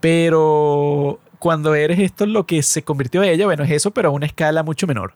Pero 0.00 1.18
cuando 1.38 1.74
eres 1.74 1.98
esto 1.98 2.26
lo 2.26 2.46
que 2.46 2.62
se 2.62 2.82
convirtió 2.82 3.22
en 3.22 3.30
ella, 3.30 3.46
bueno, 3.46 3.64
es 3.64 3.70
eso, 3.70 3.90
pero 3.92 4.08
a 4.08 4.12
una 4.12 4.26
escala 4.26 4.62
mucho 4.62 4.86
menor. 4.86 5.14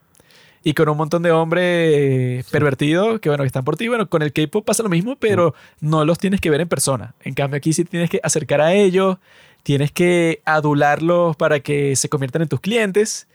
Y 0.64 0.74
con 0.74 0.88
un 0.88 0.96
montón 0.96 1.22
de 1.22 1.30
hombres 1.30 2.44
pervertidos 2.50 3.20
que, 3.20 3.28
bueno, 3.28 3.44
que 3.44 3.46
están 3.48 3.64
por 3.64 3.76
ti. 3.76 3.86
Bueno, 3.88 4.08
con 4.08 4.22
el 4.22 4.32
K-pop 4.32 4.64
pasa 4.64 4.82
lo 4.82 4.88
mismo, 4.88 5.14
pero 5.16 5.54
no 5.80 6.04
los 6.04 6.18
tienes 6.18 6.40
que 6.40 6.50
ver 6.50 6.60
en 6.62 6.68
persona. 6.68 7.14
En 7.22 7.34
cambio, 7.34 7.58
aquí 7.58 7.72
sí 7.72 7.84
tienes 7.84 8.10
que 8.10 8.18
acercar 8.22 8.60
a 8.60 8.72
ellos, 8.72 9.18
tienes 9.62 9.92
que 9.92 10.40
adularlos 10.44 11.36
para 11.36 11.60
que 11.60 11.94
se 11.94 12.08
conviertan 12.08 12.42
en 12.42 12.48
tus 12.48 12.60
clientes. 12.60 13.28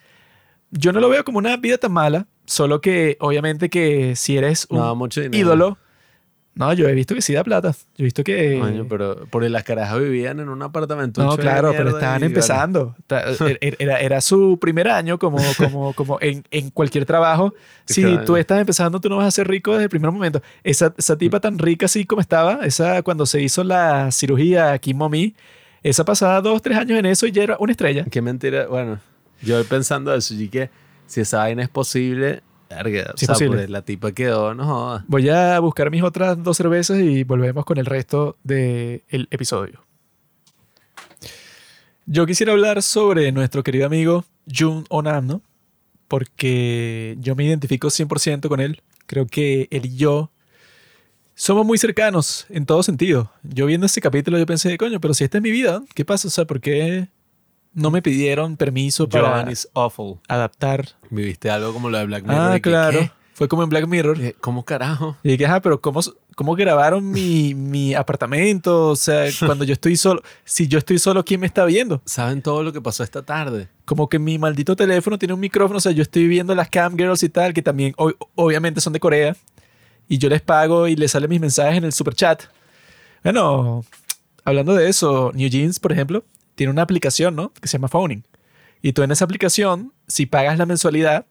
Yo 0.76 0.92
no 0.92 1.00
lo 1.00 1.08
veo 1.10 1.24
como 1.24 1.38
una 1.38 1.56
vida 1.58 1.78
tan 1.78 1.92
mala, 1.92 2.26
solo 2.46 2.82
que 2.82 3.16
obviamente 3.20 3.70
que 3.70 4.16
si 4.16 4.38
eres 4.38 4.66
un 4.70 4.80
No 4.80 4.96
mucho 4.96 5.22
ídolo, 5.22 5.78
no, 6.56 6.72
yo 6.74 6.88
he 6.88 6.94
visto 6.94 7.16
que 7.16 7.22
sí 7.24 7.34
da 7.34 7.44
plata. 7.44 7.72
Yo 7.72 7.78
he 7.98 8.04
visto 8.04 8.24
que... 8.24 8.60
Coño, 8.60 8.86
pero 8.88 9.26
porque 9.32 9.50
las 9.50 9.64
carajas 9.64 10.00
vivían 10.00 10.40
en 10.40 10.50
un 10.50 10.62
apartamento. 10.62 11.24
No, 11.24 11.36
claro, 11.36 11.72
pero 11.76 11.90
estaban 11.90 12.24
empezando. 12.24 12.96
Ta- 13.08 13.24
er- 13.40 13.58
er- 13.60 13.76
Era, 13.80 14.00
era 14.00 14.22
su 14.22 14.60
primer 14.62 14.88
año, 14.88 15.18
como, 15.18 15.38
como, 15.58 15.94
como 15.94 16.20
en, 16.22 16.44
en 16.52 16.70
cualquier 16.70 17.06
trabajo. 17.06 17.54
Si 17.86 18.02
Claro. 18.02 18.24
tú 18.26 18.38
estás 18.38 18.60
empezando, 18.60 19.00
tú 19.02 19.10
no 19.10 19.18
vas 19.18 19.28
a 19.28 19.32
ser 19.32 19.48
rico 19.48 19.72
desde 19.72 19.84
el 19.86 19.90
primer 19.90 20.10
momento. 20.12 20.42
Esa, 20.64 20.94
esa 20.98 21.18
tipa 21.18 21.40
tan 21.40 21.58
rica 21.60 21.86
así 21.88 22.06
como 22.06 22.22
estaba, 22.22 22.66
esa 22.66 23.02
cuando 23.04 23.26
se 23.26 23.42
hizo 23.42 23.64
la 23.64 24.10
cirugía 24.12 24.78
Kim 24.80 24.98
Momi, 24.98 25.36
esa 25.82 26.06
pasaba 26.06 26.40
dos, 26.40 26.62
tres 26.62 26.78
años 26.78 26.98
en 27.00 27.06
eso 27.08 27.26
y 27.28 27.32
ya 27.32 27.44
era 27.44 27.58
una 27.60 27.72
estrella. 27.72 28.06
Qué 28.10 28.22
mentira. 28.22 28.68
Bueno, 28.68 29.00
yo 29.46 29.64
pensando 29.66 30.14
eso, 30.14 30.34
y 30.34 30.50
que 30.50 30.70
si 31.06 31.22
esa 31.22 31.40
vaina 31.40 31.64
es 31.64 31.70
posible, 31.70 32.42
verga, 32.70 33.12
o 33.14 33.18
Sí 33.18 33.26
es 33.26 33.28
sea, 33.28 33.34
posible. 33.36 33.58
pues, 33.58 33.70
la 33.70 33.82
tipa 33.84 34.12
quedó, 34.12 34.54
no 34.54 34.66
jodas. 34.66 35.04
Voy 35.08 35.30
a 35.30 35.60
buscar 35.60 35.92
mis 35.92 36.04
otras 36.04 36.42
dos 36.42 36.58
cervezas 36.58 37.00
y 37.00 37.24
volvemos 37.24 37.66
con 37.66 37.78
el 37.78 37.86
resto 37.86 38.38
del 38.44 39.28
episodio. 39.32 39.84
Yo 42.06 42.26
quisiera 42.26 42.52
hablar 42.52 42.82
sobre 42.82 43.32
nuestro 43.32 43.64
querido 43.64 43.86
amigo 43.86 44.26
Jun 44.54 44.86
Onam, 44.90 45.26
¿no? 45.26 45.42
Porque 46.08 47.16
yo 47.20 47.36
me 47.36 47.46
identifico 47.46 47.88
100% 47.88 48.48
con 48.50 48.60
él. 48.60 48.82
Creo 49.06 49.26
que 49.26 49.68
él 49.72 49.86
y 49.86 49.96
yo 49.96 50.32
somos 51.36 51.66
muy 51.66 51.78
cercanos 51.78 52.46
en 52.50 52.66
todo 52.66 52.84
sentido. 52.84 53.32
Yo 53.44 53.66
viendo 53.66 53.86
este 53.86 54.02
capítulo 54.02 54.38
yo 54.38 54.46
pensé, 54.46 54.78
coño, 54.78 55.00
pero 55.00 55.14
si 55.14 55.24
esta 55.24 55.38
es 55.38 55.42
mi 55.44 55.52
vida, 55.52 55.82
¿qué 55.96 56.04
pasa? 56.06 56.28
O 56.28 56.32
sea, 56.32 56.46
¿por 56.46 56.60
qué 56.60 57.08
no 57.74 57.92
me 57.92 58.02
pidieron 58.02 58.58
permiso 58.58 59.08
para 59.10 59.30
Johan 59.30 59.52
is 59.52 59.68
awful. 59.74 60.20
adaptar? 60.28 60.90
Viviste 61.10 61.50
algo 61.50 61.74
como 61.74 61.90
lo 61.90 61.98
de 61.98 62.06
Black 62.06 62.24
Mirror. 62.24 62.40
Ah, 62.42 62.52
y 62.58 62.62
que, 62.62 62.70
claro. 62.70 63.00
¿qué? 63.00 63.12
Fue 63.36 63.48
como 63.48 63.64
en 63.64 63.70
Black 63.70 63.88
Mirror. 63.88 64.18
¿Qué? 64.18 64.34
¿Cómo 64.40 64.64
carajo? 64.64 65.18
Y 65.24 65.30
dije, 65.30 65.46
ajá, 65.48 65.60
pero 65.60 65.82
¿cómo, 65.82 66.02
cómo 66.36 66.54
grabaron 66.56 67.10
mi, 67.10 67.56
mi 67.56 67.96
apartamento? 67.96 68.90
O 68.90 68.96
sea, 68.96 69.26
cuando 69.46 69.64
yo 69.66 69.74
estoy 69.74 69.96
solo, 69.98 70.22
si 70.46 70.68
yo 70.68 70.78
estoy 70.78 71.00
solo, 71.00 71.26
¿quién 71.26 71.40
me 71.40 71.48
está 71.48 71.66
viendo? 71.66 72.00
¿Saben 72.06 72.44
todo 72.44 72.62
lo 72.62 72.72
que 72.72 72.80
pasó 72.80 73.04
esta 73.04 73.24
tarde? 73.24 73.70
Como 73.86 74.08
que 74.08 74.20
mi 74.20 74.38
maldito 74.38 74.76
teléfono 74.76 75.18
tiene 75.18 75.34
un 75.34 75.40
micrófono, 75.40 75.78
o 75.78 75.82
sea, 75.82 75.92
yo 75.92 76.04
estoy 76.04 76.28
viendo 76.28 76.54
las 76.54 76.70
cam 76.70 76.96
girls 76.96 77.24
y 77.24 77.30
tal, 77.30 77.54
que 77.56 77.64
también 77.64 77.96
o- 77.98 78.14
obviamente 78.36 78.82
son 78.82 78.94
de 78.94 79.00
Corea, 79.00 79.36
y 80.08 80.20
yo 80.20 80.30
les 80.30 80.42
pago 80.42 80.88
y 80.88 80.96
les 80.96 81.12
salen 81.12 81.30
mis 81.32 81.42
mensajes 81.42 81.78
en 81.78 81.86
el 81.86 81.92
super 81.92 82.14
chat. 82.14 82.44
Bueno, 83.24 83.84
hablando 84.44 84.76
de 84.76 84.90
eso, 84.90 85.32
New 85.34 85.50
Jeans, 85.50 85.80
por 85.80 85.92
ejemplo, 85.92 86.24
tiene 86.56 86.72
una 86.72 86.82
aplicación, 86.82 87.36
¿no? 87.36 87.54
Que 87.54 87.68
se 87.68 87.78
llama 87.78 87.88
Phoning. 87.88 88.24
Y 88.82 88.94
tú 88.94 89.04
en 89.04 89.12
esa 89.12 89.26
aplicación, 89.26 89.94
si 90.08 90.26
pagas 90.26 90.58
la 90.58 90.66
mensualidad, 90.66 91.26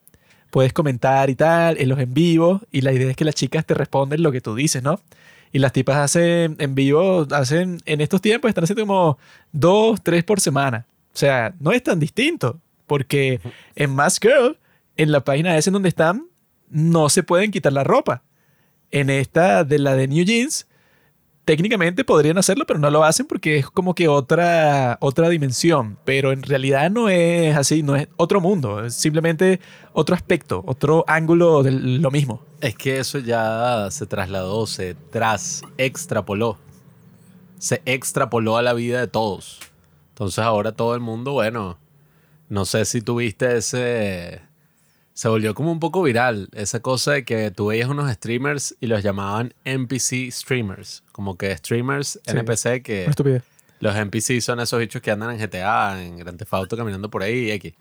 puedes 0.50 0.72
comentar 0.72 1.30
y 1.30 1.34
tal, 1.34 1.78
en 1.80 1.88
los 1.88 1.98
en 1.98 2.14
vivo, 2.14 2.60
y 2.70 2.82
la 2.82 2.92
idea 2.92 3.10
es 3.10 3.16
que 3.16 3.24
las 3.24 3.34
chicas 3.34 3.64
te 3.64 3.74
responden 3.74 4.22
lo 4.22 4.32
que 4.32 4.40
tú 4.40 4.54
dices, 4.54 4.82
¿no? 4.82 5.00
Y 5.52 5.58
las 5.58 5.72
tipas 5.72 5.96
hacen 5.96 6.56
en 6.58 6.74
vivo, 6.74 7.26
hacen 7.30 7.80
en 7.84 8.00
estos 8.00 8.22
tiempos, 8.22 8.48
están 8.48 8.64
haciendo 8.64 8.86
como 8.86 9.18
dos, 9.52 10.02
tres 10.02 10.24
por 10.24 10.40
semana. 10.40 10.86
O 11.14 11.16
sea, 11.16 11.54
no 11.60 11.72
es 11.72 11.82
tan 11.82 12.00
distinto, 12.00 12.58
porque 12.86 13.40
en 13.76 13.94
Mask 13.94 14.22
Girl, 14.22 14.58
en 14.96 15.12
la 15.12 15.24
página 15.24 15.56
esa 15.56 15.70
en 15.70 15.74
donde 15.74 15.88
están, 15.90 16.26
no 16.70 17.08
se 17.08 17.22
pueden 17.22 17.50
quitar 17.50 17.72
la 17.72 17.84
ropa. 17.84 18.22
En 18.90 19.10
esta 19.10 19.64
de 19.64 19.78
la 19.78 19.94
de 19.94 20.08
New 20.08 20.24
Jeans, 20.24 20.66
técnicamente 21.44 22.04
podrían 22.04 22.38
hacerlo, 22.38 22.66
pero 22.66 22.78
no 22.78 22.90
lo 22.90 23.04
hacen 23.04 23.26
porque 23.26 23.58
es 23.58 23.70
como 23.70 23.94
que 23.94 24.08
otra, 24.08 24.98
otra 25.00 25.28
dimensión. 25.28 25.98
Pero 26.04 26.32
en 26.32 26.42
realidad 26.42 26.90
no 26.90 27.08
es 27.08 27.56
así, 27.56 27.82
no 27.82 27.96
es 27.96 28.08
otro 28.16 28.40
mundo, 28.40 28.84
es 28.84 28.94
simplemente 28.94 29.60
otro 29.92 30.14
aspecto, 30.14 30.62
otro 30.66 31.04
ángulo 31.08 31.62
de 31.62 31.72
lo 31.72 32.10
mismo. 32.10 32.42
Es 32.60 32.74
que 32.76 32.98
eso 32.98 33.18
ya 33.18 33.88
se 33.90 34.06
trasladó, 34.06 34.66
se 34.66 34.94
tras 34.94 35.62
extrapoló. 35.78 36.58
Se 37.58 37.82
extrapoló 37.84 38.56
a 38.56 38.62
la 38.62 38.72
vida 38.72 39.00
de 39.00 39.06
todos. 39.06 39.60
Entonces 40.10 40.38
ahora 40.40 40.72
todo 40.72 40.94
el 40.94 41.00
mundo, 41.00 41.32
bueno, 41.32 41.78
no 42.48 42.64
sé 42.64 42.84
si 42.84 43.00
tuviste 43.00 43.56
ese... 43.56 44.42
Se 45.14 45.28
volvió 45.28 45.54
como 45.54 45.70
un 45.70 45.80
poco 45.80 46.02
viral 46.02 46.48
esa 46.52 46.80
cosa 46.80 47.12
de 47.12 47.24
que 47.24 47.50
tú 47.50 47.66
veías 47.66 47.88
unos 47.88 48.10
streamers 48.12 48.74
y 48.80 48.86
los 48.86 49.02
llamaban 49.02 49.52
NPC 49.64 50.30
streamers. 50.30 51.02
Como 51.12 51.36
que 51.36 51.56
streamers 51.56 52.18
Sí. 52.24 52.30
NPC 52.36 52.82
que... 52.82 53.04
Estupidez. 53.04 53.42
Los 53.80 53.96
NPC 53.96 54.40
son 54.40 54.60
esos 54.60 54.78
bichos 54.78 55.02
que 55.02 55.10
andan 55.10 55.32
en 55.32 55.38
GTA, 55.38 56.02
en 56.02 56.16
Grand 56.16 56.38
Theft 56.38 56.54
Auto, 56.54 56.76
caminando 56.76 57.10
por 57.10 57.22
ahí. 57.22 57.50
X. 57.50 57.74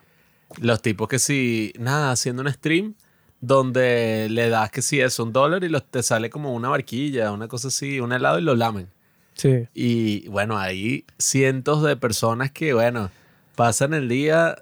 Los 0.60 0.82
tipos 0.82 1.08
que 1.08 1.20
si, 1.20 1.74
nada, 1.78 2.12
haciendo 2.12 2.42
un 2.42 2.52
stream 2.52 2.96
donde 3.40 4.28
le 4.30 4.50
das 4.50 4.72
que 4.72 4.82
si 4.82 5.00
es 5.00 5.20
un 5.20 5.32
dólar 5.32 5.64
y 5.64 5.70
los, 5.70 5.86
te 5.86 6.02
sale 6.04 6.30
como 6.30 6.54
una 6.54 6.70
barquilla, 6.70 7.32
una 7.32 7.48
cosa 7.48 7.70
así, 7.70 8.00
un 8.00 8.14
helado 8.14 8.40
y 8.40 8.42
lo 8.42 8.56
lamen. 8.56 8.88
Sí. 9.36 9.68
Y 9.74 10.28
bueno, 10.28 10.58
hay 10.58 11.06
cientos 11.18 11.84
de 11.84 11.96
personas 11.96 12.52
que, 12.52 12.74
bueno, 12.74 13.12
pasan 13.56 13.94
el 13.94 14.10
día 14.10 14.58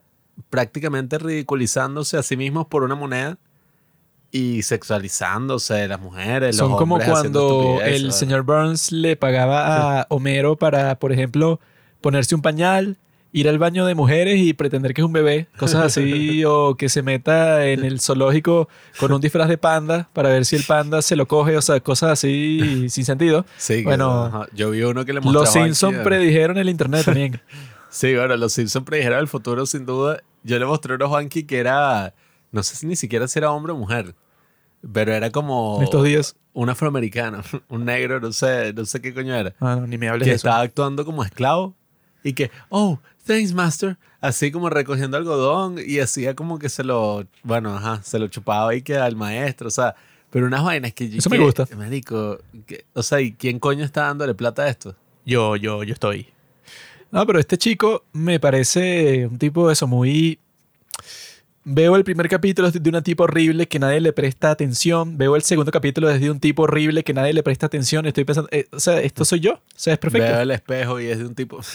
prácticamente 0.49 1.17
ridiculizándose 1.17 2.17
a 2.17 2.23
sí 2.23 2.37
mismos 2.37 2.67
por 2.67 2.83
una 2.83 2.95
moneda 2.95 3.37
y 4.31 4.61
sexualizándose 4.61 5.87
las 5.87 5.99
mujeres. 5.99 6.55
Son 6.55 6.69
los 6.69 6.77
como 6.77 6.99
cuando 6.99 7.79
el 7.83 8.03
¿verdad? 8.03 8.15
señor 8.17 8.43
Burns 8.43 8.91
le 8.91 9.15
pagaba 9.15 10.01
a 10.01 10.07
Homero 10.09 10.55
para, 10.55 10.99
por 10.99 11.11
ejemplo, 11.11 11.59
ponerse 12.01 12.35
un 12.35 12.41
pañal, 12.41 12.97
ir 13.31 13.49
al 13.49 13.57
baño 13.57 13.85
de 13.85 13.95
mujeres 13.95 14.39
y 14.39 14.53
pretender 14.53 14.93
que 14.93 15.01
es 15.01 15.05
un 15.05 15.13
bebé, 15.13 15.47
cosas 15.57 15.83
así, 15.85 16.43
o 16.47 16.75
que 16.75 16.89
se 16.89 17.01
meta 17.01 17.65
en 17.67 17.83
el 17.83 17.99
zoológico 18.01 18.69
con 18.99 19.11
un 19.11 19.19
disfraz 19.21 19.47
de 19.49 19.57
panda 19.57 20.09
para 20.13 20.29
ver 20.29 20.45
si 20.45 20.55
el 20.55 20.63
panda 20.63 21.01
se 21.01 21.15
lo 21.15 21.27
coge, 21.27 21.57
o 21.57 21.61
sea, 21.61 21.79
cosas 21.79 22.11
así 22.11 22.85
sin 22.89 23.05
sentido. 23.05 23.45
Sí, 23.57 23.77
que- 23.77 23.83
Bueno, 23.83 24.25
ajá. 24.25 24.45
yo 24.53 24.69
vi 24.71 24.83
uno 24.83 25.05
que 25.05 25.13
le 25.13 25.21
Los 25.21 25.51
Simpsons 25.51 25.97
predijeron 26.03 26.57
el 26.57 26.69
internet 26.69 27.05
también. 27.05 27.41
Sí, 27.91 28.13
bueno, 28.13 28.37
los 28.37 28.53
Simpsons 28.53 28.85
predijeron 28.85 29.17
el 29.17 29.27
futuro 29.27 29.65
sin 29.65 29.87
duda 29.87 30.21
yo 30.43 30.59
le 30.59 30.65
mostré 30.65 30.95
uno 30.95 31.05
a 31.05 31.07
Juanqui 31.09 31.43
que 31.43 31.57
era, 31.59 32.13
no 32.51 32.63
sé 32.63 32.75
si 32.75 32.85
ni 32.87 32.95
siquiera 32.95 33.27
si 33.27 33.39
era 33.39 33.51
hombre 33.51 33.73
o 33.73 33.75
mujer, 33.77 34.15
pero 34.93 35.13
era 35.13 35.29
como 35.31 35.79
estos 35.81 36.03
días. 36.03 36.35
un 36.53 36.69
afroamericano, 36.69 37.41
un 37.69 37.85
negro, 37.85 38.19
no 38.19 38.31
sé, 38.31 38.73
no 38.73 38.85
sé 38.85 39.01
qué 39.01 39.13
coño 39.13 39.35
era, 39.35 39.53
Ah, 39.59 39.75
no, 39.79 39.87
ni 39.87 39.97
me 39.97 40.07
hables 40.09 40.25
que 40.25 40.29
de 40.31 40.35
eso. 40.35 40.47
estaba 40.47 40.61
actuando 40.63 41.05
como 41.05 41.23
esclavo 41.23 41.75
y 42.23 42.33
que, 42.33 42.51
oh, 42.69 42.99
thanks 43.25 43.53
master, 43.53 43.97
así 44.21 44.51
como 44.51 44.69
recogiendo 44.69 45.17
algodón 45.17 45.77
y 45.85 45.99
hacía 45.99 46.35
como 46.35 46.59
que 46.59 46.69
se 46.69 46.83
lo, 46.83 47.25
bueno, 47.43 47.75
ajá, 47.75 48.01
se 48.03 48.19
lo 48.19 48.27
chupaba 48.27 48.73
y 48.75 48.81
que 48.81 48.97
al 48.97 49.15
maestro, 49.15 49.67
o 49.67 49.71
sea, 49.71 49.95
pero 50.29 50.45
unas 50.45 50.63
vainas 50.63 50.93
que 50.93 51.09
yo... 51.09 51.17
Eso 51.17 51.29
me 51.29 51.37
que, 51.37 51.43
gusta. 51.43 51.67
Marico, 51.75 52.39
que- 52.67 52.85
o 52.93 53.01
sea, 53.03 53.19
¿y 53.21 53.31
quién 53.33 53.57
coño 53.59 53.83
está 53.83 54.03
dándole 54.03 54.33
plata 54.35 54.63
a 54.63 54.69
esto? 54.69 54.95
Yo, 55.25 55.55
yo, 55.55 55.83
yo 55.83 55.93
estoy. 55.93 56.27
No, 57.11 57.25
pero 57.25 57.39
este 57.39 57.57
chico 57.57 58.03
me 58.13 58.39
parece 58.39 59.27
un 59.27 59.37
tipo 59.37 59.67
de 59.67 59.73
eso 59.73 59.87
muy... 59.87 60.39
Veo 61.65 61.95
el 61.95 62.03
primer 62.03 62.29
capítulo 62.29 62.71
de 62.71 62.89
un 62.89 63.03
tipo 63.03 63.25
horrible 63.25 63.67
que 63.67 63.79
nadie 63.79 63.99
le 63.99 64.13
presta 64.13 64.49
atención. 64.49 65.17
Veo 65.17 65.35
el 65.35 65.43
segundo 65.43 65.71
capítulo 65.71 66.07
desde 66.07 66.31
un 66.31 66.39
tipo 66.39 66.63
horrible 66.63 67.03
que 67.03 67.13
nadie 67.13 67.33
le 67.33 67.43
presta 67.43 67.67
atención. 67.67 68.05
Estoy 68.05 68.23
pensando, 68.23 68.49
eh, 68.51 68.67
o 68.71 68.79
sea, 68.79 69.01
esto 69.01 69.23
soy 69.25 69.41
yo. 69.41 69.53
O 69.53 69.61
sea, 69.75 69.93
es 69.93 69.99
perfecto. 69.99 70.31
Veo 70.31 70.41
el 70.41 70.51
espejo 70.51 70.99
y 70.99 71.07
es 71.07 71.19
de 71.19 71.25
un 71.25 71.35
tipo... 71.35 71.59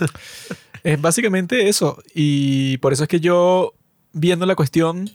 Es 0.84 1.00
básicamente 1.00 1.68
eso. 1.70 1.98
Y 2.14 2.76
por 2.76 2.92
eso 2.92 3.04
es 3.04 3.08
que 3.08 3.18
yo, 3.18 3.72
viendo 4.12 4.44
la 4.44 4.54
cuestión, 4.54 5.10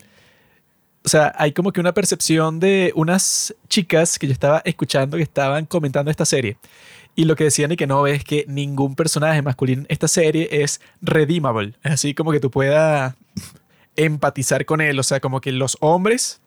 o 1.04 1.08
sea, 1.08 1.32
hay 1.38 1.52
como 1.52 1.72
que 1.72 1.80
una 1.80 1.94
percepción 1.94 2.58
de 2.58 2.92
unas 2.96 3.54
chicas 3.68 4.18
que 4.18 4.26
yo 4.26 4.32
estaba 4.32 4.62
escuchando 4.64 5.16
que 5.16 5.22
estaban 5.22 5.66
comentando 5.66 6.10
esta 6.10 6.24
serie. 6.24 6.58
Y 7.14 7.24
lo 7.24 7.36
que 7.36 7.44
decían 7.44 7.72
y 7.72 7.76
que 7.76 7.86
no 7.86 8.06
es 8.06 8.24
que 8.24 8.44
ningún 8.48 8.94
personaje 8.94 9.42
masculino 9.42 9.82
en 9.82 9.86
esta 9.90 10.08
serie 10.08 10.48
es 10.50 10.80
redeemable. 11.02 11.74
Es 11.82 11.92
así 11.92 12.14
como 12.14 12.32
que 12.32 12.40
tú 12.40 12.50
puedas 12.50 13.14
empatizar 13.96 14.64
con 14.64 14.80
él. 14.80 14.98
O 14.98 15.02
sea, 15.02 15.20
como 15.20 15.40
que 15.40 15.52
los 15.52 15.76
hombres 15.80 16.40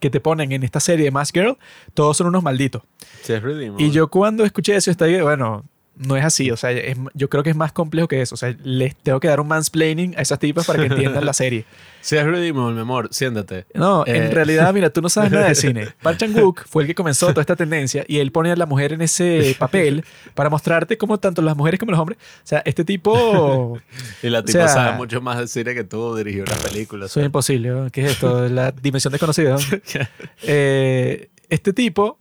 que 0.00 0.10
te 0.10 0.20
ponen 0.20 0.52
en 0.52 0.62
esta 0.62 0.80
serie 0.80 1.04
de 1.04 1.10
Mask 1.10 1.34
Girl, 1.34 1.56
todos 1.94 2.16
son 2.16 2.26
unos 2.26 2.42
malditos. 2.42 2.82
Sí, 3.22 3.32
es 3.32 3.42
redeemable. 3.42 3.84
Y 3.84 3.90
yo 3.90 4.08
cuando 4.08 4.44
escuché 4.44 4.76
eso, 4.76 4.90
estaba, 4.90 5.10
bueno, 5.22 5.64
no 5.96 6.16
es 6.16 6.24
así. 6.24 6.50
O 6.50 6.56
sea, 6.56 6.70
es- 6.72 6.96
yo 7.14 7.28
creo 7.28 7.42
que 7.42 7.50
es 7.50 7.56
más 7.56 7.72
complejo 7.72 8.08
que 8.08 8.20
eso. 8.20 8.34
O 8.34 8.38
sea, 8.38 8.54
les 8.64 8.96
tengo 8.96 9.20
que 9.20 9.28
dar 9.28 9.40
un 9.40 9.48
mansplaining 9.48 10.14
a 10.18 10.22
esas 10.22 10.38
tipas 10.38 10.66
para 10.66 10.80
que 10.80 10.86
entiendan 10.86 11.24
la 11.24 11.32
serie. 11.34 11.64
Sí, 12.00 12.16
es 12.16 12.24
redeemable, 12.24 12.74
mi 12.74 12.80
amor, 12.82 13.08
siéntate. 13.12 13.64
No, 13.72 14.04
Eh. 14.06 14.16
en 14.16 14.30
realidad, 14.32 14.74
mira, 14.74 14.90
tú 14.90 15.00
no 15.00 15.08
sabes 15.08 15.30
nada 15.32 15.48
de 15.48 15.54
cine. 15.54 15.88
Park 16.02 16.18
Chan-wook 16.18 16.66
fue 16.68 16.82
el 16.82 16.86
que 16.88 16.94
comenzó 16.94 17.28
toda 17.28 17.40
esta 17.40 17.56
tendencia 17.56 18.04
y 18.06 18.18
él 18.18 18.30
pone 18.30 18.50
a 18.52 18.56
la 18.56 18.66
mujer 18.66 18.92
en 18.92 19.00
ese 19.02 19.56
papel 19.58 20.04
para 20.34 20.50
mostrarte 20.50 20.98
cómo 20.98 21.18
tanto 21.18 21.40
las 21.40 21.56
mujeres 21.56 21.80
como 21.80 21.92
los 21.92 22.00
hombres. 22.00 22.18
O 22.18 22.46
sea, 22.46 22.62
este 22.66 22.84
tipo... 22.84 23.78
Y 24.22 24.28
la 24.28 24.40
O 24.40 24.44
tipa 24.44 24.58
sea- 24.58 24.68
sabe 24.68 24.96
mucho 24.98 25.20
más 25.22 25.38
de 25.38 25.48
cine 25.48 25.74
que 25.74 25.84
tú, 25.84 26.14
dirigió 26.16 26.42
una 26.42 26.56
película. 26.56 27.08
Soy 27.08 27.24
imposible. 27.24 27.70
¿no? 27.70 27.90
¿Qué 27.90 28.04
es 28.04 28.10
esto? 28.12 28.48
La 28.50 28.70
dimensión 28.72 29.10
desconocida. 29.12 29.52
¿no? 29.56 29.58
Eh, 30.42 31.28
este 31.48 31.72
tipo, 31.72 32.18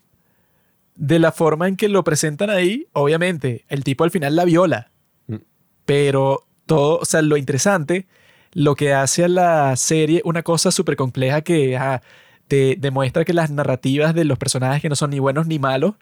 de 0.95 1.19
la 1.19 1.31
forma 1.31 1.67
en 1.67 1.75
que 1.75 1.89
lo 1.89 2.03
presentan 2.03 2.49
ahí, 2.49 2.87
obviamente, 2.93 3.65
el 3.67 3.83
tipo 3.83 4.03
al 4.03 4.11
final 4.11 4.35
la 4.35 4.45
viola. 4.45 4.91
Mm. 5.27 5.37
Pero 5.85 6.45
todo, 6.65 6.99
o 6.99 7.05
sea, 7.05 7.21
lo 7.21 7.37
interesante, 7.37 8.07
lo 8.53 8.75
que 8.75 8.93
hace 8.93 9.23
a 9.23 9.27
la 9.27 9.75
serie 9.75 10.21
una 10.25 10.43
cosa 10.43 10.71
súper 10.71 10.95
compleja 10.95 11.41
que 11.41 11.79
te 12.47 12.75
demuestra 12.79 13.25
que 13.25 13.33
las 13.33 13.49
narrativas 13.49 14.13
de 14.13 14.25
los 14.25 14.37
personajes 14.37 14.81
que 14.81 14.89
no 14.89 14.95
son 14.95 15.09
ni 15.09 15.19
buenos 15.19 15.47
ni 15.47 15.59
malos 15.59 15.95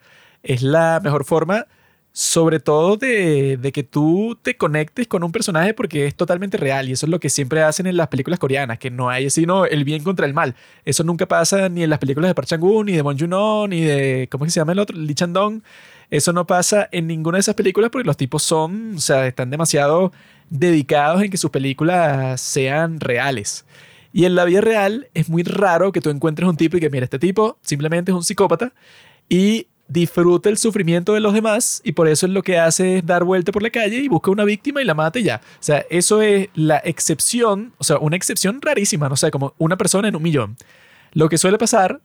es 0.44 0.62
la 0.64 1.00
mejor 1.02 1.24
forma, 1.24 1.68
sobre 2.14 2.60
todo 2.60 2.98
de, 2.98 3.58
de 3.58 3.72
que 3.72 3.84
tú 3.84 4.38
te 4.42 4.58
conectes 4.58 5.08
con 5.08 5.24
un 5.24 5.32
personaje 5.32 5.74
porque 5.74 6.08
es 6.08 6.16
totalmente 6.16 6.58
real 6.58 6.90
y 6.90 6.92
eso 6.92 7.06
es 7.06 7.10
lo 7.10 7.20
que 7.20 7.30
siempre 7.30 7.64
hacen 7.64 7.88
en 7.88 7.96
las 7.96 8.10
películas 8.10 8.40
coreanas, 8.40 8.80
que 8.80 8.92
no 8.92 9.10
hay 9.10 9.30
sino 9.30 9.66
el 9.66 9.84
bien 9.84 10.04
contra 10.04 10.26
el 10.26 10.34
mal. 10.34 10.56
Eso 10.84 11.04
nunca 11.04 11.26
pasa 11.28 11.70
ni 11.70 11.84
en 11.84 11.90
las 11.90 12.00
películas 12.00 12.30
de 12.30 12.36
Park 12.36 12.48
Chan-wook, 12.50 12.86
ni 12.86 12.94
de 12.94 13.02
Bong 13.02 13.18
Joon-ho, 13.20 13.68
ni 13.68 13.82
de, 13.82 14.28
¿cómo 14.30 14.46
es 14.46 14.50
que 14.50 14.52
se 14.54 14.60
llama 14.60 14.74
el 14.74 14.80
otro? 14.80 14.98
Lee 14.98 15.16
Chan-dong. 15.16 15.62
Eso 16.10 16.34
no 16.34 16.46
pasa 16.46 16.90
en 16.92 17.08
ninguna 17.08 17.38
de 17.38 17.42
esas 17.42 17.56
películas 17.56 17.90
porque 17.90 18.06
los 18.06 18.18
tipos 18.18 18.44
son, 18.44 18.96
o 18.98 19.00
sea, 19.00 19.26
están 19.28 19.50
demasiado 19.50 20.12
dedicados 20.50 21.24
en 21.24 21.32
que 21.32 21.38
sus 21.38 21.52
películas 21.52 22.42
sean 22.42 23.00
reales. 23.00 23.66
Y 24.12 24.26
en 24.26 24.36
la 24.36 24.44
vida 24.44 24.60
real 24.60 25.08
es 25.14 25.30
muy 25.30 25.44
raro 25.44 25.94
que 25.94 26.02
tú 26.02 26.10
encuentres 26.10 26.50
un 26.50 26.58
tipo 26.58 26.76
y 26.76 26.82
que, 26.82 26.90
mira, 26.90 27.06
este 27.06 27.20
tipo 27.20 27.58
simplemente 27.62 28.12
es 28.12 28.16
un 28.16 28.26
psicópata 28.26 28.74
y 29.30 29.68
disfruta 29.92 30.50
el 30.50 30.58
sufrimiento 30.58 31.14
de 31.14 31.20
los 31.20 31.34
demás 31.34 31.82
y 31.84 31.92
por 31.92 32.08
eso 32.08 32.26
es 32.26 32.32
lo 32.32 32.44
que 32.44 32.58
hace 32.58 32.98
es 32.98 33.06
dar 33.06 33.26
vuelta 33.26 33.52
por 33.52 33.62
la 33.62 33.70
calle 33.70 33.98
y 33.98 34.08
busca 34.08 34.32
una 34.32 34.46
víctima 34.46 34.82
y 34.82 34.86
la 34.86 34.94
mata 34.94 35.20
y 35.20 35.24
ya. 35.24 35.42
O 35.44 35.64
sea, 35.64 35.86
eso 35.90 36.22
es 36.22 36.48
la 36.54 36.78
excepción, 36.78 37.74
o 37.78 37.84
sea, 37.84 37.98
una 37.98 38.16
excepción 38.16 38.62
rarísima, 38.62 39.10
no 39.10 39.18
sé, 39.18 39.32
como 39.32 39.54
una 39.58 39.76
persona 39.78 40.08
en 40.08 40.16
un 40.16 40.24
millón. 40.24 40.56
Lo 41.12 41.28
que 41.28 41.38
suele 41.38 41.58
pasar 41.58 42.00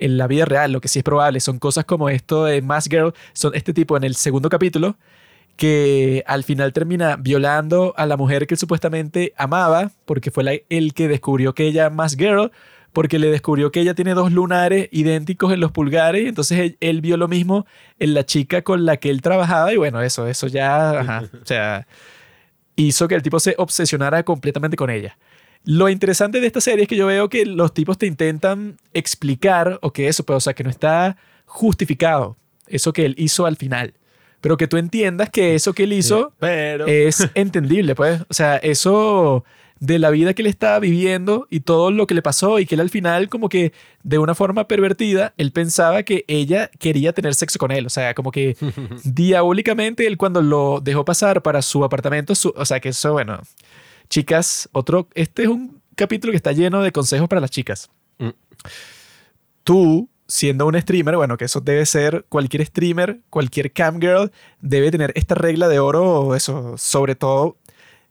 en 0.00 0.18
la 0.18 0.26
vida 0.26 0.46
real, 0.46 0.72
lo 0.72 0.80
que 0.80 0.88
sí 0.88 0.98
es 0.98 1.04
probable, 1.04 1.38
son 1.38 1.58
cosas 1.60 1.84
como 1.84 2.08
esto 2.08 2.44
de 2.44 2.60
Mask 2.60 2.90
Girl, 2.90 3.14
son 3.34 3.54
este 3.54 3.72
tipo 3.72 3.96
en 3.96 4.02
el 4.02 4.16
segundo 4.16 4.48
capítulo, 4.48 4.96
que 5.56 6.24
al 6.26 6.44
final 6.44 6.72
termina 6.72 7.16
violando 7.16 7.94
a 7.96 8.06
la 8.06 8.16
mujer 8.16 8.46
que 8.46 8.54
él 8.54 8.58
supuestamente 8.58 9.32
amaba, 9.36 9.90
porque 10.04 10.30
fue 10.30 10.44
la- 10.44 10.52
el 10.68 10.92
que 10.94 11.08
descubrió 11.08 11.54
que 11.54 11.66
ella 11.66 11.86
es 11.86 11.92
Mask 11.92 12.18
Girl, 12.18 12.50
porque 12.98 13.20
le 13.20 13.30
descubrió 13.30 13.70
que 13.70 13.78
ella 13.78 13.94
tiene 13.94 14.12
dos 14.12 14.32
lunares 14.32 14.88
idénticos 14.90 15.52
en 15.52 15.60
los 15.60 15.70
pulgares, 15.70 16.24
y 16.24 16.26
entonces 16.26 16.58
él, 16.58 16.76
él 16.80 17.00
vio 17.00 17.16
lo 17.16 17.28
mismo 17.28 17.64
en 18.00 18.12
la 18.12 18.26
chica 18.26 18.62
con 18.62 18.86
la 18.86 18.96
que 18.96 19.08
él 19.08 19.22
trabajaba, 19.22 19.72
y 19.72 19.76
bueno, 19.76 20.02
eso, 20.02 20.26
eso 20.26 20.48
ya, 20.48 20.98
ajá, 20.98 21.22
o 21.40 21.46
sea, 21.46 21.86
hizo 22.74 23.06
que 23.06 23.14
el 23.14 23.22
tipo 23.22 23.38
se 23.38 23.54
obsesionara 23.56 24.24
completamente 24.24 24.76
con 24.76 24.90
ella. 24.90 25.16
Lo 25.62 25.88
interesante 25.88 26.40
de 26.40 26.48
esta 26.48 26.60
serie 26.60 26.82
es 26.82 26.88
que 26.88 26.96
yo 26.96 27.06
veo 27.06 27.28
que 27.28 27.46
los 27.46 27.72
tipos 27.72 27.98
te 27.98 28.06
intentan 28.06 28.78
explicar, 28.92 29.78
o 29.80 29.92
que 29.92 30.08
eso, 30.08 30.24
pues, 30.24 30.38
o 30.38 30.40
sea, 30.40 30.54
que 30.54 30.64
no 30.64 30.70
está 30.70 31.16
justificado, 31.46 32.36
eso 32.66 32.92
que 32.92 33.06
él 33.06 33.14
hizo 33.16 33.46
al 33.46 33.54
final, 33.54 33.94
pero 34.40 34.56
que 34.56 34.66
tú 34.66 34.76
entiendas 34.76 35.30
que 35.30 35.54
eso 35.54 35.72
que 35.72 35.84
él 35.84 35.92
hizo 35.92 36.32
Pero... 36.40 36.88
es 36.88 37.30
entendible, 37.34 37.94
pues. 37.94 38.22
O 38.22 38.34
sea, 38.34 38.56
eso 38.56 39.44
de 39.80 39.98
la 39.98 40.10
vida 40.10 40.34
que 40.34 40.42
él 40.42 40.48
estaba 40.48 40.78
viviendo 40.80 41.46
y 41.50 41.60
todo 41.60 41.90
lo 41.90 42.06
que 42.06 42.14
le 42.14 42.22
pasó 42.22 42.58
y 42.58 42.66
que 42.66 42.74
él 42.74 42.80
al 42.80 42.90
final 42.90 43.28
como 43.28 43.48
que 43.48 43.72
de 44.02 44.18
una 44.18 44.34
forma 44.34 44.66
pervertida, 44.66 45.34
él 45.36 45.52
pensaba 45.52 46.02
que 46.02 46.24
ella 46.28 46.70
quería 46.78 47.12
tener 47.12 47.34
sexo 47.34 47.58
con 47.58 47.70
él. 47.70 47.86
O 47.86 47.90
sea, 47.90 48.14
como 48.14 48.32
que 48.32 48.56
diabólicamente 49.04 50.06
él 50.06 50.16
cuando 50.16 50.42
lo 50.42 50.80
dejó 50.82 51.04
pasar 51.04 51.42
para 51.42 51.62
su 51.62 51.84
apartamento, 51.84 52.34
su- 52.34 52.52
o 52.56 52.64
sea, 52.64 52.80
que 52.80 52.88
eso, 52.90 53.12
bueno, 53.12 53.40
chicas, 54.08 54.68
otro, 54.72 55.08
este 55.14 55.42
es 55.42 55.48
un 55.48 55.80
capítulo 55.94 56.32
que 56.32 56.36
está 56.36 56.52
lleno 56.52 56.82
de 56.82 56.92
consejos 56.92 57.28
para 57.28 57.40
las 57.40 57.50
chicas. 57.50 57.90
Mm. 58.18 58.28
Tú, 59.64 60.08
siendo 60.26 60.66
un 60.66 60.80
streamer, 60.80 61.16
bueno, 61.16 61.36
que 61.36 61.44
eso 61.44 61.60
debe 61.60 61.84
ser 61.86 62.24
cualquier 62.28 62.64
streamer, 62.66 63.20
cualquier 63.30 63.72
cam 63.72 64.00
girl, 64.00 64.32
debe 64.60 64.90
tener 64.90 65.12
esta 65.14 65.34
regla 65.34 65.68
de 65.68 65.78
oro, 65.78 66.34
eso, 66.34 66.74
sobre 66.78 67.14
todo 67.14 67.56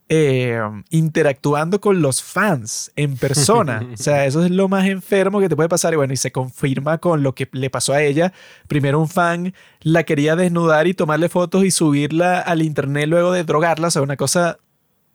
eh, 0.10 0.60
interactuando 0.90 1.82
con 1.82 2.02
los 2.02 2.24
fans 2.24 2.92
en 2.96 3.18
persona. 3.18 3.86
o 3.94 3.98
sea, 3.98 4.26
eso 4.26 4.44
es 4.44 4.52
lo 4.52 4.70
más 4.70 4.88
enfermo 4.88 5.40
que 5.40 5.50
te 5.50 5.56
puede 5.56 5.70
pasar. 5.70 5.94
Y 5.94 5.98
bueno, 5.98 6.14
y 6.14 6.18
se 6.18 6.32
confirma 6.32 6.98
con 6.98 7.24
lo 7.24 7.36
que 7.36 7.50
le 7.52 7.70
pasó 7.70 7.94
a 7.94 8.02
ella. 8.02 8.32
Primero 8.68 9.00
un 9.00 9.10
fan 9.10 9.54
la 9.82 10.04
quería 10.04 10.36
desnudar 10.36 10.88
y 10.88 10.94
tomarle 10.94 11.30
fotos 11.30 11.66
y 11.66 11.72
subirla 11.72 12.40
al 12.40 12.62
internet 12.62 13.08
luego 13.08 13.32
de 13.32 13.44
drogarla. 13.44 13.90
O 13.90 13.92
sea, 13.92 14.02
una 14.02 14.18
cosa 14.18 14.60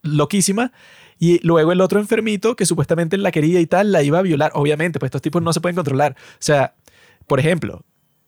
loquísima. 0.03 0.73
Y 1.19 1.39
luego 1.47 1.73
el 1.73 1.81
otro 1.81 2.01
enfermito 2.01 2.57
que 2.57 2.67
supuestamente 2.67 3.17
la 3.17 3.31
quería 3.31 3.61
y 3.61 3.67
tal, 3.67 3.93
la 3.93 4.03
iba 4.03 4.19
a 4.19 4.23
violar. 4.23 4.51
Obviamente, 4.55 4.99
pues 4.99 5.09
estos 5.09 5.23
tipos 5.23 5.41
no 5.43 5.53
se 5.53 5.61
pueden 5.61 5.77
controlar. 5.77 6.17
O 6.19 6.37
sea, 6.41 6.75
por 7.27 7.41
ejemplo, 7.41 7.85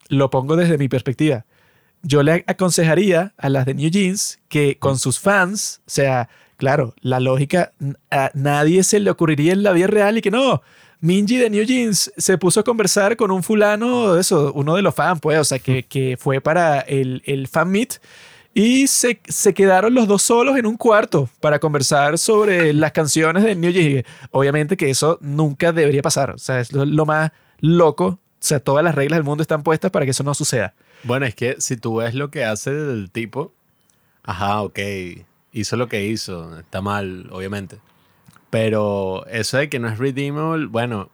lo 0.09 0.31
pongo 0.31 0.57
desde 0.57 0.79
mi 0.79 0.89
perspectiva. 0.89 1.45
Yo 2.03 2.23
le 2.23 2.45
aconsejaría 2.47 3.35
a 3.37 3.49
las 3.49 3.67
de 3.67 3.75
New 3.75 3.91
Jeans 3.91 4.39
que 4.49 4.79
con 4.79 4.99
sus 4.99 5.19
fans, 5.19 5.81
o 5.87 5.91
sea, 5.91 6.29
claro, 6.57 6.95
la 7.01 7.21
lógica, 7.21 7.73
a 8.11 8.31
nadie 8.35 8.83
se 8.85 9.01
le 9.01 9.11
ocurriría 9.11 9.53
en 9.53 9.63
la 9.63 9.73
vida 9.73 9.87
real 9.87 10.19
y 10.19 10.23
que 10.23 10.31
no, 10.31 10.63
Minji 11.01 11.37
de 11.37 11.51
New 11.51 11.65
Jeans 11.65 12.11
se 12.17 12.39
puso 12.39 12.61
a 12.61 12.65
conversar 12.65 13.17
con 13.17 13.31
un 13.31 13.43
fulano, 13.43 14.17
eso, 14.17 14.53
uno 14.55 14.75
de 14.75 14.83
los 14.83 14.95
fans, 14.95 15.21
pues, 15.21 15.39
o 15.39 15.45
sea, 15.45 15.59
que, 15.59 15.83
que 15.83 16.17
fue 16.19 16.41
para 16.41 16.81
el, 16.81 17.23
el 17.27 17.47
fan 17.47 17.71
meet 17.71 18.01
y 18.55 18.87
se, 18.87 19.21
se 19.29 19.53
quedaron 19.53 19.93
los 19.93 20.07
dos 20.07 20.23
solos 20.23 20.57
en 20.57 20.65
un 20.65 20.77
cuarto 20.77 21.29
para 21.41 21.59
conversar 21.59 22.17
sobre 22.17 22.73
las 22.75 22.93
canciones 22.93 23.43
de 23.43 23.55
New 23.55 23.73
Jeans. 23.73 24.05
Obviamente 24.31 24.77
que 24.77 24.89
eso 24.89 25.19
nunca 25.21 25.73
debería 25.73 26.01
pasar, 26.01 26.31
o 26.31 26.39
sea, 26.39 26.61
es 26.61 26.73
lo, 26.73 26.87
lo 26.87 27.05
más 27.05 27.33
loco, 27.59 28.07
o 28.07 28.19
sea, 28.39 28.61
todas 28.61 28.83
las 28.83 28.95
reglas 28.95 29.19
del 29.19 29.25
mundo 29.25 29.43
están 29.43 29.63
puestas 29.63 29.91
para 29.91 30.07
que 30.07 30.13
eso 30.13 30.23
no 30.23 30.33
suceda. 30.33 30.75
Bueno, 31.03 31.27
es 31.27 31.35
que 31.35 31.57
si 31.59 31.77
tú 31.77 31.97
ves 31.97 32.15
lo 32.15 32.31
que 32.31 32.45
hace 32.45 32.71
el 32.71 33.11
tipo, 33.11 33.53
ajá, 34.23 34.63
ok, 34.63 34.79
hizo 35.55 35.77
lo 35.77 35.89
que 35.89 36.05
hizo, 36.05 36.59
está 36.59 36.83
mal, 36.83 37.29
obviamente. 37.31 37.79
Pero 38.51 39.25
eso 39.29 39.57
de 39.57 39.71
que 39.71 39.79
no 39.79 39.89
es 39.89 39.97
redeemable, 39.99 40.67
bueno, 40.67 41.09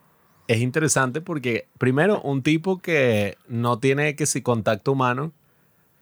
es 0.48 0.60
interesante 0.60 1.20
porque 1.20 1.68
primero 1.78 2.20
un 2.22 2.42
tipo 2.42 2.78
que 2.78 3.38
no 3.46 3.78
tiene 3.78 4.16
que 4.16 4.26
si 4.26 4.42
contacto 4.42 4.92
humano, 4.92 5.32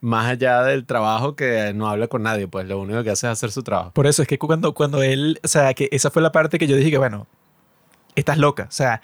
Más 0.00 0.26
allá 0.26 0.62
del 0.62 0.86
trabajo 0.86 1.34
que 1.34 1.72
no 1.74 1.88
habla 1.88 2.06
con 2.06 2.22
nadie, 2.22 2.46
pues 2.46 2.68
lo 2.68 2.78
único 2.80 3.02
que 3.02 3.10
hace 3.10 3.26
es 3.26 3.32
hacer 3.32 3.50
su 3.50 3.64
trabajo. 3.64 3.90
Por 3.94 4.06
eso 4.06 4.22
es 4.22 4.28
que 4.28 4.38
cuando, 4.38 4.72
cuando 4.72 5.02
él, 5.02 5.40
o 5.42 5.48
sea, 5.48 5.74
que 5.74 5.88
esa 5.90 6.10
fue 6.10 6.22
la 6.22 6.30
parte 6.30 6.58
que 6.58 6.68
yo 6.68 6.76
dije 6.76 6.92
que, 6.92 6.98
bueno, 6.98 7.26
estás 8.14 8.38
loca. 8.38 8.66
O 8.68 8.72
sea, 8.72 9.02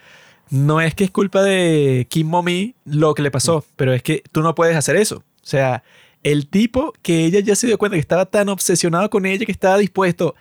no 0.50 0.80
es 0.80 0.94
que 0.94 1.04
es 1.04 1.10
culpa 1.10 1.42
de 1.42 2.06
Kim 2.08 2.28
Mommy 2.28 2.76
lo 2.84 3.14
que 3.14 3.22
le 3.22 3.32
pasó, 3.32 3.64
pero 3.74 3.92
es 3.92 4.04
que 4.04 4.22
tú 4.30 4.42
no 4.42 4.54
puedes 4.54 4.76
hacer 4.76 4.94
eso. 4.94 5.16
O 5.16 5.46
sea, 5.46 5.82
el 6.24 6.48
tipo 6.48 6.92
que 7.02 7.26
ella 7.26 7.38
ya 7.40 7.54
se 7.54 7.68
dio 7.68 7.78
cuenta 7.78 7.94
que 7.94 8.00
estaba 8.00 8.26
tan 8.26 8.48
obsesionado 8.48 9.08
con 9.10 9.26
ella 9.26 9.46
que 9.46 9.52
estaba 9.52 9.78
dispuesto 9.78 10.34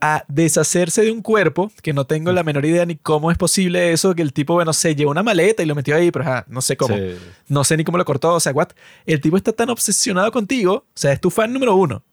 a 0.00 0.24
deshacerse 0.28 1.02
de 1.02 1.10
un 1.10 1.22
cuerpo, 1.22 1.72
que 1.82 1.92
no 1.92 2.06
tengo 2.06 2.30
la 2.32 2.44
menor 2.44 2.64
idea 2.64 2.86
ni 2.86 2.96
cómo 2.96 3.30
es 3.32 3.38
posible 3.38 3.92
eso, 3.92 4.14
que 4.14 4.22
el 4.22 4.32
tipo, 4.32 4.54
bueno, 4.54 4.72
se 4.72 4.94
llevó 4.94 5.10
una 5.10 5.22
maleta 5.22 5.62
y 5.62 5.66
lo 5.66 5.74
metió 5.74 5.96
ahí, 5.96 6.10
pero 6.10 6.24
ajá, 6.24 6.44
no 6.48 6.60
sé 6.60 6.76
cómo. 6.76 6.96
Sí. 6.96 7.16
No 7.48 7.64
sé 7.64 7.76
ni 7.76 7.84
cómo 7.84 7.98
lo 7.98 8.04
cortó, 8.04 8.34
o 8.34 8.40
sea, 8.40 8.52
what? 8.52 8.68
El 9.06 9.20
tipo 9.20 9.36
está 9.36 9.52
tan 9.52 9.70
obsesionado 9.70 10.30
contigo, 10.30 10.74
o 10.74 10.86
sea, 10.94 11.12
es 11.12 11.20
tu 11.20 11.30
fan 11.30 11.52
número 11.52 11.74
uno. 11.74 12.04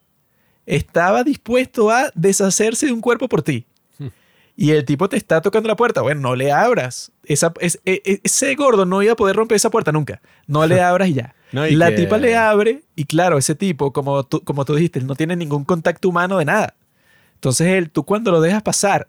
Estaba 0.65 1.23
dispuesto 1.23 1.91
a 1.91 2.11
deshacerse 2.15 2.87
de 2.87 2.91
un 2.91 3.01
cuerpo 3.01 3.27
por 3.27 3.43
ti. 3.43 3.67
Y 4.57 4.71
el 4.71 4.85
tipo 4.85 5.09
te 5.09 5.17
está 5.17 5.41
tocando 5.41 5.67
la 5.67 5.75
puerta. 5.75 6.01
Bueno, 6.01 6.21
no 6.21 6.35
le 6.35 6.51
abras. 6.51 7.11
Esa, 7.25 7.53
es- 7.59 7.81
e- 7.85 8.01
e- 8.05 8.21
ese 8.23 8.55
gordo 8.55 8.85
no 8.85 9.01
iba 9.03 9.13
a 9.13 9.15
poder 9.17 9.35
romper 9.35 9.57
esa 9.57 9.69
puerta 9.69 9.91
nunca. 9.91 10.21
No 10.47 10.65
le 10.65 10.79
abras 10.81 11.09
y 11.09 11.13
ya. 11.15 11.35
No, 11.51 11.67
y 11.67 11.75
la 11.75 11.89
que- 11.89 11.97
tipa 11.97 12.17
le 12.17 12.35
abre 12.37 12.83
y 12.95 13.03
claro, 13.05 13.37
ese 13.37 13.55
tipo, 13.55 13.91
como 13.91 14.23
tú, 14.23 14.41
como 14.43 14.63
tú 14.65 14.75
dijiste, 14.75 15.01
no 15.01 15.15
tiene 15.15 15.35
ningún 15.35 15.65
contacto 15.65 16.07
humano 16.09 16.37
de 16.37 16.45
nada. 16.45 16.73
Entonces 17.35 17.67
él, 17.67 17.89
tú 17.89 18.03
cuando 18.05 18.31
lo 18.31 18.39
dejas 18.41 18.61
pasar 18.63 19.07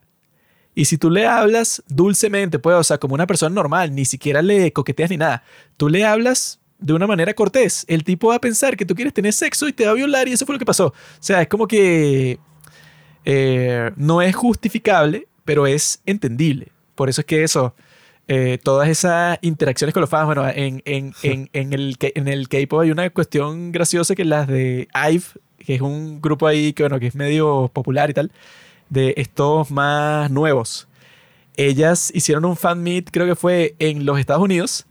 y 0.74 0.84
si 0.86 0.98
tú 0.98 1.10
le 1.10 1.26
hablas 1.26 1.82
dulcemente, 1.88 2.58
pues, 2.58 2.76
o 2.76 2.84
sea, 2.84 2.98
como 2.98 3.14
una 3.14 3.26
persona 3.26 3.54
normal, 3.54 3.94
ni 3.94 4.04
siquiera 4.04 4.42
le 4.42 4.72
coqueteas 4.72 5.10
ni 5.10 5.16
nada, 5.16 5.42
tú 5.76 5.88
le 5.88 6.04
hablas 6.04 6.60
de 6.78 6.92
una 6.92 7.06
manera 7.06 7.32
cortés, 7.34 7.84
el 7.88 8.04
tipo 8.04 8.28
va 8.28 8.34
a 8.34 8.40
pensar 8.40 8.76
que 8.76 8.84
tú 8.84 8.94
quieres 8.94 9.14
tener 9.14 9.32
sexo 9.32 9.66
y 9.68 9.72
te 9.72 9.86
va 9.86 9.92
a 9.92 9.94
violar 9.94 10.28
y 10.28 10.32
eso 10.32 10.44
fue 10.44 10.54
lo 10.54 10.58
que 10.58 10.66
pasó. 10.66 10.88
O 10.88 10.92
sea, 11.20 11.40
es 11.40 11.48
como 11.48 11.66
que 11.66 12.38
eh, 13.24 13.90
no 13.96 14.20
es 14.22 14.36
justificable, 14.36 15.26
pero 15.46 15.66
es 15.66 16.02
entendible. 16.04 16.68
Por 16.94 17.08
eso 17.08 17.22
es 17.22 17.26
que 17.26 17.42
eso, 17.42 17.74
eh, 18.28 18.58
todas 18.62 18.88
esas 18.90 19.38
interacciones 19.40 19.94
con 19.94 20.02
los 20.02 20.10
fans, 20.10 20.26
bueno, 20.26 20.46
en, 20.46 20.82
en, 20.84 21.14
en, 21.22 21.48
en 21.54 21.72
el, 21.72 21.96
en 22.00 22.28
el 22.28 22.48
K-pop 22.48 22.80
hay 22.80 22.90
una 22.90 23.08
cuestión 23.08 23.72
graciosa 23.72 24.14
que 24.14 24.26
las 24.26 24.46
de 24.46 24.88
IVE, 24.92 25.24
que 25.58 25.76
es 25.76 25.80
un 25.80 26.20
grupo 26.20 26.46
ahí 26.46 26.74
que, 26.74 26.82
bueno, 26.82 27.00
que 27.00 27.06
es 27.06 27.14
medio 27.14 27.70
popular 27.72 28.10
y 28.10 28.14
tal, 28.14 28.30
de 28.90 29.14
estos 29.16 29.70
más 29.70 30.30
nuevos. 30.30 30.88
Ellas 31.56 32.12
hicieron 32.14 32.44
un 32.44 32.56
fan 32.56 32.82
meet, 32.82 33.10
creo 33.10 33.26
que 33.26 33.34
fue 33.34 33.74
en 33.78 34.04
los 34.04 34.18
Estados 34.18 34.42
Unidos, 34.42 34.86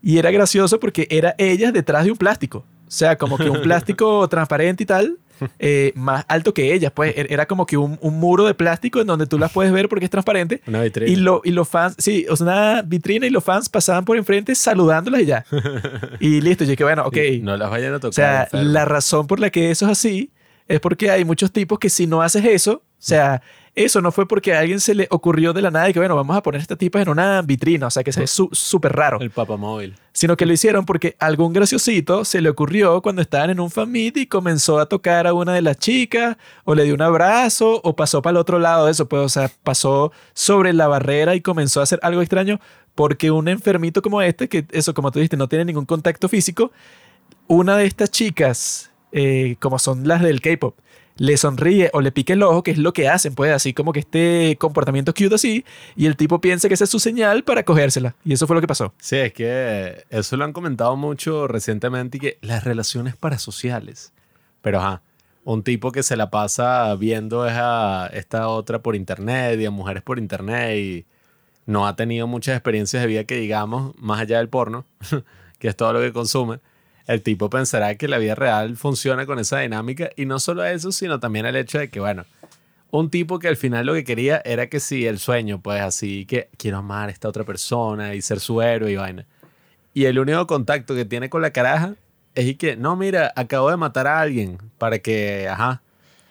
y 0.00 0.18
era 0.18 0.30
gracioso 0.30 0.78
porque 0.78 1.08
era 1.10 1.34
ellas 1.38 1.72
detrás 1.72 2.04
de 2.04 2.12
un 2.12 2.18
plástico. 2.18 2.64
O 2.94 2.96
sea, 2.96 3.16
como 3.18 3.36
que 3.38 3.50
un 3.50 3.60
plástico 3.62 4.28
transparente 4.28 4.84
y 4.84 4.86
tal, 4.86 5.18
eh, 5.58 5.92
más 5.96 6.24
alto 6.28 6.54
que 6.54 6.72
ellas. 6.72 6.92
Pues 6.94 7.12
er- 7.16 7.26
era 7.28 7.46
como 7.46 7.66
que 7.66 7.76
un, 7.76 7.98
un 8.00 8.20
muro 8.20 8.44
de 8.44 8.54
plástico 8.54 9.00
en 9.00 9.08
donde 9.08 9.26
tú 9.26 9.36
las 9.36 9.50
puedes 9.50 9.72
ver 9.72 9.88
porque 9.88 10.04
es 10.04 10.10
transparente. 10.10 10.62
Una 10.68 10.80
vitrina. 10.82 11.10
Y, 11.10 11.16
lo, 11.16 11.40
y 11.44 11.50
los 11.50 11.68
fans, 11.68 11.96
sí, 11.98 12.24
o 12.30 12.36
sea, 12.36 12.44
una 12.46 12.82
vitrina 12.82 13.26
y 13.26 13.30
los 13.30 13.42
fans 13.42 13.68
pasaban 13.68 14.04
por 14.04 14.16
enfrente 14.16 14.54
saludándolas 14.54 15.22
y 15.22 15.26
ya. 15.26 15.44
y 16.20 16.40
listo, 16.40 16.62
yo 16.64 16.70
dije, 16.70 16.84
bueno, 16.84 17.02
ok. 17.04 17.16
Y 17.16 17.40
No 17.40 17.56
las 17.56 17.68
vayan 17.68 17.94
a 17.94 17.98
tocar. 17.98 18.10
O 18.10 18.12
sea, 18.12 18.48
la 18.62 18.84
razón 18.84 19.26
por 19.26 19.40
la 19.40 19.50
que 19.50 19.70
eso 19.72 19.86
es 19.86 19.90
así 19.92 20.30
es 20.68 20.78
porque 20.78 21.10
hay 21.10 21.24
muchos 21.24 21.50
tipos 21.52 21.78
que 21.80 21.90
si 21.90 22.06
no 22.06 22.22
haces 22.22 22.44
eso, 22.44 22.74
o 22.74 22.82
sea, 22.98 23.42
eso 23.76 24.00
no 24.00 24.12
fue 24.12 24.28
porque 24.28 24.54
a 24.54 24.60
alguien 24.60 24.78
se 24.80 24.94
le 24.94 25.08
ocurrió 25.10 25.52
de 25.52 25.60
la 25.60 25.70
nada 25.70 25.88
y 25.90 25.92
que, 25.92 25.98
bueno, 25.98 26.14
vamos 26.14 26.36
a 26.36 26.42
poner 26.42 26.60
a 26.60 26.62
esta 26.62 26.76
tipa 26.76 27.02
en 27.02 27.08
una 27.08 27.42
vitrina, 27.42 27.88
o 27.88 27.90
sea, 27.90 28.04
que 28.04 28.12
se 28.12 28.20
ve 28.20 28.26
su- 28.28 28.48
súper 28.52 28.92
raro, 28.92 29.18
El 29.20 29.30
papamóvil. 29.30 29.94
sino 30.12 30.36
que 30.36 30.46
lo 30.46 30.52
hicieron 30.52 30.84
porque 30.86 31.16
algún 31.18 31.52
graciosito 31.52 32.24
se 32.24 32.40
le 32.40 32.48
ocurrió 32.50 33.02
cuando 33.02 33.20
estaban 33.20 33.50
en 33.50 33.58
un 33.58 33.70
fan 33.72 33.90
meet 33.90 34.16
y 34.16 34.26
comenzó 34.26 34.78
a 34.78 34.86
tocar 34.86 35.26
a 35.26 35.32
una 35.34 35.52
de 35.54 35.62
las 35.62 35.76
chicas, 35.78 36.36
o 36.64 36.74
le 36.76 36.84
dio 36.84 36.94
un 36.94 37.02
abrazo, 37.02 37.80
o 37.82 37.96
pasó 37.96 38.22
para 38.22 38.32
el 38.32 38.36
otro 38.36 38.58
lado 38.60 38.86
de 38.86 38.92
eso, 38.92 39.08
pues, 39.08 39.22
o 39.22 39.28
sea, 39.28 39.50
pasó 39.64 40.12
sobre 40.34 40.72
la 40.72 40.86
barrera 40.86 41.34
y 41.34 41.40
comenzó 41.40 41.80
a 41.80 41.82
hacer 41.82 41.98
algo 42.02 42.20
extraño 42.22 42.60
porque 42.94 43.32
un 43.32 43.48
enfermito 43.48 44.02
como 44.02 44.22
este, 44.22 44.48
que 44.48 44.66
eso, 44.70 44.94
como 44.94 45.10
tú 45.10 45.18
dijiste, 45.18 45.36
no 45.36 45.48
tiene 45.48 45.64
ningún 45.64 45.84
contacto 45.84 46.28
físico, 46.28 46.70
una 47.48 47.76
de 47.76 47.86
estas 47.86 48.10
chicas, 48.10 48.90
eh, 49.12 49.56
como 49.60 49.78
son 49.78 50.06
las 50.06 50.22
del 50.22 50.40
K-pop, 50.40 50.76
le 51.16 51.36
sonríe 51.36 51.90
o 51.92 52.00
le 52.00 52.12
pique 52.12 52.32
el 52.32 52.42
ojo, 52.42 52.62
que 52.62 52.72
es 52.72 52.78
lo 52.78 52.92
que 52.92 53.08
hacen, 53.08 53.34
pues 53.34 53.52
así 53.52 53.72
como 53.72 53.92
que 53.92 54.00
este 54.00 54.56
comportamiento 54.58 55.14
cute 55.14 55.34
así, 55.34 55.64
y 55.96 56.06
el 56.06 56.16
tipo 56.16 56.40
piensa 56.40 56.68
que 56.68 56.74
esa 56.74 56.84
es 56.84 56.90
su 56.90 56.98
señal 56.98 57.44
para 57.44 57.64
cogérsela. 57.64 58.14
Y 58.24 58.32
eso 58.32 58.46
fue 58.46 58.56
lo 58.56 58.60
que 58.60 58.66
pasó. 58.66 58.92
Sí, 58.98 59.16
es 59.16 59.32
que 59.32 60.04
eso 60.10 60.36
lo 60.36 60.44
han 60.44 60.52
comentado 60.52 60.96
mucho 60.96 61.46
recientemente 61.46 62.18
y 62.18 62.20
que 62.20 62.38
las 62.40 62.64
relaciones 62.64 63.16
parasociales. 63.16 64.12
Pero 64.60 64.80
ajá, 64.80 65.02
un 65.44 65.62
tipo 65.62 65.92
que 65.92 66.02
se 66.02 66.16
la 66.16 66.30
pasa 66.30 66.94
viendo 66.96 67.42
a 67.42 68.10
esta 68.12 68.48
otra 68.48 68.80
por 68.80 68.96
internet 68.96 69.60
y 69.60 69.66
a 69.66 69.70
mujeres 69.70 70.02
por 70.02 70.18
internet 70.18 70.76
y 70.76 71.06
no 71.66 71.86
ha 71.86 71.96
tenido 71.96 72.26
muchas 72.26 72.56
experiencias 72.56 73.02
de 73.02 73.06
vida 73.06 73.24
que 73.24 73.36
digamos, 73.36 73.94
más 73.98 74.20
allá 74.20 74.38
del 74.38 74.48
porno, 74.48 74.84
que 75.58 75.68
es 75.68 75.76
todo 75.76 75.92
lo 75.92 76.00
que 76.00 76.12
consume. 76.12 76.60
El 77.06 77.22
tipo 77.22 77.50
pensará 77.50 77.94
que 77.96 78.08
la 78.08 78.18
vida 78.18 78.34
real 78.34 78.76
funciona 78.76 79.26
con 79.26 79.38
esa 79.38 79.60
dinámica 79.60 80.10
y 80.16 80.24
no 80.24 80.38
solo 80.38 80.64
eso, 80.64 80.90
sino 80.90 81.20
también 81.20 81.44
el 81.44 81.56
hecho 81.56 81.78
de 81.78 81.90
que, 81.90 82.00
bueno, 82.00 82.24
un 82.90 83.10
tipo 83.10 83.38
que 83.38 83.48
al 83.48 83.56
final 83.56 83.86
lo 83.86 83.94
que 83.94 84.04
quería 84.04 84.40
era 84.44 84.68
que 84.68 84.80
sí, 84.80 85.06
el 85.06 85.18
sueño, 85.18 85.60
pues 85.60 85.82
así 85.82 86.24
que 86.26 86.48
quiero 86.56 86.78
amar 86.78 87.08
a 87.08 87.12
esta 87.12 87.28
otra 87.28 87.44
persona 87.44 88.14
y 88.14 88.22
ser 88.22 88.40
su 88.40 88.62
héroe 88.62 88.92
y 88.92 88.96
vaina. 88.96 89.26
Y 89.92 90.06
el 90.06 90.18
único 90.18 90.46
contacto 90.46 90.94
que 90.94 91.04
tiene 91.04 91.28
con 91.28 91.42
la 91.42 91.50
caraja 91.50 91.94
es 92.34 92.46
y 92.46 92.54
que, 92.54 92.76
no, 92.76 92.96
mira, 92.96 93.32
acabo 93.36 93.70
de 93.70 93.76
matar 93.76 94.06
a 94.06 94.20
alguien 94.20 94.58
para 94.78 94.98
que, 94.98 95.48
ajá, 95.48 95.82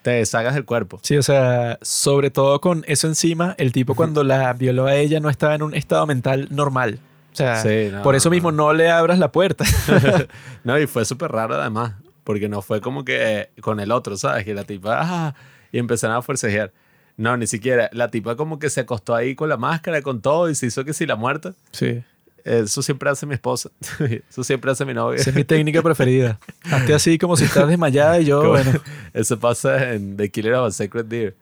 te 0.02 0.10
deshagas 0.10 0.54
del 0.54 0.64
cuerpo. 0.64 1.00
Sí, 1.02 1.16
o 1.16 1.22
sea, 1.22 1.78
sobre 1.82 2.30
todo 2.30 2.60
con 2.60 2.84
eso 2.86 3.06
encima, 3.06 3.54
el 3.58 3.72
tipo 3.72 3.94
cuando 3.94 4.22
la 4.22 4.52
violó 4.52 4.86
a 4.86 4.96
ella 4.96 5.20
no 5.20 5.30
estaba 5.30 5.54
en 5.54 5.62
un 5.62 5.74
estado 5.74 6.06
mental 6.06 6.48
normal. 6.50 6.98
O 7.34 7.36
sea, 7.36 7.56
Sí, 7.56 7.90
no, 7.92 8.02
por 8.02 8.14
eso 8.14 8.30
mismo 8.30 8.52
no 8.52 8.72
le 8.72 8.88
abras 8.88 9.18
la 9.18 9.32
puerta. 9.32 9.64
no, 10.64 10.78
y 10.78 10.86
fue 10.86 11.04
súper 11.04 11.32
raro 11.32 11.54
además, 11.56 11.94
porque 12.22 12.48
no 12.48 12.62
fue 12.62 12.80
como 12.80 13.04
que 13.04 13.50
con 13.60 13.80
el 13.80 13.90
otro, 13.90 14.16
¿sabes? 14.16 14.44
Que 14.44 14.54
la 14.54 14.64
tipa, 14.64 14.98
ah, 15.02 15.34
y 15.72 15.78
empezaron 15.78 16.16
a 16.16 16.22
forcejear. 16.22 16.72
No, 17.16 17.36
ni 17.36 17.46
siquiera. 17.46 17.90
La 17.92 18.08
tipa 18.08 18.36
como 18.36 18.58
que 18.58 18.70
se 18.70 18.80
acostó 18.80 19.14
ahí 19.14 19.34
con 19.34 19.48
la 19.48 19.56
máscara, 19.56 20.02
con 20.02 20.20
todo, 20.20 20.48
y 20.48 20.54
se 20.54 20.66
hizo 20.66 20.84
que 20.84 20.92
si 20.92 21.06
la 21.06 21.16
muerta. 21.16 21.54
Sí. 21.72 22.02
Eso 22.44 22.82
siempre 22.82 23.08
hace 23.08 23.24
mi 23.26 23.34
esposa. 23.34 23.70
Eso 24.30 24.44
siempre 24.44 24.70
hace 24.70 24.84
mi 24.84 24.94
novia. 24.94 25.18
Esa 25.18 25.30
es 25.30 25.36
mi 25.36 25.44
técnica 25.44 25.82
preferida. 25.82 26.38
Hazte 26.70 26.94
así 26.94 27.18
como 27.18 27.36
si 27.36 27.44
estás 27.44 27.66
desmayada 27.68 28.20
y 28.20 28.26
yo, 28.26 28.42
Que 28.42 28.48
bueno. 28.48 28.72
Eso 29.12 29.38
pasa 29.38 29.92
en 29.92 30.16
The 30.16 30.30
Killer 30.30 30.54
of 30.54 30.68
a 30.68 30.70
Sacred 30.70 31.06
Deer. 31.06 31.34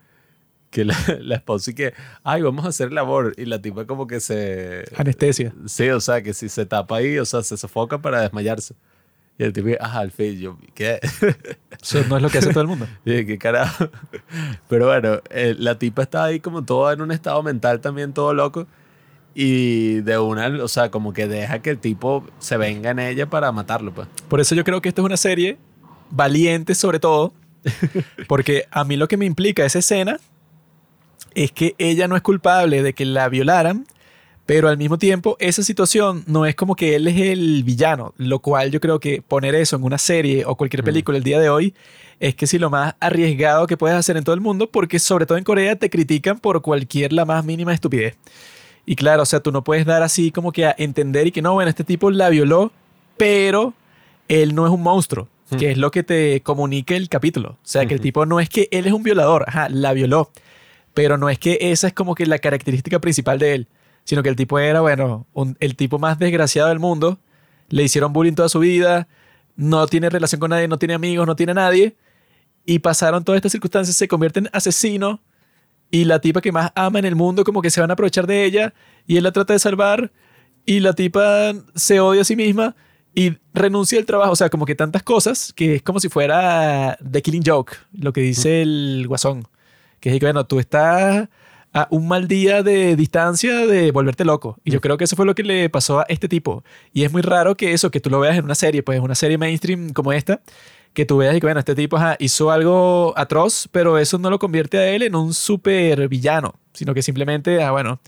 Que 0.73 0.85
la, 0.85 0.97
la 1.21 1.37
esposa 1.37 1.71
y 1.71 1.75
que, 1.75 1.95
ay, 2.25 2.43
vamos 2.43 2.65
a 2.65 2.69
hacer 2.71 2.93
labor. 2.93 3.35
Y 3.37 3.45
la 3.45 3.63
tipa 3.63 3.87
como 3.87 4.09
que 4.09 4.19
se... 4.19 4.85
Anestesia. 4.97 5.55
Sí, 5.67 5.89
o 5.91 6.01
sea, 6.01 6.23
que 6.23 6.35
si 6.35 6.49
se 6.49 6.67
tapa 6.67 6.97
ahí, 6.97 7.19
o 7.19 7.25
sea, 7.25 7.45
se 7.45 7.57
sofoca 7.57 7.99
para 7.99 8.23
desmayarse. 8.23 8.75
Y 9.39 9.45
el 9.45 9.53
tipo, 9.53 9.69
ah, 9.81 9.99
al 9.99 10.11
fin, 10.11 10.39
yo, 10.39 10.59
¿qué? 10.75 10.99
Eso 11.83 12.03
no 12.09 12.17
es 12.17 12.23
lo 12.23 12.29
que 12.29 12.39
hace 12.39 12.51
todo 12.51 12.63
el 12.63 12.69
mundo. 12.69 12.87
Y 13.05 13.25
¿qué 13.25 13.39
carajo? 13.39 13.89
Pero 14.69 14.87
bueno, 14.87 15.21
eh, 15.31 15.55
la 15.59 15.79
tipa 15.79 16.03
está 16.03 16.25
ahí 16.25 16.41
como 16.41 16.65
toda 16.65 16.93
en 16.93 17.01
un 17.01 17.13
estado 17.13 17.43
mental 17.43 17.81
también, 17.81 18.13
todo 18.13 18.35
loco. 18.35 18.67
Y 19.35 20.01
de 20.01 20.19
una, 20.19 20.63
o 20.63 20.69
sea, 20.69 20.91
como 20.91 21.13
que 21.13 21.27
deja 21.27 21.61
que 21.61 21.71
el 21.71 21.79
tipo 21.79 22.27
se 22.39 22.59
venga 22.59 22.91
en 22.91 22.99
ella 22.99 23.29
para 23.31 23.51
matarlo, 23.53 23.93
pues. 23.93 24.07
Por 24.29 24.41
eso 24.41 24.55
yo 24.55 24.65
creo 24.65 24.83
que 24.83 24.91
esta 24.91 25.01
es 25.01 25.07
una 25.07 25.17
serie 25.17 25.59
valiente 26.11 26.75
sobre 26.75 27.01
todo, 27.01 27.33
porque 28.29 28.67
a 28.71 28.85
mí 28.85 28.97
lo 28.97 29.09
que 29.09 29.17
me 29.17 29.25
implica 29.25 29.65
esa 29.65 29.79
escena 29.79 30.21
es 31.35 31.53
que 31.53 31.75
ella 31.79 32.09
no 32.09 32.17
es 32.17 32.23
culpable 32.23 32.83
de 32.83 32.95
que 32.95 33.05
la 33.05 33.29
violaran, 33.29 33.87
pero 34.47 34.69
al 34.69 34.77
mismo 34.77 34.99
tiempo 34.99 35.37
esa 35.39 35.63
situación 35.63 36.25
no 36.27 36.47
es 36.47 36.55
como 36.55 36.75
que 36.75 36.97
él 36.97 37.07
es 37.07 37.21
el 37.21 37.63
villano, 37.65 38.13
lo 38.17 38.41
cual 38.41 38.71
yo 38.71 38.81
creo 38.81 39.01
que 39.01 39.23
poner 39.23 39.55
eso 39.55 39.77
en 39.77 39.85
una 39.85 39.99
serie 39.99 40.45
o 40.45 40.57
cualquier 40.57 40.83
película 40.83 41.17
el 41.17 41.25
día 41.25 41.39
de 41.39 41.49
hoy 41.49 41.75
es 42.19 42.35
que 42.35 42.47
si 42.47 42.59
lo 42.59 42.71
más 42.71 42.95
arriesgado 43.01 43.67
que 43.67 43.77
puedes 43.77 43.97
hacer 43.97 44.17
en 44.17 44.25
todo 44.25 44.35
el 44.35 44.41
mundo, 44.41 44.69
porque 44.69 44.99
sobre 44.99 45.27
todo 45.27 45.39
en 45.39 45.45
Corea 45.45 45.77
te 45.77 45.91
critican 45.91 46.39
por 46.39 46.63
cualquier 46.63 47.13
la 47.13 47.25
más 47.25 47.45
mínima 47.45 47.75
estupidez. 47.75 48.17
Y 48.87 48.97
claro, 48.97 49.23
o 49.23 49.27
sea, 49.27 49.41
tú 49.41 49.53
no 49.53 49.65
puedes 49.65 49.87
dar 49.87 50.03
así 50.03 50.31
como 50.31 50.53
que 50.53 50.67
a 50.67 50.75
entender 50.77 51.27
y 51.27 51.33
que 51.33 51.43
no, 51.43 51.55
bueno, 51.55 51.69
este 51.69 51.85
tipo 51.85 52.11
la 52.11 52.29
violó, 52.29 52.73
pero 53.17 53.75
él 54.29 54.55
no 54.55 54.67
es 54.67 54.73
un 54.73 54.83
monstruo, 54.83 55.29
que 55.59 55.73
es 55.73 55.79
lo 55.79 55.91
que 55.91 56.03
te 56.03 56.41
comunica 56.43 56.95
el 56.95 57.09
capítulo. 57.09 57.51
O 57.51 57.59
sea, 57.63 57.87
que 57.87 57.95
el 57.95 58.01
tipo 58.01 58.25
no 58.25 58.41
es 58.41 58.49
que 58.49 58.69
él 58.71 58.87
es 58.87 58.93
un 58.93 59.03
violador, 59.03 59.45
ajá, 59.47 59.69
la 59.69 59.93
violó, 59.93 60.31
pero 60.95 61.19
no 61.19 61.29
es 61.31 61.39
que 61.39 61.59
esa 61.61 61.87
es 61.89 61.93
como 61.93 62.15
que 62.15 62.27
la 62.27 62.39
característica 62.39 63.01
principal 63.01 63.39
de 63.39 63.55
él, 63.55 63.69
sino 64.05 64.23
que 64.23 64.29
el 64.29 64.37
tipo 64.37 64.59
era, 64.59 64.81
bueno, 64.81 65.27
un- 65.33 65.57
el 65.61 65.77
tipo 65.77 65.99
más 65.99 66.19
desgraciado 66.19 66.69
del 66.69 66.79
mundo, 66.79 67.19
le 67.69 67.83
hicieron 67.85 68.13
bullying 68.13 68.35
toda 68.35 68.49
su 68.49 68.59
vida, 68.59 69.09
no 69.57 69.87
tiene 69.87 70.11
relación 70.11 70.41
con 70.41 70.51
nadie, 70.51 70.69
no 70.69 70.79
tiene 70.79 70.95
amigos, 70.95 71.27
no 71.27 71.37
tiene 71.37 71.55
nadie, 71.55 71.97
y 72.65 72.79
pasaron 72.81 73.25
todas 73.25 73.37
estas 73.39 73.53
circunstancias, 73.53 73.97
se 73.97 74.09
convierte 74.09 74.41
en 74.41 74.49
asesino, 74.53 75.21
y 75.91 76.05
la 76.05 76.21
tipa 76.21 76.41
que 76.41 76.53
más 76.53 76.73
ama 76.75 76.99
en 76.99 77.05
el 77.05 77.15
mundo 77.17 77.45
como 77.45 77.61
que 77.61 77.71
se 77.71 77.81
van 77.81 77.91
a 77.91 77.95
aprovechar 77.95 78.27
de 78.27 78.45
ella, 78.45 78.73
y 79.07 79.17
él 79.17 79.25
la 79.25 79.33
trata 79.33 79.53
de 79.53 79.59
salvar, 79.59 80.11
y 80.65 80.81
la 80.81 80.93
tipa 80.95 81.53
se 81.75 82.01
odia 82.01 82.23
a 82.23 82.25
sí 82.25 82.37
misma, 82.37 82.75
y 83.15 83.37
renuncia 83.53 83.99
al 83.99 84.07
trabajo. 84.07 84.33
O 84.33 84.37
sea, 84.37 84.49
como 84.49 84.65
que 84.65 84.75
tantas 84.75 85.03
cosas 85.03 85.53
que 85.53 85.75
es 85.77 85.83
como 85.83 86.01
si 86.01 86.09
fuera 86.09 86.97
The 87.11 87.21
Killing 87.21 87.43
Joke, 87.45 87.77
lo 87.93 88.13
que 88.13 88.23
dice 88.23 88.63
el 88.63 89.05
guasón. 89.07 89.47
Que 90.03 90.11
es 90.11 90.19
que, 90.19 90.27
bueno, 90.27 90.45
tú 90.45 90.59
estás 90.59 91.29
a 91.73 91.87
un 91.91 92.09
mal 92.09 92.27
día 92.27 92.65
de 92.65 92.97
distancia 92.97 93.67
de 93.67 93.93
volverte 93.93 94.25
loco. 94.25 94.59
Y 94.65 94.73
yo 94.73 94.81
creo 94.81 94.99
que 94.99 95.05
eso 95.05 95.15
fue 95.15 95.25
lo 95.25 95.37
que 95.37 95.45
le 95.45 95.71
pasó 95.71 96.01
a 96.01 96.07
este 96.09 96.29
tipo. 96.29 96.65
Y 96.93 97.05
es 97.05 97.13
muy 97.13 97.23
raro 97.23 97.57
que 97.57 97.73
eso, 97.73 97.93
que 97.93 98.01
tú 98.01 98.11
lo 98.11 98.19
veas 98.19 98.37
en 98.37 98.45
una 98.45 98.57
serie, 98.57 98.83
pues 98.83 98.99
una 98.99 99.15
serie 99.15 99.39
mainstream 99.39 99.93
como 99.93 100.13
esta, 100.13 100.41
que 100.93 101.07
tú 101.07 101.19
veas 101.19 101.37
y 101.37 101.41
que, 101.41 101.47
bueno, 101.47 101.61
este 101.61 101.77
tipo 101.77 101.99
ajá, 101.99 102.17
hizo 102.19 102.51
algo 102.51 103.15
atroz, 103.17 103.69
pero 103.71 103.97
eso 103.97 104.19
no 104.19 104.29
lo 104.29 104.41
convierte 104.41 104.77
a 104.77 104.89
él 104.89 105.03
en 105.03 105.15
un 105.15 105.33
super 105.35 106.09
villano, 106.09 106.57
sino 106.73 106.95
que 106.95 107.03
simplemente, 107.03 107.63
ah, 107.63 107.71
bueno, 107.71 108.01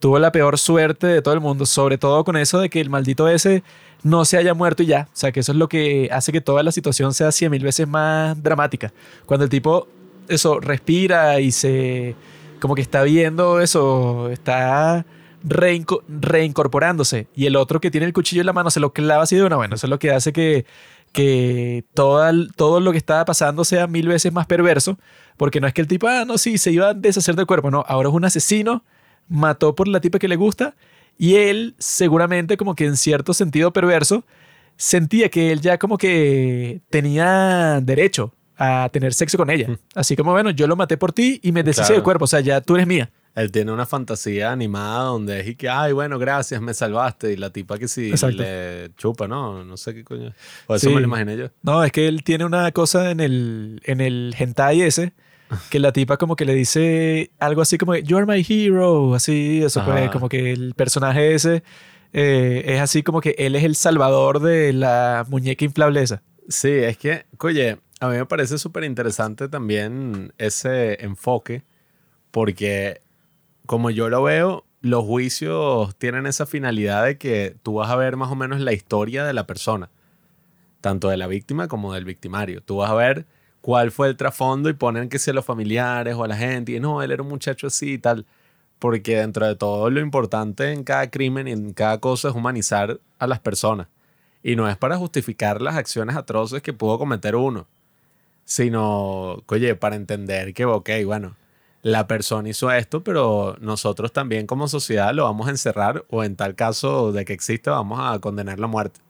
tuvo 0.00 0.18
la 0.18 0.30
peor 0.30 0.58
suerte 0.58 1.06
de 1.06 1.22
todo 1.22 1.32
el 1.32 1.40
mundo, 1.40 1.64
sobre 1.64 1.96
todo 1.96 2.24
con 2.24 2.36
eso 2.36 2.60
de 2.60 2.68
que 2.68 2.82
el 2.82 2.90
maldito 2.90 3.26
ese 3.26 3.62
no 4.02 4.26
se 4.26 4.36
haya 4.36 4.52
muerto 4.52 4.82
y 4.82 4.86
ya. 4.86 5.08
O 5.10 5.16
sea, 5.16 5.32
que 5.32 5.40
eso 5.40 5.52
es 5.52 5.58
lo 5.58 5.68
que 5.68 6.10
hace 6.12 6.30
que 6.30 6.42
toda 6.42 6.62
la 6.62 6.72
situación 6.72 7.14
sea 7.14 7.32
cien 7.32 7.50
mil 7.50 7.64
veces 7.64 7.88
más 7.88 8.40
dramática. 8.42 8.92
Cuando 9.26 9.44
el 9.44 9.50
tipo, 9.50 9.88
eso, 10.28 10.60
respira 10.60 11.40
y 11.40 11.50
se... 11.52 12.14
como 12.60 12.74
que 12.74 12.82
está 12.82 13.02
viendo 13.02 13.60
eso, 13.60 14.30
está 14.30 15.06
reinco- 15.44 16.02
reincorporándose. 16.08 17.28
Y 17.34 17.46
el 17.46 17.56
otro 17.56 17.80
que 17.80 17.90
tiene 17.90 18.06
el 18.06 18.12
cuchillo 18.12 18.42
en 18.42 18.46
la 18.46 18.52
mano 18.52 18.70
se 18.70 18.80
lo 18.80 18.92
clava 18.92 19.22
así 19.24 19.36
de 19.36 19.44
una. 19.44 19.56
Bueno, 19.56 19.74
eso 19.76 19.86
es 19.86 19.90
lo 19.90 19.98
que 19.98 20.10
hace 20.12 20.32
que, 20.32 20.66
que 21.12 21.84
toda, 21.94 22.30
el- 22.30 22.52
todo 22.54 22.80
lo 22.80 22.92
que 22.92 22.98
estaba 22.98 23.24
pasando 23.24 23.64
sea 23.64 23.86
mil 23.86 24.08
veces 24.08 24.32
más 24.32 24.46
perverso. 24.46 24.98
Porque 25.36 25.60
no 25.60 25.66
es 25.68 25.74
que 25.74 25.80
el 25.80 25.86
tipo, 25.86 26.08
ah, 26.08 26.24
no, 26.26 26.36
sí, 26.38 26.58
se 26.58 26.72
iba 26.72 26.88
a 26.88 26.94
deshacer 26.94 27.36
del 27.36 27.46
cuerpo. 27.46 27.70
No, 27.70 27.84
ahora 27.86 28.08
es 28.08 28.14
un 28.14 28.24
asesino, 28.24 28.82
mató 29.28 29.74
por 29.74 29.86
la 29.88 30.00
tipa 30.00 30.18
que 30.18 30.26
le 30.28 30.36
gusta. 30.36 30.74
Y 31.16 31.36
él, 31.36 31.74
seguramente, 31.78 32.56
como 32.56 32.74
que 32.74 32.86
en 32.86 32.96
cierto 32.96 33.34
sentido 33.34 33.72
perverso, 33.72 34.24
sentía 34.76 35.28
que 35.28 35.52
él 35.52 35.60
ya 35.60 35.78
como 35.78 35.98
que 35.98 36.80
tenía 36.90 37.80
derecho 37.82 38.32
a 38.58 38.88
tener 38.92 39.14
sexo 39.14 39.38
con 39.38 39.48
ella. 39.50 39.68
Así 39.94 40.16
como, 40.16 40.32
bueno, 40.32 40.50
yo 40.50 40.66
lo 40.66 40.74
maté 40.76 40.96
por 40.96 41.12
ti 41.12 41.38
y 41.42 41.52
me 41.52 41.62
deshice 41.62 41.82
Claro. 41.82 41.94
del 41.94 42.02
cuerpo. 42.02 42.24
O 42.24 42.28
sea, 42.28 42.40
ya 42.40 42.60
tú 42.60 42.74
eres 42.74 42.86
mía. 42.86 43.10
Él 43.34 43.52
tiene 43.52 43.70
una 43.70 43.86
fantasía 43.86 44.50
animada 44.50 45.04
donde 45.04 45.38
es 45.40 45.46
y 45.48 45.54
que, 45.54 45.68
ay, 45.68 45.92
bueno, 45.92 46.18
gracias, 46.18 46.60
me 46.60 46.74
salvaste. 46.74 47.32
Y 47.32 47.36
la 47.36 47.50
tipa 47.50 47.78
que 47.78 47.86
sí 47.86 48.10
Exacto. 48.10 48.38
le 48.42 48.90
chupa, 48.96 49.28
¿no? 49.28 49.64
No 49.64 49.76
sé 49.76 49.94
qué 49.94 50.02
coño. 50.02 50.32
O 50.66 50.74
eso 50.74 50.88
Sí. 50.88 50.94
me 50.94 51.00
lo 51.00 51.06
imaginé 51.06 51.36
yo. 51.36 51.48
No, 51.62 51.84
es 51.84 51.92
que 51.92 52.08
él 52.08 52.24
tiene 52.24 52.44
una 52.44 52.72
cosa 52.72 53.12
en 53.12 53.20
el, 53.20 53.80
en 53.84 54.00
el 54.00 54.34
hentai 54.36 54.80
ese, 54.82 55.12
que 55.70 55.78
la 55.78 55.92
tipa 55.92 56.16
como 56.16 56.34
que 56.34 56.44
le 56.44 56.54
dice 56.54 57.30
algo 57.38 57.62
así 57.62 57.78
como, 57.78 57.94
you 57.94 58.16
are 58.16 58.26
my 58.26 58.44
hero, 58.48 59.14
así, 59.14 59.62
eso 59.62 59.84
pues, 59.84 60.10
como 60.10 60.28
que 60.28 60.50
el 60.52 60.74
personaje 60.74 61.34
ese 61.34 61.62
eh, 62.12 62.64
es 62.66 62.80
así 62.80 63.02
como 63.04 63.20
que 63.20 63.34
él 63.38 63.54
es 63.54 63.62
el 63.64 63.76
salvador 63.76 64.40
de 64.40 64.72
la 64.72 65.24
muñeca 65.28 65.64
inflable 65.64 66.02
esa. 66.02 66.22
Sí, 66.48 66.70
es 66.70 66.96
que, 66.96 67.26
oye, 67.40 67.76
a 68.00 68.08
mí 68.08 68.16
me 68.16 68.26
parece 68.26 68.58
súper 68.58 68.84
interesante 68.84 69.48
también 69.48 70.32
ese 70.38 71.04
enfoque, 71.04 71.64
porque 72.30 73.02
como 73.66 73.90
yo 73.90 74.08
lo 74.08 74.22
veo, 74.22 74.64
los 74.80 75.04
juicios 75.04 75.96
tienen 75.96 76.26
esa 76.26 76.46
finalidad 76.46 77.04
de 77.04 77.18
que 77.18 77.56
tú 77.62 77.74
vas 77.74 77.90
a 77.90 77.96
ver 77.96 78.16
más 78.16 78.30
o 78.30 78.36
menos 78.36 78.60
la 78.60 78.72
historia 78.72 79.24
de 79.24 79.32
la 79.32 79.46
persona, 79.46 79.90
tanto 80.80 81.08
de 81.08 81.16
la 81.16 81.26
víctima 81.26 81.66
como 81.68 81.92
del 81.92 82.04
victimario. 82.04 82.62
Tú 82.62 82.76
vas 82.78 82.90
a 82.90 82.94
ver 82.94 83.26
cuál 83.60 83.90
fue 83.90 84.08
el 84.08 84.16
trasfondo 84.16 84.68
y 84.68 84.74
ponen 84.74 85.08
que 85.08 85.18
sea 85.18 85.34
los 85.34 85.44
familiares 85.44 86.14
o 86.14 86.24
a 86.24 86.28
la 86.28 86.36
gente, 86.36 86.72
y 86.72 86.80
no, 86.80 87.02
él 87.02 87.10
era 87.10 87.22
un 87.22 87.28
muchacho 87.28 87.66
así 87.66 87.94
y 87.94 87.98
tal. 87.98 88.26
Porque 88.78 89.16
dentro 89.16 89.44
de 89.44 89.56
todo 89.56 89.90
lo 89.90 89.98
importante 89.98 90.72
en 90.72 90.84
cada 90.84 91.10
crimen 91.10 91.48
y 91.48 91.52
en 91.52 91.72
cada 91.72 91.98
cosa 91.98 92.28
es 92.28 92.34
humanizar 92.34 93.00
a 93.18 93.26
las 93.26 93.40
personas. 93.40 93.88
Y 94.42 94.54
no 94.54 94.68
es 94.68 94.76
para 94.76 94.96
justificar 94.96 95.60
las 95.60 95.76
acciones 95.76 96.14
atroces 96.16 96.62
que 96.62 96.72
pudo 96.72 96.96
cometer 96.96 97.34
uno, 97.34 97.66
sino, 98.48 99.44
oye, 99.46 99.74
para 99.74 99.94
entender 99.94 100.54
que, 100.54 100.64
ok, 100.64 100.88
bueno, 101.04 101.36
la 101.82 102.06
persona 102.06 102.48
hizo 102.48 102.72
esto, 102.72 103.04
pero 103.04 103.58
nosotros 103.60 104.10
también 104.10 104.46
como 104.46 104.68
sociedad 104.68 105.12
lo 105.12 105.24
vamos 105.24 105.48
a 105.48 105.50
encerrar 105.50 106.06
o 106.08 106.24
en 106.24 106.34
tal 106.34 106.54
caso 106.54 107.12
de 107.12 107.26
que 107.26 107.34
exista 107.34 107.72
vamos 107.72 108.00
a 108.00 108.18
condenar 108.20 108.58
la 108.58 108.66
muerte. 108.66 109.00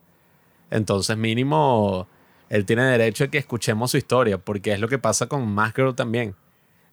Entonces 0.69 1.15
mínimo, 1.15 2.05
él 2.49 2.65
tiene 2.65 2.83
derecho 2.83 3.23
a 3.23 3.27
que 3.29 3.37
escuchemos 3.37 3.91
su 3.91 3.97
historia, 3.97 4.39
porque 4.39 4.73
es 4.73 4.81
lo 4.81 4.89
que 4.89 4.99
pasa 4.99 5.27
con 5.27 5.57
Girl 5.73 5.95
también. 5.95 6.35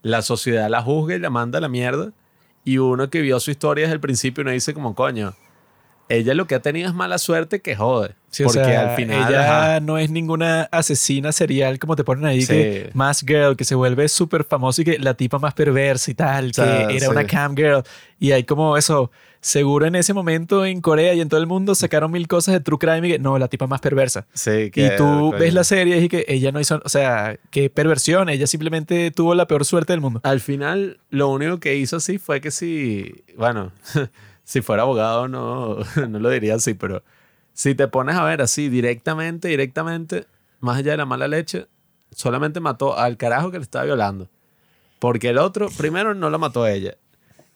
La 0.02 0.22
sociedad 0.22 0.70
la 0.70 0.82
juzga 0.82 1.16
y 1.16 1.18
la 1.18 1.30
manda 1.30 1.58
a 1.58 1.60
la 1.60 1.68
mierda, 1.68 2.12
y 2.62 2.78
uno 2.78 3.10
que 3.10 3.22
vio 3.22 3.40
su 3.40 3.50
historia 3.50 3.86
desde 3.86 3.94
el 3.94 4.00
principio 4.00 4.44
no 4.44 4.52
dice 4.52 4.72
como, 4.72 4.94
coño, 4.94 5.34
ella 6.08 6.32
lo 6.34 6.46
que 6.46 6.54
ha 6.54 6.62
tenido 6.62 6.88
es 6.88 6.94
mala 6.94 7.18
suerte 7.18 7.60
que 7.60 7.74
jode. 7.74 8.14
Sí, 8.36 8.42
o 8.42 8.46
porque 8.48 8.64
sea, 8.64 8.90
al 8.90 8.96
final... 8.96 9.28
ella 9.30 9.70
ajá, 9.70 9.80
no 9.80 9.96
es 9.96 10.10
ninguna 10.10 10.64
asesina 10.70 11.32
serial 11.32 11.78
como 11.78 11.96
te 11.96 12.04
ponen 12.04 12.26
ahí, 12.26 12.42
Sí. 12.42 12.48
que 12.48 12.90
más 12.92 13.20
girl, 13.26 13.56
que 13.56 13.64
se 13.64 13.74
vuelve 13.74 14.08
súper 14.08 14.44
famoso 14.44 14.82
y 14.82 14.84
que 14.84 14.98
la 14.98 15.14
tipa 15.14 15.38
más 15.38 15.54
perversa 15.54 16.10
y 16.10 16.14
tal, 16.14 16.52
sea, 16.52 16.86
que 16.88 16.96
era 16.98 17.06
sí. 17.06 17.10
una 17.12 17.24
cam 17.24 17.56
girl. 17.56 17.82
Y 18.18 18.32
hay 18.32 18.44
como 18.44 18.76
eso, 18.76 19.10
seguro 19.40 19.86
en 19.86 19.94
ese 19.94 20.12
momento 20.12 20.66
en 20.66 20.82
Corea 20.82 21.14
y 21.14 21.22
en 21.22 21.30
todo 21.30 21.40
el 21.40 21.46
mundo 21.46 21.74
sacaron 21.74 22.10
mil 22.12 22.28
cosas 22.28 22.52
de 22.52 22.60
true 22.60 22.78
crime 22.78 23.08
y 23.08 23.12
que 23.12 23.18
no, 23.18 23.38
la 23.38 23.48
tipa 23.48 23.66
más 23.66 23.80
perversa. 23.80 24.26
sí, 24.34 24.70
que, 24.70 24.84
y 24.86 24.96
tú 24.98 25.04
coño. 25.30 25.38
ves 25.38 25.54
la 25.54 25.64
serie 25.64 25.96
y 26.02 26.08
que 26.10 26.26
ella 26.28 26.52
no 26.52 26.60
hizo, 26.60 26.82
o 26.84 26.88
sea, 26.90 27.38
qué 27.50 27.70
perversión, 27.70 28.28
ella 28.28 28.46
simplemente 28.46 29.10
tuvo 29.12 29.34
la 29.34 29.46
peor 29.46 29.64
suerte 29.64 29.94
del 29.94 30.02
mundo. 30.02 30.20
Al 30.24 30.40
final, 30.40 30.98
lo 31.08 31.28
único 31.30 31.58
que 31.58 31.76
hizo 31.76 31.96
así 31.96 32.18
fue 32.18 32.42
que 32.42 32.50
si, 32.50 33.24
bueno, 33.38 33.72
si 34.44 34.60
fuera 34.60 34.82
abogado 34.82 35.26
no, 35.26 35.78
no 36.08 36.18
lo 36.18 36.28
diría 36.28 36.56
así, 36.56 36.74
pero 36.74 37.02
si 37.56 37.74
te 37.74 37.88
pones 37.88 38.16
a 38.16 38.22
ver 38.22 38.42
así 38.42 38.68
directamente, 38.68 39.48
directamente, 39.48 40.26
más 40.60 40.76
allá 40.76 40.90
de 40.90 40.98
la 40.98 41.06
mala 41.06 41.26
leche, 41.26 41.66
solamente 42.10 42.60
mató 42.60 42.98
al 42.98 43.16
carajo 43.16 43.50
que 43.50 43.56
le 43.56 43.62
estaba 43.62 43.86
violando. 43.86 44.28
Porque 44.98 45.30
el 45.30 45.38
otro, 45.38 45.70
primero 45.70 46.14
no 46.14 46.28
lo 46.28 46.38
mató 46.38 46.66
ella. 46.66 46.98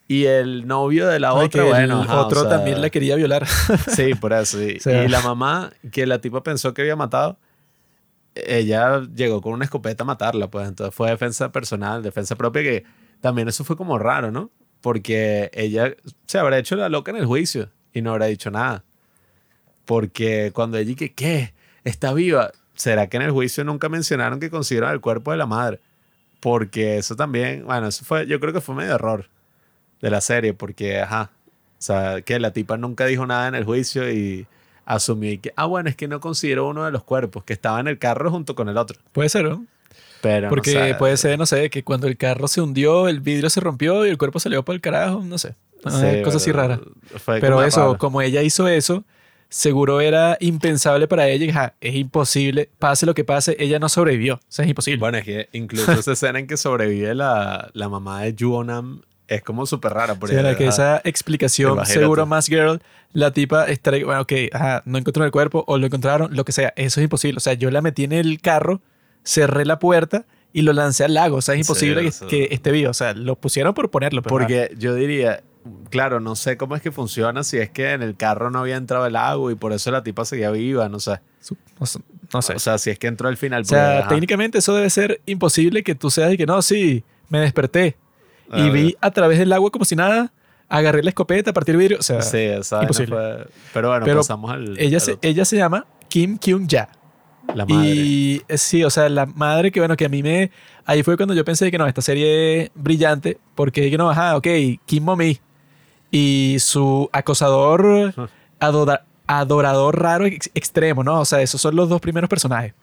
Y 0.07 0.25
el 0.25 0.65
novio 0.65 1.07
de 1.07 1.19
la 1.19 1.35
otra, 1.35 1.65
bueno, 1.65 2.01
el 2.01 2.07
ajá, 2.07 2.19
o 2.19 2.25
otro 2.25 2.41
sea, 2.41 2.49
también 2.49 2.81
la 2.81 2.89
quería 2.89 3.15
violar. 3.15 3.45
Sí, 3.95 4.15
por 4.15 4.33
eso. 4.33 4.57
sí. 4.57 4.77
O 4.77 4.79
sea. 4.79 5.05
Y 5.05 5.07
la 5.07 5.21
mamá, 5.21 5.71
que 5.91 6.07
la 6.07 6.19
tipa 6.19 6.41
pensó 6.41 6.73
que 6.73 6.81
había 6.81 6.95
matado, 6.95 7.37
ella 8.33 9.01
llegó 9.13 9.39
con 9.39 9.53
una 9.53 9.65
escopeta 9.65 10.03
a 10.03 10.07
matarla, 10.07 10.49
pues 10.49 10.67
entonces 10.67 10.95
fue 10.95 11.11
defensa 11.11 11.51
personal, 11.51 12.01
defensa 12.01 12.35
propia, 12.35 12.63
que 12.63 12.85
también 13.19 13.47
eso 13.49 13.63
fue 13.63 13.77
como 13.77 13.99
raro, 13.99 14.31
¿no? 14.31 14.49
Porque 14.81 15.51
ella 15.53 15.93
se 16.25 16.39
habrá 16.39 16.57
hecho 16.57 16.75
la 16.75 16.89
loca 16.89 17.11
en 17.11 17.17
el 17.17 17.27
juicio 17.27 17.69
y 17.93 18.01
no 18.01 18.11
habrá 18.11 18.25
dicho 18.25 18.49
nada. 18.49 18.83
Porque 19.91 20.51
cuando 20.53 20.77
ella 20.77 20.95
que, 20.95 21.11
¿qué? 21.11 21.53
¿Está 21.83 22.13
viva? 22.13 22.53
¿Será 22.75 23.07
que 23.07 23.17
en 23.17 23.23
el 23.23 23.31
juicio 23.31 23.65
nunca 23.65 23.89
mencionaron 23.89 24.39
que 24.39 24.49
consiguieron 24.49 24.89
el 24.89 25.01
cuerpo 25.01 25.31
de 25.31 25.37
la 25.37 25.45
madre? 25.45 25.81
Porque 26.39 26.97
eso 26.97 27.17
también, 27.17 27.65
bueno, 27.65 27.87
eso 27.87 28.05
fue, 28.05 28.25
yo 28.25 28.39
creo 28.39 28.53
que 28.53 28.61
fue 28.61 28.73
medio 28.73 28.95
error 28.95 29.27
de 30.01 30.09
la 30.09 30.21
serie, 30.21 30.53
porque, 30.53 31.01
ajá, 31.01 31.31
o 31.43 31.81
sea, 31.81 32.21
que 32.21 32.39
la 32.39 32.53
tipa 32.53 32.77
nunca 32.77 33.05
dijo 33.05 33.27
nada 33.27 33.49
en 33.49 33.55
el 33.55 33.65
juicio 33.65 34.09
y 34.09 34.47
asumió 34.85 35.41
que, 35.41 35.51
ah, 35.57 35.65
bueno, 35.65 35.89
es 35.89 35.97
que 35.97 36.07
no 36.07 36.21
consideró 36.21 36.69
uno 36.69 36.85
de 36.85 36.91
los 36.91 37.03
cuerpos, 37.03 37.43
que 37.43 37.51
estaba 37.51 37.81
en 37.81 37.89
el 37.89 37.99
carro 37.99 38.31
junto 38.31 38.55
con 38.55 38.69
el 38.69 38.77
otro. 38.77 38.97
Puede 39.11 39.27
ser, 39.27 39.43
¿no? 39.43 39.65
Pero, 40.21 40.47
no 40.47 40.51
Porque 40.51 40.71
sé, 40.71 40.95
puede 40.95 41.17
ser, 41.17 41.37
no 41.37 41.45
sé, 41.45 41.69
que 41.69 41.83
cuando 41.83 42.07
el 42.07 42.15
carro 42.15 42.47
se 42.47 42.61
hundió, 42.61 43.09
el 43.09 43.19
vidrio 43.19 43.49
se 43.49 43.59
rompió 43.59 44.05
y 44.05 44.09
el 44.09 44.17
cuerpo 44.17 44.39
salió 44.39 44.63
por 44.63 44.73
el 44.73 44.79
carajo, 44.79 45.21
no 45.21 45.37
sé. 45.37 45.53
Una 45.83 46.13
sí, 46.13 46.21
cosa 46.21 46.37
así 46.37 46.51
pero 46.51 46.61
rara. 46.61 46.79
fue 47.17 47.41
Pero 47.41 47.61
eso, 47.61 47.97
como 47.97 48.21
ella 48.21 48.41
hizo 48.41 48.69
eso, 48.69 49.03
seguro 49.51 49.99
era 50.01 50.37
impensable 50.39 51.07
para 51.07 51.27
ella. 51.27 51.45
y, 51.45 51.51
ja, 51.51 51.75
es 51.81 51.93
imposible, 51.95 52.69
pase 52.79 53.05
lo 53.05 53.13
que 53.13 53.23
pase, 53.25 53.55
ella 53.59 53.77
no 53.79 53.89
sobrevivió. 53.89 54.35
O 54.35 54.39
sea, 54.47 54.63
es 54.65 54.69
imposible. 54.69 54.99
Bueno, 54.99 55.17
es 55.19 55.25
que 55.25 55.49
incluso 55.51 55.91
esa 55.91 56.13
escena 56.13 56.39
en 56.39 56.47
que 56.47 56.55
sobrevive 56.57 57.13
la, 57.13 57.69
la 57.73 57.89
mamá 57.89 58.21
de 58.23 58.33
Juonam 58.39 59.01
es 59.27 59.43
como 59.43 59.65
súper 59.65 59.93
rara. 59.93 60.13
Sí, 60.13 60.19
Porque, 60.19 60.35
era 60.37 60.55
que 60.57 60.67
esa 60.67 61.01
explicación, 61.03 61.73
Imagínate. 61.73 61.99
seguro 61.99 62.25
más 62.25 62.47
girl, 62.47 62.81
la 63.13 63.31
tipa 63.31 63.65
estaría, 63.65 64.05
bueno, 64.05 64.21
ok, 64.21 64.31
ajá, 64.53 64.83
no 64.85 64.97
encontraron 64.97 65.25
el 65.27 65.31
cuerpo 65.31 65.63
o 65.67 65.77
lo 65.77 65.85
encontraron, 65.85 66.33
lo 66.35 66.45
que 66.45 66.51
sea, 66.53 66.73
eso 66.77 66.99
es 66.99 67.03
imposible. 67.03 67.37
O 67.37 67.41
sea, 67.41 67.53
yo 67.53 67.69
la 67.71 67.81
metí 67.81 68.05
en 68.05 68.13
el 68.13 68.39
carro, 68.41 68.81
cerré 69.23 69.65
la 69.65 69.79
puerta 69.79 70.25
y 70.53 70.63
lo 70.63 70.73
lancé 70.73 71.03
al 71.05 71.13
lago. 71.13 71.37
O 71.37 71.41
sea, 71.41 71.55
es 71.55 71.59
Sí, 71.65 71.69
imposible 71.71 72.09
que- 72.29 72.47
esté 72.51 72.71
vivo. 72.71 72.89
O 72.89 72.93
sea, 72.93 73.13
lo 73.13 73.35
pusieron 73.37 73.73
por 73.73 73.89
ponerlo. 73.89 74.19
ajá. 74.21 74.29
Porque 74.29 74.73
yo 74.77 74.95
diría, 74.95 75.43
claro, 75.89 76.19
no 76.19 76.35
sé 76.35 76.57
cómo 76.57 76.75
es 76.75 76.81
que 76.81 76.91
funciona, 76.91 77.43
si 77.43 77.57
es 77.57 77.69
que 77.69 77.91
en 77.91 78.01
el 78.01 78.15
carro 78.15 78.49
no 78.51 78.59
había 78.59 78.75
entrado 78.77 79.05
el 79.05 79.15
agua 79.15 79.51
y 79.51 79.55
por 79.55 79.73
eso 79.73 79.91
la 79.91 80.03
tipa 80.03 80.25
seguía 80.25 80.51
viva, 80.51 80.89
no 80.89 80.99
sé. 80.99 81.19
No, 81.79 81.85
sé- 81.85 81.99
no 82.33 82.41
sé. 82.41 82.53
O 82.55 82.59
sea, 82.59 82.77
si 82.77 82.89
es 82.89 82.99
que 82.99 83.07
entró 83.07 83.27
al 83.27 83.37
final. 83.37 83.61
O 83.61 83.65
sea, 83.65 83.85
porque, 83.85 83.99
ajá. 83.99 84.07
técnicamente 84.09 84.57
eso 84.59 84.73
debe 84.75 84.89
ser 84.89 85.21
imposible 85.25 85.83
que 85.83 85.95
tú 85.95 86.09
seas 86.09 86.33
y 86.33 86.37
que 86.37 86.45
no, 86.45 86.61
sí, 86.61 87.03
me 87.29 87.39
desperté 87.39 87.97
y 88.53 88.69
vi 88.69 88.95
a 89.01 89.11
través 89.11 89.39
del 89.39 89.51
agua 89.53 89.71
como 89.71 89.85
si 89.85 89.95
nada, 89.95 90.33
agarré 90.67 91.03
la 91.03 91.09
escopeta, 91.09 91.53
partí 91.53 91.71
el 91.71 91.77
vidrio. 91.77 91.99
O 91.99 92.03
sea, 92.03 92.21
Sí, 92.21 92.37
imposible. 92.81 93.15
fue- 93.15 93.47
Pero 93.73 93.89
bueno, 93.89 94.05
Pero 94.05 94.17
pasamos 94.19 94.51
al. 94.51 94.77
ella, 94.79 94.97
al 94.97 95.01
se, 95.01 95.17
ella 95.21 95.45
se 95.45 95.57
llama 95.57 95.85
Kim 96.09 96.37
Kyung-ja. 96.37 96.89
la 97.55 97.65
madre. 97.65 97.89
Y 97.89 98.41
sí, 98.55 98.83
o 98.83 98.89
sea, 98.89 99.09
la 99.09 99.25
madre 99.25 99.71
que, 99.71 99.79
bueno, 99.79 99.95
que 99.97 100.05
a 100.05 100.09
mí 100.09 100.21
me. 100.23 100.51
Ahí 100.85 101.03
fue 101.03 101.15
cuando 101.17 101.33
yo 101.33 101.43
pensé 101.45 101.69
que 101.71 101.77
no, 101.77 101.85
esta 101.87 102.01
serie 102.01 102.63
es 102.63 102.71
brillante, 102.75 103.37
porque 103.55 103.89
que 103.89 103.97
no, 103.97 104.09
ajá, 104.09 104.35
ok, 104.37 104.47
Kim 104.85 105.03
Mommy 105.03 105.39
y 106.11 106.57
su 106.59 107.09
acosador 107.11 108.13
adorador 109.27 109.99
raro 110.01 110.25
ex- 110.25 110.51
extremo, 110.53 111.03
¿no? 111.03 111.21
O 111.21 111.25
sea, 111.25 111.41
esos 111.41 111.61
son 111.61 111.75
los 111.75 111.89
dos 111.89 112.01
primeros 112.01 112.29
personajes. 112.29 112.73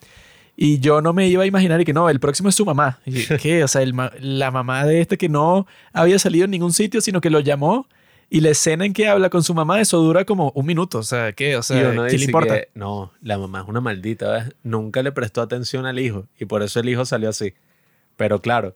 Y 0.56 0.80
yo 0.80 1.00
no 1.00 1.12
me 1.12 1.28
iba 1.28 1.44
a 1.44 1.46
imaginar 1.46 1.80
y 1.80 1.84
que 1.84 1.92
no, 1.92 2.10
el 2.10 2.18
próximo 2.18 2.48
es 2.48 2.54
su 2.54 2.64
mamá. 2.64 2.98
Y 3.06 3.24
¿qué? 3.40 3.62
O 3.62 3.68
sea, 3.68 3.82
el 3.82 3.94
la 4.20 4.50
mamá 4.50 4.84
de 4.84 5.00
este 5.00 5.16
que 5.16 5.28
no 5.28 5.66
había 5.92 6.18
salido 6.18 6.46
en 6.46 6.50
ningún 6.50 6.72
sitio, 6.72 7.00
sino 7.00 7.20
que 7.20 7.30
lo 7.30 7.40
llamó 7.40 7.86
y 8.30 8.40
la 8.40 8.50
escena 8.50 8.84
en 8.84 8.92
que 8.92 9.08
habla 9.08 9.30
con 9.30 9.42
su 9.42 9.54
mamá, 9.54 9.80
eso 9.80 9.98
dura 9.98 10.24
como 10.24 10.50
un 10.54 10.66
minuto. 10.66 10.98
O 10.98 11.02
sea, 11.02 11.32
¿qué? 11.32 11.56
O 11.56 11.62
sea, 11.62 11.92
¿qué 12.08 12.18
le 12.18 12.24
importa? 12.24 12.54
que, 12.54 12.68
no, 12.74 13.12
la 13.22 13.38
mamá 13.38 13.60
es 13.60 13.68
una 13.68 13.80
maldita, 13.80 14.30
¿ves? 14.32 14.54
Nunca 14.62 15.02
le 15.02 15.12
prestó 15.12 15.42
atención 15.42 15.86
al 15.86 15.98
hijo 15.98 16.26
y 16.38 16.44
por 16.44 16.62
eso 16.62 16.80
el 16.80 16.88
hijo 16.88 17.04
salió 17.04 17.28
así. 17.28 17.54
Pero 18.16 18.40
claro, 18.42 18.74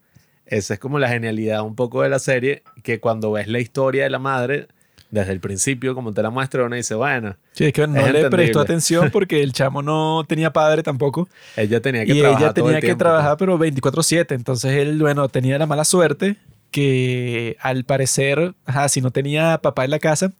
esa 0.57 0.75
es 0.75 0.81
como 0.81 0.99
la 0.99 1.09
genialidad 1.09 1.63
un 1.63 1.75
poco 1.75 2.03
de 2.03 2.09
la 2.09 2.19
serie, 2.19 2.63
que 2.83 3.01
cuando 3.01 3.33
ves 3.33 3.49
la 3.49 3.59
historia 3.61 4.05
de 4.05 4.11
la 4.11 4.19
madre, 4.19 4.69
desde 5.11 5.33
el 5.33 5.41
principio, 5.41 5.95
como 5.95 6.13
te 6.15 6.23
la 6.23 6.31
muestra, 6.31 6.65
uno 6.65 6.75
dice, 6.77 6.95
bueno, 6.95 7.37
Sí, 7.53 7.65
es 7.67 7.73
que 7.73 7.87
no 7.87 7.99
Es 8.07 8.13
le 8.13 8.31
prestó 8.31 8.61
atención 8.61 9.11
porque 9.13 9.43
el 9.43 9.53
chamo 9.53 9.83
no 9.83 10.25
tenía 10.27 10.53
padre 10.53 10.83
tampoco. 10.83 11.29
ella 11.57 11.81
tenía 11.83 12.07
que 12.07 12.15
y 12.15 12.21
trabajar 12.21 12.43
ella 12.43 12.53
todo 12.55 12.65
el 12.65 12.71
tenía 12.71 12.81
que 12.81 12.87
tiempo, 12.87 12.99
trabajar, 13.05 13.37
pero 13.37 13.59
24/7. 13.59 14.35
Entonces 14.35 14.73
él, 14.73 14.99
bueno, 15.01 15.29
tenía 15.29 15.59
la 15.59 15.67
mala 15.67 15.85
suerte 15.85 16.37
que 16.71 17.57
al 17.61 17.85
parecer, 17.85 18.55
ajá, 18.65 18.89
si 18.89 19.01
no 19.03 19.11
tenía 19.11 19.59
papá 19.59 19.85
en 19.85 19.91
la 19.91 19.99
casa. 19.99 20.33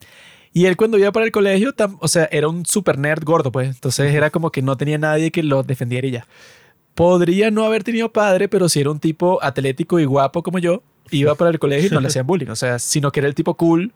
Y 0.51 0.65
él 0.65 0.75
cuando 0.77 0.97
iba 0.97 1.11
para 1.11 1.25
el 1.25 1.31
colegio, 1.31 1.73
tam- 1.75 1.97
o 1.99 2.07
sea, 2.07 2.27
era 2.31 2.47
un 2.47 2.65
super 2.65 2.97
nerd 2.97 3.23
gordo, 3.23 3.51
pues. 3.51 3.69
Entonces 3.69 4.13
era 4.13 4.29
como 4.31 4.51
que 4.51 4.61
no 4.61 4.75
tenía 4.77 4.97
nadie 4.97 5.31
que 5.31 5.43
lo 5.43 5.63
defendiera 5.63 6.07
y 6.07 6.11
ya. 6.11 6.27
Podría 6.95 7.51
no 7.51 7.63
haber 7.65 7.83
tenido 7.83 8.11
padre, 8.11 8.47
pero 8.47 8.69
si 8.69 8.79
era 8.79 8.91
un 8.91 8.99
tipo 8.99 9.41
atlético 9.41 9.99
y 9.99 10.05
guapo 10.05 10.43
como 10.43 10.59
yo, 10.59 10.83
iba 11.11 11.35
para 11.35 11.49
el 11.49 11.59
colegio 11.59 11.87
y 11.87 11.91
no 11.91 11.99
le 12.01 12.07
hacían 12.07 12.27
bullying. 12.27 12.49
O 12.49 12.55
sea, 12.55 12.79
sino 12.79 13.11
que 13.11 13.19
era 13.19 13.27
el 13.27 13.35
tipo 13.35 13.55
cool 13.55 13.93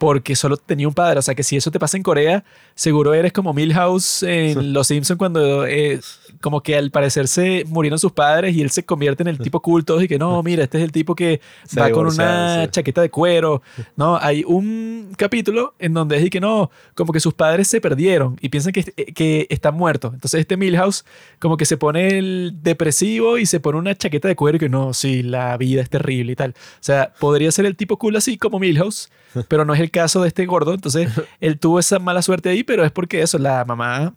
porque 0.00 0.34
solo 0.34 0.56
tenía 0.56 0.88
un 0.88 0.94
padre. 0.94 1.18
O 1.18 1.22
sea, 1.22 1.34
que 1.34 1.42
si 1.42 1.58
eso 1.58 1.70
te 1.70 1.78
pasa 1.78 1.98
en 1.98 2.02
Corea, 2.02 2.42
seguro 2.74 3.12
eres 3.12 3.34
como 3.34 3.52
Milhouse 3.52 4.22
en 4.22 4.72
Los 4.72 4.86
Simpsons 4.86 5.18
cuando 5.18 5.66
eh, 5.66 6.00
como 6.40 6.62
que 6.62 6.74
al 6.74 6.90
parecer 6.90 7.28
se 7.28 7.66
murieron 7.68 7.98
sus 7.98 8.12
padres 8.12 8.56
y 8.56 8.62
él 8.62 8.70
se 8.70 8.82
convierte 8.82 9.22
en 9.22 9.28
el 9.28 9.38
tipo 9.38 9.60
todos 9.84 10.02
y 10.02 10.08
que 10.08 10.18
no, 10.18 10.42
mira, 10.44 10.64
este 10.64 10.78
es 10.78 10.84
el 10.84 10.90
tipo 10.90 11.14
que 11.14 11.42
Se 11.66 11.78
va 11.78 11.90
con 11.90 12.06
una 12.06 12.64
sí. 12.64 12.70
chaqueta 12.70 13.02
de 13.02 13.10
cuero. 13.10 13.62
No, 13.96 14.16
hay 14.16 14.44
un 14.46 15.12
capítulo 15.18 15.74
en 15.78 15.92
donde 15.92 16.16
es 16.16 16.24
y 16.24 16.30
que 16.30 16.40
no, 16.40 16.70
como 16.94 17.12
que 17.12 17.20
sus 17.20 17.34
padres 17.34 17.68
se 17.68 17.82
perdieron 17.82 18.38
y 18.40 18.48
piensan 18.48 18.72
que, 18.72 18.84
que 18.84 19.46
están 19.50 19.74
muertos. 19.74 20.14
Entonces 20.14 20.40
este 20.40 20.56
Milhouse 20.56 21.04
como 21.38 21.58
que 21.58 21.66
se 21.66 21.76
pone 21.76 22.16
el 22.16 22.54
depresivo 22.62 23.36
y 23.36 23.44
se 23.44 23.60
pone 23.60 23.78
una 23.78 23.94
chaqueta 23.94 24.28
de 24.28 24.36
cuero 24.36 24.56
y 24.56 24.60
que 24.60 24.68
no, 24.70 24.94
sí, 24.94 25.22
la 25.22 25.58
vida 25.58 25.82
es 25.82 25.90
terrible 25.90 26.32
y 26.32 26.36
tal. 26.36 26.52
O 26.52 26.82
sea, 26.82 27.12
podría 27.18 27.52
ser 27.52 27.66
el 27.66 27.76
tipo 27.76 27.98
cool 27.98 28.16
así 28.16 28.38
como 28.38 28.58
Milhouse, 28.58 29.10
pero 29.48 29.66
no 29.66 29.74
es 29.74 29.80
el 29.80 29.89
caso 29.90 30.22
de 30.22 30.28
este 30.28 30.46
gordo. 30.46 30.74
Entonces 30.74 31.08
él 31.40 31.58
tuvo 31.58 31.78
esa 31.78 31.98
mala 31.98 32.22
suerte 32.22 32.48
ahí, 32.48 32.62
pero 32.64 32.84
es 32.84 32.92
porque 32.92 33.22
eso, 33.22 33.38
la 33.38 33.64
mamá, 33.64 34.14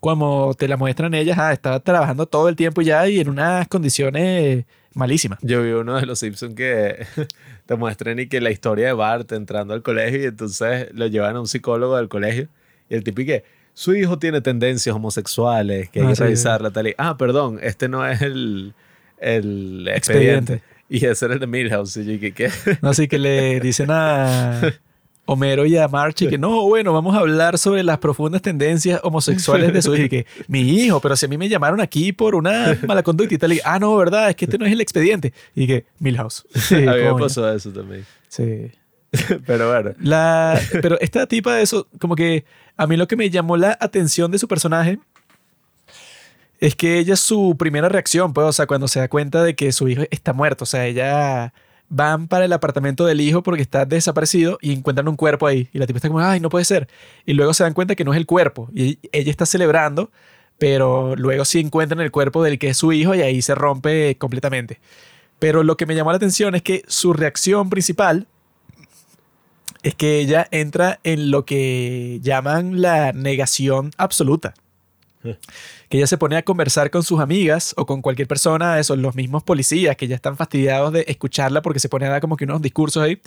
como 0.00 0.54
te 0.54 0.68
la 0.68 0.76
muestran 0.76 1.14
ellas, 1.14 1.38
ah, 1.38 1.52
estaba 1.52 1.80
trabajando 1.80 2.26
todo 2.26 2.48
el 2.48 2.56
tiempo 2.56 2.82
ya 2.82 3.08
y 3.08 3.20
en 3.20 3.28
unas 3.28 3.66
condiciones 3.68 4.64
malísimas. 4.94 5.38
Yo 5.42 5.62
vi 5.62 5.70
uno 5.72 5.98
de 5.98 6.06
los 6.06 6.18
Simpsons 6.20 6.54
que 6.54 7.06
te 7.66 7.74
muestran 7.76 8.18
y 8.20 8.26
que 8.28 8.40
la 8.40 8.50
historia 8.50 8.86
de 8.86 8.92
Bart 8.92 9.32
entrando 9.32 9.74
al 9.74 9.82
colegio 9.82 10.20
y 10.22 10.24
entonces 10.26 10.88
lo 10.92 11.06
llevan 11.06 11.36
a 11.36 11.40
un 11.40 11.48
psicólogo 11.48 11.96
del 11.96 12.08
colegio 12.08 12.48
y 12.88 12.94
el 12.94 13.02
tipo 13.02 13.22
y 13.22 13.26
que 13.26 13.44
su 13.72 13.94
hijo 13.96 14.18
tiene 14.20 14.40
tendencias 14.40 14.94
homosexuales, 14.94 15.88
que 15.90 15.98
hay 16.00 16.06
Ah, 16.06 16.08
que 16.10 16.14
sí. 16.16 16.22
revisarla 16.22 16.70
tal 16.70 16.86
y, 16.88 16.94
ah, 16.96 17.16
perdón, 17.16 17.58
este 17.60 17.88
no 17.88 18.06
es 18.06 18.22
el, 18.22 18.72
el 19.18 19.88
expediente. 19.88 20.54
Expediente. 20.54 20.62
Y 20.88 21.06
ese 21.06 21.24
era 21.24 21.34
el 21.34 21.40
de 21.40 21.46
Milhouse. 21.48 21.96
Y 21.96 22.18
yo 22.18 22.34
¿qué? 22.34 22.50
No, 22.82 22.90
así 22.90 23.08
que 23.08 23.18
le 23.18 23.58
dicen 23.58 23.88
a 23.90 24.60
Homero 25.26 25.64
y 25.64 25.76
a 25.76 25.88
March 25.88 26.28
que 26.28 26.38
no, 26.38 26.62
bueno, 26.66 26.92
vamos 26.92 27.14
a 27.16 27.20
hablar 27.20 27.58
sobre 27.58 27.82
las 27.82 27.98
profundas 27.98 28.42
tendencias 28.42 29.00
homosexuales 29.02 29.72
de 29.72 29.82
su 29.82 29.94
hijo. 29.94 30.04
Y 30.04 30.08
que 30.08 30.26
mi 30.48 30.60
hijo, 30.60 31.00
pero 31.00 31.16
si 31.16 31.26
a 31.26 31.28
mí 31.28 31.38
me 31.38 31.48
llamaron 31.48 31.80
aquí 31.80 32.12
por 32.12 32.34
una 32.34 32.78
mala 32.86 33.02
conducta 33.02 33.34
y 33.34 33.38
tal. 33.38 33.52
Y, 33.52 33.60
ah, 33.64 33.78
no, 33.78 33.96
verdad, 33.96 34.30
es 34.30 34.36
que 34.36 34.44
este 34.44 34.58
no 34.58 34.66
es 34.66 34.72
el 34.72 34.80
expediente. 34.80 35.32
Y 35.54 35.66
que 35.66 35.86
Milhouse. 35.98 36.46
Sí, 36.54 36.74
a 36.74 36.92
mí 36.94 37.02
me 37.02 37.14
pasó 37.14 37.50
eso 37.52 37.70
también. 37.70 38.04
Sí. 38.28 38.70
Pero 39.46 39.70
bueno, 39.70 39.92
La, 40.00 40.60
pero 40.82 40.98
esta 41.00 41.26
tipa 41.26 41.54
de 41.54 41.62
eso, 41.62 41.86
como 42.00 42.16
que 42.16 42.44
a 42.76 42.86
mí 42.86 42.96
lo 42.96 43.06
que 43.06 43.16
me 43.16 43.30
llamó 43.30 43.56
la 43.56 43.78
atención 43.80 44.30
de 44.32 44.38
su 44.38 44.48
personaje 44.48 44.98
es 46.58 46.74
que 46.74 46.98
ella 46.98 47.14
su 47.16 47.56
primera 47.56 47.88
reacción, 47.88 48.32
pues, 48.32 48.46
o 48.46 48.52
sea, 48.52 48.66
cuando 48.66 48.88
se 48.88 48.98
da 48.98 49.08
cuenta 49.08 49.42
de 49.42 49.54
que 49.54 49.70
su 49.70 49.88
hijo 49.88 50.02
está 50.10 50.32
muerto, 50.32 50.64
o 50.64 50.66
sea, 50.66 50.86
ella 50.86 51.52
van 51.88 52.28
para 52.28 52.44
el 52.44 52.52
apartamento 52.52 53.04
del 53.04 53.20
hijo 53.20 53.42
porque 53.42 53.62
está 53.62 53.84
desaparecido 53.84 54.58
y 54.60 54.72
encuentran 54.72 55.08
un 55.08 55.16
cuerpo 55.16 55.46
ahí 55.46 55.68
y 55.72 55.78
la 55.78 55.86
tipa 55.86 55.98
está 55.98 56.08
como, 56.08 56.20
ay, 56.20 56.40
no 56.40 56.48
puede 56.48 56.64
ser. 56.64 56.88
Y 57.26 57.34
luego 57.34 57.54
se 57.54 57.64
dan 57.64 57.74
cuenta 57.74 57.94
que 57.94 58.04
no 58.04 58.12
es 58.12 58.18
el 58.18 58.26
cuerpo 58.26 58.68
y 58.74 58.98
ella 59.12 59.30
está 59.30 59.46
celebrando, 59.46 60.10
pero 60.58 61.14
luego 61.16 61.44
sí 61.44 61.60
encuentran 61.60 62.00
el 62.00 62.10
cuerpo 62.10 62.42
del 62.42 62.58
que 62.58 62.70
es 62.70 62.76
su 62.76 62.92
hijo 62.92 63.14
y 63.14 63.22
ahí 63.22 63.42
se 63.42 63.54
rompe 63.54 64.16
completamente. 64.16 64.80
Pero 65.38 65.62
lo 65.62 65.76
que 65.76 65.86
me 65.86 65.94
llamó 65.94 66.10
la 66.10 66.16
atención 66.16 66.54
es 66.54 66.62
que 66.62 66.84
su 66.86 67.12
reacción 67.12 67.70
principal 67.70 68.26
es 69.82 69.94
que 69.94 70.18
ella 70.18 70.48
entra 70.50 70.98
en 71.04 71.30
lo 71.30 71.44
que 71.44 72.18
llaman 72.22 72.80
la 72.80 73.12
negación 73.12 73.90
absoluta. 73.98 74.54
Que 75.88 75.98
ella 75.98 76.06
se 76.06 76.18
pone 76.18 76.36
a 76.36 76.42
conversar 76.42 76.90
con 76.90 77.02
sus 77.02 77.20
amigas 77.20 77.74
o 77.76 77.86
con 77.86 78.02
cualquier 78.02 78.26
persona, 78.26 78.78
esos 78.80 78.98
los 78.98 79.14
mismos 79.14 79.42
policías 79.42 79.96
que 79.96 80.08
ya 80.08 80.16
están 80.16 80.36
fastidiados 80.36 80.92
de 80.92 81.04
escucharla 81.08 81.62
porque 81.62 81.78
se 81.78 81.88
pone 81.88 82.06
a 82.06 82.10
dar 82.10 82.20
como 82.20 82.36
que 82.36 82.44
unos 82.44 82.60
discursos 82.62 83.02
ahí 83.02 83.20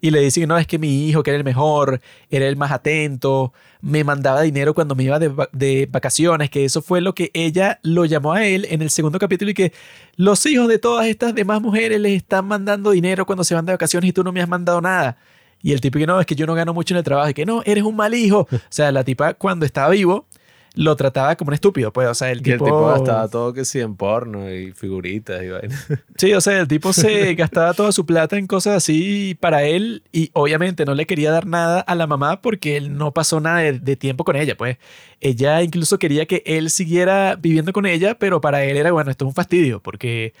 y 0.00 0.10
le 0.10 0.20
dicen, 0.20 0.48
no, 0.48 0.58
es 0.58 0.66
que 0.66 0.78
mi 0.78 1.08
hijo, 1.08 1.22
que 1.22 1.30
era 1.30 1.38
el 1.38 1.44
mejor, 1.44 2.00
era 2.30 2.46
el 2.46 2.56
más 2.56 2.72
atento, 2.72 3.52
me 3.80 4.02
mandaba 4.04 4.42
dinero 4.42 4.74
cuando 4.74 4.94
me 4.94 5.04
iba 5.04 5.18
de, 5.18 5.28
va- 5.28 5.48
de 5.52 5.88
vacaciones, 5.90 6.50
que 6.50 6.64
eso 6.64 6.82
fue 6.82 7.00
lo 7.00 7.14
que 7.14 7.30
ella 7.34 7.78
lo 7.82 8.04
llamó 8.04 8.32
a 8.32 8.44
él 8.46 8.66
en 8.70 8.82
el 8.82 8.90
segundo 8.90 9.18
capítulo 9.18 9.50
y 9.50 9.54
que 9.54 9.72
los 10.16 10.44
hijos 10.46 10.68
de 10.68 10.78
todas 10.78 11.06
estas 11.06 11.34
demás 11.34 11.60
mujeres 11.62 12.00
les 12.00 12.16
están 12.16 12.46
mandando 12.46 12.90
dinero 12.90 13.24
cuando 13.26 13.44
se 13.44 13.54
van 13.54 13.64
de 13.66 13.72
vacaciones 13.72 14.08
y 14.08 14.12
tú 14.12 14.24
no 14.24 14.32
me 14.32 14.40
has 14.42 14.48
mandado 14.48 14.80
nada. 14.80 15.16
Y 15.62 15.72
el 15.72 15.80
tipo 15.82 15.98
que 15.98 16.06
no, 16.06 16.18
es 16.18 16.26
que 16.26 16.34
yo 16.34 16.46
no 16.46 16.54
gano 16.54 16.72
mucho 16.72 16.94
en 16.94 16.98
el 16.98 17.04
trabajo 17.04 17.28
y 17.28 17.34
que 17.34 17.44
no, 17.44 17.62
eres 17.66 17.84
un 17.84 17.94
mal 17.96 18.14
hijo. 18.14 18.48
O 18.52 18.58
sea, 18.70 18.90
la 18.92 19.04
tipa 19.04 19.34
cuando 19.34 19.66
estaba 19.66 19.90
vivo 19.90 20.26
lo 20.74 20.94
trataba 20.96 21.36
como 21.36 21.48
un 21.48 21.54
estúpido, 21.54 21.92
pues, 21.92 22.08
o 22.08 22.14
sea, 22.14 22.30
el 22.30 22.40
y 22.40 22.42
tipo... 22.42 22.64
el 22.64 22.70
tipo 22.70 22.86
gastaba 22.86 23.28
todo 23.28 23.52
que 23.52 23.64
sí 23.64 23.80
en 23.80 23.96
porno 23.96 24.50
y 24.52 24.72
figuritas 24.72 25.42
y 25.42 25.48
vaina. 25.48 25.84
Sí, 26.16 26.32
o 26.34 26.40
sea, 26.40 26.60
el 26.60 26.68
tipo 26.68 26.92
se 26.92 27.34
gastaba 27.34 27.72
toda 27.72 27.92
su 27.92 28.04
plata 28.04 28.36
en 28.36 28.46
cosas 28.46 28.76
así 28.76 29.36
para 29.40 29.64
él 29.64 30.02
y 30.12 30.30
obviamente 30.34 30.84
no 30.84 30.94
le 30.94 31.06
quería 31.06 31.30
dar 31.32 31.46
nada 31.46 31.80
a 31.80 31.94
la 31.94 32.06
mamá 32.06 32.42
porque 32.42 32.76
él 32.76 32.96
no 32.96 33.12
pasó 33.12 33.40
nada 33.40 33.58
de, 33.60 33.78
de 33.78 33.96
tiempo 33.96 34.24
con 34.24 34.36
ella, 34.36 34.56
pues. 34.56 34.76
Ella 35.20 35.62
incluso 35.62 35.98
quería 35.98 36.26
que 36.26 36.42
él 36.46 36.70
siguiera 36.70 37.36
viviendo 37.36 37.72
con 37.72 37.86
ella, 37.86 38.18
pero 38.18 38.40
para 38.40 38.64
él 38.64 38.76
era, 38.76 38.92
bueno, 38.92 39.10
esto 39.10 39.24
es 39.24 39.28
un 39.28 39.34
fastidio 39.34 39.80
porque 39.80 40.34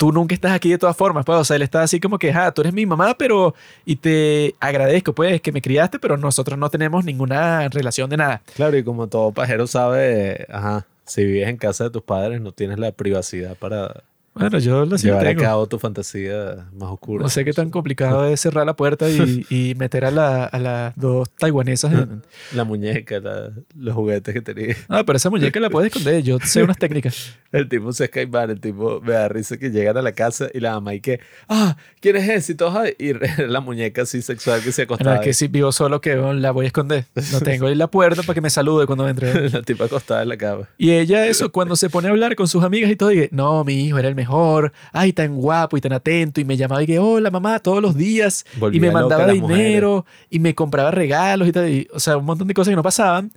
tú 0.00 0.12
nunca 0.12 0.34
estás 0.34 0.52
aquí 0.52 0.70
de 0.70 0.78
todas 0.78 0.96
formas, 0.96 1.26
pues. 1.26 1.38
O 1.38 1.44
sea, 1.44 1.56
él 1.56 1.62
está 1.62 1.82
así 1.82 2.00
como 2.00 2.18
que, 2.18 2.32
ah, 2.32 2.50
tú 2.52 2.62
eres 2.62 2.72
mi 2.72 2.86
mamá, 2.86 3.14
pero... 3.18 3.54
Y 3.84 3.96
te 3.96 4.54
agradezco, 4.58 5.14
pues, 5.14 5.42
que 5.42 5.52
me 5.52 5.60
criaste, 5.60 5.98
pero 5.98 6.16
nosotros 6.16 6.58
no 6.58 6.70
tenemos 6.70 7.04
ninguna 7.04 7.68
relación 7.68 8.08
de 8.08 8.16
nada. 8.16 8.40
Claro, 8.56 8.78
y 8.78 8.82
como 8.82 9.08
todo 9.08 9.30
pajero 9.30 9.66
sabe, 9.66 10.46
ajá, 10.48 10.86
si 11.04 11.22
vives 11.22 11.48
en 11.50 11.58
casa 11.58 11.84
de 11.84 11.90
tus 11.90 12.02
padres 12.02 12.40
no 12.40 12.52
tienes 12.52 12.78
la 12.78 12.92
privacidad 12.92 13.54
para 13.56 14.04
Bueno, 14.32 14.58
yo 14.60 14.86
lo 14.86 14.96
sí 14.96 15.06
llevar 15.08 15.26
a 15.26 15.28
tengo. 15.30 15.42
cabo 15.42 15.66
tu 15.66 15.78
fantasía 15.78 16.68
más 16.72 16.90
oscura. 16.90 17.22
No 17.24 17.28
sé 17.28 17.44
qué 17.44 17.52
tan 17.52 17.68
complicado 17.70 18.26
es 18.26 18.40
cerrar 18.40 18.64
la 18.64 18.74
puerta 18.76 19.08
y, 19.10 19.44
y 19.50 19.74
meter 19.74 20.04
a, 20.04 20.10
la- 20.12 20.44
a 20.44 20.58
las 20.58 20.94
dos 20.96 21.28
taiwanesas 21.30 21.92
en... 21.92 22.22
La 22.54 22.64
muñeca, 22.64 23.18
la- 23.20 23.50
los 23.76 23.94
juguetes 23.94 24.32
que 24.32 24.40
tenía. 24.40 24.76
Ah, 24.88 25.02
pero 25.04 25.16
esa 25.16 25.30
muñeca 25.30 25.58
la 25.60 25.68
puedes 25.68 25.88
esconder. 25.94 26.22
Yo 26.22 26.38
sé 26.44 26.62
unas 26.62 26.78
técnicas. 26.78 27.36
El 27.52 27.68
tipo 27.68 27.92
se 27.92 28.04
escaiman, 28.04 28.50
el 28.50 28.60
tipo 28.60 29.00
me 29.00 29.12
da 29.12 29.28
risa 29.28 29.56
que 29.56 29.70
llegan 29.70 29.96
a 29.96 30.02
la 30.02 30.12
casa 30.12 30.46
y 30.54 30.60
la 30.60 30.72
mamá 30.74 30.94
y 30.94 31.00
que, 31.00 31.18
ah, 31.48 31.76
¿quién 32.00 32.14
es 32.16 32.28
ese? 32.28 32.52
Y 32.52 32.54
todos, 32.54 32.76
"Ay", 32.76 32.94
y 32.98 33.12
la 33.42 33.60
muñeca 33.60 34.02
así 34.02 34.22
sexual 34.22 34.62
que 34.62 34.70
se 34.70 34.82
acostaba. 34.82 35.16
es 35.16 35.22
que 35.22 35.32
si 35.34 35.48
vivo 35.48 35.72
solo, 35.72 36.00
que 36.00 36.14
la 36.14 36.52
voy 36.52 36.66
a 36.66 36.68
esconder. 36.68 37.04
No 37.32 37.40
tengo 37.40 37.66
ahí 37.66 37.74
la 37.74 37.88
puerta 37.88 38.22
para 38.22 38.34
que 38.34 38.40
me 38.40 38.50
salude 38.50 38.86
cuando 38.86 39.08
entre. 39.08 39.50
la 39.50 39.62
tipa 39.62 39.86
acostada 39.86 40.22
en 40.22 40.28
la 40.28 40.36
cama. 40.36 40.68
Y 40.78 40.92
ella, 40.92 41.26
eso, 41.26 41.50
cuando 41.50 41.74
se 41.74 41.90
pone 41.90 42.06
a 42.06 42.12
hablar 42.12 42.36
con 42.36 42.46
sus 42.46 42.62
amigas 42.62 42.88
y 42.90 42.94
todo, 42.96 43.08
dice, 43.08 43.28
no, 43.32 43.64
mi 43.64 43.84
hijo 43.86 43.98
era 43.98 44.06
el 44.08 44.14
mejor. 44.20 44.72
Ay, 44.92 45.12
tan 45.12 45.36
guapo 45.36 45.76
y 45.76 45.80
tan 45.80 45.92
atento. 45.92 46.40
Y 46.40 46.44
me 46.44 46.56
llamaba 46.56 46.82
y 46.82 46.86
que, 46.86 46.98
hola, 46.98 47.30
mamá, 47.30 47.58
todos 47.58 47.82
los 47.82 47.96
días. 47.96 48.44
Volvía 48.58 48.76
y 48.76 48.80
me 48.80 48.90
mandaba 48.90 49.26
dinero. 49.32 50.04
Y 50.28 50.38
me 50.38 50.54
compraba 50.54 50.90
regalos 50.90 51.48
y 51.48 51.52
tal. 51.52 51.68
y, 51.68 51.88
o 51.92 52.00
sea, 52.00 52.16
un 52.16 52.24
montón 52.24 52.48
de 52.48 52.54
cosas 52.54 52.72
que 52.72 52.76
no 52.76 52.82
pasaban. 52.82 53.32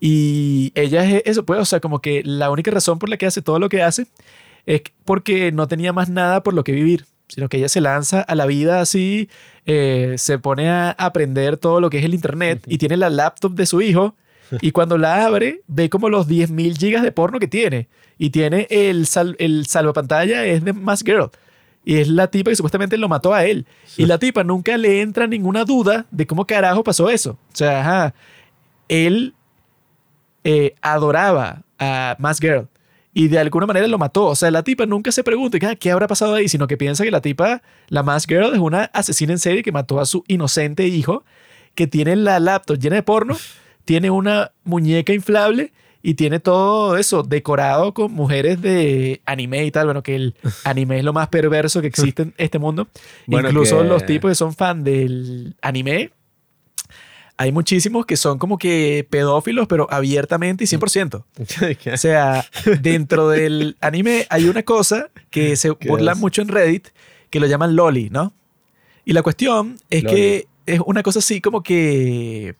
Y 0.00 0.72
ella 0.74 1.04
es 1.04 1.22
eso, 1.24 1.44
pues, 1.44 1.60
o 1.60 1.64
sea, 1.64 1.80
como 1.80 2.00
que 2.00 2.22
la 2.24 2.50
única 2.50 2.70
razón 2.70 2.98
por 2.98 3.08
la 3.08 3.16
que 3.16 3.26
hace 3.26 3.40
todo 3.40 3.58
lo 3.58 3.68
que 3.68 3.82
hace 3.82 4.06
es 4.66 4.82
porque 5.04 5.52
no 5.52 5.68
tenía 5.68 5.92
más 5.92 6.10
nada 6.10 6.42
por 6.42 6.52
lo 6.52 6.64
que 6.64 6.72
vivir, 6.72 7.06
sino 7.28 7.48
que 7.48 7.56
ella 7.56 7.68
se 7.68 7.80
lanza 7.80 8.20
a 8.20 8.34
la 8.34 8.46
vida 8.46 8.80
así, 8.80 9.30
eh, 9.64 10.14
se 10.18 10.38
pone 10.38 10.68
a 10.68 10.90
aprender 10.90 11.56
todo 11.56 11.80
lo 11.80 11.88
que 11.88 11.98
es 11.98 12.04
el 12.04 12.14
Internet 12.14 12.62
y 12.66 12.78
tiene 12.78 12.96
la 12.96 13.08
laptop 13.08 13.54
de 13.54 13.66
su 13.66 13.80
hijo 13.80 14.14
y 14.60 14.70
cuando 14.72 14.98
la 14.98 15.26
abre 15.26 15.62
ve 15.66 15.88
como 15.90 16.08
los 16.08 16.28
10.000 16.28 16.78
gigas 16.78 17.02
de 17.02 17.12
porno 17.12 17.38
que 17.38 17.48
tiene 17.48 17.88
y 18.18 18.30
tiene 18.30 18.66
el, 18.70 19.06
sal, 19.06 19.36
el 19.38 19.66
salvapantalla 19.66 20.44
es 20.46 20.64
de 20.64 20.72
Mass 20.72 21.02
Girl. 21.04 21.30
Y 21.84 21.96
es 21.96 22.08
la 22.08 22.26
tipa 22.28 22.50
que 22.50 22.56
supuestamente 22.56 22.96
lo 22.96 23.08
mató 23.08 23.32
a 23.32 23.44
él. 23.44 23.64
Y 23.96 24.06
la 24.06 24.18
tipa 24.18 24.42
nunca 24.42 24.76
le 24.76 25.02
entra 25.02 25.26
ninguna 25.28 25.64
duda 25.64 26.06
de 26.10 26.26
cómo 26.26 26.44
carajo 26.44 26.82
pasó 26.82 27.10
eso. 27.10 27.38
O 27.52 27.56
sea, 27.56 27.80
ajá, 27.80 28.14
él 28.88 29.34
eh, 30.42 30.74
adoraba 30.82 31.62
a 31.78 32.16
Mask 32.18 32.42
Girl 32.42 32.68
y 33.14 33.28
de 33.28 33.38
alguna 33.38 33.66
manera 33.66 33.86
lo 33.86 33.98
mató. 33.98 34.26
O 34.26 34.34
sea, 34.34 34.50
la 34.50 34.62
tipa 34.62 34.84
nunca 34.84 35.10
se 35.10 35.24
pregunta 35.24 35.58
"Ah, 35.62 35.74
qué 35.76 35.90
habrá 35.90 36.06
pasado 36.06 36.34
ahí, 36.34 36.48
sino 36.48 36.66
que 36.66 36.76
piensa 36.76 37.02
que 37.04 37.10
la 37.10 37.20
tipa, 37.20 37.62
la 37.88 38.02
Mask 38.02 38.28
Girl, 38.28 38.52
es 38.52 38.58
una 38.58 38.84
asesina 38.92 39.32
en 39.32 39.38
serie 39.38 39.62
que 39.62 39.72
mató 39.72 40.00
a 40.00 40.06
su 40.06 40.22
inocente 40.28 40.86
hijo, 40.86 41.24
que 41.74 41.86
tiene 41.86 42.14
la 42.16 42.40
laptop 42.40 42.78
llena 42.78 42.96
de 42.96 43.02
porno, 43.02 43.36
tiene 43.86 44.10
una 44.10 44.52
muñeca 44.64 45.14
inflable 45.14 45.72
y 46.02 46.14
tiene 46.14 46.38
todo 46.38 46.96
eso 46.98 47.22
decorado 47.22 47.94
con 47.94 48.12
mujeres 48.12 48.60
de 48.60 49.22
anime 49.24 49.64
y 49.64 49.70
tal. 49.70 49.86
Bueno, 49.86 50.02
que 50.02 50.14
el 50.16 50.34
anime 50.64 50.98
es 50.98 51.04
lo 51.04 51.12
más 51.14 51.28
perverso 51.28 51.80
que 51.80 51.86
existe 51.86 52.22
en 52.22 52.34
este 52.36 52.58
mundo. 52.58 52.88
Bueno, 53.26 53.48
Incluso 53.48 53.78
que- 53.80 53.88
los 53.88 54.04
tipos 54.04 54.30
que 54.30 54.34
son 54.34 54.54
fan 54.54 54.84
del 54.84 55.56
anime, 55.62 56.10
hay 57.38 57.52
muchísimos 57.52 58.06
que 58.06 58.16
son 58.16 58.38
como 58.38 58.56
que 58.56 59.06
pedófilos, 59.10 59.66
pero 59.66 59.86
abiertamente 59.90 60.64
y 60.64 60.66
100%. 60.66 61.24
O 61.92 61.96
sea, 61.96 62.44
dentro 62.80 63.28
del 63.28 63.76
anime 63.80 64.26
hay 64.30 64.44
una 64.46 64.62
cosa 64.62 65.10
que 65.30 65.56
se 65.56 65.74
¿Qué 65.76 65.88
burla 65.88 66.12
es? 66.12 66.18
mucho 66.18 66.40
en 66.42 66.48
Reddit, 66.48 66.88
que 67.30 67.40
lo 67.40 67.46
llaman 67.46 67.76
loli, 67.76 68.10
¿no? 68.10 68.32
Y 69.04 69.12
la 69.12 69.22
cuestión 69.22 69.78
es 69.90 70.02
Loli. 70.04 70.16
que 70.16 70.46
es 70.66 70.80
una 70.86 71.02
cosa 71.02 71.18
así 71.20 71.40
como 71.40 71.62
que 71.62 72.54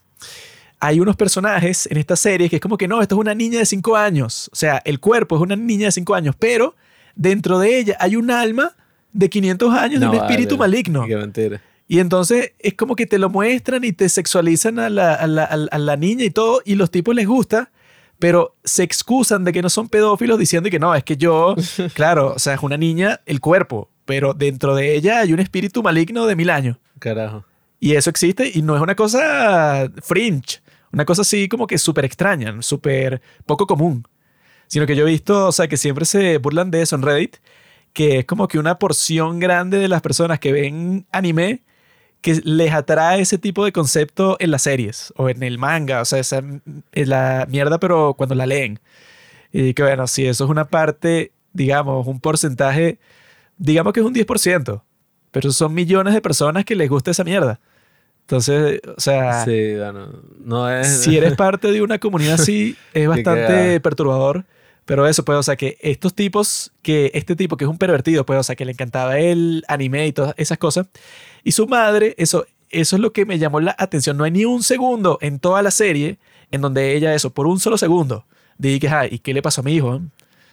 hay 0.81 1.01
unos 1.01 1.17
personajes 1.17 1.87
en 1.91 1.97
esta 1.97 2.17
serie 2.17 2.49
que 2.51 2.57
es 2.57 2.63
como 2.63 2.77
que 2.77 2.87
no, 2.89 3.01
esto 3.03 3.15
es 3.15 3.21
una 3.21 3.35
niña 3.35 3.59
de 3.61 3.67
5 3.67 3.97
años. 3.97 4.51
O 4.53 4.57
sea, 4.57 4.81
el 4.85 5.01
cuerpo 5.01 5.37
es 5.37 5.43
una 5.43 5.57
niña 5.57 5.87
de 5.87 5.93
5 5.93 6.15
años, 6.15 6.35
pero 6.39 6.75
dentro 7.15 7.59
de 7.59 7.79
ella 7.79 7.97
hay 8.01 8.17
un 8.17 8.31
alma 8.31 8.73
de 9.13 9.31
500 9.31 9.73
años 9.75 10.01
de 10.01 10.09
un 10.09 10.15
espíritu 10.15 10.57
vale. 10.57 10.71
maligno. 10.73 11.05
Qué 11.07 11.17
mentira. 11.17 11.63
Y 11.89 12.01
entonces 12.01 12.53
es 12.59 12.75
como 12.75 12.97
que 12.97 13.07
te 13.07 13.19
lo 13.19 13.31
muestran 13.31 13.85
y 13.85 13.93
te 13.93 14.09
sexualizan 14.09 14.75
la- 14.95 15.15
a 15.15 15.27
la- 15.27 15.45
a 15.45 15.79
la 15.79 15.97
niña 15.97 16.25
y 16.25 16.31
todo, 16.31 16.61
y 16.65 16.75
los 16.75 16.91
tipos 16.91 17.15
les 17.15 17.27
gusta, 17.27 17.71
pero 18.19 18.55
se 18.65 18.83
excusan 18.83 19.45
de 19.45 19.53
que 19.53 19.63
no 19.63 19.71
son 19.71 19.89
pedófilos 19.89 20.39
diciendo 20.39 20.69
que 20.69 20.79
no, 20.79 20.95
es 20.95 21.05
que 21.05 21.17
yo, 21.17 21.55
claro, 21.95 22.35
o 22.35 22.39
sea, 22.39 22.55
es 22.55 22.63
una 22.63 22.77
niña, 22.77 23.21
el 23.25 23.41
cuerpo, 23.41 23.89
pero 24.05 24.35
dentro 24.35 24.75
de 24.75 24.95
ella 24.97 25.21
hay 25.21 25.33
un 25.33 25.39
espíritu 25.41 25.83
maligno 25.83 26.27
de 26.27 26.35
mil 26.37 26.51
años. 26.51 26.77
Carajo. 26.99 27.45
Y 27.79 27.95
eso 27.95 28.11
existe 28.11 28.51
y 28.53 28.63
no 28.63 28.75
es 28.75 28.83
una 28.83 28.95
cosa 28.97 29.91
fringe, 30.03 30.61
una 30.93 31.05
cosa 31.05 31.23
así 31.23 31.49
como 31.49 31.67
que 31.67 31.79
súper 31.79 32.05
extraña, 32.05 32.63
súper 32.63 33.23
poco 33.47 33.67
común. 33.67 34.07
Sino 34.69 34.87
que 34.87 34.97
yo 34.97 35.07
he 35.07 35.11
visto, 35.11 35.49
o 35.49 35.53
sea, 35.53 35.69
que 35.69 35.77
siempre 35.77 36.05
se 36.05 36.39
burlan 36.39 36.71
de 36.71 36.83
eso 36.83 36.97
en 36.97 37.03
Reddit, 37.03 37.37
que 37.93 38.19
es 38.19 38.25
como 38.27 38.49
que 38.49 38.59
una 38.59 38.79
porción 38.79 39.39
grande 39.39 39.79
de 39.79 39.89
las 39.89 40.03
personas 40.03 40.41
que 40.41 40.53
ven 40.53 41.07
anime 41.13 41.63
que 42.21 42.41
les 42.45 42.73
atrae 42.73 43.21
ese 43.21 43.39
tipo 43.39 43.65
de 43.65 43.73
concepto 43.73 44.37
en 44.41 44.51
las 44.51 44.63
series 44.63 45.13
o 45.17 45.29
en 45.29 45.43
el 45.43 45.59
manga, 45.59 46.01
o 46.01 46.05
sea, 46.05 46.19
esa 46.19 46.43
es 46.93 47.09
la 47.09 47.47
mierda, 47.49 47.79
pero 47.79 48.15
cuando 48.15 48.35
la 48.35 48.47
leen. 48.47 48.81
Y 49.53 49.75
que 49.75 49.83
bueno, 49.83 50.07
si 50.09 50.27
eso 50.27 50.45
es 50.45 50.51
una 50.51 50.67
parte, 50.67 51.33
digamos, 51.53 52.07
un 52.07 52.21
porcentaje, 52.21 52.99
digamos 53.59 53.93
que 53.93 54.01
es 54.01 54.07
un 54.07 54.15
10%, 54.15 54.83
pero 55.31 55.53
son 55.53 55.75
millones 55.75 56.15
de 56.15 56.21
personas 56.21 56.65
que 56.65 56.75
les 56.75 56.91
gusta 56.91 57.13
esa 57.13 57.25
mierda. 57.25 57.61
Entonces, 58.27 58.81
o 58.97 59.01
sea, 59.01 59.45
Sí, 59.45 59.75
bueno, 59.77 60.09
no 60.45 60.69
es... 60.69 61.03
si 61.03 61.17
eres 61.17 61.35
parte 61.37 61.71
de 61.71 61.81
una 61.81 61.99
comunidad 61.99 62.35
así, 62.35 62.77
es 62.93 63.07
bastante 63.09 63.81
perturbador. 63.81 64.45
Pero 64.85 65.07
eso, 65.09 65.25
pues, 65.25 65.37
o 65.39 65.43
sea, 65.43 65.57
que 65.57 65.79
estos 65.81 66.15
tipos, 66.15 66.73
que 66.83 67.11
este 67.15 67.35
tipo 67.35 67.57
que 67.57 67.65
es 67.65 67.71
un 67.71 67.79
pervertido, 67.79 68.25
pues, 68.27 68.39
o 68.39 68.43
sea, 68.45 68.55
que 68.55 68.65
le 68.65 68.73
encantaba 68.73 69.19
el 69.19 69.65
anime 69.69 70.07
y 70.07 70.13
todas 70.13 70.35
esas 70.39 70.59
cosas, 70.59 70.87
y 71.43 71.53
su 71.53 71.67
madre, 71.67 72.15
eso, 72.19 72.47
eso 72.71 72.95
es 72.97 73.03
lo 73.03 73.13
que 73.13 73.25
me 73.27 73.39
llamó 73.39 73.59
la 73.61 73.75
atención. 73.79 74.17
No 74.17 74.23
hay 74.25 74.31
ni 74.31 74.45
un 74.45 74.63
segundo 74.63 75.19
en 75.23 75.41
toda 75.41 75.63
la 75.63 75.73
serie 75.73 76.19
en 76.53 76.61
donde 76.61 76.95
ella, 76.95 77.15
eso, 77.15 77.31
por 77.31 77.47
un 77.49 77.59
solo 77.59 77.79
segundo, 77.79 78.27
dije 78.59 78.79
que, 78.81 78.89
"Ay, 78.89 79.09
¿y 79.13 79.19
qué 79.19 79.35
le 79.35 79.43
pasó 79.43 79.61
a 79.61 79.65
mi 79.65 79.75
hijo? 79.75 80.01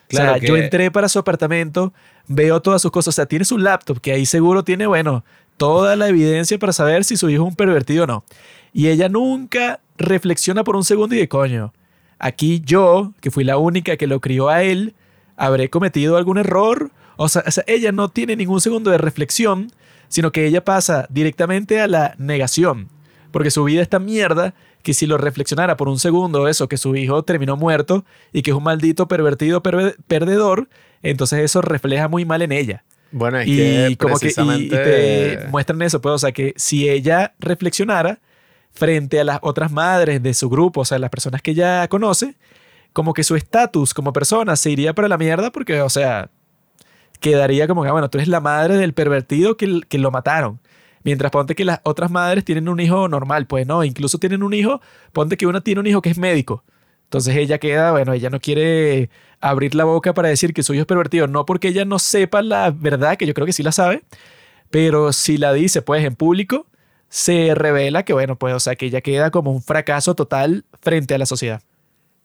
Claro 0.08 0.32
o 0.32 0.34
sea, 0.34 0.40
que- 0.40 0.48
yo 0.48 0.58
entré 0.58 0.90
para 0.90 1.10
su 1.10 1.20
apartamento, 1.20 1.94
veo 2.28 2.60
todas 2.60 2.82
sus 2.82 2.90
cosas, 2.92 3.14
o 3.14 3.16
sea, 3.16 3.26
tiene 3.28 3.46
su 3.46 3.60
laptop, 3.60 4.00
que 4.02 4.14
ahí 4.14 4.26
seguro 4.26 4.64
tiene, 4.64 4.88
bueno, 4.88 5.24
toda 5.64 5.96
la 5.96 6.10
evidencia 6.10 6.60
para 6.60 6.74
saber 6.74 7.06
si 7.06 7.16
su 7.16 7.30
hijo 7.30 7.44
es 7.44 7.50
un 7.52 7.56
pervertido 7.56 8.04
o 8.04 8.08
no. 8.08 8.26
Y 8.74 8.90
ella 8.90 9.08
nunca 9.08 9.80
reflexiona 9.98 10.66
por 10.66 10.76
un 10.76 10.84
segundo 10.84 11.16
y 11.16 11.20
de 11.20 11.30
coño, 11.30 11.72
aquí 12.20 12.62
yo, 12.66 13.14
que 13.22 13.32
fui 13.32 13.46
la 13.46 13.56
única 13.56 13.96
que 13.96 14.06
lo 14.06 14.20
crió 14.20 14.50
a 14.50 14.62
él, 14.62 14.94
habré 15.38 15.70
cometido 15.70 16.18
algún 16.18 16.38
error. 16.38 16.92
O 17.16 17.30
sea, 17.30 17.46
ella 17.66 17.94
no 17.94 18.10
tiene 18.10 18.36
ningún 18.36 18.60
segundo 18.60 18.92
de 18.92 18.98
reflexión, 18.98 19.72
sino 20.10 20.34
que 20.34 20.46
ella 20.46 20.66
pasa 20.66 21.08
directamente 21.10 21.80
a 21.80 21.88
la 21.88 22.14
negación. 22.18 22.90
Porque 23.32 23.50
su 23.50 23.64
vida 23.64 23.82
es 23.82 23.88
tan 23.88 24.04
mierda 24.04 24.54
que 24.82 24.94
si 24.94 25.06
lo 25.08 25.18
reflexionara 25.18 25.78
por 25.78 25.88
un 25.88 25.98
segundo, 25.98 26.50
eso, 26.50 26.68
que 26.68 26.76
su 26.76 26.94
hijo 26.98 27.24
terminó 27.24 27.56
muerto 27.56 28.04
y 28.34 28.42
que 28.42 28.52
es 28.52 28.58
un 28.58 28.64
maldito 28.64 29.08
pervertido 29.08 29.64
perve- 29.64 29.96
perdedor, 30.10 30.68
entonces 31.04 31.40
eso 31.40 31.62
refleja 31.62 32.10
muy 32.10 32.26
mal 32.26 32.42
en 32.42 32.52
ella. 32.52 32.84
Bueno, 33.14 33.38
es 33.40 33.48
y 33.48 33.56
que 33.56 33.98
como 34.00 34.18
que 34.18 34.34
y- 34.36 34.70
te 34.70 35.48
muestran 35.50 35.82
eso, 35.84 36.02
pues, 36.02 36.16
o 36.16 36.18
sea, 36.18 36.32
que 36.32 36.54
si 36.58 36.90
ella 36.90 37.36
reflexionara 37.40 38.20
frente 38.72 39.20
a 39.20 39.24
las 39.24 39.38
otras 39.44 39.72
madres 39.72 40.22
de 40.24 40.34
su 40.34 40.50
grupo, 40.50 40.82
o 40.82 40.86
sea, 40.86 40.98
las 40.98 41.12
personas 41.12 41.44
que 41.44 41.52
ella 41.52 41.88
conoce, 41.88 42.36
como 42.92 43.14
que 43.14 43.24
su 43.24 43.36
estatus 43.36 43.94
como 43.94 44.14
persona 44.14 44.56
se 44.56 44.72
iría 44.72 44.94
para 44.94 45.08
la 45.08 45.20
mierda 45.20 45.52
porque, 45.52 45.80
o 45.82 45.90
sea, 45.90 46.32
quedaría 47.20 47.68
como 47.68 47.84
que, 47.84 47.90
ah, 47.90 47.94
bueno, 47.94 48.10
tú 48.10 48.18
eres 48.18 48.28
la 48.28 48.40
madre 48.42 48.78
del 48.78 48.94
pervertido 48.94 49.58
que, 49.58 49.82
que 49.88 49.98
lo 50.00 50.10
mataron. 50.10 50.60
Mientras 51.04 51.32
ponte 51.32 51.54
que 51.54 51.66
las 51.66 51.82
otras 51.84 52.10
madres 52.10 52.44
tienen 52.46 52.68
un 52.68 52.80
hijo 52.80 53.08
normal, 53.08 53.46
pues 53.46 53.68
no, 53.68 53.84
incluso 53.84 54.18
tienen 54.18 54.42
un 54.42 54.54
hijo, 54.54 54.82
ponte 55.12 55.38
que 55.38 55.46
una 55.46 55.62
tiene 55.62 55.82
un 55.82 55.88
hijo 55.88 56.02
que 56.02 56.10
es 56.10 56.18
médico. 56.18 56.64
Entonces 57.04 57.36
ella 57.36 57.60
queda, 57.60 57.92
bueno, 57.92 58.14
ella 58.14 58.32
no 58.32 58.40
quiere 58.40 59.10
abrir 59.50 59.76
la 59.76 59.84
boca 59.84 60.14
para 60.14 60.30
decir 60.30 60.54
que 60.54 60.64
su 60.64 60.74
hijo 60.74 60.82
es 60.82 60.88
pervertido, 60.88 61.28
no 61.28 61.46
porque 61.46 61.68
ella 61.68 61.86
no 61.86 62.00
sepa 62.00 62.42
la 62.42 62.72
verdad, 62.72 63.18
que 63.18 63.26
yo 63.26 63.34
creo 63.34 63.46
que 63.46 63.54
sí 63.54 63.62
la 63.64 63.72
sabe, 63.72 64.04
pero 64.70 65.14
si 65.14 65.38
la 65.38 65.54
dice 65.54 65.82
pues 65.82 66.04
en 66.06 66.16
público, 66.16 66.66
se 67.10 67.54
revela 67.54 68.04
que, 68.04 68.14
bueno, 68.14 68.38
pues, 68.40 68.56
o 68.56 68.60
sea, 68.60 68.76
que 68.76 68.88
ella 68.88 69.02
queda 69.02 69.30
como 69.30 69.52
un 69.52 69.62
fracaso 69.62 70.16
total 70.16 70.66
frente 70.82 71.14
a 71.14 71.20
la 71.20 71.28
sociedad. 71.28 71.62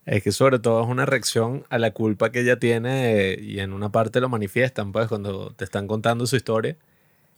Es 0.07 0.23
que 0.23 0.31
sobre 0.31 0.57
todo 0.57 0.81
es 0.81 0.87
una 0.87 1.05
reacción 1.05 1.63
a 1.69 1.77
la 1.77 1.91
culpa 1.91 2.31
que 2.31 2.39
ella 2.39 2.57
tiene 2.57 3.37
y 3.39 3.59
en 3.59 3.73
una 3.73 3.91
parte 3.91 4.19
lo 4.19 4.29
manifiestan, 4.29 4.91
pues, 4.91 5.07
cuando 5.07 5.51
te 5.51 5.63
están 5.63 5.85
contando 5.87 6.25
su 6.25 6.35
historia, 6.37 6.75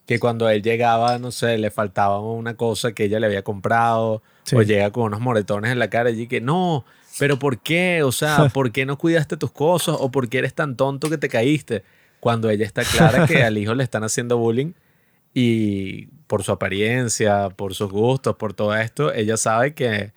que 0.05 0.17
cuando 0.19 0.47
él 0.49 0.61
llegaba, 0.61 1.19
no 1.19 1.31
sé, 1.31 1.57
le 1.57 1.71
faltaba 1.71 2.21
una 2.21 2.55
cosa 2.55 2.93
que 2.93 3.03
ella 3.05 3.19
le 3.19 3.25
había 3.25 3.43
comprado 3.43 4.21
Sí. 4.43 4.55
o 4.55 4.61
llega 4.61 4.91
con 4.91 5.03
unos 5.03 5.19
moretones 5.19 5.71
en 5.71 5.79
la 5.79 5.89
cara 5.89 6.09
y 6.09 6.27
que 6.27 6.39
no, 6.39 6.85
pero 7.21 7.37
¿por 7.37 7.59
qué? 7.59 8.01
O 8.01 8.11
sea, 8.11 8.49
¿por 8.51 8.71
qué 8.71 8.83
no 8.83 8.97
cuidaste 8.97 9.37
tus 9.37 9.51
cosas 9.51 9.95
o 9.99 10.09
por 10.09 10.27
qué 10.27 10.39
eres 10.39 10.55
tan 10.55 10.75
tonto 10.75 11.07
que 11.07 11.19
te 11.19 11.29
caíste? 11.29 11.83
Cuando 12.19 12.49
ella 12.49 12.65
está 12.65 12.83
clara 12.83 13.27
que 13.27 13.43
al 13.43 13.59
hijo 13.59 13.75
le 13.75 13.83
están 13.83 14.03
haciendo 14.03 14.39
bullying 14.39 14.73
y 15.31 16.07
por 16.25 16.41
su 16.41 16.51
apariencia, 16.51 17.49
por 17.49 17.75
sus 17.75 17.91
gustos, 17.91 18.37
por 18.37 18.55
todo 18.55 18.75
esto, 18.75 19.13
ella 19.13 19.37
sabe 19.37 19.75
que 19.75 20.13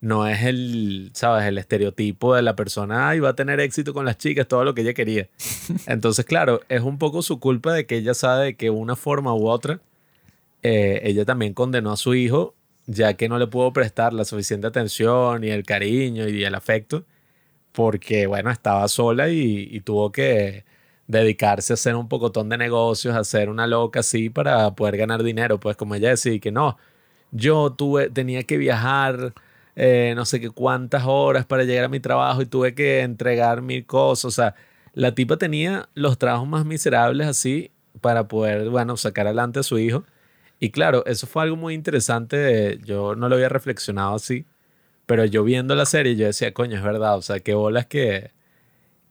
no 0.00 0.26
es 0.26 0.44
el, 0.44 1.10
¿sabes? 1.12 1.44
El 1.44 1.58
estereotipo 1.58 2.34
de 2.34 2.40
la 2.40 2.56
persona, 2.56 3.14
y 3.14 3.20
va 3.20 3.28
a 3.28 3.36
tener 3.36 3.60
éxito 3.60 3.92
con 3.92 4.06
las 4.06 4.16
chicas, 4.16 4.48
todo 4.48 4.64
lo 4.64 4.74
que 4.74 4.80
ella 4.80 4.94
quería. 4.94 5.28
Entonces, 5.86 6.24
claro, 6.24 6.62
es 6.70 6.80
un 6.80 6.96
poco 6.96 7.20
su 7.20 7.38
culpa 7.38 7.74
de 7.74 7.84
que 7.84 7.98
ella 7.98 8.14
sabe 8.14 8.56
que 8.56 8.70
una 8.70 8.96
forma 8.96 9.34
u 9.34 9.46
otra, 9.46 9.80
eh, 10.62 11.02
ella 11.04 11.26
también 11.26 11.52
condenó 11.52 11.92
a 11.92 11.98
su 11.98 12.14
hijo, 12.14 12.54
ya 12.86 13.14
que 13.14 13.28
no 13.28 13.38
le 13.38 13.46
pudo 13.48 13.72
prestar 13.72 14.12
la 14.12 14.24
suficiente 14.24 14.66
atención 14.66 15.44
y 15.44 15.50
el 15.50 15.64
cariño 15.64 16.28
y 16.28 16.44
el 16.44 16.54
afecto, 16.54 17.04
porque, 17.72 18.26
bueno, 18.26 18.50
estaba 18.50 18.88
sola 18.88 19.28
y, 19.30 19.68
y 19.70 19.80
tuvo 19.80 20.12
que 20.12 20.64
dedicarse 21.08 21.72
a 21.72 21.74
hacer 21.74 21.96
un 21.96 22.08
pocotón 22.08 22.48
de 22.48 22.58
negocios, 22.58 23.14
a 23.16 23.20
hacer 23.20 23.48
una 23.50 23.66
loca 23.66 24.00
así 24.00 24.30
para 24.30 24.74
poder 24.74 24.96
ganar 24.98 25.22
dinero. 25.22 25.60
Pues 25.60 25.76
como 25.76 25.94
ella 25.94 26.10
decía 26.10 26.38
que 26.40 26.52
no, 26.52 26.78
yo 27.32 27.72
tuve, 27.72 28.10
tenía 28.10 28.44
que 28.44 28.58
viajar 28.58 29.34
eh, 29.76 30.14
no 30.16 30.24
sé 30.24 30.40
qué 30.40 30.48
cuántas 30.50 31.04
horas 31.06 31.44
para 31.46 31.64
llegar 31.64 31.84
a 31.84 31.88
mi 31.88 32.00
trabajo 32.00 32.40
y 32.42 32.46
tuve 32.46 32.74
que 32.74 33.02
entregar 33.02 33.62
mil 33.62 33.86
cosas. 33.86 34.24
O 34.26 34.30
sea, 34.30 34.54
la 34.94 35.14
tipa 35.14 35.36
tenía 35.36 35.88
los 35.94 36.18
trabajos 36.18 36.48
más 36.48 36.64
miserables 36.64 37.26
así 37.28 37.70
para 38.00 38.26
poder, 38.28 38.70
bueno, 38.70 38.96
sacar 38.96 39.26
adelante 39.26 39.60
a 39.60 39.62
su 39.62 39.78
hijo. 39.78 40.04
Y 40.60 40.70
claro, 40.70 41.04
eso 41.06 41.26
fue 41.26 41.42
algo 41.42 41.56
muy 41.56 41.74
interesante. 41.74 42.78
Yo 42.84 43.14
no 43.14 43.28
lo 43.28 43.36
había 43.36 43.48
reflexionado 43.48 44.14
así, 44.14 44.46
pero 45.06 45.24
yo 45.24 45.44
viendo 45.44 45.74
la 45.74 45.86
serie 45.86 46.16
yo 46.16 46.26
decía, 46.26 46.54
coño, 46.54 46.76
es 46.76 46.82
verdad. 46.82 47.16
O 47.18 47.22
sea, 47.22 47.40
qué 47.40 47.54
bolas 47.54 47.86
que, 47.86 48.32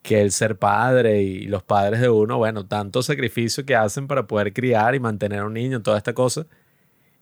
que 0.04 0.22
el 0.22 0.32
ser 0.32 0.58
padre 0.58 1.22
y 1.24 1.46
los 1.48 1.64
padres 1.64 2.02
de 2.02 2.10
uno, 2.10 2.38
bueno, 2.38 2.68
tanto 2.68 3.04
sacrificio 3.04 3.66
que 3.66 3.76
hacen 3.76 4.08
para 4.08 4.28
poder 4.28 4.54
criar 4.54 4.96
y 4.96 5.00
mantener 5.00 5.40
a 5.40 5.46
un 5.46 5.54
niño, 5.54 5.82
toda 5.84 5.98
esta 5.98 6.14
cosa 6.14 6.48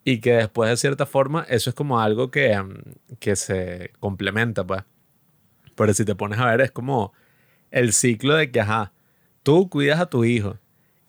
y 0.03 0.19
que 0.19 0.33
después 0.33 0.69
de 0.69 0.77
cierta 0.77 1.05
forma 1.05 1.45
eso 1.49 1.69
es 1.69 1.75
como 1.75 1.99
algo 1.99 2.31
que, 2.31 2.57
mm, 2.59 3.17
que 3.19 3.35
se 3.35 3.91
complementa, 3.99 4.65
pues. 4.65 4.83
Pero 5.75 5.93
si 5.93 6.05
te 6.05 6.15
pones 6.15 6.39
a 6.39 6.45
ver, 6.47 6.61
es 6.61 6.71
como 6.71 7.13
el 7.71 7.93
ciclo 7.93 8.35
de 8.35 8.51
que, 8.51 8.61
ajá, 8.61 8.93
tú 9.43 9.69
cuidas 9.69 9.99
a 9.99 10.07
tu 10.07 10.23
hijo 10.25 10.59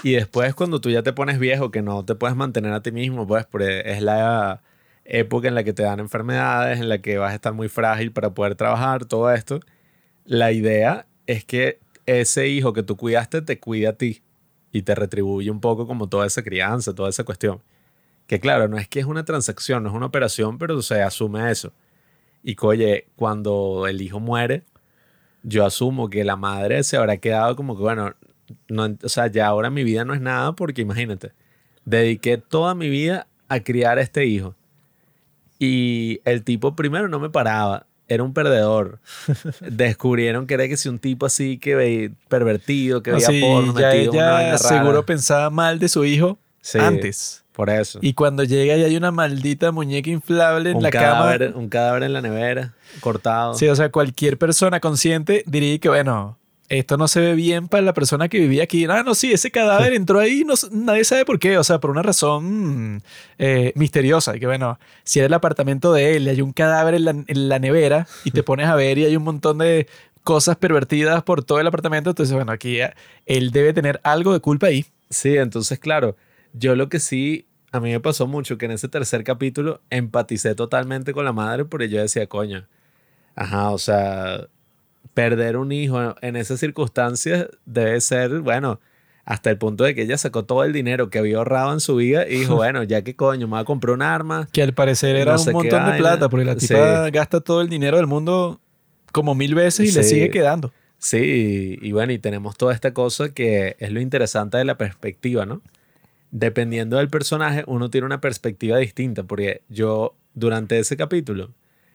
y 0.04 0.12
después 0.12 0.54
cuando 0.54 0.80
tú 0.80 0.90
ya 0.90 1.02
te 1.02 1.12
pones 1.12 1.38
viejo, 1.38 1.70
que 1.70 1.82
no 1.82 2.04
te 2.04 2.14
puedes 2.14 2.36
mantener 2.36 2.72
a 2.72 2.82
ti 2.82 2.92
mismo, 2.92 3.26
pues, 3.26 3.46
es 3.84 4.02
la, 4.02 4.62
época 5.04 5.48
en 5.48 5.54
la 5.54 5.64
que 5.64 5.72
te 5.72 5.82
dan 5.82 6.00
enfermedades, 6.00 6.80
en 6.80 6.88
la 6.88 6.98
que 6.98 7.18
vas 7.18 7.32
a 7.32 7.34
estar 7.34 7.52
muy 7.52 7.68
frágil 7.68 8.12
para 8.12 8.34
poder 8.34 8.54
trabajar, 8.54 9.04
todo 9.04 9.32
esto. 9.32 9.60
La 10.24 10.52
idea 10.52 11.06
es 11.26 11.44
que 11.44 11.80
ese 12.06 12.48
hijo 12.48 12.72
que 12.72 12.82
tú 12.82 12.96
cuidaste 12.96 13.42
te 13.42 13.60
cuida 13.60 13.90
a 13.90 13.92
ti 13.94 14.22
y 14.72 14.82
te 14.82 14.94
retribuye 14.94 15.50
un 15.50 15.60
poco 15.60 15.86
como 15.86 16.08
toda 16.08 16.26
esa 16.26 16.42
crianza, 16.42 16.94
toda 16.94 17.10
esa 17.10 17.24
cuestión. 17.24 17.62
Que 18.26 18.40
claro, 18.40 18.68
no 18.68 18.78
es 18.78 18.88
que 18.88 19.00
es 19.00 19.06
una 19.06 19.24
transacción, 19.24 19.82
no 19.82 19.90
es 19.90 19.94
una 19.94 20.06
operación, 20.06 20.58
pero 20.58 20.80
se 20.82 21.02
asume 21.02 21.50
eso. 21.50 21.72
Y 22.42 22.56
oye, 22.60 23.06
cuando 23.16 23.86
el 23.88 24.00
hijo 24.02 24.20
muere, 24.20 24.64
yo 25.42 25.64
asumo 25.66 26.10
que 26.10 26.24
la 26.24 26.36
madre 26.36 26.82
se 26.84 26.96
habrá 26.96 27.18
quedado 27.18 27.56
como 27.56 27.76
que, 27.76 27.82
bueno, 27.82 28.14
no, 28.68 28.96
o 29.02 29.08
sea, 29.08 29.26
ya 29.28 29.46
ahora 29.46 29.70
mi 29.70 29.84
vida 29.84 30.04
no 30.04 30.14
es 30.14 30.20
nada 30.20 30.52
porque 30.52 30.82
imagínate, 30.82 31.32
dediqué 31.84 32.38
toda 32.38 32.74
mi 32.74 32.88
vida 32.88 33.26
a 33.48 33.60
criar 33.60 33.98
a 33.98 34.02
este 34.02 34.26
hijo. 34.26 34.54
Y 35.58 36.20
el 36.24 36.42
tipo 36.42 36.74
primero 36.74 37.08
no 37.08 37.20
me 37.20 37.30
paraba, 37.30 37.86
era 38.08 38.22
un 38.22 38.34
perdedor. 38.34 38.98
Descubrieron 39.60 40.46
que 40.46 40.54
era 40.54 40.68
que 40.68 40.76
si 40.76 40.88
un 40.88 40.98
tipo 40.98 41.26
así 41.26 41.58
que 41.58 41.74
ve 41.74 42.12
pervertido, 42.28 43.02
que 43.02 43.12
veía 43.12 43.28
Así, 43.28 43.40
porno, 43.40 43.78
ya 43.78 43.88
metido 43.90 44.12
una 44.12 44.40
ella 44.42 44.56
rara. 44.56 44.58
seguro 44.58 45.06
pensaba 45.06 45.50
mal 45.50 45.78
de 45.78 45.88
su 45.88 46.04
hijo 46.04 46.38
Sí, 46.60 46.78
antes. 46.78 47.44
Por 47.52 47.70
eso. 47.70 48.00
Y 48.02 48.14
cuando 48.14 48.42
llega 48.42 48.76
y 48.76 48.82
hay 48.82 48.96
una 48.96 49.12
maldita 49.12 49.70
muñeca 49.70 50.10
inflable 50.10 50.70
en 50.70 50.78
un 50.78 50.82
la 50.82 50.90
cadáver, 50.90 51.50
cama. 51.50 51.58
un 51.60 51.68
cadáver 51.68 52.02
en 52.02 52.12
la 52.12 52.20
nevera, 52.20 52.74
cortado. 53.00 53.54
Sí, 53.54 53.68
o 53.68 53.76
sea, 53.76 53.90
cualquier 53.90 54.38
persona 54.38 54.80
consciente 54.80 55.44
diría 55.46 55.78
que, 55.78 55.88
bueno, 55.88 56.36
esto 56.68 56.96
no 56.96 57.08
se 57.08 57.20
ve 57.20 57.34
bien 57.34 57.68
para 57.68 57.82
la 57.82 57.92
persona 57.92 58.28
que 58.28 58.38
vivía 58.38 58.64
aquí. 58.64 58.86
Ah, 58.86 59.02
no, 59.02 59.14
sí, 59.14 59.32
ese 59.32 59.50
cadáver 59.50 59.92
entró 59.92 60.18
ahí, 60.18 60.44
no, 60.44 60.54
nadie 60.72 61.04
sabe 61.04 61.24
por 61.24 61.38
qué. 61.38 61.58
O 61.58 61.64
sea, 61.64 61.78
por 61.78 61.90
una 61.90 62.02
razón 62.02 62.94
mm, 62.94 63.02
eh, 63.38 63.72
misteriosa. 63.76 64.36
Y 64.36 64.40
que, 64.40 64.46
bueno, 64.46 64.78
si 65.04 65.18
era 65.18 65.26
el 65.26 65.34
apartamento 65.34 65.92
de 65.92 66.16
él 66.16 66.26
y 66.26 66.30
hay 66.30 66.40
un 66.40 66.52
cadáver 66.52 66.94
en 66.94 67.04
la, 67.04 67.10
en 67.10 67.48
la 67.48 67.58
nevera 67.58 68.06
y 68.24 68.30
te 68.30 68.42
pones 68.42 68.66
a 68.66 68.74
ver 68.74 68.98
y 68.98 69.04
hay 69.04 69.16
un 69.16 69.24
montón 69.24 69.58
de 69.58 69.86
cosas 70.22 70.56
pervertidas 70.56 71.22
por 71.22 71.44
todo 71.44 71.60
el 71.60 71.66
apartamento, 71.66 72.10
entonces, 72.10 72.34
bueno, 72.34 72.50
aquí 72.50 72.80
eh, 72.80 72.94
él 73.26 73.50
debe 73.50 73.72
tener 73.74 74.00
algo 74.02 74.32
de 74.32 74.40
culpa 74.40 74.68
ahí. 74.68 74.86
Sí, 75.10 75.36
entonces, 75.36 75.78
claro, 75.78 76.16
yo 76.54 76.74
lo 76.74 76.88
que 76.88 76.98
sí, 76.98 77.46
a 77.72 77.78
mí 77.78 77.90
me 77.92 78.00
pasó 78.00 78.26
mucho 78.26 78.56
que 78.56 78.64
en 78.64 78.72
ese 78.72 78.88
tercer 78.88 79.22
capítulo 79.22 79.82
empaticé 79.90 80.54
totalmente 80.54 81.12
con 81.12 81.26
la 81.26 81.32
madre 81.32 81.66
porque 81.66 81.90
yo 81.90 82.00
decía, 82.00 82.26
coño, 82.26 82.66
ajá, 83.36 83.70
o 83.70 83.78
sea, 83.78 84.48
perder 85.12 85.56
un 85.56 85.72
hijo 85.72 86.14
en 86.22 86.36
esas 86.36 86.60
circunstancias 86.60 87.48
debe 87.66 88.00
ser, 88.00 88.40
bueno, 88.40 88.80
hasta 89.24 89.50
el 89.50 89.58
punto 89.58 89.84
de 89.84 89.94
que 89.94 90.02
ella 90.02 90.18
sacó 90.18 90.44
todo 90.44 90.64
el 90.64 90.72
dinero 90.72 91.08
que 91.10 91.18
había 91.18 91.38
ahorrado 91.38 91.72
en 91.72 91.80
su 91.80 91.96
vida 91.96 92.26
y 92.28 92.38
dijo, 92.40 92.56
bueno, 92.56 92.82
ya 92.82 93.02
que 93.02 93.14
coño, 93.16 93.46
me 93.46 93.52
voy 93.52 93.60
a 93.60 93.64
comprar 93.64 93.94
un 93.94 94.02
arma. 94.02 94.48
Que 94.52 94.62
al 94.62 94.74
parecer 94.74 95.16
era 95.16 95.34
No 95.36 95.42
un 95.42 95.52
montón 95.52 95.90
de 95.92 95.98
plata, 95.98 96.28
porque 96.28 96.44
la 96.44 96.58
Sí. 96.58 96.68
tipa 96.68 97.10
gasta 97.10 97.40
todo 97.40 97.60
el 97.60 97.68
dinero 97.68 97.96
del 97.96 98.06
mundo 98.06 98.60
como 99.12 99.34
mil 99.34 99.54
veces 99.54 99.90
y 99.90 99.96
le 99.96 100.02
sigue 100.02 100.30
quedando. 100.30 100.72
Sí, 100.98 101.78
y 101.82 101.92
bueno, 101.92 102.12
y 102.12 102.18
tenemos 102.18 102.56
toda 102.56 102.72
esta 102.74 102.94
cosa 102.94 103.28
que 103.28 103.76
es 103.78 103.92
lo 103.92 104.00
interesante 104.00 104.56
de 104.56 104.64
la 104.64 104.78
perspectiva, 104.78 105.44
¿no? 105.44 105.60
Dependiendo 106.30 106.96
del 106.96 107.08
personaje, 107.10 107.62
uno 107.66 107.90
tiene 107.90 108.06
una 108.06 108.20
perspectiva 108.20 108.78
distinta, 108.78 109.22
porque 109.22 109.62
yo 109.68 110.14
durante 110.34 110.78
ese 110.78 110.96
capítulo, 110.96 111.50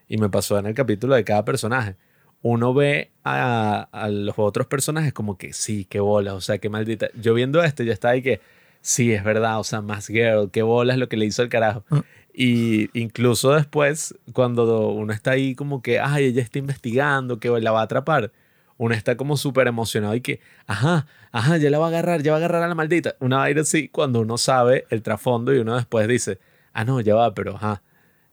y 0.08 0.18
me 0.18 0.30
pasó 0.30 0.58
en 0.60 0.66
el 0.68 0.74
capítulo 0.76 1.16
de 1.16 1.24
cada 1.26 1.44
personaje, 1.44 1.96
uno 2.42 2.74
ve 2.74 3.12
a, 3.24 3.88
a 3.92 4.10
los 4.10 4.36
otros 4.38 4.68
personajes 4.68 5.14
como 5.14 5.38
que 5.38 5.54
sí, 5.54 5.86
qué 5.86 6.00
bolas, 6.00 6.34
o 6.34 6.42
sea, 6.42 6.58
qué 6.58 6.70
maldita. 6.70 7.10
Yo 7.16 7.34
viendo 7.34 7.62
esto, 7.64 7.84
ya 7.84 7.94
está 7.94 8.10
ahí 8.10 8.22
que 8.22 8.42
sí, 8.82 9.14
es 9.14 9.24
verdad, 9.24 9.60
o 9.60 9.64
sea, 9.64 9.82
más 9.82 10.08
girl, 10.08 10.50
qué 10.52 10.62
bolas 10.62 10.98
lo 10.98 11.10
que 11.10 11.18
le 11.18 11.26
hizo 11.26 11.44
el 11.44 11.50
carajo. 11.50 11.84
Mm. 11.90 12.00
Y 12.34 13.00
incluso 13.00 13.52
después, 13.54 14.16
cuando 14.34 14.90
uno 14.90 15.12
está 15.12 15.32
ahí 15.32 15.56
como 15.56 15.82
que, 15.82 16.00
ay, 16.00 16.26
ella 16.26 16.42
está 16.42 16.60
investigando, 16.60 17.40
que 17.40 17.50
la 17.50 17.72
va 17.72 17.82
a 17.82 17.84
atrapar, 17.84 18.32
uno 18.78 18.96
está 18.96 19.18
como 19.18 19.36
súper 19.36 19.68
emocionado 19.68 20.16
y 20.16 20.22
que, 20.22 20.40
ajá, 20.66 21.06
ajá, 21.34 21.58
ya 21.58 21.70
la 21.70 21.80
va 21.80 21.88
a 21.88 21.90
agarrar, 21.90 22.22
ya 22.22 22.32
va 22.32 22.38
a 22.38 22.40
agarrar 22.40 22.64
a 22.64 22.68
la 22.70 22.76
maldita. 22.76 23.16
Una 23.20 23.40
vaina 23.40 23.62
así, 23.62 23.90
cuando 23.90 24.22
uno 24.22 24.38
sabe 24.38 24.86
el 24.90 25.02
trasfondo 25.02 25.54
y 25.54 25.60
uno 25.60 25.76
después 25.76 26.08
dice, 26.08 26.40
ah, 26.72 26.86
no, 26.86 27.02
ya 27.02 27.14
va, 27.14 27.34
pero 27.34 27.56
ajá, 27.58 27.82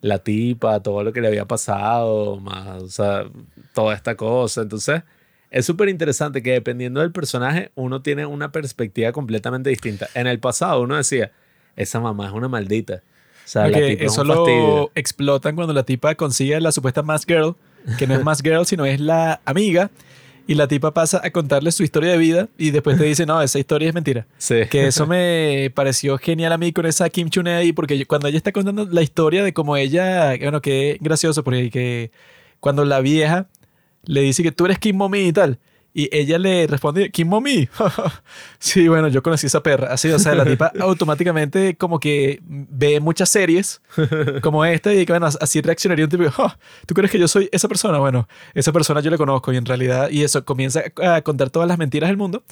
la 0.01 0.19
tipa, 0.19 0.81
todo 0.81 1.03
lo 1.03 1.13
que 1.13 1.21
le 1.21 1.29
había 1.29 1.47
pasado, 1.47 2.39
más, 2.39 2.83
o 2.83 2.89
sea, 2.89 3.25
toda 3.75 3.95
esta 3.95 4.17
cosa. 4.17 4.63
Entonces, 4.63 5.03
es 5.51 5.65
súper 5.65 5.89
interesante 5.89 6.43
que 6.43 6.53
dependiendo 6.53 7.01
del 7.01 7.13
personaje, 7.13 7.71
uno 7.75 8.03
tiene 8.03 8.27
una 8.27 8.53
perspectiva 8.53 9.13
completamente 9.13 9.71
distinta. 9.71 10.09
En 10.15 10.27
el 10.27 10.39
pasado, 10.39 10.83
uno 10.83 10.97
decía, 10.97 11.33
esa 11.77 12.01
mamá 12.01 12.27
es 12.27 12.33
una 12.33 12.49
maldita. 12.49 13.03
O 13.45 13.49
sea, 13.49 13.69
la 13.69 13.79
tipa 13.79 14.05
es 14.05 14.13
eso 14.13 14.23
un 14.23 14.29
lo 14.29 14.91
explotan 14.95 15.55
cuando 15.55 15.73
la 15.73 15.85
tipa 15.85 16.15
consigue 16.15 16.61
la 16.61 16.73
supuesta 16.73 17.03
Mask 17.03 17.29
Girl, 17.29 17.55
que 17.99 18.07
no 18.07 18.15
es 18.15 18.25
Mask 18.25 18.45
Girl, 18.45 18.67
sino 18.67 18.85
es 18.85 19.01
la 19.01 19.41
amiga. 19.45 19.91
Y 20.49 20.55
la 20.55 20.69
tipa 20.69 20.95
pasa 20.95 21.21
a 21.25 21.31
contarle 21.33 21.73
su 21.73 21.83
historia 21.83 22.13
de 22.13 22.19
vida 22.19 22.49
y 22.57 22.71
después 22.71 22.97
te 22.97 23.05
dice, 23.05 23.27
no, 23.27 23.43
esa 23.43 23.59
historia 23.59 23.89
es 23.89 23.95
mentira. 23.95 24.27
Sí. 24.39 24.57
Que 24.71 24.87
eso 24.87 25.05
me 25.07 25.73
pareció 25.75 26.19
genial 26.19 26.53
a 26.53 26.59
mí 26.59 26.73
con 26.73 26.87
esa 26.87 27.11
Kim 27.11 27.31
Chune 27.31 27.53
ahí, 27.55 27.73
porque 27.73 27.99
yo- 27.99 28.07
cuando 28.07 28.29
ella 28.29 28.37
está 28.37 28.53
contando 28.53 28.85
la 28.87 29.03
historia 29.03 29.43
de 29.43 29.53
cómo 29.53 29.77
ella, 29.77 30.37
bueno, 30.41 30.63
que 30.63 30.99
gracioso, 31.01 31.43
porque 31.43 31.71
que 31.71 32.13
cuando 32.61 32.85
la 32.85 33.01
vieja 33.01 33.49
le 34.05 34.21
dice 34.21 34.45
que 34.45 34.53
tú 34.53 34.67
eres 34.67 34.79
Kim 34.79 34.97
Mommy 34.97 35.19
y 35.21 35.33
tal, 35.33 35.59
y 35.99 36.09
ella 36.13 36.39
le 36.39 36.67
responde, 36.67 37.11
Kim 37.11 37.27
Mommy, 37.29 37.69
sí, 38.59 38.87
bueno, 38.89 39.09
yo 39.09 39.23
conocí 39.23 39.47
esa 39.47 39.63
perra, 39.63 39.93
así, 39.93 40.09
o 40.11 40.19
sea, 40.19 40.35
la 40.35 40.45
tipa 40.45 40.71
automáticamente 40.81 41.75
como 41.77 41.99
que 41.99 42.41
ve 42.43 43.01
muchas 43.01 43.29
series 43.31 43.81
como 44.43 44.65
esta 44.65 44.93
y 44.93 45.07
que, 45.07 45.13
bueno, 45.13 45.27
así 45.27 45.61
reaccionaría 45.63 46.05
un 46.05 46.11
tipo, 46.11 46.25
"Ah, 46.39 46.59
¿tú 46.87 46.95
crees 46.95 47.11
que 47.11 47.19
yo 47.19 47.29
soy 47.29 47.49
esa 47.51 47.67
persona? 47.69 47.99
Bueno, 47.99 48.29
esa 48.55 48.73
persona 48.73 49.01
yo 49.01 49.11
la 49.11 49.17
conozco 49.17 49.53
y 49.53 49.57
en 49.57 49.65
realidad, 49.65 50.11
y 50.11 50.23
eso, 50.23 50.45
comienza 50.45 50.83
a 51.03 51.23
contar 51.23 51.49
todas 51.51 51.69
las 51.69 51.79
mentiras 51.79 52.11
del 52.11 52.17
mundo. 52.19 52.43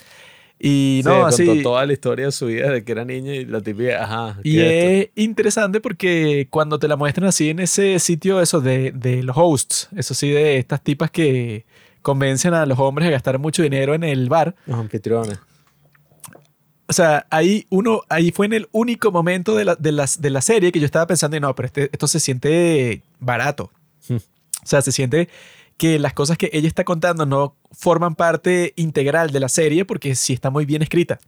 Y 0.58 1.00
Sí, 1.02 1.08
no, 1.08 1.14
contó 1.22 1.26
así. 1.26 1.62
toda 1.62 1.84
la 1.84 1.92
historia 1.92 2.26
de 2.26 2.32
su 2.32 2.46
vida 2.46 2.68
desde 2.70 2.84
que 2.84 2.92
era 2.92 3.04
niña 3.04 3.34
y 3.34 3.44
la 3.44 3.60
tipa, 3.60 3.82
ajá. 4.00 4.38
Y 4.44 4.54
¿qué 4.54 5.00
es 5.00 5.08
es 5.16 5.24
interesante 5.24 5.80
porque 5.80 6.46
cuando 6.48 6.78
te 6.78 6.86
la 6.88 6.96
muestran 6.96 7.26
así 7.28 7.50
en 7.50 7.58
ese 7.58 7.98
sitio, 7.98 8.40
eso 8.40 8.60
de, 8.60 8.92
de 8.92 9.22
los 9.24 9.36
hosts, 9.36 9.88
eso 9.96 10.14
sí, 10.14 10.30
de 10.30 10.58
estas 10.58 10.80
tipas 10.82 11.10
que 11.10 11.66
convencen 12.04 12.54
a 12.54 12.66
los 12.66 12.78
hombres 12.78 13.08
a 13.08 13.10
gastar 13.10 13.38
mucho 13.40 13.62
dinero 13.64 13.94
en 13.94 14.04
el 14.04 14.28
bar. 14.28 14.54
Los 14.66 14.78
anfitriones. 14.78 15.38
O 16.86 16.92
sea, 16.92 17.26
ahí 17.30 17.66
uno, 17.70 18.02
ahí 18.10 18.30
fue 18.30 18.44
en 18.46 18.52
el 18.52 18.68
único 18.70 19.10
momento 19.10 19.56
de 19.56 19.64
la, 19.64 19.74
de 19.74 19.90
las, 19.90 20.20
de 20.20 20.28
la 20.28 20.42
serie 20.42 20.70
que 20.70 20.78
yo 20.80 20.84
estaba 20.86 21.06
pensando, 21.06 21.34
y 21.36 21.40
no, 21.40 21.54
pero 21.54 21.66
este- 21.66 21.88
esto 21.90 22.06
se 22.06 22.20
siente 22.20 23.02
barato. 23.18 23.70
Hmm. 24.08 24.16
O 24.16 24.66
sea, 24.66 24.82
se 24.82 24.92
siente 24.92 25.30
que 25.78 25.98
las 25.98 26.12
cosas 26.12 26.36
que 26.36 26.50
ella 26.52 26.68
está 26.68 26.84
contando 26.84 27.24
no 27.24 27.56
forman 27.72 28.14
parte 28.14 28.74
integral 28.76 29.30
de 29.30 29.40
la 29.40 29.48
serie 29.48 29.84
porque 29.86 30.14
sí 30.14 30.34
está 30.34 30.50
muy 30.50 30.66
bien 30.66 30.82
escrita. 30.82 31.18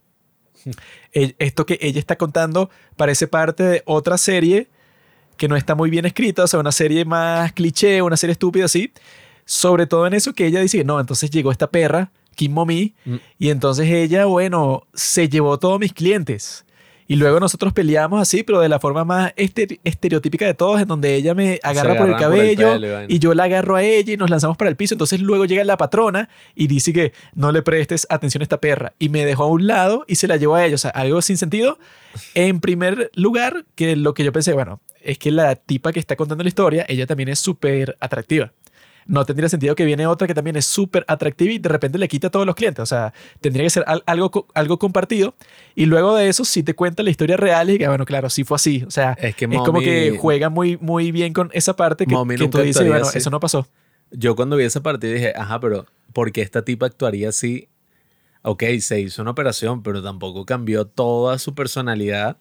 El- 1.12 1.34
Esto 1.38 1.64
que 1.64 1.78
ella 1.80 2.00
está 2.00 2.16
contando 2.16 2.68
parece 2.96 3.26
parte 3.26 3.62
de 3.62 3.82
otra 3.86 4.18
serie 4.18 4.68
que 5.38 5.48
no 5.48 5.56
está 5.56 5.74
muy 5.74 5.88
bien 5.90 6.04
escrita, 6.06 6.44
o 6.44 6.46
sea, 6.46 6.60
una 6.60 6.72
serie 6.72 7.04
más 7.04 7.52
cliché, 7.52 8.02
una 8.02 8.16
serie 8.16 8.32
estúpida 8.32 8.66
así. 8.66 8.92
Sobre 9.46 9.86
todo 9.86 10.06
en 10.06 10.12
eso 10.12 10.34
que 10.34 10.44
ella 10.46 10.60
dice, 10.60 10.84
no, 10.84 11.00
entonces 11.00 11.30
llegó 11.30 11.50
esta 11.52 11.70
perra, 11.70 12.10
Kim 12.34 12.52
Mommy, 12.52 12.94
Mm. 13.06 13.14
y 13.38 13.48
entonces 13.50 13.88
ella, 13.88 14.26
bueno, 14.26 14.86
se 14.92 15.28
llevó 15.30 15.58
todos 15.58 15.80
mis 15.80 15.92
clientes. 15.94 16.64
Y 17.08 17.14
luego 17.14 17.38
nosotros 17.38 17.72
peleamos 17.72 18.20
así, 18.20 18.42
pero 18.42 18.58
de 18.58 18.68
la 18.68 18.80
forma 18.80 19.04
más 19.04 19.32
este- 19.36 19.78
estereotípica 19.84 20.44
de 20.44 20.54
todos, 20.54 20.80
en 20.80 20.88
donde 20.88 21.14
ella 21.14 21.34
me 21.34 21.60
agarra 21.62 21.94
por 21.96 22.08
el 22.08 22.14
agarran 22.14 22.30
por 22.32 22.40
el 22.44 22.56
cabello 22.56 22.72
pelo 22.80 23.04
y 23.06 23.18
yo 23.20 23.32
la 23.32 23.44
agarro 23.44 23.76
a 23.76 23.82
ella 23.84 24.14
y 24.14 24.16
nos 24.16 24.28
lanzamos 24.28 24.56
para 24.56 24.70
el 24.70 24.74
piso. 24.76 24.92
Entonces 24.94 25.20
luego 25.20 25.44
llega 25.44 25.62
la 25.62 25.76
patrona 25.76 26.28
y 26.56 26.66
dice 26.66 26.92
que 26.92 27.12
no 27.36 27.52
le 27.52 27.62
prestes 27.62 28.08
atención 28.10 28.42
a 28.42 28.44
esta 28.44 28.60
perra. 28.60 28.92
Y 28.98 29.08
me 29.08 29.24
dejó 29.24 29.44
a 29.44 29.46
un 29.46 29.68
lado 29.68 30.04
y 30.08 30.16
se 30.16 30.26
la 30.26 30.36
llevó 30.36 30.56
a 30.56 30.64
ella. 30.66 30.74
O 30.74 30.78
sea, 30.78 30.90
algo 30.90 31.22
sin 31.22 31.36
sentido. 31.38 31.78
En 32.34 32.58
primer 32.58 33.12
lugar, 33.14 33.64
que 33.76 33.94
lo 33.94 34.12
que 34.12 34.24
yo 34.24 34.32
pensé, 34.32 34.52
bueno, 34.54 34.80
es 35.00 35.16
que 35.18 35.30
la 35.30 35.54
tipa 35.54 35.92
que 35.92 36.00
está 36.00 36.16
contando 36.16 36.42
la 36.42 36.48
historia, 36.48 36.84
ella 36.88 37.06
también 37.06 37.28
es 37.28 37.38
súper 37.38 37.96
atractiva. 38.00 38.52
No 39.06 39.24
tendría 39.24 39.48
sentido 39.48 39.74
que 39.76 39.84
viene 39.84 40.06
otra 40.06 40.26
que 40.26 40.34
también 40.34 40.56
es 40.56 40.64
súper 40.66 41.04
atractiva 41.08 41.52
y 41.52 41.58
de 41.58 41.68
repente 41.68 41.96
le 41.98 42.08
quita 42.08 42.26
a 42.26 42.30
todos 42.30 42.44
los 42.44 42.54
clientes. 42.56 42.82
O 42.82 42.86
sea, 42.86 43.12
tendría 43.40 43.64
que 43.64 43.70
ser 43.70 43.84
al- 43.86 44.02
algo, 44.06 44.46
algo 44.54 44.78
compartido. 44.78 45.34
Y 45.74 45.86
luego 45.86 46.16
de 46.16 46.28
eso, 46.28 46.44
sí 46.44 46.62
te 46.62 46.74
cuenta 46.74 47.02
la 47.02 47.10
historia 47.10 47.36
real 47.36 47.70
y 47.70 47.78
que, 47.78 47.86
bueno, 47.88 48.04
claro, 48.04 48.28
sí 48.30 48.42
fue 48.44 48.56
así. 48.56 48.82
O 48.86 48.90
sea, 48.90 49.12
Es 49.20 49.36
que 49.36 49.44
es 49.44 49.60
como 49.62 49.80
que 49.80 50.16
juega 50.18 50.48
muy, 50.50 50.76
muy 50.78 51.12
bien 51.12 51.32
con 51.32 51.50
esa 51.52 51.76
parte 51.76 52.04
que, 52.06 52.14
que 52.36 52.48
tú 52.48 52.58
dices, 52.58 52.86
bueno, 52.88 53.06
así. 53.06 53.18
eso 53.18 53.30
no 53.30 53.38
pasó. 53.40 53.66
Yo 54.10 54.34
cuando 54.36 54.56
vi 54.56 54.64
esa 54.64 54.82
partida 54.82 55.12
dije, 55.12 55.32
ajá, 55.36 55.60
pero 55.60 55.86
¿por 56.12 56.32
qué 56.32 56.42
esta 56.42 56.62
tipa 56.62 56.86
actuaría 56.86 57.28
así? 57.28 57.68
Ok, 58.42 58.62
se 58.80 59.00
hizo 59.00 59.22
una 59.22 59.32
operación, 59.32 59.82
pero 59.82 60.02
tampoco 60.02 60.44
cambió 60.46 60.86
toda 60.86 61.38
su 61.38 61.54
personalidad 61.54 62.38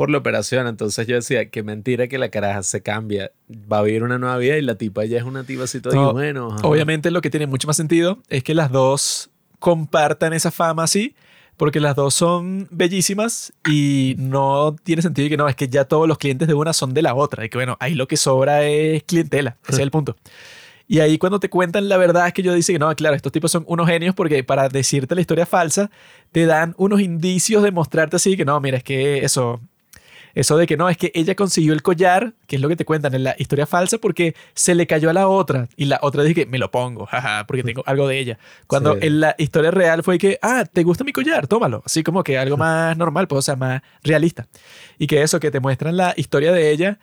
por 0.00 0.08
la 0.08 0.16
operación. 0.16 0.66
Entonces 0.66 1.06
yo 1.06 1.14
decía, 1.14 1.50
qué 1.50 1.62
mentira 1.62 2.08
que 2.08 2.16
la 2.16 2.30
caraja 2.30 2.62
se 2.62 2.80
cambia. 2.80 3.32
Va 3.70 3.80
a 3.80 3.82
vivir 3.82 4.02
una 4.02 4.16
nueva 4.18 4.38
vida 4.38 4.56
y 4.56 4.62
la 4.62 4.76
tipa 4.76 5.04
ya 5.04 5.18
es 5.18 5.24
una 5.24 5.44
tipa 5.44 5.64
así 5.64 5.78
todo 5.82 5.92
No, 5.94 6.14
bueno. 6.14 6.54
ajá. 6.54 6.66
Obviamente 6.66 7.10
lo 7.10 7.20
que 7.20 7.28
tiene 7.28 7.46
mucho 7.46 7.66
más 7.66 7.76
sentido 7.76 8.16
es 8.30 8.42
que 8.42 8.54
las 8.54 8.72
dos 8.72 9.28
compartan 9.58 10.32
esa 10.32 10.50
fama 10.50 10.84
así, 10.84 11.14
porque 11.58 11.80
las 11.80 11.96
dos 11.96 12.14
son 12.14 12.66
bellísimas 12.70 13.52
y 13.68 14.14
no 14.16 14.74
tiene 14.84 15.02
sentido 15.02 15.28
que 15.28 15.36
no, 15.36 15.46
es 15.50 15.54
que 15.54 15.68
ya 15.68 15.84
todos 15.84 16.08
los 16.08 16.16
clientes 16.16 16.48
de 16.48 16.54
una 16.54 16.72
son 16.72 16.94
de 16.94 17.02
la 17.02 17.14
otra. 17.14 17.44
Y 17.44 17.50
que 17.50 17.58
bueno, 17.58 17.76
ahí 17.78 17.94
lo 17.94 18.08
que 18.08 18.16
sobra 18.16 18.64
es 18.64 19.02
clientela. 19.02 19.58
Ese 19.64 19.72
es 19.72 19.78
el 19.80 19.90
punto. 19.90 20.16
Y 20.88 21.00
ahí 21.00 21.18
cuando 21.18 21.40
te 21.40 21.50
cuentan 21.50 21.90
la 21.90 21.98
verdad 21.98 22.26
es 22.26 22.32
que 22.32 22.42
yo 22.42 22.54
dice 22.54 22.72
que 22.72 22.78
no, 22.78 22.88
claro, 22.96 23.16
estos 23.16 23.32
tipos 23.32 23.52
son 23.52 23.64
unos 23.68 23.86
genios 23.86 24.14
porque 24.14 24.42
para 24.44 24.70
decirte 24.70 25.14
la 25.14 25.20
historia 25.20 25.44
falsa 25.44 25.90
te 26.32 26.46
dan 26.46 26.74
unos 26.78 27.02
indicios 27.02 27.62
de 27.62 27.70
mostrarte 27.70 28.16
así 28.16 28.34
que 28.38 28.46
no, 28.46 28.58
mira, 28.62 28.78
es 28.78 28.82
que 28.82 29.26
eso, 29.26 29.60
eso 30.34 30.56
de 30.56 30.66
que 30.66 30.76
no, 30.76 30.88
es 30.88 30.96
que 30.96 31.10
ella 31.14 31.34
consiguió 31.34 31.72
el 31.72 31.82
collar, 31.82 32.34
que 32.46 32.56
es 32.56 32.62
lo 32.62 32.68
que 32.68 32.76
te 32.76 32.84
cuentan 32.84 33.14
en 33.14 33.24
la 33.24 33.34
historia 33.38 33.66
falsa, 33.66 33.98
porque 33.98 34.34
se 34.54 34.74
le 34.74 34.86
cayó 34.86 35.10
a 35.10 35.12
la 35.12 35.28
otra. 35.28 35.68
Y 35.76 35.86
la 35.86 35.98
otra 36.02 36.22
dice 36.22 36.34
que 36.34 36.46
me 36.46 36.58
lo 36.58 36.70
pongo, 36.70 37.06
jaja, 37.10 37.46
porque 37.46 37.62
tengo 37.62 37.82
algo 37.86 38.06
de 38.08 38.18
ella. 38.18 38.38
Cuando 38.66 38.94
Sí. 38.94 39.06
en 39.06 39.20
la 39.20 39.34
historia 39.38 39.70
real 39.70 40.02
fue 40.02 40.18
que, 40.18 40.38
ah, 40.42 40.64
¿te 40.70 40.82
gusta 40.82 41.04
mi 41.04 41.12
collar? 41.12 41.46
Tómalo. 41.46 41.82
Así 41.84 42.02
como 42.02 42.22
que 42.22 42.38
algo 42.38 42.56
más 42.56 42.96
normal, 42.96 43.28
pues, 43.28 43.38
o 43.40 43.42
sea, 43.42 43.56
más 43.56 43.82
realista. 44.02 44.46
Y 44.98 45.06
que 45.06 45.22
eso, 45.22 45.40
que 45.40 45.50
te 45.50 45.60
muestran 45.60 45.96
la 45.96 46.14
historia 46.16 46.52
de 46.52 46.70
ella. 46.70 46.98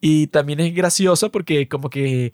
Y 0.00 0.26
también 0.28 0.60
es 0.60 0.74
gracioso 0.74 1.30
porque 1.30 1.68
como 1.68 1.88
que 1.90 2.32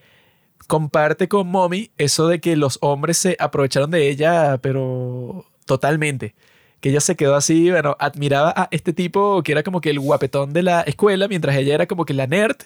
comparte 0.67 1.29
con 1.29 1.47
Mommy 1.49 1.91
eso 1.99 2.29
de 2.29 2.41
que 2.41 2.57
los 2.57 2.79
hombres 2.83 3.19
se 3.19 3.37
aprovecharon 3.39 3.91
de 3.91 4.09
ella, 4.11 4.59
pero 4.59 5.45
totalmente. 5.67 6.35
Que 6.81 6.91
ella 6.91 7.01
se 7.01 7.17
quedó 7.17 7.35
así, 7.35 7.71
bueno, 7.71 7.97
admiraba 7.99 8.53
a 8.57 8.69
este 8.71 8.93
tipo 8.93 9.43
que 9.43 9.53
era 9.53 9.63
como 9.63 9.81
que 9.81 9.91
el 9.91 9.99
guapetón 9.99 10.53
de 10.53 10.63
la 10.63 10.83
escuela, 10.83 11.27
mientras 11.29 11.57
ella 11.57 11.75
era 11.75 11.87
como 11.87 12.05
que 12.05 12.15
la 12.15 12.27
nerd, 12.29 12.57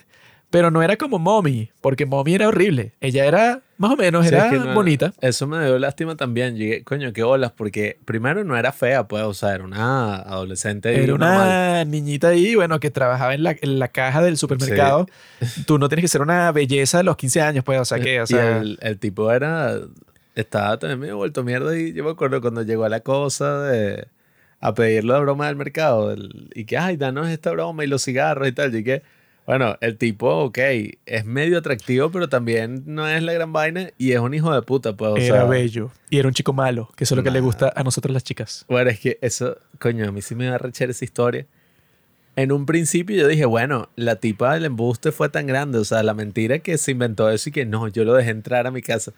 pero 0.51 0.69
no 0.69 0.83
era 0.83 0.97
como 0.97 1.17
Mommy, 1.17 1.71
porque 1.81 2.05
Mommy 2.05 2.35
era 2.35 2.47
horrible. 2.47 2.91
Ella 3.01 3.25
era, 3.25 3.61
más 3.79 3.89
o 3.89 3.95
menos, 3.95 4.27
Sí, 4.27 4.35
era 4.35 4.45
es 4.45 4.51
que 4.51 4.59
no- 4.59 4.75
bonita. 4.75 5.11
Eso 5.19 5.47
me 5.47 5.65
dio 5.65 5.79
lástima 5.79 6.15
también. 6.15 6.55
Llegué, 6.57 6.83
coño, 6.83 7.11
qué 7.11 7.23
olas, 7.23 7.51
porque 7.53 7.97
primero 8.05 8.43
no 8.43 8.55
era 8.55 8.71
fea, 8.71 9.07
pues, 9.07 9.23
o 9.23 9.33
sea, 9.33 9.55
era 9.55 9.63
una 9.63 10.17
adolescente. 10.17 10.93
Era 10.95 11.07
normal. 11.07 11.31
una 11.47 11.85
niñita 11.85 12.27
ahí, 12.27 12.53
bueno, 12.53 12.79
que 12.79 12.91
trabajaba 12.91 13.33
en 13.33 13.41
la, 13.41 13.55
en 13.59 13.79
la 13.79 13.87
caja 13.87 14.21
del 14.21 14.37
supermercado. 14.37 15.07
Tú 15.65 15.79
no 15.79 15.89
tienes 15.89 16.03
que 16.03 16.07
ser 16.09 16.21
una 16.21 16.51
belleza 16.51 16.99
de 16.99 17.05
los 17.05 17.17
15 17.17 17.41
años, 17.41 17.63
pues, 17.63 17.79
o 17.79 17.85
sea, 17.85 17.99
que, 17.99 18.21
o 18.21 18.25
y 18.25 18.27
sea, 18.27 18.59
el, 18.59 18.77
el 18.79 18.99
tipo 18.99 19.31
era. 19.31 19.79
Estaba 20.35 20.77
también 20.79 20.99
medio 20.99 21.17
vuelto 21.17 21.43
mierda. 21.43 21.77
Y 21.77 21.93
yo 21.93 22.03
me 22.03 22.11
acuerdo 22.11 22.41
cuando 22.41 22.61
llegó 22.63 22.83
a 22.85 22.89
la 22.89 23.01
cosa 23.01 23.61
de. 23.63 24.07
A 24.59 24.73
pedir 24.73 25.03
la 25.03 25.19
broma 25.19 25.47
del 25.47 25.55
mercado. 25.57 26.09
del- 26.09 26.49
y 26.55 26.65
que, 26.65 26.77
ay, 26.77 26.95
danos 26.97 27.27
esta 27.29 27.51
broma 27.51 27.83
y 27.83 27.87
los 27.87 28.03
cigarros 28.03 28.47
y 28.47 28.53
tal. 28.53 28.73
Y 28.73 28.83
que, 28.83 29.01
bueno, 29.45 29.75
el 29.81 29.97
tipo, 29.97 30.29
ok, 30.45 30.57
es 31.05 31.25
medio 31.25 31.57
atractivo, 31.57 32.09
pero 32.11 32.29
también 32.29 32.81
no 32.85 33.05
es 33.07 33.21
la 33.21 33.33
gran 33.33 33.51
vaina. 33.51 33.89
Y 33.97 34.13
es 34.13 34.19
un 34.19 34.33
hijo 34.33 34.53
de 34.55 34.61
puta, 34.61 34.95
pues. 34.95 35.11
O 35.11 35.17
era 35.17 35.35
sea, 35.41 35.43
bello. 35.43 35.91
Y 36.09 36.17
era 36.17 36.29
un 36.29 36.33
chico 36.33 36.53
malo, 36.53 36.89
que 36.95 37.03
eso 37.03 37.13
es 37.13 37.17
lo 37.17 37.23
que 37.23 37.31
le 37.31 37.39
Nah. 37.41 37.45
gusta 37.45 37.73
a 37.75 37.83
nosotras 37.83 38.13
las 38.13 38.23
chicas. 38.23 38.65
Bueno, 38.69 38.89
es 38.89 38.99
que 39.01 39.17
eso, 39.21 39.57
coño, 39.79 40.07
a 40.07 40.11
mí 40.13 40.21
sí 40.21 40.33
me 40.33 40.47
va 40.47 40.55
a 40.55 40.59
rechar 40.59 40.89
esa 40.89 41.03
historia. 41.03 41.45
En 42.37 42.51
un 42.53 42.65
principio 42.65 43.15
yo 43.17 43.27
dije, 43.27 43.45
bueno, 43.45 43.89
la 43.97 44.15
tipa 44.15 44.53
del 44.55 44.65
embuste 44.65 45.11
fue 45.11 45.27
tan 45.29 45.45
grande, 45.45 45.77
o 45.77 45.83
sea, 45.83 46.01
la 46.03 46.13
mentira 46.15 46.59
que 46.59 46.77
se 46.79 46.91
inventó 46.91 47.29
eso 47.29 47.49
y 47.49 47.51
que 47.51 47.65
no, 47.65 47.87
yo 47.89 48.05
lo 48.05 48.13
dejé 48.13 48.31
entrar 48.31 48.65
a 48.65 48.71
mi 48.71 48.81
casa. 48.81 49.11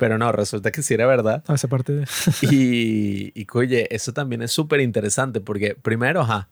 Pero 0.00 0.16
no, 0.18 0.32
resulta 0.32 0.72
que 0.72 0.82
sí 0.82 0.94
era 0.94 1.06
verdad. 1.06 1.44
No, 1.46 1.54
esa 1.54 1.68
parte 1.68 1.92
de... 1.92 2.06
Y, 2.50 3.32
y 3.38 3.46
oye, 3.52 3.86
eso 3.94 4.12
también 4.12 4.40
es 4.42 4.50
súper 4.50 4.80
interesante 4.80 5.40
porque 5.40 5.74
primero, 5.74 6.22
ajá, 6.22 6.48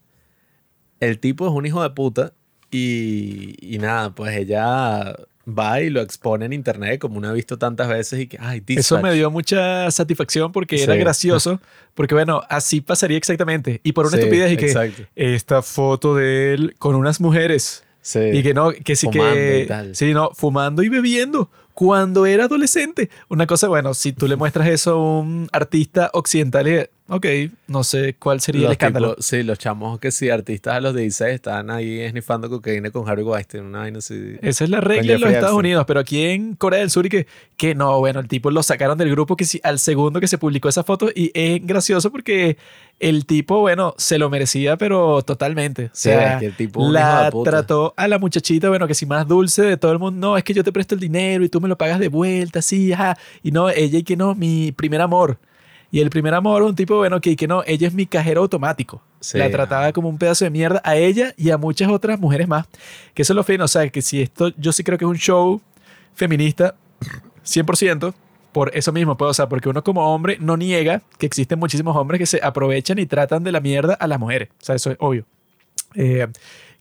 el 1.00 1.18
tipo 1.18 1.46
es 1.48 1.52
un 1.52 1.64
hijo 1.66 1.82
de 1.82 1.90
puta 1.90 2.34
y, 2.70 3.54
y 3.60 3.78
nada, 3.78 4.14
pues 4.14 4.36
ella 4.36 5.16
va 5.48 5.80
y 5.80 5.88
lo 5.88 6.02
expone 6.02 6.44
en 6.44 6.52
internet 6.52 7.00
como 7.00 7.16
uno 7.16 7.30
ha 7.30 7.32
visto 7.32 7.56
tantas 7.56 7.88
veces 7.88 8.20
y 8.20 8.26
que, 8.26 8.36
ay, 8.38 8.62
Eso 8.66 8.96
me 8.96 9.00
dispatch. 9.04 9.14
dio 9.14 9.30
mucha 9.30 9.90
satisfacción 9.90 10.52
porque 10.52 10.82
era 10.82 10.94
gracioso. 10.96 11.60
Porque 11.94 12.14
bueno, 12.14 12.42
así 12.48 12.80
pasaría 12.80 13.16
exactamente. 13.18 13.80
Y 13.82 13.90
por 13.90 14.06
una 14.06 14.16
Sí, 14.18 14.22
estupidez 14.22 14.52
y 14.52 14.56
que 14.56 14.66
exacto. 14.66 15.02
esta 15.16 15.62
foto 15.62 16.14
de 16.14 16.52
él 16.54 16.76
con 16.78 16.94
unas 16.94 17.20
mujeres. 17.20 17.82
Sí. 18.02 18.20
Y 18.20 18.42
que 18.44 18.54
no, 18.54 18.70
que 18.70 18.94
sí 18.94 19.06
Fumando 19.06 19.34
que... 19.34 19.90
Sí, 19.94 20.14
no, 20.14 20.30
fumando 20.32 20.84
y 20.84 20.88
bebiendo. 20.90 21.50
Cuando 21.78 22.26
era 22.26 22.46
adolescente. 22.46 23.08
Una 23.28 23.46
cosa, 23.46 23.68
bueno, 23.68 23.94
si 23.94 24.12
tú 24.12 24.26
le 24.26 24.34
muestras 24.34 24.66
eso 24.66 24.94
a 24.94 25.20
un 25.20 25.48
artista 25.52 26.10
occidental, 26.12 26.66
y, 26.66 26.88
ok, 27.08 27.26
no 27.68 27.84
sé 27.84 28.14
cuál 28.18 28.40
sería 28.40 28.60
el 28.60 28.64
Los 28.66 28.72
escándalo. 28.72 29.10
tipos- 29.14 29.24
sí, 29.26 29.42
los 29.42 29.58
chamos 29.58 29.98
que 29.98 30.10
sí, 30.10 30.28
artistas 30.30 30.74
a 30.76 30.80
los 30.80 30.94
16 30.94 31.34
estaban 31.34 31.70
ahí 31.70 32.00
esnifando 32.00 32.48
cocaína 32.50 32.90
con 32.90 33.08
Harry 33.08 33.22
Weinstein, 33.22 33.64
una 33.64 33.78
vaina 33.80 33.98
así. 33.98 34.36
Esa 34.42 34.64
es 34.64 34.70
la 34.70 34.80
regla 34.80 35.14
en 35.14 35.20
los 35.20 35.30
Estados. 35.30 35.56
Unidos, 35.58 35.84
pero 35.86 36.00
aquí 36.00 36.22
en 36.24 36.54
Corea 36.54 36.80
del 36.80 36.90
Sur 36.90 37.06
y 37.06 37.08
que, 37.08 37.26
que 37.56 37.74
no, 37.74 37.98
bueno, 37.98 38.20
el 38.20 38.28
tipo 38.28 38.50
lo 38.50 38.62
sacaron 38.62 38.96
del 38.98 39.10
grupo 39.10 39.36
que 39.36 39.44
sí, 39.44 39.60
al 39.64 39.78
segundo 39.78 40.20
que 40.20 40.28
se 40.28 40.38
publicó 40.38 40.68
esa 40.68 40.84
foto 40.84 41.08
y 41.14 41.30
es 41.34 41.64
gracioso 41.66 42.10
porque 42.12 42.56
el 43.00 43.26
tipo, 43.26 43.60
bueno, 43.60 43.94
se 43.96 44.18
lo 44.18 44.28
merecía, 44.28 44.76
pero 44.76 45.22
totalmente. 45.22 45.86
O 45.86 45.90
Sí, 45.92 46.08
sea, 46.10 46.34
es 46.34 46.38
que 46.40 46.46
el 46.46 46.56
tipo 46.56 46.90
la 46.90 47.30
trató 47.44 47.94
a 47.96 48.06
la 48.08 48.18
muchachita, 48.18 48.68
bueno, 48.68 48.86
que 48.86 48.94
si 48.94 49.06
más 49.06 49.26
dulce 49.26 49.62
de 49.62 49.76
todo 49.76 49.92
el 49.92 49.98
mundo, 49.98 50.28
no, 50.28 50.36
es 50.36 50.44
que 50.44 50.52
yo 50.52 50.62
te 50.64 50.72
presto 50.72 50.94
el 50.94 51.00
dinero 51.00 51.44
y 51.44 51.48
tú 51.48 51.60
me 51.60 51.68
lo 51.68 51.78
pagas 51.78 51.98
de 52.00 52.08
vuelta, 52.08 52.60
sí, 52.60 52.92
ajá. 52.92 53.16
Y 53.42 53.50
no, 53.52 53.70
ella 53.70 53.98
y 53.98 54.02
que 54.02 54.16
no, 54.16 54.34
mi 54.34 54.72
primer 54.72 55.00
amor. 55.00 55.38
Y 55.90 56.00
el 56.00 56.10
primer 56.10 56.34
amor, 56.34 56.62
un 56.62 56.74
tipo, 56.74 56.96
bueno, 56.96 57.20
que, 57.20 57.34
que 57.34 57.48
no, 57.48 57.62
ella 57.66 57.88
es 57.88 57.94
mi 57.94 58.06
cajero 58.06 58.42
automático. 58.42 59.00
Sí, 59.20 59.38
la 59.38 59.50
trataba 59.50 59.92
como 59.92 60.08
un 60.08 60.18
pedazo 60.18 60.44
de 60.44 60.50
mierda 60.50 60.80
a 60.84 60.96
ella 60.96 61.34
y 61.36 61.50
a 61.50 61.58
muchas 61.58 61.90
otras 61.90 62.20
mujeres 62.20 62.46
más. 62.46 62.66
Que 63.14 63.22
eso 63.22 63.32
es 63.32 63.36
lo 63.36 63.42
fino, 63.42 63.64
o 63.64 63.68
sea, 63.68 63.88
que 63.88 64.02
si 64.02 64.20
esto, 64.20 64.52
yo 64.56 64.72
sí 64.72 64.84
creo 64.84 64.98
que 64.98 65.04
es 65.04 65.10
un 65.10 65.16
show 65.16 65.60
feminista 66.14 66.74
100%, 67.44 68.12
por 68.52 68.76
eso 68.76 68.92
mismo, 68.92 69.16
pues, 69.16 69.30
o 69.30 69.34
sea, 69.34 69.48
porque 69.48 69.68
uno 69.68 69.82
como 69.84 70.14
hombre 70.14 70.36
no 70.40 70.56
niega 70.56 71.02
que 71.18 71.26
existen 71.26 71.58
muchísimos 71.58 71.96
hombres 71.96 72.18
que 72.18 72.26
se 72.26 72.40
aprovechan 72.42 72.98
y 72.98 73.06
tratan 73.06 73.44
de 73.44 73.52
la 73.52 73.60
mierda 73.60 73.94
a 73.94 74.06
las 74.06 74.18
mujeres. 74.18 74.48
O 74.60 74.64
sea, 74.64 74.74
eso 74.74 74.90
es 74.90 74.96
obvio. 75.00 75.24
Eh, 75.94 76.26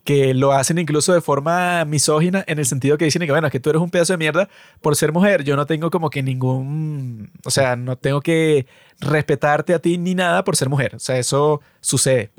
que 0.07 0.33
lo 0.33 0.53
hacen 0.53 0.77
incluso 0.77 1.13
de 1.13 1.19
forma 1.19 1.83
misógina 1.83 2.41
en 2.47 2.59
el 2.59 2.65
sentido 2.65 2.97
que 2.97 3.03
dicen 3.03 3.21
que, 3.25 3.29
bueno, 3.29 3.47
es 3.47 3.51
que 3.51 3.59
tú 3.59 3.69
eres 3.71 3.81
un 3.81 3.89
pedazo 3.89 4.13
de 4.13 4.17
mierda 4.17 4.47
por 4.79 4.95
ser 4.95 5.11
mujer. 5.11 5.43
Yo 5.43 5.57
no 5.57 5.65
tengo 5.65 5.91
como 5.91 6.09
que 6.09 6.23
ningún, 6.23 7.29
o 7.43 7.51
sea, 7.51 7.75
no 7.75 7.97
tengo 7.97 8.21
que 8.21 8.67
respetarte 9.01 9.73
a 9.73 9.79
ti 9.79 9.97
ni 9.97 10.15
nada 10.15 10.45
por 10.45 10.55
ser 10.55 10.69
mujer. 10.69 10.95
O 10.95 10.99
sea, 10.99 11.17
eso 11.17 11.59
sucede. 11.81 12.31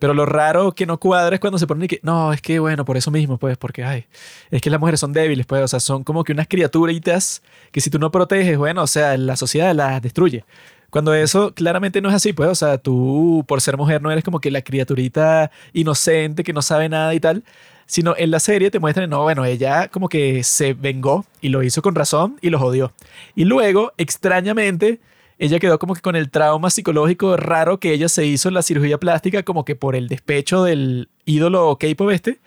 Pero 0.00 0.14
lo 0.14 0.26
raro 0.26 0.72
que 0.72 0.84
no 0.84 0.98
cuadra 0.98 1.36
es 1.36 1.40
cuando 1.40 1.60
se 1.60 1.68
ponen 1.68 1.84
y 1.84 1.86
que, 1.86 2.00
no, 2.02 2.32
es 2.32 2.42
que 2.42 2.58
bueno, 2.58 2.84
por 2.84 2.96
eso 2.96 3.12
mismo, 3.12 3.38
pues, 3.38 3.56
porque, 3.56 3.84
ay, 3.84 4.06
es 4.50 4.60
que 4.60 4.68
las 4.68 4.80
mujeres 4.80 4.98
son 4.98 5.12
débiles, 5.12 5.46
pues, 5.46 5.62
o 5.62 5.68
sea, 5.68 5.78
son 5.78 6.02
como 6.02 6.24
que 6.24 6.32
unas 6.32 6.48
criaturitas 6.48 7.40
que 7.70 7.80
si 7.80 7.88
tú 7.88 8.00
no 8.00 8.10
proteges, 8.10 8.58
bueno, 8.58 8.82
o 8.82 8.88
sea, 8.88 9.16
la 9.16 9.36
sociedad 9.36 9.72
las 9.76 10.02
destruye. 10.02 10.44
Cuando 10.92 11.14
eso 11.14 11.54
claramente 11.54 12.02
no 12.02 12.10
es 12.10 12.14
así, 12.14 12.34
pues, 12.34 12.50
o 12.50 12.54
sea, 12.54 12.76
tú 12.76 13.46
por 13.48 13.62
ser 13.62 13.78
mujer 13.78 14.02
no 14.02 14.10
eres 14.10 14.22
como 14.22 14.40
que 14.40 14.50
la 14.50 14.60
criaturita 14.60 15.50
inocente 15.72 16.44
que 16.44 16.52
no 16.52 16.60
sabe 16.60 16.90
nada 16.90 17.14
y 17.14 17.18
tal, 17.18 17.44
sino 17.86 18.14
en 18.18 18.30
la 18.30 18.38
serie 18.40 18.70
te 18.70 18.78
muestran, 18.78 19.08
no, 19.08 19.22
bueno, 19.22 19.46
ella 19.46 19.88
como 19.88 20.10
que 20.10 20.44
se 20.44 20.74
vengó 20.74 21.24
y 21.40 21.48
lo 21.48 21.62
hizo 21.62 21.80
con 21.80 21.94
razón 21.94 22.36
y 22.42 22.50
lo 22.50 22.58
jodió. 22.58 22.92
Y 23.34 23.46
luego, 23.46 23.94
extrañamente, 23.96 25.00
ella 25.38 25.58
quedó 25.58 25.78
como 25.78 25.94
que 25.94 26.02
con 26.02 26.14
el 26.14 26.30
trauma 26.30 26.68
psicológico 26.68 27.38
raro 27.38 27.80
que 27.80 27.94
ella 27.94 28.10
se 28.10 28.26
hizo 28.26 28.48
en 28.48 28.54
la 28.54 28.62
cirugía 28.62 28.98
plástica 28.98 29.42
como 29.44 29.64
que 29.64 29.74
por 29.74 29.96
el 29.96 30.08
despecho 30.08 30.62
del 30.62 31.08
ídolo 31.24 31.78
K-pop 31.80 32.10
este. 32.10 32.38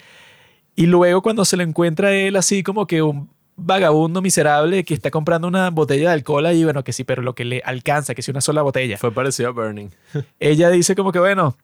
Y 0.76 0.86
luego 0.86 1.24
cuando 1.24 1.46
se 1.46 1.58
lo 1.58 1.64
encuentra 1.64 2.14
él 2.14 2.36
así 2.36 2.62
como 2.62 2.86
que 2.86 3.02
un 3.02 3.28
vagabundo 3.56 4.22
miserable 4.22 4.84
que 4.84 4.94
está 4.94 5.12
comprando 5.12 5.48
una 5.48 5.70
botella 5.70 6.10
de 6.10 6.14
alcohol 6.16 6.48
y 6.54 6.64
bueno, 6.64 6.84
que 6.84 6.94
sí, 6.94 7.04
pero 7.04 7.22
lo 7.22 7.36
que 7.36 7.46
le 7.46 7.62
alcanza, 7.66 8.16
que 8.16 8.22
sí 8.22 8.32
una 8.32 8.42
sola 8.42 8.62
botella. 8.62 8.98
Fue 8.98 9.12
parecido 9.12 9.50
a 9.50 9.52
Burning. 9.52 9.90
Ella 10.40 10.70
dice 10.70 10.96
como 10.96 11.12
que 11.12 11.20
bueno, 11.20 11.58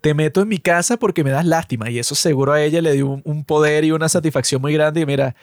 te 0.00 0.14
meto 0.14 0.42
en 0.42 0.48
mi 0.48 0.58
casa 0.58 0.96
porque 0.96 1.24
me 1.24 1.30
das 1.30 1.46
lástima 1.46 1.90
y 1.90 1.98
eso 1.98 2.14
seguro 2.14 2.52
a 2.52 2.62
ella 2.62 2.82
le 2.82 2.92
dio 2.92 3.06
un, 3.06 3.22
un 3.24 3.44
poder 3.44 3.84
y 3.84 3.90
una 3.90 4.08
satisfacción 4.08 4.60
muy 4.60 4.72
grande 4.72 5.00
y 5.00 5.06
mira, 5.06 5.34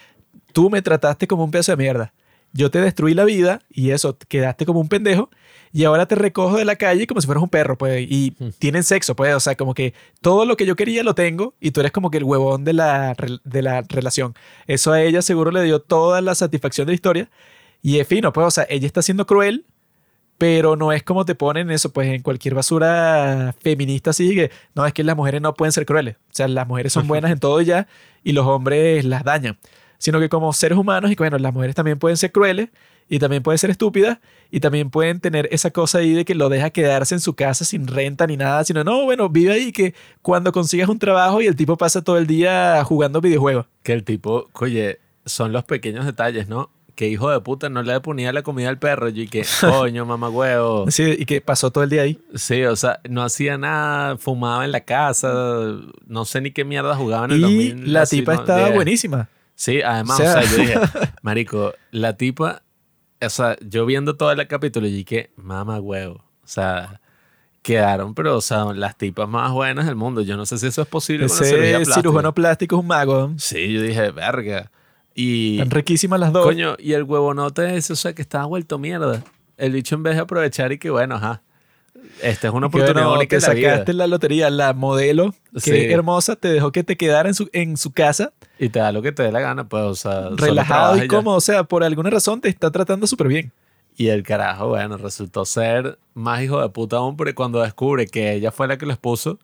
tú 0.53 0.69
me 0.69 0.81
trataste 0.81 1.27
como 1.27 1.43
un 1.43 1.51
pedazo 1.51 1.71
de 1.71 1.77
mierda. 1.77 2.13
Yo 2.53 2.69
te 2.69 2.79
destruí 2.79 3.13
la 3.13 3.23
vida 3.23 3.61
y 3.69 3.91
eso, 3.91 4.17
quedaste 4.27 4.65
como 4.65 4.79
un 4.79 4.87
pendejo 4.87 5.29
y 5.73 5.85
ahora 5.85 6.05
te 6.05 6.15
recojo 6.15 6.57
de 6.57 6.65
la 6.65 6.75
calle 6.75 7.07
como 7.07 7.21
si 7.21 7.25
fueras 7.25 7.43
un 7.43 7.49
perro, 7.49 7.77
pues, 7.77 8.05
y 8.09 8.31
tienen 8.59 8.83
sexo, 8.83 9.15
pues, 9.15 9.33
o 9.33 9.39
sea, 9.39 9.55
como 9.55 9.73
que 9.73 9.93
todo 10.21 10.45
lo 10.45 10.57
que 10.57 10.65
yo 10.65 10.75
quería 10.75 11.03
lo 11.03 11.15
tengo 11.15 11.53
y 11.59 11.71
tú 11.71 11.79
eres 11.79 11.91
como 11.91 12.11
que 12.11 12.17
el 12.17 12.23
huevón 12.23 12.63
de 12.63 12.73
la, 12.73 13.15
de 13.43 13.61
la 13.61 13.81
relación. 13.81 14.35
Eso 14.67 14.91
a 14.91 15.01
ella 15.01 15.21
seguro 15.21 15.51
le 15.51 15.63
dio 15.63 15.79
toda 15.79 16.21
la 16.21 16.35
satisfacción 16.35 16.87
de 16.87 16.91
la 16.91 16.95
historia 16.95 17.29
y 17.81 17.99
es 17.99 18.07
fino, 18.07 18.33
pues, 18.33 18.47
o 18.47 18.51
sea, 18.51 18.67
ella 18.69 18.85
está 18.85 19.01
siendo 19.01 19.25
cruel, 19.25 19.65
pero 20.37 20.75
no 20.75 20.91
es 20.91 21.03
como 21.03 21.23
te 21.23 21.35
ponen 21.35 21.69
eso, 21.69 21.93
pues 21.93 22.07
en 22.09 22.21
cualquier 22.23 22.55
basura 22.55 23.53
feminista 23.59 24.09
así, 24.09 24.33
que 24.35 24.51
no, 24.73 24.85
es 24.85 24.93
que 24.93 25.03
las 25.03 25.15
mujeres 25.15 25.41
no 25.41 25.53
pueden 25.53 25.71
ser 25.71 25.85
crueles. 25.85 26.15
O 26.15 26.33
sea, 26.33 26.47
las 26.47 26.67
mujeres 26.67 26.91
son 26.91 27.07
buenas 27.07 27.31
en 27.31 27.39
todo 27.39 27.61
ya 27.61 27.87
y 28.23 28.31
los 28.33 28.45
hombres 28.47 29.05
las 29.05 29.23
dañan. 29.23 29.59
Sino 29.99 30.19
que 30.19 30.29
como 30.29 30.51
seres 30.51 30.79
humanos, 30.79 31.11
y 31.11 31.15
que, 31.15 31.21
bueno, 31.21 31.37
las 31.37 31.53
mujeres 31.53 31.75
también 31.75 31.99
pueden 31.99 32.17
ser 32.17 32.31
crueles 32.31 32.69
y 33.09 33.19
también 33.19 33.43
pueden 33.43 33.57
ser 33.57 33.69
estúpidas 33.69 34.19
y 34.49 34.59
también 34.59 34.89
pueden 34.89 35.19
tener 35.19 35.47
esa 35.51 35.71
cosa 35.71 35.99
ahí 35.99 36.13
de 36.13 36.25
que 36.25 36.35
lo 36.35 36.49
deja 36.49 36.69
quedarse 36.69 37.15
en 37.15 37.21
su 37.21 37.33
casa 37.35 37.65
sin 37.65 37.87
renta 37.87 38.25
ni 38.27 38.37
nada, 38.37 38.63
sino 38.63 38.83
no, 38.83 39.03
bueno, 39.03 39.29
vive 39.29 39.53
ahí 39.53 39.71
que 39.71 39.93
cuando 40.21 40.51
consigas 40.51 40.89
un 40.89 40.99
trabajo 40.99 41.41
y 41.41 41.47
el 41.47 41.55
tipo 41.55 41.77
pasa 41.77 42.01
todo 42.01 42.17
el 42.17 42.27
día 42.27 42.83
jugando 42.85 43.21
videojuegos. 43.21 43.65
Que 43.83 43.93
el 43.93 44.03
tipo, 44.03 44.49
oye, 44.53 44.99
son 45.25 45.51
los 45.51 45.63
pequeños 45.63 46.05
detalles, 46.05 46.47
¿no? 46.47 46.69
qué 46.93 47.07
hijo 47.07 47.31
de 47.31 47.39
puta, 47.39 47.67
no 47.69 47.81
le 47.81 47.99
ponía 48.01 48.31
la 48.31 48.43
comida 48.43 48.69
al 48.69 48.77
perro. 48.77 49.09
Y 49.09 49.27
que, 49.27 49.43
coño, 49.61 50.05
mamá 50.05 50.29
huevo. 50.29 50.85
Sí, 50.91 51.15
y 51.17 51.25
que 51.25 51.41
pasó 51.41 51.71
todo 51.71 51.83
el 51.83 51.89
día 51.89 52.03
ahí. 52.03 52.19
Sí, 52.35 52.63
o 52.63 52.75
sea, 52.75 52.99
no 53.09 53.23
hacía 53.23 53.57
nada, 53.57 54.17
fumaba 54.17 54.65
en 54.65 54.71
la 54.71 54.81
casa, 54.81 55.31
no 56.05 56.25
sé 56.25 56.41
ni 56.41 56.51
qué 56.51 56.63
mierda 56.63 56.95
jugaba 56.95 57.25
en 57.25 57.31
el 57.31 57.37
Y 57.39 57.41
2000, 57.69 57.93
la 57.93 58.05
tipa 58.05 58.35
estaba 58.35 58.69
buenísima. 58.69 59.29
Sí, 59.55 59.81
además, 59.81 60.19
O 60.19 60.23
o 60.23 60.25
sea- 60.25 60.43
sea, 60.43 60.51
yo 60.51 60.57
dije, 60.57 60.75
marico, 61.23 61.73
la 61.89 62.17
tipa, 62.17 62.61
o 63.21 63.29
sea, 63.29 63.57
yo 63.61 63.85
viendo 63.85 64.15
todo 64.15 64.31
el 64.31 64.47
capítulo 64.47 64.87
y 64.87 65.03
que, 65.03 65.31
mamá 65.35 65.79
huevo, 65.79 66.15
o 66.15 66.47
sea, 66.47 67.01
quedaron, 67.61 68.13
pero, 68.13 68.37
o 68.37 68.41
sea, 68.41 68.65
las 68.73 68.97
tipas 68.97 69.29
más 69.29 69.51
buenas 69.51 69.85
del 69.85 69.95
mundo. 69.95 70.21
Yo 70.21 70.37
no 70.37 70.45
sé 70.45 70.57
si 70.57 70.67
eso 70.67 70.81
es 70.81 70.87
posible 70.87 71.27
la 71.27 71.33
Ese 71.33 71.85
cirujano 71.85 72.33
plástico 72.33 72.75
es 72.75 72.81
un 72.81 72.87
mago. 72.87 73.33
Sí, 73.37 73.71
yo 73.73 73.81
dije, 73.81 74.11
verga. 74.11 74.71
Y, 75.13 75.59
Están 75.59 75.71
riquísimas 75.71 76.19
las 76.19 76.31
dos. 76.31 76.45
coño, 76.45 76.75
y 76.79 76.93
el 76.93 77.03
huevonote 77.03 77.75
ese, 77.75 77.93
o 77.93 77.95
sea, 77.95 78.13
que 78.13 78.21
estaba 78.21 78.45
vuelto 78.45 78.77
mierda. 78.77 79.23
El 79.57 79.73
dicho 79.73 79.95
en 79.95 80.03
vez 80.03 80.15
de 80.15 80.21
aprovechar 80.21 80.71
y 80.71 80.79
que, 80.79 80.89
bueno, 80.89 81.15
ajá, 81.15 81.43
esta 82.21 82.47
es 82.47 82.53
una 82.53 82.67
oportunidad 82.67 83.03
bueno, 83.05 83.13
única 83.17 83.37
te 83.39 83.45
en 83.45 83.63
la 83.63 83.69
sacaste 83.71 83.93
la 83.93 84.07
lotería, 84.07 84.49
la 84.49 84.73
modelo, 84.73 85.33
Sí. 85.55 85.71
hermosa, 85.71 86.35
te 86.35 86.47
dejó 86.49 86.71
que 86.71 86.83
te 86.83 86.97
quedara 86.97 87.29
en 87.29 87.35
su, 87.35 87.49
en 87.53 87.77
su 87.77 87.91
casa, 87.91 88.33
Y 88.59 88.69
te 88.69 88.79
da 88.79 88.91
lo 88.91 89.01
que 89.01 89.11
te 89.11 89.23
dé 89.23 89.31
la 89.31 89.39
gana, 89.39 89.67
pues, 89.67 89.83
o 89.83 89.95
sea, 89.95 90.29
relajado 90.35 91.03
y 91.03 91.07
cómodo. 91.07 91.35
O 91.37 91.41
sea, 91.41 91.63
por 91.63 91.83
alguna 91.83 92.09
razón 92.09 92.41
te 92.41 92.49
está 92.49 92.71
tratando 92.71 93.07
súper 93.07 93.27
bien. 93.27 93.51
Y 93.97 94.07
el 94.07 94.23
carajo, 94.23 94.69
bueno, 94.69 94.97
resultó 94.97 95.45
ser 95.45 95.97
más 96.13 96.41
hijo 96.41 96.61
de 96.61 96.69
puta 96.69 96.97
aún 96.97 97.17
porque 97.17 97.35
cuando 97.35 97.61
descubre 97.61 98.07
que 98.07 98.33
ella 98.33 98.51
fue 98.51 98.67
la 98.67 98.77
que 98.77 98.85
lo 98.85 98.93
expuso, 98.93 99.37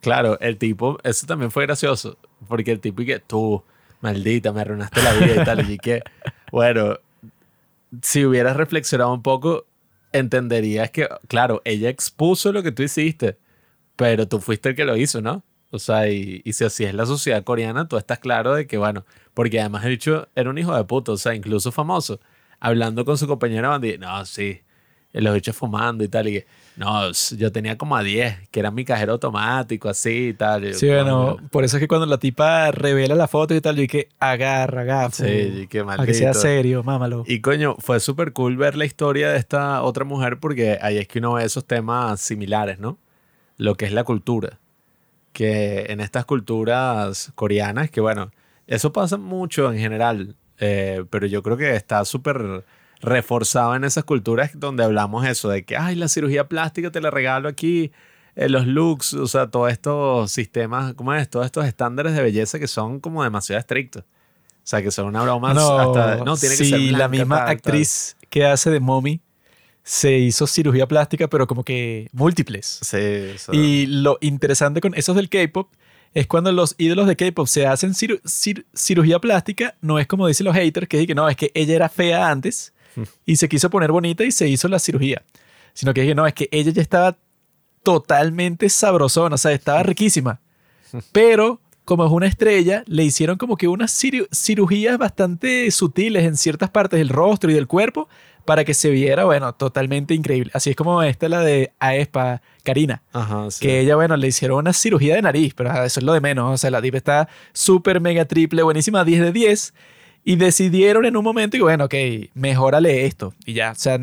claro, 0.00 0.38
el 0.40 0.56
tipo, 0.58 0.98
eso 1.04 1.26
también 1.26 1.50
fue 1.50 1.66
gracioso, 1.66 2.16
porque 2.48 2.72
el 2.72 2.80
tipo 2.80 3.02
y 3.02 3.06
que 3.06 3.18
tú, 3.20 3.62
maldita, 4.00 4.52
me 4.52 4.62
arruinaste 4.62 5.02
la 5.02 5.12
vida 5.12 5.42
y 5.42 5.44
tal, 5.44 5.70
y 5.70 5.78
que, 5.78 6.02
bueno, 6.52 6.98
si 8.02 8.24
hubieras 8.24 8.56
reflexionado 8.56 9.12
un 9.12 9.22
poco, 9.22 9.66
entenderías 10.12 10.90
que, 10.90 11.08
claro, 11.28 11.62
ella 11.64 11.88
expuso 11.88 12.52
lo 12.52 12.62
que 12.62 12.72
tú 12.72 12.82
hiciste, 12.82 13.38
pero 13.96 14.28
tú 14.28 14.40
fuiste 14.40 14.70
el 14.70 14.74
que 14.76 14.84
lo 14.84 14.96
hizo, 14.96 15.20
¿no? 15.20 15.44
O 15.70 15.78
sea, 15.78 16.08
y, 16.08 16.42
y 16.44 16.52
si 16.52 16.64
así 16.64 16.84
es 16.84 16.94
la 16.94 17.06
sociedad 17.06 17.44
coreana, 17.44 17.86
tú 17.86 17.96
estás 17.96 18.18
claro 18.18 18.54
de 18.54 18.66
que, 18.66 18.76
bueno, 18.78 19.06
porque 19.34 19.60
además 19.60 19.84
el 19.84 19.90
dicho 19.90 20.28
era 20.34 20.50
un 20.50 20.58
hijo 20.58 20.74
de 20.74 20.84
puta, 20.84 21.12
o 21.12 21.16
sea, 21.16 21.34
incluso 21.34 21.70
famoso, 21.70 22.20
hablando 22.58 23.04
con 23.04 23.16
su 23.18 23.26
compañera 23.26 23.68
bandida, 23.68 23.98
no, 23.98 24.24
sí, 24.26 24.62
los 25.12 25.34
bichos 25.34 25.56
fumando 25.56 26.04
y 26.04 26.08
tal, 26.08 26.28
y 26.28 26.32
que, 26.32 26.46
no, 26.80 27.12
yo 27.36 27.52
tenía 27.52 27.76
como 27.76 27.94
a 27.94 28.02
10, 28.02 28.48
que 28.50 28.58
era 28.58 28.70
mi 28.70 28.86
cajero 28.86 29.12
automático, 29.12 29.90
así 29.90 30.28
y 30.28 30.32
tal. 30.32 30.62
yo, 30.62 30.72
Sí, 30.72 30.88
bueno, 30.88 31.36
por 31.50 31.62
eso 31.62 31.76
es 31.76 31.80
que 31.82 31.86
cuando 31.86 32.06
la 32.06 32.16
tipa 32.16 32.70
revela 32.70 33.14
la 33.14 33.28
foto 33.28 33.54
y 33.54 33.60
tal, 33.60 33.76
yo 33.76 33.82
dije, 33.82 34.08
agarra, 34.18 34.84
gafo. 34.84 35.22
Sí, 35.22 35.66
qué 35.68 35.80
A 35.86 36.06
que 36.06 36.14
sea 36.14 36.28
maldito. 36.28 36.32
serio, 36.40 36.82
mámalo. 36.82 37.24
Y 37.26 37.42
coño, 37.42 37.76
fue 37.80 38.00
súper 38.00 38.32
cool 38.32 38.56
ver 38.56 38.78
la 38.78 38.86
historia 38.86 39.28
de 39.30 39.36
esta 39.36 39.82
otra 39.82 40.06
mujer 40.06 40.38
porque 40.40 40.78
ahí 40.80 40.96
es 40.96 41.06
que 41.06 41.18
uno 41.18 41.34
ve 41.34 41.44
esos 41.44 41.66
temas 41.66 42.18
similares, 42.22 42.78
¿no? 42.78 42.96
Lo 43.58 43.74
que 43.74 43.84
es 43.84 43.92
la 43.92 44.04
cultura. 44.04 44.58
Que 45.34 45.84
en 45.90 46.00
estas 46.00 46.24
culturas 46.24 47.30
coreanas, 47.34 47.90
que 47.90 48.00
bueno, 48.00 48.30
eso 48.66 48.90
pasa 48.90 49.18
mucho 49.18 49.70
en 49.70 49.78
general, 49.78 50.34
eh, 50.58 51.04
pero 51.10 51.26
yo 51.26 51.42
creo 51.42 51.58
que 51.58 51.76
está 51.76 52.06
súper 52.06 52.64
reforzado 53.00 53.74
en 53.74 53.84
esas 53.84 54.04
culturas 54.04 54.50
donde 54.54 54.84
hablamos 54.84 55.26
eso 55.26 55.48
de 55.48 55.64
que, 55.64 55.76
ay, 55.76 55.94
la 55.96 56.08
cirugía 56.08 56.48
plástica 56.48 56.90
te 56.90 57.00
la 57.00 57.10
regalo 57.10 57.48
aquí, 57.48 57.92
eh, 58.36 58.48
los 58.48 58.66
looks, 58.66 59.14
o 59.14 59.26
sea, 59.26 59.48
todos 59.48 59.72
estos 59.72 60.30
sistemas, 60.32 60.94
¿cómo 60.94 61.14
es? 61.14 61.28
Todos 61.28 61.46
estos 61.46 61.66
estándares 61.66 62.14
de 62.14 62.22
belleza 62.22 62.58
que 62.58 62.68
son 62.68 63.00
como 63.00 63.24
demasiado 63.24 63.58
estrictos. 63.58 64.02
O 64.04 64.66
sea, 64.70 64.82
que 64.82 64.90
son 64.90 65.06
una 65.06 65.22
broma 65.22 65.52
No, 65.54 65.78
hasta... 65.78 66.16
No, 66.24 66.36
tiene 66.36 66.56
que 66.56 66.64
sí, 66.64 66.70
ser 66.70 66.80
la 66.80 66.88
blanca, 66.98 67.08
misma 67.08 67.36
tal, 67.38 67.44
tal. 67.46 67.56
actriz 67.56 68.16
que 68.28 68.44
hace 68.44 68.70
de 68.70 68.78
Mommy 68.78 69.20
se 69.82 70.18
hizo 70.18 70.46
cirugía 70.46 70.86
plástica, 70.86 71.28
pero 71.28 71.46
como 71.46 71.64
que 71.64 72.08
múltiples. 72.12 72.78
Sí, 72.82 72.98
eso- 72.98 73.52
Y 73.54 73.86
lo 73.86 74.18
interesante 74.20 74.80
con 74.80 74.94
esos 74.94 75.16
del 75.16 75.28
K-pop 75.28 75.68
es 76.12 76.26
cuando 76.26 76.52
los 76.52 76.74
ídolos 76.78 77.06
de 77.08 77.16
K-pop 77.16 77.46
se 77.48 77.66
hacen 77.66 77.92
ciru- 77.94 78.20
cir- 78.22 78.66
cirugía 78.74 79.18
plástica, 79.18 79.76
no 79.80 79.98
es 79.98 80.06
como 80.06 80.26
dicen 80.28 80.44
los 80.44 80.54
haters, 80.54 80.86
que 80.86 81.00
es 81.00 81.06
que 81.06 81.14
no, 81.14 81.28
es 81.28 81.36
que 81.36 81.50
ella 81.54 81.74
era 81.74 81.88
fea 81.88 82.30
antes 82.30 82.74
y 83.26 83.36
se 83.36 83.48
quiso 83.48 83.70
poner 83.70 83.92
bonita 83.92 84.24
y 84.24 84.32
se 84.32 84.48
hizo 84.48 84.68
la 84.68 84.78
cirugía. 84.78 85.22
Sino 85.72 85.94
que 85.94 86.04
que 86.06 86.14
no, 86.14 86.26
es 86.26 86.34
que 86.34 86.48
ella 86.50 86.72
ya 86.72 86.82
estaba 86.82 87.16
totalmente 87.82 88.68
sabrosona, 88.68 89.34
o 89.34 89.38
sea, 89.38 89.52
estaba 89.52 89.82
riquísima. 89.82 90.40
Pero 91.12 91.60
como 91.84 92.04
es 92.04 92.12
una 92.12 92.26
estrella, 92.26 92.84
le 92.86 93.04
hicieron 93.04 93.36
como 93.36 93.56
que 93.56 93.66
unas 93.68 93.92
ciru- 93.92 94.28
cirugías 94.32 94.98
bastante 94.98 95.70
sutiles 95.70 96.24
en 96.24 96.36
ciertas 96.36 96.70
partes 96.70 96.98
del 96.98 97.08
rostro 97.08 97.50
y 97.50 97.54
del 97.54 97.66
cuerpo 97.66 98.08
para 98.44 98.64
que 98.64 98.74
se 98.74 98.90
viera, 98.90 99.24
bueno, 99.24 99.52
totalmente 99.54 100.14
increíble. 100.14 100.50
Así 100.54 100.70
es 100.70 100.76
como 100.76 101.02
esta, 101.02 101.28
la 101.28 101.40
de 101.40 101.72
Aespa, 101.78 102.42
Karina. 102.64 103.02
Ajá, 103.12 103.50
sí. 103.50 103.60
Que 103.66 103.80
ella, 103.80 103.96
bueno, 103.96 104.16
le 104.16 104.28
hicieron 104.28 104.58
una 104.58 104.72
cirugía 104.72 105.14
de 105.14 105.22
nariz, 105.22 105.54
pero 105.54 105.70
ah, 105.70 105.84
eso 105.86 106.00
es 106.00 106.06
lo 106.06 106.12
de 106.12 106.20
menos. 106.20 106.52
O 106.52 106.58
sea, 106.58 106.70
la 106.70 106.80
tipa 106.82 106.96
está 106.96 107.28
súper, 107.52 108.00
mega, 108.00 108.24
triple, 108.24 108.62
buenísima, 108.62 109.04
10 109.04 109.20
de 109.22 109.32
10. 109.32 109.74
Y 110.24 110.36
decidieron 110.36 111.06
en 111.06 111.16
un 111.16 111.24
momento, 111.24 111.56
y 111.56 111.60
bueno, 111.60 111.86
ok, 111.86 111.94
mejórale 112.34 113.06
esto. 113.06 113.34
Y 113.46 113.54
ya, 113.54 113.72
o 113.72 113.74
sea, 113.74 113.98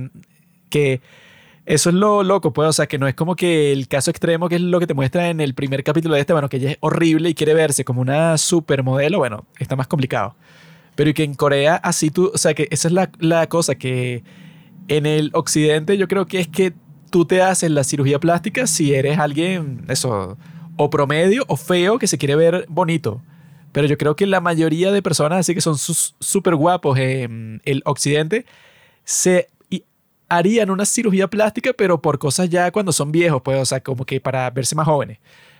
que 0.69 1.01
eso 1.67 1.89
es 1.89 1.95
lo 1.95 2.23
loco, 2.23 2.53
pues, 2.53 2.69
o 2.69 2.73
sea, 2.73 2.87
que 2.87 2.97
no 2.97 3.09
es 3.09 3.13
como 3.13 3.35
que 3.35 3.73
el 3.73 3.89
caso 3.89 4.09
extremo, 4.09 4.47
que 4.47 4.55
es 4.55 4.61
lo 4.61 4.79
que 4.79 4.87
te 4.87 4.93
muestra 4.93 5.29
en 5.29 5.41
el 5.41 5.53
primer 5.53 5.83
capítulo 5.83 6.15
de 6.15 6.21
este, 6.21 6.31
bueno, 6.31 6.47
que 6.47 6.57
ella 6.57 6.71
es 6.71 6.77
horrible 6.79 7.29
y 7.29 7.33
quiere 7.33 7.53
verse 7.53 7.83
como 7.83 7.99
una 7.99 8.37
supermodelo, 8.37 9.17
bueno, 9.17 9.45
está 9.59 9.75
más 9.75 9.87
complicado. 9.87 10.35
Pero 10.95 11.09
y 11.09 11.13
que 11.13 11.23
en 11.23 11.35
Corea, 11.35 11.75
así 11.75 12.09
tú, 12.09 12.31
o 12.33 12.37
sea, 12.37 12.53
que 12.53 12.69
esa 12.71 12.87
es 12.87 12.93
la, 12.93 13.11
la 13.19 13.47
cosa, 13.49 13.75
que 13.75 14.23
en 14.87 15.05
el 15.05 15.29
occidente 15.33 15.97
yo 15.97 16.07
creo 16.07 16.25
que 16.25 16.39
es 16.39 16.47
que 16.47 16.73
tú 17.09 17.25
te 17.25 17.41
haces 17.41 17.69
la 17.69 17.83
cirugía 17.83 18.19
plástica 18.19 18.65
si 18.65 18.93
eres 18.93 19.19
alguien, 19.19 19.83
eso, 19.89 20.37
o 20.77 20.89
promedio 20.89 21.43
o 21.49 21.57
feo 21.57 21.99
que 21.99 22.07
se 22.07 22.17
quiere 22.17 22.37
ver 22.37 22.65
bonito. 22.69 23.21
Pero 23.77 23.87
yo 23.87 23.95
creo 23.99 24.15
que 24.15 24.25
la 24.25 24.41
mayoría 24.41 24.91
de 24.91 25.03
personas 25.03 25.37
así 25.37 25.53
que 25.53 25.61
son 25.61 25.77
súper 25.77 26.55
guapos 26.55 26.97
en 26.97 27.61
el 27.63 27.83
occidente 27.85 28.43
se 29.03 29.49
harían 30.29 30.71
una 30.71 30.83
cirugía 30.83 31.27
plástica, 31.27 31.73
pero 31.77 32.01
por 32.01 32.17
cosas 32.17 32.49
ya 32.49 32.71
cuando 32.71 32.91
son 32.91 33.11
viejos, 33.11 33.39
pues, 33.43 33.61
o 33.61 33.65
sea, 33.65 33.79
como 33.81 34.03
que 34.03 34.19
para 34.19 34.49
verse 34.49 34.75
más 34.75 34.87
jóvenes. 34.87 35.19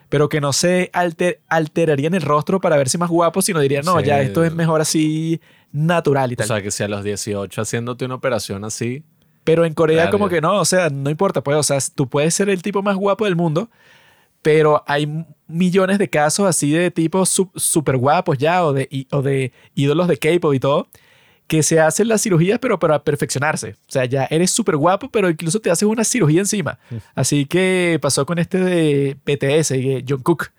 Pero 0.10 0.30
que 0.30 0.42
no 0.42 0.52
se 0.52 0.90
alter- 0.94 1.42
alterarían 1.48 2.16
el 2.16 2.24
rostro 2.24 2.60
para 2.60 2.76
verse 2.76 2.98
más 2.98 3.10
guapos, 3.10 3.46
sino 3.46 3.60
dirían, 3.60 3.86
no, 3.86 4.00
Sí. 4.00 4.06
ya 4.08 4.20
esto 4.20 4.44
es 4.44 4.52
mejor 4.52 4.82
así 4.82 5.40
natural 5.72 6.32
y 6.32 6.34
O 6.34 6.38
tal. 6.38 6.48
sea, 6.48 6.62
que 6.64 6.72
si 6.72 6.82
a 6.84 6.88
los 6.88 7.04
18 7.04 7.62
haciéndote 7.62 8.04
una 8.06 8.16
operación 8.16 8.66
así, 8.66 9.04
Pero 9.44 9.64
en 9.64 9.76
Corea 9.76 10.10
como 10.10 10.28
que 10.28 10.42
no, 10.42 10.60
o 10.60 10.66
sea, 10.66 10.90
no 10.90 11.12
importa, 11.12 11.42
pues, 11.44 11.56
o 11.56 11.62
sea, 11.64 11.78
tú 11.94 12.10
puedes 12.10 12.34
ser 12.34 12.50
el 12.50 12.62
tipo 12.64 12.82
más 12.82 12.96
guapo 12.98 13.26
del 13.26 13.36
mundo, 13.38 13.70
pero 14.42 14.84
hay 14.88 15.26
millones 15.48 15.98
de 15.98 16.10
casos 16.10 16.48
así 16.48 16.72
de 16.72 16.92
tipos 16.92 17.30
súper 17.56 17.98
guapos 17.98 18.38
ya, 18.38 18.66
o 18.66 18.74
de, 18.74 19.08
o 19.12 19.22
de 19.22 19.52
ídolos 19.76 20.08
de 20.08 20.18
K-pop 20.18 20.54
y 20.54 20.60
todo, 20.60 20.88
que 21.48 21.64
se 21.64 21.80
hacen 21.80 22.10
las 22.10 22.22
cirugías, 22.22 22.60
pero 22.60 22.78
para 22.78 23.04
perfeccionarse. 23.04 23.72
O 23.72 23.92
sea, 23.92 24.04
ya 24.06 24.26
eres 24.30 24.52
súper 24.52 24.76
guapo, 24.76 25.10
pero 25.10 25.30
incluso 25.30 25.60
te 25.62 25.72
haces 25.72 25.88
una 25.88 26.04
cirugía 26.04 26.42
encima. 26.42 26.78
Así 27.16 27.46
que 27.46 27.98
pasó 28.02 28.26
con 28.26 28.38
este 28.40 28.60
de 28.60 29.18
BTS, 29.26 29.70
que 29.70 30.04
Jungkook, 30.08 30.50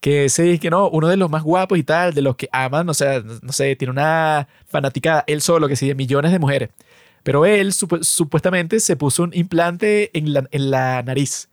que 0.00 0.24
ese 0.26 0.52
es 0.52 0.60
que 0.60 0.70
no, 0.70 0.88
uno 0.88 1.08
de 1.08 1.16
los 1.16 1.28
más 1.30 1.42
guapos 1.42 1.78
y 1.78 1.82
tal, 1.82 2.14
de 2.14 2.22
los 2.22 2.36
que 2.36 2.48
aman, 2.52 2.88
o 2.88 2.94
sea, 2.94 3.20
no 3.42 3.52
sé, 3.52 3.74
tiene 3.76 3.90
una 3.92 4.48
fanática 4.66 5.22
él 5.26 5.40
solo, 5.40 5.68
que 5.68 5.74
de 5.74 5.94
millones 5.94 6.30
de 6.32 6.38
mujeres. 6.38 6.70
Pero 7.24 7.46
él 7.46 7.72
supu- 7.72 8.02
supuestamente 8.02 8.80
se 8.80 8.96
puso 8.96 9.22
un 9.24 9.30
implante 9.34 10.16
en 10.16 10.32
la, 10.32 10.48
en 10.50 10.70
la 10.72 11.02
nariz. 11.04 11.48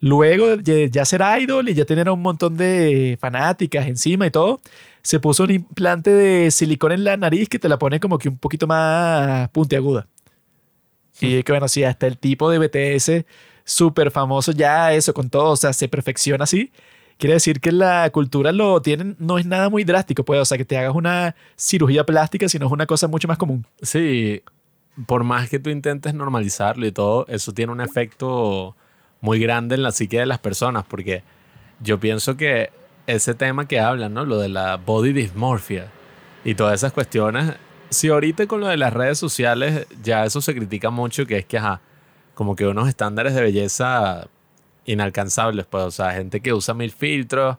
Luego 0.00 0.56
ya 0.56 1.04
ser 1.04 1.22
idol 1.40 1.68
y 1.68 1.74
ya 1.74 1.84
tener 1.84 2.08
un 2.10 2.20
montón 2.20 2.56
de 2.56 3.16
fanáticas 3.20 3.86
encima 3.86 4.26
y 4.26 4.30
todo, 4.30 4.60
se 5.02 5.20
puso 5.20 5.44
un 5.44 5.52
implante 5.52 6.10
de 6.10 6.50
silicona 6.50 6.94
en 6.94 7.04
la 7.04 7.16
nariz 7.16 7.48
que 7.48 7.58
te 7.58 7.68
la 7.68 7.78
pone 7.78 8.00
como 8.00 8.18
que 8.18 8.28
un 8.28 8.38
poquito 8.38 8.66
más 8.66 9.48
puntiaguda. 9.50 10.06
Y 11.20 11.42
que 11.42 11.52
bueno, 11.52 11.68
sí, 11.68 11.82
hasta 11.84 12.06
el 12.06 12.18
tipo 12.18 12.50
de 12.50 12.58
BTS 12.58 13.24
súper 13.64 14.10
famoso 14.10 14.52
ya 14.52 14.92
eso 14.92 15.14
con 15.14 15.30
todo, 15.30 15.50
o 15.50 15.56
sea, 15.56 15.72
se 15.72 15.88
perfecciona 15.88 16.44
así. 16.44 16.72
Quiere 17.18 17.34
decir 17.34 17.60
que 17.60 17.72
la 17.72 18.10
cultura 18.10 18.52
lo 18.52 18.82
tienen, 18.82 19.16
no 19.18 19.38
es 19.38 19.46
nada 19.46 19.70
muy 19.70 19.84
drástico, 19.84 20.24
pues, 20.24 20.40
o 20.40 20.44
sea, 20.44 20.58
que 20.58 20.66
te 20.66 20.76
hagas 20.76 20.94
una 20.94 21.34
cirugía 21.56 22.04
plástica, 22.04 22.48
sino 22.48 22.66
es 22.66 22.72
una 22.72 22.86
cosa 22.86 23.08
mucho 23.08 23.28
más 23.28 23.38
común. 23.38 23.66
sí, 23.80 24.42
por 25.06 25.24
más 25.24 25.50
que 25.50 25.58
tú 25.58 25.68
intentes 25.70 26.14
normalizarlo 26.14 26.86
y 26.86 26.92
todo, 26.92 27.26
eso 27.28 27.52
tiene 27.52 27.72
un 27.72 27.80
efecto 27.80 28.76
muy 29.20 29.38
grande 29.38 29.74
en 29.74 29.82
la 29.82 29.92
psique 29.92 30.18
de 30.18 30.26
las 30.26 30.38
personas, 30.38 30.84
porque 30.84 31.22
yo 31.80 31.98
pienso 32.00 32.36
que 32.36 32.70
ese 33.06 33.34
tema 33.34 33.68
que 33.68 33.80
hablan, 33.80 34.14
¿no? 34.14 34.24
Lo 34.24 34.38
de 34.38 34.48
la 34.48 34.76
body 34.76 35.12
dysmorphia 35.12 35.88
y 36.44 36.54
todas 36.54 36.74
esas 36.74 36.92
cuestiones, 36.92 37.54
si 37.90 38.08
ahorita 38.08 38.46
con 38.46 38.60
lo 38.60 38.66
de 38.68 38.76
las 38.76 38.92
redes 38.92 39.18
sociales 39.18 39.86
ya 40.02 40.24
eso 40.24 40.40
se 40.40 40.54
critica 40.54 40.90
mucho, 40.90 41.26
que 41.26 41.38
es 41.38 41.44
que, 41.46 41.58
ajá, 41.58 41.80
como 42.34 42.56
que 42.56 42.66
unos 42.66 42.88
estándares 42.88 43.34
de 43.34 43.42
belleza 43.42 44.28
inalcanzables, 44.84 45.66
pues, 45.66 45.84
o 45.84 45.90
sea, 45.90 46.12
gente 46.12 46.40
que 46.40 46.52
usa 46.52 46.74
mil 46.74 46.90
filtros 46.90 47.56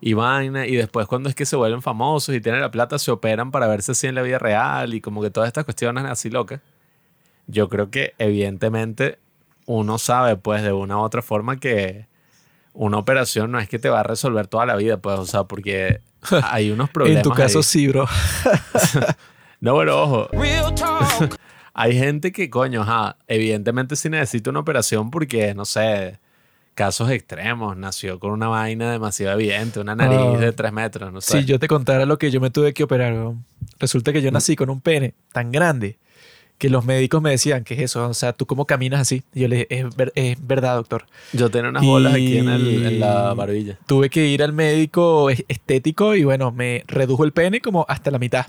y 0.00 0.12
vaina, 0.12 0.66
y 0.66 0.76
después 0.76 1.06
cuando 1.06 1.28
es 1.28 1.34
que 1.34 1.46
se 1.46 1.56
vuelven 1.56 1.82
famosos 1.82 2.34
y 2.34 2.40
tienen 2.40 2.60
la 2.60 2.70
plata, 2.70 2.98
se 2.98 3.10
operan 3.10 3.50
para 3.50 3.66
verse 3.66 3.92
así 3.92 4.06
en 4.06 4.14
la 4.14 4.22
vida 4.22 4.38
real 4.38 4.94
y 4.94 5.00
como 5.00 5.22
que 5.22 5.30
todas 5.30 5.48
estas 5.48 5.64
cuestiones 5.64 6.04
así 6.04 6.30
locas. 6.30 6.60
Yo 7.46 7.68
creo 7.68 7.90
que 7.90 8.14
evidentemente 8.18 9.18
uno 9.70 9.98
sabe 9.98 10.36
pues 10.36 10.62
de 10.62 10.72
una 10.72 10.96
u 10.96 11.00
otra 11.00 11.20
forma 11.20 11.58
que 11.60 12.06
una 12.72 12.96
operación 12.96 13.52
no 13.52 13.58
es 13.58 13.68
que 13.68 13.78
te 13.78 13.90
va 13.90 14.00
a 14.00 14.02
resolver 14.02 14.46
toda 14.46 14.64
la 14.64 14.76
vida, 14.76 14.96
pues, 14.96 15.18
o 15.18 15.26
sea, 15.26 15.44
porque 15.44 16.00
hay 16.44 16.70
unos 16.70 16.88
problemas. 16.88 17.18
en 17.18 17.22
tu 17.22 17.36
caso 17.36 17.58
ahí. 17.58 17.62
sí, 17.64 17.86
bro. 17.88 18.06
No, 19.60 19.76
pero 19.76 20.02
ojo. 20.04 20.28
Hay 21.74 21.96
gente 21.98 22.32
que, 22.32 22.48
coño, 22.48 22.82
ajá, 22.82 23.16
evidentemente 23.26 23.94
sí 23.96 24.08
necesita 24.08 24.50
una 24.50 24.60
operación 24.60 25.10
porque, 25.10 25.52
no 25.54 25.64
sé, 25.64 26.18
casos 26.74 27.10
extremos. 27.10 27.76
Nació 27.76 28.18
con 28.20 28.30
una 28.32 28.48
vaina 28.48 28.90
demasiado 28.92 29.34
evidente, 29.38 29.80
una 29.80 29.94
nariz 29.96 30.18
Ah. 30.20 30.38
de 30.38 30.52
tres 30.52 30.72
metros, 30.72 31.12
no 31.12 31.20
sé. 31.20 31.40
Si 31.40 31.44
yo 31.44 31.58
te 31.58 31.66
contara 31.68 32.04
lo 32.06 32.18
que 32.18 32.30
yo 32.30 32.40
me 32.40 32.50
tuve 32.50 32.72
que 32.72 32.84
operar, 32.84 33.32
resulta 33.80 34.12
que 34.12 34.22
yo 34.22 34.30
nací 34.30 34.54
con 34.56 34.70
un 34.70 34.80
pene 34.80 35.14
tan 35.32 35.50
grande 35.52 35.98
que 36.58 36.68
los 36.68 36.84
médicos 36.84 37.22
me 37.22 37.30
decían, 37.30 37.62
¿qué 37.64 37.74
es 37.74 37.80
eso? 37.80 38.08
O 38.08 38.14
sea, 38.14 38.32
¿tú 38.32 38.44
cómo 38.46 38.66
caminas 38.66 39.00
así? 39.00 39.22
Y 39.32 39.40
yo 39.42 39.48
le 39.48 39.56
dije, 39.56 39.66
es, 39.80 39.96
ver- 39.96 40.12
es 40.16 40.36
verdad, 40.46 40.74
doctor. 40.76 41.06
Yo 41.32 41.48
tenía 41.50 41.70
unas 41.70 41.84
bolas 41.84 42.14
aquí 42.14 42.36
en, 42.38 42.48
el- 42.48 42.84
en 42.86 43.00
la 43.00 43.30
Y 43.32 43.36
barbilla. 43.36 43.78
Tuve 43.86 44.10
que 44.10 44.26
ir 44.26 44.42
al 44.42 44.52
médico 44.52 45.30
es- 45.30 45.44
estético 45.48 46.14
y 46.16 46.24
bueno, 46.24 46.50
me 46.50 46.82
redujo 46.88 47.24
el 47.24 47.32
pene 47.32 47.60
como 47.60 47.86
hasta 47.88 48.10
la 48.10 48.18
mitad. 48.18 48.46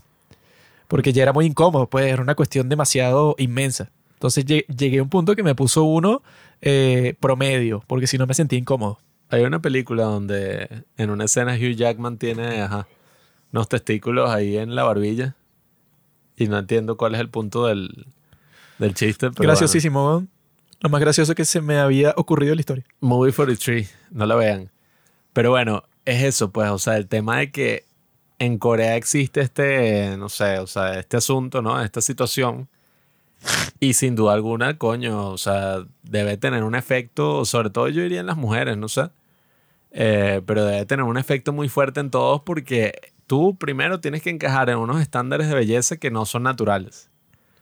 Porque 0.88 1.14
ya 1.14 1.22
era 1.24 1.34
muy 1.34 1.46
incómodo, 1.46 1.88
pues 1.88 2.12
era 2.12 2.22
una 2.22 2.34
cuestión 2.36 2.68
demasiado 2.68 3.36
inmensa. 3.38 3.92
Entonces 4.14 4.46
lle- 4.46 4.66
llegué 4.76 4.98
a 5.00 5.04
un 5.04 5.10
punto 5.10 5.36
que 5.36 5.44
me 5.44 5.54
puso 5.56 5.84
uno 5.84 6.24
eh, 6.62 7.14
promedio, 7.20 7.84
porque 7.88 8.08
si 8.08 8.18
no 8.18 8.26
me 8.28 8.34
sentía 8.34 8.58
incómodo. 8.60 8.98
Hay 9.30 9.44
una 9.44 9.62
película 9.62 10.04
donde 10.06 10.68
en 10.98 11.10
una 11.12 11.26
escena 11.26 11.54
Hugh 11.54 11.76
Jackman 11.76 12.18
tiene 12.18 12.62
ajá, 12.62 12.88
unos 13.54 13.70
testículos 13.70 14.32
ahí 14.32 14.58
en 14.58 14.74
la 14.74 14.84
barbilla. 14.84 15.36
Y 16.40 16.48
no 16.48 16.58
entiendo 16.58 16.98
cuál 16.98 17.14
es 17.14 17.22
el 17.22 17.30
punto 17.30 17.68
del, 17.68 18.08
del 18.80 18.96
chiste. 18.96 19.30
Pero 19.30 19.44
Graciosísimo, 19.44 20.08
weón. 20.08 20.30
Lo 20.82 20.90
más 20.90 21.02
gracioso 21.02 21.36
que 21.36 21.44
se 21.44 21.60
me 21.60 21.78
había 21.78 22.14
ocurrido 22.16 22.54
en 22.54 22.58
la 22.58 22.62
historia. 22.62 22.86
bueno, 23.02 23.18
Movie 23.18 23.34
43, 23.34 23.96
no 24.12 24.26
la 24.26 24.36
vean. 24.36 24.72
Pero 25.34 25.52
bueno, 25.52 25.84
es 26.06 26.24
eso, 26.24 26.52
pues, 26.52 26.70
o 26.70 26.80
sea, 26.80 26.96
el 26.96 27.08
tema 27.08 27.38
de 27.38 27.52
que 27.52 27.84
en 28.40 28.58
Corea 28.58 28.96
existe 28.96 29.42
este, 29.42 30.16
no 30.18 30.30
sé, 30.30 30.60
o 30.60 30.68
sea, 30.68 30.98
este 30.98 31.18
asunto, 31.18 31.62
¿no? 31.62 31.82
Esta 31.82 32.00
situación. 32.02 32.70
Y 33.82 33.94
sin 33.94 34.16
duda 34.16 34.34
alguna, 34.34 34.78
coño, 34.78 35.30
o 35.30 35.38
sea, 35.38 35.86
debe 36.04 36.38
tener 36.38 36.64
un 36.64 36.76
efecto, 36.76 37.46
sobre 37.46 37.70
todo 37.70 37.88
yo 37.90 38.02
diría 38.02 38.22
en 38.22 38.26
las 38.26 38.38
mujeres, 38.38 38.78
no 38.78 38.88
sé. 38.88 39.10
Eh, 39.92 40.42
pero 40.46 40.66
debe 40.66 40.86
tener 40.86 41.04
un 41.04 41.18
efecto 41.18 41.52
muy 41.52 41.68
fuerte 41.68 42.00
en 42.00 42.12
todos 42.12 42.42
porque 42.42 42.94
tú 43.30 43.56
primero 43.56 44.00
tienes 44.00 44.24
que 44.24 44.32
encajar 44.32 44.72
en 44.72 44.80
unos 44.80 45.00
estándares 45.00 45.48
de 45.48 45.54
belleza 45.54 45.98
que 45.98 46.10
no 46.10 46.26
son 46.26 46.42
naturales. 46.42 47.12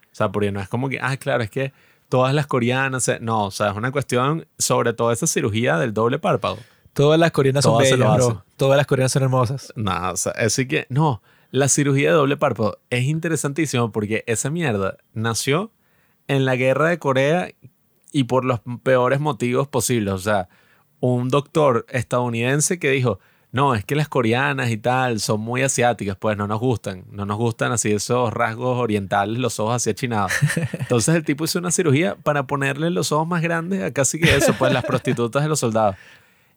O 0.05 0.15
sea, 0.15 0.31
porque 0.31 0.49
no 0.49 0.61
es 0.61 0.69
como 0.69 0.87
que, 0.87 0.97
ah, 1.01 1.17
claro, 1.17 1.43
es 1.43 1.49
que 1.49 1.73
todas 2.07 2.33
las 2.33 2.47
coreanas, 2.47 3.11
no, 3.19 3.47
o 3.47 3.51
sea, 3.51 3.71
es 3.71 3.75
una 3.75 3.91
cuestión 3.91 4.47
sobre 4.57 4.93
todo 4.93 5.11
esa 5.11 5.27
cirugía 5.27 5.77
del 5.77 5.93
doble 5.93 6.19
párpado. 6.19 6.57
Todas 6.93 7.19
las 7.19 7.31
coreanas 7.31 7.65
son 7.65 7.73
Todas 7.73 7.91
bellas, 7.91 8.15
bro. 8.15 8.45
Todas 8.55 8.77
las 8.77 8.87
coreanas 8.87 9.11
son 9.11 9.23
hermosas. 9.23 9.73
No, 9.75 10.11
o 10.11 10.15
sea, 10.15 10.31
así 10.37 10.69
que, 10.69 10.87
no, 10.87 11.21
la 11.51 11.67
cirugía 11.67 12.11
de 12.11 12.15
doble 12.15 12.37
párpado 12.37 12.79
es 12.89 13.03
interesantísimo 13.03 13.91
porque 13.91 14.23
esa 14.25 14.49
mierda 14.49 14.95
nació 15.11 15.73
en 16.29 16.45
la 16.45 16.55
guerra 16.55 16.87
de 16.87 16.97
Corea 16.97 17.49
y 18.13 18.23
por 18.23 18.45
los 18.45 18.61
peores 18.83 19.19
motivos 19.19 19.67
posibles. 19.67 20.13
O 20.13 20.19
sea, 20.19 20.47
un 21.01 21.27
doctor 21.27 21.85
estadounidense 21.89 22.79
que 22.79 22.89
dijo, 22.89 23.19
no, 23.51 23.73
es 23.75 23.85
que 23.85 23.95
las 23.95 24.07
coreanas 24.09 24.69
y 24.69 24.77
tal 24.77 25.19
son 25.19 25.39
muy 25.41 25.61
asiáticas, 25.63 26.15
pues 26.17 26.37
no 26.37 26.47
nos 26.47 26.59
gustan, 26.59 27.05
no 27.11 27.25
nos 27.25 27.37
gustan 27.37 27.71
así 27.71 27.91
esos 27.91 28.31
rasgos 28.33 28.77
orientales, 28.77 29.39
los 29.39 29.59
ojos 29.59 29.75
así 29.75 29.89
achinados. 29.89 30.33
Entonces 30.79 31.15
el 31.15 31.23
tipo 31.23 31.45
hizo 31.45 31.57
una 31.59 31.71
cirugía 31.71 32.15
para 32.15 32.43
ponerle 32.45 32.89
los 32.89 33.11
ojos 33.11 33.27
más 33.27 33.41
grandes 33.41 33.81
a 33.83 33.91
casi 33.91 34.19
que 34.19 34.35
eso, 34.35 34.53
pues 34.59 34.73
las 34.73 34.83
prostitutas 34.85 35.41
de 35.43 35.49
los 35.49 35.59
soldados. 35.59 35.95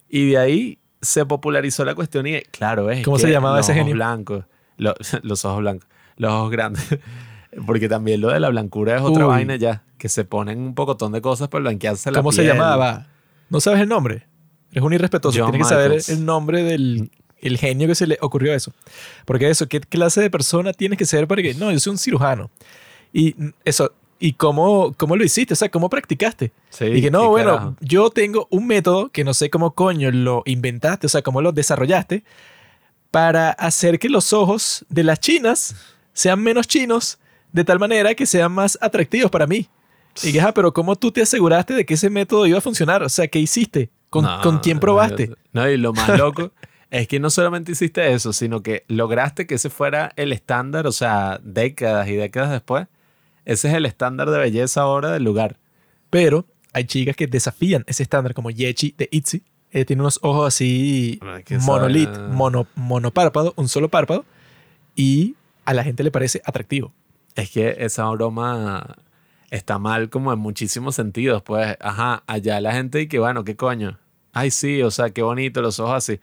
Y 0.09 0.31
de 0.31 0.39
ahí 0.39 0.79
se 1.01 1.25
popularizó 1.25 1.85
la 1.85 1.95
cuestión 1.95 2.27
y 2.27 2.41
claro, 2.43 2.91
es 2.91 3.05
¿Cómo 3.05 3.17
que 3.17 3.23
se 3.23 3.31
llamaba 3.31 3.57
los 3.59 3.67
ese 3.67 3.73
ojos 3.73 3.81
genio? 3.81 3.95
blancos, 3.95 4.45
lo- 4.77 4.95
los 5.23 5.45
ojos 5.45 5.61
blancos, 5.61 5.89
los 6.17 6.33
ojos 6.33 6.51
grandes. 6.51 6.87
Porque 7.67 7.89
también 7.89 8.21
lo 8.21 8.29
de 8.29 8.39
la 8.41 8.49
blancura 8.49 8.97
es 8.97 9.03
otra 9.03 9.25
Uy. 9.27 9.31
vaina 9.31 9.57
ya, 9.57 9.83
que 9.99 10.09
se 10.09 10.25
ponen 10.25 10.59
un 10.61 10.75
pocotón 10.75 11.11
de 11.13 11.21
cosas 11.21 11.49
para 11.49 11.63
blanquearse 11.63 12.11
la 12.11 12.19
¿Cómo 12.19 12.31
se 12.33 12.43
piel. 12.43 12.53
llamaba? 12.55 13.07
¿No 13.49 13.59
sabes 13.61 13.81
el 13.81 13.89
nombre? 13.89 14.27
Eres 14.71 14.85
un 14.85 14.93
irrespetuoso. 14.93 15.39
John 15.39 15.51
Tienes 15.51 15.69
que 15.69 15.75
saber 15.75 15.91
Michaels. 15.91 16.09
el 16.09 16.25
nombre 16.25 16.63
del 16.63 17.11
el 17.41 17.59
genio 17.59 17.89
que 17.89 17.95
se 17.95 18.07
le 18.07 18.19
ocurrió 18.21 18.55
eso. 18.55 18.73
Porque 19.25 19.49
eso, 19.49 19.67
¿qué 19.69 19.81
clase 19.81 20.21
de 20.21 20.31
persona 20.31 20.73
tienes 20.73 20.99
que 20.99 21.07
ser 21.07 21.27
para 21.27 21.43
que... 21.43 21.55
No, 21.55 21.73
yo 21.73 21.81
soy 21.81 21.93
un 21.93 21.99
cirujano. 21.99 22.51
Y 23.13 23.35
eso... 23.65 23.93
¿Y 24.23 24.35
cómo, 24.35 24.93
cómo 24.99 25.17
lo 25.17 25.25
hiciste? 25.25 25.55
O 25.55 25.57
sea, 25.57 25.71
¿cómo 25.71 25.89
practicaste? 25.89 26.53
Sí, 26.69 26.85
y 26.85 27.01
que 27.01 27.11
no, 27.11 27.31
bueno, 27.31 27.53
carajo. 27.53 27.77
yo 27.81 28.11
tengo 28.11 28.49
un 28.51 28.67
método 28.67 29.09
que 29.09 29.25
no 29.25 29.33
sé 29.33 29.49
cómo 29.49 29.71
coño 29.71 30.11
lo 30.11 30.43
inventaste, 30.45 31.07
o 31.07 31.09
sea, 31.09 31.23
cómo 31.23 31.41
lo 31.41 31.53
desarrollaste, 31.53 32.23
para 33.11 33.53
hacer 33.53 33.99
que 33.99 34.11
los 34.11 34.35
ojos 34.35 34.85
de 34.91 35.05
las 35.05 35.21
chinas 35.21 35.75
sean 36.13 36.43
menos 36.43 36.69
chinos, 36.69 37.19
de 37.53 37.65
tal 37.65 37.79
manera 37.79 38.15
que 38.15 38.27
sean 38.27 38.53
más 38.53 38.77
atractivos 38.83 39.31
para 39.31 39.47
mí. 39.47 39.71
Y 40.23 40.33
que, 40.33 40.41
ah, 40.43 40.53
pero 40.53 40.75
¿cómo 40.75 40.97
tú 40.97 41.11
te 41.11 41.23
aseguraste 41.23 41.73
de 41.73 41.87
que 41.87 41.95
ese 41.95 42.11
método 42.11 42.47
iba 42.47 42.59
a 42.59 42.61
funcionar? 42.61 43.03
O 43.03 43.09
sea, 43.09 43.27
¿qué 43.27 43.39
hiciste? 43.39 43.89
¿Con, 44.11 44.25
No, 44.25 44.41
¿con 44.43 44.59
quién 44.59 44.81
probaste? 44.81 45.33
No, 45.53 45.69
y 45.69 45.77
lo 45.77 45.93
más 45.93 46.19
loco 46.19 46.53
es 46.91 47.09
que 47.09 47.21
no 47.21 47.31
solamente 47.31 47.73
hiciste 47.73 48.13
eso, 48.13 48.33
sino 48.33 48.63
que 48.63 48.85
lograste 48.89 49.47
que 49.47 49.55
ese 49.55 49.71
fuera 49.71 50.13
el 50.17 50.33
estándar, 50.33 50.87
o 50.87 50.93
sea, 50.93 51.41
décadas 51.43 52.09
y 52.09 52.17
décadas 52.17 52.51
después, 52.51 52.89
ese 53.45 53.69
es 53.69 53.75
el 53.75 53.87
estándar 53.87 54.31
de 54.31 54.39
belleza 54.39 54.83
ahora 54.83 55.13
del 55.13 55.23
lugar. 55.23 55.57
Pero 56.11 56.45
hay 56.73 56.85
chicas 56.85 57.17
que 57.17 57.27
desafían 57.29 57.85
ese 57.87 58.03
estándar, 58.03 58.35
como 58.35 58.51
Yechi 58.51 58.95
de 58.99 59.09
ITZY. 59.11 59.45
Ella 59.71 59.85
tiene 59.85 60.03
unos 60.03 60.19
ojos 60.23 60.49
así 60.49 61.21
monolit, 61.61 62.11
mono, 62.31 62.67
monopárpado, 62.75 63.55
un 63.57 63.69
solo 63.69 63.89
párpado, 63.89 64.25
y 64.97 65.37
a 65.65 65.75
la 65.75 65.85
gente 65.85 66.03
le 66.03 66.11
parece 66.11 66.43
atractivo. 66.45 66.93
Es 67.37 67.51
que 67.51 67.77
esa 67.79 68.09
broma 68.11 68.97
está 69.51 69.79
mal 69.79 70.11
como 70.11 70.33
en 70.33 70.41
muchísimos 70.41 70.97
sentidos. 70.97 71.43
Pues, 71.43 71.77
ajá, 71.81 72.25
allá 72.27 72.61
la 72.61 72.73
gente 72.73 73.01
y 73.01 73.07
que, 73.07 73.21
bueno, 73.21 73.45
¿qué 73.45 73.55
coño? 73.55 74.00
Ay, 74.33 74.51
sí, 74.51 74.83
o 74.83 74.91
sea, 74.91 75.11
qué 75.11 75.23
bonito 75.23 75.61
los 75.63 75.81
ojos 75.81 75.95
así. 75.97 76.21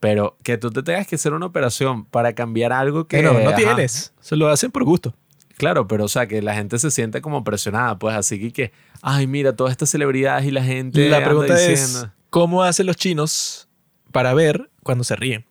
Pero 0.00 0.36
que 0.42 0.58
tú 0.58 0.70
te 0.70 0.82
tengas 0.82 1.06
que 1.06 1.14
hacer 1.14 1.32
una 1.32 1.46
operación 1.46 2.04
para 2.04 2.34
cambiar 2.34 2.72
algo 2.72 3.06
que... 3.06 3.18
Que 3.18 3.22
no, 3.22 3.30
ajá, 3.30 3.54
tienes. 3.54 4.12
Se 4.20 4.36
lo 4.36 4.48
hacen 4.48 4.70
por 4.70 4.84
gusto. 4.84 5.14
Claro, 5.56 5.86
pero 5.88 6.04
o 6.04 6.08
sea, 6.08 6.26
que 6.26 6.42
la 6.42 6.54
gente 6.54 6.78
se 6.78 6.90
siente 6.90 7.22
como 7.22 7.42
presionada, 7.42 7.98
pues 7.98 8.14
así 8.14 8.38
que, 8.38 8.52
que 8.52 8.72
ay, 9.00 9.26
mira, 9.26 9.56
todas 9.56 9.70
estas 9.70 9.88
celebridades 9.88 10.44
y 10.44 10.50
la 10.50 10.62
gente... 10.62 11.08
La 11.08 11.16
anda 11.18 11.28
pregunta 11.28 11.60
es, 11.60 12.06
¿cómo 12.28 12.62
hacen 12.62 12.84
los 12.86 12.96
chinos 12.96 13.68
para 14.12 14.34
ver 14.34 14.70
cuando 14.82 15.02
se 15.02 15.16
ríen? 15.16 15.46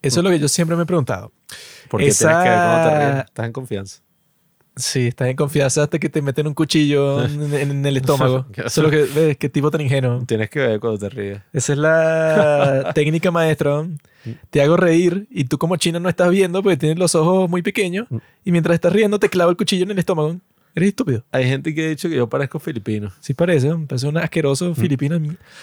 Eso 0.00 0.20
es 0.20 0.24
lo 0.24 0.30
que 0.30 0.38
yo 0.38 0.48
siempre 0.48 0.74
me 0.76 0.84
he 0.84 0.86
preguntado. 0.86 1.32
¿Por 1.90 2.00
qué 2.00 2.06
tienes 2.10 2.18
que 2.18 2.26
ver 2.48 2.58
cómo 2.58 2.76
te 2.82 2.88
esa- 2.88 3.10
ríes? 3.12 3.24
Estás 3.26 3.46
en 3.46 3.52
confianza. 3.52 4.02
Sí, 4.74 5.08
estás 5.08 5.28
en 5.28 5.36
confianza 5.36 5.82
hasta 5.82 5.98
que 5.98 6.08
te 6.08 6.22
meten 6.22 6.46
un 6.46 6.54
cuchillo 6.54 7.22
en, 7.24 7.52
en 7.54 7.84
el 7.84 7.96
estómago. 7.98 8.46
Eso 8.56 8.66
es 8.66 8.76
lo 8.78 8.90
que 8.90 9.02
ves, 9.04 9.36
qué 9.36 9.50
tipo 9.50 9.70
tan 9.70 9.82
ingenuo. 9.82 10.24
Tienes 10.26 10.48
que 10.48 10.60
ver 10.60 10.80
cuando 10.80 10.98
te 10.98 11.10
ríes. 11.10 11.40
Esa 11.52 11.72
es 11.74 11.78
la 11.78 12.90
técnica 12.94 13.30
maestra. 13.30 13.86
Te 14.50 14.62
hago 14.62 14.76
reír 14.78 15.26
y 15.30 15.44
tú 15.44 15.58
como 15.58 15.76
chino 15.76 16.00
no 16.00 16.08
estás 16.08 16.30
viendo 16.30 16.62
porque 16.62 16.78
tienes 16.78 16.98
los 16.98 17.14
ojos 17.14 17.50
muy 17.50 17.60
pequeños 17.60 18.06
y 18.44 18.52
mientras 18.52 18.74
estás 18.74 18.92
riendo 18.94 19.18
te 19.18 19.28
clavo 19.28 19.50
el 19.50 19.56
cuchillo 19.58 19.84
en 19.84 19.90
el 19.90 19.98
estómago. 19.98 20.36
Eres 20.74 20.88
estúpido. 20.88 21.22
Hay 21.32 21.44
gente 21.46 21.74
que 21.74 21.84
ha 21.84 21.88
dicho 21.90 22.08
que 22.08 22.16
yo 22.16 22.26
parezco 22.30 22.58
filipino. 22.58 23.12
Sí 23.20 23.34
parece, 23.34 23.68
parece 23.86 24.06
un 24.06 24.14
Mm. 24.14 24.18
asqueroso 24.18 24.74
filipino. 24.74 25.20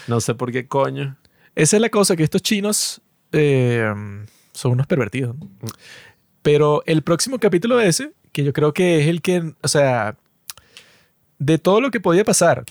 No 0.07 0.21
sé 0.21 0.35
por 0.35 0.51
qué 0.51 0.67
coño. 0.67 1.15
Esa 1.55 1.77
es 1.77 1.81
la 1.81 1.89
cosa, 1.89 2.15
que 2.15 2.21
estos 2.23 2.43
chinos 2.43 3.01
eh, 3.31 3.91
son 4.53 4.73
unos 4.73 4.85
pervertidos. 4.85 5.35
¿no? 5.35 5.49
Pero 6.41 6.83
el 6.85 7.01
próximo 7.01 7.39
capítulo 7.39 7.77
de 7.77 7.87
ese, 7.87 8.11
que 8.31 8.43
yo 8.43 8.53
creo 8.53 8.73
que 8.73 8.99
es 9.01 9.07
el 9.07 9.21
que, 9.21 9.53
o 9.61 9.67
sea, 9.67 10.15
de 11.37 11.57
todo 11.57 11.81
lo 11.81 11.91
que 11.91 11.99
podía 11.99 12.23
pasar 12.23 12.63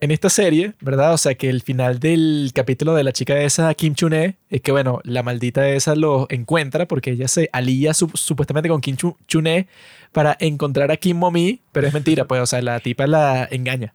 en 0.00 0.10
esta 0.10 0.28
serie, 0.30 0.72
¿verdad? 0.80 1.12
O 1.14 1.18
sea, 1.18 1.34
que 1.36 1.48
el 1.48 1.62
final 1.62 2.00
del 2.00 2.50
capítulo 2.54 2.94
de 2.94 3.04
la 3.04 3.12
chica 3.12 3.40
esa, 3.40 3.72
Kim 3.74 3.94
Chune, 3.94 4.36
es 4.50 4.60
que, 4.60 4.72
bueno, 4.72 5.00
la 5.04 5.22
maldita 5.22 5.68
esa 5.68 5.94
lo 5.94 6.26
encuentra 6.28 6.86
porque 6.86 7.12
ella 7.12 7.28
se 7.28 7.48
alía 7.52 7.94
su- 7.94 8.10
supuestamente 8.14 8.68
con 8.68 8.80
Kim 8.80 8.96
Chu- 8.96 9.16
Chune 9.28 9.68
para 10.10 10.36
encontrar 10.40 10.90
a 10.90 10.96
Kim 10.96 11.16
Momi, 11.18 11.60
pero 11.70 11.86
es 11.86 11.94
mentira, 11.94 12.24
pues, 12.26 12.40
o 12.42 12.46
sea, 12.46 12.60
la 12.62 12.80
tipa 12.80 13.06
la 13.06 13.46
engaña, 13.50 13.94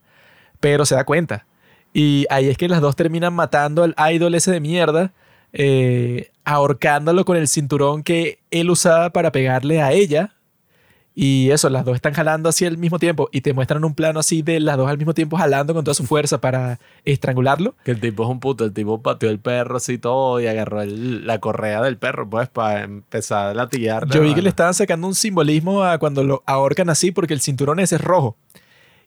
pero 0.61 0.85
se 0.85 0.95
da 0.95 1.03
cuenta. 1.03 1.45
Y 1.93 2.25
ahí 2.29 2.47
es 2.49 2.57
que 2.57 2.69
las 2.69 2.79
dos 2.81 2.95
terminan 2.95 3.33
matando 3.33 3.83
al 3.83 3.95
idol 4.13 4.33
ese 4.35 4.51
de 4.51 4.59
mierda, 4.61 5.11
eh, 5.53 6.29
ahorcándolo 6.45 7.25
con 7.25 7.37
el 7.37 7.47
cinturón 7.47 8.03
que 8.03 8.39
él 8.51 8.69
usaba 8.69 9.11
para 9.11 9.31
pegarle 9.31 9.81
a 9.81 9.91
ella. 9.91 10.33
Y 11.19 11.49
eso, 11.49 11.67
las 11.71 11.83
dos 11.83 11.95
están 11.95 12.13
jalando 12.13 12.47
así 12.47 12.63
al 12.63 12.77
mismo 12.77 12.99
tiempo 12.99 13.27
y 13.31 13.41
te 13.41 13.51
muestran 13.51 13.83
un 13.83 13.95
plano 13.95 14.19
así 14.19 14.43
de 14.43 14.59
las 14.59 14.77
dos 14.77 14.87
al 14.87 14.99
mismo 14.99 15.15
tiempo 15.15 15.35
jalando 15.35 15.73
con 15.73 15.83
toda 15.83 15.95
su 15.95 16.05
fuerza 16.05 16.39
para 16.39 16.79
estrangularlo. 17.05 17.73
Que 17.83 17.89
el 17.89 17.99
tipo 17.99 18.21
es 18.23 18.29
un 18.29 18.39
puto, 18.39 18.65
el 18.65 18.71
tipo 18.71 19.01
pateó 19.01 19.31
el 19.31 19.39
perro 19.39 19.77
así 19.77 19.97
todo 19.97 20.39
y 20.39 20.45
agarró 20.45 20.83
el- 20.83 21.25
la 21.25 21.39
correa 21.39 21.81
del 21.81 21.97
perro, 21.97 22.29
pues, 22.29 22.49
para 22.49 22.83
empezar 22.83 23.47
a 23.47 23.53
latillar. 23.55 24.07
Yo 24.09 24.21
vi 24.21 24.35
que 24.35 24.43
le 24.43 24.49
estaban 24.49 24.75
sacando 24.75 25.07
un 25.07 25.15
simbolismo 25.15 25.81
a 25.83 25.97
cuando 25.97 26.23
lo 26.23 26.43
ahorcan 26.45 26.91
así 26.91 27.09
porque 27.11 27.33
el 27.33 27.41
cinturón 27.41 27.79
ese 27.79 27.95
es 27.95 28.01
rojo. 28.01 28.37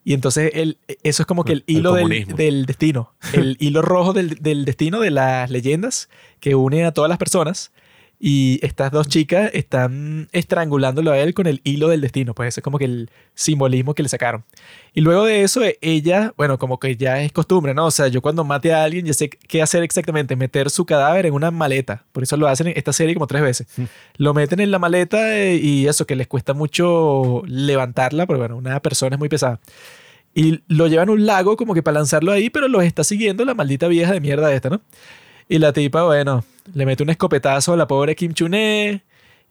Y 0.05 0.15
entonces 0.15 0.51
el, 0.55 0.79
eso 1.03 1.23
es 1.23 1.27
como 1.27 1.45
que 1.45 1.53
el 1.53 1.65
El 1.67 1.77
hilo 1.77 1.93
del, 1.95 2.27
del 2.27 2.67
destino. 2.67 3.15
El 3.33 3.57
hilo 3.61 3.83
rojo 3.83 4.13
del, 4.13 4.37
del 4.37 4.65
destino 4.65 5.01
de 5.01 5.11
las 5.11 5.51
leyendas 5.51 6.09
que 6.41 6.55
une 6.55 6.85
a 6.85 6.93
todas 6.93 7.09
las 7.09 7.19
personas. 7.19 7.73
Y 8.23 8.61
estas 8.63 8.93
dos 8.93 9.09
chicas 9.09 9.51
están 9.55 10.29
estrangulándolo 10.33 11.11
a 11.11 11.19
él 11.19 11.33
con 11.33 11.47
el 11.47 11.63
hilo 11.65 11.89
del 11.89 12.03
destino. 12.03 12.35
Pues 12.35 12.49
ese 12.49 12.61
es 12.61 12.65
como 12.65 12.77
que 12.77 12.85
el 12.85 13.11
simbolismo 13.35 13.95
que 13.95 14.03
le 14.03 14.11
sacaron. 14.11 14.45
Y 14.93 15.01
luego 15.01 15.25
de 15.25 15.43
eso, 15.43 15.63
ella, 15.81 16.35
bueno, 16.37 16.59
como 16.59 16.79
que 16.79 16.97
ya 16.97 17.23
es 17.23 17.33
costumbre, 17.33 17.73
¿no? 17.73 17.87
O 17.87 17.91
sea, 17.91 18.09
yo 18.09 18.21
cuando 18.21 18.45
mate 18.45 18.75
a 18.75 18.85
alguien 18.85 19.07
ya 19.07 19.15
sé 19.15 19.31
qué 19.31 19.63
hacer 19.63 19.83
exactamente. 19.83 20.37
Meter 20.37 20.69
su 20.69 20.85
cadáver 20.85 21.25
en 21.25 21.33
una 21.33 21.51
maleta. 21.51 22.05
Por 22.13 22.23
eso 22.23 22.37
lo 22.37 22.47
hacen 22.47 22.67
en 22.67 22.77
esta 22.77 22.93
serie 22.93 23.15
como 23.15 23.27
tres 23.27 23.41
veces. 23.41 23.67
Lo 24.19 24.35
meten 24.35 24.61
en 24.61 24.71
la 24.71 24.79
maleta 24.79 25.39
eh, 25.39 25.57
y 25.57 25.87
eso 25.87 26.07
que 26.07 26.15
les 26.15 26.27
cuesta 26.27 26.53
mucho 26.53 27.43
levantarla, 27.47 28.27
porque 28.27 28.41
bueno, 28.41 28.59
una 28.59 28.81
persona 28.81 29.17
es 29.17 29.19
muy 29.19 29.31
pesada. 29.31 29.61
Y 30.35 30.61
lo 30.69 30.89
llevan 30.89 31.09
a 31.09 31.13
un 31.13 31.25
lago 31.25 31.57
como 31.57 31.73
que 31.73 31.83
para 31.83 31.95
lanzarlo 31.95 32.33
ahí, 32.33 32.51
pero 32.51 32.69
los 32.69 32.85
está 32.85 33.03
siguiendo 33.03 33.47
la 33.47 33.55
maldita 33.55 33.89
vieja 33.89 34.13
de 34.13 34.21
mierda 34.21 34.53
esta, 34.53 34.69
¿no? 34.69 34.83
Y 35.49 35.59
la 35.59 35.73
tipa, 35.73 36.05
bueno, 36.05 36.45
le 36.75 36.87
mete 36.87 37.03
un 37.03 37.11
escopetazo 37.11 37.73
a 37.73 37.77
la 37.77 37.87
pobre 37.87 38.15
Kim 38.17 38.33
Chune 38.33 39.03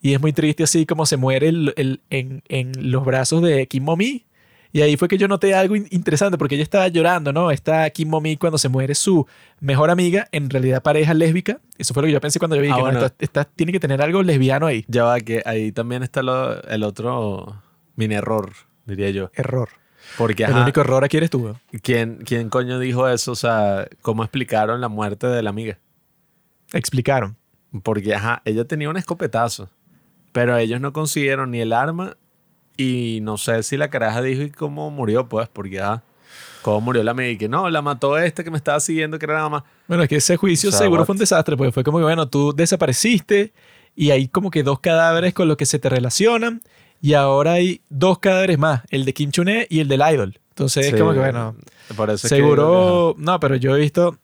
y 0.02 0.14
es 0.14 0.22
muy 0.22 0.34
triste 0.34 0.64
así 0.64 0.86
como 0.86 1.06
se 1.06 1.18
muere 1.18 1.50
el- 1.50 1.74
el- 1.78 2.02
en, 2.10 2.42
en 2.48 2.92
los 2.92 3.04
brazos 3.06 3.42
de 3.42 3.68
Kim 3.68 3.84
Momi. 3.84 4.26
Y 4.72 4.82
ahí 4.82 4.98
fue 4.98 5.08
que 5.08 5.18
yo 5.18 5.28
noté 5.28 5.56
algo 5.56 5.76
in- 5.76 5.88
interesante 5.90 6.38
porque 6.38 6.54
ella 6.54 6.64
estaba 6.64 6.88
llorando, 6.90 7.34
¿no? 7.34 7.50
Está 7.50 7.90
Kim 7.90 8.08
Momi 8.08 8.38
cuando 8.38 8.60
se 8.60 8.70
muere 8.70 8.94
su 8.94 9.26
mejor 9.60 9.90
amiga, 9.90 10.28
en 10.32 10.48
realidad 10.50 10.84
pareja 10.84 11.16
lésbica. 11.16 11.60
Eso 11.80 11.94
fue 11.96 12.04
lo 12.04 12.08
que 12.08 12.14
yo 12.14 12.22
pensé 12.22 12.38
cuando 12.38 12.56
yo 12.56 12.62
vi 12.62 12.70
Ah, 12.70 12.76
que 12.76 12.82
no, 12.82 12.88
bueno. 12.92 13.46
tiene 13.56 13.72
que 13.72 13.80
tener 13.80 14.00
algo 14.02 14.22
lesbiano 14.22 14.68
ahí. 14.68 14.86
Ya 14.88 15.06
va, 15.06 15.20
que 15.22 15.42
ahí 15.46 15.72
también 15.72 16.04
está 16.04 16.22
lo- 16.22 16.62
el 16.64 16.84
otro 16.84 17.62
mini 17.96 18.14
error, 18.16 18.52
diría 18.86 19.10
yo. 19.10 19.32
Error. 19.34 19.70
Porque, 20.18 20.44
El 20.44 20.52
ajá, 20.54 20.62
único 20.64 20.82
error 20.82 21.04
aquí 21.04 21.18
eres 21.18 21.30
tú. 21.32 21.56
¿quién, 21.82 22.20
¿quién 22.26 22.50
coño 22.50 22.78
dijo 22.80 23.08
eso? 23.10 23.32
O 23.32 23.36
sea, 23.36 23.88
¿cómo 24.02 24.24
explicaron 24.24 24.82
la 24.82 24.88
muerte 24.88 25.28
de 25.28 25.42
la 25.44 25.50
amiga? 25.50 25.78
Explicaron. 26.74 27.36
Porque, 27.84 28.14
ajá, 28.16 28.42
ella 28.46 28.66
tenía 28.66 28.90
un 28.90 28.98
escopetazo, 28.98 29.70
pero 30.32 30.58
ellos 30.58 30.82
no 30.82 30.92
consiguieron 30.94 31.52
ni 31.52 31.60
el 31.62 31.72
arma 31.74 32.18
y 32.78 33.20
no 33.22 33.38
sé 33.38 33.62
si 33.64 33.78
la 33.78 33.90
caraja 33.90 34.22
dijo 34.22 34.42
y 34.42 34.50
cómo 34.50 34.90
murió, 34.90 35.28
pues, 35.30 35.48
porque, 35.50 35.80
ajá, 35.80 36.02
cómo 36.64 36.82
murió 36.82 37.04
la 37.04 37.14
que 37.16 37.48
no, 37.50 37.70
la 37.70 37.82
mató 37.82 38.18
este 38.18 38.44
que 38.44 38.50
me 38.52 38.58
estaba 38.58 38.80
siguiendo, 38.80 39.20
que 39.20 39.26
era 39.26 39.36
nada 39.36 39.50
más. 39.50 39.64
Bueno, 39.88 40.04
es 40.04 40.10
que 40.10 40.16
ese 40.16 40.36
juicio 40.38 40.70
O 40.70 40.72
sea, 40.72 40.80
seguro 40.82 41.02
what? 41.02 41.06
fue 41.06 41.14
un 41.14 41.20
desastre, 41.20 41.56
porque 41.58 41.72
fue 41.72 41.84
como 41.84 42.00
que, 42.00 42.04
bueno, 42.06 42.28
tú 42.28 42.54
desapareciste 42.56 43.54
y 43.96 44.12
hay 44.12 44.28
como 44.28 44.50
que 44.50 44.64
dos 44.64 44.80
cadáveres 44.80 45.34
con 45.34 45.48
los 45.48 45.58
que 45.58 45.66
se 45.66 45.78
te 45.78 45.90
relacionan 45.90 46.62
y 47.02 47.14
ahora 47.14 47.54
hay 47.54 47.82
dos 47.90 48.20
cadáveres 48.20 48.58
más, 48.58 48.82
el 48.90 49.06
de 49.06 49.14
Kim 49.14 49.32
Chune 49.32 49.68
y 49.70 49.80
el 49.80 49.88
del 49.88 50.02
idol. 50.12 50.40
Entonces 50.50 50.86
es 50.88 50.92
Sí, 50.94 50.98
como 50.98 51.14
que, 51.14 51.20
bueno, 51.20 51.56
es 51.90 52.22
que- 52.22 52.28
seguro... 52.28 53.16
no, 53.18 53.40
pero 53.40 53.56
yo 53.56 53.76
he 53.76 53.80
visto 53.80 54.18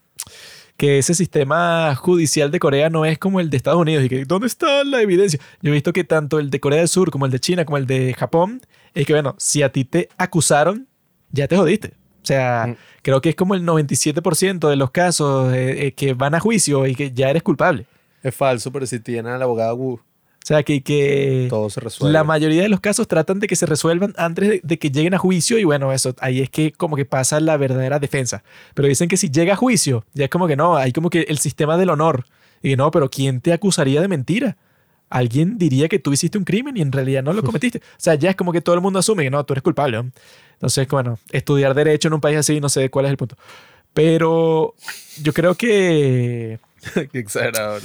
que 0.77 0.97
ese 0.97 1.13
sistema 1.13 1.95
judicial 1.95 2.51
de 2.51 2.59
Corea 2.59 2.89
no 2.89 3.05
es 3.05 3.17
como 3.17 3.39
el 3.39 3.49
de 3.49 3.57
Estados 3.57 3.79
Unidos 3.81 4.03
y 4.05 4.09
que 4.09 4.25
¿dónde 4.25 4.47
está 4.47 4.83
la 4.83 5.01
evidencia? 5.01 5.39
Yo 5.61 5.71
he 5.71 5.73
visto 5.73 5.93
que 5.93 6.03
tanto 6.03 6.39
el 6.39 6.49
de 6.49 6.59
Corea 6.59 6.79
del 6.79 6.87
Sur 6.89 7.11
como 7.11 7.25
el 7.25 7.31
de 7.31 7.39
China 7.39 7.63
como 7.65 7.77
el 7.77 7.85
de 7.87 8.13
Japón 8.13 8.61
es 8.93 9.05
que, 9.05 9.13
bueno, 9.13 9.35
si 9.37 9.61
a 9.63 9.71
ti 9.71 9.85
te 9.85 10.09
acusaron, 10.17 10.87
ya 11.31 11.47
te 11.47 11.55
jodiste. 11.57 11.93
O 12.23 12.25
sea, 12.27 12.65
Mm. 12.67 12.75
creo 13.03 13.21
que 13.21 13.29
es 13.29 13.35
como 13.35 13.53
el 13.55 13.63
97% 13.63 14.67
de 14.69 14.75
los 14.75 14.91
casos 14.91 15.53
eh, 15.53 15.87
eh, 15.87 15.91
que 15.93 16.13
van 16.13 16.33
a 16.35 16.39
juicio 16.39 16.87
y 16.87 16.95
que 16.95 17.11
ya 17.11 17.29
eres 17.29 17.43
culpable. 17.43 17.85
Es 18.23 18.33
falso, 18.35 18.71
pero 18.71 18.85
si 18.87 18.99
tienen 18.99 19.31
al 19.31 19.41
abogado 19.41 19.75
Wu, 19.75 19.99
O 20.45 20.47
sea, 20.47 20.61
que, 20.61 20.83
que 20.83 21.47
todo 21.49 21.71
se 21.71 21.79
resuelve. 21.79 22.13
la 22.13 22.23
mayoría 22.23 22.61
de 22.61 22.69
los 22.69 22.79
casos 22.79 23.07
tratan 23.07 23.39
de 23.39 23.47
que 23.47 23.55
se 23.55 23.65
resuelvan 23.65 24.13
antes 24.15 24.47
de, 24.47 24.61
de 24.63 24.77
que 24.77 24.91
lleguen 24.91 25.15
a 25.15 25.17
juicio 25.17 25.57
y 25.57 25.63
bueno, 25.63 25.91
eso, 25.91 26.13
ahí 26.19 26.39
es 26.39 26.51
que 26.51 26.71
como 26.71 26.95
que 26.95 27.03
pasa 27.03 27.39
la 27.39 27.57
verdadera 27.57 27.97
defensa. 27.97 28.43
Pero 28.75 28.87
dicen 28.87 29.09
que 29.09 29.17
si 29.17 29.31
llega 29.31 29.53
a 29.53 29.55
juicio, 29.55 30.05
ya 30.13 30.25
es 30.25 30.29
como 30.29 30.45
que 30.45 30.55
no, 30.55 30.77
hay 30.77 30.93
como 30.93 31.09
que 31.09 31.21
el 31.21 31.39
sistema 31.39 31.77
del 31.77 31.89
honor. 31.89 32.25
Y 32.61 32.75
no, 32.75 32.91
pero 32.91 33.09
¿quién 33.09 33.41
te 33.41 33.53
acusaría 33.53 34.01
de 34.01 34.07
mentira? 34.07 34.55
Alguien 35.09 35.57
diría 35.57 35.89
que 35.89 35.97
tú 35.97 36.13
hiciste 36.13 36.37
un 36.37 36.43
crimen 36.43 36.77
y 36.77 36.81
en 36.81 36.91
realidad 36.91 37.23
no 37.23 37.33
lo 37.33 37.41
cometiste. 37.43 37.79
O 37.79 37.81
sea, 37.97 38.13
ya 38.13 38.29
es 38.29 38.35
como 38.35 38.53
que 38.53 38.61
todo 38.61 38.75
el 38.75 38.81
mundo 38.81 38.99
asume 38.99 39.23
que 39.23 39.31
no, 39.31 39.43
tú 39.45 39.53
eres 39.53 39.63
culpable. 39.63 39.97
¿no? 39.97 40.11
Entonces, 40.53 40.87
bueno, 40.89 41.17
estudiar 41.31 41.73
derecho 41.73 42.07
en 42.07 42.13
un 42.13 42.21
país 42.21 42.37
así, 42.37 42.61
no 42.61 42.69
sé 42.69 42.91
cuál 42.91 43.05
es 43.05 43.11
el 43.11 43.17
punto. 43.17 43.35
Pero 43.95 44.75
yo 45.23 45.33
creo 45.33 45.55
que 45.55 46.59
Qué 47.11 47.19
exagerado, 47.19 47.79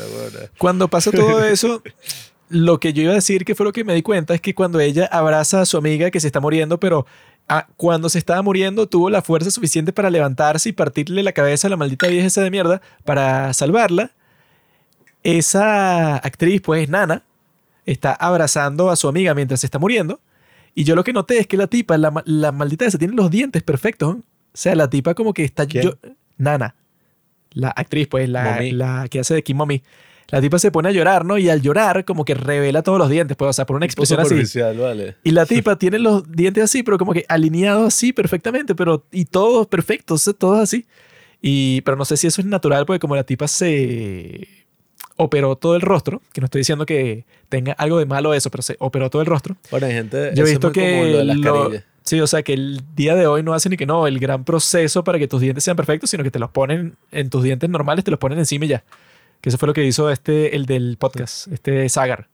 cuando 0.59 0.89
pasa 0.89 1.11
todo 1.11 1.45
eso, 1.45 1.82
lo 2.51 2.78
que 2.81 2.93
yo 2.93 3.02
iba 3.02 3.12
a 3.12 3.14
decir 3.14 3.44
que 3.47 3.55
fue 3.55 3.64
lo 3.64 3.72
que 3.72 3.85
me 3.85 3.94
di 3.94 4.02
cuenta 4.02 4.35
es 4.35 4.40
que 4.43 4.55
cuando 4.55 4.78
ella 4.81 5.06
abraza 5.10 5.62
a 5.62 5.66
su 5.66 5.78
amiga 5.78 6.10
que 6.10 6.20
se 6.20 6.27
está 6.27 6.40
muriendo, 6.40 6.78
pero 6.78 7.06
ah, 7.48 7.66
cuando 7.78 8.09
se 8.09 8.18
estaba 8.18 8.43
muriendo 8.43 8.86
tuvo 8.89 9.09
la 9.09 9.22
fuerza 9.22 9.51
suficiente 9.51 9.93
para 9.93 10.10
levantarse 10.10 10.68
y 10.68 10.72
partirle 10.72 11.22
la 11.22 11.32
cabeza 11.32 11.68
a 11.68 11.70
la 11.70 11.77
maldita 11.78 12.09
vieja 12.09 12.27
esa 12.27 12.43
de 12.43 12.51
mierda 12.51 12.82
para 13.05 13.52
salvarla. 13.55 14.10
Esa 15.22 16.16
actriz, 16.16 16.60
pues 16.62 16.89
Nana, 16.89 17.22
está 17.86 18.12
abrazando 18.12 18.90
a 18.90 18.97
su 18.97 19.09
amiga 19.09 19.35
mientras 19.35 19.60
se 19.60 19.66
está 19.66 19.78
muriendo. 19.78 20.20
Y 20.74 20.85
yo 20.85 20.94
lo 20.94 21.05
que 21.05 21.12
noté 21.12 21.39
es 21.39 21.47
que 21.47 21.56
la 21.56 21.66
tipa, 21.66 21.98
la, 21.98 22.22
la 22.24 22.52
maldita 22.52 22.86
esa, 22.86 22.97
tiene 22.98 23.14
los 23.14 23.31
dientes 23.31 23.62
perfectos. 23.62 24.16
O 24.16 24.22
sea, 24.55 24.74
la 24.74 24.89
tipa 24.89 25.14
como 25.14 25.35
que 25.35 25.44
está... 25.44 25.64
Yo- 25.64 25.97
Nana. 26.39 26.74
La 27.52 27.68
actriz, 27.70 28.06
pues, 28.09 28.28
la, 28.28 28.60
la 28.72 29.09
que 29.09 29.20
hace 29.20 29.35
de 29.35 29.43
Kim 29.43 29.56
Mommy. 29.56 29.82
La 30.31 30.40
tipa 30.40 30.59
se 30.59 30.70
pone 30.70 30.89
a 30.89 30.93
llorar, 30.93 31.24
¿no? 31.24 31.39
Y 31.39 31.48
al 31.48 31.61
llorar 31.62 32.05
como 32.05 32.24
que 32.24 32.35
revela 32.35 32.82
todos 32.82 32.98
los 32.98 33.09
dientes, 33.09 33.36
pues, 33.36 33.48
o 33.51 33.52
sea, 33.52 33.66
por 33.66 33.77
una 33.77 33.86
expresión 33.86 34.19
así. 34.20 34.35
Vale. 34.82 35.16
Y 35.24 35.31
la 35.32 35.47
tipa 35.47 35.77
tiene 35.77 35.98
los 35.98 36.31
dientes 36.31 36.65
así, 36.65 36.82
pero 36.82 36.98
como 36.98 37.12
que 37.12 37.24
alineados 37.28 37.86
así 37.86 38.12
perfectamente, 38.12 38.74
pero 38.74 39.05
y 39.11 39.24
todos 39.24 39.66
perfectos, 39.66 40.31
todos 40.39 40.59
así. 40.61 40.86
Y, 41.43 41.81
pero 41.82 41.97
no 41.97 42.05
sé 42.05 42.16
si 42.16 42.27
eso 42.27 42.40
es 42.40 42.47
natural, 42.47 42.85
porque 42.86 43.01
como 43.01 43.16
la 43.16 43.24
tipa 43.24 43.48
se 43.48 44.47
operó 45.16 45.57
todo 45.57 45.74
el 45.77 45.82
rostro, 45.82 46.23
que 46.32 46.40
no 46.40 46.47
estoy 46.47 46.61
diciendo 46.61 46.86
que 46.86 47.24
tenga 47.48 47.73
algo 47.73 47.98
de 47.98 48.07
malo 48.07 48.32
eso, 48.35 48.51
pero 48.51 48.62
se 48.62 48.77
operó 48.78 49.11
todo 49.11 49.23
el 49.23 49.27
rostro. 49.27 49.57
Bueno, 49.70 49.86
hay 49.86 49.93
gente. 49.93 50.32
Yo 50.35 50.44
he 50.44 50.51
visto 50.51 50.69
es 50.69 50.73
que 50.73 51.12
lo 51.12 51.19
de 51.19 51.24
las 51.24 51.36
lo- 51.39 51.70
sí, 52.05 52.20
o 52.20 52.27
sea, 52.27 52.43
que 52.43 52.55
el 52.55 52.81
día 52.97 53.15
de 53.15 53.27
hoy 53.27 53.43
no 53.43 53.52
hacen 53.52 53.70
ni 53.70 53.77
que 53.77 53.86
no, 53.86 54.07
el 54.07 54.19
gran 54.19 54.44
proceso 54.44 55.05
para 55.05 55.19
que 55.19 55.28
tus 55.28 55.40
dientes 55.40 55.62
sean 55.65 55.77
perfectos, 55.77 56.11
sino 56.11 56.23
que 56.24 56.31
te 56.31 56.39
los 56.39 56.51
ponen 56.51 56.97
en 57.12 57.28
tus 57.31 57.43
dientes 57.43 57.69
normales, 57.69 58.05
te 58.05 58.11
los 58.11 58.19
ponen 58.20 58.39
encima 58.39 58.65
y 58.65 58.69
ya. 58.69 58.85
Que 59.41 59.49
eso 59.49 59.59
fue 59.59 59.69
lo 59.69 59.75
que 59.75 59.85
hizo 59.85 60.11
este, 60.11 60.55
el 60.55 60.67
del 60.67 60.97
podcast, 60.99 61.49
este 61.49 61.89
Sagar. 61.89 62.29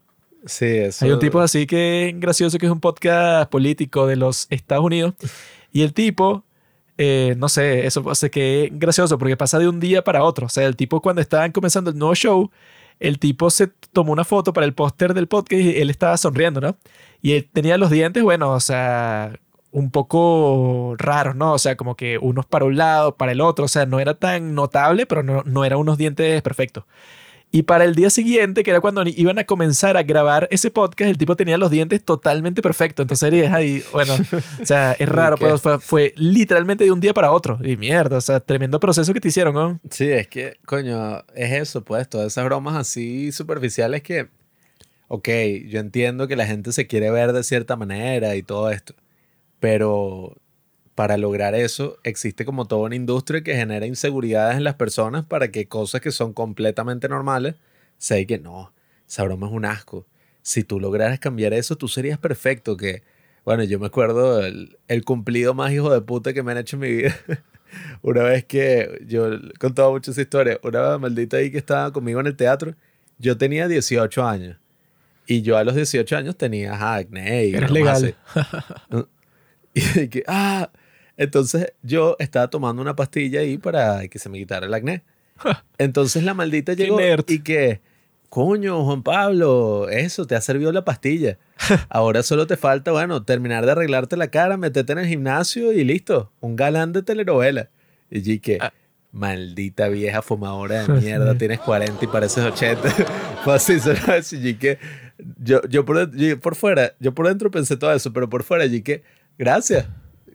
Sí, 0.45 0.67
eso. 0.67 1.05
Hay 1.05 1.11
un 1.11 1.19
tipo 1.19 1.41
así 1.41 1.67
que 1.67 2.15
gracioso 2.17 2.59
que 2.59 2.67
es 2.67 2.73
un 2.73 2.81
podcast 2.81 3.51
político 3.51 4.07
de 4.07 4.17
los 4.17 4.47
Estados 4.51 4.85
Unidos 4.85 5.15
y 5.73 5.83
el 5.83 5.93
tipo, 5.93 6.45
eh, 6.99 7.35
no 7.37 7.49
sé, 7.49 7.87
eso 7.87 8.09
hace 8.11 8.31
que 8.31 8.65
es 8.65 8.71
gracioso 8.79 9.19
porque 9.19 9.37
pasa 9.37 9.59
de 9.59 9.69
un 9.69 9.81
día 9.81 10.03
para 10.03 10.23
otro. 10.23 10.47
O 10.47 10.49
sea, 10.49 10.67
el 10.67 10.77
tipo 10.77 11.03
cuando 11.03 11.21
estaban 11.21 11.53
comenzando 11.53 11.91
el 11.91 11.99
nuevo 11.99 12.15
show, 12.15 12.51
el 13.01 13.19
tipo 13.19 13.51
se 13.51 13.69
tomó 13.93 14.13
una 14.13 14.25
foto 14.25 14.53
para 14.53 14.67
el 14.67 14.73
póster 14.73 15.15
del 15.15 15.27
podcast 15.27 15.61
y 15.61 15.77
él 15.81 15.91
estaba 15.91 16.17
sonriendo, 16.17 16.61
¿no? 16.61 16.77
Y 17.23 17.33
él 17.33 17.49
tenía 17.53 17.77
los 17.77 17.91
dientes, 17.91 18.23
bueno, 18.23 18.53
o 18.53 18.61
sea, 18.61 19.39
un 19.77 19.91
poco 19.91 20.95
raros, 20.97 21.37
¿no? 21.37 21.53
O 21.53 21.59
sea, 21.59 21.77
como 21.77 21.97
que 21.97 22.17
unos 22.17 22.47
para 22.47 22.65
un 22.65 22.79
lado, 22.79 23.15
para 23.15 23.33
el 23.33 23.43
otro, 23.43 23.67
o 23.67 23.69
sea, 23.69 23.85
no 23.85 24.01
era 24.01 24.15
tan 24.15 24.55
notable, 24.55 25.05
pero 25.05 25.23
no, 25.23 25.43
no 25.45 25.67
eran 25.67 25.79
unos 25.79 25.99
dientes 25.99 26.41
perfectos. 26.41 26.85
Y 27.53 27.65
para 27.65 27.85
el 27.85 27.95
día 27.95 28.09
siguiente, 28.09 28.63
que 28.63 28.71
era 28.71 28.81
cuando 28.81 29.03
iban 29.05 29.39
a 29.39 29.45
comenzar 29.45 29.99
a 29.99 30.03
grabar 30.03 30.49
ese 30.51 30.71
podcast, 30.71 31.11
el 31.11 31.19
tipo 31.19 31.37
tenía 31.37 31.59
los 31.59 31.71
dientes 31.71 32.03
totalmente 32.03 32.63
perfectos. 32.63 33.05
Entonces 33.05 33.27
eres 33.31 33.53
ahí, 33.53 33.85
bueno, 33.93 34.15
o 34.15 34.65
sea, 34.65 34.93
es 34.93 35.09
raro, 35.11 35.37
¿Qué? 35.37 35.45
pues 35.45 35.61
fue, 35.61 35.79
fue 35.79 36.15
literalmente 36.17 36.85
de 36.85 36.91
un 36.91 37.01
día 37.01 37.13
para 37.13 37.31
otro. 37.31 37.59
Y 37.63 37.77
mierda, 37.77 38.17
o 38.17 38.23
sea, 38.23 38.41
tremendo 38.41 38.81
proceso 38.81 39.13
que 39.13 39.21
te 39.21 39.29
hicieron, 39.29 39.55
¿no? 39.55 39.79
Sí, 39.91 40.11
es 40.11 40.27
que, 40.27 40.57
coño, 40.65 41.19
es 41.35 41.53
eso, 41.53 41.85
pues, 41.85 42.09
todas 42.09 42.29
esas 42.29 42.47
bromas 42.47 42.77
así 42.77 43.31
superficiales 43.31 44.01
que, 44.03 44.29
ok, 45.09 45.29
yo 45.69 45.81
entiendo 45.81 46.29
que 46.29 46.37
la 46.37 46.47
gente 46.47 46.73
se 46.73 46.87
quiere 46.87 47.11
ver 47.11 47.35
de 47.35 47.45
cierta 47.45 47.77
manera 47.77 48.37
y 48.37 48.43
todo 48.43 48.71
esto, 48.71 48.95
pero 49.67 50.37
para 50.95 51.17
lograr 51.17 51.57
eso 51.57 51.99
existe 52.05 52.45
como 52.45 52.67
toda 52.67 52.83
una 52.83 52.95
industria 52.95 53.43
que 53.43 53.57
genera 53.57 53.85
inseguridades 53.85 54.57
en 54.59 54.63
las 54.63 54.77
personas 54.77 55.25
para 55.25 55.51
que 55.51 55.67
cosas 55.67 56.01
que 56.01 56.13
son 56.13 56.33
completamente 56.33 57.09
normales 57.09 57.57
se 57.99 58.15
digan 58.15 58.27
que 58.29 58.45
no, 58.45 58.73
esa 59.09 59.25
broma 59.25 59.49
es 59.49 59.53
un 59.53 59.65
asco. 59.65 60.07
Si 60.43 60.63
tú 60.63 60.79
lograras 60.79 61.19
cambiar 61.19 61.53
eso, 61.53 61.75
tú 61.75 61.89
serías 61.89 62.17
perfecto, 62.17 62.77
que, 62.77 63.03
bueno, 63.45 63.65
yo 63.65 63.81
me 63.81 63.87
acuerdo 63.87 64.47
el, 64.47 64.79
el 64.87 65.05
cumplido 65.05 65.53
más 65.53 65.73
hijo 65.73 65.93
de 65.93 66.01
puta 66.01 66.33
que 66.33 66.45
me 66.45 66.53
han 66.53 66.59
hecho 66.59 66.77
en 66.77 66.81
mi 66.83 66.93
vida. 66.93 67.17
Una 68.03 68.23
vez 68.23 68.45
que 68.45 69.01
yo 69.05 69.33
he 69.33 69.53
contado 69.59 69.91
mucho 69.91 70.13
esa 70.13 70.23
historia, 70.23 70.61
una 70.63 70.97
maldita 70.99 71.39
ahí 71.39 71.51
que 71.51 71.59
estaba 71.59 71.93
conmigo 71.93 72.21
en 72.21 72.29
el 72.29 72.37
teatro, 72.37 72.77
yo 73.19 73.37
tenía 73.37 73.67
18 73.67 74.25
años 74.25 74.59
Y 75.27 75.43
yo 75.43 75.57
a 75.57 75.65
los 75.65 75.75
18 75.75 76.17
años 76.17 76.37
tenía 76.37 76.75
ajá, 76.75 76.95
acné 76.95 77.47
y 77.47 77.55
Eres 77.57 77.73
legal. 77.73 78.15
y 80.03 80.09
que, 80.09 80.23
ah, 80.27 80.71
entonces 81.17 81.73
yo 81.83 82.17
estaba 82.19 82.49
tomando 82.49 82.83
una 82.83 82.97
pastilla 82.97 83.41
ahí 83.41 83.59
para 83.59 84.07
que 84.09 84.19
se 84.19 84.29
me 84.29 84.39
quitara 84.39 84.67
el 84.67 84.75
acné. 84.75 85.03
Entonces 85.79 86.25
la 86.25 86.35
maldita 86.35 86.73
llegó 86.73 86.99
y 87.27 87.41
que, 87.41 87.81
coño, 88.29 88.85
Juan 88.85 89.03
Pablo, 89.03 89.89
eso, 89.89 90.27
te 90.27 90.35
ha 90.35 90.41
servido 90.41 90.73
la 90.73 90.85
pastilla. 90.85 91.39
Ahora 91.89 92.23
solo 92.23 92.47
te 92.47 92.57
falta, 92.57 92.93
bueno, 92.93 93.23
terminar 93.23 93.67
de 93.67 93.73
arreglarte 93.73 94.17
la 94.17 94.29
cara, 94.29 94.57
meterte 94.57 94.93
en 94.93 94.99
el 95.01 95.07
gimnasio 95.07 95.73
y 95.73 95.85
listo. 95.85 96.33
Un 96.41 96.57
galán 96.57 96.93
de 96.93 97.03
telenovela. 97.03 97.69
Y 98.11 98.23
yo 98.23 98.41
que, 98.41 98.59
Ah. 98.61 98.73
maldita 99.13 99.89
vieja 99.89 100.23
fumadora 100.23 100.87
de 100.87 101.01
mierda, 101.01 101.37
tienes 101.37 101.61
40 101.61 102.05
y 102.05 102.09
pareces 102.09 102.45
80. 102.45 102.89
Fue 103.45 103.55
así, 103.55 103.79
así, 104.09 104.37
y 104.49 104.55
que 104.55 104.79
yo, 105.43 105.61
yo, 105.69 105.85
por, 105.85 106.15
yo 106.17 106.39
por 106.41 106.55
fuera, 106.55 106.95
yo 107.01 107.15
por 107.15 107.27
dentro 107.29 107.51
pensé 107.51 107.77
todo 107.77 107.93
eso, 107.93 108.13
pero 108.13 108.29
por 108.29 108.43
fuera, 108.43 108.67
y 108.67 108.83
que, 108.83 109.03
gracias, 109.39 109.87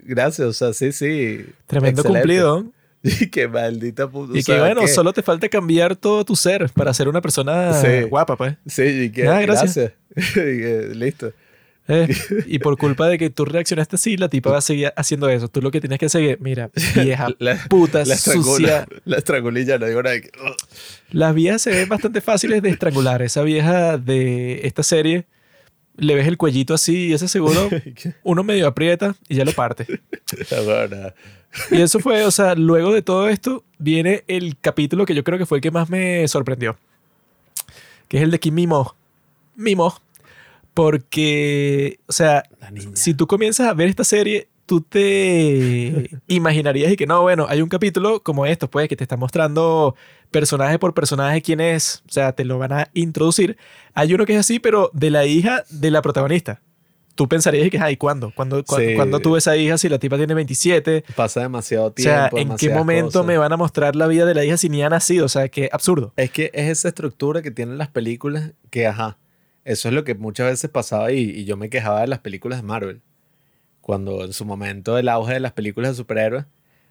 gracias, 0.03 0.47
o 0.47 0.53
sea, 0.53 0.73
sí, 0.73 0.91
sí. 0.91 1.45
Tremendo 1.67 2.01
excelente. 2.01 2.19
cumplido. 2.21 2.65
Y 3.03 3.31
que 3.31 3.47
maldita 3.47 4.07
puta. 4.07 4.37
Y 4.37 4.43
que 4.43 4.59
bueno, 4.59 4.81
¿qué? 4.81 4.87
solo 4.87 5.11
te 5.11 5.23
falta 5.23 5.49
cambiar 5.49 5.95
todo 5.95 6.23
tu 6.23 6.35
ser 6.35 6.69
para 6.69 6.93
ser 6.93 7.07
una 7.07 7.19
persona 7.19 7.73
Sí. 7.73 8.03
guapa, 8.03 8.35
pues. 8.37 8.57
Sí, 8.67 8.83
y 8.83 9.09
que, 9.11 9.27
Ah, 9.27 9.41
gracias. 9.41 9.75
gracias. 9.75 9.93
Y 10.37 10.59
que, 10.59 10.91
listo. 10.93 11.33
Eh, 11.87 12.07
y 12.45 12.59
por 12.59 12.77
culpa 12.77 13.07
de 13.09 13.17
que 13.17 13.31
tú 13.31 13.43
reaccionaste 13.43 13.95
así, 13.95 14.17
la 14.17 14.29
tipa 14.29 14.51
va 14.51 14.59
a 14.59 14.61
seguir 14.61 14.93
haciendo 14.95 15.27
eso. 15.29 15.47
Tú 15.47 15.63
lo 15.63 15.71
que 15.71 15.81
tienes 15.81 15.97
que 15.97 16.05
hacer, 16.05 16.37
mira, 16.41 16.69
vieja 16.93 17.29
La- 17.39 17.57
puta, 17.69 18.05
La 18.05 18.15
sucia. 18.15 18.85
la 19.03 19.17
estrangulilla, 19.17 19.79
no 19.79 19.87
digo 19.87 20.03
nada. 20.03 20.17
Las 21.09 21.33
viejas 21.33 21.63
se 21.63 21.71
ven 21.71 21.89
bastante 21.89 22.21
fáciles 22.21 22.61
de 22.61 22.69
estrangular. 22.69 23.23
Esa 23.23 23.41
vieja 23.41 23.97
de 23.97 24.61
esta 24.67 24.83
serie, 24.83 25.25
le 25.97 26.15
ves 26.15 26.27
el 26.27 26.37
cuellito 26.37 26.73
así 26.73 27.07
y 27.07 27.13
ese 27.13 27.27
seguro 27.27 27.69
uno 28.23 28.43
medio 28.43 28.67
aprieta 28.67 29.15
y 29.27 29.35
ya 29.35 29.45
lo 29.45 29.51
parte. 29.51 30.01
Y 31.69 31.81
eso 31.81 31.99
fue, 31.99 32.23
o 32.23 32.31
sea, 32.31 32.55
luego 32.55 32.93
de 32.93 33.01
todo 33.01 33.27
esto, 33.27 33.65
viene 33.77 34.23
el 34.27 34.57
capítulo 34.57 35.05
que 35.05 35.13
yo 35.13 35.25
creo 35.25 35.37
que 35.37 35.45
fue 35.45 35.57
el 35.57 35.61
que 35.61 35.69
más 35.69 35.89
me 35.89 36.25
sorprendió. 36.29 36.77
Que 38.07 38.17
es 38.17 38.23
el 38.23 38.31
de 38.31 38.39
Kim 38.39 38.55
Mimo. 38.55 38.95
Mimo. 39.57 39.93
Porque, 40.73 41.99
o 42.07 42.13
sea, 42.13 42.43
si 42.93 43.13
tú 43.13 43.27
comienzas 43.27 43.67
a 43.67 43.73
ver 43.73 43.89
esta 43.89 44.05
serie, 44.05 44.47
tú 44.71 44.79
te 44.79 46.09
imaginarías 46.27 46.93
y 46.93 46.95
que 46.95 47.05
no, 47.05 47.21
bueno, 47.23 47.45
hay 47.49 47.61
un 47.61 47.67
capítulo 47.67 48.23
como 48.23 48.45
esto, 48.45 48.69
pues, 48.69 48.87
que 48.87 48.95
te 48.95 49.03
está 49.03 49.17
mostrando 49.17 49.95
personaje 50.31 50.79
por 50.79 50.93
personaje 50.93 51.41
quién 51.41 51.59
es, 51.59 52.03
o 52.07 52.11
sea, 52.13 52.31
te 52.31 52.45
lo 52.45 52.57
van 52.57 52.71
a 52.71 52.87
introducir. 52.93 53.57
Hay 53.93 54.13
uno 54.13 54.25
que 54.25 54.31
es 54.31 54.39
así, 54.39 54.59
pero 54.59 54.89
de 54.93 55.09
la 55.11 55.25
hija 55.25 55.65
de 55.69 55.91
la 55.91 56.01
protagonista. 56.01 56.61
Tú 57.15 57.27
pensarías 57.27 57.69
que, 57.69 57.79
ay, 57.79 57.97
¿cuándo? 57.97 58.31
¿Cuándo, 58.33 58.63
cuándo, 58.63 58.87
Sí. 58.89 58.95
cuándo 58.95 59.19
tuve 59.19 59.39
esa 59.39 59.57
hija 59.57 59.77
si 59.77 59.89
la 59.89 59.99
tipa 59.99 60.15
tiene 60.15 60.33
27? 60.35 61.03
Pasa 61.17 61.41
demasiado 61.41 61.87
O 61.87 61.91
tiempo. 61.91 62.09
sea, 62.37 62.41
¿en 62.41 62.55
qué 62.55 62.69
momento 62.69 63.07
cosas. 63.19 63.25
me 63.25 63.37
van 63.37 63.51
a 63.51 63.57
mostrar 63.57 63.97
la 63.97 64.07
vida 64.07 64.25
de 64.25 64.33
la 64.35 64.45
hija 64.45 64.55
si 64.55 64.69
ni 64.69 64.81
ha 64.83 64.89
nacido? 64.89 65.25
O 65.25 65.29
sea, 65.29 65.49
qué 65.49 65.67
absurdo. 65.73 66.13
Es 66.15 66.31
que 66.31 66.49
es 66.53 66.69
esa 66.69 66.87
estructura 66.87 67.41
que 67.41 67.51
tienen 67.51 67.77
las 67.77 67.89
películas 67.89 68.51
que, 68.69 68.87
ajá, 68.87 69.17
eso 69.65 69.89
es 69.89 69.93
lo 69.93 70.05
que 70.05 70.15
muchas 70.15 70.47
veces 70.49 70.69
pasaba 70.69 71.11
y, 71.11 71.19
y 71.29 71.43
yo 71.43 71.57
me 71.57 71.69
quejaba 71.69 71.99
de 71.99 72.07
las 72.07 72.19
películas 72.19 72.61
de 72.61 72.63
Marvel. 72.63 73.01
Cuando 73.81 74.23
en 74.23 74.33
su 74.33 74.45
momento 74.45 74.97
el 74.97 75.09
auge 75.09 75.33
de 75.33 75.39
las 75.39 75.53
películas 75.53 75.91
de 75.91 75.95
superhéroes, 75.95 76.45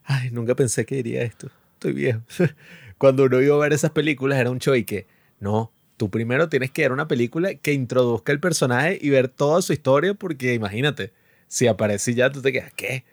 ay, 0.04 0.30
nunca 0.30 0.54
pensé 0.54 0.84
que 0.84 0.96
diría 0.96 1.22
esto, 1.22 1.48
estoy 1.74 1.92
viejo. 1.92 2.20
Cuando 2.98 3.24
uno 3.24 3.40
iba 3.40 3.54
a 3.54 3.58
ver 3.58 3.72
esas 3.72 3.92
películas 3.92 4.38
era 4.38 4.50
un 4.50 4.58
show 4.58 4.74
que, 4.84 5.06
no, 5.38 5.72
tú 5.96 6.10
primero 6.10 6.48
tienes 6.48 6.70
que 6.70 6.82
ver 6.82 6.92
una 6.92 7.08
película 7.08 7.54
que 7.54 7.72
introduzca 7.72 8.32
el 8.32 8.40
personaje 8.40 8.98
y 9.00 9.10
ver 9.10 9.28
toda 9.28 9.62
su 9.62 9.72
historia 9.72 10.14
porque 10.14 10.54
imagínate, 10.54 11.12
si 11.46 11.66
aparece 11.66 12.14
ya 12.14 12.30
tú 12.30 12.42
te 12.42 12.52
quedas, 12.52 12.72
¿qué? 12.74 13.04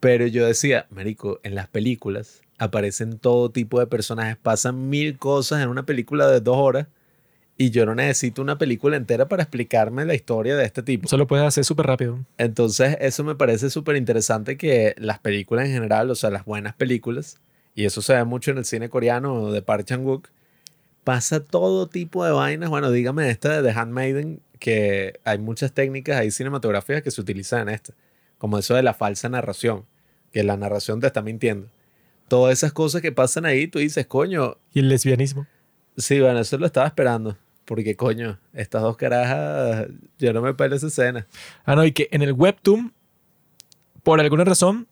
Pero 0.00 0.26
yo 0.26 0.46
decía, 0.46 0.86
Marico, 0.90 1.40
en 1.42 1.54
las 1.54 1.68
películas 1.68 2.42
aparecen 2.58 3.18
todo 3.18 3.50
tipo 3.50 3.80
de 3.80 3.86
personajes, 3.86 4.36
pasan 4.36 4.88
mil 4.88 5.18
cosas 5.18 5.62
en 5.62 5.68
una 5.68 5.84
película 5.84 6.28
de 6.28 6.40
dos 6.40 6.56
horas 6.56 6.88
y 7.60 7.68
yo 7.68 7.84
no 7.84 7.94
necesito 7.94 8.40
una 8.40 8.56
película 8.56 8.96
entera 8.96 9.28
para 9.28 9.42
explicarme 9.42 10.06
la 10.06 10.14
historia 10.14 10.56
de 10.56 10.64
este 10.64 10.82
tipo. 10.82 11.04
Eso 11.04 11.18
lo 11.18 11.26
puedes 11.26 11.44
hacer 11.44 11.62
súper 11.62 11.84
rápido. 11.84 12.24
Entonces, 12.38 12.96
eso 13.00 13.22
me 13.22 13.34
parece 13.34 13.68
súper 13.68 13.96
interesante 13.96 14.56
que 14.56 14.94
las 14.96 15.18
películas 15.18 15.66
en 15.66 15.72
general, 15.72 16.10
o 16.10 16.14
sea, 16.14 16.30
las 16.30 16.46
buenas 16.46 16.72
películas, 16.72 17.38
y 17.74 17.84
eso 17.84 18.00
se 18.00 18.14
ve 18.14 18.24
mucho 18.24 18.50
en 18.50 18.56
el 18.56 18.64
cine 18.64 18.88
coreano 18.88 19.52
de 19.52 19.60
Park 19.60 19.84
Chan-wook, 19.84 20.28
pasa 21.04 21.44
todo 21.44 21.86
tipo 21.86 22.24
de 22.24 22.32
vainas. 22.32 22.70
Bueno, 22.70 22.90
dígame 22.90 23.28
esta 23.28 23.60
de 23.60 23.70
The 23.70 23.78
Handmaiden, 23.78 24.40
que 24.58 25.20
hay 25.24 25.36
muchas 25.36 25.74
técnicas 25.74 26.16
ahí 26.16 26.30
cinematográficas 26.30 27.02
que 27.02 27.10
se 27.10 27.20
utilizan 27.20 27.68
en 27.68 27.74
esta, 27.74 27.92
como 28.38 28.56
eso 28.56 28.74
de 28.74 28.82
la 28.82 28.94
falsa 28.94 29.28
narración, 29.28 29.84
que 30.32 30.42
la 30.44 30.56
narración 30.56 31.00
te 31.00 31.08
está 31.08 31.20
mintiendo. 31.20 31.68
Todas 32.26 32.54
esas 32.54 32.72
cosas 32.72 33.02
que 33.02 33.12
pasan 33.12 33.44
ahí, 33.44 33.66
tú 33.66 33.80
dices, 33.80 34.06
coño, 34.06 34.56
Y 34.72 34.78
el 34.78 34.88
lesbianismo. 34.88 35.46
sí, 35.98 36.20
bueno, 36.20 36.38
eso 36.40 36.56
lo 36.56 36.64
estaba 36.64 36.86
esperando. 36.86 37.36
Porque, 37.70 37.94
coño, 37.94 38.36
estas 38.52 38.82
dos 38.82 38.96
carajas, 38.96 39.86
yo 40.18 40.32
no 40.32 40.42
me 40.42 40.54
pelo 40.54 40.74
esa 40.74 40.88
escena. 40.88 41.28
Ah, 41.64 41.76
no, 41.76 41.84
y 41.84 41.92
que 41.92 42.08
en 42.10 42.20
el 42.20 42.32
webtoon, 42.32 42.92
por 44.02 44.20
alguna 44.20 44.42
razón, 44.42 44.88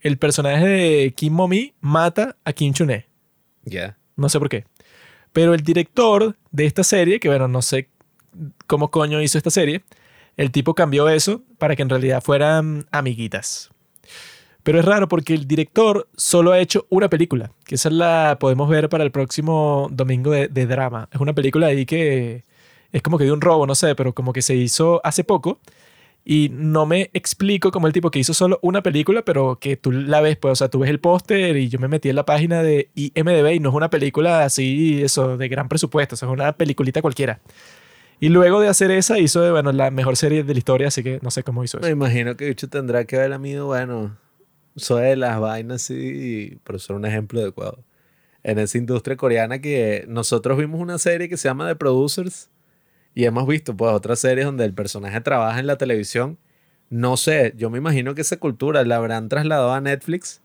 el 0.00 0.18
personaje 0.18 0.66
de 0.66 1.12
Kim 1.12 1.32
Momi 1.32 1.74
mata 1.80 2.36
a 2.42 2.52
Kim 2.52 2.72
Chune. 2.72 3.06
Ya. 3.62 3.96
No 4.16 4.28
sé 4.28 4.40
por 4.40 4.48
qué. 4.48 4.64
Pero 5.32 5.54
el 5.54 5.62
director 5.62 6.36
de 6.50 6.66
esta 6.66 6.82
serie, 6.82 7.20
que 7.20 7.28
bueno, 7.28 7.46
no 7.46 7.62
sé 7.62 7.88
cómo 8.66 8.90
coño 8.90 9.22
hizo 9.22 9.38
esta 9.38 9.50
serie, 9.50 9.84
el 10.36 10.50
tipo 10.50 10.74
cambió 10.74 11.08
eso 11.08 11.44
para 11.56 11.76
que 11.76 11.82
en 11.82 11.88
realidad 11.88 12.20
fueran 12.20 12.88
amiguitas. 12.90 13.70
Pero 14.68 14.80
es 14.80 14.84
raro 14.84 15.08
porque 15.08 15.32
el 15.32 15.48
director 15.48 16.08
solo 16.14 16.52
ha 16.52 16.58
hecho 16.58 16.86
una 16.90 17.08
película, 17.08 17.52
que 17.64 17.76
esa 17.76 17.88
la 17.88 18.36
podemos 18.38 18.68
ver 18.68 18.90
para 18.90 19.02
el 19.02 19.10
próximo 19.10 19.88
domingo 19.90 20.30
de, 20.30 20.48
de 20.48 20.66
drama. 20.66 21.08
Es 21.10 21.18
una 21.20 21.32
película 21.32 21.68
ahí 21.68 21.86
que 21.86 22.44
es 22.92 23.00
como 23.00 23.16
que 23.16 23.24
de 23.24 23.32
un 23.32 23.40
robo, 23.40 23.66
no 23.66 23.74
sé, 23.74 23.94
pero 23.94 24.12
como 24.14 24.34
que 24.34 24.42
se 24.42 24.54
hizo 24.56 25.00
hace 25.04 25.24
poco. 25.24 25.58
Y 26.22 26.50
no 26.52 26.84
me 26.84 27.08
explico 27.14 27.70
como 27.70 27.86
el 27.86 27.94
tipo 27.94 28.10
que 28.10 28.18
hizo 28.18 28.34
solo 28.34 28.58
una 28.60 28.82
película, 28.82 29.22
pero 29.22 29.56
que 29.58 29.78
tú 29.78 29.90
la 29.90 30.20
ves, 30.20 30.36
pues, 30.36 30.52
o 30.52 30.56
sea, 30.56 30.68
tú 30.68 30.80
ves 30.80 30.90
el 30.90 31.00
póster 31.00 31.56
y 31.56 31.70
yo 31.70 31.78
me 31.78 31.88
metí 31.88 32.10
en 32.10 32.16
la 32.16 32.26
página 32.26 32.62
de 32.62 32.90
IMDB 32.94 33.54
y 33.54 33.60
no 33.60 33.70
es 33.70 33.74
una 33.74 33.88
película 33.88 34.44
así, 34.44 35.00
eso, 35.02 35.38
de 35.38 35.48
gran 35.48 35.70
presupuesto, 35.70 36.14
o 36.14 36.18
sea, 36.18 36.28
es 36.28 36.32
una 36.34 36.52
peliculita 36.52 37.00
cualquiera. 37.00 37.40
Y 38.20 38.28
luego 38.28 38.60
de 38.60 38.68
hacer 38.68 38.90
esa, 38.90 39.18
hizo, 39.18 39.50
bueno, 39.50 39.72
la 39.72 39.90
mejor 39.90 40.18
serie 40.18 40.44
de 40.44 40.52
la 40.52 40.58
historia, 40.58 40.88
así 40.88 41.02
que 41.02 41.20
no 41.22 41.30
sé 41.30 41.42
cómo 41.42 41.64
hizo 41.64 41.78
Me 41.78 41.86
eso. 41.86 41.92
imagino 41.92 42.36
que 42.36 42.48
bicho 42.48 42.68
tendrá 42.68 43.06
que 43.06 43.16
haber 43.16 43.32
amigo, 43.32 43.64
bueno, 43.64 44.14
soy 44.78 45.02
de 45.04 45.16
las 45.16 45.38
vainas, 45.40 45.82
sí, 45.82 46.58
pero 46.64 46.78
son 46.78 46.96
un 46.96 47.06
ejemplo 47.06 47.40
adecuado. 47.40 47.84
En 48.42 48.58
esa 48.58 48.78
industria 48.78 49.16
coreana 49.16 49.60
que 49.60 50.04
nosotros 50.08 50.56
vimos 50.58 50.80
una 50.80 50.98
serie 50.98 51.28
que 51.28 51.36
se 51.36 51.48
llama 51.48 51.68
The 51.68 51.76
Producers 51.76 52.50
y 53.14 53.24
hemos 53.24 53.46
visto 53.46 53.76
pues 53.76 53.92
otras 53.92 54.20
series 54.20 54.46
donde 54.46 54.64
el 54.64 54.72
personaje 54.74 55.20
trabaja 55.20 55.58
en 55.60 55.66
la 55.66 55.76
televisión. 55.76 56.38
No 56.88 57.16
sé, 57.16 57.52
yo 57.56 57.68
me 57.68 57.78
imagino 57.78 58.14
que 58.14 58.22
esa 58.22 58.36
cultura 58.38 58.84
la 58.84 58.96
habrán 58.96 59.28
trasladado 59.28 59.72
a 59.72 59.80
Netflix 59.80 60.40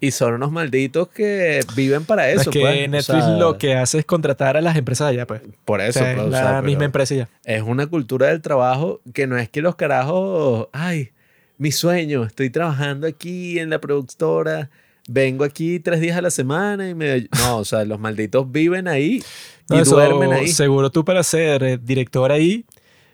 y 0.00 0.10
son 0.10 0.34
unos 0.34 0.50
malditos 0.50 1.08
que 1.08 1.60
viven 1.76 2.04
para 2.04 2.28
eso. 2.30 2.42
es 2.42 2.48
que 2.48 2.60
pues. 2.60 2.86
O 2.88 2.90
Netflix 2.90 3.24
sea, 3.24 3.36
lo 3.36 3.58
que 3.58 3.74
hace 3.74 3.98
es 3.98 4.04
contratar 4.04 4.56
a 4.56 4.60
las 4.60 4.76
empresas 4.76 5.08
allá, 5.08 5.26
pues. 5.26 5.42
Por 5.64 5.80
O 5.80 5.82
eso, 5.84 6.00
sea, 6.00 6.10
es 6.10 6.16
pues, 6.16 6.26
o 6.26 6.30
la 6.30 6.38
sea, 6.40 6.62
misma 6.62 6.84
empresa 6.86 7.14
ya. 7.14 7.28
es 7.44 7.62
una 7.62 7.86
cultura 7.86 8.26
del 8.28 8.40
trabajo 8.42 9.00
que 9.14 9.26
no 9.26 9.36
es 9.38 9.48
que 9.48 9.62
los 9.62 9.76
carajos, 9.76 10.68
ay, 10.72 11.12
mi 11.58 11.72
sueño, 11.72 12.24
estoy 12.24 12.50
trabajando 12.50 13.06
aquí 13.06 13.58
en 13.58 13.70
la 13.70 13.80
productora, 13.80 14.70
vengo 15.08 15.44
aquí 15.44 15.80
tres 15.80 16.00
días 16.00 16.16
a 16.16 16.22
la 16.22 16.30
semana 16.30 16.88
y 16.88 16.94
me... 16.94 17.28
No, 17.38 17.58
o 17.58 17.64
sea, 17.64 17.84
los 17.84 17.98
malditos 17.98 18.50
viven 18.50 18.88
ahí 18.88 19.22
y 19.70 19.74
No, 19.74 19.80
eso, 19.80 19.94
duermen 19.96 20.32
ahí. 20.32 20.48
Seguro 20.48 20.90
tú 20.90 21.04
para 21.04 21.22
ser 21.22 21.62
eh, 21.62 21.78
director 21.82 22.30
ahí 22.32 22.64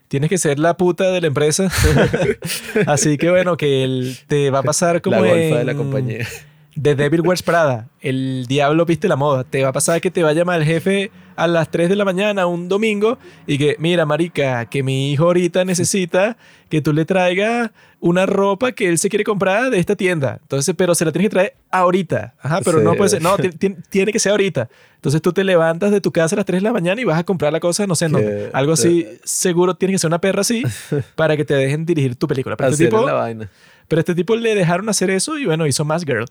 tienes 0.08 0.28
que 0.28 0.36
ser 0.38 0.58
la 0.58 0.76
puta 0.76 1.10
de 1.10 1.22
la 1.22 1.26
empresa. 1.28 1.70
Así 2.86 3.16
que 3.16 3.30
bueno, 3.30 3.56
que 3.56 3.82
el- 3.84 4.16
te 4.26 4.50
va 4.50 4.58
a 4.58 4.62
pasar 4.62 5.00
como 5.00 5.16
la 5.16 5.22
golfa 5.22 5.36
en 5.42 5.54
de 5.58 5.64
la 5.64 5.74
compañía. 5.74 6.28
The 6.80 6.94
Devil 6.94 7.20
Wears 7.22 7.42
Prada. 7.42 7.88
El 8.00 8.46
diablo 8.46 8.84
viste 8.84 9.08
la 9.08 9.16
moda. 9.16 9.44
Te 9.44 9.62
va 9.62 9.70
a 9.70 9.72
pasar 9.72 10.00
que 10.00 10.10
te 10.10 10.22
va 10.22 10.30
a 10.30 10.32
llamar 10.34 10.60
el 10.60 10.66
jefe 10.66 11.10
a 11.36 11.46
las 11.46 11.70
3 11.70 11.88
de 11.88 11.96
la 11.96 12.04
mañana 12.04 12.46
un 12.46 12.68
domingo 12.68 13.18
y 13.46 13.58
que, 13.58 13.76
mira, 13.78 14.04
marica, 14.06 14.66
que 14.66 14.82
mi 14.82 15.12
hijo 15.12 15.24
ahorita 15.24 15.64
necesita 15.64 16.36
que 16.68 16.80
tú 16.80 16.92
le 16.92 17.04
traigas 17.04 17.70
una 18.00 18.26
ropa 18.26 18.72
que 18.72 18.88
él 18.88 18.98
se 18.98 19.08
quiere 19.08 19.24
comprar 19.24 19.70
de 19.70 19.78
esta 19.78 19.94
tienda. 19.96 20.38
Entonces, 20.42 20.74
pero 20.76 20.94
se 20.94 21.04
la 21.04 21.12
tienes 21.12 21.28
que 21.28 21.34
traer 21.34 21.54
ahorita. 21.70 22.34
Ajá, 22.40 22.60
pero 22.64 22.78
Sí. 22.78 22.84
no 22.84 22.94
puede 22.94 23.10
ser. 23.10 23.22
No, 23.22 23.36
ti- 23.38 23.50
ti- 23.50 23.76
tiene 23.90 24.12
que 24.12 24.18
ser 24.18 24.32
ahorita. 24.32 24.68
Entonces 24.96 25.20
tú 25.22 25.32
te 25.32 25.44
levantas 25.44 25.90
de 25.90 26.00
tu 26.00 26.10
casa 26.12 26.34
a 26.34 26.38
las 26.38 26.46
3 26.46 26.60
de 26.60 26.64
la 26.64 26.72
mañana 26.72 27.00
y 27.00 27.04
vas 27.04 27.18
a 27.18 27.24
comprar 27.24 27.52
la 27.52 27.60
cosa, 27.60 27.86
no 27.86 27.94
sé 27.94 28.08
dónde. 28.08 28.50
Algo 28.52 28.72
así, 28.72 29.06
seguro 29.24 29.74
tiene 29.74 29.92
que 29.94 29.98
ser 29.98 30.08
una 30.08 30.20
perra 30.20 30.40
así 30.40 30.62
para 31.16 31.36
que 31.36 31.44
te 31.44 31.54
dejen 31.54 31.84
dirigir 31.84 32.16
tu 32.16 32.26
película. 32.26 32.56
Pero 32.56 32.68
Así 32.70 32.84
este 32.84 32.96
tipo, 32.96 33.06
la 33.06 33.12
vaina. 33.14 33.48
pero 33.88 34.00
este 34.00 34.14
tipo 34.14 34.34
le 34.36 34.54
dejaron 34.54 34.88
hacer 34.88 35.10
eso 35.10 35.38
y 35.38 35.44
bueno, 35.46 35.66
hizo 35.66 35.84
más 35.84 36.04
girl. 36.04 36.24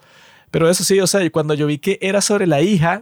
Pero 0.49 0.69
eso 0.69 0.83
sí, 0.83 0.99
o 0.99 1.07
sea, 1.07 1.29
cuando 1.31 1.53
yo 1.53 1.65
vi 1.67 1.77
que 1.77 1.97
era 2.01 2.19
sobre 2.19 2.45
la 2.47 2.61
hija, 2.61 3.01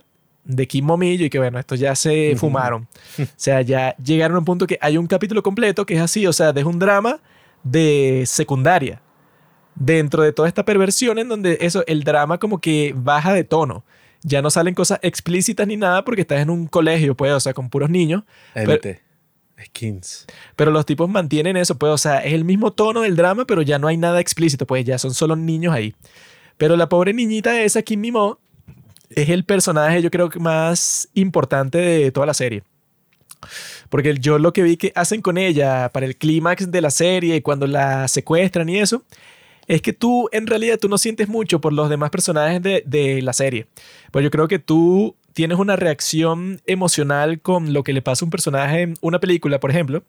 de 0.49 0.67
Kim 0.67 0.83
Momillo 0.83 1.25
y 1.25 1.29
que 1.29 1.37
bueno, 1.37 1.59
estos 1.59 1.79
ya 1.79 1.95
se 1.95 2.35
fumaron. 2.35 2.87
o 3.19 3.25
sea, 3.35 3.61
ya 3.61 3.95
llegaron 3.97 4.35
a 4.35 4.39
un 4.39 4.45
punto 4.45 4.65
que 4.65 4.79
hay 4.81 4.97
un 4.97 5.05
capítulo 5.05 5.43
completo 5.43 5.85
que 5.85 5.93
es 5.93 6.01
así, 6.01 6.25
o 6.25 6.33
sea, 6.33 6.49
es 6.49 6.63
un 6.63 6.79
drama 6.79 7.19
de 7.63 8.23
secundaria. 8.25 9.01
Dentro 9.75 10.23
de 10.23 10.33
toda 10.33 10.47
esta 10.47 10.65
perversión 10.65 11.19
en 11.19 11.29
donde 11.29 11.59
eso, 11.61 11.83
el 11.85 12.03
drama 12.03 12.39
como 12.39 12.59
que 12.59 12.93
baja 12.95 13.31
de 13.31 13.43
tono. 13.43 13.85
Ya 14.23 14.41
no 14.41 14.49
salen 14.49 14.73
cosas 14.73 14.99
explícitas 15.03 15.65
ni 15.67 15.77
nada 15.77 16.03
porque 16.03 16.21
estás 16.21 16.39
en 16.41 16.49
un 16.49 16.67
colegio, 16.67 17.15
pues, 17.15 17.31
o 17.31 17.39
sea, 17.39 17.53
con 17.53 17.69
puros 17.69 17.89
niños. 17.89 18.23
Élite. 18.55 19.01
Skins. 19.63 20.25
Pero 20.55 20.71
los 20.71 20.85
tipos 20.85 21.07
mantienen 21.09 21.55
eso, 21.57 21.77
pues, 21.77 21.93
o 21.93 21.97
sea, 21.97 22.19
es 22.19 22.33
el 22.33 22.43
mismo 22.43 22.73
tono 22.73 23.01
del 23.01 23.15
drama, 23.15 23.45
pero 23.45 23.61
ya 23.61 23.77
no 23.77 23.87
hay 23.87 23.97
nada 23.97 24.19
explícito, 24.19 24.65
pues 24.65 24.83
ya 24.83 24.97
son 24.97 25.13
solo 25.13 25.35
niños 25.35 25.73
ahí. 25.73 25.95
Pero 26.57 26.75
la 26.75 26.89
pobre 26.89 27.13
niñita 27.13 27.61
esa, 27.61 27.81
Kim 27.83 28.01
Mimo, 28.01 28.39
es 29.09 29.29
el 29.29 29.43
personaje, 29.43 30.01
yo 30.01 30.11
creo 30.11 30.29
que 30.29 30.39
más 30.39 31.09
importante 31.13 31.77
de 31.77 32.11
toda 32.11 32.25
la 32.25 32.33
serie. 32.33 32.63
Porque 33.89 34.15
yo 34.19 34.37
lo 34.37 34.53
que 34.53 34.63
vi 34.63 34.77
que 34.77 34.91
hacen 34.95 35.21
con 35.21 35.37
ella 35.37 35.89
para 35.89 36.05
el 36.05 36.17
clímax 36.17 36.71
de 36.71 36.81
la 36.81 36.91
serie, 36.91 37.41
cuando 37.41 37.67
la 37.67 38.07
secuestran 38.07 38.69
y 38.69 38.79
eso, 38.79 39.03
es 39.67 39.81
que 39.81 39.93
tú 39.93 40.29
en 40.31 40.47
realidad 40.47 40.79
tú 40.79 40.89
no 40.89 40.97
sientes 40.97 41.29
mucho 41.29 41.61
por 41.61 41.73
los 41.73 41.89
demás 41.89 42.09
personajes 42.09 42.61
de, 42.61 42.83
de 42.85 43.21
la 43.21 43.33
serie. 43.33 43.67
Pues 44.11 44.23
yo 44.23 44.31
creo 44.31 44.47
que 44.47 44.59
tú 44.59 45.15
tienes 45.33 45.57
una 45.57 45.75
reacción 45.75 46.61
emocional 46.65 47.39
con 47.39 47.71
lo 47.71 47.83
que 47.83 47.93
le 47.93 48.01
pasa 48.01 48.25
a 48.25 48.27
un 48.27 48.31
personaje 48.31 48.81
en 48.81 48.95
una 49.01 49.19
película, 49.19 49.59
por 49.59 49.71
ejemplo, 49.71 50.03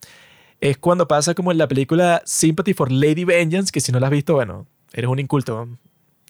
es 0.61 0.77
cuando 0.79 1.09
pasa 1.09 1.35
como 1.35 1.53
en 1.53 1.59
la 1.59 1.69
película 1.69 2.23
Sympathy 2.25 2.75
for 2.75 2.91
Lady 2.91 3.25
Vengeance, 3.25 3.71
que 3.73 3.81
si 3.81 3.93
no 3.93 4.01
la 4.01 4.09
has 4.09 4.13
visto, 4.13 4.35
bueno, 4.35 4.67
eres 4.93 5.09
un 5.09 5.19
inculto. 5.19 5.69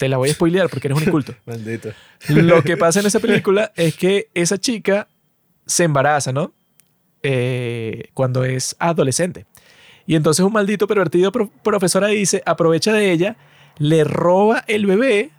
Te 0.01 0.09
la 0.09 0.17
voy 0.17 0.31
a 0.31 0.33
spoilear 0.33 0.71
porque 0.71 0.89
eres 0.89 0.97
un 0.97 1.05
inculto. 1.05 1.35
Bendito. 1.45 1.91
Lo 2.31 2.63
que 2.63 2.79
pasa 2.79 3.01
en 3.01 3.07
esa 3.07 3.21
película 3.21 3.71
es 3.77 3.95
que 3.95 4.31
esa 4.33 4.57
chica 4.57 5.09
se 5.67 5.85
embaraza, 5.85 6.33
¿no? 6.33 6.55
Eh, 7.23 8.05
cuando 8.15 8.45
es 8.45 8.75
adolescente. 8.79 9.45
Y 10.07 10.15
entonces 10.15 10.43
un 10.43 10.55
maldito 10.55 10.87
pervertido 10.87 11.31
profesor 11.31 12.03
ahí 12.03 12.17
dice, 12.17 12.43
aprovecha 12.47 12.95
de 12.95 13.13
ella, 13.13 13.37
le 13.77 14.05
roba 14.05 14.65
el 14.69 14.87
bebé 14.87 15.33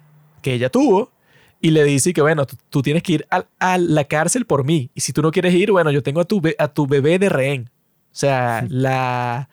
que 0.44 0.54
ella 0.54 0.70
tuvo 0.70 1.12
y 1.60 1.72
le 1.72 1.84
dice 1.84 2.14
que, 2.14 2.22
bueno, 2.22 2.46
tú, 2.70 2.84
tienes 2.84 3.02
que 3.02 3.14
ir 3.14 3.28
a, 3.32 3.78
la 3.80 4.04
cárcel 4.04 4.46
por 4.46 4.64
mí. 4.64 4.92
Y 4.94 5.02
si 5.02 5.12
tú 5.12 5.24
no 5.24 5.32
quieres 5.32 5.56
ir, 5.56 5.72
bueno, 5.72 5.90
yo 5.90 6.04
tengo 6.04 6.22
a 6.22 6.26
tu, 6.26 6.40
a 6.60 6.68
tu 6.68 6.86
bebé 6.86 7.18
de 7.18 7.30
rehén. 7.30 7.72
O 8.12 8.16
sea, 8.16 8.64
la... 8.70 9.50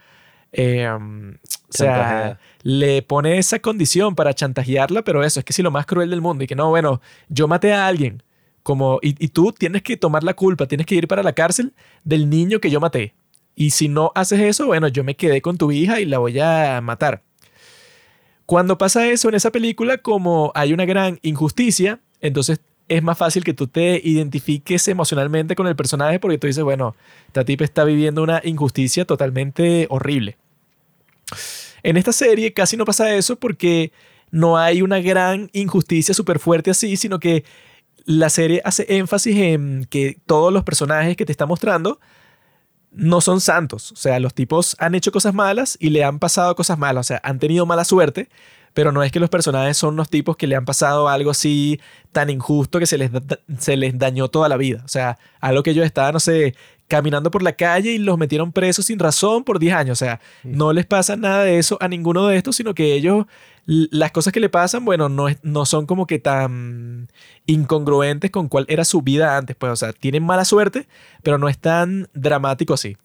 Em, 0.52 1.38
o 1.70 1.76
sea, 1.76 2.38
le 2.62 3.02
pone 3.02 3.38
esa 3.38 3.58
condición 3.58 4.14
para 4.14 4.34
chantajearla, 4.34 5.02
pero 5.02 5.22
eso 5.24 5.40
es 5.40 5.44
que 5.44 5.52
si 5.52 5.62
lo 5.62 5.70
más 5.70 5.86
cruel 5.86 6.10
del 6.10 6.20
mundo 6.20 6.44
y 6.44 6.46
que 6.46 6.54
no, 6.54 6.70
bueno, 6.70 7.00
yo 7.28 7.46
maté 7.48 7.72
a 7.72 7.86
alguien, 7.86 8.22
como, 8.62 8.98
y, 9.02 9.22
y, 9.24 9.28
tú 9.28 9.52
tienes 9.52 9.82
que 9.82 9.96
tomar 9.96 10.24
la 10.24 10.34
culpa, 10.34 10.66
tienes 10.66 10.86
que 10.86 10.94
ir 10.94 11.08
para 11.08 11.22
la 11.22 11.32
cárcel 11.32 11.72
del 12.04 12.28
niño 12.28 12.60
que 12.60 12.70
yo 12.70 12.80
maté. 12.80 13.14
Y 13.54 13.70
si 13.70 13.88
no 13.88 14.12
haces 14.14 14.40
eso, 14.40 14.66
bueno, 14.66 14.88
yo 14.88 15.04
me 15.04 15.16
quedé 15.16 15.40
con 15.42 15.56
tu 15.56 15.72
hija 15.72 16.00
y 16.00 16.04
la 16.04 16.18
voy 16.18 16.38
a 16.38 16.80
matar. 16.82 17.22
Cuando 18.46 18.78
pasa 18.78 19.06
eso 19.08 19.28
en 19.28 19.34
esa 19.34 19.50
película, 19.50 19.98
como 19.98 20.52
hay 20.54 20.72
una 20.72 20.84
gran 20.86 21.18
injusticia, 21.22 22.00
entonces 22.20 22.60
es 22.88 23.02
más 23.02 23.18
fácil 23.18 23.44
que 23.44 23.54
tú 23.54 23.66
te 23.66 24.00
identifiques 24.02 24.88
emocionalmente 24.88 25.54
con 25.54 25.66
el 25.66 25.76
personaje 25.76 26.18
porque 26.18 26.38
tú 26.38 26.46
dices, 26.46 26.64
bueno, 26.64 26.96
esta 27.26 27.44
tipa 27.44 27.64
está 27.64 27.84
viviendo 27.84 28.22
una 28.22 28.40
injusticia 28.44 29.04
totalmente 29.04 29.86
horrible. 29.90 30.38
En 31.82 31.96
esta 31.96 32.12
serie 32.12 32.52
casi 32.52 32.76
no 32.76 32.84
pasa 32.84 33.14
eso 33.14 33.36
porque 33.36 33.92
no 34.30 34.58
hay 34.58 34.82
una 34.82 35.00
gran 35.00 35.50
injusticia 35.52 36.14
súper 36.14 36.38
fuerte 36.38 36.70
así, 36.70 36.96
sino 36.96 37.18
que 37.18 37.44
la 38.04 38.30
serie 38.30 38.62
hace 38.64 38.86
énfasis 38.88 39.36
en 39.36 39.86
que 39.90 40.18
todos 40.26 40.52
los 40.52 40.64
personajes 40.64 41.16
que 41.16 41.26
te 41.26 41.32
está 41.32 41.46
mostrando 41.46 42.00
no 42.90 43.20
son 43.20 43.40
santos. 43.40 43.92
O 43.92 43.96
sea, 43.96 44.18
los 44.18 44.34
tipos 44.34 44.76
han 44.78 44.94
hecho 44.94 45.12
cosas 45.12 45.34
malas 45.34 45.76
y 45.80 45.90
le 45.90 46.04
han 46.04 46.18
pasado 46.18 46.54
cosas 46.56 46.78
malas. 46.78 47.06
O 47.06 47.08
sea, 47.08 47.20
han 47.22 47.38
tenido 47.38 47.66
mala 47.66 47.84
suerte, 47.84 48.28
pero 48.74 48.92
no 48.92 49.02
es 49.02 49.12
que 49.12 49.20
los 49.20 49.30
personajes 49.30 49.76
son 49.76 49.96
los 49.96 50.08
tipos 50.08 50.36
que 50.36 50.46
le 50.46 50.56
han 50.56 50.64
pasado 50.64 51.08
algo 51.08 51.30
así 51.30 51.80
tan 52.12 52.30
injusto 52.30 52.78
que 52.78 52.86
se 52.86 52.96
les, 52.96 53.98
dañó 53.98 54.28
toda 54.28 54.48
la 54.48 54.56
vida. 54.56 54.82
O 54.84 54.88
sea, 54.88 55.18
algo 55.40 55.62
que 55.62 55.70
ellos 55.70 55.84
estaban, 55.84 56.14
no 56.14 56.20
sé, 56.20 56.54
caminando 56.88 57.30
por 57.30 57.42
la 57.42 57.52
calle 57.52 57.92
y 57.92 57.98
los 57.98 58.18
metieron 58.18 58.50
presos 58.50 58.86
sin 58.86 58.98
razón 58.98 59.44
por 59.44 59.58
10 59.58 59.74
años. 59.74 60.02
O 60.02 60.04
sea, 60.04 60.20
no 60.42 60.72
les 60.72 60.86
pasa 60.86 61.16
nada 61.16 61.44
de 61.44 61.58
eso 61.58 61.76
a 61.80 61.86
ninguno 61.86 62.26
de 62.26 62.36
estos, 62.38 62.56
sino 62.56 62.74
que 62.74 62.94
ellos, 62.94 63.26
las 63.66 64.10
cosas 64.10 64.32
que 64.32 64.40
le 64.40 64.48
pasan, 64.48 64.84
bueno, 64.84 65.10
no, 65.10 65.26
no 65.42 65.66
son 65.66 65.86
como 65.86 66.06
que 66.06 66.18
tan 66.18 67.08
incongruentes 67.46 68.30
con 68.30 68.48
cuál 68.48 68.64
era 68.68 68.84
su 68.84 69.02
vida 69.02 69.36
antes. 69.36 69.54
Pues, 69.54 69.70
o 69.70 69.76
sea, 69.76 69.92
tienen 69.92 70.24
mala 70.24 70.46
suerte, 70.46 70.88
pero 71.22 71.36
no 71.38 71.48
es 71.48 71.58
tan 71.58 72.08
dramático 72.14 72.74
así. 72.74 72.96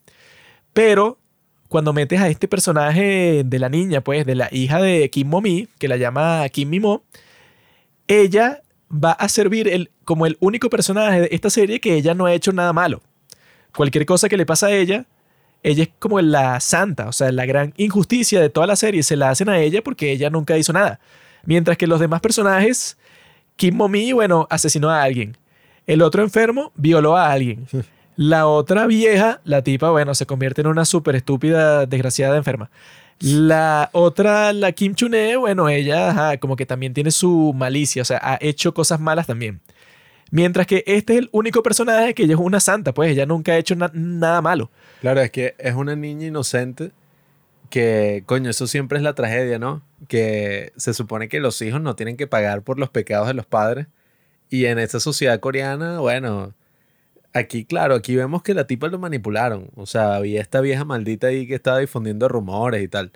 Pero 0.72 1.20
cuando 1.68 1.92
metes 1.92 2.22
a 2.22 2.30
este 2.30 2.48
personaje 2.48 3.44
de 3.46 3.60
la 3.60 3.68
niña, 3.68 4.02
pues, 4.02 4.26
de 4.26 4.36
la 4.36 4.48
hija 4.52 4.82
de 4.82 5.10
Kim 5.10 5.28
Momi, 5.28 5.68
que 5.78 5.90
la 5.90 5.98
llama 5.98 6.48
Kim 6.50 6.70
Mimo, 6.70 7.04
ella 8.08 8.62
va 8.90 9.12
a 9.12 9.28
servir 9.28 9.68
el, 9.68 9.92
como 10.06 10.26
el 10.26 10.38
único 10.40 10.70
personaje 10.70 11.22
de 11.22 11.30
esta 11.32 11.50
serie 11.50 11.82
que 11.82 11.96
ella 11.96 12.14
no 12.14 12.28
ha 12.28 12.34
hecho 12.34 12.54
nada 12.54 12.72
malo 12.72 13.02
cualquier 13.76 14.06
cosa 14.06 14.30
que 14.30 14.38
le 14.38 14.46
pasa 14.46 14.68
a 14.68 14.72
ella, 14.72 15.06
ella 15.64 15.84
es 15.84 15.90
como 16.00 16.20
la 16.20 16.60
santa, 16.60 17.08
o 17.08 17.12
sea, 17.12 17.32
la 17.32 17.46
gran 17.46 17.74
injusticia 17.78 18.42
de 18.42 18.50
toda 18.50 18.68
la 18.68 18.76
serie 18.76 19.02
se 19.04 19.16
la 19.16 19.30
hacen 19.30 19.50
a 19.50 19.60
ella 19.60 19.82
porque 19.82 20.12
ella 20.12 20.30
nunca 20.30 20.58
hizo 20.58 20.74
nada. 20.74 21.00
Mientras 21.46 21.78
que 21.78 21.88
los 21.88 22.00
demás 22.00 22.22
personajes, 22.22 22.98
Kim 23.56 23.76
Momi, 23.76 24.12
bueno, 24.12 24.48
asesinó 24.50 24.90
a 24.90 25.04
alguien. 25.04 25.38
El 25.88 26.02
otro 26.02 26.24
enfermo 26.24 26.72
violó 26.76 27.18
a 27.18 27.32
alguien. 27.32 27.68
La 28.16 28.48
otra 28.48 28.86
vieja, 28.86 29.42
la 29.44 29.64
tipa, 29.64 29.90
bueno, 29.90 30.14
se 30.16 30.26
convierte 30.26 30.62
en 30.62 30.68
una 30.68 30.86
súper 30.86 31.16
estúpida, 31.16 31.86
desgraciada 31.86 32.38
enferma. 32.38 32.70
La 33.20 33.90
otra, 33.94 34.54
la 34.54 34.72
Kim 34.74 34.96
Chune, 34.96 35.38
bueno, 35.38 35.70
ella 35.70 36.38
como 36.40 36.56
que 36.56 36.66
también 36.66 36.94
tiene 36.94 37.12
su 37.12 37.54
malicia, 37.56 38.02
o 38.02 38.06
sea, 38.06 38.20
ha 38.22 38.38
hecho 38.42 38.74
cosas 38.74 39.00
malas 39.00 39.28
también. 39.28 39.62
Mientras 40.34 40.66
que 40.66 40.84
este 40.88 41.14
es 41.14 41.20
el 41.20 41.30
único 41.32 41.62
personaje 41.62 42.16
que 42.16 42.24
ella 42.24 42.34
es 42.34 42.40
una 42.40 42.60
santa, 42.60 42.92
pues 42.92 43.12
ella 43.12 43.28
nunca 43.28 43.52
ha 43.52 43.58
hecho 43.60 43.76
nada 43.76 44.42
malo. 44.42 44.72
Claro, 45.00 45.22
es 45.22 45.30
que 45.30 45.54
es 45.60 45.76
una 45.76 45.96
niña 45.96 46.26
inocente 46.26 46.92
que, 47.70 48.24
coño, 48.26 48.50
eso 48.50 48.66
siempre 48.66 48.98
es 48.98 49.04
la 49.04 49.14
tragedia, 49.14 49.60
¿no? 49.60 49.84
Que 50.08 50.74
se 50.76 50.96
supone 50.96 51.30
que 51.30 51.40
los 51.40 51.62
hijos 51.62 51.82
no 51.82 51.96
tienen 51.96 52.18
que 52.18 52.26
pagar 52.26 52.64
por 52.64 52.80
los 52.80 52.90
pecados 52.90 53.28
de 53.28 53.36
los 53.36 53.46
padres. 53.46 53.86
Y 54.50 54.66
en 54.66 54.80
esta 54.80 55.00
sociedad 55.00 55.40
coreana, 55.40 56.00
bueno, 56.00 56.56
aquí, 57.34 57.64
claro, 57.64 57.94
aquí 57.94 58.16
vemos 58.16 58.42
que 58.42 58.56
la 58.56 58.66
tipa 58.66 58.88
lo 58.88 58.98
manipularon. 58.98 59.70
O 59.76 59.86
sea, 59.86 60.16
había 60.16 60.42
esta 60.42 60.62
vieja 60.62 60.84
maldita 60.84 61.28
ahí 61.28 61.46
que 61.46 61.54
estaba 61.54 61.78
difundiendo 61.78 62.28
rumores 62.28 62.82
y 62.82 62.88
tal. 62.88 63.12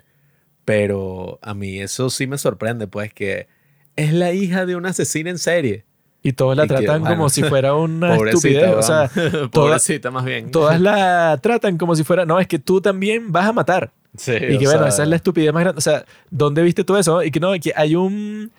Pero 0.64 1.40
a 1.42 1.52
mí 1.52 1.80
eso 1.80 2.10
sí 2.10 2.28
me 2.28 2.38
sorprende, 2.38 2.86
pues 2.86 3.12
que 3.12 3.48
es 3.96 4.12
la 4.12 4.30
hija 4.32 4.66
de 4.66 4.76
un 4.76 4.86
asesino 4.86 5.30
en 5.30 5.38
serie. 5.38 5.87
Y 6.22 6.32
todos 6.32 6.56
la 6.56 6.66
tratan 6.66 7.04
como 7.04 7.28
si 7.28 7.42
fuera 7.42 7.74
una 7.74 8.16
estupidez. 8.26 8.74
O 8.74 8.82
sea, 8.82 9.10
pobrecita 9.52 10.10
más 10.10 10.24
bien. 10.24 10.50
Todas 10.50 10.80
la 10.80 11.38
tratan 11.40 11.78
como 11.78 11.94
si 11.94 12.04
fuera, 12.04 12.24
no, 12.24 12.40
es 12.40 12.46
que 12.46 12.58
tú 12.58 12.80
también 12.80 13.30
vas 13.30 13.46
a 13.46 13.52
matar. 13.52 13.92
Sí, 14.16 14.32
y 14.32 14.58
que 14.58 14.66
bueno, 14.66 14.86
esa 14.86 15.04
es 15.04 15.08
la 15.08 15.16
estupidez 15.16 15.52
más 15.52 15.62
grande. 15.62 15.78
O 15.78 15.82
sea, 15.82 16.04
¿dónde 16.30 16.62
viste 16.62 16.82
todo 16.82 16.98
eso? 16.98 17.22
Y 17.22 17.30
que 17.30 17.38
no, 17.38 17.52
que 17.60 17.72
hay 17.76 17.94
un, 17.94 18.50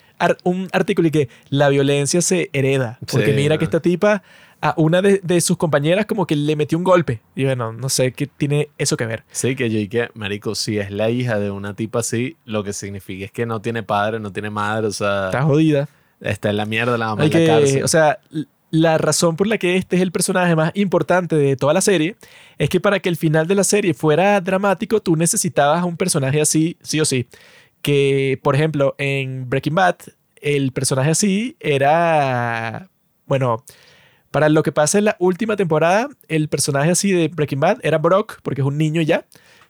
un 0.43 0.69
artículo 0.71 1.07
y 1.09 1.11
que 1.11 1.29
la 1.49 1.69
violencia 1.69 2.21
se 2.21 2.49
hereda. 2.53 2.97
Porque 3.11 3.33
mira 3.33 3.57
que 3.57 3.65
esta 3.65 3.81
tipa 3.81 4.23
a 4.61 4.73
una 4.77 5.01
de, 5.01 5.19
de, 5.23 5.41
sus 5.41 5.57
compañeras 5.57 6.05
como 6.05 6.27
que 6.27 6.35
le 6.35 6.55
metió 6.55 6.77
un 6.77 6.83
golpe. 6.83 7.21
Y 7.35 7.45
bueno, 7.45 7.73
no 7.73 7.89
sé 7.89 8.11
qué 8.11 8.27
tiene 8.27 8.69
eso 8.77 8.95
que 8.95 9.05
ver. 9.05 9.23
Sí, 9.31 9.55
que 9.55 9.69
yo 9.69 9.79
y 9.79 9.87
que, 9.87 10.09
marico, 10.13 10.55
si 10.55 10.77
es 10.77 10.91
la 10.91 11.09
hija 11.09 11.39
de 11.39 11.49
una 11.51 11.73
tipa 11.73 11.99
así, 11.99 12.37
lo 12.45 12.63
que 12.63 12.73
significa 12.73 13.25
es 13.25 13.31
que 13.31 13.45
no 13.45 13.61
tiene 13.61 13.83
padre, 13.83 14.19
no 14.19 14.31
tiene 14.31 14.49
madre, 14.49 14.87
o 14.87 14.91
sea... 14.91 15.27
Está 15.27 15.43
jodida. 15.43 15.87
Está 16.21 16.49
en 16.49 16.57
la 16.57 16.65
mierda 16.65 16.97
la 16.97 17.07
mamá 17.07 17.25
en 17.25 17.31
la 17.31 17.45
cárcel. 17.45 17.83
O 17.83 17.87
sea, 17.87 18.19
la 18.71 18.97
razón 18.97 19.35
por 19.35 19.47
la 19.47 19.57
que 19.57 19.75
este 19.77 19.95
es 19.95 20.01
el 20.01 20.11
personaje 20.11 20.55
más 20.55 20.71
importante 20.75 21.35
de 21.35 21.55
toda 21.55 21.73
la 21.73 21.81
serie 21.81 22.15
es 22.57 22.69
que 22.69 22.79
para 22.79 22.99
que 22.99 23.09
el 23.09 23.15
final 23.15 23.47
de 23.47 23.55
la 23.55 23.63
serie 23.63 23.93
fuera 23.93 24.39
dramático, 24.41 25.01
tú 25.01 25.15
necesitabas 25.15 25.83
un 25.83 25.97
personaje 25.97 26.41
así, 26.41 26.77
sí 26.81 26.99
o 26.99 27.05
sí. 27.05 27.27
Que, 27.81 28.39
por 28.43 28.55
ejemplo, 28.55 28.95
en 28.97 29.49
Breaking 29.49 29.75
Bad, 29.75 29.95
el 30.41 30.71
personaje 30.71 31.11
así 31.11 31.55
era. 31.59 32.89
Bueno, 33.25 33.63
para 34.31 34.49
lo 34.49 34.63
que 34.63 34.71
pasa 34.71 34.97
en 34.97 35.05
la 35.05 35.15
última 35.19 35.55
temporada, 35.55 36.09
el 36.27 36.49
personaje 36.49 36.91
así 36.91 37.11
de 37.11 37.29
Breaking 37.29 37.59
Bad 37.59 37.77
era 37.81 37.97
Brock, 37.97 38.39
porque 38.43 38.61
es 38.61 38.67
un 38.67 38.77
niño 38.77 39.01
ya 39.01 39.25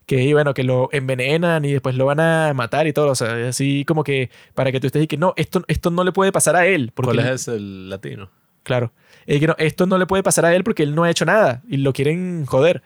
que 0.09 0.33
bueno, 0.33 0.55
que 0.55 0.63
lo 0.63 0.89
envenenan 0.91 1.63
y 1.65 1.73
después 1.73 1.93
lo 1.93 2.07
van 2.07 2.19
a 2.19 2.51
matar 2.55 2.87
y 2.87 2.93
todo, 2.93 3.11
o 3.11 3.15
sea, 3.15 3.47
así 3.47 3.85
como 3.85 4.03
que 4.03 4.31
para 4.55 4.71
que 4.71 4.79
tú 4.79 4.87
estés 4.87 5.03
y 5.03 5.07
que 5.07 5.17
no, 5.17 5.35
esto, 5.37 5.63
esto 5.67 5.91
no 5.91 6.03
le 6.03 6.11
puede 6.11 6.31
pasar 6.31 6.55
a 6.55 6.65
él. 6.65 6.91
Porque 6.95 7.13
¿Cuál 7.13 7.27
es 7.29 7.47
el 7.47 7.91
latino? 7.91 8.31
Claro. 8.63 8.91
que 9.27 9.45
no, 9.45 9.53
esto 9.59 9.85
no 9.85 9.99
le 9.99 10.07
puede 10.07 10.23
pasar 10.23 10.45
a 10.45 10.55
él 10.55 10.63
porque 10.63 10.81
él 10.81 10.95
no 10.95 11.03
ha 11.03 11.11
hecho 11.11 11.25
nada 11.25 11.61
y 11.69 11.77
lo 11.77 11.93
quieren 11.93 12.47
joder. 12.47 12.81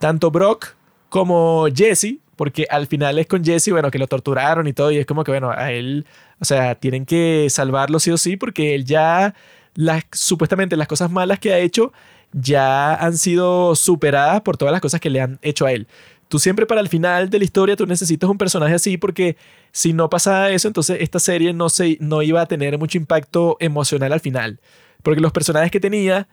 Tanto 0.00 0.32
Brock 0.32 0.74
como 1.08 1.68
Jesse, 1.72 2.16
porque 2.34 2.66
al 2.68 2.88
final 2.88 3.20
es 3.20 3.28
con 3.28 3.44
Jesse, 3.44 3.70
bueno, 3.70 3.92
que 3.92 4.00
lo 4.00 4.08
torturaron 4.08 4.66
y 4.66 4.72
todo, 4.72 4.90
y 4.90 4.98
es 4.98 5.06
como 5.06 5.22
que, 5.22 5.30
bueno, 5.30 5.52
a 5.52 5.70
él, 5.70 6.04
o 6.40 6.44
sea, 6.44 6.74
tienen 6.74 7.06
que 7.06 7.46
salvarlo 7.48 8.00
sí 8.00 8.10
o 8.10 8.18
sí 8.18 8.36
porque 8.36 8.74
él 8.74 8.84
ya 8.84 9.36
las, 9.76 10.02
supuestamente 10.10 10.76
las 10.76 10.88
cosas 10.88 11.12
malas 11.12 11.38
que 11.38 11.52
ha 11.52 11.58
hecho 11.58 11.92
ya 12.32 12.94
han 12.94 13.16
sido 13.16 13.74
superadas 13.76 14.42
por 14.42 14.56
todas 14.56 14.72
las 14.72 14.80
cosas 14.80 15.00
que 15.00 15.10
le 15.10 15.20
han 15.20 15.38
hecho 15.42 15.64
a 15.64 15.72
él. 15.72 15.86
Tú 16.28 16.38
siempre 16.38 16.66
para 16.66 16.80
el 16.80 16.88
final 16.88 17.30
de 17.30 17.38
la 17.38 17.44
historia 17.44 17.76
tú 17.76 17.86
necesitas 17.86 18.28
un 18.28 18.38
personaje 18.38 18.74
así 18.74 18.96
porque 18.96 19.36
si 19.70 19.92
no 19.92 20.10
pasaba 20.10 20.50
eso, 20.50 20.66
entonces 20.66 20.98
esta 21.00 21.20
serie 21.20 21.52
no, 21.52 21.68
se, 21.68 21.98
no 22.00 22.22
iba 22.22 22.40
a 22.40 22.46
tener 22.46 22.78
mucho 22.78 22.98
impacto 22.98 23.56
emocional 23.60 24.12
al 24.12 24.20
final. 24.20 24.60
Porque 25.02 25.20
los 25.20 25.32
personajes 25.32 25.70
que 25.70 25.80
tenía 25.80 26.28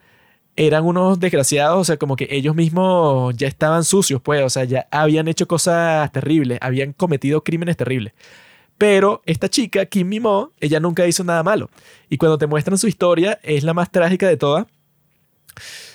eran 0.56 0.84
unos 0.84 1.18
desgraciados, 1.20 1.80
o 1.80 1.84
sea, 1.84 1.96
como 1.96 2.16
que 2.16 2.28
ellos 2.30 2.54
mismos 2.54 3.36
ya 3.36 3.48
estaban 3.48 3.84
sucios, 3.84 4.20
pues, 4.22 4.42
o 4.42 4.50
sea, 4.50 4.64
ya 4.64 4.86
habían 4.90 5.28
hecho 5.28 5.46
cosas 5.46 6.10
terribles, 6.12 6.58
habían 6.60 6.92
cometido 6.92 7.42
crímenes 7.42 7.76
terribles. 7.76 8.12
Pero 8.78 9.22
esta 9.26 9.48
chica, 9.48 9.86
Kim 9.86 10.08
Mimo, 10.08 10.50
ella 10.60 10.80
nunca 10.80 11.06
hizo 11.06 11.22
nada 11.24 11.42
malo. 11.42 11.70
Y 12.08 12.18
cuando 12.18 12.38
te 12.38 12.46
muestran 12.46 12.78
su 12.78 12.88
historia, 12.88 13.38
es 13.42 13.62
la 13.62 13.74
más 13.74 13.90
trágica 13.90 14.28
de 14.28 14.36
todas. 14.36 14.66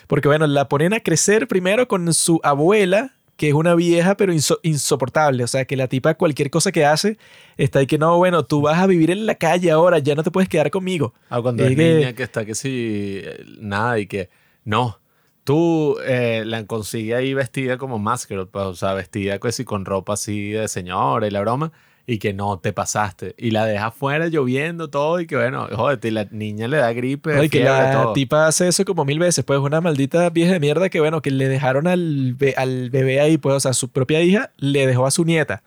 Porque 0.07 0.27
bueno, 0.27 0.47
la 0.47 0.69
ponen 0.69 0.93
a 0.93 1.01
crecer 1.01 1.47
primero 1.47 1.87
con 1.87 2.13
su 2.13 2.39
abuela, 2.43 3.13
que 3.39 3.47
es 3.47 3.53
una 3.53 3.73
vieja 3.73 4.17
pero 4.17 4.33
insoportable. 4.63 5.45
O 5.45 5.47
sea, 5.47 5.63
que 5.63 5.77
la 5.77 5.87
tipa 5.87 6.13
cualquier 6.15 6.51
cosa 6.51 6.73
que 6.73 6.85
hace 6.85 7.17
está 7.55 7.79
ahí 7.79 7.87
que 7.87 7.97
no, 7.97 8.17
bueno, 8.17 8.43
tú 8.43 8.61
vas 8.61 8.77
a 8.77 8.85
vivir 8.85 9.11
en 9.11 9.25
la 9.25 9.35
calle 9.35 9.71
ahora, 9.71 9.99
ya 9.99 10.13
no 10.13 10.23
te 10.23 10.29
puedes 10.29 10.49
quedar 10.49 10.69
conmigo. 10.69 11.13
Ah, 11.29 11.41
cuando 11.41 11.65
es 11.65 11.75
niña 11.75 12.11
que 12.11 12.23
está 12.23 12.43
que 12.43 12.53
sí, 12.53 13.21
nada 13.59 13.97
y 13.97 14.07
que 14.07 14.29
no. 14.65 14.99
Tú 15.45 15.97
eh, 16.05 16.43
la 16.45 16.65
consigues 16.67 17.15
ahí 17.15 17.33
vestida 17.33 17.77
como 17.77 17.97
máscara, 17.97 18.45
pues, 18.45 18.65
o 18.65 18.75
sea, 18.75 18.93
vestida 18.93 19.39
pues, 19.39 19.63
con 19.63 19.85
ropa 19.85 20.13
así 20.13 20.51
de 20.51 20.67
señora 20.67 21.25
y 21.25 21.31
la 21.31 21.39
broma 21.39 21.71
y 22.09 22.17
que 22.17 22.33
no 22.33 22.57
te 22.57 22.73
pasaste. 22.73 23.35
Y 23.37 23.51
la 23.51 23.67
deja 23.67 23.87
afuera 23.87 24.27
lloviendo 24.29 24.89
todo 24.89 25.19
y 25.19 25.27
que 25.27 25.35
bueno, 25.35 25.67
joder, 25.71 25.99
y 26.01 26.09
la 26.09 26.25
niña 26.31 26.67
le 26.67 26.77
da 26.77 26.91
gripe. 26.91 27.45
y 27.45 27.49
que 27.49 27.63
la 27.63 28.13
tipa 28.13 28.47
hace 28.47 28.67
eso 28.67 28.83
como 28.83 29.05
mil 29.05 29.19
veces, 29.19 29.45
pues 29.45 29.59
una 29.59 29.79
maldita 29.79 30.27
vieja 30.31 30.53
de 30.53 30.59
mierda 30.59 30.89
que 30.89 30.99
bueno, 30.99 31.21
que 31.21 31.29
le 31.29 31.47
dejaron 31.47 31.85
al, 31.85 32.35
al 32.57 32.89
bebé 32.89 33.21
ahí, 33.21 33.37
pues, 33.37 33.55
o 33.55 33.59
sea, 33.59 33.73
su 33.73 33.89
propia 33.89 34.23
hija 34.23 34.49
le 34.57 34.87
dejó 34.87 35.05
a 35.05 35.11
su 35.11 35.23
nieta. 35.23 35.61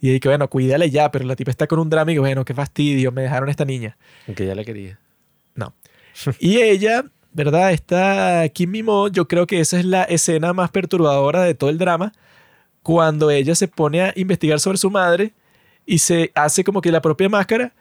Y 0.00 0.18
que 0.18 0.28
bueno, 0.28 0.50
cuídale 0.50 0.90
ya, 0.90 1.12
pero 1.12 1.24
la 1.26 1.36
tipa 1.36 1.52
está 1.52 1.68
con 1.68 1.78
un 1.78 1.88
drama 1.88 2.10
y 2.10 2.14
que 2.14 2.20
bueno, 2.20 2.44
qué 2.44 2.54
fastidio, 2.54 3.12
me 3.12 3.22
dejaron 3.22 3.48
esta 3.48 3.64
niña. 3.64 3.96
Aunque 4.26 4.42
ella 4.42 4.56
la 4.56 4.64
quería. 4.64 4.98
No. 5.54 5.74
y 6.40 6.56
ella, 6.56 7.04
¿verdad? 7.32 7.70
Está 7.70 8.48
Kim 8.48 8.72
Mimo, 8.72 9.06
yo 9.06 9.28
creo 9.28 9.46
que 9.46 9.60
esa 9.60 9.78
es 9.78 9.84
la 9.84 10.02
escena 10.02 10.52
más 10.52 10.72
perturbadora 10.72 11.44
de 11.44 11.54
todo 11.54 11.70
el 11.70 11.78
drama, 11.78 12.12
cuando 12.82 13.30
ella 13.30 13.54
se 13.54 13.68
pone 13.68 14.02
a 14.02 14.12
investigar 14.16 14.58
sobre 14.58 14.76
su 14.76 14.90
madre 14.90 15.32
y 15.86 15.98
se 15.98 16.32
hace 16.34 16.64
como 16.64 16.80
que 16.80 16.92
la 16.92 17.02
propia 17.02 17.28
máscara 17.28 17.72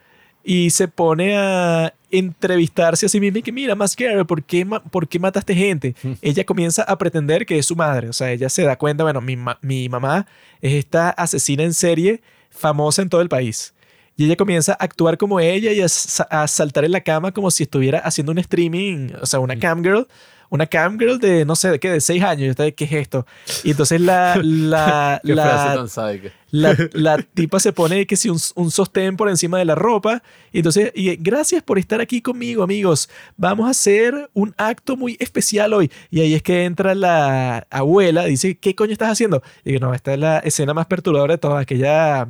y 0.43 0.69
se 0.71 0.87
pone 0.87 1.37
a 1.37 1.93
entrevistarse 2.11 3.05
a 3.05 3.09
sí 3.09 3.19
misma 3.19 3.39
y 3.39 3.41
que 3.41 3.51
mira, 3.51 3.75
Mascara, 3.75 4.23
¿por 4.25 4.43
qué, 4.43 4.65
¿por 4.91 5.07
qué 5.07 5.19
mataste 5.19 5.55
gente? 5.55 5.95
ella 6.21 6.43
comienza 6.43 6.83
a 6.83 6.97
pretender 6.97 7.45
que 7.45 7.57
es 7.57 7.65
su 7.65 7.75
madre, 7.75 8.09
o 8.09 8.13
sea, 8.13 8.31
ella 8.31 8.49
se 8.49 8.63
da 8.63 8.75
cuenta, 8.75 9.03
bueno, 9.03 9.21
mi, 9.21 9.37
mi 9.61 9.89
mamá 9.89 10.27
es 10.61 10.73
esta 10.73 11.09
asesina 11.11 11.63
en 11.63 11.73
serie 11.73 12.21
famosa 12.49 13.01
en 13.01 13.09
todo 13.09 13.21
el 13.21 13.29
país. 13.29 13.73
Y 14.15 14.25
ella 14.25 14.35
comienza 14.35 14.73
a 14.73 14.83
actuar 14.83 15.17
como 15.17 15.39
ella 15.39 15.71
y 15.71 15.81
a, 15.81 15.85
a 15.85 16.47
saltar 16.47 16.85
en 16.85 16.91
la 16.91 17.01
cama 17.01 17.31
como 17.31 17.49
si 17.49 17.63
estuviera 17.63 17.97
haciendo 17.99 18.31
un 18.31 18.37
streaming, 18.37 19.09
o 19.19 19.25
sea, 19.25 19.39
una 19.39 19.57
camgirl 19.57 20.07
una 20.53 20.67
camgirl 20.67 21.17
de, 21.17 21.45
no 21.45 21.55
sé, 21.55 21.71
de 21.71 21.79
qué, 21.79 21.89
de 21.89 21.99
seis 21.99 22.21
años. 22.21 22.55
Yo 22.55 22.75
¿qué 22.75 22.85
es 22.85 22.91
esto? 22.91 23.25
Y 23.63 23.71
entonces 23.71 23.99
la, 23.99 24.39
la, 24.43 25.19
la, 25.23 25.87
la, 26.51 26.89
la, 26.93 27.17
tipa 27.33 27.59
se 27.59 27.73
pone 27.73 28.05
que 28.05 28.15
si 28.15 28.29
un, 28.29 28.37
un, 28.53 28.69
sostén 28.69 29.17
por 29.17 29.29
encima 29.29 29.57
de 29.57 29.65
la 29.65 29.73
ropa. 29.73 30.21
Y 30.51 30.59
entonces, 30.59 30.91
y 30.93 31.15
gracias 31.15 31.63
por 31.63 31.79
estar 31.79 32.01
aquí 32.01 32.21
conmigo, 32.21 32.61
amigos. 32.61 33.09
Vamos 33.35 33.65
a 33.65 33.71
hacer 33.71 34.29
un 34.33 34.53
acto 34.57 34.95
muy 34.95 35.17
especial 35.19 35.73
hoy. 35.73 35.91
Y 36.11 36.21
ahí 36.21 36.35
es 36.35 36.43
que 36.43 36.65
entra 36.65 36.93
la 36.93 37.65
abuela, 37.71 38.25
dice, 38.25 38.55
¿qué 38.55 38.75
coño 38.75 38.91
estás 38.91 39.11
haciendo? 39.11 39.41
Y 39.65 39.71
digo, 39.71 39.87
no, 39.87 39.95
esta 39.95 40.13
es 40.13 40.19
la 40.19 40.37
escena 40.37 40.75
más 40.75 40.85
perturbadora 40.85 41.33
de 41.33 41.39
todas, 41.39 41.65
que 41.65 41.79
ya 41.79 42.27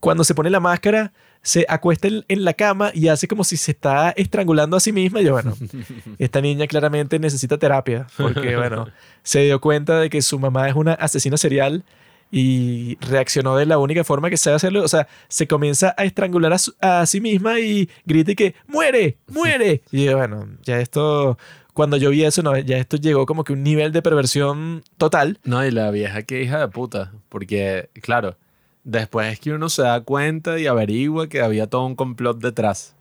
cuando 0.00 0.24
se 0.24 0.34
pone 0.34 0.48
la 0.48 0.60
máscara 0.60 1.12
se 1.42 1.66
acuesta 1.68 2.08
en, 2.08 2.44
la 2.44 2.54
cama 2.54 2.92
y 2.94 3.08
hace 3.08 3.26
como 3.26 3.42
si 3.42 3.56
se 3.56 3.72
está 3.72 4.10
estrangulando 4.10 4.76
a 4.76 4.80
sí 4.80 4.92
misma. 4.92 5.20
Y 5.20 5.24
yo, 5.24 5.32
bueno, 5.32 5.54
esta 6.18 6.40
niña 6.40 6.66
claramente 6.66 7.18
necesita 7.18 7.58
terapia 7.58 8.06
porque, 8.16 8.56
bueno, 8.56 8.88
se 9.22 9.40
dio 9.40 9.60
cuenta 9.60 10.00
de 10.00 10.08
que 10.08 10.22
su 10.22 10.38
mamá 10.38 10.68
es 10.68 10.74
una 10.74 10.94
asesina 10.94 11.36
serial 11.36 11.84
y 12.30 12.96
reaccionó 13.00 13.56
de 13.56 13.66
la 13.66 13.78
única 13.78 14.04
forma 14.04 14.30
que 14.30 14.36
sabe 14.36 14.56
hacerlo. 14.56 14.84
O 14.84 14.88
sea, 14.88 15.08
se 15.28 15.48
comienza 15.48 15.94
a 15.98 16.04
estrangular 16.04 16.56
a, 16.80 17.06
sí 17.06 17.20
misma 17.20 17.58
y 17.58 17.90
grita 18.06 18.32
y 18.32 18.36
que 18.36 18.54
¡muere! 18.68 19.18
¡muere! 19.26 19.82
Y 19.90 20.04
yo, 20.04 20.16
bueno, 20.16 20.48
ya 20.62 20.80
esto 20.80 21.36
cuando 21.74 21.96
yo 21.96 22.10
vi 22.10 22.24
eso, 22.24 22.42
no, 22.42 22.56
ya 22.56 22.78
esto 22.78 22.96
llegó 22.96 23.26
como 23.26 23.44
que 23.44 23.52
un 23.52 23.62
nivel 23.62 23.92
de 23.92 24.02
perversión 24.02 24.82
total. 24.96 25.38
No, 25.44 25.64
y 25.64 25.70
la 25.70 25.90
vieja 25.90 26.22
que 26.22 26.42
hija 26.42 26.60
de 26.60 26.68
puta, 26.68 27.12
porque, 27.28 27.88
claro, 28.02 28.36
Después 28.84 29.32
es 29.32 29.40
que 29.40 29.52
uno 29.52 29.68
se 29.68 29.82
da 29.82 30.00
cuenta 30.00 30.58
y 30.58 30.66
averigua 30.66 31.28
que 31.28 31.40
había 31.40 31.68
todo 31.68 31.86
un 31.86 31.94
complot 31.94 32.40
detrás. 32.40 32.96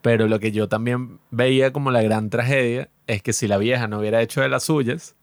Pero 0.00 0.26
lo 0.26 0.40
que 0.40 0.50
yo 0.50 0.68
también 0.68 1.20
veía 1.30 1.72
como 1.72 1.90
la 1.92 2.02
gran 2.02 2.28
tragedia 2.28 2.88
es 3.06 3.22
que 3.22 3.32
si 3.32 3.46
la 3.46 3.56
vieja 3.56 3.86
no 3.86 4.00
hubiera 4.00 4.20
hecho 4.20 4.40
de 4.40 4.48
las 4.48 4.64
suyas, 4.64 5.14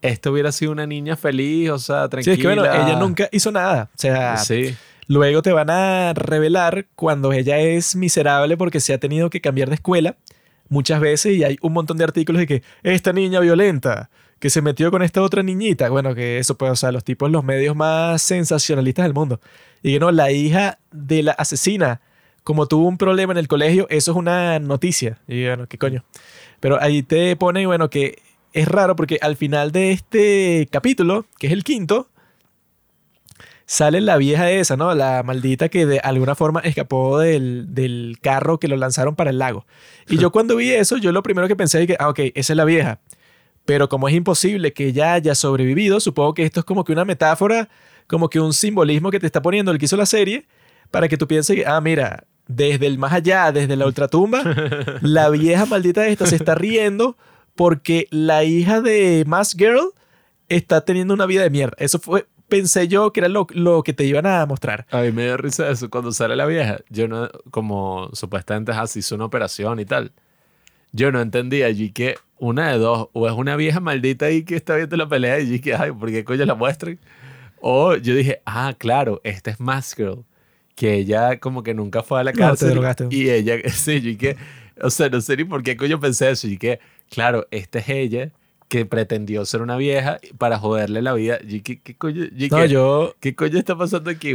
esto 0.00 0.30
hubiera 0.30 0.52
sido 0.52 0.72
una 0.72 0.86
niña 0.86 1.16
feliz, 1.16 1.70
o 1.70 1.78
sea, 1.78 2.08
tranquila. 2.08 2.34
Sí, 2.36 2.40
es 2.40 2.46
que 2.46 2.54
bueno, 2.54 2.64
ella 2.64 2.98
nunca 2.98 3.28
hizo 3.32 3.50
nada. 3.50 3.90
O 3.94 3.98
sea, 3.98 4.36
luego 5.08 5.42
te 5.42 5.52
van 5.52 5.70
a 5.70 6.12
revelar 6.14 6.86
cuando 6.94 7.32
ella 7.32 7.58
es 7.58 7.96
miserable 7.96 8.56
porque 8.56 8.78
se 8.78 8.94
ha 8.94 8.98
tenido 8.98 9.30
que 9.30 9.40
cambiar 9.40 9.68
de 9.68 9.76
escuela 9.76 10.16
muchas 10.68 11.00
veces 11.00 11.36
y 11.36 11.44
hay 11.44 11.58
un 11.60 11.72
montón 11.72 11.96
de 11.96 12.04
artículos 12.04 12.40
de 12.40 12.46
que 12.46 12.62
esta 12.82 13.12
niña 13.12 13.40
violenta, 13.40 14.10
que 14.46 14.50
se 14.50 14.62
metió 14.62 14.92
con 14.92 15.02
esta 15.02 15.22
otra 15.22 15.42
niñita. 15.42 15.88
Bueno, 15.88 16.14
que 16.14 16.38
eso 16.38 16.56
puede, 16.56 16.70
o 16.70 16.76
sea, 16.76 16.92
los 16.92 17.02
tipos, 17.02 17.28
los 17.32 17.42
medios 17.42 17.74
más 17.74 18.22
sensacionalistas 18.22 19.04
del 19.04 19.12
mundo. 19.12 19.40
Y 19.82 19.94
que 19.94 19.98
no, 19.98 20.12
la 20.12 20.30
hija 20.30 20.78
de 20.92 21.24
la 21.24 21.32
asesina, 21.32 22.00
como 22.44 22.66
tuvo 22.66 22.86
un 22.86 22.96
problema 22.96 23.32
en 23.32 23.38
el 23.38 23.48
colegio, 23.48 23.88
eso 23.90 24.12
es 24.12 24.16
una 24.16 24.60
noticia. 24.60 25.18
Y 25.26 25.44
bueno, 25.46 25.66
¿qué 25.66 25.78
coño? 25.78 26.04
Pero 26.60 26.80
ahí 26.80 27.02
te 27.02 27.34
pone, 27.34 27.66
bueno, 27.66 27.90
que 27.90 28.20
es 28.52 28.68
raro 28.68 28.94
porque 28.94 29.18
al 29.20 29.34
final 29.34 29.72
de 29.72 29.90
este 29.90 30.68
capítulo, 30.70 31.26
que 31.40 31.48
es 31.48 31.52
el 31.52 31.64
quinto, 31.64 32.08
sale 33.64 34.00
la 34.00 34.16
vieja 34.16 34.48
esa, 34.48 34.76
¿no? 34.76 34.94
La 34.94 35.24
maldita 35.24 35.68
que 35.68 35.86
de 35.86 35.98
alguna 35.98 36.36
forma 36.36 36.60
escapó 36.60 37.18
del, 37.18 37.74
del 37.74 38.18
carro 38.22 38.60
que 38.60 38.68
lo 38.68 38.76
lanzaron 38.76 39.16
para 39.16 39.30
el 39.30 39.38
lago. 39.38 39.66
Y 40.08 40.18
yo 40.18 40.30
cuando 40.30 40.54
vi 40.54 40.70
eso, 40.70 40.98
yo 40.98 41.10
lo 41.10 41.24
primero 41.24 41.48
que 41.48 41.56
pensé 41.56 41.80
es 41.80 41.88
que, 41.88 41.96
ah, 41.98 42.10
ok, 42.10 42.20
esa 42.36 42.52
es 42.52 42.56
la 42.56 42.64
vieja. 42.64 43.00
Pero 43.66 43.88
como 43.88 44.08
es 44.08 44.14
imposible 44.14 44.72
que 44.72 44.86
ella 44.86 45.12
haya 45.12 45.34
sobrevivido, 45.34 46.00
supongo 46.00 46.34
que 46.34 46.44
esto 46.44 46.60
es 46.60 46.66
como 46.66 46.84
que 46.84 46.92
una 46.92 47.04
metáfora, 47.04 47.68
como 48.06 48.30
que 48.30 48.40
un 48.40 48.52
simbolismo 48.52 49.10
que 49.10 49.20
te 49.20 49.26
está 49.26 49.42
poniendo 49.42 49.72
el 49.72 49.78
que 49.78 49.84
hizo 49.84 49.96
la 49.96 50.06
serie, 50.06 50.46
para 50.90 51.08
que 51.08 51.18
tú 51.18 51.26
pienses 51.26 51.66
ah, 51.66 51.80
mira, 51.80 52.24
desde 52.46 52.86
el 52.86 52.96
más 52.96 53.12
allá, 53.12 53.52
desde 53.52 53.76
la 53.76 53.86
ultratumba, 53.86 54.42
la 55.02 55.28
vieja 55.30 55.66
maldita 55.66 56.06
esta 56.06 56.26
se 56.26 56.36
está 56.36 56.54
riendo 56.54 57.16
porque 57.54 58.06
la 58.10 58.44
hija 58.44 58.80
de 58.80 59.24
Mass 59.26 59.54
Girl 59.58 59.92
está 60.48 60.82
teniendo 60.82 61.14
una 61.14 61.26
vida 61.26 61.42
de 61.42 61.50
mierda. 61.50 61.74
Eso 61.78 61.98
fue, 61.98 62.26
pensé 62.48 62.86
yo 62.86 63.12
que 63.12 63.20
era 63.20 63.28
lo, 63.28 63.46
lo, 63.50 63.82
que 63.82 63.92
te 63.92 64.04
iban 64.04 64.26
a 64.26 64.44
mostrar. 64.46 64.86
A 64.90 65.00
mí 65.00 65.10
me 65.10 65.24
dio 65.24 65.36
risa 65.36 65.68
eso. 65.70 65.90
Cuando 65.90 66.12
sale 66.12 66.36
la 66.36 66.46
vieja, 66.46 66.78
yo 66.88 67.08
no, 67.08 67.28
como 67.50 68.10
supuestamente 68.12 68.72
así 68.72 69.00
hizo 69.00 69.14
una 69.14 69.24
operación 69.24 69.80
y 69.80 69.84
tal, 69.84 70.12
yo 70.92 71.10
no 71.10 71.20
entendía 71.20 71.66
allí 71.66 71.90
que 71.90 72.16
una 72.38 72.72
de 72.72 72.78
dos, 72.78 73.08
o 73.12 73.26
es 73.26 73.32
una 73.32 73.56
vieja 73.56 73.80
maldita 73.80 74.26
ahí 74.26 74.44
que 74.44 74.56
está 74.56 74.76
viendo 74.76 74.96
la 74.96 75.08
pelea 75.08 75.40
y 75.40 75.58
que, 75.60 75.74
ay, 75.74 75.92
¿por 75.92 76.10
qué 76.10 76.24
coño 76.24 76.44
la 76.44 76.54
muestran? 76.54 76.98
O 77.60 77.96
yo 77.96 78.14
dije, 78.14 78.42
ah, 78.44 78.74
claro, 78.76 79.20
esta 79.24 79.50
es 79.50 79.60
Mask 79.60 79.98
Girl, 79.98 80.24
que 80.74 80.94
ella 80.94 81.38
como 81.40 81.62
que 81.62 81.74
nunca 81.74 82.02
fue 82.02 82.20
a 82.20 82.24
la 82.24 82.32
cárcel. 82.32 82.78
y 83.10 83.30
ella, 83.30 83.56
sí, 83.72 84.00
yo 84.00 84.18
que, 84.18 84.36
o 84.80 84.90
sea, 84.90 85.08
no 85.08 85.20
sé 85.20 85.36
ni 85.36 85.44
por 85.44 85.62
qué 85.62 85.76
coño 85.76 85.98
pensé 85.98 86.30
eso, 86.30 86.46
y 86.46 86.58
que, 86.58 86.78
claro, 87.10 87.46
esta 87.50 87.78
es 87.78 87.88
ella 87.88 88.32
que 88.68 88.84
pretendió 88.84 89.44
ser 89.44 89.62
una 89.62 89.76
vieja 89.76 90.18
para 90.38 90.58
joderle 90.58 91.02
la 91.02 91.12
vida. 91.12 91.38
¿qué, 91.38 91.80
qué 91.80 91.96
coño, 91.96 92.26
yo, 92.66 93.14
¿qué 93.20 93.34
coño 93.34 93.58
está 93.58 93.76
pasando 93.76 94.10
aquí, 94.10 94.34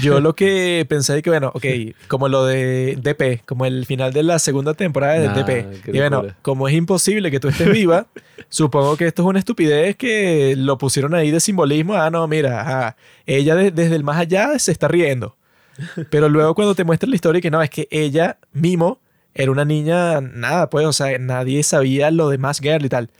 Yo 0.00 0.20
lo 0.20 0.34
que 0.34 0.84
pensé 0.88 1.16
es 1.16 1.22
que, 1.22 1.30
bueno, 1.30 1.50
ok, 1.54 1.64
como 2.08 2.28
lo 2.28 2.44
de 2.44 2.96
DP, 3.00 3.44
como 3.46 3.66
el 3.66 3.86
final 3.86 4.12
de 4.12 4.22
la 4.22 4.38
segunda 4.38 4.74
temporada 4.74 5.14
de 5.14 5.28
DP. 5.28 5.88
Y 5.94 5.98
bueno, 5.98 6.24
como 6.42 6.68
es 6.68 6.74
imposible 6.74 7.30
que 7.30 7.40
tú 7.40 7.48
estés 7.48 7.70
viva, 7.70 8.06
supongo 8.48 8.96
que 8.96 9.06
esto 9.06 9.22
es 9.22 9.28
una 9.28 9.38
estupidez 9.38 9.96
que 9.96 10.54
lo 10.56 10.78
pusieron 10.78 11.14
ahí 11.14 11.30
de 11.30 11.40
simbolismo. 11.40 11.94
Ah, 11.94 12.10
no, 12.10 12.26
mira, 12.28 12.96
ella 13.26 13.56
desde 13.56 13.96
el 13.96 14.04
más 14.04 14.18
allá 14.18 14.58
se 14.58 14.72
está 14.72 14.88
riendo. 14.88 15.36
Pero 16.10 16.28
luego 16.28 16.54
cuando 16.54 16.74
te 16.74 16.84
muestran 16.84 17.10
la 17.10 17.16
historia, 17.16 17.40
que 17.40 17.50
no, 17.50 17.60
es 17.60 17.70
que 17.70 17.88
ella, 17.90 18.38
Mimo, 18.52 19.00
era 19.34 19.50
una 19.50 19.64
niña, 19.64 20.20
nada, 20.20 20.70
pues, 20.70 20.86
o 20.86 20.92
sea, 20.92 21.18
nadie 21.18 21.62
sabía 21.64 22.12
lo 22.12 22.28
de 22.28 22.38
Más 22.38 22.60
Girl 22.60 22.84
y 22.84 22.88
tal. 22.88 23.10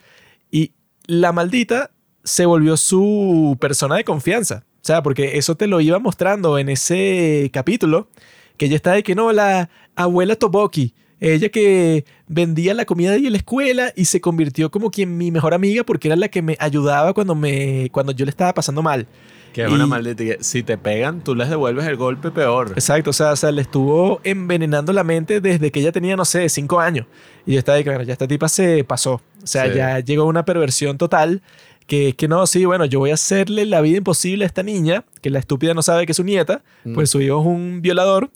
Y 1.06 1.14
la 1.16 1.32
maldita 1.32 1.90
se 2.22 2.46
volvió 2.46 2.76
su 2.76 3.56
persona 3.60 3.96
de 3.96 4.04
confianza. 4.04 4.64
O 4.76 4.86
sea, 4.86 5.02
porque 5.02 5.38
eso 5.38 5.54
te 5.56 5.66
lo 5.66 5.80
iba 5.80 5.98
mostrando 5.98 6.58
en 6.58 6.68
ese 6.68 7.50
capítulo, 7.52 8.08
que 8.56 8.66
ella 8.66 8.76
está 8.76 8.92
de 8.92 9.02
que 9.02 9.14
no, 9.14 9.32
la 9.32 9.70
abuela 9.96 10.36
Toboki, 10.36 10.94
Ella 11.20 11.48
que 11.48 12.04
vendía 12.26 12.74
la 12.74 12.84
comida 12.84 13.12
de 13.12 13.30
la 13.30 13.36
escuela 13.38 13.92
y 13.96 14.04
se 14.06 14.20
convirtió 14.20 14.70
como 14.70 14.90
quien 14.90 15.16
mi 15.16 15.30
mejor 15.30 15.54
amiga 15.54 15.82
porque 15.84 16.08
era 16.08 16.16
la 16.16 16.28
que 16.28 16.42
me 16.42 16.56
ayudaba 16.60 17.14
cuando, 17.14 17.34
me, 17.34 17.88
cuando 17.92 18.12
yo 18.12 18.26
le 18.26 18.30
estaba 18.30 18.52
pasando 18.52 18.82
mal. 18.82 19.06
Que 19.54 19.62
es 19.64 19.70
Y- 19.70 19.72
una 19.74 19.86
maldita. 19.86 20.24
Si 20.40 20.62
te 20.64 20.76
pegan, 20.76 21.22
tú 21.22 21.34
les 21.34 21.48
devuelves 21.48 21.86
el 21.86 21.96
golpe 21.96 22.30
peor. 22.30 22.72
Exacto, 22.74 23.10
o 23.10 23.12
sea, 23.12 23.32
o 23.32 23.36
sea, 23.36 23.52
le 23.52 23.62
estuvo 23.62 24.20
envenenando 24.24 24.92
la 24.92 25.04
mente 25.04 25.40
desde 25.40 25.70
que 25.70 25.80
ella 25.80 25.92
tenía, 25.92 26.16
no 26.16 26.24
sé, 26.26 26.46
cinco 26.50 26.80
años. 26.80 27.06
Y 27.46 27.52
yo 27.52 27.58
estaba 27.60 27.76
de 27.78 27.84
que, 27.84 27.90
bueno, 27.90 28.04
ya 28.04 28.12
esta 28.12 28.26
tipa 28.28 28.48
se 28.48 28.82
pasó. 28.84 29.22
O 29.44 29.46
sea, 29.46 29.66
Sí. 29.70 29.76
ya 29.76 30.00
llegó 30.00 30.24
a 30.24 30.26
una 30.26 30.44
perversión 30.44 30.98
total. 30.98 31.42
Que 31.86 32.08
es 32.08 32.14
que 32.14 32.28
no, 32.28 32.46
sí, 32.46 32.64
bueno, 32.64 32.86
yo 32.86 32.98
voy 32.98 33.10
a 33.10 33.14
hacerle 33.14 33.66
la 33.66 33.82
vida 33.82 33.98
imposible 33.98 34.44
a 34.44 34.46
esta 34.46 34.62
niña, 34.62 35.04
que 35.20 35.28
la 35.28 35.38
estúpida 35.38 35.74
no 35.74 35.82
sabe 35.82 36.06
que 36.06 36.12
es 36.12 36.16
su 36.16 36.24
nieta, 36.24 36.62
Mm. 36.84 36.94
pues 36.94 37.10
su 37.10 37.20
hijo 37.20 37.38
es 37.40 37.46
un 37.46 37.82
violador. 37.82 38.30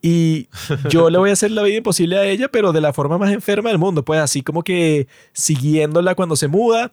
Y 0.00 0.46
yo 0.88 1.10
le 1.10 1.18
voy 1.18 1.30
a 1.30 1.32
hacer 1.32 1.50
la 1.50 1.62
vida 1.64 1.78
imposible 1.78 2.16
a 2.18 2.24
ella, 2.24 2.46
pero 2.48 2.72
de 2.72 2.80
la 2.80 2.92
forma 2.92 3.18
más 3.18 3.32
enferma 3.32 3.70
del 3.70 3.78
mundo. 3.78 4.04
Pues 4.04 4.20
así 4.20 4.42
como 4.42 4.62
que 4.62 5.08
siguiéndola 5.32 6.14
cuando 6.14 6.36
se 6.36 6.46
muda 6.46 6.92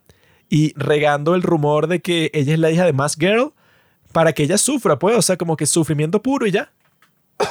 y 0.50 0.74
regando 0.76 1.36
el 1.36 1.44
rumor 1.44 1.86
de 1.86 2.00
que 2.02 2.32
ella 2.34 2.54
es 2.54 2.60
la 2.60 2.72
hija 2.72 2.84
de 2.86 2.94
Mask 2.94 3.20
Girl 3.20 3.54
para 4.12 4.34
que 4.34 4.42
ella 4.42 4.58
sufra, 4.58 4.98
pues. 4.98 5.16
O 5.16 5.22
sea, 5.22 5.38
como 5.38 5.56
que 5.56 5.68
sufrimiento 5.68 6.20
puro 6.20 6.48
y 6.48 6.52
ya. 6.52 6.72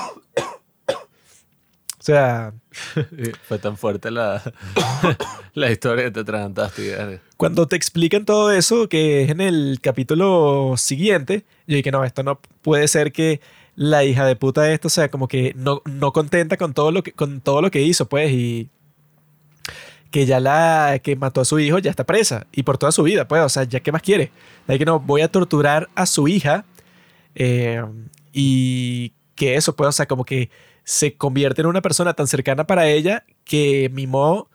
O 0.89 2.03
sea, 2.05 2.53
Fue 3.49 3.59
tan 3.59 3.77
fuerte 3.77 4.11
la, 4.11 4.43
la 5.55 5.71
historia 5.71 6.05
que 6.05 6.11
te 6.11 7.21
cuando 7.37 7.67
te 7.67 7.77
explican 7.77 8.25
todo 8.25 8.53
eso, 8.53 8.89
que 8.89 9.23
es 9.23 9.31
en 9.31 9.41
el 9.41 9.79
capítulo 9.81 10.75
siguiente, 10.77 11.45
yo 11.67 11.77
dije, 11.77 11.91
no, 11.91 12.05
esto 12.05 12.23
no 12.23 12.41
puede 12.63 12.89
ser 12.89 13.13
que 13.13 13.41
la 13.77 14.05
hija 14.05 14.25
de 14.25 14.37
puta 14.37 14.71
esta, 14.71 14.89
o 14.89 14.91
sea, 14.91 15.11
como 15.11 15.29
que 15.29 15.53
no, 15.57 15.83
no 15.85 16.13
contenta 16.13 16.57
con 16.57 16.75
todo 16.75 16.93
lo 16.93 17.03
que, 17.03 17.13
con 17.13 17.41
todo 17.41 17.61
lo 17.61 17.71
que 17.71 17.83
hizo, 17.83 18.09
pues, 18.09 18.31
y 18.33 18.71
que 20.11 20.27
ya 20.27 20.39
la 20.39 21.01
que 21.03 21.17
mató 21.17 21.41
a 21.41 21.45
su 21.45 21.59
hijo 21.59 21.79
ya 21.79 21.91
está 21.91 22.05
presa, 22.05 22.47
y 22.53 22.63
por 22.63 22.79
toda 22.79 22.93
su 22.93 23.03
vida, 23.03 23.27
pues, 23.27 23.43
o 23.43 23.49
sea, 23.49 23.65
ya 23.65 23.81
qué 23.81 23.91
más 23.93 24.03
quiere. 24.03 24.31
De 24.67 24.79
que 24.79 24.85
no, 24.85 25.01
voy 25.01 25.23
a 25.23 25.29
torturar 25.29 25.89
a 25.95 26.07
su 26.07 26.29
hija, 26.29 26.65
eh, 27.35 27.85
y 28.33 29.13
que 29.35 29.57
eso, 29.57 29.75
pues, 29.75 29.89
o 29.89 29.93
sea, 29.93 30.07
como 30.07 30.25
que 30.25 30.51
se 30.85 31.17
convierte 31.17 31.63
en 31.63 31.67
una 31.67 31.81
persona 31.83 32.15
tan 32.15 32.27
cercana 32.27 32.67
para 32.67 32.87
ella 32.87 33.25
que 33.45 33.91
mimó 33.93 34.49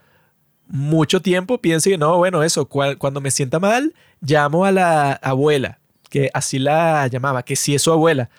mucho 0.67 1.21
tiempo 1.21 1.59
piense 1.59 1.89
que 1.89 1.97
no, 1.97 2.17
bueno, 2.17 2.43
eso, 2.43 2.69
cua- 2.69 2.97
cuando 2.97 3.21
me 3.21 3.31
sienta 3.31 3.59
mal, 3.59 3.93
llamo 4.21 4.65
a 4.65 4.71
la 4.71 5.13
abuela, 5.13 5.79
que 6.09 6.29
así 6.33 6.59
la 6.59 7.07
llamaba, 7.07 7.43
que 7.43 7.55
sí 7.55 7.73
es 7.75 7.81
su 7.81 7.91
abuela. 7.91 8.29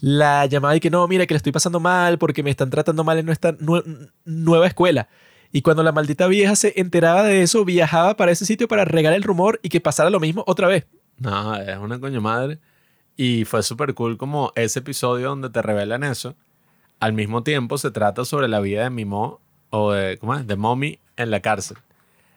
la 0.00 0.44
llamaba 0.46 0.76
y 0.76 0.80
que 0.80 0.90
no, 0.90 1.06
mira, 1.08 1.26
que 1.26 1.34
le 1.34 1.38
estoy 1.38 1.52
pasando 1.52 1.80
mal 1.80 2.18
porque 2.18 2.42
me 2.42 2.50
están 2.50 2.68
tratando 2.70 3.02
mal 3.04 3.18
en 3.18 3.26
nuestra 3.26 3.56
nue- 3.58 4.10
nueva 4.24 4.66
escuela. 4.66 5.08
Y 5.52 5.62
cuando 5.62 5.82
la 5.82 5.92
maldita 5.92 6.26
vieja 6.28 6.54
se 6.54 6.74
enteraba 6.78 7.22
de 7.24 7.42
eso, 7.42 7.64
viajaba 7.64 8.16
para 8.16 8.30
ese 8.30 8.44
sitio 8.44 8.68
para 8.68 8.84
regar 8.84 9.14
el 9.14 9.22
rumor 9.22 9.58
y 9.62 9.68
que 9.68 9.80
pasara 9.80 10.10
lo 10.10 10.20
mismo 10.20 10.44
otra 10.46 10.68
vez. 10.68 10.86
No, 11.18 11.56
es 11.56 11.76
una 11.78 11.98
coño 11.98 12.20
madre. 12.20 12.58
Y 13.16 13.44
fue 13.46 13.62
súper 13.62 13.94
cool 13.94 14.16
como 14.16 14.52
ese 14.54 14.78
episodio 14.78 15.28
donde 15.30 15.50
te 15.50 15.60
revelan 15.60 16.04
eso. 16.04 16.36
Al 17.00 17.12
mismo 17.14 17.42
tiempo 17.42 17.78
se 17.78 17.90
trata 17.90 18.24
sobre 18.24 18.46
la 18.46 18.60
vida 18.60 18.84
de 18.84 18.90
Mimo 18.90 19.40
o 19.70 19.92
de, 19.92 20.18
¿cómo 20.18 20.34
es? 20.34 20.46
De 20.46 20.56
Mommy 20.56 20.98
en 21.16 21.30
la 21.30 21.40
cárcel. 21.40 21.78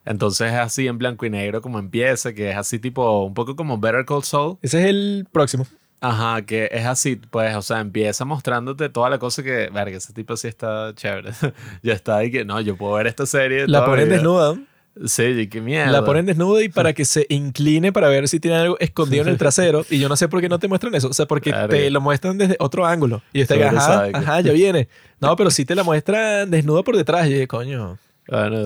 Entonces 0.06 0.52
es 0.52 0.60
así 0.60 0.88
en 0.88 0.98
blanco 0.98 1.26
y 1.26 1.30
negro 1.30 1.62
como 1.62 1.80
empieza, 1.80 2.34
que 2.34 2.50
es 2.50 2.58
así 2.58 2.80
tipo 2.80 3.24
un 3.24 3.34
poco 3.34 3.56
como 3.56 3.78
Better 3.78 4.06
Call 4.06 4.24
Saul. 4.24 4.58
Ese 4.62 4.82
es 4.82 4.86
el 4.88 5.28
próximo. 5.32 5.66
Ajá, 6.02 6.42
que 6.42 6.68
es 6.72 6.86
así, 6.86 7.16
pues, 7.16 7.56
o 7.56 7.62
sea, 7.62 7.80
empieza 7.80 8.26
mostrándote 8.26 8.90
toda 8.90 9.10
la 9.10 9.20
cosa 9.20 9.42
que, 9.42 9.70
verga, 9.70 9.98
ese 9.98 10.12
tipo 10.12 10.36
sí 10.36 10.50
está 10.50 10.94
chévere. 10.94 11.32
ya 11.82 11.94
está 11.94 12.18
ahí 12.18 12.30
que, 12.30 12.44
no, 12.44 12.60
yo 12.60 12.76
puedo 12.76 12.96
ver 12.96 13.08
esta 13.08 13.26
serie. 13.26 13.68
La 13.68 13.86
ponen 13.86 14.10
desnuda. 14.10 14.58
Sí, 15.06 15.48
qué 15.48 15.60
mierda. 15.60 15.92
La 15.92 16.06
ponen 16.06 16.26
desnuda 16.26 16.62
y 16.62 16.70
para 16.70 16.94
que 16.94 17.04
se 17.04 17.26
incline 17.30 17.92
para 17.92 18.10
ver 18.10 18.28
si 18.28 18.40
tiene 18.40 18.58
algo 18.58 18.80
escondido 18.80 19.24
en 19.24 19.30
el 19.30 19.38
trasero. 19.40 19.86
Y 19.90 20.00
yo 20.00 20.08
no 20.08 20.16
sé 20.16 20.28
por 20.28 20.40
qué 20.40 20.50
no 20.50 20.60
te 20.60 20.68
muestran 20.68 20.94
eso. 20.94 21.10
O 21.10 21.14
sea, 21.14 21.26
porque 21.26 21.52
te 21.70 21.90
lo 21.90 22.00
muestran 22.00 22.38
desde 22.38 22.56
otro 22.60 22.86
ángulo. 22.86 23.24
Y 23.34 23.40
yo 23.40 23.44
estoy, 23.44 23.62
ajá, 23.62 24.10
ajá, 24.14 24.42
ya 24.42 24.52
viene. 24.54 24.88
No, 25.20 25.36
pero 25.36 25.50
sí 25.50 25.66
te 25.66 25.76
la 25.76 25.84
muestran 25.84 26.50
desnuda 26.52 26.84
por 26.84 26.96
detrás. 26.96 27.28
Y 27.28 27.40
yo, 27.40 27.48
coño, 27.48 27.98
Bueno, 28.28 28.58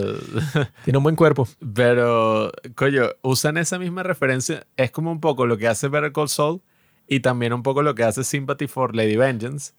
tiene 0.84 0.98
un 0.98 1.04
buen 1.04 1.16
cuerpo. 1.16 1.48
Pero, 1.74 2.52
coño, 2.76 3.04
usan 3.22 3.58
esa 3.58 3.80
misma 3.80 4.04
referencia. 4.04 4.68
Es 4.76 4.92
como 4.92 5.12
un 5.12 5.22
poco 5.22 5.46
lo 5.46 5.58
que 5.58 5.68
hace 5.68 5.88
Better 5.88 6.12
Call 6.12 6.30
Saul 6.30 6.62
y 7.08 7.22
también 7.22 7.54
un 7.54 7.64
poco 7.64 7.84
lo 7.84 7.96
que 7.96 8.04
hace 8.04 8.26
Sympathy 8.26 8.68
for 8.68 8.96
Lady 8.96 9.16
Vengeance. 9.16 9.72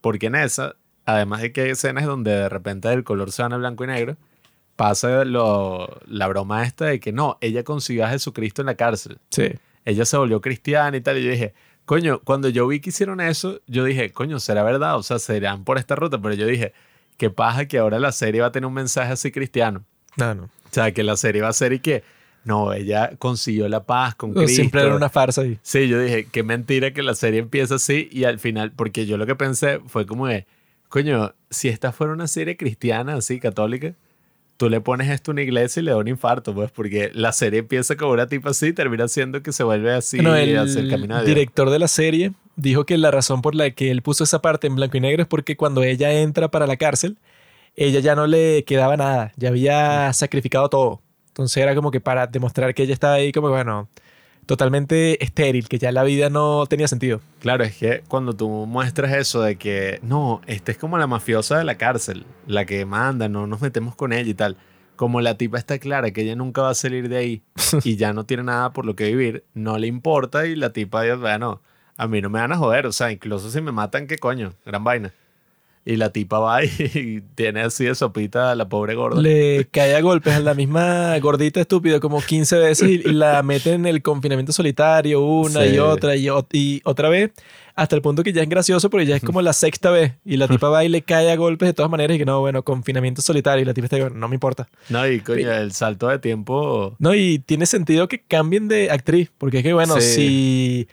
Porque 0.00 0.26
en 0.26 0.36
esa, 0.36 0.76
además 1.04 1.42
de 1.42 1.50
que 1.50 1.62
hay 1.62 1.70
escenas 1.70 2.04
donde 2.04 2.30
de 2.30 2.48
repente 2.48 2.92
el 2.92 3.02
color 3.02 3.32
se 3.32 3.42
van 3.42 3.52
a 3.54 3.56
blanco 3.56 3.82
y 3.82 3.88
negro, 3.88 4.16
pasa 4.76 5.24
lo, 5.24 6.00
la 6.06 6.28
broma 6.28 6.64
esta 6.64 6.86
de 6.86 7.00
que 7.00 7.12
no, 7.12 7.38
ella 7.40 7.64
consiguió 7.64 8.04
a 8.04 8.10
Jesucristo 8.10 8.62
en 8.62 8.66
la 8.66 8.74
cárcel. 8.76 9.18
Sí. 9.30 9.52
Ella 9.84 10.04
se 10.04 10.16
volvió 10.16 10.40
cristiana 10.40 10.96
y 10.96 11.00
tal. 11.00 11.18
Y 11.18 11.24
yo 11.24 11.30
dije, 11.30 11.54
coño, 11.84 12.20
cuando 12.22 12.48
yo 12.48 12.66
vi 12.68 12.80
que 12.80 12.90
hicieron 12.90 13.20
eso, 13.20 13.60
yo 13.66 13.84
dije, 13.84 14.12
coño, 14.12 14.38
será 14.38 14.62
verdad. 14.62 14.96
O 14.96 15.02
sea, 15.02 15.18
serán 15.18 15.64
por 15.64 15.78
esta 15.78 15.96
ruta. 15.96 16.20
Pero 16.20 16.34
yo 16.34 16.46
dije, 16.46 16.72
qué 17.16 17.30
paja 17.30 17.66
que 17.66 17.78
ahora 17.78 17.98
la 17.98 18.12
serie 18.12 18.42
va 18.42 18.48
a 18.48 18.52
tener 18.52 18.66
un 18.66 18.74
mensaje 18.74 19.12
así 19.12 19.32
cristiano. 19.32 19.84
No, 20.16 20.34
no. 20.34 20.44
O 20.44 20.68
sea, 20.70 20.92
que 20.92 21.02
la 21.02 21.16
serie 21.16 21.42
va 21.42 21.48
a 21.48 21.52
ser 21.52 21.72
y 21.72 21.80
que 21.80 22.04
no, 22.44 22.72
ella 22.72 23.12
consiguió 23.18 23.68
la 23.68 23.84
paz 23.84 24.14
con 24.14 24.32
Cristo. 24.32 24.54
Siempre 24.54 24.82
era 24.82 24.94
una 24.94 25.08
farsa 25.08 25.40
ahí. 25.40 25.58
Sí, 25.62 25.88
yo 25.88 25.98
dije, 25.98 26.28
qué 26.30 26.42
mentira 26.42 26.92
que 26.92 27.02
la 27.02 27.14
serie 27.14 27.40
empieza 27.40 27.76
así 27.76 28.08
y 28.12 28.24
al 28.24 28.38
final, 28.38 28.72
porque 28.72 29.04
yo 29.06 29.16
lo 29.16 29.26
que 29.26 29.34
pensé 29.34 29.80
fue 29.86 30.06
como 30.06 30.28
de, 30.28 30.46
coño, 30.88 31.34
si 31.50 31.68
esta 31.68 31.90
fuera 31.90 32.12
una 32.12 32.28
serie 32.28 32.56
cristiana, 32.56 33.14
así, 33.14 33.40
católica, 33.40 33.94
tú 34.56 34.68
le 34.70 34.80
pones 34.80 35.10
esto 35.10 35.30
a 35.30 35.32
una 35.32 35.42
iglesia 35.42 35.80
y 35.80 35.84
le 35.84 35.90
da 35.90 35.98
un 35.98 36.08
infarto, 36.08 36.54
pues, 36.54 36.70
porque 36.70 37.10
la 37.14 37.32
serie 37.32 37.60
empieza 37.60 37.96
como 37.96 38.12
una 38.12 38.26
tipa 38.26 38.50
así 38.50 38.68
y 38.68 38.72
termina 38.72 39.08
siendo 39.08 39.42
que 39.42 39.52
se 39.52 39.62
vuelve 39.64 39.92
así 39.92 40.16
Bueno, 40.16 40.36
el 40.36 40.56
hacia 40.56 40.80
el 40.80 40.90
camino 40.90 41.18
de 41.18 41.26
director 41.26 41.70
de 41.70 41.78
la 41.78 41.88
serie 41.88 42.32
dijo 42.56 42.86
que 42.86 42.96
la 42.98 43.10
razón 43.10 43.42
por 43.42 43.54
la 43.54 43.70
que 43.70 43.90
él 43.90 44.02
puso 44.02 44.24
esa 44.24 44.40
parte 44.40 44.66
en 44.66 44.76
blanco 44.76 44.96
y 44.96 45.00
negro 45.00 45.22
es 45.22 45.28
porque 45.28 45.56
cuando 45.56 45.82
ella 45.82 46.12
entra 46.12 46.48
para 46.48 46.66
la 46.66 46.76
cárcel, 46.76 47.18
ella 47.76 48.00
ya 48.00 48.14
no 48.14 48.26
le 48.26 48.64
quedaba 48.64 48.96
nada, 48.96 49.32
ya 49.36 49.50
había 49.50 50.12
sacrificado 50.12 50.68
todo. 50.68 51.02
Entonces 51.28 51.62
era 51.62 51.74
como 51.74 51.90
que 51.90 52.00
para 52.00 52.26
demostrar 52.26 52.74
que 52.74 52.82
ella 52.82 52.94
estaba 52.94 53.14
ahí 53.14 53.30
como, 53.30 53.50
bueno, 53.50 53.88
totalmente 54.46 55.22
estéril, 55.22 55.68
que 55.68 55.78
ya 55.78 55.92
la 55.92 56.04
vida 56.04 56.30
no 56.30 56.66
tenía 56.66 56.88
sentido. 56.88 57.20
Claro, 57.40 57.64
es 57.64 57.76
que 57.76 58.02
cuando 58.08 58.32
tú 58.32 58.48
muestras 58.66 59.12
eso 59.12 59.42
de 59.42 59.56
que, 59.56 59.98
no, 60.02 60.40
esta 60.46 60.72
es 60.72 60.78
como 60.78 60.96
la 60.98 61.06
mafiosa 61.06 61.58
de 61.58 61.64
la 61.64 61.76
cárcel, 61.76 62.24
la 62.46 62.64
que 62.64 62.86
manda, 62.86 63.28
no 63.28 63.46
nos 63.46 63.60
metemos 63.60 63.94
con 63.96 64.12
ella 64.12 64.30
y 64.30 64.34
tal. 64.34 64.56
Como 64.94 65.20
la 65.20 65.36
tipa 65.36 65.58
está 65.58 65.78
clara 65.78 66.10
que 66.12 66.22
ella 66.22 66.36
nunca 66.36 66.62
va 66.62 66.70
a 66.70 66.74
salir 66.74 67.10
de 67.10 67.18
ahí 67.18 67.42
y 67.84 67.96
ya 67.96 68.14
no 68.14 68.24
tiene 68.24 68.44
nada 68.44 68.72
por 68.72 68.86
lo 68.86 68.96
que 68.96 69.06
vivir, 69.06 69.44
no 69.52 69.76
le 69.76 69.88
importa 69.88 70.46
y 70.46 70.56
la 70.56 70.72
tipa, 70.72 71.02
Dios, 71.02 71.20
bueno, 71.20 71.60
a 71.98 72.06
mí 72.06 72.20
no 72.22 72.30
me 72.30 72.40
van 72.40 72.52
a 72.52 72.56
joder, 72.56 72.86
o 72.86 72.92
sea, 72.92 73.12
incluso 73.12 73.50
si 73.50 73.60
me 73.60 73.72
matan, 73.72 74.06
¿qué 74.06 74.16
coño? 74.16 74.54
Gran 74.64 74.84
vaina. 74.84 75.12
Y 75.88 75.94
la 75.96 76.10
tipa 76.10 76.40
va 76.40 76.64
y, 76.64 76.68
y 76.94 77.22
tiene 77.36 77.60
así 77.62 77.84
de 77.84 77.94
sopita 77.94 78.50
a 78.50 78.54
la 78.56 78.68
pobre 78.68 78.96
gorda. 78.96 79.22
Le 79.22 79.68
cae 79.70 79.94
a 79.94 80.00
golpes 80.00 80.34
a 80.34 80.40
la 80.40 80.52
misma 80.52 81.16
gordita 81.20 81.60
estúpida 81.60 82.00
como 82.00 82.20
15 82.20 82.58
veces 82.58 82.88
y, 82.88 82.98
la 83.04 83.40
mete 83.44 83.72
en 83.74 83.86
el 83.86 84.02
confinamiento 84.02 84.52
solitario 84.52 85.20
una 85.24 85.62
Sí. 85.62 85.74
y 85.74 85.78
otra 85.78 86.16
y, 86.16 86.28
y 86.52 86.80
otra 86.84 87.08
vez, 87.08 87.30
hasta 87.76 87.94
el 87.94 88.02
punto 88.02 88.24
que 88.24 88.32
ya 88.32 88.42
es 88.42 88.48
gracioso 88.48 88.90
porque 88.90 89.06
ya 89.06 89.14
es 89.14 89.22
como 89.22 89.40
la 89.42 89.52
sexta 89.52 89.90
vez 89.92 90.14
y 90.24 90.36
la 90.38 90.48
tipa 90.48 90.68
va 90.70 90.84
y 90.84 90.88
le 90.88 91.02
cae 91.02 91.30
a 91.30 91.36
golpes 91.36 91.68
de 91.68 91.72
todas 91.72 91.90
maneras 91.90 92.16
y 92.16 92.18
que 92.18 92.24
no, 92.24 92.40
bueno, 92.40 92.64
confinamiento 92.64 93.22
solitario 93.22 93.62
y 93.62 93.64
la 93.64 93.72
tipa 93.72 93.84
está, 93.84 93.96
bueno, 93.98 94.16
no 94.16 94.26
me 94.26 94.34
importa. 94.34 94.68
No, 94.88 95.06
y 95.06 95.20
coño, 95.20 95.52
el 95.52 95.70
salto 95.72 96.08
de 96.08 96.18
tiempo... 96.18 96.96
No, 96.98 97.14
y 97.14 97.38
tiene 97.38 97.64
sentido 97.66 98.08
que 98.08 98.22
cambien 98.26 98.66
de 98.66 98.90
actriz, 98.90 99.30
porque 99.38 99.58
es 99.58 99.62
que, 99.62 99.72
bueno, 99.72 100.00
Sí. 100.00 100.14
si 100.14 100.88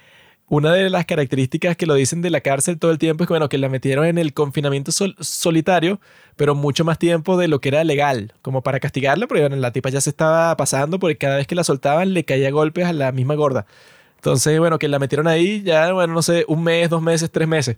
una 0.47 0.73
de 0.73 0.89
las 0.89 1.05
características 1.05 1.75
que 1.77 1.85
lo 1.85 1.95
dicen 1.95 2.21
de 2.21 2.29
la 2.29 2.41
cárcel 2.41 2.77
todo 2.77 2.91
el 2.91 2.99
tiempo 2.99 3.23
es 3.23 3.27
que, 3.27 3.33
bueno, 3.33 3.49
que 3.49 3.57
la 3.57 3.69
metieron 3.69 4.05
en 4.05 4.17
el 4.17 4.33
confinamiento 4.33 4.91
sol- 4.91 5.15
solitario, 5.19 5.99
pero 6.35 6.53
mucho 6.55 6.83
más 6.85 6.99
tiempo 6.99 7.37
de 7.37 7.47
lo 7.47 7.59
que 7.61 7.69
era 7.69 7.83
legal, 7.83 8.33
como 8.41 8.61
para 8.61 8.79
castigarla, 8.79 9.25
porque 9.27 9.41
bueno, 9.41 9.55
la 9.55 9.71
tipa 9.71 9.89
ya 9.89 10.01
se 10.01 10.09
estaba 10.11 10.55
pasando, 10.57 10.99
porque 10.99 11.17
cada 11.17 11.37
vez 11.37 11.47
que 11.47 11.55
la 11.55 11.63
soltaban 11.63 12.13
le 12.13 12.23
caía 12.25 12.51
golpes 12.51 12.85
a 12.85 12.93
la 12.93 13.11
misma 13.11 13.35
gorda. 13.35 13.65
Entonces, 14.17 14.57
bueno, 14.59 14.79
que 14.79 14.87
la 14.87 14.99
metieron 14.99 15.27
ahí 15.27 15.63
ya, 15.63 15.91
bueno, 15.93 16.13
no 16.13 16.21
sé, 16.21 16.45
un 16.47 16.63
mes, 16.63 16.89
dos 16.89 17.01
meses, 17.01 17.31
tres 17.31 17.47
meses. 17.47 17.77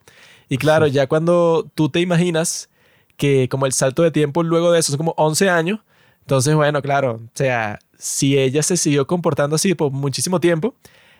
Y 0.49 0.57
claro, 0.57 0.87
ya 0.87 1.07
cuando 1.07 1.69
tú 1.75 1.89
te 1.89 2.01
imaginas 2.01 2.69
que 3.17 3.47
como 3.49 3.65
el 3.65 3.73
salto 3.73 4.03
de 4.03 4.11
tiempo 4.11 4.43
luego 4.43 4.71
de 4.71 4.79
eso 4.79 4.91
son 4.91 4.97
como 4.97 5.13
11 5.17 5.49
años, 5.49 5.79
entonces, 6.21 6.55
bueno, 6.55 6.81
claro, 6.81 7.13
o 7.23 7.29
sea, 7.33 7.79
si 7.97 8.37
ella 8.37 8.63
se 8.63 8.77
siguió 8.77 9.07
comportando 9.07 9.55
así 9.55 9.73
por 9.75 9.91
muchísimo 9.91 10.39
tiempo, 10.39 10.75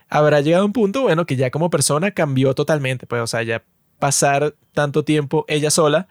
habrá 0.09 0.41
llegado 0.41 0.63
a 0.63 0.65
un 0.65 0.73
punto, 0.73 1.01
bueno, 1.03 1.25
que 1.25 1.35
ya 1.35 1.49
como 1.51 1.69
persona 1.69 2.11
cambió 2.11 2.53
totalmente, 2.53 3.05
pues, 3.07 3.21
o 3.21 3.27
sea, 3.27 3.43
ya 3.43 3.63
pasar 3.99 4.55
tanto 4.73 5.03
tiempo 5.03 5.45
ella 5.47 5.71
sola, 5.71 6.07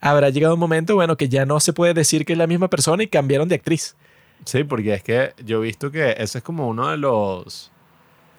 habrá 0.00 0.30
llegado 0.30 0.54
un 0.54 0.60
momento, 0.60 0.94
bueno, 0.94 1.16
que 1.16 1.28
ya 1.28 1.46
no 1.46 1.60
se 1.60 1.72
puede 1.72 1.94
decir 1.94 2.24
que 2.24 2.32
es 2.32 2.38
la 2.38 2.46
misma 2.46 2.68
persona 2.68 3.02
y 3.02 3.06
cambiaron 3.08 3.48
de 3.48 3.54
actriz. 3.56 3.96
Sí, 4.44 4.64
porque 4.64 4.94
es 4.94 5.02
que 5.02 5.32
yo 5.44 5.58
he 5.58 5.66
visto 5.66 5.90
que 5.90 6.14
ese 6.18 6.38
es 6.38 6.44
como 6.44 6.68
uno 6.68 6.88
de 6.88 6.96
los 6.96 7.72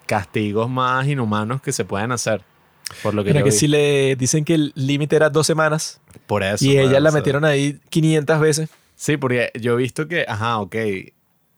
castigos 0.06 0.68
más 0.68 1.06
inhumanos 1.06 1.60
que 1.62 1.72
se 1.72 1.84
pueden 1.84 2.12
hacer. 2.12 2.42
Por 3.02 3.14
lo 3.14 3.22
que 3.22 3.28
Pero 3.30 3.40
yo 3.40 3.44
que 3.44 3.50
vi. 3.52 3.56
sí 3.56 3.68
le 3.68 4.16
dicen 4.16 4.44
que 4.44 4.54
el 4.54 4.72
límite 4.74 5.14
era 5.14 5.30
dos 5.30 5.46
semanas 5.46 6.00
Por 6.26 6.42
eso. 6.42 6.64
y 6.64 6.76
ella 6.78 6.98
la 6.98 7.12
metieron 7.12 7.44
ahí 7.44 7.78
500 7.90 8.40
veces. 8.40 8.70
Sí, 8.96 9.16
porque 9.16 9.50
yo 9.60 9.74
he 9.74 9.76
visto 9.76 10.08
que, 10.08 10.24
ajá, 10.26 10.58
ok. 10.58 10.74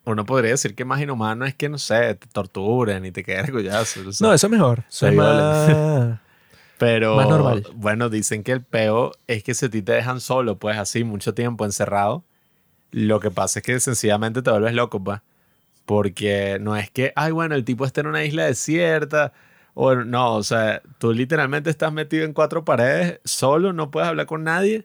Uno 0.05 0.25
podría 0.25 0.51
decir 0.51 0.75
que 0.75 0.85
más 0.85 1.01
inhumano 1.01 1.45
es 1.45 1.55
que, 1.55 1.69
no 1.69 1.79
sé, 1.79 2.15
te 2.17 2.27
torturen 2.27 3.05
y 3.05 3.13
te 3.13 3.23
queden 3.23 3.51
collazo. 3.53 4.01
o 4.09 4.13
sea, 4.13 4.27
No, 4.29 4.35
eso 4.35 4.47
es 4.47 4.51
mejor. 4.51 4.85
Eso 4.89 5.07
es 5.09 5.15
más... 5.15 6.19
Pero, 6.79 7.15
Más 7.15 7.29
normal. 7.29 7.65
bueno, 7.77 8.09
dicen 8.09 8.43
que 8.43 8.51
el 8.51 8.61
peo 8.65 9.13
es 9.29 9.45
que 9.45 9.55
si 9.55 9.67
a 9.67 9.71
ti 9.71 9.83
te 9.83 9.93
dejan 9.93 10.21
solo, 10.21 10.59
pues 10.59 10.77
así, 10.79 11.05
mucho 11.05 11.33
tiempo 11.33 11.65
encerrado, 11.65 12.25
lo 12.91 13.21
que 13.21 13.31
pasa 13.31 13.61
es 13.61 13.65
que 13.65 13.79
sencillamente 13.79 14.43
te 14.43 14.51
vuelves 14.51 14.75
loco, 14.75 14.99
pues. 15.03 15.21
Porque 15.87 16.59
no 16.61 16.75
es 16.77 16.91
que, 16.91 17.13
ay, 17.15 17.31
bueno, 17.31 17.55
el 17.55 17.65
tipo 17.65 17.85
está 17.85 18.01
en 18.01 18.09
una 18.09 18.25
isla 18.25 18.47
desierta, 18.47 19.33
o 19.75 19.95
no, 19.95 20.35
o 20.35 20.43
sea, 20.43 20.83
tú 20.99 21.13
literalmente 21.13 21.71
estás 21.71 21.93
metido 21.93 22.25
en 22.25 22.33
cuatro 22.33 22.65
paredes, 22.65 23.21
solo, 23.25 23.73
no 23.73 23.93
puedes 23.93 24.09
hablar 24.09 24.27
con 24.27 24.43
nadie. 24.43 24.85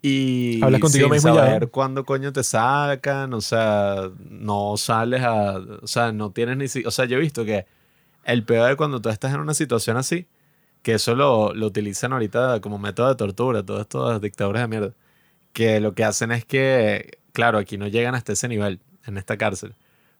Y 0.00 0.62
Hablas 0.62 0.80
contigo 0.80 1.06
sin 1.06 1.12
mismo 1.14 1.30
y 1.30 1.34
ya. 1.34 1.40
saber 1.44 1.68
cuándo 1.70 2.04
coño 2.04 2.32
te 2.32 2.44
sacan, 2.44 3.34
o 3.34 3.40
sea, 3.40 4.10
no 4.30 4.76
sales 4.76 5.22
a, 5.22 5.56
o 5.82 5.86
sea, 5.86 6.12
no 6.12 6.30
tienes 6.30 6.56
ni, 6.56 6.68
si- 6.68 6.84
o 6.84 6.90
sea, 6.90 7.04
yo 7.06 7.16
he 7.16 7.20
visto 7.20 7.44
que 7.44 7.66
el 8.24 8.44
peor 8.44 8.68
de 8.68 8.76
cuando 8.76 9.00
tú 9.00 9.08
estás 9.08 9.34
en 9.34 9.40
una 9.40 9.54
situación 9.54 9.96
así, 9.96 10.26
que 10.82 10.94
eso 10.94 11.14
lo, 11.16 11.52
lo 11.54 11.66
utilizan 11.66 12.12
ahorita 12.12 12.60
como 12.60 12.78
método 12.78 13.08
de 13.08 13.16
tortura, 13.16 13.62
todas 13.64 13.82
estas 13.82 14.20
dictaduras 14.20 14.62
de 14.62 14.68
mierda, 14.68 14.92
que 15.52 15.80
lo 15.80 15.94
que 15.94 16.04
hacen 16.04 16.30
es 16.30 16.44
que, 16.44 17.18
claro, 17.32 17.58
aquí 17.58 17.76
no 17.78 17.88
llegan 17.88 18.14
hasta 18.14 18.32
ese 18.32 18.46
nivel, 18.48 18.78
en 19.06 19.18
esta 19.18 19.36
cárcel, 19.36 19.74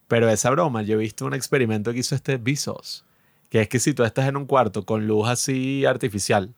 pero 0.08 0.28
esa 0.28 0.50
broma, 0.50 0.82
yo 0.82 0.94
he 0.94 0.98
visto 0.98 1.24
un 1.26 1.34
experimento 1.34 1.92
que 1.92 2.00
hizo 2.00 2.14
este 2.16 2.36
Bezos, 2.38 3.04
que 3.50 3.60
es 3.60 3.68
que 3.68 3.78
si 3.78 3.94
tú 3.94 4.02
estás 4.02 4.26
en 4.28 4.36
un 4.36 4.46
cuarto 4.46 4.84
con 4.84 5.06
luz 5.06 5.28
así 5.28 5.84
artificial 5.84 6.50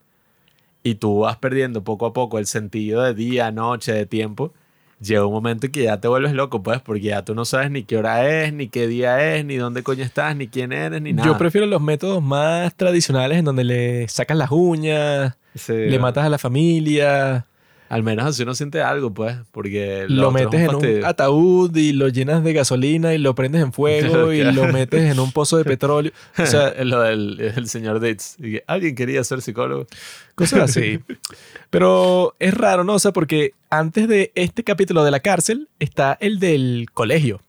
y 0.82 0.96
tú 0.96 1.20
vas 1.20 1.36
perdiendo 1.36 1.84
poco 1.84 2.06
a 2.06 2.12
poco 2.12 2.38
el 2.38 2.46
sentido 2.46 3.02
de 3.02 3.14
día, 3.14 3.50
noche, 3.50 3.92
de 3.92 4.06
tiempo, 4.06 4.52
llega 5.00 5.26
un 5.26 5.32
momento 5.32 5.66
en 5.66 5.72
que 5.72 5.84
ya 5.84 6.00
te 6.00 6.08
vuelves 6.08 6.32
loco, 6.32 6.62
pues, 6.62 6.80
porque 6.80 7.02
ya 7.02 7.24
tú 7.24 7.34
no 7.34 7.44
sabes 7.44 7.70
ni 7.70 7.84
qué 7.84 7.96
hora 7.96 8.28
es, 8.28 8.52
ni 8.52 8.68
qué 8.68 8.86
día 8.86 9.34
es, 9.34 9.44
ni 9.44 9.56
dónde 9.56 9.82
coño 9.82 10.04
estás, 10.04 10.36
ni 10.36 10.48
quién 10.48 10.72
eres, 10.72 11.00
ni 11.02 11.12
nada. 11.12 11.28
Yo 11.28 11.38
prefiero 11.38 11.66
los 11.66 11.80
métodos 11.80 12.22
más 12.22 12.74
tradicionales 12.74 13.38
en 13.38 13.44
donde 13.44 13.64
le 13.64 14.08
sacas 14.08 14.36
las 14.36 14.50
uñas, 14.50 15.36
Sí, 15.54 15.72
le 15.72 15.98
matas 15.98 16.24
a 16.24 16.28
la 16.28 16.38
familia, 16.38 17.44
Al 17.90 18.04
menos 18.04 18.24
así 18.24 18.44
uno 18.44 18.54
siente 18.54 18.82
algo, 18.82 19.12
pues, 19.12 19.36
porque 19.50 20.06
lo 20.08 20.28
es 20.28 20.34
metes 20.34 20.60
en 20.60 20.74
un 20.76 21.04
ataúd 21.04 21.76
y 21.76 21.92
lo 21.92 22.06
llenas 22.06 22.44
de 22.44 22.52
gasolina 22.52 23.14
y 23.14 23.18
lo 23.18 23.34
prendes 23.34 23.62
en 23.62 23.72
fuego 23.72 24.32
y 24.32 24.44
lo 24.44 24.68
metes 24.68 25.10
en 25.10 25.18
un 25.18 25.32
pozo 25.32 25.56
de 25.56 25.64
petróleo. 25.64 26.12
O 26.38 26.46
sea, 26.46 26.72
lo 26.84 27.00
del 27.00 27.40
el 27.40 27.68
señor 27.68 28.00
que 28.00 28.62
alguien 28.68 28.94
quería 28.94 29.24
ser 29.24 29.42
psicólogo. 29.42 29.88
cosas 30.36 30.70
así. 30.70 31.00
Pero 31.70 32.36
es 32.38 32.54
raro, 32.54 32.84
¿no? 32.84 32.94
O 32.94 32.98
sea, 33.00 33.12
porque 33.12 33.54
antes 33.70 34.06
de 34.06 34.30
este 34.36 34.62
capítulo 34.62 35.02
de 35.02 35.10
la 35.10 35.18
cárcel 35.18 35.68
está 35.80 36.16
el 36.20 36.38
del 36.38 36.86
colegio. 36.94 37.42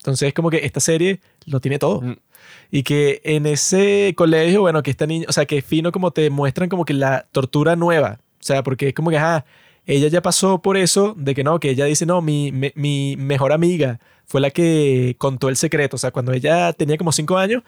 Entonces 0.00 0.28
es 0.28 0.34
como 0.34 0.50
que 0.50 0.66
esta 0.66 0.80
serie 0.80 1.20
lo 1.46 1.60
tiene 1.60 1.78
todo. 1.78 2.02
Mm. 2.02 2.16
Y 2.70 2.82
que 2.82 3.22
en 3.24 3.46
ese 3.46 4.12
colegio, 4.18 4.60
bueno, 4.60 4.82
que 4.82 4.90
esta 4.90 5.06
niña, 5.06 5.24
o 5.30 5.32
sea, 5.32 5.46
que 5.46 5.56
es 5.56 5.64
fino 5.64 5.92
como 5.92 6.10
te 6.10 6.28
muestran 6.28 6.68
como 6.68 6.84
que 6.84 6.92
la 6.92 7.24
tortura 7.32 7.74
nueva. 7.74 8.18
O 8.20 8.44
sea, 8.44 8.62
porque 8.62 8.88
es 8.88 8.94
como 8.94 9.08
que, 9.08 9.16
ajá, 9.16 9.46
ella 9.86 10.08
ya 10.08 10.22
pasó 10.22 10.62
por 10.62 10.76
eso, 10.76 11.14
de 11.16 11.34
que 11.34 11.44
no, 11.44 11.58
que 11.60 11.70
ella 11.70 11.86
dice, 11.86 12.06
no, 12.06 12.22
mi, 12.22 12.52
mi 12.52 13.16
mejor 13.16 13.52
amiga 13.52 14.00
fue 14.26 14.40
la 14.40 14.50
que 14.50 15.16
contó 15.18 15.48
el 15.48 15.56
secreto. 15.56 15.96
O 15.96 15.98
sea, 15.98 16.10
cuando 16.10 16.32
ella 16.32 16.72
tenía 16.72 16.96
como 16.96 17.12
cinco 17.12 17.38
años, 17.38 17.62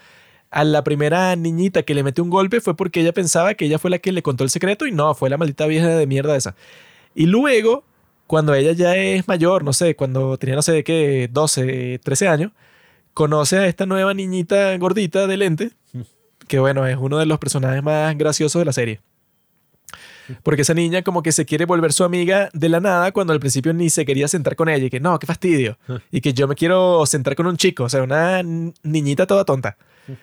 a 0.51 0.65
la 0.65 0.85
primera 0.85 1.35
niñita 1.37 1.83
que 1.83 1.95
le 1.95 2.05
metió 2.05 2.23
un 2.23 2.31
golpe 2.31 2.61
fue 2.61 2.77
porque 2.77 3.01
ella 3.01 3.13
pensaba 3.13 3.55
que 3.55 3.65
ella 3.67 3.79
fue 3.79 3.91
la 3.91 3.99
que 3.99 4.13
le 4.13 4.23
contó 4.23 4.45
el 4.45 4.51
secreto 4.51 4.87
y 4.87 4.93
no, 4.93 5.15
fue 5.15 5.29
la 5.29 5.37
maldita 5.37 5.67
vieja 5.67 5.89
de 5.89 6.07
mierda 6.07 6.37
esa. 6.37 6.55
Y 7.15 7.27
luego, 7.27 7.85
cuando 8.27 8.55
ella 8.55 8.73
ya 8.73 8.97
es 8.97 9.27
mayor, 9.29 9.65
no 9.65 9.73
sé, 9.73 9.97
cuando 9.97 10.39
tenía, 10.39 10.55
no 10.55 10.63
sé, 10.63 10.73
de 10.73 10.85
qué, 10.85 11.29
12, 11.33 12.01
13 12.03 12.29
años, 12.29 12.53
conoce 13.15 13.59
a 13.59 13.67
esta 13.67 13.87
nueva 13.87 14.15
niñita 14.15 14.77
gordita 14.79 15.27
de 15.27 15.37
lente, 15.37 15.71
que 16.49 16.59
bueno, 16.61 16.87
es 16.87 16.97
uno 16.99 17.19
de 17.19 17.27
los 17.27 17.39
personajes 17.39 17.83
más 17.83 18.17
graciosos 18.17 18.61
de 18.61 18.67
la 18.67 18.73
serie. 18.73 19.01
Porque 20.43 20.63
esa 20.63 20.75
niña 20.75 21.03
como 21.03 21.23
que 21.23 21.33
se 21.33 21.45
quiere 21.45 21.65
volver 21.65 21.93
su 21.93 22.05
amiga 22.05 22.51
de 22.53 22.69
la 22.69 22.81
nada 22.81 23.13
cuando 23.13 23.33
al 23.33 23.41
principio 23.41 23.73
ni 23.73 23.91
se 23.91 24.05
quería 24.05 24.29
sentar 24.29 24.57
con 24.57 24.69
ella 24.69 24.87
y 24.87 24.91
que 24.91 25.01
no, 25.01 25.19
qué 25.19 25.27
fastidio. 25.27 25.79
Y 26.11 26.21
que 26.21 26.33
yo 26.33 26.49
me 26.49 26.55
quiero 26.55 27.05
sentar 27.07 27.35
con 27.35 27.47
un 27.47 27.57
chico, 27.57 27.85
o 27.85 27.89
sea, 27.89 28.03
una 28.03 28.43
niñita 28.43 29.27
toda 29.27 29.45
tonta. 29.45 29.77
Que 30.07 30.17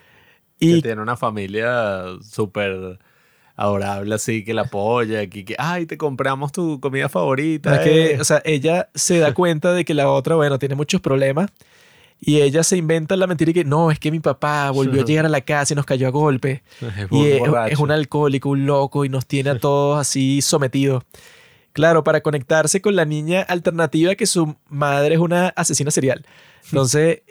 Y 0.59 0.81
tiene 0.81 1.01
una 1.01 1.17
familia 1.17 2.05
súper 2.21 2.99
adorable, 3.55 4.15
así, 4.15 4.43
que 4.43 4.53
la 4.53 4.63
apoya. 4.63 5.27
Que, 5.27 5.45
que, 5.45 5.55
ay, 5.57 5.85
te 5.85 5.97
compramos 5.97 6.51
tu 6.51 6.79
comida 6.79 7.09
favorita. 7.09 7.83
que, 7.83 8.13
eh". 8.13 8.21
o 8.21 8.23
sea, 8.23 8.41
ella 8.45 8.89
se 8.93 9.19
da 9.19 9.33
cuenta 9.35 9.73
de 9.73 9.85
que 9.85 9.93
la 9.93 10.09
otra, 10.09 10.35
bueno, 10.35 10.59
tiene 10.59 10.75
muchos 10.75 11.01
problemas. 11.01 11.49
Y 12.23 12.41
ella 12.41 12.63
se 12.63 12.77
inventa 12.77 13.17
la 13.17 13.25
mentira 13.25 13.49
y 13.49 13.53
que 13.55 13.65
no, 13.65 13.89
es 13.89 13.97
que 13.97 14.11
mi 14.11 14.19
papá 14.19 14.69
volvió 14.69 15.01
a 15.01 15.05
llegar 15.05 15.25
a 15.25 15.29
la 15.29 15.41
casa 15.41 15.73
y 15.73 15.75
nos 15.75 15.87
cayó 15.87 16.07
a 16.07 16.11
golpe. 16.11 16.61
Es 16.79 17.11
Y 17.11 17.25
es, 17.31 17.41
es 17.69 17.79
un 17.79 17.89
alcohólico, 17.89 18.49
un 18.49 18.67
loco 18.67 19.03
y 19.05 19.09
nos 19.09 19.25
tiene 19.25 19.49
a 19.49 19.59
todos 19.59 19.99
así 19.99 20.39
sometidos. 20.43 21.03
Claro, 21.73 22.03
para 22.03 22.21
conectarse 22.21 22.79
con 22.79 22.95
la 22.95 23.05
niña 23.05 23.41
alternativa 23.41 24.13
que 24.13 24.27
su 24.27 24.55
madre 24.69 25.15
es 25.15 25.19
una 25.19 25.47
asesina 25.49 25.89
serial. 25.89 26.23
Entonces, 26.65 27.21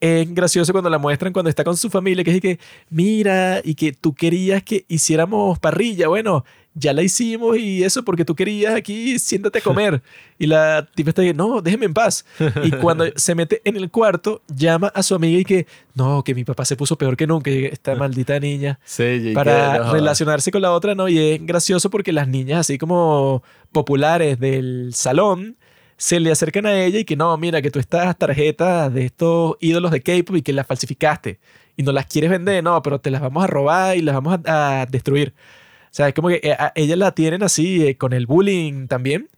es 0.00 0.32
gracioso 0.32 0.72
cuando 0.72 0.90
la 0.90 0.98
muestran 0.98 1.32
cuando 1.32 1.50
está 1.50 1.64
con 1.64 1.76
su 1.76 1.90
familia, 1.90 2.22
que 2.22 2.34
es 2.36 2.40
que, 2.40 2.58
mira, 2.88 3.60
y 3.64 3.74
que 3.74 3.92
tú 3.92 4.14
querías 4.14 4.62
que 4.62 4.84
hiciéramos 4.88 5.58
parrilla. 5.58 6.08
Bueno, 6.08 6.44
ya 6.74 6.92
la 6.92 7.02
hicimos 7.02 7.58
y 7.58 7.82
eso 7.82 8.04
porque 8.04 8.24
tú 8.24 8.36
querías 8.36 8.74
aquí, 8.74 9.18
siéntate 9.18 9.58
a 9.58 9.62
comer. 9.62 10.02
Y 10.40 10.46
la 10.46 10.86
tipa 10.94 11.10
está 11.10 11.22
ahí, 11.22 11.34
no, 11.34 11.60
déjeme 11.60 11.86
en 11.86 11.94
paz. 11.94 12.24
Y 12.62 12.70
cuando 12.70 13.06
se 13.16 13.34
mete 13.34 13.60
en 13.64 13.76
el 13.76 13.90
cuarto, 13.90 14.40
llama 14.46 14.86
a 14.94 15.02
su 15.02 15.16
amiga 15.16 15.40
y 15.40 15.44
que, 15.44 15.66
no, 15.96 16.22
que 16.22 16.32
mi 16.32 16.44
papá 16.44 16.64
se 16.64 16.76
puso 16.76 16.96
peor 16.96 17.16
que 17.16 17.26
nunca, 17.26 17.50
esta 17.50 17.94
maldita 17.96 18.38
niña 18.38 18.78
Sí, 18.84 19.32
para 19.34 19.78
no, 19.78 19.92
relacionarse 19.92 20.52
con 20.52 20.62
la 20.62 20.70
otra, 20.70 20.94
¿no? 20.94 21.08
Y 21.08 21.18
es 21.18 21.44
gracioso 21.44 21.90
porque 21.90 22.12
las 22.12 22.28
niñas 22.28 22.60
así 22.60 22.78
como 22.78 23.42
populares 23.72 24.38
del 24.38 24.92
salón 24.94 25.56
se 25.98 26.20
le 26.20 26.30
acercan 26.30 26.64
a 26.64 26.80
ella 26.80 27.00
y 27.00 27.04
que 27.04 27.16
no, 27.16 27.36
mira, 27.36 27.60
que 27.60 27.70
tú 27.70 27.80
estas 27.80 28.16
tarjetas 28.16 28.94
de 28.94 29.04
estos 29.06 29.56
ídolos 29.60 29.90
de 29.90 30.00
K-pop 30.00 30.36
y 30.36 30.42
que 30.42 30.52
las 30.52 30.66
falsificaste 30.66 31.40
y 31.76 31.82
no 31.82 31.92
las 31.92 32.06
quieres 32.06 32.30
vender, 32.30 32.62
no, 32.64 32.80
pero 32.82 33.00
te 33.00 33.10
las 33.10 33.20
vamos 33.20 33.44
a 33.44 33.46
robar 33.48 33.96
y 33.96 34.02
las 34.02 34.14
vamos 34.14 34.38
a, 34.46 34.86
destruir. 34.90 35.34
O 35.86 35.88
sea, 35.92 36.08
es 36.08 36.14
como 36.14 36.28
que 36.28 36.40
eh, 36.42 36.52
a 36.52 36.72
ella 36.76 36.96
la 36.96 37.12
tienen 37.14 37.42
así 37.42 37.86
eh, 37.86 37.96
con 37.98 38.12
el 38.12 38.26
bullying 38.26 38.86
también. 38.88 39.28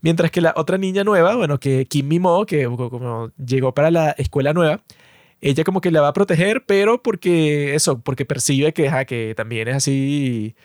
Mientras 0.00 0.30
que 0.32 0.40
la 0.40 0.54
otra 0.56 0.78
niña 0.78 1.04
nueva, 1.04 1.36
bueno, 1.36 1.60
que 1.60 1.86
Kim 1.86 2.08
Mimo, 2.08 2.46
que 2.46 2.64
como 2.64 3.30
llegó 3.38 3.74
para 3.74 3.90
la 3.90 4.10
escuela 4.12 4.52
nueva, 4.52 4.82
ella 5.40 5.64
como 5.64 5.80
que 5.80 5.90
la 5.92 6.00
va 6.02 6.08
a 6.08 6.12
proteger, 6.12 6.64
pero 6.66 7.02
porque 7.02 7.74
eso, 7.74 8.00
porque 8.00 8.24
percibe 8.26 8.72
que, 8.72 8.88
ajá, 8.88 9.04
que 9.04 9.34
también 9.36 9.68
es 9.68 9.76
así, 9.76 10.56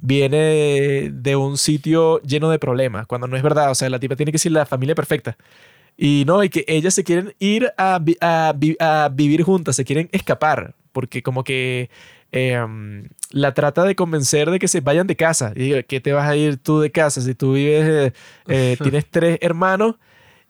viene 0.00 1.10
de 1.12 1.36
un 1.36 1.56
sitio 1.58 2.20
lleno 2.22 2.50
de 2.50 2.58
problemas, 2.58 3.06
cuando 3.06 3.26
no 3.26 3.36
es 3.36 3.42
verdad, 3.42 3.70
o 3.70 3.74
sea, 3.74 3.90
la 3.90 3.98
tipa 3.98 4.16
tiene 4.16 4.32
que 4.32 4.38
ser 4.38 4.52
la 4.52 4.66
familia 4.66 4.94
perfecta. 4.94 5.36
Y 5.96 6.24
no, 6.26 6.44
y 6.44 6.50
que 6.50 6.64
ellas 6.68 6.94
se 6.94 7.04
quieren 7.04 7.34
ir 7.38 7.72
a, 7.78 7.98
vi- 8.00 8.18
a 8.20 8.52
vi- 8.56 8.76
a 8.80 9.10
vivir 9.12 9.42
juntas, 9.42 9.76
se 9.76 9.84
quieren 9.84 10.08
escapar, 10.12 10.74
porque 10.92 11.22
como 11.22 11.42
que 11.44 11.90
em, 12.32 13.08
la 13.30 13.54
trata 13.54 13.84
de 13.84 13.94
convencer 13.96 14.50
de 14.50 14.58
que 14.58 14.68
se 14.68 14.80
vayan 14.80 15.06
de 15.06 15.16
casa. 15.16 15.52
Y 15.56 15.60
digo, 15.64 15.78
¿qué 15.88 16.00
te 16.00 16.12
vas 16.12 16.28
a 16.28 16.36
ir 16.36 16.58
tú 16.58 16.80
de 16.80 16.90
casa 16.92 17.20
si 17.22 17.34
tú 17.34 17.54
vives, 17.54 18.12
eh, 18.12 18.12
eh, 18.48 18.76
tienes 18.82 19.06
tres 19.10 19.38
hermanos 19.40 19.96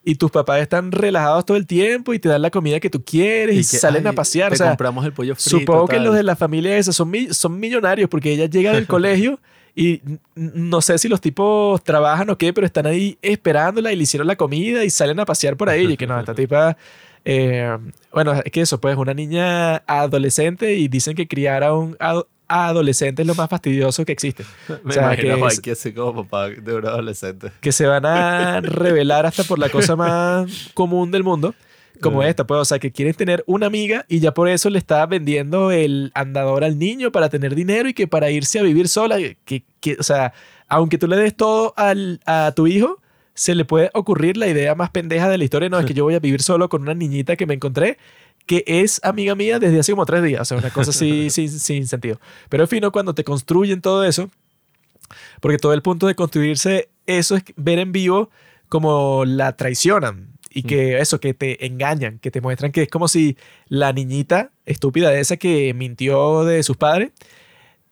y 0.09 0.15
tus 0.15 0.31
papás 0.31 0.61
están 0.61 0.93
relajados 0.93 1.45
todo 1.45 1.57
el 1.57 1.67
tiempo 1.67 2.15
y 2.15 2.19
te 2.21 2.29
dan 2.29 2.41
la 2.41 2.51
comida 2.51 2.79
que 2.81 2.89
tú 2.89 3.05
quieres 3.05 3.57
y, 3.57 3.59
que, 3.59 3.65
salen 3.79 4.07
a 4.07 4.13
pasear? 4.13 4.51
Te 4.51 4.55
O 4.55 4.57
sea, 4.59 4.69
compramos 4.69 5.05
el 5.05 5.13
pollo 5.13 5.35
frito. 5.35 5.51
Supongo 5.59 5.89
que 5.89 5.99
los 6.01 6.15
de 6.15 6.23
la 6.23 6.37
familia 6.37 6.79
esa 6.79 6.93
son, 6.93 7.11
mi- 7.11 7.29
son 7.35 7.59
millonarios 7.59 8.09
porque 8.09 8.33
ella 8.33 8.47
llega 8.47 8.73
del 8.73 8.87
colegio 8.97 9.41
y 9.75 10.01
no 10.37 10.81
sé 10.81 10.97
si 10.99 11.09
los 11.09 11.21
tipos 11.21 11.83
trabajan 11.85 12.31
o 12.31 12.39
qué, 12.39 12.53
pero 12.55 12.67
están 12.67 12.87
ahí 12.87 13.19
esperándola 13.21 13.93
y 13.93 13.97
le 13.97 14.05
hicieron 14.05 14.27
la 14.29 14.37
comida 14.37 14.85
y 14.85 14.91
salen 14.91 15.19
a 15.21 15.27
pasear 15.27 15.57
por 15.57 15.69
ahí. 15.69 15.85
Y 15.93 15.97
que 15.97 16.07
no, 16.07 16.19
esta 16.19 16.35
tipa. 16.37 16.77
eh, 17.25 17.77
bueno, 18.13 18.33
es 18.33 18.51
que 18.53 18.61
eso, 18.61 18.81
pues, 18.81 18.97
una 18.97 19.13
niña 19.13 19.79
adolescente 19.89 20.75
y 20.75 20.89
dicen 20.89 21.15
que 21.17 21.27
criar 21.29 21.65
a 21.65 21.75
un 21.75 21.97
ado- 21.99 22.29
adolescente 22.49 23.23
es 23.23 23.29
lo 23.29 23.35
más 23.35 23.49
fastidioso 23.49 24.05
que 24.05 24.13
existe. 24.13 24.45
Me 24.85 24.91
o 24.91 24.93
sea, 24.93 25.03
imagino 25.05 25.35
que 25.37 25.47
es- 25.47 25.57
Mikey 25.57 25.73
así 25.73 25.93
como 25.93 26.25
papá 26.25 26.49
de 26.51 26.75
un 26.75 26.87
adolescente. 26.87 27.51
Que 27.61 27.73
se 27.73 27.87
van 27.87 28.05
a 28.07 28.61
revelar 28.63 29.27
hasta 29.27 29.45
por 29.45 29.59
la 29.59 29.69
cosa 29.69 29.97
más 29.97 30.71
común 30.75 31.11
del 31.11 31.25
mundo. 31.25 31.55
Como 32.01 32.23
Eh. 32.23 32.29
esta, 32.29 32.47
pues, 32.47 32.61
o 32.61 32.65
sea, 32.67 32.79
que 32.79 32.93
quieren 32.93 33.15
tener 33.15 33.43
una 33.47 33.67
amiga 33.67 34.05
y 34.09 34.21
ya 34.21 34.35
por 34.35 34.49
eso 34.51 34.69
le 34.69 34.79
está 34.79 35.07
vendiendo 35.07 35.71
el 35.71 36.11
andador 36.15 36.63
al 36.63 36.79
niño 36.79 37.11
para 37.11 37.31
tener 37.31 37.55
dinero 37.55 37.89
y 37.89 37.95
que 37.95 38.07
para 38.07 38.31
irse 38.31 38.59
a 38.59 38.63
vivir 38.63 38.89
sola, 38.89 39.17
que, 39.47 39.65
que, 39.81 39.97
o 39.99 40.03
sea, 40.03 40.35
aunque 40.69 40.99
tú 40.99 41.07
le 41.09 41.17
des 41.17 41.35
todo 41.35 41.73
al, 41.77 42.21
a 42.27 42.53
tu 42.55 42.67
hijo, 42.67 43.01
se 43.33 43.55
le 43.55 43.65
puede 43.65 43.91
ocurrir 43.95 44.37
la 44.37 44.47
idea 44.47 44.75
más 44.75 44.91
pendeja 44.91 45.29
de 45.31 45.39
la 45.39 45.45
historia, 45.45 45.71
no, 45.71 45.79
es 45.79 45.87
que 45.87 45.95
yo 45.95 46.05
voy 46.05 46.15
a 46.15 46.19
vivir 46.21 46.43
solo 46.43 46.69
con 46.69 46.83
una 46.83 46.93
niñita 46.93 47.35
que 47.37 47.47
me 47.47 47.55
encontré, 47.55 47.97
que 48.47 48.65
es 48.67 49.01
amiga 49.03 49.35
mía 49.35 49.59
desde 49.59 49.81
hace 49.81 49.93
como 49.93 50.07
tres 50.07 50.23
días. 50.23 50.41
O 50.41 50.45
sea, 50.45 50.59
una 50.59 50.71
cosa 50.71 50.91
así 50.91 51.31
sin, 51.31 51.49
sin 51.49 51.87
sentido. 51.87 52.21
Pero 52.49 52.65
es 52.65 52.71
fino 52.71 52.93
cuando 52.93 53.15
te 53.15 53.25
construyen 53.25 53.81
todo 53.81 54.05
eso, 54.05 54.31
porque 55.41 55.59
todo 55.59 55.73
el 55.73 55.83
punto 55.83 56.07
de 56.07 56.15
construirse 56.15 56.89
eso 57.07 57.37
es 57.37 57.45
ver 57.57 57.79
en 57.79 57.93
vivo 57.93 58.31
como 58.69 59.25
la 59.25 59.57
traicionan 59.57 60.37
y 60.51 60.63
que 60.63 60.99
eso, 60.99 61.21
que 61.21 61.35
te 61.35 61.67
engañan, 61.67 62.19
que 62.19 62.31
te 62.31 62.41
muestran 62.41 62.73
que 62.73 62.83
es 62.83 62.89
como 62.89 63.09
si 63.09 63.37
la 63.69 63.93
niñita 63.93 64.53
estúpida 64.65 65.13
esa 65.15 65.37
que 65.37 65.75
mintió 65.75 66.45
de 66.45 66.63
sus 66.63 66.79
padres, 66.79 67.13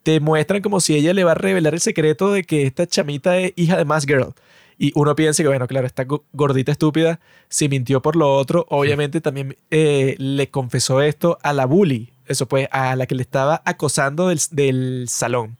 te 0.02 0.18
muestran 0.18 0.62
como 0.62 0.80
si 0.80 0.94
ella 0.94 1.12
le 1.12 1.24
va 1.24 1.32
a 1.32 1.34
revelar 1.34 1.74
el 1.74 1.80
secreto 1.80 2.32
de 2.32 2.44
que 2.44 2.62
esta 2.62 2.86
chamita 2.86 3.36
es 3.36 3.52
hija 3.56 3.76
de 3.76 3.84
Mass 3.84 4.06
Girl. 4.06 4.32
Y 4.78 4.92
uno 4.94 5.14
piensa 5.14 5.42
que, 5.42 5.48
bueno, 5.48 5.66
claro, 5.66 5.86
esta 5.86 6.06
gordita 6.32 6.72
estúpida, 6.72 7.20
si 7.48 7.68
mintió 7.68 8.02
por 8.02 8.16
lo 8.16 8.34
otro, 8.34 8.66
obviamente 8.68 9.20
también 9.20 9.56
eh, 9.70 10.16
le 10.18 10.50
confesó 10.50 11.00
esto 11.00 11.38
a 11.42 11.52
la 11.52 11.66
bully, 11.66 12.12
eso 12.26 12.46
pues, 12.46 12.68
a 12.72 12.96
la 12.96 13.06
que 13.06 13.14
le 13.14 13.22
estaba 13.22 13.62
acosando 13.64 14.28
del, 14.28 14.40
del 14.50 15.06
salón. 15.08 15.56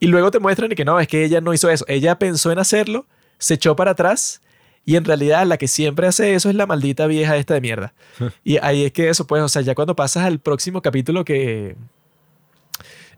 Y 0.00 0.06
luego 0.06 0.30
te 0.30 0.38
muestran 0.38 0.70
que 0.70 0.84
no, 0.84 1.00
es 1.00 1.08
que 1.08 1.24
ella 1.24 1.40
no 1.40 1.54
hizo 1.54 1.70
eso. 1.70 1.84
Ella 1.88 2.18
pensó 2.18 2.52
en 2.52 2.58
hacerlo, 2.58 3.06
se 3.38 3.54
echó 3.54 3.74
para 3.74 3.92
atrás 3.92 4.40
y 4.84 4.96
en 4.96 5.04
realidad 5.04 5.46
la 5.46 5.58
que 5.58 5.68
siempre 5.68 6.06
hace 6.06 6.34
eso 6.34 6.48
es 6.48 6.54
la 6.54 6.66
maldita 6.66 7.06
vieja 7.06 7.36
esta 7.36 7.54
de 7.54 7.60
mierda. 7.60 7.92
y 8.44 8.58
ahí 8.58 8.84
es 8.84 8.92
que 8.92 9.08
eso, 9.10 9.26
pues, 9.26 9.42
o 9.42 9.48
sea, 9.48 9.62
ya 9.62 9.74
cuando 9.74 9.94
pasas 9.94 10.24
al 10.24 10.38
próximo 10.38 10.80
capítulo 10.82 11.24
que... 11.24 11.76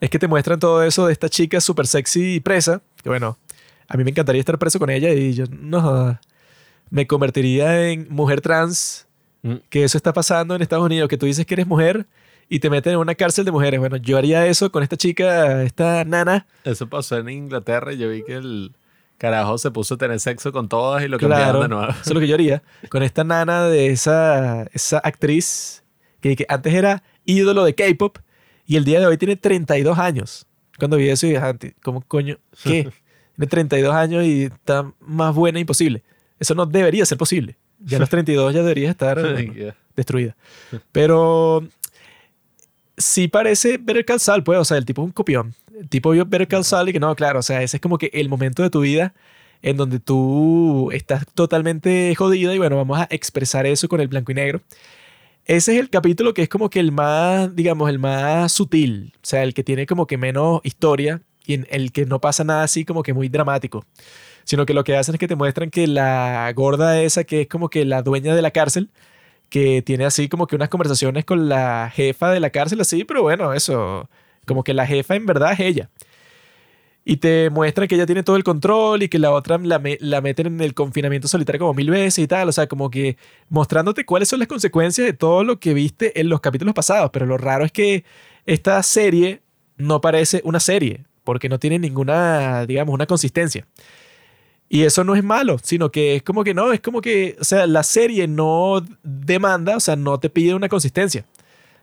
Es 0.00 0.08
que 0.08 0.18
te 0.18 0.26
muestran 0.26 0.58
todo 0.58 0.82
eso 0.82 1.06
de 1.06 1.12
esta 1.12 1.28
chica 1.28 1.60
súper 1.60 1.86
sexy 1.86 2.36
y 2.36 2.40
presa, 2.40 2.80
que 3.02 3.08
bueno, 3.10 3.38
a 3.90 3.96
mí 3.98 4.04
me 4.04 4.10
encantaría 4.10 4.40
estar 4.40 4.58
preso 4.58 4.78
con 4.78 4.88
ella 4.88 5.12
y 5.12 5.34
yo 5.34 5.44
no 5.50 6.18
me 6.88 7.06
convertiría 7.06 7.88
en 7.90 8.06
mujer 8.10 8.40
trans, 8.40 9.06
Mm. 9.42 9.54
que 9.70 9.84
eso 9.84 9.96
está 9.96 10.12
pasando 10.12 10.54
en 10.54 10.60
Estados 10.60 10.84
Unidos, 10.84 11.08
que 11.08 11.16
tú 11.16 11.24
dices 11.24 11.46
que 11.46 11.54
eres 11.54 11.66
mujer 11.66 12.06
y 12.50 12.58
te 12.58 12.68
meten 12.68 12.92
en 12.92 12.98
una 12.98 13.14
cárcel 13.14 13.46
de 13.46 13.50
mujeres. 13.50 13.80
Bueno, 13.80 13.96
yo 13.96 14.18
haría 14.18 14.46
eso 14.46 14.70
con 14.70 14.82
esta 14.82 14.98
chica, 14.98 15.62
esta 15.62 16.04
nana. 16.04 16.46
Eso 16.64 16.86
pasó 16.90 17.16
en 17.16 17.30
Inglaterra 17.30 17.92
y 17.94 17.96
yo 17.98 18.10
vi 18.10 18.22
que 18.22 18.34
el 18.34 18.72
carajo 19.16 19.56
se 19.56 19.70
puso 19.70 19.94
a 19.94 19.96
tener 19.98 20.20
sexo 20.20 20.52
con 20.52 20.68
todas 20.68 21.02
y 21.04 21.08
lo 21.08 21.16
Claro, 21.18 21.34
cambiaron 21.34 21.62
de 21.62 21.68
nuevo. 21.68 21.90
eso 21.90 22.00
es 22.04 22.10
lo 22.14 22.20
que 22.20 22.28
yo 22.28 22.34
haría. 22.34 22.62
Con 22.90 23.02
esta 23.02 23.24
nana 23.24 23.64
de 23.64 23.86
esa, 23.86 24.64
esa 24.74 24.98
actriz 24.98 25.84
que, 26.20 26.36
que 26.36 26.44
antes 26.50 26.74
era 26.74 27.02
ídolo 27.24 27.64
de 27.64 27.74
K-pop 27.74 28.18
y 28.66 28.76
el 28.76 28.84
día 28.84 29.00
de 29.00 29.06
hoy 29.06 29.16
tiene 29.16 29.36
32 29.36 29.98
años. 29.98 30.46
Cuando 30.78 30.98
vi 30.98 31.08
eso 31.08 31.26
y 31.26 31.30
dije, 31.30 31.40
"Ah, 31.42 31.56
¿cómo 31.82 32.02
coño? 32.02 32.36
¿Qué? 32.62 32.90
Tiene 33.40 33.50
32 33.50 33.94
años 33.94 34.24
y 34.24 34.44
está 34.44 34.92
más 35.00 35.34
buena 35.34 35.58
imposible. 35.58 36.02
Eso 36.38 36.54
no 36.54 36.66
debería 36.66 37.06
ser 37.06 37.16
posible. 37.16 37.56
Ya 37.78 37.96
a 37.96 38.00
los 38.00 38.08
32 38.10 38.52
ya 38.52 38.60
debería 38.60 38.90
estar 38.90 39.18
eh, 39.18 39.72
destruida. 39.96 40.36
Pero 40.92 41.66
sí 42.98 43.28
parece 43.28 43.78
Better 43.78 44.04
Call 44.04 44.20
Saul, 44.20 44.44
pues, 44.44 44.58
o 44.58 44.64
sea, 44.64 44.76
el 44.76 44.84
tipo 44.84 45.02
es 45.02 45.06
un 45.06 45.12
copión. 45.12 45.54
El 45.78 45.88
tipo 45.88 46.10
vio 46.10 46.26
Better 46.26 46.48
Call 46.48 46.64
Saul 46.64 46.90
y 46.90 46.92
que 46.92 47.00
no, 47.00 47.14
claro, 47.16 47.38
o 47.38 47.42
sea, 47.42 47.62
ese 47.62 47.78
es 47.78 47.80
como 47.80 47.96
que 47.96 48.10
el 48.12 48.28
momento 48.28 48.62
de 48.62 48.68
tu 48.68 48.80
vida 48.80 49.14
en 49.62 49.76
donde 49.76 50.00
tú 50.00 50.90
estás 50.92 51.26
totalmente 51.34 52.14
jodida 52.14 52.54
y 52.54 52.58
bueno, 52.58 52.76
vamos 52.76 52.98
a 52.98 53.08
expresar 53.10 53.66
eso 53.66 53.88
con 53.88 54.00
el 54.00 54.08
blanco 54.08 54.32
y 54.32 54.34
negro. 54.34 54.60
Ese 55.46 55.72
es 55.72 55.80
el 55.80 55.90
capítulo 55.90 56.34
que 56.34 56.42
es 56.42 56.48
como 56.48 56.70
que 56.70 56.80
el 56.80 56.92
más, 56.92 57.54
digamos, 57.56 57.88
el 57.88 57.98
más 57.98 58.52
sutil, 58.52 59.12
o 59.16 59.26
sea, 59.26 59.42
el 59.42 59.54
que 59.54 59.64
tiene 59.64 59.86
como 59.86 60.06
que 60.06 60.16
menos 60.18 60.60
historia 60.64 61.22
en 61.54 61.66
el 61.70 61.92
que 61.92 62.06
no 62.06 62.20
pasa 62.20 62.44
nada 62.44 62.62
así 62.62 62.84
como 62.84 63.02
que 63.02 63.14
muy 63.14 63.28
dramático, 63.28 63.84
sino 64.44 64.66
que 64.66 64.74
lo 64.74 64.84
que 64.84 64.96
hacen 64.96 65.14
es 65.14 65.18
que 65.18 65.28
te 65.28 65.36
muestran 65.36 65.70
que 65.70 65.86
la 65.86 66.52
gorda 66.54 67.00
esa 67.02 67.24
que 67.24 67.42
es 67.42 67.48
como 67.48 67.68
que 67.70 67.84
la 67.84 68.02
dueña 68.02 68.34
de 68.34 68.42
la 68.42 68.50
cárcel, 68.50 68.90
que 69.48 69.82
tiene 69.82 70.04
así 70.06 70.28
como 70.28 70.46
que 70.46 70.56
unas 70.56 70.68
conversaciones 70.68 71.24
con 71.24 71.48
la 71.48 71.90
jefa 71.94 72.30
de 72.30 72.40
la 72.40 72.50
cárcel 72.50 72.80
así, 72.80 73.04
pero 73.04 73.22
bueno, 73.22 73.52
eso, 73.54 74.08
como 74.46 74.64
que 74.64 74.74
la 74.74 74.86
jefa 74.86 75.16
en 75.16 75.26
verdad 75.26 75.52
es 75.52 75.60
ella. 75.60 75.90
Y 77.04 77.16
te 77.16 77.50
muestran 77.50 77.88
que 77.88 77.94
ella 77.94 78.06
tiene 78.06 78.22
todo 78.22 78.36
el 78.36 78.44
control 78.44 79.02
y 79.02 79.08
que 79.08 79.18
la 79.18 79.30
otra 79.32 79.58
la, 79.58 79.80
la 80.00 80.20
meten 80.20 80.46
en 80.46 80.60
el 80.60 80.74
confinamiento 80.74 81.28
solitario 81.28 81.60
como 81.60 81.74
mil 81.74 81.90
veces 81.90 82.22
y 82.22 82.28
tal. 82.28 82.48
O 82.48 82.52
sea, 82.52 82.66
como 82.68 82.90
que 82.90 83.16
mostrándote 83.48 84.04
cuáles 84.04 84.28
son 84.28 84.38
las 84.38 84.48
consecuencias 84.48 85.06
de 85.06 85.12
todo 85.14 85.42
lo 85.42 85.58
que 85.58 85.74
viste 85.74 86.20
en 86.20 86.28
los 86.28 86.40
capítulos 86.40 86.74
pasados. 86.74 87.10
Pero 87.12 87.26
lo 87.26 87.38
raro 87.38 87.64
es 87.64 87.72
que 87.72 88.04
esta 88.46 88.82
serie 88.82 89.42
no 89.76 90.00
parece 90.00 90.42
una 90.44 90.60
serie, 90.60 91.04
porque 91.24 91.48
no 91.48 91.58
tiene 91.58 91.78
ninguna, 91.78 92.66
digamos, 92.66 92.94
una 92.94 93.06
consistencia. 93.06 93.66
Y 94.68 94.84
eso 94.84 95.02
no 95.02 95.16
es 95.16 95.24
malo, 95.24 95.58
sino 95.60 95.90
que 95.90 96.16
es 96.16 96.22
como 96.22 96.44
que 96.44 96.54
no, 96.54 96.72
es 96.72 96.80
como 96.80 97.00
que, 97.00 97.36
o 97.40 97.44
sea, 97.44 97.66
la 97.66 97.82
serie 97.82 98.28
no 98.28 98.84
demanda, 99.02 99.76
o 99.76 99.80
sea, 99.80 99.96
no 99.96 100.20
te 100.20 100.30
pide 100.30 100.54
una 100.54 100.68
consistencia, 100.68 101.24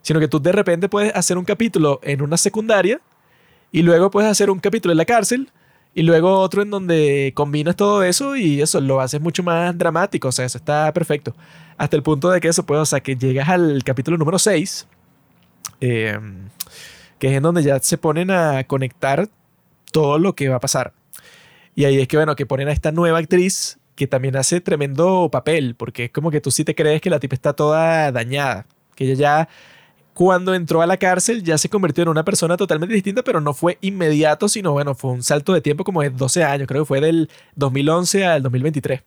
sino 0.01 0.21
que 0.21 0.29
tú 0.29 0.39
de 0.41 0.53
repente 0.53 0.87
puedes 0.87 1.13
hacer 1.13 1.37
un 1.37 1.43
capítulo 1.43 1.99
en 2.01 2.21
una 2.21 2.37
secundaria 2.37 3.01
y 3.73 3.81
luego 3.81 4.09
puedes 4.09 4.31
hacer 4.31 4.49
un 4.49 4.59
capítulo 4.59 4.93
en 4.93 4.99
la 4.99 5.05
cárcel 5.05 5.51
y 5.93 6.03
luego 6.03 6.39
otro 6.39 6.61
en 6.61 6.69
donde 6.69 7.33
combinas 7.35 7.75
todo 7.75 8.03
eso 8.03 8.37
y 8.37 8.61
eso 8.61 8.79
lo 8.79 9.01
haces 9.01 9.19
mucho 9.19 9.43
más 9.43 9.77
dramático, 9.77 10.29
o 10.29 10.31
sea, 10.31 10.45
eso 10.45 10.57
está 10.57 10.93
perfecto. 10.93 11.35
Hasta 11.77 11.97
el 11.97 12.03
punto 12.03 12.29
de 12.29 12.39
que 12.39 12.47
eso 12.47 12.65
puede, 12.65 12.81
o 12.81 12.85
sea, 12.85 13.01
que 13.01 13.17
llegas 13.17 13.49
al 13.49 13.83
capítulo 13.83 14.17
número 14.17 14.39
6, 14.39 14.87
eh, 15.81 16.19
que 17.19 17.27
es 17.27 17.33
en 17.33 17.43
donde 17.43 17.63
ya 17.63 17.79
se 17.79 17.97
ponen 17.97 18.31
a 18.31 18.63
conectar 18.65 19.29
todo 19.91 20.19
lo 20.19 20.35
que 20.35 20.49
va 20.49 20.57
a 20.57 20.59
pasar. 20.59 20.93
Y 21.75 21.85
ahí 21.85 21.99
es 21.99 22.07
que, 22.07 22.17
bueno, 22.17 22.35
que 22.35 22.45
ponen 22.45 22.67
a 22.67 22.71
esta 22.71 22.91
nueva 22.91 23.19
actriz 23.19 23.77
que 23.95 24.07
también 24.07 24.35
hace 24.35 24.61
tremendo 24.61 25.29
papel, 25.31 25.75
porque 25.75 26.05
es 26.05 26.11
como 26.11 26.29
que 26.29 26.39
tú 26.39 26.51
sí 26.51 26.63
te 26.63 26.75
crees 26.75 27.01
que 27.01 27.09
la 27.09 27.19
tipa 27.19 27.35
está 27.35 27.53
toda 27.53 28.11
dañada, 28.11 28.67
que 28.95 29.05
ella 29.05 29.15
ya 29.15 29.49
cuando 30.13 30.55
entró 30.55 30.81
a 30.81 30.87
la 30.87 30.97
cárcel 30.97 31.43
ya 31.43 31.59
se 31.59 31.69
convirtió 31.69 32.01
en 32.03 32.09
una 32.09 32.25
persona 32.25 32.57
totalmente 32.57 32.95
distinta, 32.95 33.23
pero 33.23 33.41
no 33.41 33.53
fue 33.53 33.77
inmediato, 33.81 34.49
sino 34.49 34.71
bueno, 34.71 34.95
fue 34.95 35.11
un 35.11 35.21
salto 35.21 35.53
de 35.53 35.61
tiempo 35.61 35.83
como 35.83 36.01
de 36.01 36.09
12 36.09 36.43
años, 36.43 36.67
creo 36.67 36.83
que 36.83 36.87
fue 36.87 37.01
del 37.01 37.29
2011 37.55 38.25
al 38.25 38.41
2023. 38.43 39.01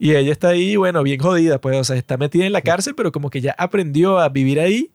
Y 0.00 0.14
ella 0.14 0.32
está 0.32 0.48
ahí, 0.48 0.76
bueno, 0.76 1.02
bien 1.02 1.20
jodida, 1.20 1.60
pues, 1.60 1.76
o 1.76 1.84
sea, 1.84 1.94
está 1.94 2.16
metida 2.16 2.46
en 2.46 2.52
la 2.52 2.62
cárcel, 2.62 2.94
pero 2.96 3.12
como 3.12 3.30
que 3.30 3.40
ya 3.40 3.54
aprendió 3.58 4.18
a 4.18 4.28
vivir 4.28 4.58
ahí. 4.58 4.90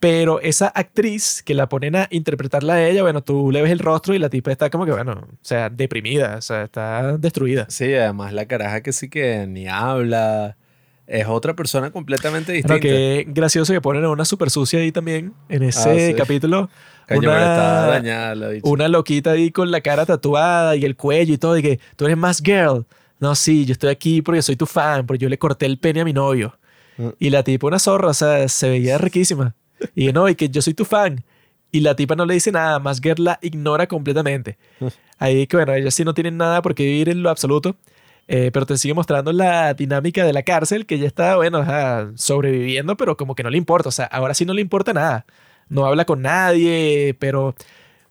Pero 0.00 0.40
esa 0.40 0.68
actriz 0.68 1.42
que 1.44 1.52
la 1.54 1.68
ponen 1.68 1.94
a 1.94 2.08
interpretarla 2.10 2.74
a 2.74 2.88
ella, 2.88 3.02
bueno, 3.02 3.22
tú 3.22 3.50
le 3.52 3.60
ves 3.60 3.70
el 3.70 3.78
rostro 3.80 4.14
y 4.14 4.18
la 4.18 4.30
tipa 4.30 4.50
está 4.50 4.70
como 4.70 4.86
que, 4.86 4.92
bueno, 4.92 5.12
o 5.12 5.36
sea, 5.42 5.68
deprimida, 5.68 6.36
o 6.38 6.40
sea, 6.40 6.62
está 6.62 7.18
destruida. 7.18 7.66
Sí, 7.68 7.92
además 7.94 8.32
la 8.32 8.46
caraja 8.46 8.80
que 8.82 8.92
sí 8.92 9.10
que 9.10 9.46
ni 9.46 9.68
habla. 9.68 10.56
Es 11.06 11.26
otra 11.26 11.54
persona 11.54 11.90
completamente 11.90 12.52
distinta. 12.52 12.78
que 12.80 13.24
gracioso 13.28 13.72
que 13.72 13.80
ponen 13.80 14.04
a 14.04 14.10
una 14.10 14.24
super 14.24 14.48
sucia 14.48 14.78
ahí 14.78 14.92
también, 14.92 15.34
en 15.48 15.64
ese 15.64 15.90
Ah, 15.90 15.94
sí. 16.08 16.14
capítulo. 16.14 16.70
Pero 17.08 17.20
una- 17.22 17.86
dañada 17.88 18.34
la. 18.36 18.48
Una 18.62 18.86
loquita 18.88 19.32
ahí 19.32 19.50
con 19.50 19.70
la 19.72 19.80
cara 19.80 20.06
tatuada 20.06 20.76
y 20.76 20.84
el 20.84 20.94
cuello 20.96 21.34
y 21.34 21.38
todo, 21.38 21.58
y 21.58 21.62
que 21.62 21.80
tú 21.96 22.04
eres 22.06 22.16
más 22.16 22.40
girl. 22.42 22.86
No, 23.18 23.34
sí, 23.34 23.66
yo 23.66 23.72
estoy 23.72 23.90
aquí 23.90 24.22
porque 24.22 24.40
soy 24.40 24.54
tu 24.56 24.64
fan, 24.66 25.04
porque 25.04 25.18
yo 25.22 25.28
le 25.28 25.36
corté 25.36 25.66
el 25.66 25.78
pene 25.78 26.00
a 26.00 26.04
mi 26.04 26.12
novio. 26.12 26.56
Mm. 26.96 27.08
Y 27.18 27.30
la 27.30 27.42
tipa, 27.42 27.66
una 27.66 27.78
zorra, 27.80 28.08
o 28.08 28.14
sea, 28.14 28.48
se 28.48 28.70
veía 28.70 28.96
riquísima. 28.96 29.56
Y 29.94 30.12
no, 30.12 30.28
y 30.28 30.34
que 30.34 30.48
yo 30.48 30.62
soy 30.62 30.74
tu 30.74 30.84
fan. 30.84 31.24
Y 31.72 31.80
la 31.80 31.94
tipa 31.94 32.16
no 32.16 32.26
le 32.26 32.34
dice 32.34 32.50
nada, 32.52 32.78
más 32.80 33.00
girl 33.00 33.24
la 33.24 33.38
ignora 33.42 33.86
completamente. 33.86 34.58
Ahí 35.18 35.46
que 35.46 35.56
bueno, 35.56 35.74
ellos 35.74 35.94
sí 35.94 36.04
no 36.04 36.14
tienen 36.14 36.36
nada 36.36 36.62
por 36.62 36.74
qué 36.74 36.84
vivir 36.84 37.08
en 37.08 37.22
lo 37.22 37.30
absoluto. 37.30 37.76
eh, 38.28 38.50
pero 38.52 38.66
te 38.66 38.76
sigue 38.78 38.94
mostrando 38.94 39.32
la 39.32 39.74
dinámica 39.74 40.24
de 40.24 40.32
la 40.32 40.42
cárcel, 40.42 40.86
que 40.86 40.98
ya 40.98 41.06
está, 41.06 41.36
bueno, 41.36 41.58
ajá, 41.58 42.10
sobreviviendo, 42.14 42.96
pero 42.96 43.16
como 43.16 43.34
que 43.34 43.42
no 43.42 43.50
le 43.50 43.58
importa. 43.58 43.88
O 43.88 43.92
sea, 43.92 44.06
ahora 44.06 44.34
sí 44.34 44.44
no 44.44 44.54
le 44.54 44.60
importa 44.62 44.92
nada. 44.92 45.26
No 45.68 45.86
habla 45.86 46.04
con 46.04 46.22
nadie, 46.22 47.14
pero 47.18 47.54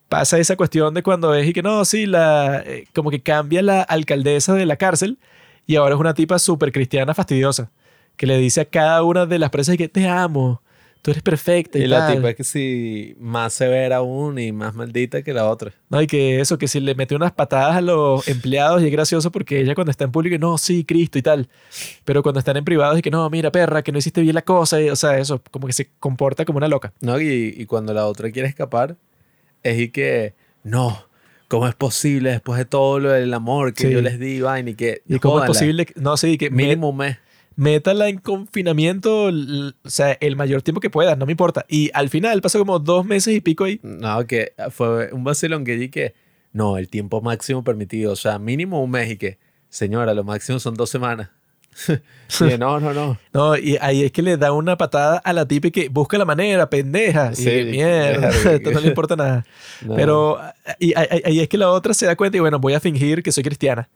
pasa 0.10 0.40
esa 0.40 0.56
cuestión 0.58 0.94
de 0.94 1.04
cuando 1.04 1.34
es 1.36 1.48
y 1.48 1.54
que 1.54 1.62
no, 1.64 1.86
sí, 1.86 2.06
la, 2.06 2.64
eh, 2.66 2.86
como 2.94 3.12
que 3.12 3.22
cambia 3.22 3.62
la 3.62 3.82
alcaldesa 3.82 4.54
de 4.56 4.66
la 4.66 4.76
cárcel 4.78 5.20
y 5.68 5.76
ahora 5.76 5.96
es 5.96 6.02
una 6.02 6.14
tipa 6.16 6.40
súper 6.40 6.72
cristiana 6.72 7.14
fastidiosa 7.14 7.72
que 8.18 8.26
le 8.26 8.38
dice 8.38 8.62
a 8.62 8.66
cada 8.66 9.04
una 9.04 9.26
de 9.26 9.40
las 9.40 9.50
presas 9.50 9.78
que 9.78 9.88
te 9.88 10.08
amo, 10.08 10.62
tú 11.02 11.12
eres 11.12 11.24
perfecta 11.24 11.80
y, 11.80 11.84
Y 11.84 11.88
la 11.88 12.00
tal. 12.08 12.16
tipa 12.18 12.30
es 12.32 12.36
que 12.36 12.44
sí, 12.44 13.16
más 13.20 13.54
severa 13.54 13.98
aún 13.98 14.38
y 14.40 14.52
más 14.52 14.76
maldita 14.76 15.22
que 15.22 15.34
la 15.34 15.50
otra. 15.50 15.72
No, 15.90 16.02
y 16.02 16.08
que 16.08 16.40
eso, 16.42 16.58
que 16.58 16.68
si 16.68 16.80
le 16.80 16.94
mete 16.96 17.16
unas 17.16 17.32
patadas 17.32 17.78
a 17.78 17.82
los 17.82 18.28
empleados 18.28 18.82
y 18.82 18.86
es 18.86 18.92
gracioso 18.92 19.32
porque 19.32 19.60
ella 19.62 19.76
cuando 19.76 19.92
está 19.92 20.04
en 20.04 20.12
público, 20.12 20.38
no, 20.40 20.58
sí, 20.58 20.84
Cristo 20.84 21.18
y 21.18 21.22
tal. 21.22 21.48
Pero 22.06 22.22
cuando 22.24 22.40
están 22.40 22.58
en 22.58 22.66
privado 22.66 22.96
es 22.96 23.02
que 23.02 23.12
no, 23.12 23.30
mira, 23.30 23.52
perra, 23.52 23.82
que 23.82 23.92
no 23.92 23.98
hiciste 23.98 24.22
bien 24.22 24.36
la 24.36 24.42
cosa. 24.44 24.82
y, 24.82 24.90
o 24.90 24.96
sea, 24.96 25.18
eso, 25.18 25.42
como 25.52 25.68
que 25.68 25.74
se 25.74 25.90
comporta 26.00 26.46
como 26.46 26.58
una 26.58 26.68
loca. 26.68 26.94
¿No? 27.02 27.20
Y, 27.20 27.54
y 27.58 27.66
cuando 27.66 27.94
la 27.94 28.06
otra 28.06 28.30
quiere 28.32 28.48
escapar, 28.48 28.98
es 29.64 29.80
y 29.80 29.90
que, 29.90 30.34
no, 30.64 31.06
¿cómo 31.48 31.68
es 31.68 31.76
posible 31.76 32.32
después 32.32 32.58
de 32.58 32.66
todo 32.66 33.00
lo 33.00 33.12
del 33.12 33.34
amor 33.34 33.74
que 33.74 33.88
Sí. 33.88 33.92
yo 33.94 34.02
les 34.02 34.20
di, 34.20 34.42
vaina, 34.42 34.70
y 34.72 34.76
que... 34.76 35.02
¿Y 35.08 35.20
cómo 35.20 35.40
es 35.42 35.48
posible? 35.48 35.88
No, 35.96 36.16
sí, 36.18 36.38
que 36.38 36.50
Mínimo 36.50 36.90
un 36.90 36.98
mes. 36.98 37.18
Métala 37.60 38.08
en 38.08 38.20
confinamiento, 38.20 39.26
o 39.26 39.90
sea, 39.90 40.14
el 40.22 40.36
mayor 40.38 40.62
tiempo 40.62 40.80
que 40.80 40.90
puedas, 40.90 41.18
no 41.18 41.26
me 41.26 41.34
importa. 41.34 41.66
Y 41.68 41.92
al 41.94 42.10
final 42.10 42.42
pasó 42.42 42.58
como 42.58 42.80
dos 42.80 43.06
meses 43.06 43.36
y 43.36 43.42
pico 43.42 43.66
ahí. 43.66 43.80
No, 43.84 44.26
que 44.26 44.54
fue 44.72 45.12
un 45.12 45.24
vacilón 45.26 45.66
que 45.66 45.76
di 45.76 45.90
que, 45.90 46.14
no, 46.54 46.78
el 46.78 46.88
tiempo 46.88 47.22
máximo 47.22 47.64
permitido, 47.64 48.14
o 48.14 48.16
sea, 48.16 48.40
mínimo 48.40 48.82
un 48.82 48.92
mes 48.92 49.12
y 49.12 49.18
que, 49.18 49.40
señora, 49.70 50.14
lo 50.14 50.24
máximo 50.24 50.60
son 50.60 50.76
dos 50.76 50.90
semanas. 50.90 51.30
Sí, 52.28 52.46
no, 52.60 52.80
no, 52.80 52.94
no. 52.94 53.18
No, 53.34 53.58
y 53.58 53.76
ahí 53.82 54.04
es 54.04 54.12
que 54.12 54.22
le 54.22 54.38
da 54.38 54.52
una 54.52 54.78
patada 54.78 55.18
a 55.18 55.34
la 55.34 55.48
tipa 55.48 55.68
y 55.68 55.72
que 55.72 55.90
busca 55.90 56.18
la 56.18 56.26
manera, 56.26 56.70
pendeja. 56.70 57.34
Sí, 57.34 57.50
y 57.50 57.64
mierda, 57.66 58.30
esto 58.54 58.72
no 58.72 58.80
le 58.80 58.88
importa 58.88 59.16
nada. 59.16 59.46
No. 59.84 59.96
Pero 59.96 60.40
y, 60.80 60.94
ahí- 60.96 61.22
ahí 61.26 61.40
es 61.40 61.50
que 61.50 61.58
la 61.58 61.70
otra 61.72 61.94
se 61.96 62.06
da 62.06 62.16
cuenta 62.16 62.38
y 62.38 62.40
bueno, 62.40 62.60
voy 62.60 62.74
a 62.74 62.80
fingir 62.80 63.24
que 63.24 63.32
soy 63.32 63.44
cristiana. 63.44 63.90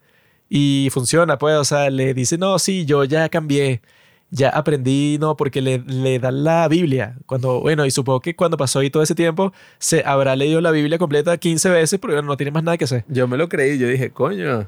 Y 0.49 0.89
funciona, 0.91 1.38
pues, 1.38 1.55
o 1.55 1.63
sea, 1.63 1.89
le 1.89 2.13
dice, 2.13 2.38
no, 2.38 2.59
sí, 2.59 2.85
yo 2.85 3.03
ya 3.05 3.30
cambié, 3.30 3.81
ya 4.30 4.49
aprendí, 4.49 5.17
no, 5.19 5.38
porque 5.38 5.61
le, 5.61 5.80
le 5.80 6.19
dan 6.19 6.43
la 6.43 6.67
Biblia. 6.67 7.17
Cuando, 7.25 7.61
bueno, 7.61 7.85
y 7.85 7.91
supongo 7.91 8.19
que 8.19 8.35
cuando 8.35 8.57
pasó 8.57 8.80
ahí 8.80 8.89
todo 8.89 9.03
ese 9.03 9.15
tiempo, 9.15 9.53
se 9.77 10.03
habrá 10.05 10.35
leído 10.35 10.59
la 10.61 10.72
Biblia 10.72 10.97
completa 10.97 11.38
15 11.38 11.69
veces 11.69 11.99
porque 11.99 12.22
no 12.22 12.38
tiene 12.38 12.51
más 12.51 12.63
nada 12.63 12.77
que 12.77 12.85
hacer. 12.85 13.05
Yo 13.07 13.27
me 13.27 13.38
lo 13.38 13.47
creí, 13.47 13.77
yo 13.77 13.88
dije, 13.88 14.11
coño. 14.11 14.67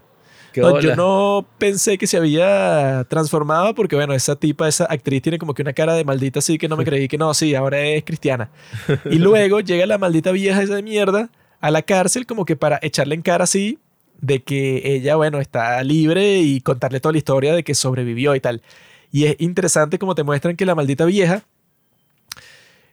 Qué 0.54 0.62
No, 0.62 0.80
yo 0.80 0.95
no 0.95 1.45
pensé 1.58 1.98
que 1.98 2.08
se 2.08 2.16
había 2.16 3.06
transformado 3.10 3.76
porque, 3.76 3.95
bueno, 3.95 4.14
esa 4.14 4.36
tipa, 4.36 4.68
esa 4.68 4.86
actriz 4.86 5.22
tiene 5.22 5.38
como 5.38 5.54
que 5.54 5.64
una 5.64 5.74
cara 5.74 5.94
de 5.94 6.06
maldita 6.06 6.40
así 6.40 6.58
que 6.58 6.70
no 6.70 6.78
me 6.78 6.86
creí 6.86 7.08
que 7.08 7.18
no, 7.18 7.34
sí, 7.34 7.56
ahora 7.56 7.82
es 7.82 8.04
cristiana. 8.06 8.52
Y 9.10 9.18
luego 9.18 9.60
llega 9.60 9.86
la 9.86 9.98
maldita 9.98 10.32
vieja 10.32 10.62
esa 10.62 10.76
de 10.76 10.84
mierda 10.84 11.30
a 11.60 11.72
la 11.72 11.82
cárcel 11.82 12.26
como 12.26 12.45
que 12.45 12.56
para 12.56 12.80
echarle 12.84 13.16
en 13.16 13.24
cara 13.24 13.45
así 13.45 13.80
de 14.22 14.44
que 14.44 14.82
ella, 14.95 15.16
bueno, 15.16 15.40
está 15.40 15.84
libre 15.84 16.40
y 16.40 16.61
contarle 16.61 17.00
toda 17.00 17.14
la 17.14 17.18
historia 17.19 17.53
de 17.53 17.64
que 17.64 17.76
sobrevivió 17.76 18.35
y 18.35 18.40
tal. 18.40 18.61
Y 19.11 19.26
es 19.26 19.35
interesante 19.40 20.00
como 20.00 20.16
te 20.16 20.24
muestran 20.24 20.56
que 20.56 20.66
la 20.66 20.76
maldita 20.76 21.06
vieja 21.06 21.45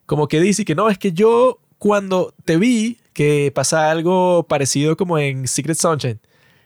como 0.07 0.29
que 0.29 0.41
dice 0.41 0.65
que 0.65 0.75
no, 0.75 0.91
es 0.91 0.99
que 0.99 1.13
yo 1.13 1.59
cuando 1.79 2.35
te 2.45 2.57
vi 2.57 2.99
que 3.13 3.53
pasa 3.55 3.91
algo 3.91 4.47
parecido 4.49 4.97
como 4.97 5.19
en 5.19 5.49
Secret 5.49 5.79
Sunshine, 5.79 6.21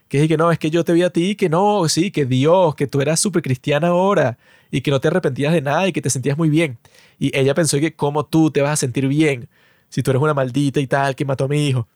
que 0.09 0.21
es 0.23 0.27
que 0.27 0.37
no, 0.37 0.51
es 0.51 0.59
que 0.59 0.69
yo 0.69 0.83
te 0.83 0.93
vi 0.93 1.03
a 1.03 1.11
ti, 1.11 1.35
que 1.35 1.49
no, 1.49 1.87
sí, 1.89 2.11
que 2.11 2.25
Dios, 2.25 2.75
que 2.75 2.87
tú 2.87 3.01
eras 3.01 3.19
súper 3.19 3.41
cristiana 3.41 3.87
ahora 3.87 4.37
y 4.71 4.81
que 4.81 4.91
no 4.91 4.99
te 4.99 5.07
arrepentías 5.09 5.53
de 5.53 5.61
nada 5.61 5.87
y 5.87 5.93
que 5.93 6.01
te 6.01 6.09
sentías 6.09 6.37
muy 6.37 6.49
bien. 6.49 6.77
Y 7.19 7.37
ella 7.37 7.53
pensó 7.53 7.79
que 7.79 7.95
cómo 7.95 8.25
tú 8.25 8.51
te 8.51 8.61
vas 8.61 8.71
a 8.71 8.75
sentir 8.77 9.07
bien 9.07 9.49
si 9.89 10.03
tú 10.03 10.11
eres 10.11 10.21
una 10.21 10.33
maldita 10.33 10.79
y 10.79 10.87
tal 10.87 11.15
que 11.15 11.25
mató 11.25 11.45
a 11.45 11.47
mi 11.47 11.67
hijo. 11.67 11.87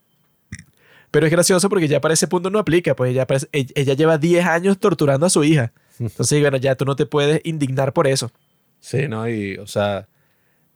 Pero 1.11 1.25
es 1.25 1.31
gracioso 1.31 1.67
porque 1.69 1.87
ya 1.89 1.99
para 1.99 2.13
ese 2.13 2.27
punto 2.27 2.49
no 2.49 2.57
aplica, 2.59 2.95
pues 2.95 3.11
ella, 3.11 3.27
parece- 3.27 3.49
ella, 3.51 3.93
lleva 3.93 4.17
10 4.17 4.45
años 4.45 4.79
torturando 4.79 5.25
a 5.25 5.29
su 5.29 5.43
hija. 5.43 5.73
Entonces, 5.99 6.39
bueno, 6.41 6.57
ya 6.57 6.75
tú 6.75 6.85
no 6.85 6.95
te 6.95 7.05
puedes 7.05 7.41
indignar 7.43 7.93
por 7.93 8.07
eso. 8.07 8.31
Sí, 8.79 9.07
¿no? 9.07 9.29
Y, 9.29 9.57
o 9.57 9.67
sea, 9.67 10.07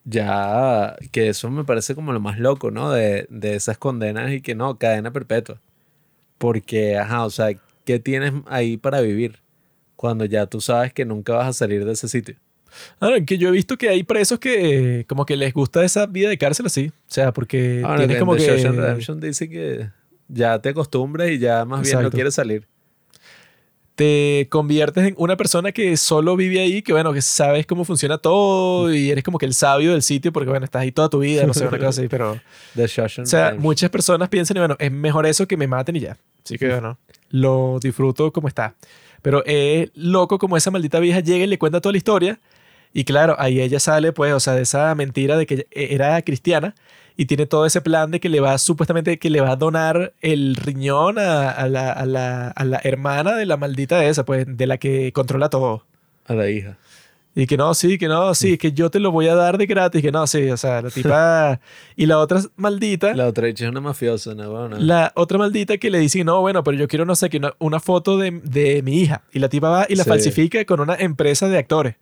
ya 0.04 0.96
que 1.12 1.30
eso 1.30 1.50
me 1.50 1.64
parece 1.64 1.96
como 1.96 2.14
lo 2.14 2.20
más 2.20 2.38
loco, 2.38 2.70
¿no? 2.70 2.92
De, 2.92 3.26
de 3.30 3.56
esas 3.56 3.78
condenas 3.78 4.32
y 4.32 4.42
que 4.42 4.56
no, 4.56 4.78
cadena 4.78 5.12
perpetua. 5.12 5.60
Porque, 6.38 6.98
ajá, 6.98 7.26
o 7.26 7.30
sea, 7.30 7.50
¿qué 7.86 8.00
tienes 8.00 8.34
ahí 8.48 8.78
para 8.78 9.02
vivir? 9.02 9.40
Cuando 9.96 10.26
ya 10.26 10.46
tú 10.46 10.60
sabes 10.60 10.94
que 10.94 11.06
nunca 11.06 11.34
vas 11.34 11.48
a 11.48 11.54
salir 11.54 11.86
de 11.86 11.94
ese 11.94 12.08
sitio. 12.10 12.36
Ahora, 13.00 13.24
que 13.24 13.38
yo 13.38 13.48
he 13.48 13.52
visto 13.52 13.78
que 13.78 13.88
hay 13.88 14.04
presos 14.04 14.38
que 14.38 15.06
como 15.08 15.26
que 15.26 15.38
les 15.38 15.54
gusta 15.54 15.84
esa 15.86 16.06
vida 16.08 16.28
de 16.28 16.38
cárcel 16.38 16.66
así. 16.66 16.88
O 16.90 16.94
sea, 17.12 17.32
porque 17.32 17.82
Ahora, 17.84 18.00
tienes 18.00 18.18
en 18.18 18.20
como 18.20 18.36
que... 18.36 18.46
Redemption 18.48 19.20
dice 19.22 19.50
que 19.50 19.90
ya 20.28 20.60
te 20.60 20.70
acostumbras 20.70 21.30
y 21.30 21.40
ya 21.40 21.66
más 21.66 21.82
bien 21.82 22.02
no 22.02 22.12
quieres 22.12 22.36
salir. 22.36 22.68
te 23.96 24.48
conviertes 24.50 25.06
en 25.06 25.16
una 25.18 25.38
persona 25.38 25.72
que 25.72 25.96
solo 25.96 26.36
vive 26.36 26.60
ahí, 26.60 26.82
que 26.82 26.92
bueno, 26.92 27.14
que 27.14 27.22
sabes 27.22 27.66
cómo 27.66 27.86
funciona 27.86 28.18
todo 28.18 28.94
y 28.94 29.10
eres 29.10 29.24
como 29.24 29.38
que 29.38 29.46
el 29.46 29.54
sabio 29.54 29.94
del 29.94 30.02
sitio 30.02 30.34
porque 30.34 30.50
bueno, 30.50 30.66
estás 30.66 30.82
ahí 30.82 30.92
toda 30.92 31.10
tu 31.10 31.20
vida, 31.20 31.46
no 31.46 31.54
sé, 31.54 31.66
una 31.66 31.78
cosa 31.78 31.90
así, 31.90 32.08
pero... 32.10 32.40
O 33.24 33.26
sea, 33.26 33.56
muchas 33.58 33.90
personas 33.90 34.28
piensan 34.28 34.58
y 34.58 34.60
bueno, 34.60 34.76
es 34.80 34.92
mejor 34.92 35.26
eso 35.26 35.48
que 35.48 35.56
me 35.56 35.68
maten 35.68 35.96
y 35.96 36.02
ya. 36.02 36.18
Así 36.44 36.58
que 36.58 36.70
bueno, 36.70 36.98
lo 37.30 37.80
disfruto 37.82 38.32
como 38.34 38.48
está. 38.50 38.76
Pero 39.22 39.44
es 39.46 39.90
loco 39.96 40.38
como 40.38 40.58
esa 40.58 40.70
maldita 40.72 41.00
vieja 41.00 41.22
llega 41.22 41.46
y 41.46 41.48
le 41.48 41.58
cuenta 41.58 41.82
toda 41.82 41.94
la 41.94 41.98
historia. 41.98 42.40
Y 42.98 43.04
claro, 43.04 43.36
ahí 43.38 43.60
ella 43.60 43.80
sale, 43.82 44.14
pues, 44.14 44.32
o 44.34 44.40
sea, 44.40 44.54
de 44.56 44.62
esa 44.62 44.96
mentira 44.96 45.36
de 45.38 45.46
que 45.46 45.68
ella 45.72 45.94
era 45.96 46.22
cristiana 46.22 46.74
y 47.18 47.26
tiene 47.26 47.46
todo 47.46 47.66
ese 47.66 47.82
plan 47.82 48.10
de 48.10 48.22
que 48.22 48.30
le 48.30 48.40
va, 48.40 48.58
supuestamente, 48.58 49.20
que 49.20 49.30
le 49.30 49.42
va 49.42 49.52
a 49.52 49.56
donar 49.58 50.14
el 50.22 50.56
riñón 50.56 51.20
a, 51.20 51.52
a 51.52 51.68
la, 51.68 51.92
a 51.92 52.06
la- 52.06 52.48
a 52.52 52.64
la 52.64 52.80
hermana 52.86 53.36
de 53.36 53.46
la 53.46 53.58
maldita 53.58 54.04
esa, 54.06 54.24
pues, 54.24 54.46
de 54.48 54.66
la 54.66 54.78
que 54.78 55.12
controla 55.12 55.50
todo. 55.50 55.84
A 56.26 56.34
la 56.36 56.50
hija. 56.50 56.78
Y 57.38 57.48
que 57.48 57.58
no, 57.58 57.74
sí, 57.74 57.98
que 57.98 58.08
no, 58.08 58.34
sí, 58.34 58.58
que 58.58 58.72
yo 58.72 58.90
te 58.90 59.02
lo 59.02 59.12
voy 59.12 59.28
a 59.28 59.36
dar 59.36 59.58
de 59.58 59.66
gratis, 59.66 60.02
que 60.02 60.10
no, 60.14 60.26
sí, 60.26 60.50
o 60.50 60.56
sea, 60.56 60.82
la 60.82 60.90
tipa... 60.90 61.60
y 61.98 62.06
la 62.06 62.18
otra 62.20 62.40
maldita... 62.56 63.14
La 63.14 63.28
otra 63.28 63.50
hecha 63.50 63.66
es 63.66 63.72
una 63.72 63.82
mafiosa, 63.82 64.34
¿no? 64.36 64.50
Bueno, 64.52 64.78
La 64.80 65.12
otra 65.16 65.38
maldita 65.38 65.78
que 65.78 65.92
le 65.92 66.00
dice, 66.00 66.24
no, 66.24 66.40
bueno, 66.40 66.64
pero 66.64 66.78
yo 66.78 66.88
quiero, 66.88 67.04
no 67.04 67.14
sé, 67.16 67.30
que 67.30 67.38
una, 67.40 67.54
una 67.60 67.82
foto 67.82 68.18
de, 68.18 68.40
de 68.42 68.82
mi 68.84 69.02
hija. 69.02 69.22
Y 69.34 69.40
la 69.40 69.50
tipa 69.50 69.68
va 69.70 69.86
y 69.90 69.96
la 69.96 70.06
Sí. 70.06 70.10
falsifica 70.10 70.64
con 70.64 70.80
una 70.80 70.96
empresa 70.96 71.50
de 71.50 71.58
actores. 71.58 71.96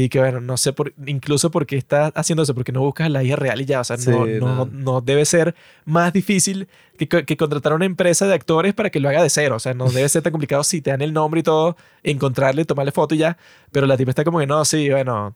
Y 0.00 0.08
que, 0.10 0.20
bueno, 0.20 0.40
no 0.40 0.56
sé 0.56 0.72
por, 0.72 0.94
incluso 1.06 1.50
por 1.50 1.66
qué 1.66 1.76
está 1.76 2.12
haciendo 2.14 2.44
eso, 2.44 2.54
porque 2.54 2.70
no 2.70 2.80
buscas 2.82 3.10
la 3.10 3.24
hija 3.24 3.34
real 3.34 3.60
y 3.60 3.64
ya. 3.64 3.80
O 3.80 3.84
sea, 3.84 3.96
Sí, 3.96 4.08
no, 4.08 4.26
no, 4.26 4.54
no. 4.54 4.68
no 4.70 5.00
debe 5.00 5.24
ser 5.24 5.56
más 5.84 6.12
difícil 6.12 6.68
que, 6.96 7.08
que 7.08 7.36
contratar 7.36 7.72
a 7.72 7.74
una 7.74 7.84
empresa 7.84 8.28
de 8.28 8.34
actores 8.34 8.74
para 8.74 8.90
que 8.90 9.00
lo 9.00 9.08
haga 9.08 9.24
de 9.24 9.28
cero. 9.28 9.56
O 9.56 9.58
sea, 9.58 9.74
no 9.74 9.90
debe 9.90 10.08
ser 10.08 10.22
tan 10.22 10.30
complicado 10.30 10.62
si 10.62 10.80
te 10.80 10.90
dan 10.90 11.02
el 11.02 11.12
nombre 11.12 11.40
y 11.40 11.42
todo, 11.42 11.76
encontrarle, 12.04 12.64
tomarle 12.64 12.92
foto 12.92 13.16
y 13.16 13.18
ya. 13.18 13.38
Pero 13.72 13.88
la 13.88 13.96
tipa 13.96 14.12
está 14.12 14.22
como 14.22 14.38
que, 14.38 14.46
no, 14.46 14.64
sí, 14.64 14.88
bueno, 14.88 15.34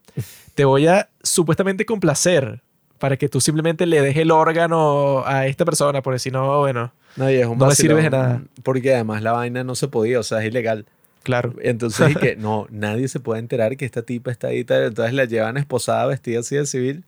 te 0.55 0.65
voy 0.65 0.87
a 0.87 1.09
supuestamente 1.25 1.85
complacer 1.85 2.63
para 3.01 3.17
que 3.17 3.29
tú 3.29 3.41
simplemente 3.41 3.85
le 3.85 4.01
des 4.01 4.17
el 4.17 4.31
órgano 4.31 5.25
a 5.27 5.49
esta 5.49 5.65
persona, 5.65 6.03
porque 6.03 6.21
si 6.21 6.31
no, 6.31 6.61
bueno, 6.61 6.93
no, 7.17 7.29
y 7.29 7.35
es 7.35 7.47
un 7.47 7.59
no 7.59 7.69
le 7.69 7.75
sirve 7.75 8.01
de 8.01 8.11
nada. 8.11 8.43
Porque 8.63 8.95
además 8.95 9.25
la 9.25 9.33
vaina 9.33 9.65
no 9.65 9.75
se 9.75 9.89
podía, 9.89 10.21
o 10.21 10.23
sea, 10.23 10.39
es 10.39 10.47
ilegal. 10.47 10.87
Claro. 11.23 11.55
Entonces, 11.63 12.11
y 12.11 12.15
que 12.15 12.37
no, 12.39 12.67
nadie 12.71 13.09
se 13.09 13.21
puede 13.21 13.41
enterar 13.41 13.77
que 13.77 13.85
esta 13.85 14.03
tipa 14.03 14.31
está 14.31 14.49
ahí 14.49 14.65
tal. 14.65 14.85
Entonces 14.85 15.15
la 15.15 15.25
llevan 15.25 15.57
esposada, 15.57 16.07
vestida 16.07 16.41
así 16.41 16.57
de 16.57 16.67
civil, 16.67 17.05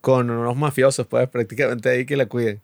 con 0.00 0.30
unos 0.30 0.56
mafiosos, 0.56 1.06
pues 1.06 1.28
prácticamente 1.28 1.88
ahí 1.88 2.06
que 2.06 2.16
la 2.16 2.26
cuiden. 2.26 2.60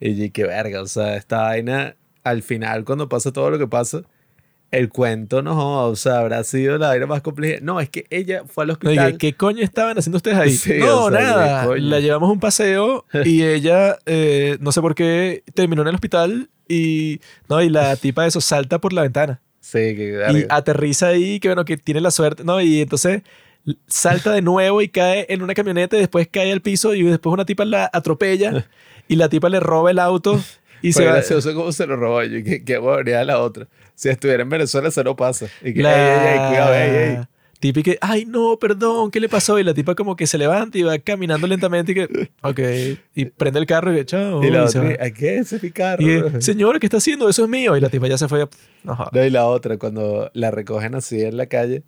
Y 0.00 0.16
yo, 0.16 0.32
qué 0.32 0.44
verga, 0.44 0.82
o 0.82 0.86
sea, 0.86 1.16
esta 1.16 1.42
vaina, 1.42 1.94
al 2.24 2.42
final, 2.42 2.84
cuando 2.84 3.08
pasa 3.08 3.32
todo 3.32 3.50
lo 3.50 3.58
que 3.58 3.66
pasa, 3.66 4.02
el 4.70 4.88
cuento 4.88 5.42
no, 5.42 5.86
o 5.86 5.96
sea, 5.96 6.20
habrá 6.20 6.44
sido 6.44 6.78
la 6.78 6.88
vaina 6.88 7.06
más 7.06 7.22
compleja. 7.22 7.58
No, 7.62 7.80
es 7.80 7.90
que 7.90 8.06
ella 8.10 8.44
fue 8.46 8.64
al 8.64 8.70
hospital. 8.70 8.94
dije, 8.94 9.18
¿Qué 9.18 9.34
coño 9.34 9.62
estaban 9.62 9.98
haciendo 9.98 10.16
ustedes 10.16 10.38
ahí? 10.38 10.52
Sí, 10.52 10.78
no, 10.78 11.06
o 11.06 11.10
sea, 11.10 11.20
nada. 11.20 11.76
La 11.76 12.00
llevamos 12.00 12.28
a 12.28 12.32
un 12.32 12.40
paseo 12.40 13.04
y 13.24 13.42
ella, 13.44 13.98
eh, 14.06 14.56
no 14.60 14.72
sé 14.72 14.80
por 14.80 14.94
qué, 14.94 15.42
terminó 15.54 15.82
en 15.82 15.88
el 15.88 15.94
hospital 15.96 16.50
y, 16.68 17.20
no, 17.48 17.60
y 17.60 17.68
la 17.68 17.96
tipa 17.96 18.22
de 18.22 18.28
eso 18.28 18.40
salta 18.40 18.78
por 18.78 18.92
la 18.92 19.02
ventana 19.02 19.40
Sí, 19.70 19.78
que 19.94 20.20
y 20.34 20.46
aterriza 20.48 21.08
ahí, 21.08 21.38
que 21.38 21.48
bueno, 21.48 21.64
que 21.64 21.76
tiene 21.76 22.00
la 22.00 22.10
suerte, 22.10 22.42
¿no? 22.44 22.60
Y 22.60 22.80
entonces 22.80 23.22
salta 23.86 24.32
de 24.32 24.42
nuevo 24.42 24.82
y 24.82 24.88
cae 24.88 25.26
en 25.28 25.42
una 25.42 25.54
camioneta 25.54 25.96
y 25.96 26.00
después 26.00 26.28
cae 26.30 26.50
al 26.50 26.60
piso 26.60 26.94
y 26.94 27.02
después 27.02 27.32
una 27.32 27.44
tipa 27.44 27.64
la 27.64 27.88
atropella 27.92 28.66
y 29.06 29.16
la 29.16 29.28
tipa 29.28 29.48
le 29.48 29.60
roba 29.60 29.90
el 29.90 29.98
auto 29.98 30.40
y 30.82 30.92
Fue 30.92 31.02
se 31.02 31.06
va. 31.06 31.12
gracioso 31.12 31.54
cómo 31.54 31.70
se 31.72 31.86
lo 31.86 31.94
robó. 31.96 32.22
Yo, 32.24 32.42
qué, 32.42 32.64
qué 32.64 32.78
huevoneada 32.78 33.24
la 33.24 33.38
otra. 33.38 33.68
Si 33.94 34.08
estuviera 34.08 34.42
en 34.42 34.48
Venezuela, 34.48 34.88
eso 34.88 35.04
no 35.04 35.14
pasa. 35.14 35.46
Y 35.62 35.74
que, 35.74 35.82
La 35.82 35.92
ey, 35.94 36.38
ey, 36.38 36.42
ey, 36.42 36.48
cuidado, 36.48 36.74
ey, 36.74 36.90
ey. 37.16 37.18
Que, 37.60 37.98
ay, 38.00 38.24
no, 38.24 38.58
perdón, 38.58 39.10
¿qué 39.10 39.20
le 39.20 39.28
pasó? 39.28 39.58
Y 39.58 39.64
la 39.64 39.74
tipa 39.74 39.94
como 39.94 40.16
que 40.16 40.26
se 40.26 40.38
levanta 40.38 40.78
y 40.78 40.82
va 40.82 40.98
caminando 40.98 41.46
lentamente 41.46 41.92
y 41.92 41.94
que, 41.94 42.30
ok, 42.42 42.60
y 43.14 43.26
prende 43.26 43.58
el 43.58 43.66
carro 43.66 43.92
y 43.92 43.96
que, 43.96 44.06
chao. 44.06 44.42
Y 44.42 44.50
la 44.50 44.64
y 44.64 44.68
se 44.68 44.78
otra, 44.78 44.96
va. 44.98 45.06
¿a 45.06 45.10
qué? 45.10 45.38
Es 45.38 45.62
mi 45.62 45.70
carro. 45.70 46.02
Y 46.02 46.40
señora, 46.42 46.78
¿qué 46.78 46.86
está 46.86 46.96
haciendo? 46.96 47.28
Eso 47.28 47.44
es 47.44 47.48
mío. 47.48 47.76
Y 47.76 47.80
la 47.80 47.90
tipa 47.90 48.08
ya 48.08 48.18
se 48.18 48.28
fue. 48.28 48.48
No, 48.82 48.96
y 49.12 49.30
la 49.30 49.46
otra, 49.46 49.76
cuando 49.76 50.30
la 50.32 50.50
recogen 50.50 50.94
así 50.94 51.20
en 51.22 51.36
la 51.36 51.46
calle, 51.46 51.82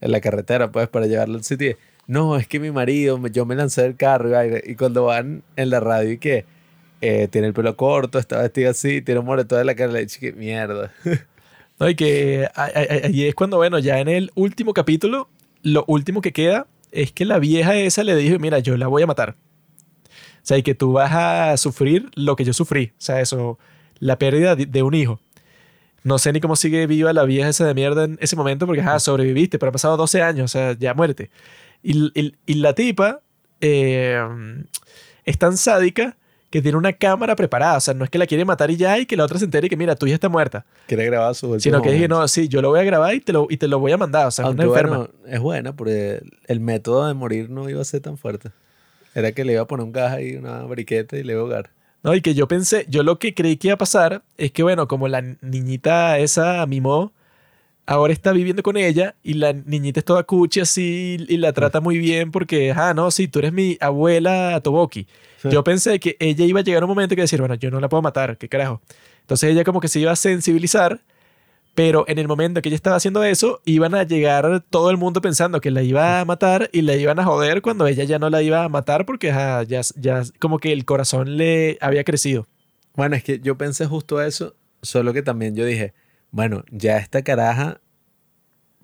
en 0.00 0.12
la 0.12 0.20
carretera, 0.20 0.70
pues, 0.70 0.88
para 0.88 1.06
llevarla 1.06 1.36
al 1.38 1.44
sitio. 1.44 1.76
No, 2.06 2.36
es 2.36 2.46
que 2.46 2.60
mi 2.60 2.70
marido, 2.70 3.20
yo 3.28 3.46
me 3.46 3.54
lancé 3.56 3.82
del 3.82 3.96
carro 3.96 4.28
y, 4.28 4.32
vaina". 4.32 4.58
Y 4.64 4.76
cuando 4.76 5.04
van 5.04 5.42
en 5.56 5.70
la 5.70 5.80
radio 5.80 6.12
y 6.12 6.18
que 6.18 6.44
eh, 7.00 7.28
tiene 7.28 7.48
el 7.48 7.54
pelo 7.54 7.76
corto, 7.76 8.18
está 8.18 8.40
vestida 8.42 8.70
así, 8.70 9.02
tiene 9.02 9.20
un 9.20 9.26
moretón 9.26 9.60
en 9.60 9.66
la 9.66 9.74
cara, 9.74 9.92
le 9.92 10.04
dije, 10.04 10.32
mierda. 10.32 10.92
No, 11.78 11.88
y 11.88 11.94
que 11.94 12.48
ahí- 12.54 13.24
es 13.24 13.34
cuando, 13.34 13.58
bueno, 13.58 13.78
ya 13.78 14.00
en 14.00 14.08
el 14.08 14.30
último 14.34 14.72
capítulo, 14.72 15.28
lo 15.62 15.84
último 15.88 16.20
que 16.22 16.32
queda 16.32 16.66
es 16.90 17.12
que 17.12 17.24
la 17.24 17.38
vieja 17.38 17.74
esa 17.76 18.02
le 18.04 18.16
dijo, 18.16 18.38
mira, 18.38 18.58
yo 18.60 18.76
la 18.76 18.86
voy 18.86 19.02
a 19.02 19.06
matar. 19.06 19.36
O 20.10 20.46
sea, 20.48 20.56
y 20.58 20.62
que 20.62 20.74
tú 20.74 20.92
vas 20.92 21.12
a 21.12 21.56
sufrir 21.56 22.08
lo 22.14 22.36
que 22.36 22.44
yo 22.44 22.52
sufrí. 22.52 22.92
O 22.92 23.00
sea, 23.00 23.20
eso, 23.20 23.58
la 23.98 24.18
pérdida 24.18 24.54
de, 24.56 24.82
un 24.82 24.94
hijo. 24.94 25.20
No 26.04 26.18
sé 26.18 26.32
ni 26.32 26.40
cómo 26.40 26.54
sigue 26.54 26.86
viva 26.86 27.12
la 27.12 27.24
vieja 27.24 27.48
esa 27.48 27.66
de 27.66 27.74
mierda 27.74 28.04
en 28.04 28.16
ese 28.20 28.36
momento, 28.36 28.64
porque, 28.66 28.80
ajá, 28.80 29.00
sobreviviste, 29.00 29.58
pero 29.58 29.70
han 29.70 29.72
pasado 29.72 29.96
12 29.96 30.22
años, 30.22 30.44
o 30.44 30.48
sea, 30.48 30.76
ya 30.78 30.94
muerte. 30.94 31.30
Y 31.82 32.54
la 32.54 32.74
tipa 32.74 33.20
eh, 33.60 34.22
es 35.24 35.38
tan 35.38 35.56
sádica 35.56 36.16
que 36.50 36.62
tiene 36.62 36.78
una 36.78 36.92
cámara 36.92 37.36
preparada. 37.36 37.76
O 37.76 37.80
sea, 37.80 37.94
no 37.94 38.04
es 38.04 38.10
que 38.10 38.18
la 38.18 38.26
quiere 38.26 38.44
matar 38.44 38.70
y 38.70 38.76
ya, 38.76 38.98
y 38.98 39.06
que 39.06 39.16
la 39.16 39.24
otra 39.24 39.38
se 39.38 39.44
entere 39.44 39.66
y 39.66 39.70
que, 39.70 39.76
mira, 39.76 39.96
tu 39.96 40.06
hija 40.06 40.14
está 40.14 40.28
muerta. 40.28 40.64
Quiere 40.86 41.04
grabar 41.06 41.34
su 41.34 41.58
Sino 41.60 41.82
que 41.82 41.90
dije, 41.90 42.08
no, 42.08 42.26
sí, 42.28 42.48
yo 42.48 42.62
lo 42.62 42.70
voy 42.70 42.80
a 42.80 42.84
grabar 42.84 43.14
y 43.14 43.20
te 43.20 43.32
lo, 43.32 43.46
y 43.50 43.56
te 43.56 43.68
lo 43.68 43.78
voy 43.78 43.92
a 43.92 43.96
mandar. 43.96 44.26
O 44.26 44.30
sea, 44.30 44.44
es 44.44 44.50
una 44.52 44.64
Aunque 44.64 44.78
enferma. 44.78 44.96
bueno, 44.98 45.12
es 45.26 45.40
buena 45.40 45.74
porque 45.74 46.22
el 46.46 46.60
método 46.60 47.06
de 47.06 47.14
morir 47.14 47.50
no 47.50 47.68
iba 47.68 47.80
a 47.80 47.84
ser 47.84 48.00
tan 48.00 48.16
fuerte. 48.16 48.50
Era 49.14 49.32
que 49.32 49.44
le 49.44 49.54
iba 49.54 49.62
a 49.62 49.66
poner 49.66 49.84
un 49.84 49.92
gas 49.92 50.12
ahí, 50.12 50.36
una 50.36 50.62
briqueta 50.64 51.16
y 51.16 51.22
le 51.22 51.32
iba 51.32 51.40
a 51.40 51.44
ahogar. 51.44 51.70
No, 52.02 52.14
y 52.14 52.20
que 52.20 52.34
yo 52.34 52.46
pensé, 52.46 52.86
yo 52.88 53.02
lo 53.02 53.18
que 53.18 53.34
creí 53.34 53.56
que 53.56 53.68
iba 53.68 53.74
a 53.74 53.78
pasar 53.78 54.22
es 54.36 54.52
que, 54.52 54.62
bueno, 54.62 54.86
como 54.86 55.08
la 55.08 55.22
niñita 55.40 56.18
esa 56.18 56.64
mimó, 56.66 57.12
ahora 57.86 58.12
está 58.12 58.32
viviendo 58.32 58.62
con 58.62 58.76
ella 58.76 59.14
y 59.22 59.34
la 59.34 59.52
niñita 59.52 60.00
es 60.00 60.04
toda 60.04 60.22
cuchi 60.22 60.60
así 60.60 61.16
y 61.28 61.36
la 61.38 61.52
trata 61.52 61.80
muy 61.80 61.98
bien 61.98 62.30
porque, 62.30 62.72
ah, 62.76 62.92
no, 62.94 63.10
sí, 63.10 63.26
tú 63.26 63.38
eres 63.40 63.52
mi 63.52 63.76
abuela 63.80 64.60
Toboki. 64.62 65.06
Sí. 65.42 65.48
Yo 65.50 65.62
pensé 65.64 66.00
que 66.00 66.16
ella 66.18 66.44
iba 66.44 66.60
a 66.60 66.62
llegar 66.62 66.82
a 66.82 66.86
un 66.86 66.90
momento 66.90 67.14
que 67.14 67.22
decir, 67.22 67.40
bueno, 67.40 67.54
yo 67.54 67.70
no 67.70 67.80
la 67.80 67.88
puedo 67.88 68.02
matar, 68.02 68.38
qué 68.38 68.48
carajo. 68.48 68.80
Entonces 69.20 69.50
ella 69.50 69.64
como 69.64 69.80
que 69.80 69.88
se 69.88 70.00
iba 70.00 70.12
a 70.12 70.16
sensibilizar, 70.16 71.00
pero 71.74 72.04
en 72.08 72.18
el 72.18 72.26
momento 72.26 72.62
que 72.62 72.68
ella 72.68 72.76
estaba 72.76 72.96
haciendo 72.96 73.22
eso, 73.22 73.60
iban 73.64 73.94
a 73.94 74.04
llegar 74.04 74.64
todo 74.70 74.90
el 74.90 74.96
mundo 74.96 75.20
pensando 75.20 75.60
que 75.60 75.70
la 75.70 75.82
iba 75.82 76.20
a 76.20 76.24
matar 76.24 76.70
y 76.72 76.82
la 76.82 76.94
iban 76.94 77.18
a 77.18 77.24
joder 77.24 77.60
cuando 77.60 77.86
ella 77.86 78.04
ya 78.04 78.18
no 78.18 78.30
la 78.30 78.40
iba 78.40 78.64
a 78.64 78.68
matar 78.68 79.04
porque 79.04 79.30
ajá, 79.30 79.62
ya, 79.64 79.82
ya 79.96 80.22
como 80.38 80.58
que 80.58 80.72
el 80.72 80.84
corazón 80.84 81.36
le 81.36 81.76
había 81.80 82.02
crecido. 82.02 82.46
Bueno, 82.94 83.14
es 83.14 83.22
que 83.22 83.40
yo 83.40 83.58
pensé 83.58 83.84
justo 83.84 84.22
eso, 84.22 84.54
solo 84.80 85.12
que 85.12 85.22
también 85.22 85.54
yo 85.54 85.66
dije, 85.66 85.92
bueno, 86.30 86.64
ya 86.70 86.96
esta 86.96 87.22
caraja, 87.22 87.80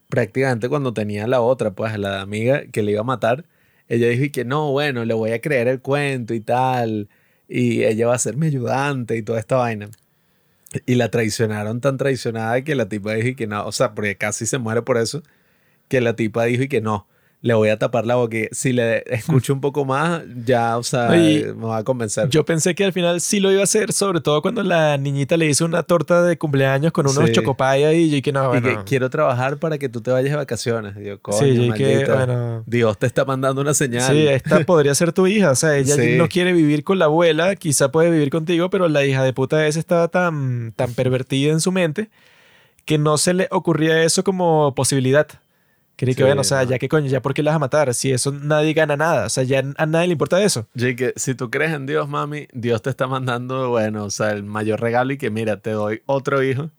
prácticamente 0.09 0.69
cuando 0.69 0.93
tenía 0.93 1.27
la 1.27 1.41
otra, 1.41 1.71
pues 1.71 1.99
la 1.99 2.21
amiga 2.21 2.65
que 2.71 2.83
le 2.83 2.93
iba 2.93 3.01
a 3.01 3.05
matar, 3.05 3.47
ella 3.93 4.09
dijo 4.09 4.25
y 4.25 4.31
que 4.31 4.47
no, 4.47 4.71
bueno, 4.71 5.05
le 5.05 5.13
voy 5.13 5.33
a 5.33 5.41
creer 5.43 5.69
el 5.69 5.83
cuento 5.83 6.33
y 6.33 6.41
tal, 6.41 7.11
y 7.47 7.85
ella 7.85 8.07
va 8.07 8.15
a 8.15 8.19
ser 8.19 8.39
mi 8.39 8.47
ayudante 8.47 9.19
y 9.19 9.23
toda 9.23 9.39
esta 9.39 9.57
vaina. 9.57 9.91
Y 10.87 10.95
la 10.95 11.11
traicionaron 11.11 11.83
tan 11.83 11.99
traicionada 11.99 12.65
que 12.65 12.75
la 12.75 12.89
tipa 12.89 13.13
dijo 13.13 13.29
y 13.29 13.35
que 13.35 13.47
no, 13.47 13.67
o 13.67 13.71
sea, 13.71 13.95
porque 13.95 14.17
casi 14.17 14.47
se 14.47 14.57
muere 14.57 14.81
por 14.81 14.97
eso, 14.97 15.23
que 15.89 16.01
la 16.01 16.17
tipa 16.17 16.45
dijo 16.45 16.63
y 16.63 16.69
que 16.69 16.81
no, 16.81 17.07
le 17.45 17.55
voy 17.55 17.71
a 17.71 17.77
tapar 17.79 18.07
la 18.07 18.15
boca. 18.15 18.37
Si 18.53 18.73
le 18.73 19.03
escucho 19.13 19.53
un 19.53 19.61
poco 19.61 19.85
más, 19.85 20.23
ya, 20.45 20.79
o 20.79 20.85
sea, 20.85 21.09
me 21.09 21.43
va 21.55 21.79
a 21.79 21.83
convencer. 21.85 22.29
Yo 22.29 22.45
pensé 22.45 22.75
que 22.77 22.85
al 22.85 22.93
final 22.93 23.21
sí 23.21 23.41
lo 23.41 23.51
iba 23.51 23.61
a 23.63 23.65
hacer, 23.65 23.93
sobre 23.93 24.21
todo 24.21 24.41
cuando 24.43 24.63
la 24.63 24.97
niñita 24.97 25.37
le 25.37 25.47
hizo 25.47 25.65
una 25.65 25.83
torta 25.83 26.23
de 26.23 26.39
cumpleaños 26.39 26.93
con 26.93 27.09
unos 27.09 27.27
Sí. 27.27 27.33
chocopaya 27.33 27.93
y 27.93 28.11
yo 28.11 28.23
que 28.23 28.31
no, 28.33 28.57
Y 28.57 28.63
que 28.63 28.79
quiero 28.87 29.11
trabajar 29.11 29.57
para 29.59 29.77
que 29.79 29.89
tú 29.89 30.01
te 30.01 30.13
vayas 30.13 30.31
de 30.31 30.37
vacaciones. 30.37 30.95
Y 30.97 31.05
yo, 31.05 31.21
coño, 31.21 31.39
sí, 31.39 31.53
yo 31.55 31.63
y 31.65 31.73
que, 31.73 31.85
maldita, 31.97 32.15
bueno. 32.15 32.63
Dios 32.67 32.97
te 32.97 33.07
está 33.07 33.25
mandando 33.25 33.61
una 33.61 33.75
señal. 33.75 34.13
Sí, 34.13 34.27
esta 34.29 34.61
podría 34.65 34.95
ser 34.95 35.13
tu 35.13 35.27
hija. 35.27 35.51
O 35.51 35.57
sea, 35.57 35.77
ella 35.77 35.97
Sí. 35.97 36.15
no 36.17 36.29
quiere 36.29 36.53
vivir 36.53 36.85
con 36.85 37.01
la 37.01 37.07
abuela, 37.07 37.57
quizá 37.57 37.91
puede 37.91 38.11
vivir 38.11 38.31
contigo, 38.31 38.71
pero 38.71 38.89
la 38.89 39.05
hija 39.05 39.25
de 39.25 39.33
puta 39.33 39.67
esa 39.67 39.81
estaba 39.81 40.07
tan, 40.07 40.73
tan 40.77 40.95
pervertida 40.95 41.51
en 41.51 41.61
su 41.61 41.73
mente 41.73 42.09
que 42.85 42.99
no 42.99 43.19
se 43.19 43.35
le 43.35 43.49
ocurría 43.51 44.03
eso 44.05 44.23
como 44.25 44.75
posibilidad. 44.77 45.27
Quería 45.97 46.15
que, 46.15 46.25
Sí, 46.25 46.25
bueno, 46.25 46.41
o 46.41 46.45
sea, 46.45 46.65
no. 46.65 46.65
ya 46.65 46.79
que 46.79 46.89
coño, 46.89 47.07
ya 47.09 47.23
por 47.23 47.35
qué 47.35 47.43
la 47.43 47.53
vas 47.53 47.57
a 47.57 47.61
matar, 47.61 47.95
si 47.95 48.13
eso 48.13 48.33
nadie 48.33 48.73
gana 48.73 48.97
nada, 48.97 49.27
o 49.27 49.29
sea, 49.29 49.45
ya 49.45 49.63
a 49.77 49.87
nadie 49.87 50.09
le 50.09 50.13
importa 50.13 50.43
eso. 50.43 50.69
Y 50.75 50.97
que 50.97 51.13
si 51.17 51.35
tú 51.35 51.51
crees 51.51 51.73
en 51.73 51.87
Dios, 51.87 52.09
mami, 52.09 52.49
Dios 52.53 52.83
te 52.83 52.91
está 52.91 53.07
mandando, 53.07 53.71
bueno, 53.71 54.05
o 54.05 54.11
sea, 54.11 54.31
el 54.33 54.43
mayor 54.43 54.81
regalo 54.81 55.13
y 55.13 55.19
que 55.19 55.31
mira, 55.31 55.59
te 55.61 55.71
doy 55.71 56.03
otro 56.07 56.43
hijo 56.43 56.71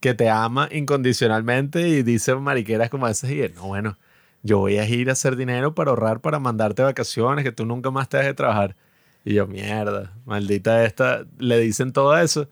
que 0.00 0.14
te 0.14 0.28
ama 0.30 0.68
incondicionalmente 0.72 1.88
y 1.88 2.02
dice 2.02 2.34
mariqueras 2.36 2.90
como 2.90 3.08
esas 3.08 3.30
y 3.30 3.48
no, 3.54 3.68
bueno, 3.68 3.98
yo 4.42 4.58
voy 4.58 4.78
a 4.78 4.88
ir 4.88 5.08
a 5.10 5.12
hacer 5.12 5.36
dinero 5.36 5.74
para 5.74 5.90
ahorrar, 5.90 6.20
para 6.20 6.38
mandarte 6.38 6.82
vacaciones, 6.82 7.44
que 7.44 7.52
tú 7.52 7.66
nunca 7.66 7.90
más 7.90 8.08
te 8.08 8.18
dejes 8.18 8.30
de 8.32 8.34
trabajar. 8.34 8.76
Y 9.24 9.34
yo, 9.34 9.46
mierda, 9.46 10.12
maldita 10.24 10.84
esta, 10.84 11.24
le 11.38 11.58
dicen 11.60 11.92
todo 11.92 12.16
eso. 12.18 12.48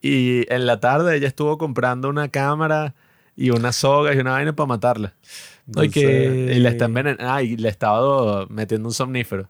Y 0.00 0.50
en 0.52 0.66
la 0.66 0.80
tarde 0.80 1.16
ella 1.16 1.28
estuvo 1.28 1.58
comprando 1.58 2.08
una 2.08 2.28
cámara 2.30 2.94
y 3.36 3.50
unas 3.50 3.76
sogas 3.76 4.16
y 4.16 4.18
una 4.18 4.32
vaina 4.32 4.54
para 4.54 4.66
matarla. 4.66 5.14
No, 5.66 5.82
y 5.84 5.90
que- 5.90 6.52
y 6.56 6.58
le 6.60 6.68
está 6.68 6.86
envenenando. 6.86 7.24
Ah, 7.32 7.42
y 7.42 7.56
le 7.56 7.68
estaba 7.68 8.46
metiendo 8.48 8.88
un 8.88 8.94
somnífero 8.94 9.48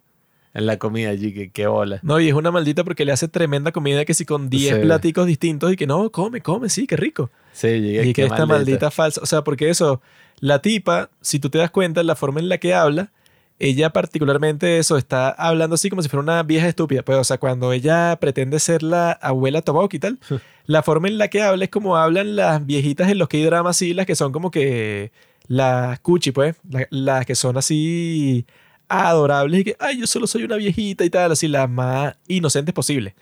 en 0.55 0.65
la 0.67 0.79
comida 0.79 1.11
allí, 1.11 1.35
que 1.35 1.51
qué 1.51 1.67
bola. 1.67 2.01
No, 2.03 2.19
y 2.19 2.29
es 2.29 2.35
una 2.35 2.51
maldita 2.51 2.83
porque 2.85 3.05
le 3.05 3.13
hace 3.13 3.29
tremenda 3.29 3.73
comida 3.73 4.05
que 4.07 4.15
si 4.15 4.25
con 4.25 4.49
10 4.49 4.77
Sí. 4.77 4.81
platicos 4.81 5.27
distintos 5.27 5.71
y 5.73 5.77
que 5.77 5.87
no, 5.87 6.11
come, 6.11 6.41
come, 6.41 6.69
sí, 6.71 6.87
qué 6.87 6.97
rico. 6.97 7.31
Sí, 7.53 7.69
llegué, 7.69 8.07
Y 8.07 8.13
que 8.15 8.25
esta 8.25 8.47
maldita 8.47 8.91
falsa, 8.91 9.21
o 9.23 9.27
sea, 9.27 9.45
porque 9.45 9.69
eso, 9.69 10.01
la 10.41 10.61
tipa, 10.63 11.11
si 11.21 11.39
tú 11.39 11.51
te 11.51 11.59
das 11.59 11.71
cuenta, 11.71 12.03
la 12.03 12.15
forma 12.17 12.41
en 12.41 12.49
la 12.49 12.57
que 12.59 12.73
habla, 12.75 13.13
ella 13.59 13.91
particularmente 13.91 14.79
eso, 14.79 14.97
está 14.99 15.31
hablando 15.31 15.75
así 15.75 15.89
como 15.89 16.03
si 16.03 16.09
fuera 16.09 16.23
una 16.23 16.43
vieja 16.43 16.69
estúpida. 16.69 17.03
Pues, 17.03 17.19
o 17.19 17.25
sea, 17.25 17.39
cuando 17.39 17.73
ella 17.73 18.17
pretende 18.21 18.59
ser 18.61 18.83
la 18.83 19.13
abuela 19.13 19.63
Toboki 19.63 19.97
y 19.97 20.01
tal, 20.01 20.19
la 20.67 20.83
forma 20.83 21.09
en 21.09 21.19
la 21.19 21.29
que 21.29 21.43
habla 21.43 21.65
es 21.65 21.71
como 21.71 21.97
hablan 21.97 22.37
las 22.37 22.65
viejitas 22.67 23.11
en 23.11 23.19
los 23.19 23.29
que 23.29 23.39
hay 23.39 23.45
dramas 23.45 23.77
así, 23.77 23.95
las 23.95 24.07
que 24.07 24.15
son 24.15 24.33
como 24.33 24.51
que 24.51 25.11
las 25.49 26.01
cuchi, 26.01 26.33
pues, 26.33 26.57
la- 26.69 26.87
las 26.91 27.25
que 27.27 27.35
son 27.35 27.57
así 27.57 28.45
adorables 28.89 29.61
y 29.61 29.65
que, 29.65 29.77
ay, 29.81 29.99
yo 30.01 30.07
solo 30.07 30.27
soy 30.27 30.45
una 30.45 30.57
viejita 30.57 31.05
y 31.05 31.11
tal, 31.11 31.33
así 31.33 31.49
las 31.49 31.69
más 31.69 32.15
inocentes 32.29 32.75
posible. 32.75 33.15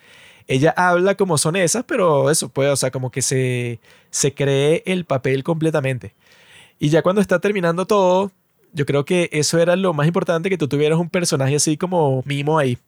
Ella 0.46 0.74
habla 0.76 1.14
como 1.14 1.38
son 1.38 1.56
esas, 1.56 1.84
pero 1.84 2.30
eso, 2.30 2.48
pues, 2.50 2.68
o 2.70 2.76
sea, 2.76 2.90
como 2.90 3.10
que 3.10 3.22
se, 3.22 3.78
se 4.10 4.34
cree 4.34 4.82
el 4.84 5.04
papel 5.06 5.42
completamente. 5.42 6.14
Y 6.78 6.90
ya 6.90 7.00
cuando 7.02 7.20
está 7.22 7.38
terminando 7.38 7.86
todo, 7.86 8.30
yo 8.74 8.86
creo 8.86 9.04
que 9.04 9.30
eso 9.32 9.58
era 9.58 9.76
lo 9.76 9.94
más 9.94 10.06
importante, 10.06 10.50
que 10.50 10.58
tú 10.58 10.68
tuvieras 10.68 10.98
un 10.98 11.08
personaje 11.08 11.56
así 11.56 11.76
como 11.76 12.22
mimo 12.26 12.58
ahí. 12.58 12.78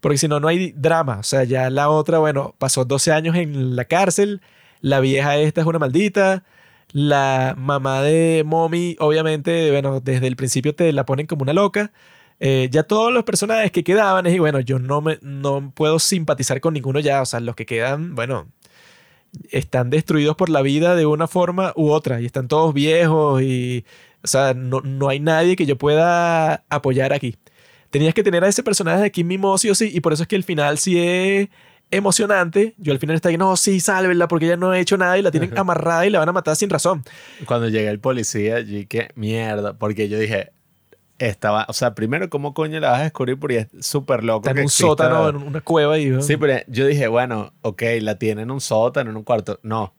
Porque 0.00 0.18
si 0.18 0.28
no, 0.28 0.40
no 0.40 0.48
hay 0.48 0.72
drama. 0.72 1.18
O 1.18 1.22
sea, 1.22 1.44
ya 1.44 1.70
la 1.70 1.88
otra, 1.90 2.18
bueno, 2.18 2.54
pasó 2.58 2.84
12 2.84 3.12
años 3.12 3.36
en 3.36 3.76
la 3.76 3.84
cárcel. 3.84 4.40
La 4.80 5.00
vieja 5.00 5.36
esta 5.38 5.60
es 5.60 5.66
una 5.66 5.78
maldita. 5.78 6.44
La 6.92 7.54
mamá 7.56 8.02
de 8.02 8.42
Mommy, 8.44 8.96
obviamente, 8.98 9.70
bueno, 9.70 10.00
desde 10.00 10.26
el 10.26 10.36
principio 10.36 10.74
te 10.74 10.92
la 10.92 11.06
ponen 11.06 11.26
como 11.26 11.42
una 11.42 11.52
loca. 11.52 11.92
Eh, 12.40 12.68
ya 12.72 12.82
todos 12.84 13.12
los 13.12 13.24
personajes 13.24 13.70
que 13.70 13.84
quedaban, 13.84 14.26
y 14.26 14.38
bueno, 14.38 14.60
yo 14.60 14.78
no, 14.78 15.02
me, 15.02 15.18
no 15.22 15.72
puedo 15.74 15.98
simpatizar 15.98 16.60
con 16.60 16.74
ninguno 16.74 17.00
ya. 17.00 17.22
O 17.22 17.26
sea, 17.26 17.40
los 17.40 17.54
que 17.54 17.66
quedan, 17.66 18.14
bueno, 18.14 18.48
están 19.50 19.90
destruidos 19.90 20.36
por 20.36 20.48
la 20.48 20.62
vida 20.62 20.96
de 20.96 21.06
una 21.06 21.28
forma 21.28 21.72
u 21.76 21.90
otra. 21.90 22.20
Y 22.20 22.26
están 22.26 22.48
todos 22.48 22.74
viejos 22.74 23.42
y, 23.42 23.84
o 24.22 24.26
sea, 24.26 24.54
no, 24.54 24.80
no 24.80 25.08
hay 25.08 25.20
nadie 25.20 25.56
que 25.56 25.66
yo 25.66 25.76
pueda 25.76 26.64
apoyar 26.68 27.12
aquí. 27.12 27.36
Tenías 27.90 28.14
que 28.14 28.22
tener 28.22 28.44
a 28.44 28.48
ese 28.48 28.62
personaje 28.62 29.00
de 29.00 29.06
aquí 29.06 29.24
mismo 29.24 29.56
sí 29.58 29.68
o 29.70 29.74
sí, 29.74 29.90
y 29.92 30.00
por 30.00 30.12
eso 30.12 30.22
es 30.22 30.28
que 30.28 30.36
el 30.36 30.44
final 30.44 30.78
sí 30.78 30.98
es 30.98 31.48
emocionante. 31.90 32.74
Yo 32.78 32.92
al 32.92 32.98
final 32.98 33.16
está 33.16 33.30
ahí, 33.30 33.36
no, 33.36 33.56
sí, 33.56 33.80
sálvenla 33.80 34.28
porque 34.28 34.46
ella 34.46 34.56
no 34.56 34.70
ha 34.70 34.78
hecho 34.78 34.96
nada 34.96 35.18
y 35.18 35.22
la 35.22 35.30
tienen 35.30 35.56
amarrada 35.58 36.06
y 36.06 36.10
la 36.10 36.20
van 36.20 36.28
a 36.28 36.32
matar 36.32 36.54
sin 36.56 36.70
razón. 36.70 37.02
Cuando 37.46 37.68
llegué 37.68 37.88
el 37.88 37.98
policía, 37.98 38.60
yo 38.60 38.76
dije, 38.76 39.08
mierda, 39.16 39.76
porque 39.76 40.08
yo 40.08 40.18
dije, 40.18 40.52
estaba, 41.18 41.66
o 41.68 41.72
sea, 41.72 41.94
primero, 41.94 42.30
¿cómo 42.30 42.54
coño 42.54 42.78
la 42.80 42.92
vas 42.92 43.00
a 43.00 43.04
descubrir? 43.04 43.38
Porque 43.38 43.58
es 43.58 43.86
súper 43.86 44.22
loco. 44.24 44.48
Está 44.48 44.52
en 44.52 44.58
un 44.64 44.70
exista- 44.70 44.86
sótano, 44.86 45.28
en 45.28 45.36
una 45.36 45.60
cueva 45.60 45.98
y... 45.98 46.22
Sí, 46.22 46.36
pero 46.36 46.60
yo 46.68 46.86
dije, 46.86 47.08
bueno, 47.08 47.52
ok, 47.62 47.82
la 48.00 48.18
tiene 48.18 48.42
en 48.42 48.50
un 48.50 48.60
sótano, 48.60 49.10
en 49.10 49.16
un 49.16 49.24
cuarto. 49.24 49.58
No, 49.62 49.92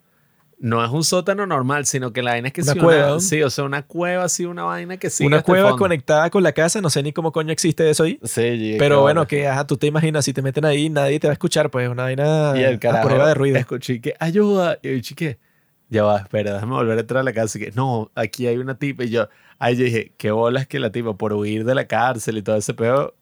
no 0.61 0.85
es 0.85 0.91
un 0.91 1.03
sótano 1.03 1.47
normal, 1.47 1.87
sino 1.87 2.13
que 2.13 2.21
la 2.21 2.31
vaina 2.31 2.49
es 2.49 2.53
que 2.53 2.61
Una 2.61 2.73
sí, 2.73 2.79
cueva, 2.79 3.07
¿no? 3.07 3.19
sí, 3.19 3.41
o 3.41 3.49
sea, 3.49 3.63
una 3.63 3.81
cueva, 3.81 4.29
sí, 4.29 4.45
una 4.45 4.63
vaina 4.63 4.97
que 4.97 5.09
sí. 5.09 5.25
una 5.25 5.41
cueva 5.41 5.75
conectada 5.75 6.29
con 6.29 6.43
la 6.43 6.51
casa, 6.51 6.81
no 6.81 6.91
sé 6.91 7.01
ni 7.01 7.11
cómo 7.11 7.31
coño 7.31 7.51
existe 7.51 7.89
eso 7.89 8.03
ahí. 8.03 8.19
Sí, 8.23 8.75
Pero 8.77 9.01
bueno, 9.01 9.25
que 9.25 9.47
ajá, 9.47 9.65
tú 9.65 9.75
te 9.77 9.87
imaginas, 9.87 10.23
si 10.23 10.33
te 10.33 10.43
meten 10.43 10.63
ahí, 10.65 10.87
nadie 10.89 11.19
te 11.19 11.25
va 11.25 11.31
a 11.31 11.33
escuchar, 11.33 11.71
pues 11.71 11.89
una 11.89 12.03
vaina 12.03 12.53
Y 12.55 12.61
el 12.61 12.75
a 12.75 12.79
carajo, 12.79 13.07
prueba 13.07 13.27
de 13.27 13.33
ruido. 13.33 13.57
escuché 13.57 13.99
que 14.01 14.13
ayuda. 14.19 14.77
Y 14.83 14.93
yo 14.93 15.01
chique, 15.01 15.39
ya 15.89 16.03
va, 16.03 16.19
espera, 16.19 16.53
déjame 16.53 16.73
volver 16.73 16.95
a 16.95 17.01
entrar 17.01 17.21
a 17.21 17.23
la 17.23 17.33
casa. 17.33 17.57
Y 17.57 17.61
que 17.61 17.71
no, 17.71 18.11
aquí 18.13 18.45
hay 18.45 18.57
una 18.57 18.75
tipa. 18.75 19.03
Y 19.03 19.09
yo, 19.09 19.29
ahí 19.57 19.75
yo 19.75 19.83
dije, 19.83 20.13
qué 20.17 20.29
bolas 20.29 20.67
que 20.67 20.79
la 20.79 20.91
tipa, 20.91 21.15
por 21.15 21.33
huir 21.33 21.65
de 21.65 21.73
la 21.73 21.85
cárcel 21.85 22.37
y 22.37 22.43
todo 22.43 22.55
ese 22.55 22.75
pedo, 22.75 23.15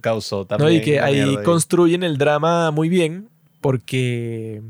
causó 0.00 0.44
también. 0.46 0.70
No, 0.70 0.76
y 0.76 0.80
que 0.80 0.98
una 0.98 1.06
ahí 1.06 1.36
construyen 1.44 2.04
el 2.04 2.18
drama 2.18 2.70
muy 2.70 2.88
bien 2.88 3.28
porque 3.60 4.62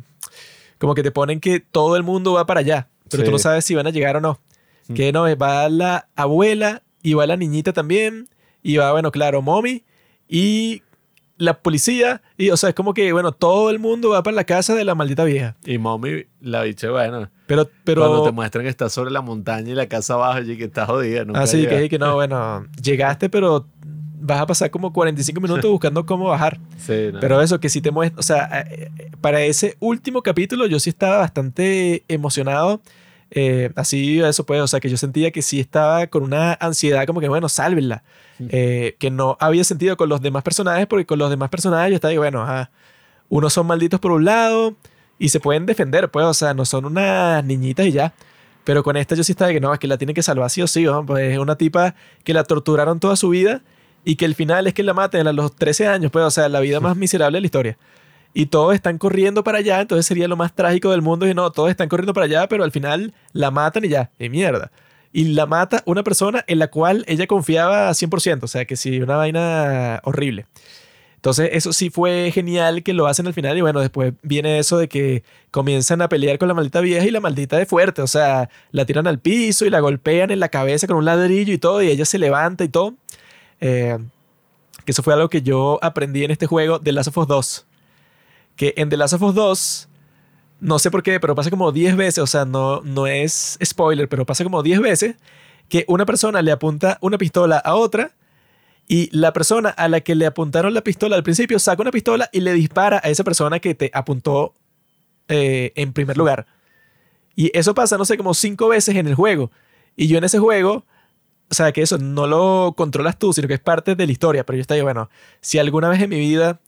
como 0.85 0.95
que 0.95 1.03
te 1.03 1.11
ponen 1.11 1.41
que 1.41 1.61
todo 1.61 1.97
el 1.97 2.03
mundo 2.03 2.35
va 2.35 2.45
para 2.45 2.61
allá, 2.61 2.89
pero 3.11 3.25
tú 3.25 3.31
no 3.31 3.39
sabes 3.39 3.65
si 3.65 3.75
van 3.75 3.87
a 3.87 3.91
llegar 3.91 4.17
o 4.17 4.21
no. 4.21 4.39
Mm. 4.89 4.93
Que 4.93 5.13
no, 5.13 5.23
va 5.39 5.67
la 5.71 6.09
abuela 6.15 6.83
y 7.03 7.15
va 7.15 7.27
la 7.27 7.39
niñita 7.39 7.73
también 7.73 8.29
y 8.63 8.77
va, 8.77 8.93
bueno, 8.93 9.11
claro, 9.11 9.41
mommy 9.41 9.83
y 10.29 10.83
la 11.39 11.55
policía 11.63 12.21
y 12.37 12.51
o 12.51 12.59
sea, 12.59 12.69
es 12.69 12.75
como 12.75 12.93
que, 12.93 13.11
bueno, 13.15 13.33
todo 13.33 13.71
el 13.71 13.79
mundo 13.79 14.11
va 14.11 14.23
para 14.23 14.35
la 14.35 14.45
casa 14.45 14.75
de 14.75 14.85
la 14.85 14.95
maldita 14.95 15.25
vieja. 15.25 15.57
Y 15.65 15.79
mommy, 15.79 16.27
la 16.43 16.65
bicha, 16.65 16.91
bueno, 16.91 17.31
Pero, 17.47 17.67
pero... 17.85 18.03
cuando 18.03 18.25
te 18.25 18.33
muestran 18.33 18.65
que 18.65 18.69
está 18.69 18.91
sobre 18.91 19.11
la 19.11 19.23
montaña 19.23 19.71
y 19.71 19.75
la 19.75 19.87
casa 19.87 20.15
abajo, 20.15 20.41
y 20.43 20.59
que 20.59 20.65
está 20.65 20.85
jodida. 20.85 21.25
nunca 21.25 21.41
Así 21.41 21.63
llega. 21.63 21.79
que, 21.79 21.89
que 21.89 21.99
no, 21.99 22.15
bueno, 22.17 22.67
llegaste, 22.83 23.31
pero 23.31 23.67
vas 24.21 24.41
a 24.41 24.47
pasar 24.47 24.71
como 24.71 24.93
45 24.93 25.41
minutos 25.41 25.65
buscando 25.71 26.07
cómo 26.07 26.27
bajar. 26.27 26.59
Sí, 26.79 27.11
no. 27.13 27.21
Pero 27.21 27.41
eso, 27.41 27.61
que 27.61 27.69
si 27.69 27.81
te 27.81 27.91
muestra, 27.91 28.19
o 28.19 28.23
sea, 28.23 28.67
eh, 28.71 28.91
eh, 28.99 29.11
para 29.21 29.43
ese 29.43 29.77
último 29.81 30.23
capítulo 30.23 30.67
yo 30.67 30.79
sí 30.81 30.91
estaba 30.91 31.19
bastante 31.19 32.05
emocionado. 32.09 32.81
Eh, 33.37 33.73
así, 33.75 34.21
eso 34.21 34.47
pues, 34.47 34.61
o 34.61 34.67
sea, 34.67 34.81
que 34.81 34.89
yo 34.89 34.97
sentía 34.97 35.31
que 35.33 35.43
sí 35.43 35.59
estaba 35.59 36.07
con 36.07 36.23
una 36.23 36.55
ansiedad 36.55 37.05
como 37.07 37.21
que, 37.21 37.29
bueno, 37.29 37.49
sálvenla. 37.49 38.05
Eh, 38.49 38.97
que 38.99 39.11
no 39.11 39.37
había 39.39 39.63
sentido 39.63 39.97
con 39.97 40.09
los 40.09 40.21
demás 40.21 40.43
personajes, 40.43 40.87
porque 40.87 41.07
con 41.07 41.19
los 41.19 41.31
demás 41.31 41.51
personajes 41.51 41.91
yo 41.91 41.95
estaba 41.97 42.11
ahí, 42.11 42.19
bueno, 42.19 42.43
ajá, 42.43 42.71
unos 43.29 43.53
son 43.53 43.67
malditos 43.67 44.01
por 44.01 44.11
un 44.11 44.25
lado 44.25 44.75
y 45.19 45.29
se 45.29 45.39
pueden 45.41 45.67
defender, 45.67 46.11
pues, 46.11 46.27
o 46.27 46.35
sea, 46.35 46.55
no 46.55 46.65
son 46.65 46.85
unas 46.85 47.45
niñitas 47.45 47.87
y 47.87 47.93
ya. 47.93 48.13
Pero 48.65 48.83
con 48.83 48.97
esta 48.97 49.15
yo 49.15 49.23
sí 49.23 49.33
estaba 49.33 49.49
de 49.49 49.55
que 49.55 49.61
no, 49.61 49.73
es 49.73 49.79
que 49.79 49.87
la 49.87 49.99
tienen 49.99 50.15
que 50.15 50.23
salvar 50.23 50.51
sí 50.51 50.63
o 50.63 50.67
sí, 50.67 50.85
¿no? 50.85 51.05
pues 51.05 51.33
es 51.33 51.39
una 51.39 51.57
tipa 51.57 51.95
que 52.25 52.33
la 52.33 52.45
torturaron 52.45 52.99
toda 52.99 53.15
su 53.15 53.29
vida 53.29 53.63
y 54.05 54.17
que 54.17 54.25
el 54.25 54.35
final 54.35 54.67
es 54.67 54.75
que 54.75 54.83
la 54.83 54.95
maten 54.95 55.27
a 55.27 55.33
los 55.33 55.55
13 55.57 55.89
años, 55.89 56.11
pues, 56.11 56.25
o 56.25 56.31
sea, 56.31 56.49
la 56.49 56.61
vida 56.61 56.81
más 56.81 56.97
miserable 56.97 57.37
de 57.37 57.41
la 57.41 57.47
historia. 57.47 57.79
y 58.37 58.47
todos 58.47 58.75
están 58.75 58.99
corriendo 58.99 59.45
para 59.45 59.59
allá, 59.59 59.81
entonces 59.81 60.07
sería 60.07 60.27
lo 60.27 60.37
más 60.37 60.53
trágico 60.53 60.91
del 60.91 61.03
mundo 61.03 61.29
y 61.29 61.35
no, 61.35 61.53
todos 61.53 61.71
están 61.71 61.89
corriendo 61.89 62.15
para 62.15 62.27
allá, 62.27 62.49
pero 62.49 62.65
al 62.65 62.73
final 62.73 63.15
la 63.33 63.53
matan 63.53 63.85
y 63.85 63.89
ya, 63.89 64.11
de 64.19 64.29
mierda. 64.29 64.73
Y 65.13 65.27
la 65.35 65.47
mata 65.47 65.83
una 65.87 66.03
persona 66.03 66.45
en 66.49 66.59
la 66.59 66.69
cual 66.69 67.05
ella 67.07 67.29
confiaba 67.29 67.91
100%, 67.91 68.43
o 68.43 68.49
sea 68.49 68.65
que 68.65 68.77
sí, 68.77 69.01
una 69.01 69.17
vaina 69.17 70.01
horrible. 70.03 70.47
Entonces, 71.25 71.51
eso 71.53 71.73
sí 71.73 71.89
fue 71.89 72.31
genial 72.35 72.83
que 72.83 72.93
lo 72.93 73.07
hacen 73.07 73.27
al 73.27 73.33
final. 73.33 73.57
Y 73.57 73.63
bueno, 73.63 73.81
después 73.81 74.13
viene 74.21 74.59
eso 74.59 74.77
de 74.77 74.89
que 74.89 75.23
comienzan 75.51 76.03
a 76.03 76.09
pelear 76.11 76.37
con 76.37 76.49
la 76.49 76.55
maldita 76.55 76.83
vieja 76.83 77.07
y 77.07 77.11
la 77.11 77.21
maldita 77.21 77.57
de 77.57 77.65
fuerte. 77.65 78.03
O 78.03 78.07
sea, 78.07 78.51
la 78.73 78.85
tiran 78.85 79.07
al 79.07 79.19
piso 79.21 79.65
y 79.65 79.71
la 79.71 79.81
golpean 79.81 80.31
en 80.31 80.39
la 80.39 80.51
cabeza 80.51 80.87
con 80.87 80.99
un 80.99 81.07
ladrillo 81.07 81.55
y 81.55 81.57
todo. 81.57 81.83
Y 81.83 81.89
ella 81.89 82.05
se 82.05 82.19
levanta 82.19 82.63
y 82.63 82.69
todo. 82.69 82.97
Eh, 83.61 83.99
que 84.85 84.93
eso 84.93 85.03
fue 85.03 85.15
algo 85.15 85.29
que 85.29 85.43
yo 85.43 85.79
aprendí 85.83 86.25
en 86.25 86.31
este 86.31 86.47
juego 86.47 86.79
de 86.79 86.93
Last 86.93 87.09
of 87.09 87.19
Us 87.19 87.29
2. 87.29 87.67
Que 88.57 88.75
en 88.77 88.89
The 88.89 88.97
Last 88.97 89.15
of 89.15 89.23
Us 89.23 89.35
2, 89.35 89.89
no 90.61 90.79
sé 90.79 90.91
por 90.91 91.03
qué, 91.03 91.21
pero 91.21 91.35
pasa 91.35 91.51
como 91.51 91.73
10 91.73 91.97
veces. 91.97 92.19
O 92.19 92.27
sea, 92.27 92.45
no, 92.45 92.81
no 92.83 93.07
es 93.07 93.59
spoiler, 93.65 94.09
pero 94.09 94.27
pasa 94.27 94.45
como 94.45 94.63
10 94.63 94.81
veces 94.81 95.17
que 95.69 95.85
una 95.89 96.05
persona 96.05 96.43
le 96.43 96.53
apunta 96.53 96.99
una 97.01 97.19
pistola 97.19 97.59
a 97.59 97.75
otra 97.75 98.13
y 98.87 99.09
la 99.17 99.33
persona 99.33 99.71
a 99.71 99.89
la 99.89 100.01
que 100.01 100.15
le 100.15 100.27
apuntaron 100.27 100.75
la 100.75 100.83
pistola 100.83 101.17
al 101.17 101.23
principio 101.23 101.59
saca 101.59 101.81
una 101.81 101.91
pistola 101.91 102.29
y 102.33 102.41
le 102.41 102.53
dispara 102.53 103.01
a 103.03 103.09
esa 103.09 103.25
persona 103.25 103.59
que 103.59 103.75
te 103.75 103.91
apuntó 103.95 104.55
eh, 105.29 105.73
en 105.77 105.93
primer 105.93 106.19
lugar. 106.19 106.47
Y 107.35 107.57
eso 107.57 107.75
pasa, 107.75 107.97
no 107.97 108.05
sé, 108.05 108.17
como 108.17 108.35
cinco 108.35 108.69
veces 108.69 108.95
en 108.97 109.07
el 109.07 109.15
juego. 109.15 109.51
Y 109.97 110.07
yo 110.07 110.19
en 110.19 110.25
ese 110.25 110.39
juego, 110.39 110.85
o 111.51 111.55
sea, 111.55 111.73
que 111.73 111.83
eso 111.83 111.99
no 111.99 112.27
lo 112.27 112.75
controlas 112.77 113.19
tú, 113.19 113.33
sino 113.33 113.49
que 113.49 113.55
es 113.55 113.61
parte 113.61 113.95
de 113.95 114.07
la 114.07 114.13
historia. 114.13 114.45
Pero 114.45 114.57
yo 114.57 114.63
estaba, 114.63 114.83
bueno, 114.83 115.11
si 115.41 115.59
alguna 115.59 115.89
vez 115.89 116.01
en 116.01 116.11
mi 116.11 116.19
vida 116.19 116.61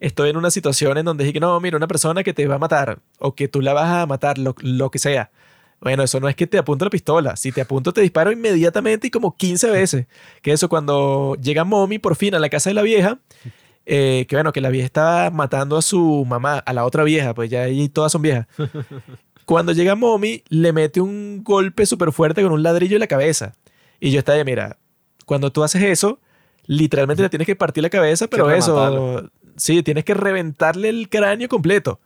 estoy 0.00 0.30
en 0.30 0.36
una 0.36 0.50
situación 0.50 0.98
en 0.98 1.04
donde 1.04 1.24
dije 1.24 1.34
que 1.34 1.40
no, 1.40 1.58
mira, 1.60 1.76
una 1.76 1.86
persona 1.86 2.22
que 2.22 2.32
te 2.32 2.46
va 2.46 2.56
a 2.56 2.58
matar 2.58 3.00
o 3.18 3.34
que 3.34 3.48
tú 3.48 3.60
la 3.60 3.72
vas 3.72 3.88
a 3.88 4.06
matar, 4.06 4.38
lo, 4.38 4.54
lo 4.60 4.90
que 4.90 4.98
sea 4.98 5.30
bueno, 5.82 6.04
eso 6.04 6.20
no 6.20 6.28
es 6.28 6.36
que 6.36 6.46
te 6.46 6.58
apunto 6.58 6.84
la 6.84 6.90
pistola. 6.90 7.34
Si 7.34 7.50
te 7.50 7.60
apunto, 7.60 7.92
te 7.92 8.00
disparo 8.00 8.30
inmediatamente 8.30 9.08
y 9.08 9.10
como 9.10 9.36
15 9.36 9.68
veces. 9.68 10.06
Que 10.40 10.52
eso 10.52 10.68
cuando 10.68 11.36
llega 11.42 11.64
Mommy 11.64 11.98
por 11.98 12.14
fin 12.14 12.36
a 12.36 12.38
la 12.38 12.48
casa 12.48 12.70
de 12.70 12.74
la 12.74 12.82
vieja, 12.82 13.18
eh, 13.84 14.24
que 14.28 14.36
bueno, 14.36 14.52
que 14.52 14.60
la 14.60 14.70
vieja 14.70 14.86
estaba 14.86 15.30
matando 15.30 15.76
a 15.76 15.82
su 15.82 16.24
mamá, 16.24 16.58
a 16.58 16.72
la 16.72 16.84
otra 16.84 17.02
vieja, 17.02 17.34
pues 17.34 17.50
ya 17.50 17.62
ahí 17.62 17.88
todas 17.88 18.12
son 18.12 18.22
viejas. 18.22 18.46
Cuando 19.44 19.72
llega 19.72 19.96
Mommy, 19.96 20.44
le 20.48 20.72
mete 20.72 21.00
un 21.00 21.42
golpe 21.42 21.84
súper 21.84 22.12
fuerte 22.12 22.44
con 22.44 22.52
un 22.52 22.62
ladrillo 22.62 22.94
en 22.94 23.00
la 23.00 23.08
cabeza. 23.08 23.56
Y 24.04 24.10
yo 24.10 24.18
estaba, 24.18 24.42
mira, 24.42 24.78
cuando 25.26 25.52
tú 25.52 25.62
haces 25.62 25.80
eso, 25.80 26.18
literalmente 26.66 27.22
le 27.22 27.28
tienes 27.28 27.46
que 27.46 27.54
partir 27.54 27.84
la 27.84 27.88
cabeza, 27.88 28.26
pero 28.26 28.50
eso, 28.50 29.30
sí, 29.54 29.84
tienes 29.84 30.04
que 30.04 30.12
reventarle 30.12 30.88
el 30.88 31.08
cráneo 31.08 31.48
completo. 31.48 32.00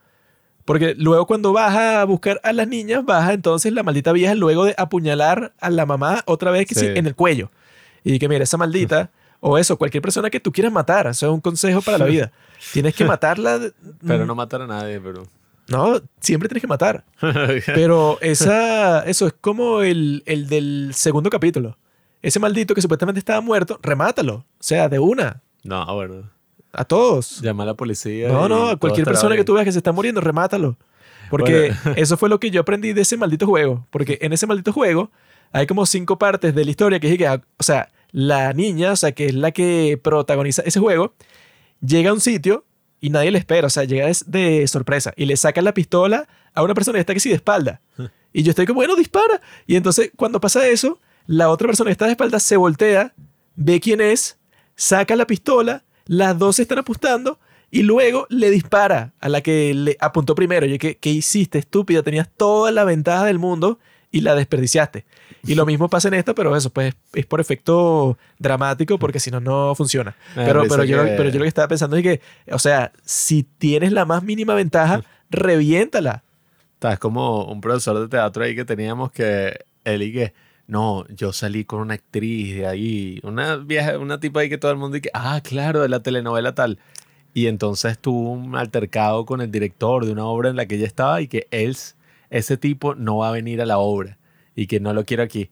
Porque 0.63 0.93
luego 0.95 1.25
cuando 1.25 1.53
baja 1.53 2.01
a 2.01 2.05
buscar 2.05 2.39
a 2.43 2.53
las 2.53 2.67
niñas, 2.67 3.03
baja 3.03 3.33
entonces 3.33 3.73
la 3.73 3.81
maldita 3.81 4.11
vieja 4.11 4.35
luego 4.35 4.65
de 4.65 4.75
apuñalar 4.77 5.53
a 5.59 5.71
la 5.71 5.87
mamá 5.87 6.21
otra 6.27 6.51
vez 6.51 6.67
que 6.67 6.75
sí. 6.75 6.85
en 6.85 7.07
el 7.07 7.15
cuello. 7.15 7.49
Y 8.03 8.19
que 8.19 8.29
mira, 8.29 8.43
esa 8.43 8.57
maldita, 8.57 9.09
o 9.39 9.57
eso, 9.57 9.75
cualquier 9.75 10.03
persona 10.03 10.29
que 10.29 10.39
tú 10.39 10.51
quieras 10.51 10.71
matar, 10.71 11.07
eso 11.07 11.25
es 11.25 11.31
un 11.31 11.41
consejo 11.41 11.81
para 11.81 11.97
la 11.97 12.05
vida. 12.05 12.31
Tienes 12.73 12.93
que 12.93 13.05
matarla. 13.05 13.59
pero 14.05 14.27
no 14.27 14.35
matar 14.35 14.61
a 14.61 14.67
nadie, 14.67 14.99
pero... 14.99 15.23
No, 15.67 15.99
siempre 16.19 16.47
tienes 16.47 16.61
que 16.61 16.67
matar. 16.67 17.05
pero 17.65 18.19
esa, 18.21 19.01
eso 19.01 19.25
es 19.25 19.33
como 19.41 19.81
el, 19.81 20.21
el 20.27 20.47
del 20.47 20.91
segundo 20.93 21.31
capítulo. 21.31 21.75
Ese 22.27 22.41
maldito 22.41 22.75
que 22.75 22.81
supuestamente 22.81 23.19
estaba 23.19 23.39
muerto, 23.39 23.79
remátalo. 23.81 24.35
O 24.35 24.45
sea, 24.59 24.89
de 24.89 24.99
una. 24.99 25.41
No, 25.63 25.85
bueno. 25.95 26.29
A 26.73 26.83
todos. 26.83 27.39
Llama 27.39 27.63
a 27.63 27.67
la 27.67 27.73
policía. 27.73 28.27
No, 28.27 28.49
no, 28.49 28.67
a 28.67 28.75
cualquier 28.75 29.05
persona 29.05 29.37
que 29.37 29.45
tú 29.45 29.53
veas 29.53 29.63
que 29.63 29.71
se 29.71 29.77
está 29.77 29.93
muriendo, 29.93 30.19
remátalo. 30.19 30.77
Porque 31.29 31.73
eso 31.95 32.17
fue 32.17 32.27
lo 32.27 32.37
que 32.37 32.51
yo 32.51 32.59
aprendí 32.59 32.91
de 32.91 33.03
ese 33.03 33.15
maldito 33.15 33.45
juego. 33.45 33.87
Porque 33.91 34.17
en 34.19 34.33
ese 34.33 34.45
maldito 34.45 34.73
juego 34.73 35.09
hay 35.53 35.67
como 35.67 35.85
cinco 35.85 36.19
partes 36.19 36.53
de 36.53 36.65
la 36.65 36.69
historia 36.69 36.99
que 36.99 37.13
es 37.13 37.17
que, 37.17 37.29
o 37.29 37.63
sea, 37.63 37.93
la 38.11 38.51
niña, 38.51 38.91
o 38.91 38.97
sea, 38.97 39.13
que 39.13 39.27
es 39.27 39.33
la 39.33 39.51
que 39.51 39.97
protagoniza 40.03 40.63
ese 40.63 40.81
juego, 40.81 41.13
llega 41.79 42.09
a 42.09 42.13
un 42.13 42.19
sitio 42.19 42.65
y 42.99 43.09
nadie 43.09 43.31
le 43.31 43.39
espera, 43.39 43.67
o 43.67 43.69
sea, 43.69 43.85
llega 43.85 44.11
de 44.25 44.67
sorpresa 44.67 45.13
y 45.15 45.27
le 45.27 45.37
saca 45.37 45.61
la 45.61 45.73
pistola 45.73 46.27
a 46.53 46.61
una 46.61 46.73
persona 46.73 46.97
que 46.97 47.09
está 47.09 47.17
sí 47.21 47.29
de 47.29 47.35
espalda. 47.35 47.79
Y 48.33 48.43
yo 48.43 48.49
estoy 48.49 48.65
como, 48.65 48.81
bueno, 48.81 48.97
dispara. 48.97 49.39
Y 49.65 49.77
entonces, 49.77 50.11
cuando 50.17 50.41
pasa 50.41 50.67
eso, 50.67 50.99
la 51.27 51.49
otra 51.49 51.67
persona 51.67 51.89
que 51.89 51.93
está 51.93 52.05
de 52.05 52.11
espalda 52.11 52.39
se 52.39 52.57
voltea, 52.57 53.13
ve 53.55 53.79
quién 53.79 54.01
es, 54.01 54.37
saca 54.75 55.15
la 55.15 55.27
pistola 55.27 55.83
las 56.07 56.37
dos 56.37 56.55
se 56.55 56.61
están 56.63 56.79
apostando 56.79 57.39
y 57.69 57.83
luego 57.83 58.27
le 58.29 58.49
dispara 58.49 59.13
a 59.19 59.29
la 59.29 59.41
que 59.41 59.73
le 59.73 59.97
apuntó 59.99 60.35
primero. 60.35 60.65
Y 60.65 60.77
¿qué, 60.77 60.97
¿qué 60.97 61.09
hiciste, 61.09 61.59
estúpida? 61.59 62.01
Tenías 62.01 62.29
toda 62.35 62.71
la 62.71 62.85
ventaja 62.85 63.25
del 63.25 63.39
mundo 63.39 63.79
y 64.09 64.21
la 64.21 64.35
desperdiciaste. 64.35 65.05
Y 65.45 65.55
lo 65.55 65.65
mismo 65.65 65.89
pasa 65.89 66.07
en 66.07 66.13
esta, 66.13 66.33
pero 66.33 66.55
eso 66.55 66.69
pues 66.69 66.95
es 67.13 67.25
por 67.25 67.41
efecto 67.41 68.17
dramático 68.39 68.97
porque 68.97 69.19
si 69.19 69.31
no, 69.31 69.41
no 69.41 69.75
funciona. 69.75 70.15
Pero, 70.33 70.63
pero, 70.67 70.83
yo, 70.85 70.97
pero 71.03 71.29
yo 71.29 71.39
lo 71.39 71.43
que 71.43 71.49
estaba 71.49 71.67
pensando 71.67 71.97
es 71.97 72.03
que, 72.03 72.21
o 72.51 72.59
sea, 72.59 72.93
si 73.03 73.43
tienes 73.43 73.91
la 73.91 74.05
más 74.05 74.23
mínima 74.23 74.53
ventaja, 74.55 75.03
reviéntala. 75.29 76.23
Es 76.81 76.99
como 76.99 77.45
un 77.45 77.59
profesor 77.59 77.99
de 77.99 78.07
teatro 78.07 78.43
ahí 78.43 78.55
que 78.55 78.63
teníamos 78.63 79.11
que 79.11 79.59
él 79.83 80.03
y 80.03 80.13
que 80.13 80.33
no, 80.67 81.07
yo 81.07 81.31
salí 81.33 81.63
con 81.65 81.79
una 81.79 81.93
actriz 81.95 82.55
de 82.55 82.67
ahí, 82.67 83.19
una 83.23 83.55
vieja, 83.55 83.97
una 83.97 84.19
tipa 84.19 84.41
ahí 84.41 84.49
que 84.49 84.57
todo 84.57 84.71
el 84.71 84.77
mundo 84.77 84.95
dice, 84.95 85.09
ah, 85.13 85.41
claro, 85.41 85.81
de 85.81 85.89
la 85.89 86.01
telenovela 86.01 86.53
tal. 86.55 86.79
Y 87.33 87.47
entonces 87.47 87.99
tuvo 87.99 88.31
un 88.33 88.55
altercado 88.55 89.25
con 89.25 89.41
el 89.41 89.51
director 89.51 90.05
de 90.05 90.11
una 90.11 90.25
obra 90.25 90.49
en 90.49 90.57
la 90.57 90.65
que 90.65 90.75
ella 90.75 90.87
estaba 90.87 91.21
y 91.21 91.27
que 91.27 91.47
él, 91.51 91.77
ese 92.29 92.57
tipo 92.57 92.95
no 92.95 93.17
va 93.17 93.29
a 93.29 93.31
venir 93.31 93.61
a 93.61 93.65
la 93.65 93.77
obra 93.77 94.17
y 94.55 94.67
que 94.67 94.79
no 94.79 94.93
lo 94.93 95.05
quiero 95.05 95.23
aquí. 95.23 95.51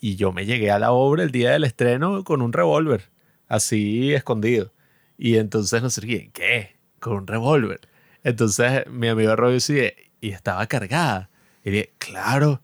Y 0.00 0.16
yo 0.16 0.32
me 0.32 0.46
llegué 0.46 0.70
a 0.70 0.78
la 0.78 0.92
obra 0.92 1.22
el 1.24 1.32
día 1.32 1.52
del 1.52 1.64
estreno 1.64 2.22
con 2.24 2.42
un 2.42 2.52
revólver, 2.52 3.10
así 3.48 4.12
escondido. 4.14 4.72
Y 5.18 5.38
entonces 5.38 5.82
no 5.82 5.90
sé 5.90 6.30
¿qué? 6.32 6.76
Con 7.00 7.14
un 7.14 7.26
revólver. 7.26 7.80
Entonces 8.24 8.86
mi 8.88 9.08
amigo 9.08 9.34
Robbie 9.36 9.94
y 10.20 10.30
estaba 10.30 10.66
cargada. 10.66 11.30
Y 11.64 11.70
dije, 11.70 11.92
claro. 11.98 12.62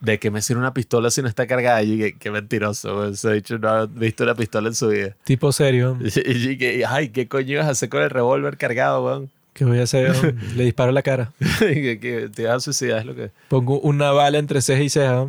¿De 0.00 0.18
qué 0.18 0.30
me 0.30 0.42
sirve 0.42 0.60
una 0.60 0.74
pistola 0.74 1.10
si 1.10 1.22
no 1.22 1.28
está 1.28 1.46
cargada? 1.46 1.82
Y 1.82 1.96
dije, 1.96 2.16
qué 2.18 2.30
mentiroso, 2.30 3.08
ese 3.08 3.32
dicho 3.32 3.58
no 3.58 3.68
ha 3.68 3.86
visto 3.86 4.24
una 4.24 4.34
pistola 4.34 4.68
en 4.68 4.74
su 4.74 4.88
vida. 4.88 5.16
Tipo 5.24 5.52
serio. 5.52 5.98
Y 6.00 6.54
dije, 6.54 6.84
ay, 6.86 7.08
¿qué 7.10 7.28
coño 7.28 7.52
ibas 7.52 7.66
a 7.66 7.70
hacer 7.70 7.88
con 7.88 8.02
el 8.02 8.10
revólver 8.10 8.56
cargado, 8.56 9.04
weón? 9.04 9.30
¿Qué 9.52 9.64
voy 9.64 9.78
a 9.78 9.82
hacer? 9.82 10.34
Le 10.56 10.64
disparo 10.64 10.92
la 10.92 11.02
cara. 11.02 11.32
que, 11.58 12.30
te 12.34 12.44
vas 12.44 12.56
a 12.56 12.60
suicidar, 12.60 13.00
es 13.00 13.06
lo 13.06 13.14
que... 13.14 13.30
Pongo 13.48 13.80
una 13.80 14.10
bala 14.12 14.38
entre 14.38 14.62
ceja 14.62 14.82
y 14.82 14.88
ceja. 14.88 15.26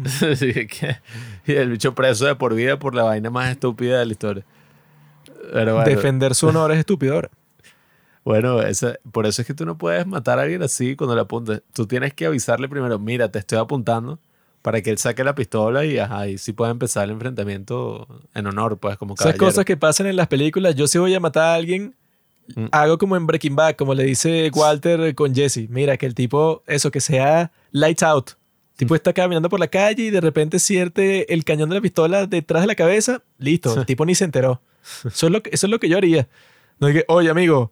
y 1.45 1.51
el 1.51 1.69
bicho 1.71 1.95
preso 1.95 2.25
de 2.25 2.35
por 2.35 2.53
vida 2.53 2.77
por 2.77 2.95
la 2.95 3.03
vaina 3.03 3.29
más 3.29 3.51
estúpida 3.51 3.99
de 3.99 4.05
la 4.05 4.11
historia. 4.11 4.43
Defender 5.85 6.35
su 6.35 6.47
honor 6.47 6.71
es 6.71 6.79
estúpido 6.79 7.21
Bueno, 8.23 8.61
esa, 8.61 8.95
por 9.11 9.25
eso 9.25 9.41
es 9.41 9.47
que 9.47 9.53
tú 9.53 9.65
no 9.65 9.77
puedes 9.77 10.05
matar 10.07 10.39
a 10.39 10.43
alguien 10.43 10.61
así 10.63 10.95
cuando 10.95 11.15
le 11.15 11.21
apuntes. 11.21 11.61
Tú 11.73 11.87
tienes 11.87 12.13
que 12.13 12.25
avisarle 12.25 12.69
primero, 12.69 12.99
mira, 12.99 13.29
te 13.29 13.39
estoy 13.39 13.57
apuntando 13.57 14.19
para 14.61 14.81
que 14.81 14.89
él 14.89 14.97
saque 14.97 15.23
la 15.23 15.35
pistola 15.35 15.85
y, 15.85 15.97
ajá, 15.97 16.27
y 16.27 16.37
sí 16.37 16.53
pueda 16.53 16.71
empezar 16.71 17.05
el 17.05 17.11
enfrentamiento 17.11 18.07
en 18.33 18.47
honor, 18.47 18.77
pues, 18.77 18.97
como 18.97 19.15
Esas 19.15 19.35
cosas 19.35 19.65
que 19.65 19.77
pasan 19.77 20.07
en 20.07 20.15
las 20.15 20.27
películas, 20.27 20.75
yo 20.75 20.87
si 20.87 20.97
voy 20.97 21.13
a 21.13 21.19
matar 21.19 21.43
a 21.43 21.53
alguien, 21.55 21.95
mm. 22.55 22.65
hago 22.71 22.97
como 22.97 23.15
en 23.15 23.25
Breaking 23.25 23.55
Bad, 23.55 23.75
como 23.75 23.93
le 23.93 24.03
dice 24.03 24.51
Walter 24.53 25.15
con 25.15 25.33
Jesse, 25.33 25.67
mira, 25.69 25.97
que 25.97 26.05
el 26.05 26.13
tipo, 26.13 26.63
eso, 26.67 26.91
que 26.91 27.01
sea 27.01 27.51
lights 27.71 28.03
out. 28.03 28.31
Tipo 28.75 28.95
está 28.95 29.13
caminando 29.13 29.49
por 29.49 29.59
la 29.59 29.67
calle 29.67 30.03
y 30.03 30.09
de 30.09 30.21
repente 30.21 30.57
siente 30.57 31.31
el 31.33 31.43
cañón 31.43 31.69
de 31.69 31.75
la 31.75 31.81
pistola 31.81 32.25
detrás 32.25 32.63
de 32.63 32.67
la 32.67 32.75
cabeza, 32.75 33.21
listo, 33.37 33.79
el 33.79 33.85
tipo 33.87 34.05
ni 34.05 34.15
se 34.15 34.25
enteró. 34.25 34.61
Eso 35.05 35.27
es 35.27 35.31
lo 35.31 35.43
que, 35.43 35.51
eso 35.53 35.67
es 35.67 35.71
lo 35.71 35.79
que 35.79 35.89
yo 35.89 35.97
haría. 35.97 36.27
No 36.79 36.87
que, 36.87 37.05
oye, 37.07 37.29
amigo, 37.29 37.71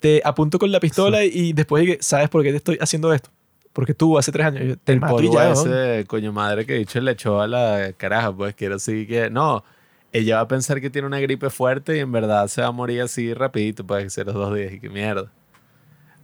te 0.00 0.22
apunto 0.24 0.58
con 0.58 0.72
la 0.72 0.80
pistola 0.80 1.24
y 1.24 1.52
después, 1.52 1.98
¿sabes 2.00 2.28
por 2.28 2.42
qué 2.42 2.50
te 2.50 2.56
estoy 2.56 2.78
haciendo 2.80 3.12
esto? 3.12 3.30
Porque 3.72 3.94
tú 3.94 4.18
hace 4.18 4.32
tres 4.32 4.46
años 4.46 4.78
te 4.82 4.92
el 4.92 5.00
polvo 5.00 5.32
ya, 5.32 5.52
ese 5.52 6.04
coño 6.06 6.32
madre 6.32 6.66
que 6.66 6.74
dicho 6.74 7.00
le 7.00 7.12
echó 7.12 7.40
a 7.40 7.46
la 7.46 7.92
caraja, 7.96 8.34
pues 8.34 8.54
quiero 8.54 8.74
decir 8.74 9.06
que 9.06 9.30
no, 9.30 9.64
ella 10.12 10.36
va 10.36 10.42
a 10.42 10.48
pensar 10.48 10.80
que 10.80 10.90
tiene 10.90 11.06
una 11.06 11.20
gripe 11.20 11.50
fuerte 11.50 11.96
y 11.96 12.00
en 12.00 12.10
verdad 12.10 12.48
se 12.48 12.62
va 12.62 12.68
a 12.68 12.72
morir 12.72 13.02
así 13.02 13.32
rapidito, 13.32 13.86
puede 13.86 14.10
ser 14.10 14.26
los 14.26 14.34
dos 14.34 14.54
días 14.54 14.72
y 14.72 14.80
qué 14.80 14.88
mierda. 14.88 15.30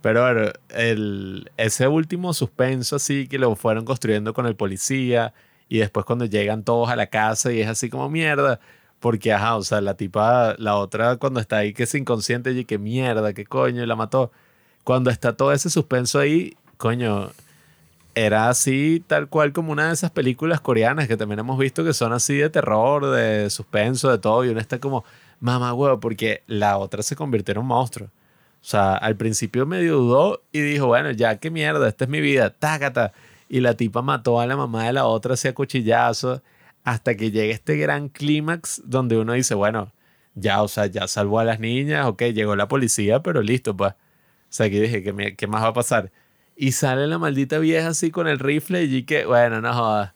Pero 0.03 0.23
bueno, 0.23 0.51
el, 0.71 1.51
ese 1.57 1.89
último 1.89 2.33
suspenso 2.35 2.97
así 2.97 3.29
que 3.29 3.39
lo 3.39 3.55
fueron 3.55 3.85
construyendo 3.85 4.35
con 4.35 4.47
el 4.47 4.57
policía 4.57 5.33
y 5.69 5.79
después 5.79 6.05
cuando 6.05 6.25
llegan 6.27 6.65
todos 6.65 6.89
a 6.91 6.97
la 6.97 7.07
casa 7.07 7.53
y 7.53 7.61
es 7.61 7.69
así 7.69 7.91
como 7.91 8.09
mierda, 8.09 8.61
porque 9.01 9.33
ajá, 9.33 9.57
o 9.57 9.63
sea, 9.63 9.81
la 9.81 9.95
tipa, 9.95 10.55
la 10.59 10.77
otra 10.77 11.17
cuando 11.17 11.41
está 11.41 11.59
ahí 11.59 11.73
que 11.73 11.85
es 11.85 11.95
inconsciente 11.95 12.51
y 12.53 12.65
que 12.65 12.79
mierda, 12.79 13.33
qué 13.35 13.45
coño, 13.47 13.83
y 13.83 13.87
la 13.87 13.97
mató. 13.97 14.33
Cuando 14.85 15.11
está 15.11 15.37
todo 15.37 15.53
ese 15.53 15.71
suspenso 15.71 16.19
ahí, 16.19 16.57
coño, 16.77 17.31
era 18.15 18.49
así 18.49 19.05
tal 19.07 19.29
cual 19.29 19.53
como 19.53 19.73
una 19.73 19.89
de 19.89 19.95
esas 19.95 20.11
películas 20.11 20.61
coreanas 20.61 21.07
que 21.07 21.17
también 21.17 21.41
hemos 21.41 21.59
visto 21.59 21.85
que 21.85 21.93
son 21.93 22.13
así 22.13 22.37
de 22.37 22.51
terror, 22.51 23.11
de 23.11 23.51
suspenso, 23.51 24.11
de 24.11 24.19
todo, 24.19 24.45
y 24.45 24.49
uno 24.49 24.61
está 24.61 24.81
como, 24.81 25.05
mamá 25.41 25.75
huevo, 25.75 26.01
porque 26.01 26.43
la 26.47 26.79
otra 26.79 27.03
se 27.03 27.17
convirtió 27.17 27.53
en 27.53 27.59
un 27.59 27.67
monstruo. 27.67 28.09
O 28.09 28.69
sea, 28.69 28.97
al 28.97 29.17
principio 29.17 29.67
medio 29.67 29.99
dudó 29.99 30.43
y 30.51 30.61
dijo, 30.61 30.87
bueno, 30.87 31.11
ya 31.13 31.37
qué 31.39 31.51
mierda, 31.51 31.87
esta 31.89 32.05
es 32.05 32.11
mi 32.11 32.21
vida, 32.21 32.51
tácata. 32.51 33.13
Y 33.49 33.61
la 33.61 33.75
tipa 33.75 34.03
mató 34.03 34.41
a 34.41 34.47
la 34.47 34.57
mamá 34.57 34.87
de 34.87 34.93
la 34.95 35.05
otra 35.05 35.35
hacia 35.35 35.55
cuchillazo 35.55 36.43
hasta 36.85 37.17
que 37.17 37.31
llega 37.31 37.55
este 37.55 37.77
gran 37.77 38.09
clímax 38.09 38.83
donde 38.85 39.19
uno 39.19 39.35
dice, 39.35 39.55
bueno, 39.55 39.93
ya, 40.35 40.63
o 40.63 40.69
sea, 40.69 40.87
ya 40.87 41.07
salvó 41.09 41.39
a 41.41 41.45
las 41.45 41.61
niñas, 41.61 42.07
ok, 42.07 42.23
llegó 42.35 42.57
la 42.57 42.69
policía, 42.69 43.23
pero 43.23 43.43
listo, 43.43 43.77
pues. 43.77 43.93
O 43.93 43.95
sea, 44.51 44.71
que 44.71 44.81
dije, 44.81 45.03
¿qué, 45.03 45.37
qué 45.37 45.47
más 45.47 45.63
va 45.63 45.69
a 45.69 45.73
pasar? 45.75 46.11
Y 46.57 46.73
sale 46.73 47.07
la 47.07 47.19
maldita 47.19 47.59
vieja 47.59 47.89
así 47.89 48.11
con 48.11 48.29
el 48.29 48.39
rifle 48.39 48.85
y 48.85 49.03
que, 49.05 49.27
bueno, 49.27 49.61
no 49.61 49.75
jodas. 49.75 50.13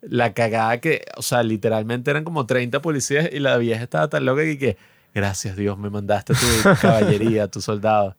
La 0.00 0.32
cagada 0.34 0.80
que, 0.80 1.04
o 1.16 1.22
sea, 1.22 1.42
literalmente 1.42 2.10
eran 2.10 2.24
como 2.24 2.46
30 2.46 2.82
policías 2.82 3.28
y 3.32 3.38
la 3.38 3.56
vieja 3.58 3.82
estaba 3.82 4.08
tan 4.08 4.24
loca 4.24 4.42
que, 4.42 4.58
que 4.58 4.76
gracias 5.14 5.56
Dios, 5.56 5.78
me 5.78 5.90
mandaste 5.90 6.34
tu 6.34 6.46
caballería, 6.80 7.48
tu 7.48 7.60
soldado. 7.60 8.16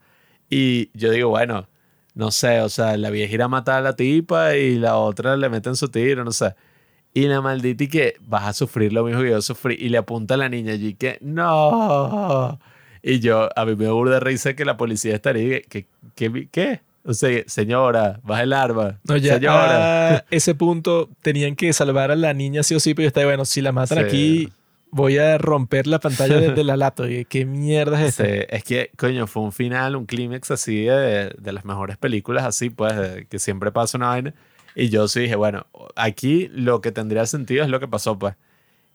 Y 0.50 0.92
yo 0.94 1.12
digo, 1.12 1.30
bueno, 1.30 1.68
no 2.16 2.32
sé, 2.32 2.62
o 2.62 2.70
sea, 2.70 2.96
la 2.98 3.10
vieja 3.10 3.34
irá 3.34 3.46
a 3.46 3.50
matar 3.50 3.78
a 3.78 3.82
la 3.82 3.96
tipa 3.96 4.56
y 4.56 4.76
la 4.76 4.98
otra 4.98 5.36
le 5.38 5.50
meten 5.50 5.76
su 5.76 5.90
tiro, 5.90 6.24
no 6.24 6.32
sé. 6.32 6.56
Y 7.14 7.28
la 7.28 7.42
maldita 7.42 7.84
y 7.84 7.88
que 7.88 8.16
vas 8.22 8.44
a 8.46 8.54
sufrir 8.54 8.92
lo 8.94 9.04
mismo 9.04 9.22
que 9.22 9.30
yo 9.30 9.42
sufrí. 9.42 9.76
Y 9.80 9.90
le 9.90 10.00
apunta 10.00 10.34
a 10.34 10.38
la 10.38 10.50
niña 10.50 10.74
allí 10.74 10.96
que 10.96 11.18
no. 11.22 12.60
Y 13.04 13.20
yo, 13.20 13.50
a 13.56 13.66
mí 13.66 13.76
me 13.76 13.86
de 13.86 14.20
risa 14.20 14.56
que 14.56 14.66
la 14.66 14.78
policía 14.78 15.16
estaría. 15.16 15.62
¿Qué? 15.62 15.86
¿Qué? 16.16 16.48
¿Qué? 16.52 16.82
O 17.06 17.14
sea, 17.14 17.44
señora, 17.48 18.20
baja 18.24 18.44
el 18.44 18.54
arma. 18.54 19.00
No, 19.04 19.18
ya 19.18 19.36
señora. 19.36 20.16
a 20.16 20.26
ese 20.32 20.56
punto 20.56 21.10
tenían 21.22 21.56
que 21.56 21.74
salvar 21.74 22.12
a 22.12 22.16
la 22.16 22.34
niña 22.34 22.64
sí 22.64 22.76
o 22.76 22.80
sí, 22.80 22.94
pero 22.94 23.04
yo 23.04 23.08
estaba, 23.08 23.26
bueno, 23.26 23.44
si 23.44 23.62
la 23.62 23.74
matan 23.74 23.98
aquí, 23.98 24.50
voy 24.90 25.18
a 25.18 25.38
romper 25.38 25.86
la 25.86 26.00
pantalla 26.00 26.40
desde 26.40 26.64
la 26.64 26.78
lato. 26.78 27.10
Y 27.10 27.26
qué 27.26 27.46
mierda 27.46 28.02
es 28.02 28.20
este. 28.20 28.56
es 28.56 28.64
que, 28.64 28.92
coño, 28.96 29.28
fue 29.28 29.44
un 29.44 29.52
final, 29.52 29.98
un 29.98 30.06
clímax 30.06 30.52
así 30.52 30.84
de, 30.84 31.36
de, 31.38 31.54
las 31.54 31.66
mejores 31.66 31.98
películas, 31.98 32.46
así 32.46 32.70
pues, 32.70 33.26
que 33.28 33.40
siempre 33.40 33.72
pasa 33.72 33.98
una 33.98 34.08
vaina. 34.08 34.34
Y 34.74 34.90
yo 34.90 35.08
sí 35.10 35.22
dije, 35.22 35.36
bueno, 35.36 35.68
aquí 35.96 36.50
lo 36.54 36.80
que 36.80 36.92
tendría 36.92 37.26
sentido 37.26 37.64
es 37.64 37.70
lo 37.70 37.80
que 37.80 37.88
pasó, 37.88 38.18
pues. 38.18 38.36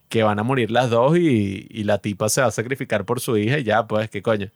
Que 0.08 0.22
van 0.22 0.38
a 0.38 0.42
morir 0.42 0.70
las 0.70 0.88
dos 0.88 1.18
y, 1.18 1.66
y 1.68 1.84
la 1.84 1.98
tipa 1.98 2.30
se 2.30 2.40
va 2.40 2.46
a 2.46 2.50
sacrificar 2.50 3.04
por 3.04 3.20
su 3.20 3.36
hija 3.36 3.58
y 3.58 3.64
ya, 3.64 3.86
pues, 3.86 4.08
qué 4.08 4.22
coño. 4.22 4.50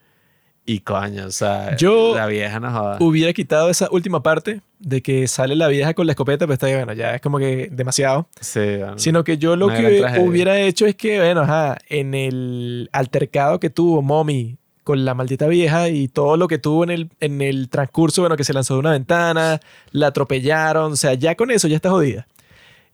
Y 0.64 0.80
coño, 0.80 1.26
o 1.26 1.30
sea, 1.30 1.76
yo 1.76 2.14
la 2.14 2.26
vieja 2.26 2.60
no 2.60 2.70
joda. 2.70 2.96
Hubiera 3.00 3.32
quitado 3.32 3.68
esa 3.68 3.88
última 3.90 4.22
parte 4.22 4.60
de 4.78 5.02
que 5.02 5.26
sale 5.26 5.56
la 5.56 5.66
vieja 5.68 5.94
con 5.94 6.06
la 6.06 6.12
escopeta, 6.12 6.46
pero 6.46 6.54
está 6.54 6.66
bien, 6.66 6.78
bueno, 6.78 6.92
ya 6.92 7.16
es 7.16 7.20
como 7.20 7.38
que 7.38 7.68
demasiado. 7.72 8.28
Sí, 8.40 8.60
Sino 8.96 9.24
que 9.24 9.38
yo 9.38 9.56
lo 9.56 9.68
que 9.68 10.04
hubiera 10.20 10.60
hecho 10.60 10.86
es 10.86 10.94
que, 10.94 11.18
bueno, 11.18 11.40
ajá, 11.42 11.78
en 11.88 12.14
el 12.14 12.88
altercado 12.92 13.58
que 13.58 13.70
tuvo 13.70 14.02
Mommy 14.02 14.56
con 14.84 15.04
la 15.04 15.14
maldita 15.14 15.46
vieja 15.46 15.88
y 15.88 16.08
todo 16.08 16.36
lo 16.36 16.48
que 16.48 16.58
tuvo 16.58 16.84
en 16.84 16.90
el, 16.90 17.10
en 17.20 17.40
el 17.40 17.68
transcurso, 17.68 18.22
bueno, 18.22 18.36
que 18.36 18.44
se 18.44 18.52
lanzó 18.52 18.74
de 18.74 18.80
una 18.80 18.90
ventana, 18.92 19.60
la 19.90 20.08
atropellaron, 20.08 20.92
o 20.92 20.96
sea, 20.96 21.14
ya 21.14 21.34
con 21.34 21.50
eso 21.50 21.68
ya 21.68 21.76
está 21.76 21.90
jodida. 21.90 22.26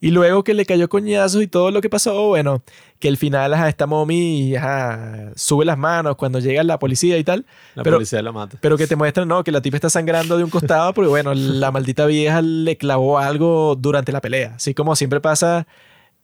Y 0.00 0.12
luego 0.12 0.44
que 0.44 0.54
le 0.54 0.64
cayó 0.64 0.88
coñazos 0.88 1.42
y 1.42 1.48
todo 1.48 1.72
lo 1.72 1.80
que 1.80 1.90
pasó, 1.90 2.28
bueno, 2.28 2.62
que 3.00 3.08
al 3.08 3.16
final 3.16 3.52
ajá, 3.52 3.68
esta 3.68 3.86
mommy 3.86 4.54
ajá, 4.54 5.32
sube 5.34 5.64
las 5.64 5.76
manos 5.76 6.14
cuando 6.16 6.38
llega 6.38 6.62
la 6.62 6.78
policía 6.78 7.18
y 7.18 7.24
tal. 7.24 7.46
La 7.74 7.82
policía 7.82 8.22
la 8.22 8.30
mata. 8.30 8.58
Pero 8.60 8.76
que 8.76 8.86
te 8.86 8.94
muestran, 8.94 9.26
no, 9.26 9.42
que 9.42 9.50
la 9.50 9.60
tipa 9.60 9.76
está 9.76 9.90
sangrando 9.90 10.36
de 10.36 10.44
un 10.44 10.50
costado 10.50 10.94
porque, 10.94 11.08
bueno, 11.08 11.34
la 11.34 11.72
maldita 11.72 12.06
vieja 12.06 12.42
le 12.42 12.76
clavó 12.76 13.18
algo 13.18 13.74
durante 13.74 14.12
la 14.12 14.20
pelea. 14.20 14.54
Así 14.56 14.72
como 14.72 14.94
siempre 14.94 15.20
pasa 15.20 15.66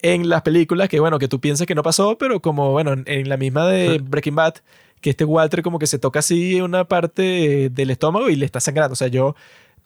en 0.02 0.28
las 0.28 0.42
películas, 0.42 0.88
que 0.88 1.00
bueno, 1.00 1.18
que 1.18 1.26
tú 1.28 1.40
piensas 1.40 1.66
que 1.66 1.74
no 1.74 1.82
pasó, 1.82 2.16
pero 2.16 2.40
como, 2.40 2.70
bueno, 2.70 2.94
en 3.06 3.28
la 3.28 3.36
misma 3.36 3.66
de 3.66 3.98
Breaking 3.98 4.36
Bad, 4.36 4.54
que 5.00 5.10
este 5.10 5.24
Walter 5.24 5.62
como 5.62 5.80
que 5.80 5.86
se 5.86 5.98
toca 5.98 6.20
así 6.20 6.60
una 6.60 6.84
parte 6.84 7.70
del 7.70 7.90
estómago 7.90 8.28
y 8.30 8.36
le 8.36 8.46
está 8.46 8.60
sangrando. 8.60 8.92
O 8.92 8.96
sea, 8.96 9.08
yo 9.08 9.34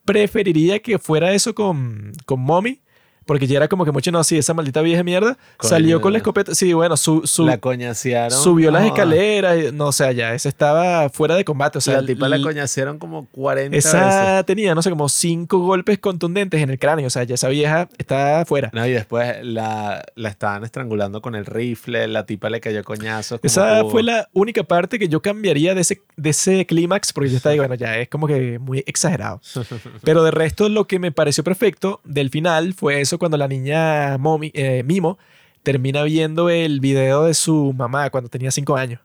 preferiría 0.04 0.78
que 0.80 0.98
fuera 0.98 1.32
eso 1.32 1.54
con, 1.54 2.12
con 2.26 2.40
Mommy 2.40 2.80
porque 3.28 3.46
ya 3.46 3.58
era 3.58 3.68
como 3.68 3.84
que 3.84 3.92
mucho, 3.92 4.10
no, 4.10 4.24
sí, 4.24 4.38
esa 4.38 4.54
maldita 4.54 4.80
vieja 4.80 5.02
mierda 5.02 5.36
salió 5.60 6.00
con 6.00 6.12
la 6.12 6.18
escopeta. 6.18 6.54
Sí, 6.54 6.72
bueno, 6.72 6.96
su, 6.96 7.26
su 7.26 7.44
la 7.44 7.58
coñasearon. 7.58 8.30
Subió 8.30 8.70
las 8.70 8.86
escaleras. 8.86 9.70
No, 9.74 9.88
o 9.88 9.92
sea, 9.92 10.12
ya, 10.12 10.32
ese 10.32 10.48
estaba 10.48 11.10
fuera 11.10 11.36
de 11.36 11.44
combate. 11.44 11.76
O 11.76 11.80
sea, 11.82 12.00
la 12.00 12.06
tipa 12.06 12.26
la 12.26 12.40
coñasearon 12.40 12.98
como 12.98 13.26
40 13.26 13.76
esa 13.76 14.42
tenía, 14.44 14.74
no 14.74 14.80
sé, 14.80 14.88
como 14.88 15.10
cinco 15.10 15.58
golpes 15.58 15.98
contundentes 15.98 16.62
en 16.62 16.70
el 16.70 16.78
cráneo. 16.78 17.06
O 17.06 17.10
sea, 17.10 17.24
ya 17.24 17.34
esa 17.34 17.50
vieja 17.50 17.90
está 17.98 18.46
fuera. 18.46 18.70
No, 18.72 18.86
y 18.86 18.92
después 18.92 19.36
la, 19.42 20.02
la 20.14 20.28
estaban 20.30 20.64
estrangulando 20.64 21.20
con 21.20 21.34
el 21.34 21.44
rifle. 21.44 22.08
La 22.08 22.24
tipa 22.24 22.48
le 22.48 22.62
cayó 22.62 22.82
coñazo. 22.82 23.38
Esa 23.42 23.84
fue 23.84 24.02
la 24.02 24.30
única 24.32 24.62
parte 24.62 24.98
que 24.98 25.08
yo 25.08 25.20
cambiaría 25.20 25.74
de 25.74 25.82
ese, 25.82 26.00
de 26.16 26.30
ese 26.30 26.64
clímax. 26.64 27.12
Porque 27.12 27.28
yo 27.28 27.36
estaba, 27.36 27.56
bueno, 27.56 27.74
ya 27.74 27.98
es 27.98 28.08
como 28.08 28.26
que 28.26 28.58
muy 28.58 28.82
exagerado. 28.86 29.42
Pero 30.02 30.22
de 30.22 30.30
resto, 30.30 30.70
lo 30.70 30.86
que 30.86 30.98
me 30.98 31.12
pareció 31.12 31.44
perfecto 31.44 32.00
del 32.04 32.30
final 32.30 32.72
fue 32.72 33.02
eso 33.02 33.17
cuando 33.18 33.36
la 33.36 33.48
niña 33.48 34.16
eh, 34.54 34.82
Mimo 34.84 35.18
termina 35.62 36.02
viendo 36.02 36.50
el 36.50 36.80
video 36.80 37.24
de 37.24 37.34
su 37.34 37.74
mamá 37.76 38.10
cuando 38.10 38.30
tenía 38.30 38.50
cinco 38.50 38.76
años. 38.76 39.00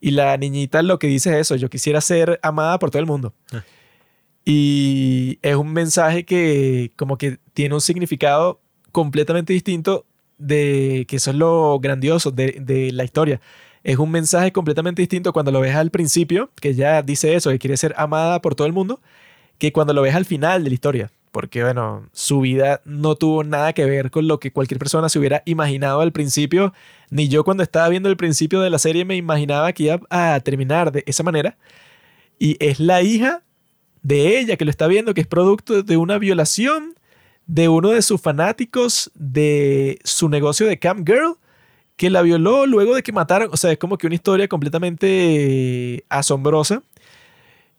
Y 0.00 0.12
la 0.12 0.36
niñita 0.36 0.82
lo 0.82 0.98
que 0.98 1.06
dice 1.06 1.30
es 1.30 1.36
eso, 1.42 1.56
yo 1.56 1.68
quisiera 1.68 2.00
ser 2.00 2.40
amada 2.42 2.78
por 2.78 2.90
todo 2.90 3.00
el 3.00 3.06
mundo. 3.06 3.34
Ah. 3.52 3.62
Y 4.44 5.38
es 5.42 5.56
un 5.56 5.72
mensaje 5.72 6.24
que 6.24 6.92
como 6.96 7.18
que 7.18 7.38
tiene 7.52 7.74
un 7.74 7.80
significado 7.80 8.60
completamente 8.92 9.52
distinto 9.52 10.06
de 10.38 11.04
que 11.06 11.16
eso 11.16 11.30
es 11.30 11.36
lo 11.36 11.78
grandioso 11.80 12.30
de, 12.30 12.56
de 12.60 12.92
la 12.92 13.04
historia. 13.04 13.40
Es 13.84 13.98
un 13.98 14.10
mensaje 14.10 14.52
completamente 14.52 15.02
distinto 15.02 15.32
cuando 15.32 15.52
lo 15.52 15.60
ves 15.60 15.74
al 15.74 15.90
principio, 15.90 16.50
que 16.60 16.74
ya 16.74 17.02
dice 17.02 17.34
eso, 17.34 17.50
que 17.50 17.58
quiere 17.58 17.76
ser 17.76 17.94
amada 17.98 18.40
por 18.40 18.54
todo 18.54 18.66
el 18.66 18.72
mundo, 18.72 19.00
que 19.58 19.72
cuando 19.72 19.92
lo 19.92 20.02
ves 20.02 20.14
al 20.14 20.24
final 20.24 20.64
de 20.64 20.70
la 20.70 20.74
historia 20.74 21.12
porque 21.32 21.62
bueno, 21.62 22.08
su 22.12 22.40
vida 22.40 22.80
no 22.84 23.14
tuvo 23.14 23.44
nada 23.44 23.72
que 23.72 23.84
ver 23.84 24.10
con 24.10 24.26
lo 24.26 24.40
que 24.40 24.52
cualquier 24.52 24.78
persona 24.78 25.08
se 25.08 25.18
hubiera 25.18 25.42
imaginado 25.46 26.00
al 26.00 26.12
principio, 26.12 26.72
ni 27.10 27.28
yo 27.28 27.44
cuando 27.44 27.62
estaba 27.62 27.88
viendo 27.88 28.08
el 28.08 28.16
principio 28.16 28.60
de 28.60 28.70
la 28.70 28.78
serie 28.78 29.04
me 29.04 29.16
imaginaba 29.16 29.72
que 29.72 29.84
iba 29.84 30.00
a 30.10 30.40
terminar 30.40 30.92
de 30.92 31.04
esa 31.06 31.22
manera. 31.22 31.56
Y 32.38 32.56
es 32.58 32.80
la 32.80 33.02
hija 33.02 33.42
de 34.02 34.38
ella 34.38 34.56
que 34.56 34.64
lo 34.64 34.70
está 34.70 34.86
viendo, 34.86 35.14
que 35.14 35.20
es 35.20 35.26
producto 35.26 35.82
de 35.82 35.96
una 35.96 36.18
violación 36.18 36.94
de 37.46 37.68
uno 37.68 37.90
de 37.90 38.02
sus 38.02 38.20
fanáticos 38.20 39.10
de 39.14 39.98
su 40.04 40.28
negocio 40.28 40.66
de 40.66 40.78
Camp 40.78 41.06
Girl, 41.06 41.36
que 41.96 42.10
la 42.10 42.22
violó 42.22 42.66
luego 42.66 42.94
de 42.94 43.02
que 43.02 43.12
mataron. 43.12 43.50
O 43.52 43.56
sea, 43.56 43.72
es 43.72 43.78
como 43.78 43.98
que 43.98 44.06
una 44.06 44.14
historia 44.14 44.48
completamente 44.48 46.04
asombrosa 46.08 46.82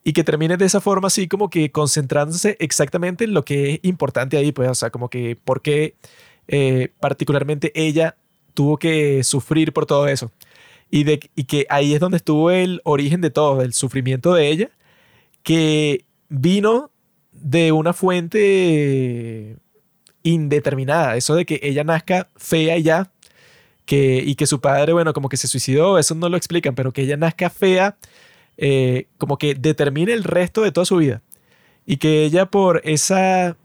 y 0.04 0.14
que 0.14 0.24
termine 0.24 0.58
de 0.58 0.66
esa 0.66 0.82
forma 0.82 1.08
así 1.08 1.28
como 1.28 1.50
que 1.50 1.72
concentrándose 1.72 2.58
exactamente 2.60 3.24
en 3.24 3.34
lo 3.34 3.46
que 3.46 3.74
es 3.74 3.80
importante 3.84 4.38
ahí, 4.38 4.52
pues, 4.52 4.70
o 4.70 4.76
sea, 4.76 4.90
como 4.90 5.10
que 5.10 5.36
por 5.36 5.62
qué 5.62 5.96
eh, 6.48 6.90
particularmente 7.00 7.72
ella 7.76 8.18
tuvo 8.54 8.78
que 8.78 9.24
sufrir 9.24 9.74
por 9.74 9.86
todo 9.86 10.08
eso. 10.08 10.32
Y, 10.90 11.04
de, 11.06 11.20
y 11.36 11.46
que 11.46 11.66
ahí 11.70 11.94
es 11.94 12.00
donde 12.00 12.18
estuvo 12.18 12.52
el 12.52 12.82
origen 12.84 13.22
de 13.22 13.30
todo, 13.30 13.60
del 13.60 13.74
sufrimiento 13.74 14.34
de 14.34 14.50
ella, 14.50 14.70
que 15.44 16.06
vino 16.30 16.92
de 17.32 17.72
una 17.72 17.94
fuente 17.94 19.58
indeterminada, 20.24 21.16
eso 21.16 21.36
de 21.36 21.46
que 21.46 21.60
ella 21.64 21.84
nazca 21.84 22.28
fea 22.36 22.78
y 22.78 22.84
ya, 22.84 23.12
que, 23.86 24.22
y 24.26 24.36
que 24.36 24.48
su 24.48 24.62
padre, 24.62 24.94
bueno, 24.94 25.14
como 25.14 25.30
que 25.30 25.38
se 25.38 25.48
suicidó, 25.48 25.98
eso 25.98 26.16
no 26.16 26.30
lo 26.30 26.38
explican, 26.38 26.76
pero 26.76 26.92
que 26.92 27.04
ella 27.04 27.18
nazca 27.18 27.50
fea 27.50 27.98
eh, 28.64 29.08
como 29.18 29.40
que 29.40 29.56
determine 29.56 30.14
el 30.14 30.24
resto 30.24 30.62
de 30.62 30.72
toda 30.72 30.86
su 30.86 30.98
vida. 30.98 31.24
Y 31.88 31.98
que 31.98 32.24
ella 32.24 32.46
por 32.46 32.80
esas 32.86 33.56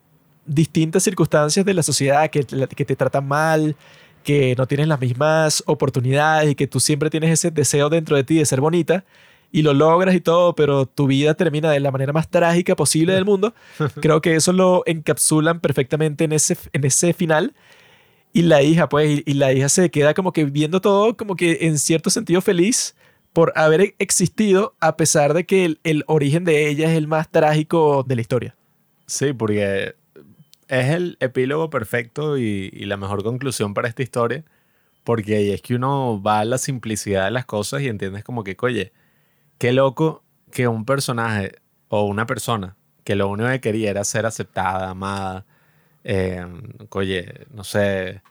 distintas 0.47 1.03
circunstancias 1.03 1.67
de 1.67 1.75
la 1.75 1.83
sociedad 1.83 2.31
que, 2.31 2.45
que 2.45 2.85
te 2.87 2.97
tratan 2.97 3.29
mal, 3.29 3.77
que 4.25 4.55
no 4.57 4.67
tienes 4.67 4.89
las 4.89 4.99
mismas 4.99 5.63
oportunidades 5.67 6.51
y 6.51 6.55
que 6.55 6.67
tú 6.67 6.81
siempre 6.81 7.11
tienes 7.11 7.31
ese 7.31 7.51
deseo 7.51 7.91
dentro 7.91 8.17
de 8.17 8.25
ti 8.25 8.39
de 8.39 8.47
ser 8.47 8.63
bonita 8.63 9.05
y 9.53 9.61
lo 9.61 9.75
logras 9.75 10.15
y 10.15 10.21
todo, 10.21 10.55
pero 10.55 10.87
tu 10.87 11.07
vida 11.07 11.35
termina 11.35 11.71
de 11.71 11.81
la 11.81 11.91
manera 11.91 12.15
más 12.15 12.31
trágica 12.31 12.75
posible 12.75 13.13
del 13.13 13.27
mundo. 13.27 13.55
Creo 14.01 14.23
que 14.23 14.35
eso 14.35 14.55
lo 14.55 14.83
encapsulan 14.87 15.61
perfectamente 15.61 16.25
en 16.25 16.33
ese, 16.33 16.57
en 16.73 16.85
ese 16.85 17.13
final. 17.13 17.55
Y 18.33 18.43
la 18.43 18.63
hija, 18.63 18.89
pues, 18.89 19.23
y, 19.27 19.35
la 19.35 19.53
hija 19.53 19.69
se 19.69 19.91
queda 19.91 20.15
como 20.15 20.33
que 20.33 20.45
viendo 20.45 20.81
todo 20.81 21.17
como 21.17 21.37
que 21.37 21.59
en 21.63 21.79
cierto 21.79 22.09
sentido 22.09 22.41
feliz 22.41 22.95
por 23.37 23.53
haber 23.55 23.95
existido 23.99 24.75
a 24.81 24.97
pesar 24.97 25.35
de 25.35 25.45
que 25.45 25.77
el, 25.85 26.05
origen 26.07 26.45
de 26.45 26.71
ella 26.71 26.91
es 26.91 26.97
el 26.97 27.07
más 27.07 27.31
trágico 27.31 28.03
de 28.03 28.15
la 28.15 28.23
historia. 28.23 28.57
Sí, 29.05 29.35
porque 29.35 29.95
es 30.69 30.87
el 30.87 31.19
epílogo 31.21 31.69
perfecto 31.69 32.39
y, 32.39 32.71
la 32.71 32.97
mejor 32.97 33.23
conclusión 33.23 33.75
para 33.75 33.89
esta 33.89 34.03
historia, 34.03 34.43
porque 35.05 35.53
es 35.53 35.61
que 35.61 35.75
uno 35.75 36.23
va 36.23 36.41
a 36.41 36.45
la 36.47 36.57
simplicidad 36.57 37.27
de 37.27 37.31
las 37.31 37.45
cosas 37.45 37.83
y 37.83 37.89
entiendes 37.89 38.25
como 38.25 38.43
que, 38.43 38.57
oye, 38.59 38.95
qué 39.59 39.71
loco 39.71 40.25
que 40.51 40.67
un 40.67 40.87
personaje 40.87 41.57
o 41.89 42.07
una 42.07 42.25
persona 42.25 42.75
que 43.05 43.17
lo 43.17 43.29
único 43.29 43.51
que 43.51 43.61
quería 43.61 43.91
era 43.91 44.05
ser 44.05 44.25
aceptada, 44.25 44.89
amada, 44.89 45.45
eh, 46.05 46.43
oye, 46.89 47.47
no 47.51 47.65
sé, 47.65 48.23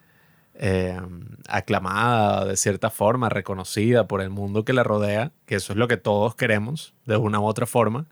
eh, 0.58 1.00
aclamada 1.48 2.46
de 2.46 2.58
cierta 2.58 2.90
forma, 2.90 3.30
reconocida 3.30 4.08
por 4.08 4.22
el 4.22 4.30
mundo 4.30 4.64
que 4.64 4.74
la 4.74 4.84
rodea, 4.84 5.32
que 5.46 5.56
eso 5.56 5.74
es 5.74 5.78
lo 5.78 5.88
que 5.88 5.98
todos 5.98 6.36
queremos 6.36 6.94
de 7.06 7.18
una 7.18 7.40
u 7.40 7.46
otra 7.46 7.66
forma. 7.66 8.06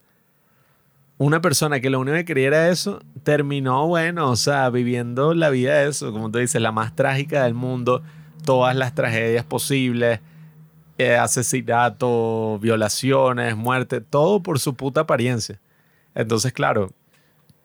Una 1.18 1.42
persona 1.42 1.80
que 1.80 1.90
lo 1.90 2.00
único 2.00 2.18
que 2.18 2.26
quería 2.26 2.48
era 2.48 2.70
eso, 2.70 3.02
terminó, 3.24 3.88
bueno, 3.88 4.30
o 4.30 4.36
sea, 4.36 4.70
viviendo 4.70 5.34
la 5.34 5.50
vida 5.50 5.76
de 5.76 5.90
eso, 5.90 6.12
como 6.12 6.32
tú 6.32 6.40
dices, 6.40 6.62
la 6.62 6.72
más 6.72 6.96
trágica 6.96 7.44
del 7.44 7.54
mundo, 7.54 8.02
todas 8.44 8.76
las 8.76 8.94
tragedias 8.94 9.46
posibles, 9.46 10.20
eh, 10.98 11.16
asesinato, 11.16 12.60
violaciones, 12.60 13.56
muerte, 13.56 14.02
todo 14.02 14.44
por 14.44 14.60
su 14.60 14.76
puta 14.76 15.02
apariencia. 15.02 15.60
Entonces, 16.14 16.52
claro, 16.52 16.92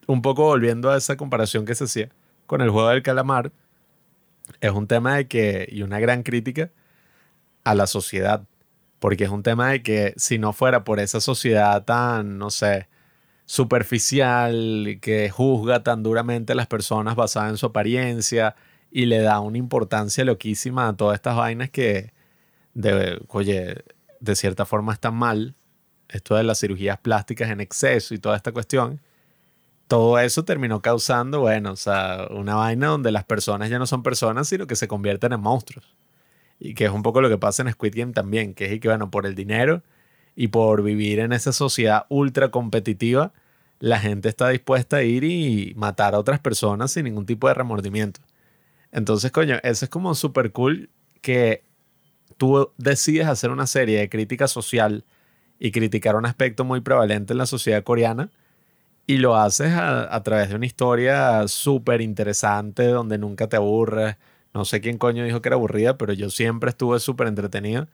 un 0.07 0.23
poco 0.23 0.45
volviendo 0.45 0.91
a 0.91 0.97
esa 0.97 1.17
comparación 1.17 1.65
que 1.65 1.75
se 1.75 1.85
hacía 1.85 2.09
con 2.47 2.61
el 2.63 2.71
juego 2.71 2.89
del 2.89 3.03
calamar, 3.03 3.51
es 4.61 4.73
un 4.73 4.87
tema 4.87 5.17
de 5.17 5.29
que, 5.29 5.69
y 5.71 5.83
una 5.83 6.01
gran 6.01 6.23
crítica 6.23 6.71
a 7.65 7.75
la 7.75 7.87
sociedad, 7.87 8.47
porque 8.99 9.25
es 9.25 9.31
un 9.31 9.43
tema 9.43 9.71
de 9.71 9.83
que 9.83 10.15
si 10.17 10.39
no 10.39 10.53
fuera 10.53 10.85
por 10.85 11.01
esa 11.01 11.21
sociedad 11.21 11.85
tan, 11.85 12.39
no 12.39 12.51
sé, 12.51 12.89
superficial, 13.47 14.99
que 15.01 15.31
juzga 15.31 15.83
tan 15.83 16.03
duramente 16.03 16.53
a 16.53 16.57
las 16.57 16.67
personas 16.67 17.17
basada 17.17 17.49
en 17.49 17.57
su 17.57 17.67
apariencia 17.67 18.57
y 18.91 19.07
le 19.07 19.21
da 19.21 19.41
una 19.41 19.59
importancia 19.59 20.25
loquísima 20.25 20.89
a 20.89 20.97
todas 20.97 21.17
estas 21.17 21.37
vainas 21.37 21.71
que, 21.71 22.13
de, 22.75 23.21
oye, 23.29 23.85
de 24.21 24.37
cierta 24.37 24.65
forma 24.67 24.93
están 24.93 25.15
mal, 25.15 25.55
esto 26.09 26.37
de 26.37 26.43
las 26.43 26.61
cirugías 26.61 26.99
plásticas 26.99 27.51
en 27.51 27.61
exceso 27.61 28.15
y 28.15 28.19
toda 28.19 28.37
esta 28.37 28.53
cuestión, 28.53 29.01
todo 29.89 30.19
eso 30.19 30.45
terminó 30.45 30.83
causando, 30.83 31.41
bueno, 31.41 31.73
o 31.73 31.77
sea, 31.77 32.29
una 32.31 32.55
vaina 32.55 32.89
donde 32.89 33.11
las 33.11 33.25
personas 33.25 33.71
ya 33.71 33.79
no 33.79 33.87
son 33.87 34.03
personas, 34.03 34.49
sino 34.49 34.67
que 34.67 34.77
se 34.77 34.87
convierten 34.87 35.33
en 35.33 35.41
monstruos. 35.41 35.97
Y 36.61 36.75
que 36.75 36.85
es 36.85 36.91
un 36.91 37.03
poco 37.03 37.21
lo 37.21 37.29
que 37.29 37.39
pasa 37.39 37.63
en 37.63 37.73
Squid 37.73 37.95
Game 37.97 38.13
también, 38.13 38.55
que 38.55 38.67
es 38.73 38.81
que, 38.81 38.89
bueno, 38.89 39.11
por 39.11 39.27
el 39.27 39.35
dinero 39.35 39.83
y 40.37 40.49
por 40.49 40.83
vivir 40.83 41.21
en 41.21 41.33
esa 41.33 41.53
sociedad 41.53 42.05
ultra 42.11 42.51
competitiva, 42.51 43.33
la 43.81 43.99
gente 43.99 44.29
está 44.29 44.49
dispuesta 44.51 44.99
a 44.99 45.03
ir 45.03 45.25
y 45.25 45.73
matar 45.77 46.15
a 46.15 46.19
otras 46.19 46.41
personas 46.41 46.93
sin 46.93 47.05
ningún 47.05 47.27
tipo 47.27 47.49
de 47.49 47.55
remordimiento. 47.55 48.21
Entonces, 48.93 49.33
coño, 49.33 49.57
eso 49.63 49.85
es 49.85 49.91
como 49.91 50.15
súper 50.15 50.53
cool 50.53 50.91
que 51.23 51.63
tú 52.37 52.73
decides 52.77 53.27
hacer 53.27 53.51
una 53.51 53.67
serie 53.67 54.01
de 54.01 54.09
crítica 54.09 54.49
social 54.49 55.05
y 55.59 55.71
criticar 55.73 56.17
un 56.17 56.27
aspecto 56.27 56.65
muy 56.65 56.81
prevalente 56.81 57.33
en 57.33 57.39
la 57.39 57.47
sociedad 57.47 57.83
coreana 57.83 58.31
y 59.09 59.17
lo 59.17 59.37
haces 59.37 59.73
a, 59.73 60.23
través 60.23 60.51
de 60.51 60.55
una 60.55 60.67
historia 60.67 61.49
súper 61.49 62.03
interesante 62.03 62.85
donde 62.89 63.17
nunca 63.17 63.49
te 63.49 63.57
aburres. 63.57 64.17
No 64.53 64.67
sé 64.67 64.83
quién 64.83 64.99
coño 64.99 65.25
dijo 65.25 65.41
que 65.41 65.49
era 65.49 65.57
aburrida, 65.57 65.97
pero 65.97 66.13
yo 66.13 66.29
siempre 66.29 66.69
estuve 66.69 67.01
súper 67.01 67.27
entretenido, 67.27 67.89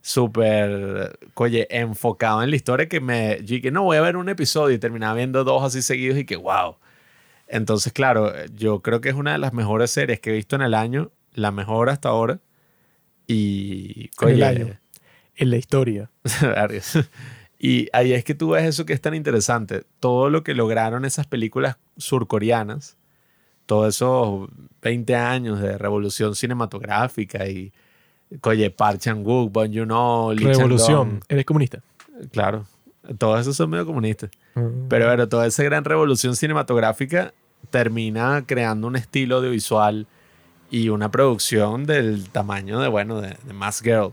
súper, 0.00 1.18
oye, 1.34 1.66
enfocado 1.68 2.42
en 2.42 2.48
la 2.48 2.56
historia 2.56 2.88
que 2.88 3.00
me, 3.00 3.44
yo 3.44 3.60
que 3.60 3.70
no 3.70 3.82
voy 3.82 3.98
a 3.98 4.00
ver 4.00 4.16
un 4.16 4.30
episodio 4.30 4.74
y 4.74 4.78
terminaba 4.78 5.12
viendo 5.12 5.44
dos 5.44 5.62
así 5.62 5.82
seguidos 5.82 6.16
y 6.16 6.24
que 6.24 6.36
wow. 6.36 6.76
Entonces, 7.48 7.92
claro, 7.92 8.32
yo 8.54 8.80
creo 8.80 9.02
que 9.02 9.10
es 9.10 9.14
una 9.14 9.32
de 9.32 9.38
las 9.38 9.52
mejores 9.52 9.90
series 9.90 10.20
que 10.20 10.30
he 10.30 10.32
visto 10.32 10.56
en 10.56 10.62
el 10.62 10.72
año, 10.72 11.10
la 11.34 11.50
mejor 11.50 11.90
hasta 11.90 12.08
ahora. 12.08 12.40
Y, 13.26 14.08
en 14.22 14.28
el 14.30 14.42
año. 14.42 14.80
En 15.34 15.50
la 15.50 15.58
historia. 15.58 16.10
Y 17.58 17.88
ahí 17.92 18.12
es 18.12 18.24
que 18.24 18.34
tú 18.34 18.50
ves 18.50 18.64
eso 18.64 18.84
que 18.84 18.92
es 18.92 19.00
tan 19.00 19.14
interesante. 19.14 19.84
Todo 20.00 20.28
lo 20.30 20.44
que 20.44 20.54
lograron 20.54 21.04
esas 21.04 21.26
películas 21.26 21.76
surcoreanas, 21.96 22.96
todos 23.64 23.94
esos 23.94 24.48
20 24.82 25.14
años 25.14 25.60
de 25.60 25.78
revolución 25.78 26.34
cinematográfica 26.34 27.46
y, 27.48 27.72
oye, 28.42 28.70
Park 28.70 29.00
Chan-wook, 29.00 29.50
Bon 29.50 29.72
Joon-ho, 29.72 30.34
Revolución. 30.34 31.20
¿Eres 31.28 31.44
comunista? 31.44 31.80
Claro. 32.30 32.66
Todos 33.18 33.40
esos 33.40 33.56
son 33.56 33.70
medio 33.70 33.86
comunistas. 33.86 34.30
Mm. 34.54 34.88
Pero 34.88 35.06
bueno, 35.06 35.28
toda 35.28 35.46
esa 35.46 35.62
gran 35.62 35.84
revolución 35.84 36.36
cinematográfica 36.36 37.32
termina 37.70 38.44
creando 38.46 38.86
un 38.86 38.96
estilo 38.96 39.36
audiovisual 39.36 40.06
y 40.70 40.88
una 40.88 41.10
producción 41.10 41.84
del 41.86 42.28
tamaño 42.30 42.80
de, 42.80 42.88
bueno, 42.88 43.20
de, 43.20 43.36
de 43.44 43.52
Mass 43.52 43.80
Girl. 43.80 44.12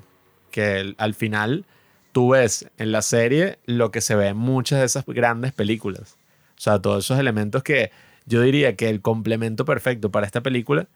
Que 0.51 0.93
al 0.97 1.15
final 1.15 1.65
tú 2.13 2.29
ves 2.29 2.67
en 2.77 2.93
la 2.93 3.01
serie 3.01 3.59
lo 3.65 3.91
que 3.91 3.99
se 3.99 4.15
ve 4.15 4.29
en 4.29 4.37
muchas 4.37 4.79
de 4.79 4.85
esas 4.85 5.05
grandes 5.05 5.51
películas. 5.51 6.15
O 6.57 6.61
sea, 6.61 6.79
todos 6.79 7.03
esos 7.03 7.19
elementos 7.19 7.63
que 7.63 7.91
yo 8.25 8.41
diría 8.41 8.77
que 8.77 8.89
el 8.89 9.01
complemento 9.01 9.65
perfecto 9.65 10.11
para 10.11 10.25
esta 10.25 10.41
película, 10.41 10.87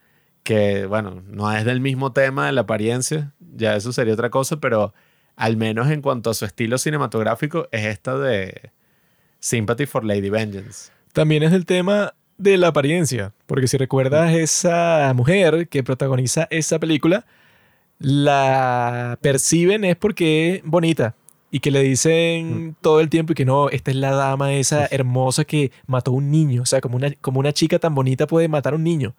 que 0.44 0.86
bueno, 0.86 1.22
no 1.28 1.52
es 1.52 1.66
del 1.66 1.82
mismo 1.82 2.14
tema 2.14 2.46
de 2.46 2.54
la 2.54 2.62
apariencia, 2.62 3.34
ya 3.40 3.76
eso 3.76 3.92
sería 3.92 4.14
otra 4.14 4.30
cosa, 4.30 4.58
pero 4.62 4.94
al 5.36 5.58
menos 5.58 5.90
en 5.90 6.02
cuanto 6.02 6.30
a 6.30 6.34
su 6.34 6.46
estilo 6.46 6.78
cinematográfico, 6.78 7.68
es 7.72 7.86
esta 7.86 8.18
de 8.18 8.72
Sympathy 9.40 9.86
for 9.88 10.06
Lady 10.06 10.30
Vengeance. 10.30 10.92
También 11.14 11.44
es 11.44 11.52
el 11.52 11.66
tema 11.66 12.14
de 12.38 12.58
la 12.58 12.68
apariencia, 12.68 13.34
porque 13.48 13.68
si 13.68 13.78
recuerdas 13.78 14.34
esa 14.34 15.12
mujer 15.16 15.68
que 15.68 15.84
protagoniza 15.84 16.48
esa 16.52 16.80
película, 16.80 17.26
la 18.00 19.18
perciben 19.22 19.84
es 19.84 19.96
porque 19.96 20.56
es 20.56 20.62
bonita 20.64 21.16
y 21.50 21.60
que 21.60 21.72
le 21.72 21.82
dicen 21.82 22.76
todo 22.82 23.00
el 23.00 23.10
tiempo 23.10 23.32
y 23.32 23.36
que 23.36 23.46
no, 23.46 23.70
esta 23.70 23.92
es 23.92 23.98
la 23.98 24.12
dama 24.12 24.54
esa 24.54 24.86
hermosa 24.92 25.46
que 25.46 25.72
mató 25.86 26.12
a 26.12 26.14
un 26.16 26.30
niño. 26.30 26.62
O 26.62 26.66
sea, 26.66 26.82
como 26.82 26.98
una, 26.98 27.12
como 27.22 27.40
una 27.40 27.54
chica 27.54 27.80
tan 27.80 27.96
bonita 27.96 28.28
puede 28.28 28.50
matar 28.50 28.74
a 28.74 28.76
un 28.76 28.84
niño. 28.84 29.16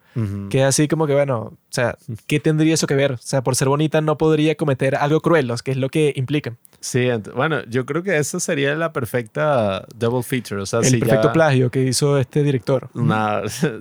Que 0.49 0.59
es 0.59 0.65
así 0.65 0.87
como 0.87 1.07
que, 1.07 1.13
bueno, 1.13 1.37
o 1.37 1.57
sea, 1.69 1.97
¿qué 2.27 2.39
tendría 2.39 2.75
eso 2.75 2.85
que 2.85 2.95
ver? 2.95 3.13
O 3.13 3.17
sea, 3.17 3.41
por 3.41 3.55
ser 3.55 3.67
bonita 3.67 4.01
no 4.01 4.17
podría 4.17 4.55
cometer 4.55 4.95
algo 4.95 5.21
cruel, 5.21 5.51
que 5.63 5.71
es 5.71 5.77
lo 5.77 5.89
que 5.89 6.13
implican. 6.15 6.57
Sí, 6.81 7.07
bueno, 7.35 7.63
yo 7.65 7.85
creo 7.85 8.03
que 8.03 8.17
esa 8.17 8.39
sería 8.39 8.75
la 8.75 8.93
perfecta 8.93 9.85
double 9.95 10.23
feature. 10.23 10.61
O 10.61 10.65
sea, 10.65 10.81
el 10.81 10.99
perfecto 10.99 11.33
plagio 11.33 11.71
que 11.71 11.83
hizo 11.83 12.19
este 12.19 12.43
director. 12.43 12.89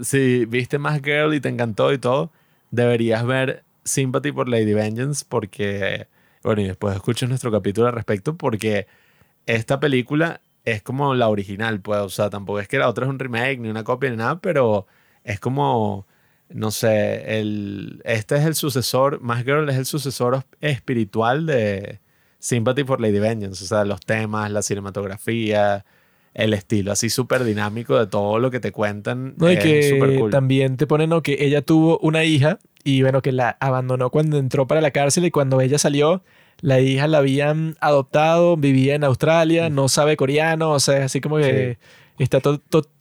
si 0.02 0.44
viste 0.46 0.78
más 0.78 1.02
Girl 1.02 1.34
y 1.34 1.40
te 1.40 1.50
encantó 1.50 1.92
y 1.92 1.98
todo, 1.98 2.30
deberías 2.70 3.26
ver 3.26 3.64
Sympathy 3.88 4.32
por 4.32 4.48
Lady 4.48 4.74
Vengeance 4.74 5.24
porque, 5.28 6.06
bueno, 6.42 6.62
y 6.62 6.66
después 6.66 6.94
escucho 6.94 7.26
nuestro 7.26 7.50
capítulo 7.50 7.88
al 7.88 7.94
respecto 7.94 8.36
porque 8.36 8.86
esta 9.46 9.80
película 9.80 10.40
es 10.64 10.82
como 10.82 11.14
la 11.14 11.28
original, 11.28 11.80
pues, 11.80 12.00
o 12.00 12.08
sea, 12.08 12.30
tampoco 12.30 12.60
es 12.60 12.68
que 12.68 12.78
la 12.78 12.88
otra 12.88 13.06
es 13.06 13.10
un 13.10 13.18
remake 13.18 13.58
ni 13.58 13.68
una 13.68 13.84
copia 13.84 14.10
ni 14.10 14.16
nada, 14.16 14.40
pero 14.40 14.86
es 15.24 15.40
como, 15.40 16.06
no 16.50 16.70
sé, 16.70 17.38
el, 17.40 18.02
este 18.04 18.36
es 18.36 18.44
el 18.44 18.54
sucesor, 18.54 19.20
Más 19.20 19.44
Girl 19.44 19.68
es 19.70 19.76
el 19.76 19.86
sucesor 19.86 20.44
espiritual 20.60 21.46
de 21.46 22.00
Sympathy 22.38 22.84
for 22.84 23.00
Lady 23.00 23.18
Vengeance, 23.18 23.64
o 23.64 23.66
sea, 23.66 23.84
los 23.84 24.00
temas, 24.00 24.50
la 24.50 24.62
cinematografía, 24.62 25.84
el 26.34 26.54
estilo 26.54 26.92
así 26.92 27.10
súper 27.10 27.44
dinámico 27.44 27.98
de 27.98 28.06
todo 28.06 28.38
lo 28.38 28.50
que 28.50 28.60
te 28.60 28.70
cuentan. 28.70 29.34
No, 29.38 29.50
y 29.50 29.58
que 29.58 30.28
también 30.30 30.76
te 30.76 30.86
ponen 30.86 31.20
que 31.20 31.36
ella 31.40 31.62
tuvo 31.62 31.98
una 31.98 32.24
hija 32.24 32.58
y 32.88 33.02
bueno, 33.02 33.20
que 33.20 33.32
la 33.32 33.58
abandonó 33.60 34.08
cuando 34.08 34.38
entró 34.38 34.66
para 34.66 34.80
la 34.80 34.92
cárcel 34.92 35.26
y 35.26 35.30
cuando 35.30 35.60
ella 35.60 35.76
salió, 35.76 36.22
la 36.62 36.80
hija 36.80 37.06
la 37.06 37.18
habían 37.18 37.76
adoptado, 37.80 38.56
vivía 38.56 38.94
en 38.94 39.04
Australia, 39.04 39.68
no 39.68 39.90
sabe 39.90 40.16
coreano, 40.16 40.70
o 40.70 40.80
sea, 40.80 41.04
así 41.04 41.20
como 41.20 41.36
que 41.36 41.76
está 42.18 42.40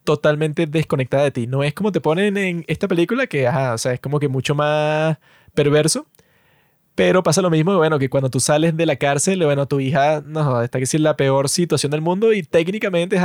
totalmente 0.04 0.68
desconectada 0.68 1.24
de 1.24 1.32
ti. 1.32 1.48
No 1.48 1.64
es 1.64 1.74
como 1.74 1.94
te 1.94 2.02
ponen 2.02 2.36
en 2.36 2.66
esta 2.68 2.90
película, 2.90 3.28
que 3.28 3.48
ajá, 3.48 3.74
o 3.76 3.78
sea, 3.78 3.94
es 3.94 4.02
como 4.02 4.20
que 4.20 4.28
mucho 4.28 4.56
más 4.56 5.20
perverso. 5.54 6.06
Pero 6.96 7.24
pasa 7.24 7.42
lo 7.42 7.50
mismo, 7.50 7.78
bueno, 7.78 7.98
que 7.98 8.10
cuando 8.10 8.30
tú 8.30 8.42
sales 8.42 8.76
de 8.76 8.86
la 8.86 8.98
cárcel, 8.98 9.42
bueno, 9.46 9.68
tu 9.68 9.80
hija, 9.80 10.22
no, 10.26 10.64
está 10.64 10.80
que 10.80 10.84
es 10.84 10.94
la 10.96 11.16
peor 11.16 11.48
situación 11.48 11.92
del 11.92 12.02
mundo 12.02 12.34
y 12.34 12.44
técnicamente 12.44 13.18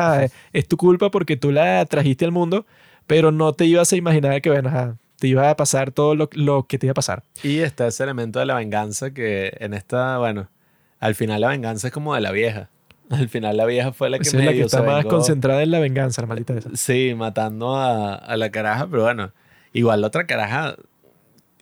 es 0.52 0.68
tu 0.68 0.76
culpa 0.76 1.10
porque 1.10 1.36
tú 1.36 1.50
la 1.50 1.84
trajiste 1.86 2.24
al 2.24 2.30
mundo, 2.30 2.66
pero 3.08 3.32
no 3.32 3.52
te 3.52 3.64
ibas 3.64 3.92
a 3.92 3.96
imaginar 3.96 4.40
que, 4.42 4.50
bueno, 4.50 4.68
ajá, 4.68 4.96
te 5.22 5.28
iba 5.28 5.50
a 5.50 5.56
pasar 5.56 5.92
todo 5.92 6.16
lo, 6.16 6.28
lo, 6.32 6.66
que 6.66 6.80
te 6.80 6.86
iba 6.86 6.90
a 6.90 6.94
pasar. 6.94 7.22
Y 7.44 7.58
está 7.58 7.86
ese 7.86 8.02
elemento 8.02 8.40
de 8.40 8.46
la 8.46 8.56
venganza 8.56 9.12
que 9.14 9.56
en 9.60 9.72
esta, 9.72 10.18
bueno, 10.18 10.50
al 10.98 11.14
final 11.14 11.42
la 11.42 11.46
venganza 11.50 11.86
es 11.86 11.92
como 11.92 12.16
de 12.16 12.20
la 12.20 12.32
vieja. 12.32 12.70
Al 13.08 13.28
final 13.28 13.56
la 13.56 13.64
vieja 13.64 13.92
fue 13.92 14.10
la 14.10 14.18
que, 14.18 14.28
la 14.36 14.50
que 14.50 14.62
está 14.62 14.82
más 14.82 15.04
concentrada 15.04 15.62
en 15.62 15.70
la 15.70 15.78
venganza, 15.78 16.22
la 16.22 16.26
maldita 16.26 16.54
esa. 16.54 16.70
Sí, 16.74 17.14
matando 17.16 17.76
a, 17.76 18.16
a, 18.16 18.36
la 18.36 18.50
caraja, 18.50 18.88
pero 18.88 19.04
bueno, 19.04 19.32
igual 19.72 20.00
la 20.00 20.08
otra 20.08 20.26
caraja 20.26 20.74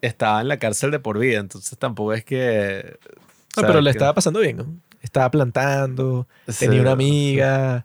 estaba 0.01 0.41
en 0.41 0.49
la 0.49 0.59
cárcel 0.59 0.91
de 0.91 0.99
por 0.99 1.19
vida, 1.19 1.39
entonces 1.39 1.79
tampoco 1.79 2.15
es 2.15 2.25
que... 2.25 2.97
No, 3.59 3.67
pero 3.67 3.83
le 3.83 3.91
estaba 3.91 4.15
pasando 4.15 4.41
bien, 4.41 4.57
¿no? 4.57 4.75
Estaba 5.03 5.31
plantando, 5.31 6.27
tenía 6.59 6.81
una 6.81 6.93
amiga, 6.93 7.85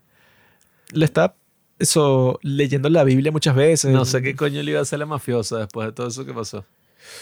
le 0.90 1.04
estaba 1.04 1.34
eso, 1.78 2.38
leyendo 2.42 2.88
la 2.88 3.04
Biblia 3.04 3.32
muchas 3.32 3.54
veces. 3.54 3.92
No 3.92 4.04
sé 4.04 4.22
qué 4.22 4.34
coño 4.34 4.62
le 4.62 4.70
iba 4.70 4.80
a 4.80 4.82
hacer 4.82 4.98
la 4.98 5.06
mafiosa 5.06 5.58
después 5.58 5.88
de 5.88 5.92
todo 5.92 6.08
eso 6.08 6.24
que 6.24 6.32
pasó. 6.32 6.64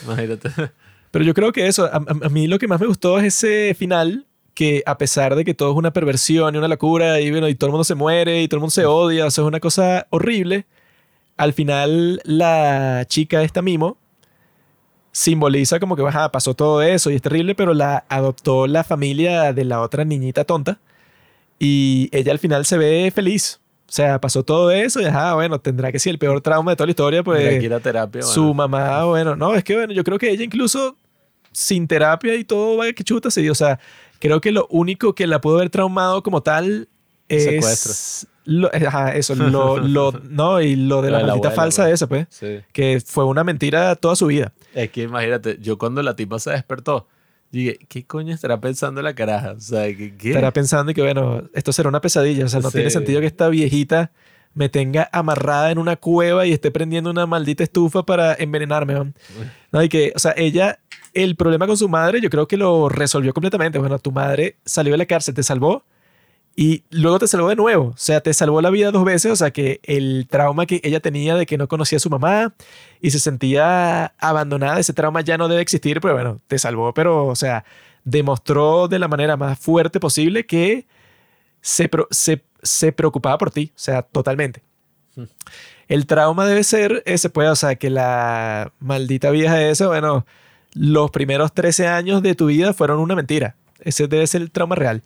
Imagínate. 0.04 0.50
Pero 1.10 1.24
yo 1.24 1.34
creo 1.34 1.52
que 1.52 1.68
eso, 1.68 1.88
a, 1.92 2.28
mí 2.28 2.48
lo 2.48 2.58
que 2.58 2.66
más 2.66 2.80
me 2.80 2.86
gustó 2.86 3.18
es 3.20 3.26
ese 3.26 3.74
final, 3.74 4.26
que 4.52 4.82
a 4.84 4.98
pesar 4.98 5.36
de 5.36 5.44
que 5.44 5.54
todo 5.54 5.70
es 5.70 5.76
una 5.76 5.92
perversión 5.92 6.54
y 6.54 6.58
una 6.58 6.66
locura 6.66 7.20
y, 7.20 7.30
bueno, 7.30 7.48
y 7.48 7.54
todo 7.54 7.68
el 7.68 7.72
mundo 7.72 7.84
se 7.84 7.94
muere 7.94 8.42
y 8.42 8.48
todo 8.48 8.58
el 8.58 8.62
mundo 8.62 8.72
se 8.72 8.84
odia, 8.84 9.26
o 9.26 9.30
sea, 9.30 9.42
es 9.42 9.48
una 9.48 9.60
cosa 9.60 10.08
horrible, 10.10 10.66
al 11.36 11.52
final 11.52 12.20
la 12.24 13.04
chica 13.08 13.42
esta 13.42 13.62
mimo 13.62 13.96
simboliza 15.12 15.78
como 15.78 15.94
que 15.94 16.02
ajá, 16.02 16.32
pasó 16.32 16.54
todo 16.54 16.82
eso 16.82 17.10
y 17.10 17.14
es 17.14 17.22
terrible, 17.22 17.54
pero 17.54 17.74
la 17.74 18.04
adoptó 18.08 18.66
la 18.66 18.82
familia 18.82 19.52
de 19.52 19.64
la 19.64 19.80
otra 19.80 20.04
niñita 20.04 20.44
tonta 20.44 20.80
y 21.60 22.08
ella 22.12 22.32
al 22.32 22.40
final 22.40 22.66
se 22.66 22.76
ve 22.76 23.12
feliz. 23.14 23.60
O 23.94 23.96
sea, 23.96 24.20
pasó 24.20 24.42
todo 24.42 24.72
eso 24.72 25.00
y 25.00 25.04
ajá, 25.04 25.34
bueno, 25.34 25.60
tendrá 25.60 25.92
que 25.92 26.00
ser 26.00 26.10
el 26.10 26.18
peor 26.18 26.40
trauma 26.40 26.72
de 26.72 26.76
toda 26.76 26.88
la 26.88 26.90
historia, 26.90 27.22
pues 27.22 27.62
ir 27.62 27.72
a 27.72 27.78
terapia. 27.78 28.22
su 28.22 28.40
bueno. 28.52 28.54
mamá, 28.54 29.04
bueno, 29.04 29.36
no, 29.36 29.54
es 29.54 29.62
que 29.62 29.76
bueno, 29.76 29.92
yo 29.92 30.02
creo 30.02 30.18
que 30.18 30.30
ella 30.30 30.42
incluso 30.42 30.96
sin 31.52 31.86
terapia 31.86 32.34
y 32.34 32.42
todo, 32.42 32.76
vaya 32.76 32.92
que 32.92 33.04
chuta, 33.04 33.30
se 33.30 33.40
dio. 33.42 33.52
O 33.52 33.54
sea, 33.54 33.78
creo 34.18 34.40
que 34.40 34.50
lo 34.50 34.66
único 34.68 35.14
que 35.14 35.28
la 35.28 35.40
pudo 35.40 35.58
haber 35.58 35.70
traumado 35.70 36.24
como 36.24 36.42
tal 36.42 36.88
es... 37.28 37.44
Secuestro. 37.44 38.28
Lo, 38.46 38.68
ajá, 38.74 39.14
eso, 39.14 39.36
lo, 39.36 39.78
lo, 39.78 40.10
no, 40.28 40.60
y 40.60 40.74
lo 40.74 41.00
de 41.00 41.12
la 41.12 41.20
la 41.20 41.26
maldita 41.28 41.50
abuela, 41.50 41.62
falsa 41.62 41.82
pues. 41.84 41.92
esa, 41.94 42.08
pues, 42.08 42.26
Sí. 42.30 42.64
que 42.72 43.00
fue 43.00 43.24
una 43.24 43.44
mentira 43.44 43.94
toda 43.94 44.16
su 44.16 44.26
vida. 44.26 44.52
Es 44.74 44.90
que 44.90 45.02
imagínate, 45.02 45.58
yo 45.60 45.78
cuando 45.78 46.02
la 46.02 46.16
tipa 46.16 46.40
se 46.40 46.50
despertó, 46.50 47.06
dije, 47.58 47.78
¿qué 47.88 48.04
coño 48.06 48.34
estará 48.34 48.60
pensando 48.60 49.00
la 49.02 49.14
caraja? 49.14 49.52
O 49.52 49.60
sea, 49.60 49.84
¿qué? 49.86 50.14
qué? 50.16 50.28
Estará 50.30 50.52
pensando 50.52 50.92
que, 50.94 51.02
bueno, 51.02 51.42
esto 51.54 51.72
será 51.72 51.88
una 51.88 52.00
pesadilla. 52.00 52.44
O 52.44 52.48
sea, 52.48 52.60
no 52.60 52.70
Sí. 52.70 52.76
tiene 52.78 52.90
sentido 52.90 53.20
que 53.20 53.26
esta 53.26 53.48
viejita 53.48 54.12
me 54.54 54.68
tenga 54.68 55.08
amarrada 55.12 55.70
en 55.72 55.78
una 55.78 55.96
cueva 55.96 56.46
y 56.46 56.52
esté 56.52 56.70
prendiendo 56.70 57.10
una 57.10 57.26
maldita 57.26 57.64
estufa 57.64 58.04
para 58.04 58.34
envenenarme. 58.34 59.12
No, 59.72 59.82
y 59.82 59.88
que, 59.88 60.12
o 60.14 60.18
sea, 60.18 60.32
ella, 60.36 60.78
el 61.12 61.34
problema 61.36 61.66
con 61.66 61.76
su 61.76 61.88
madre, 61.88 62.20
yo 62.20 62.30
creo 62.30 62.46
que 62.46 62.56
lo 62.56 62.88
resolvió 62.88 63.34
completamente. 63.34 63.78
Bueno, 63.78 63.98
tu 63.98 64.12
madre 64.12 64.56
salió 64.64 64.92
de 64.92 64.98
la 64.98 65.06
cárcel, 65.06 65.34
te 65.34 65.42
salvó 65.42 65.84
y 66.56 66.84
luego 66.90 67.18
te 67.18 67.26
salvó 67.26 67.48
de 67.48 67.56
nuevo. 67.56 67.86
O 67.86 67.96
sea, 67.96 68.20
te 68.20 68.32
salvó 68.32 68.60
la 68.60 68.70
vida 68.70 68.90
dos 68.92 69.04
veces. 69.04 69.32
O 69.32 69.36
sea, 69.36 69.50
que 69.50 69.80
el 69.82 70.26
trauma 70.30 70.66
que 70.66 70.80
ella 70.84 71.00
tenía 71.00 71.34
de 71.34 71.46
que 71.46 71.58
no 71.58 71.66
conocía 71.68 71.96
a 71.96 72.00
su 72.00 72.10
mamá 72.10 72.54
y 73.00 73.10
se 73.10 73.18
sentía 73.18 74.14
abandonada, 74.18 74.78
ese 74.78 74.92
trauma 74.92 75.20
ya 75.20 75.36
no 75.36 75.48
debe 75.48 75.62
existir, 75.62 76.00
pero 76.00 76.14
bueno, 76.14 76.40
te 76.46 76.58
salvó, 76.58 76.94
pero, 76.94 77.26
o 77.26 77.34
sea, 77.34 77.64
demostró 78.04 78.88
de 78.88 78.98
la 78.98 79.08
manera 79.08 79.36
más 79.36 79.58
fuerte 79.58 79.98
posible 79.98 80.46
que 80.46 80.86
se, 81.60 81.90
se, 82.10 82.44
se 82.62 82.92
preocupaba 82.92 83.36
por 83.38 83.50
ti, 83.50 83.72
o 83.74 83.78
sea, 83.78 84.02
totalmente. 84.02 84.62
Hmm. 85.16 85.24
El 85.88 86.06
trauma 86.06 86.46
debe 86.46 86.64
ser 86.64 87.02
ese, 87.04 87.30
pues, 87.30 87.48
o 87.48 87.56
sea, 87.56 87.74
que 87.76 87.90
la 87.90 88.72
maldita 88.78 89.30
vieja 89.30 89.62
esa, 89.62 89.88
bueno, 89.88 90.24
los 90.72 91.10
primeros 91.10 91.52
13 91.52 91.88
años 91.88 92.22
de 92.22 92.34
tu 92.34 92.46
vida 92.46 92.72
fueron 92.72 93.00
una 93.00 93.14
mentira. 93.14 93.56
Ese 93.80 94.06
debe 94.06 94.26
ser 94.26 94.42
el 94.42 94.50
trauma 94.50 94.76
real. 94.76 95.02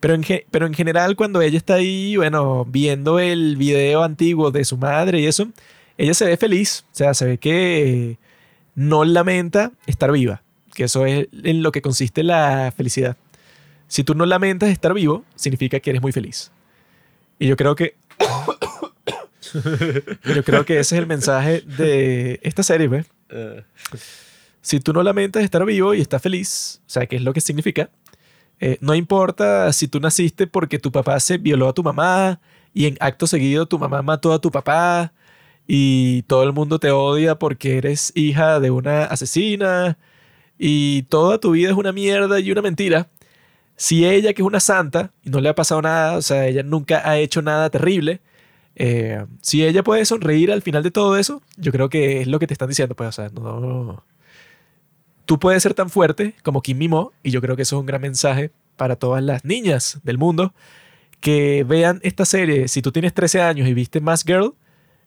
Pero 0.00 0.14
en, 0.14 0.24
pero 0.50 0.66
en 0.66 0.74
general, 0.74 1.16
cuando 1.16 1.40
ella 1.40 1.56
está 1.56 1.74
ahí, 1.74 2.16
bueno, 2.16 2.64
viendo 2.64 3.18
el 3.18 3.56
video 3.56 4.04
antiguo 4.04 4.50
de 4.50 4.64
su 4.64 4.76
madre 4.76 5.20
y 5.20 5.26
eso, 5.26 5.48
ella 5.96 6.14
se 6.14 6.24
ve 6.24 6.36
feliz. 6.36 6.84
O 6.92 6.94
sea, 6.94 7.14
se 7.14 7.24
ve 7.24 7.38
que 7.38 8.18
no 8.74 9.04
lamenta 9.04 9.72
estar 9.86 10.12
viva. 10.12 10.42
Que 10.74 10.84
eso 10.84 11.04
es 11.04 11.26
en 11.42 11.62
lo 11.62 11.72
que 11.72 11.82
consiste 11.82 12.22
la 12.22 12.72
felicidad. 12.76 13.16
Si 13.88 14.04
tú 14.04 14.14
no 14.14 14.26
lamentas 14.26 14.68
estar 14.68 14.94
vivo, 14.94 15.24
significa 15.34 15.80
que 15.80 15.90
eres 15.90 16.02
muy 16.02 16.12
feliz. 16.12 16.52
Y 17.38 17.48
yo 17.48 17.56
creo 17.56 17.74
que. 17.74 17.96
yo 20.34 20.44
creo 20.44 20.64
que 20.64 20.78
ese 20.78 20.94
es 20.94 21.00
el 21.00 21.06
mensaje 21.06 21.62
de 21.62 22.38
esta 22.42 22.62
serie, 22.62 22.88
¿ves? 22.88 23.06
Eh, 23.30 23.62
Si 24.60 24.80
tú 24.80 24.92
no 24.92 25.02
lamentas 25.02 25.42
estar 25.42 25.64
vivo 25.64 25.94
y 25.94 26.00
estás 26.00 26.20
feliz, 26.20 26.80
o 26.86 26.90
sea, 26.90 27.06
¿qué 27.06 27.16
es 27.16 27.22
lo 27.22 27.32
que 27.32 27.40
significa? 27.40 27.88
Eh, 28.60 28.78
no 28.80 28.94
importa 28.94 29.72
si 29.72 29.88
tú 29.88 30.00
naciste 30.00 30.46
porque 30.46 30.78
tu 30.78 30.90
papá 30.92 31.20
se 31.20 31.38
violó 31.38 31.68
a 31.68 31.74
tu 31.74 31.82
mamá 31.82 32.40
y 32.74 32.86
en 32.86 32.96
acto 33.00 33.26
seguido 33.26 33.66
tu 33.66 33.78
mamá 33.78 34.02
mató 34.02 34.32
a 34.32 34.40
tu 34.40 34.50
papá 34.50 35.12
y 35.66 36.22
todo 36.22 36.42
el 36.44 36.52
mundo 36.52 36.78
te 36.78 36.90
odia 36.90 37.38
porque 37.38 37.78
eres 37.78 38.12
hija 38.16 38.60
de 38.60 38.70
una 38.70 39.04
asesina 39.04 39.98
y 40.58 41.02
toda 41.04 41.38
tu 41.38 41.52
vida 41.52 41.70
es 41.70 41.76
una 41.76 41.92
mierda 41.92 42.40
y 42.40 42.50
una 42.52 42.62
mentira. 42.62 43.08
Si 43.76 44.06
ella, 44.06 44.32
que 44.34 44.42
es 44.42 44.46
una 44.46 44.60
santa 44.60 45.12
y 45.24 45.30
no 45.30 45.40
le 45.40 45.48
ha 45.50 45.54
pasado 45.54 45.82
nada, 45.82 46.16
o 46.16 46.22
sea, 46.22 46.46
ella 46.48 46.62
nunca 46.64 47.08
ha 47.08 47.18
hecho 47.18 47.42
nada 47.42 47.70
terrible, 47.70 48.20
eh, 48.76 49.24
si 49.42 49.64
ella 49.64 49.82
puede 49.84 50.04
sonreír 50.04 50.52
al 50.52 50.62
final 50.62 50.82
de 50.82 50.90
todo 50.90 51.16
eso, 51.16 51.42
yo 51.56 51.72
creo 51.72 51.88
que 51.88 52.22
es 52.22 52.28
lo 52.28 52.38
que 52.38 52.46
te 52.46 52.54
están 52.54 52.68
diciendo, 52.68 52.94
pues, 52.96 53.08
o 53.10 53.12
sea, 53.12 53.28
no 53.30 54.04
tú 55.28 55.38
puedes 55.38 55.62
ser 55.62 55.74
tan 55.74 55.90
fuerte 55.90 56.34
como 56.42 56.62
Kim 56.62 56.78
Mimo, 56.78 57.12
y 57.22 57.30
yo 57.32 57.42
creo 57.42 57.54
que 57.54 57.60
eso 57.60 57.76
es 57.76 57.80
un 57.80 57.84
gran 57.84 58.00
mensaje 58.00 58.50
para 58.76 58.96
todas 58.96 59.22
las 59.22 59.44
niñas 59.44 60.00
del 60.02 60.16
mundo 60.16 60.54
que 61.20 61.66
vean 61.68 62.00
esta 62.02 62.24
serie. 62.24 62.66
Si 62.66 62.80
tú 62.80 62.92
tienes 62.92 63.12
13 63.12 63.42
años 63.42 63.68
y 63.68 63.74
viste 63.74 64.00
Mask 64.00 64.26
Girl, 64.26 64.54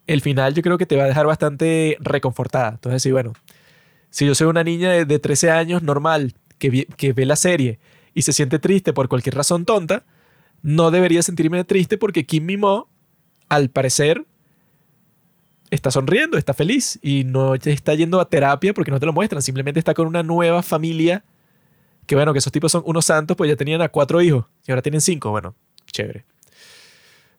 el 0.06 0.22
final 0.22 0.54
yo 0.54 0.62
creo 0.62 0.78
que 0.78 0.86
te 0.86 0.96
va 0.96 1.06
a 1.06 1.08
dejar 1.08 1.26
bastante 1.26 1.98
reconfortada. 2.02 2.70
Entonces, 2.70 3.02
sí, 3.02 3.12
bueno, 3.12 3.34
si 4.12 4.28
yo 4.28 4.36
soy 4.36 4.46
una 4.46 4.64
niña 4.64 4.92
de, 4.92 5.06
de 5.06 5.18
13 5.18 5.50
años 5.50 5.82
normal 5.82 6.36
que, 6.60 6.86
que 6.86 7.14
ve 7.14 7.26
la 7.26 7.36
serie 7.36 7.80
y 8.14 8.22
se 8.22 8.32
siente 8.32 8.60
triste 8.60 8.94
por 8.94 9.10
cualquier 9.10 9.34
razón 9.34 9.66
tonta, 9.66 10.04
no 10.62 10.92
debería 10.92 11.24
sentirme 11.24 11.64
triste 11.64 11.98
porque 11.98 12.28
Kim 12.28 12.46
Mimo, 12.46 12.90
al 13.50 13.72
parecer, 13.72 14.28
está 15.72 15.90
sonriendo, 15.90 16.38
está 16.38 16.54
feliz 16.54 17.00
y 17.02 17.24
no 17.24 17.56
está 17.56 17.96
yendo 17.96 18.20
a 18.20 18.30
terapia 18.30 18.74
porque 18.74 18.92
no 18.92 19.00
te 19.00 19.06
lo 19.06 19.14
muestran, 19.14 19.42
simplemente 19.42 19.80
está 19.80 19.94
con 19.94 20.06
una 20.06 20.22
nueva 20.22 20.62
familia. 20.62 21.24
Que 22.06 22.16
bueno, 22.16 22.34
que 22.34 22.40
esos 22.40 22.52
tipos 22.52 22.72
son 22.72 22.84
unos 22.86 23.06
santos, 23.06 23.38
pues 23.38 23.50
ya 23.50 23.56
tenían 23.56 23.82
a 23.82 23.90
cuatro 23.90 24.22
hijos 24.22 24.46
y 24.68 24.72
ahora 24.72 24.82
tienen 24.82 25.02
cinco. 25.02 25.32
Bueno, 25.32 25.56
chévere. 25.92 26.26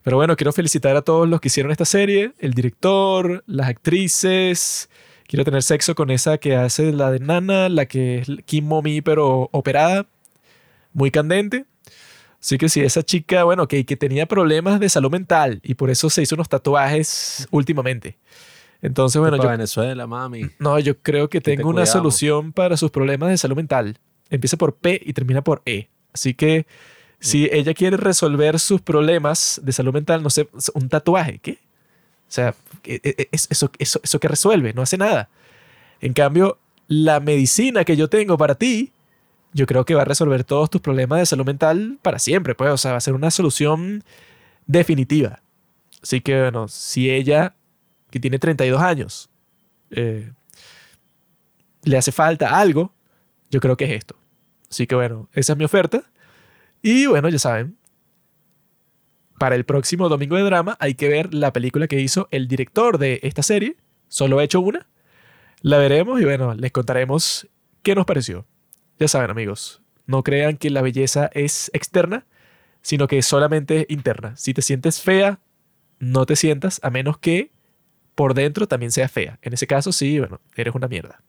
Pero 0.02 0.16
bueno, 0.16 0.34
quiero 0.34 0.52
felicitar 0.52 0.96
a 0.96 1.02
todos 1.02 1.28
los 1.28 1.40
que 1.40 1.48
hicieron 1.48 1.70
esta 1.70 1.84
serie, 1.84 2.32
el 2.38 2.54
director, 2.54 3.44
las 3.46 3.68
actrices. 3.68 4.88
Quiero 5.28 5.44
tener 5.44 5.62
sexo 5.62 5.94
con 5.94 6.10
esa 6.10 6.38
que 6.38 6.56
hace 6.56 6.92
la 6.92 7.10
de 7.10 7.20
Nana, 7.20 7.68
la 7.68 7.86
que 7.86 8.18
es 8.18 8.28
Kim 8.46 8.66
Momi, 8.66 9.02
pero 9.02 9.48
operada. 9.52 10.06
Muy 10.92 11.10
candente. 11.10 11.66
Así 12.42 12.58
que 12.58 12.68
sí, 12.68 12.80
esa 12.80 13.02
chica, 13.04 13.44
bueno, 13.44 13.68
que, 13.68 13.84
que 13.86 13.96
tenía 13.96 14.26
problemas 14.26 14.80
de 14.80 14.88
salud 14.88 15.10
mental 15.12 15.60
y 15.62 15.74
por 15.74 15.90
eso 15.90 16.10
se 16.10 16.22
hizo 16.22 16.34
unos 16.34 16.48
tatuajes 16.48 17.46
últimamente. 17.52 18.16
Entonces, 18.82 19.20
bueno, 19.20 19.36
para 19.36 19.50
yo, 19.50 19.52
Venezuela, 19.58 20.06
mami. 20.08 20.46
no, 20.58 20.76
yo 20.80 20.98
creo 20.98 21.28
que 21.30 21.40
te 21.40 21.52
tengo 21.56 21.68
una 21.68 21.82
cuidamos. 21.82 21.90
solución 21.92 22.52
para 22.52 22.76
sus 22.76 22.90
problemas 22.90 23.30
de 23.30 23.38
salud 23.38 23.54
mental. 23.56 23.96
Empieza 24.28 24.56
por 24.56 24.74
P 24.74 25.00
y 25.04 25.12
termina 25.12 25.42
por 25.42 25.62
E. 25.66 25.88
Así 26.12 26.34
que 26.34 26.66
si 27.20 27.48
ella 27.52 27.74
quiere 27.74 27.96
resolver 27.96 28.58
sus 28.58 28.80
problemas 28.80 29.60
de 29.62 29.70
salud 29.72 29.92
mental, 29.94 30.22
no 30.24 30.30
sé, 30.30 30.48
un 30.74 30.88
tatuaje, 30.88 31.38
¿qué? 31.38 31.52
O 31.52 32.34
sea, 32.34 32.54
e- 32.82 33.00
e- 33.04 33.28
es- 33.30 33.46
eso, 33.50 33.70
eso, 33.78 34.00
eso 34.02 34.18
que 34.18 34.26
resuelve, 34.26 34.72
no 34.72 34.82
hace 34.82 34.98
nada. 34.98 35.28
En 36.00 36.12
cambio, 36.12 36.58
la 36.88 37.20
medicina 37.20 37.84
que 37.84 37.96
yo 37.96 38.08
tengo 38.08 38.36
para 38.36 38.56
ti, 38.56 38.91
yo 39.52 39.66
creo 39.66 39.84
que 39.84 39.94
va 39.94 40.02
a 40.02 40.06
resolver 40.06 40.44
todos 40.44 40.70
tus 40.70 40.80
problemas 40.80 41.18
de 41.18 41.26
salud 41.26 41.44
mental 41.44 41.98
para 42.02 42.18
siempre, 42.18 42.54
pues. 42.54 42.70
O 42.70 42.76
sea, 42.76 42.92
va 42.92 42.98
a 42.98 43.00
ser 43.00 43.14
una 43.14 43.30
solución 43.30 44.02
definitiva. 44.66 45.42
Así 46.02 46.20
que, 46.20 46.40
bueno, 46.40 46.68
si 46.68 47.10
ella, 47.10 47.54
que 48.10 48.18
tiene 48.18 48.38
32 48.38 48.80
años, 48.80 49.30
eh, 49.90 50.32
le 51.84 51.96
hace 51.96 52.12
falta 52.12 52.58
algo, 52.58 52.92
yo 53.50 53.60
creo 53.60 53.76
que 53.76 53.84
es 53.84 53.92
esto. 53.92 54.16
Así 54.70 54.86
que, 54.86 54.94
bueno, 54.94 55.28
esa 55.32 55.52
es 55.52 55.58
mi 55.58 55.64
oferta. 55.64 56.02
Y 56.80 57.06
bueno, 57.06 57.28
ya 57.28 57.38
saben, 57.38 57.76
para 59.38 59.54
el 59.54 59.64
próximo 59.64 60.08
domingo 60.08 60.36
de 60.36 60.42
drama 60.42 60.76
hay 60.80 60.94
que 60.94 61.08
ver 61.08 61.34
la 61.34 61.52
película 61.52 61.88
que 61.88 62.00
hizo 62.00 62.28
el 62.30 62.48
director 62.48 62.98
de 62.98 63.20
esta 63.22 63.42
serie. 63.42 63.76
Solo 64.08 64.40
he 64.40 64.44
hecho 64.44 64.60
una. 64.60 64.86
La 65.60 65.78
veremos 65.78 66.20
y 66.20 66.24
bueno, 66.24 66.54
les 66.54 66.72
contaremos 66.72 67.48
qué 67.82 67.94
nos 67.94 68.06
pareció. 68.06 68.46
Ya 69.02 69.08
saben, 69.08 69.32
amigos, 69.32 69.82
no 70.06 70.22
crean 70.22 70.56
que 70.56 70.70
la 70.70 70.80
belleza 70.80 71.28
es 71.34 71.72
externa, 71.74 72.24
sino 72.82 73.08
que 73.08 73.18
es 73.18 73.26
solamente 73.26 73.84
interna. 73.88 74.36
Si 74.36 74.54
te 74.54 74.62
sientes 74.62 75.00
fea, 75.00 75.40
no 75.98 76.24
te 76.24 76.36
sientas, 76.36 76.78
a 76.84 76.90
menos 76.90 77.18
que 77.18 77.50
por 78.14 78.34
dentro 78.34 78.68
también 78.68 78.92
sea 78.92 79.08
fea. 79.08 79.40
En 79.42 79.54
ese 79.54 79.66
caso, 79.66 79.90
sí, 79.90 80.20
bueno, 80.20 80.40
eres 80.54 80.76
una 80.76 80.86
mierda. 80.86 81.20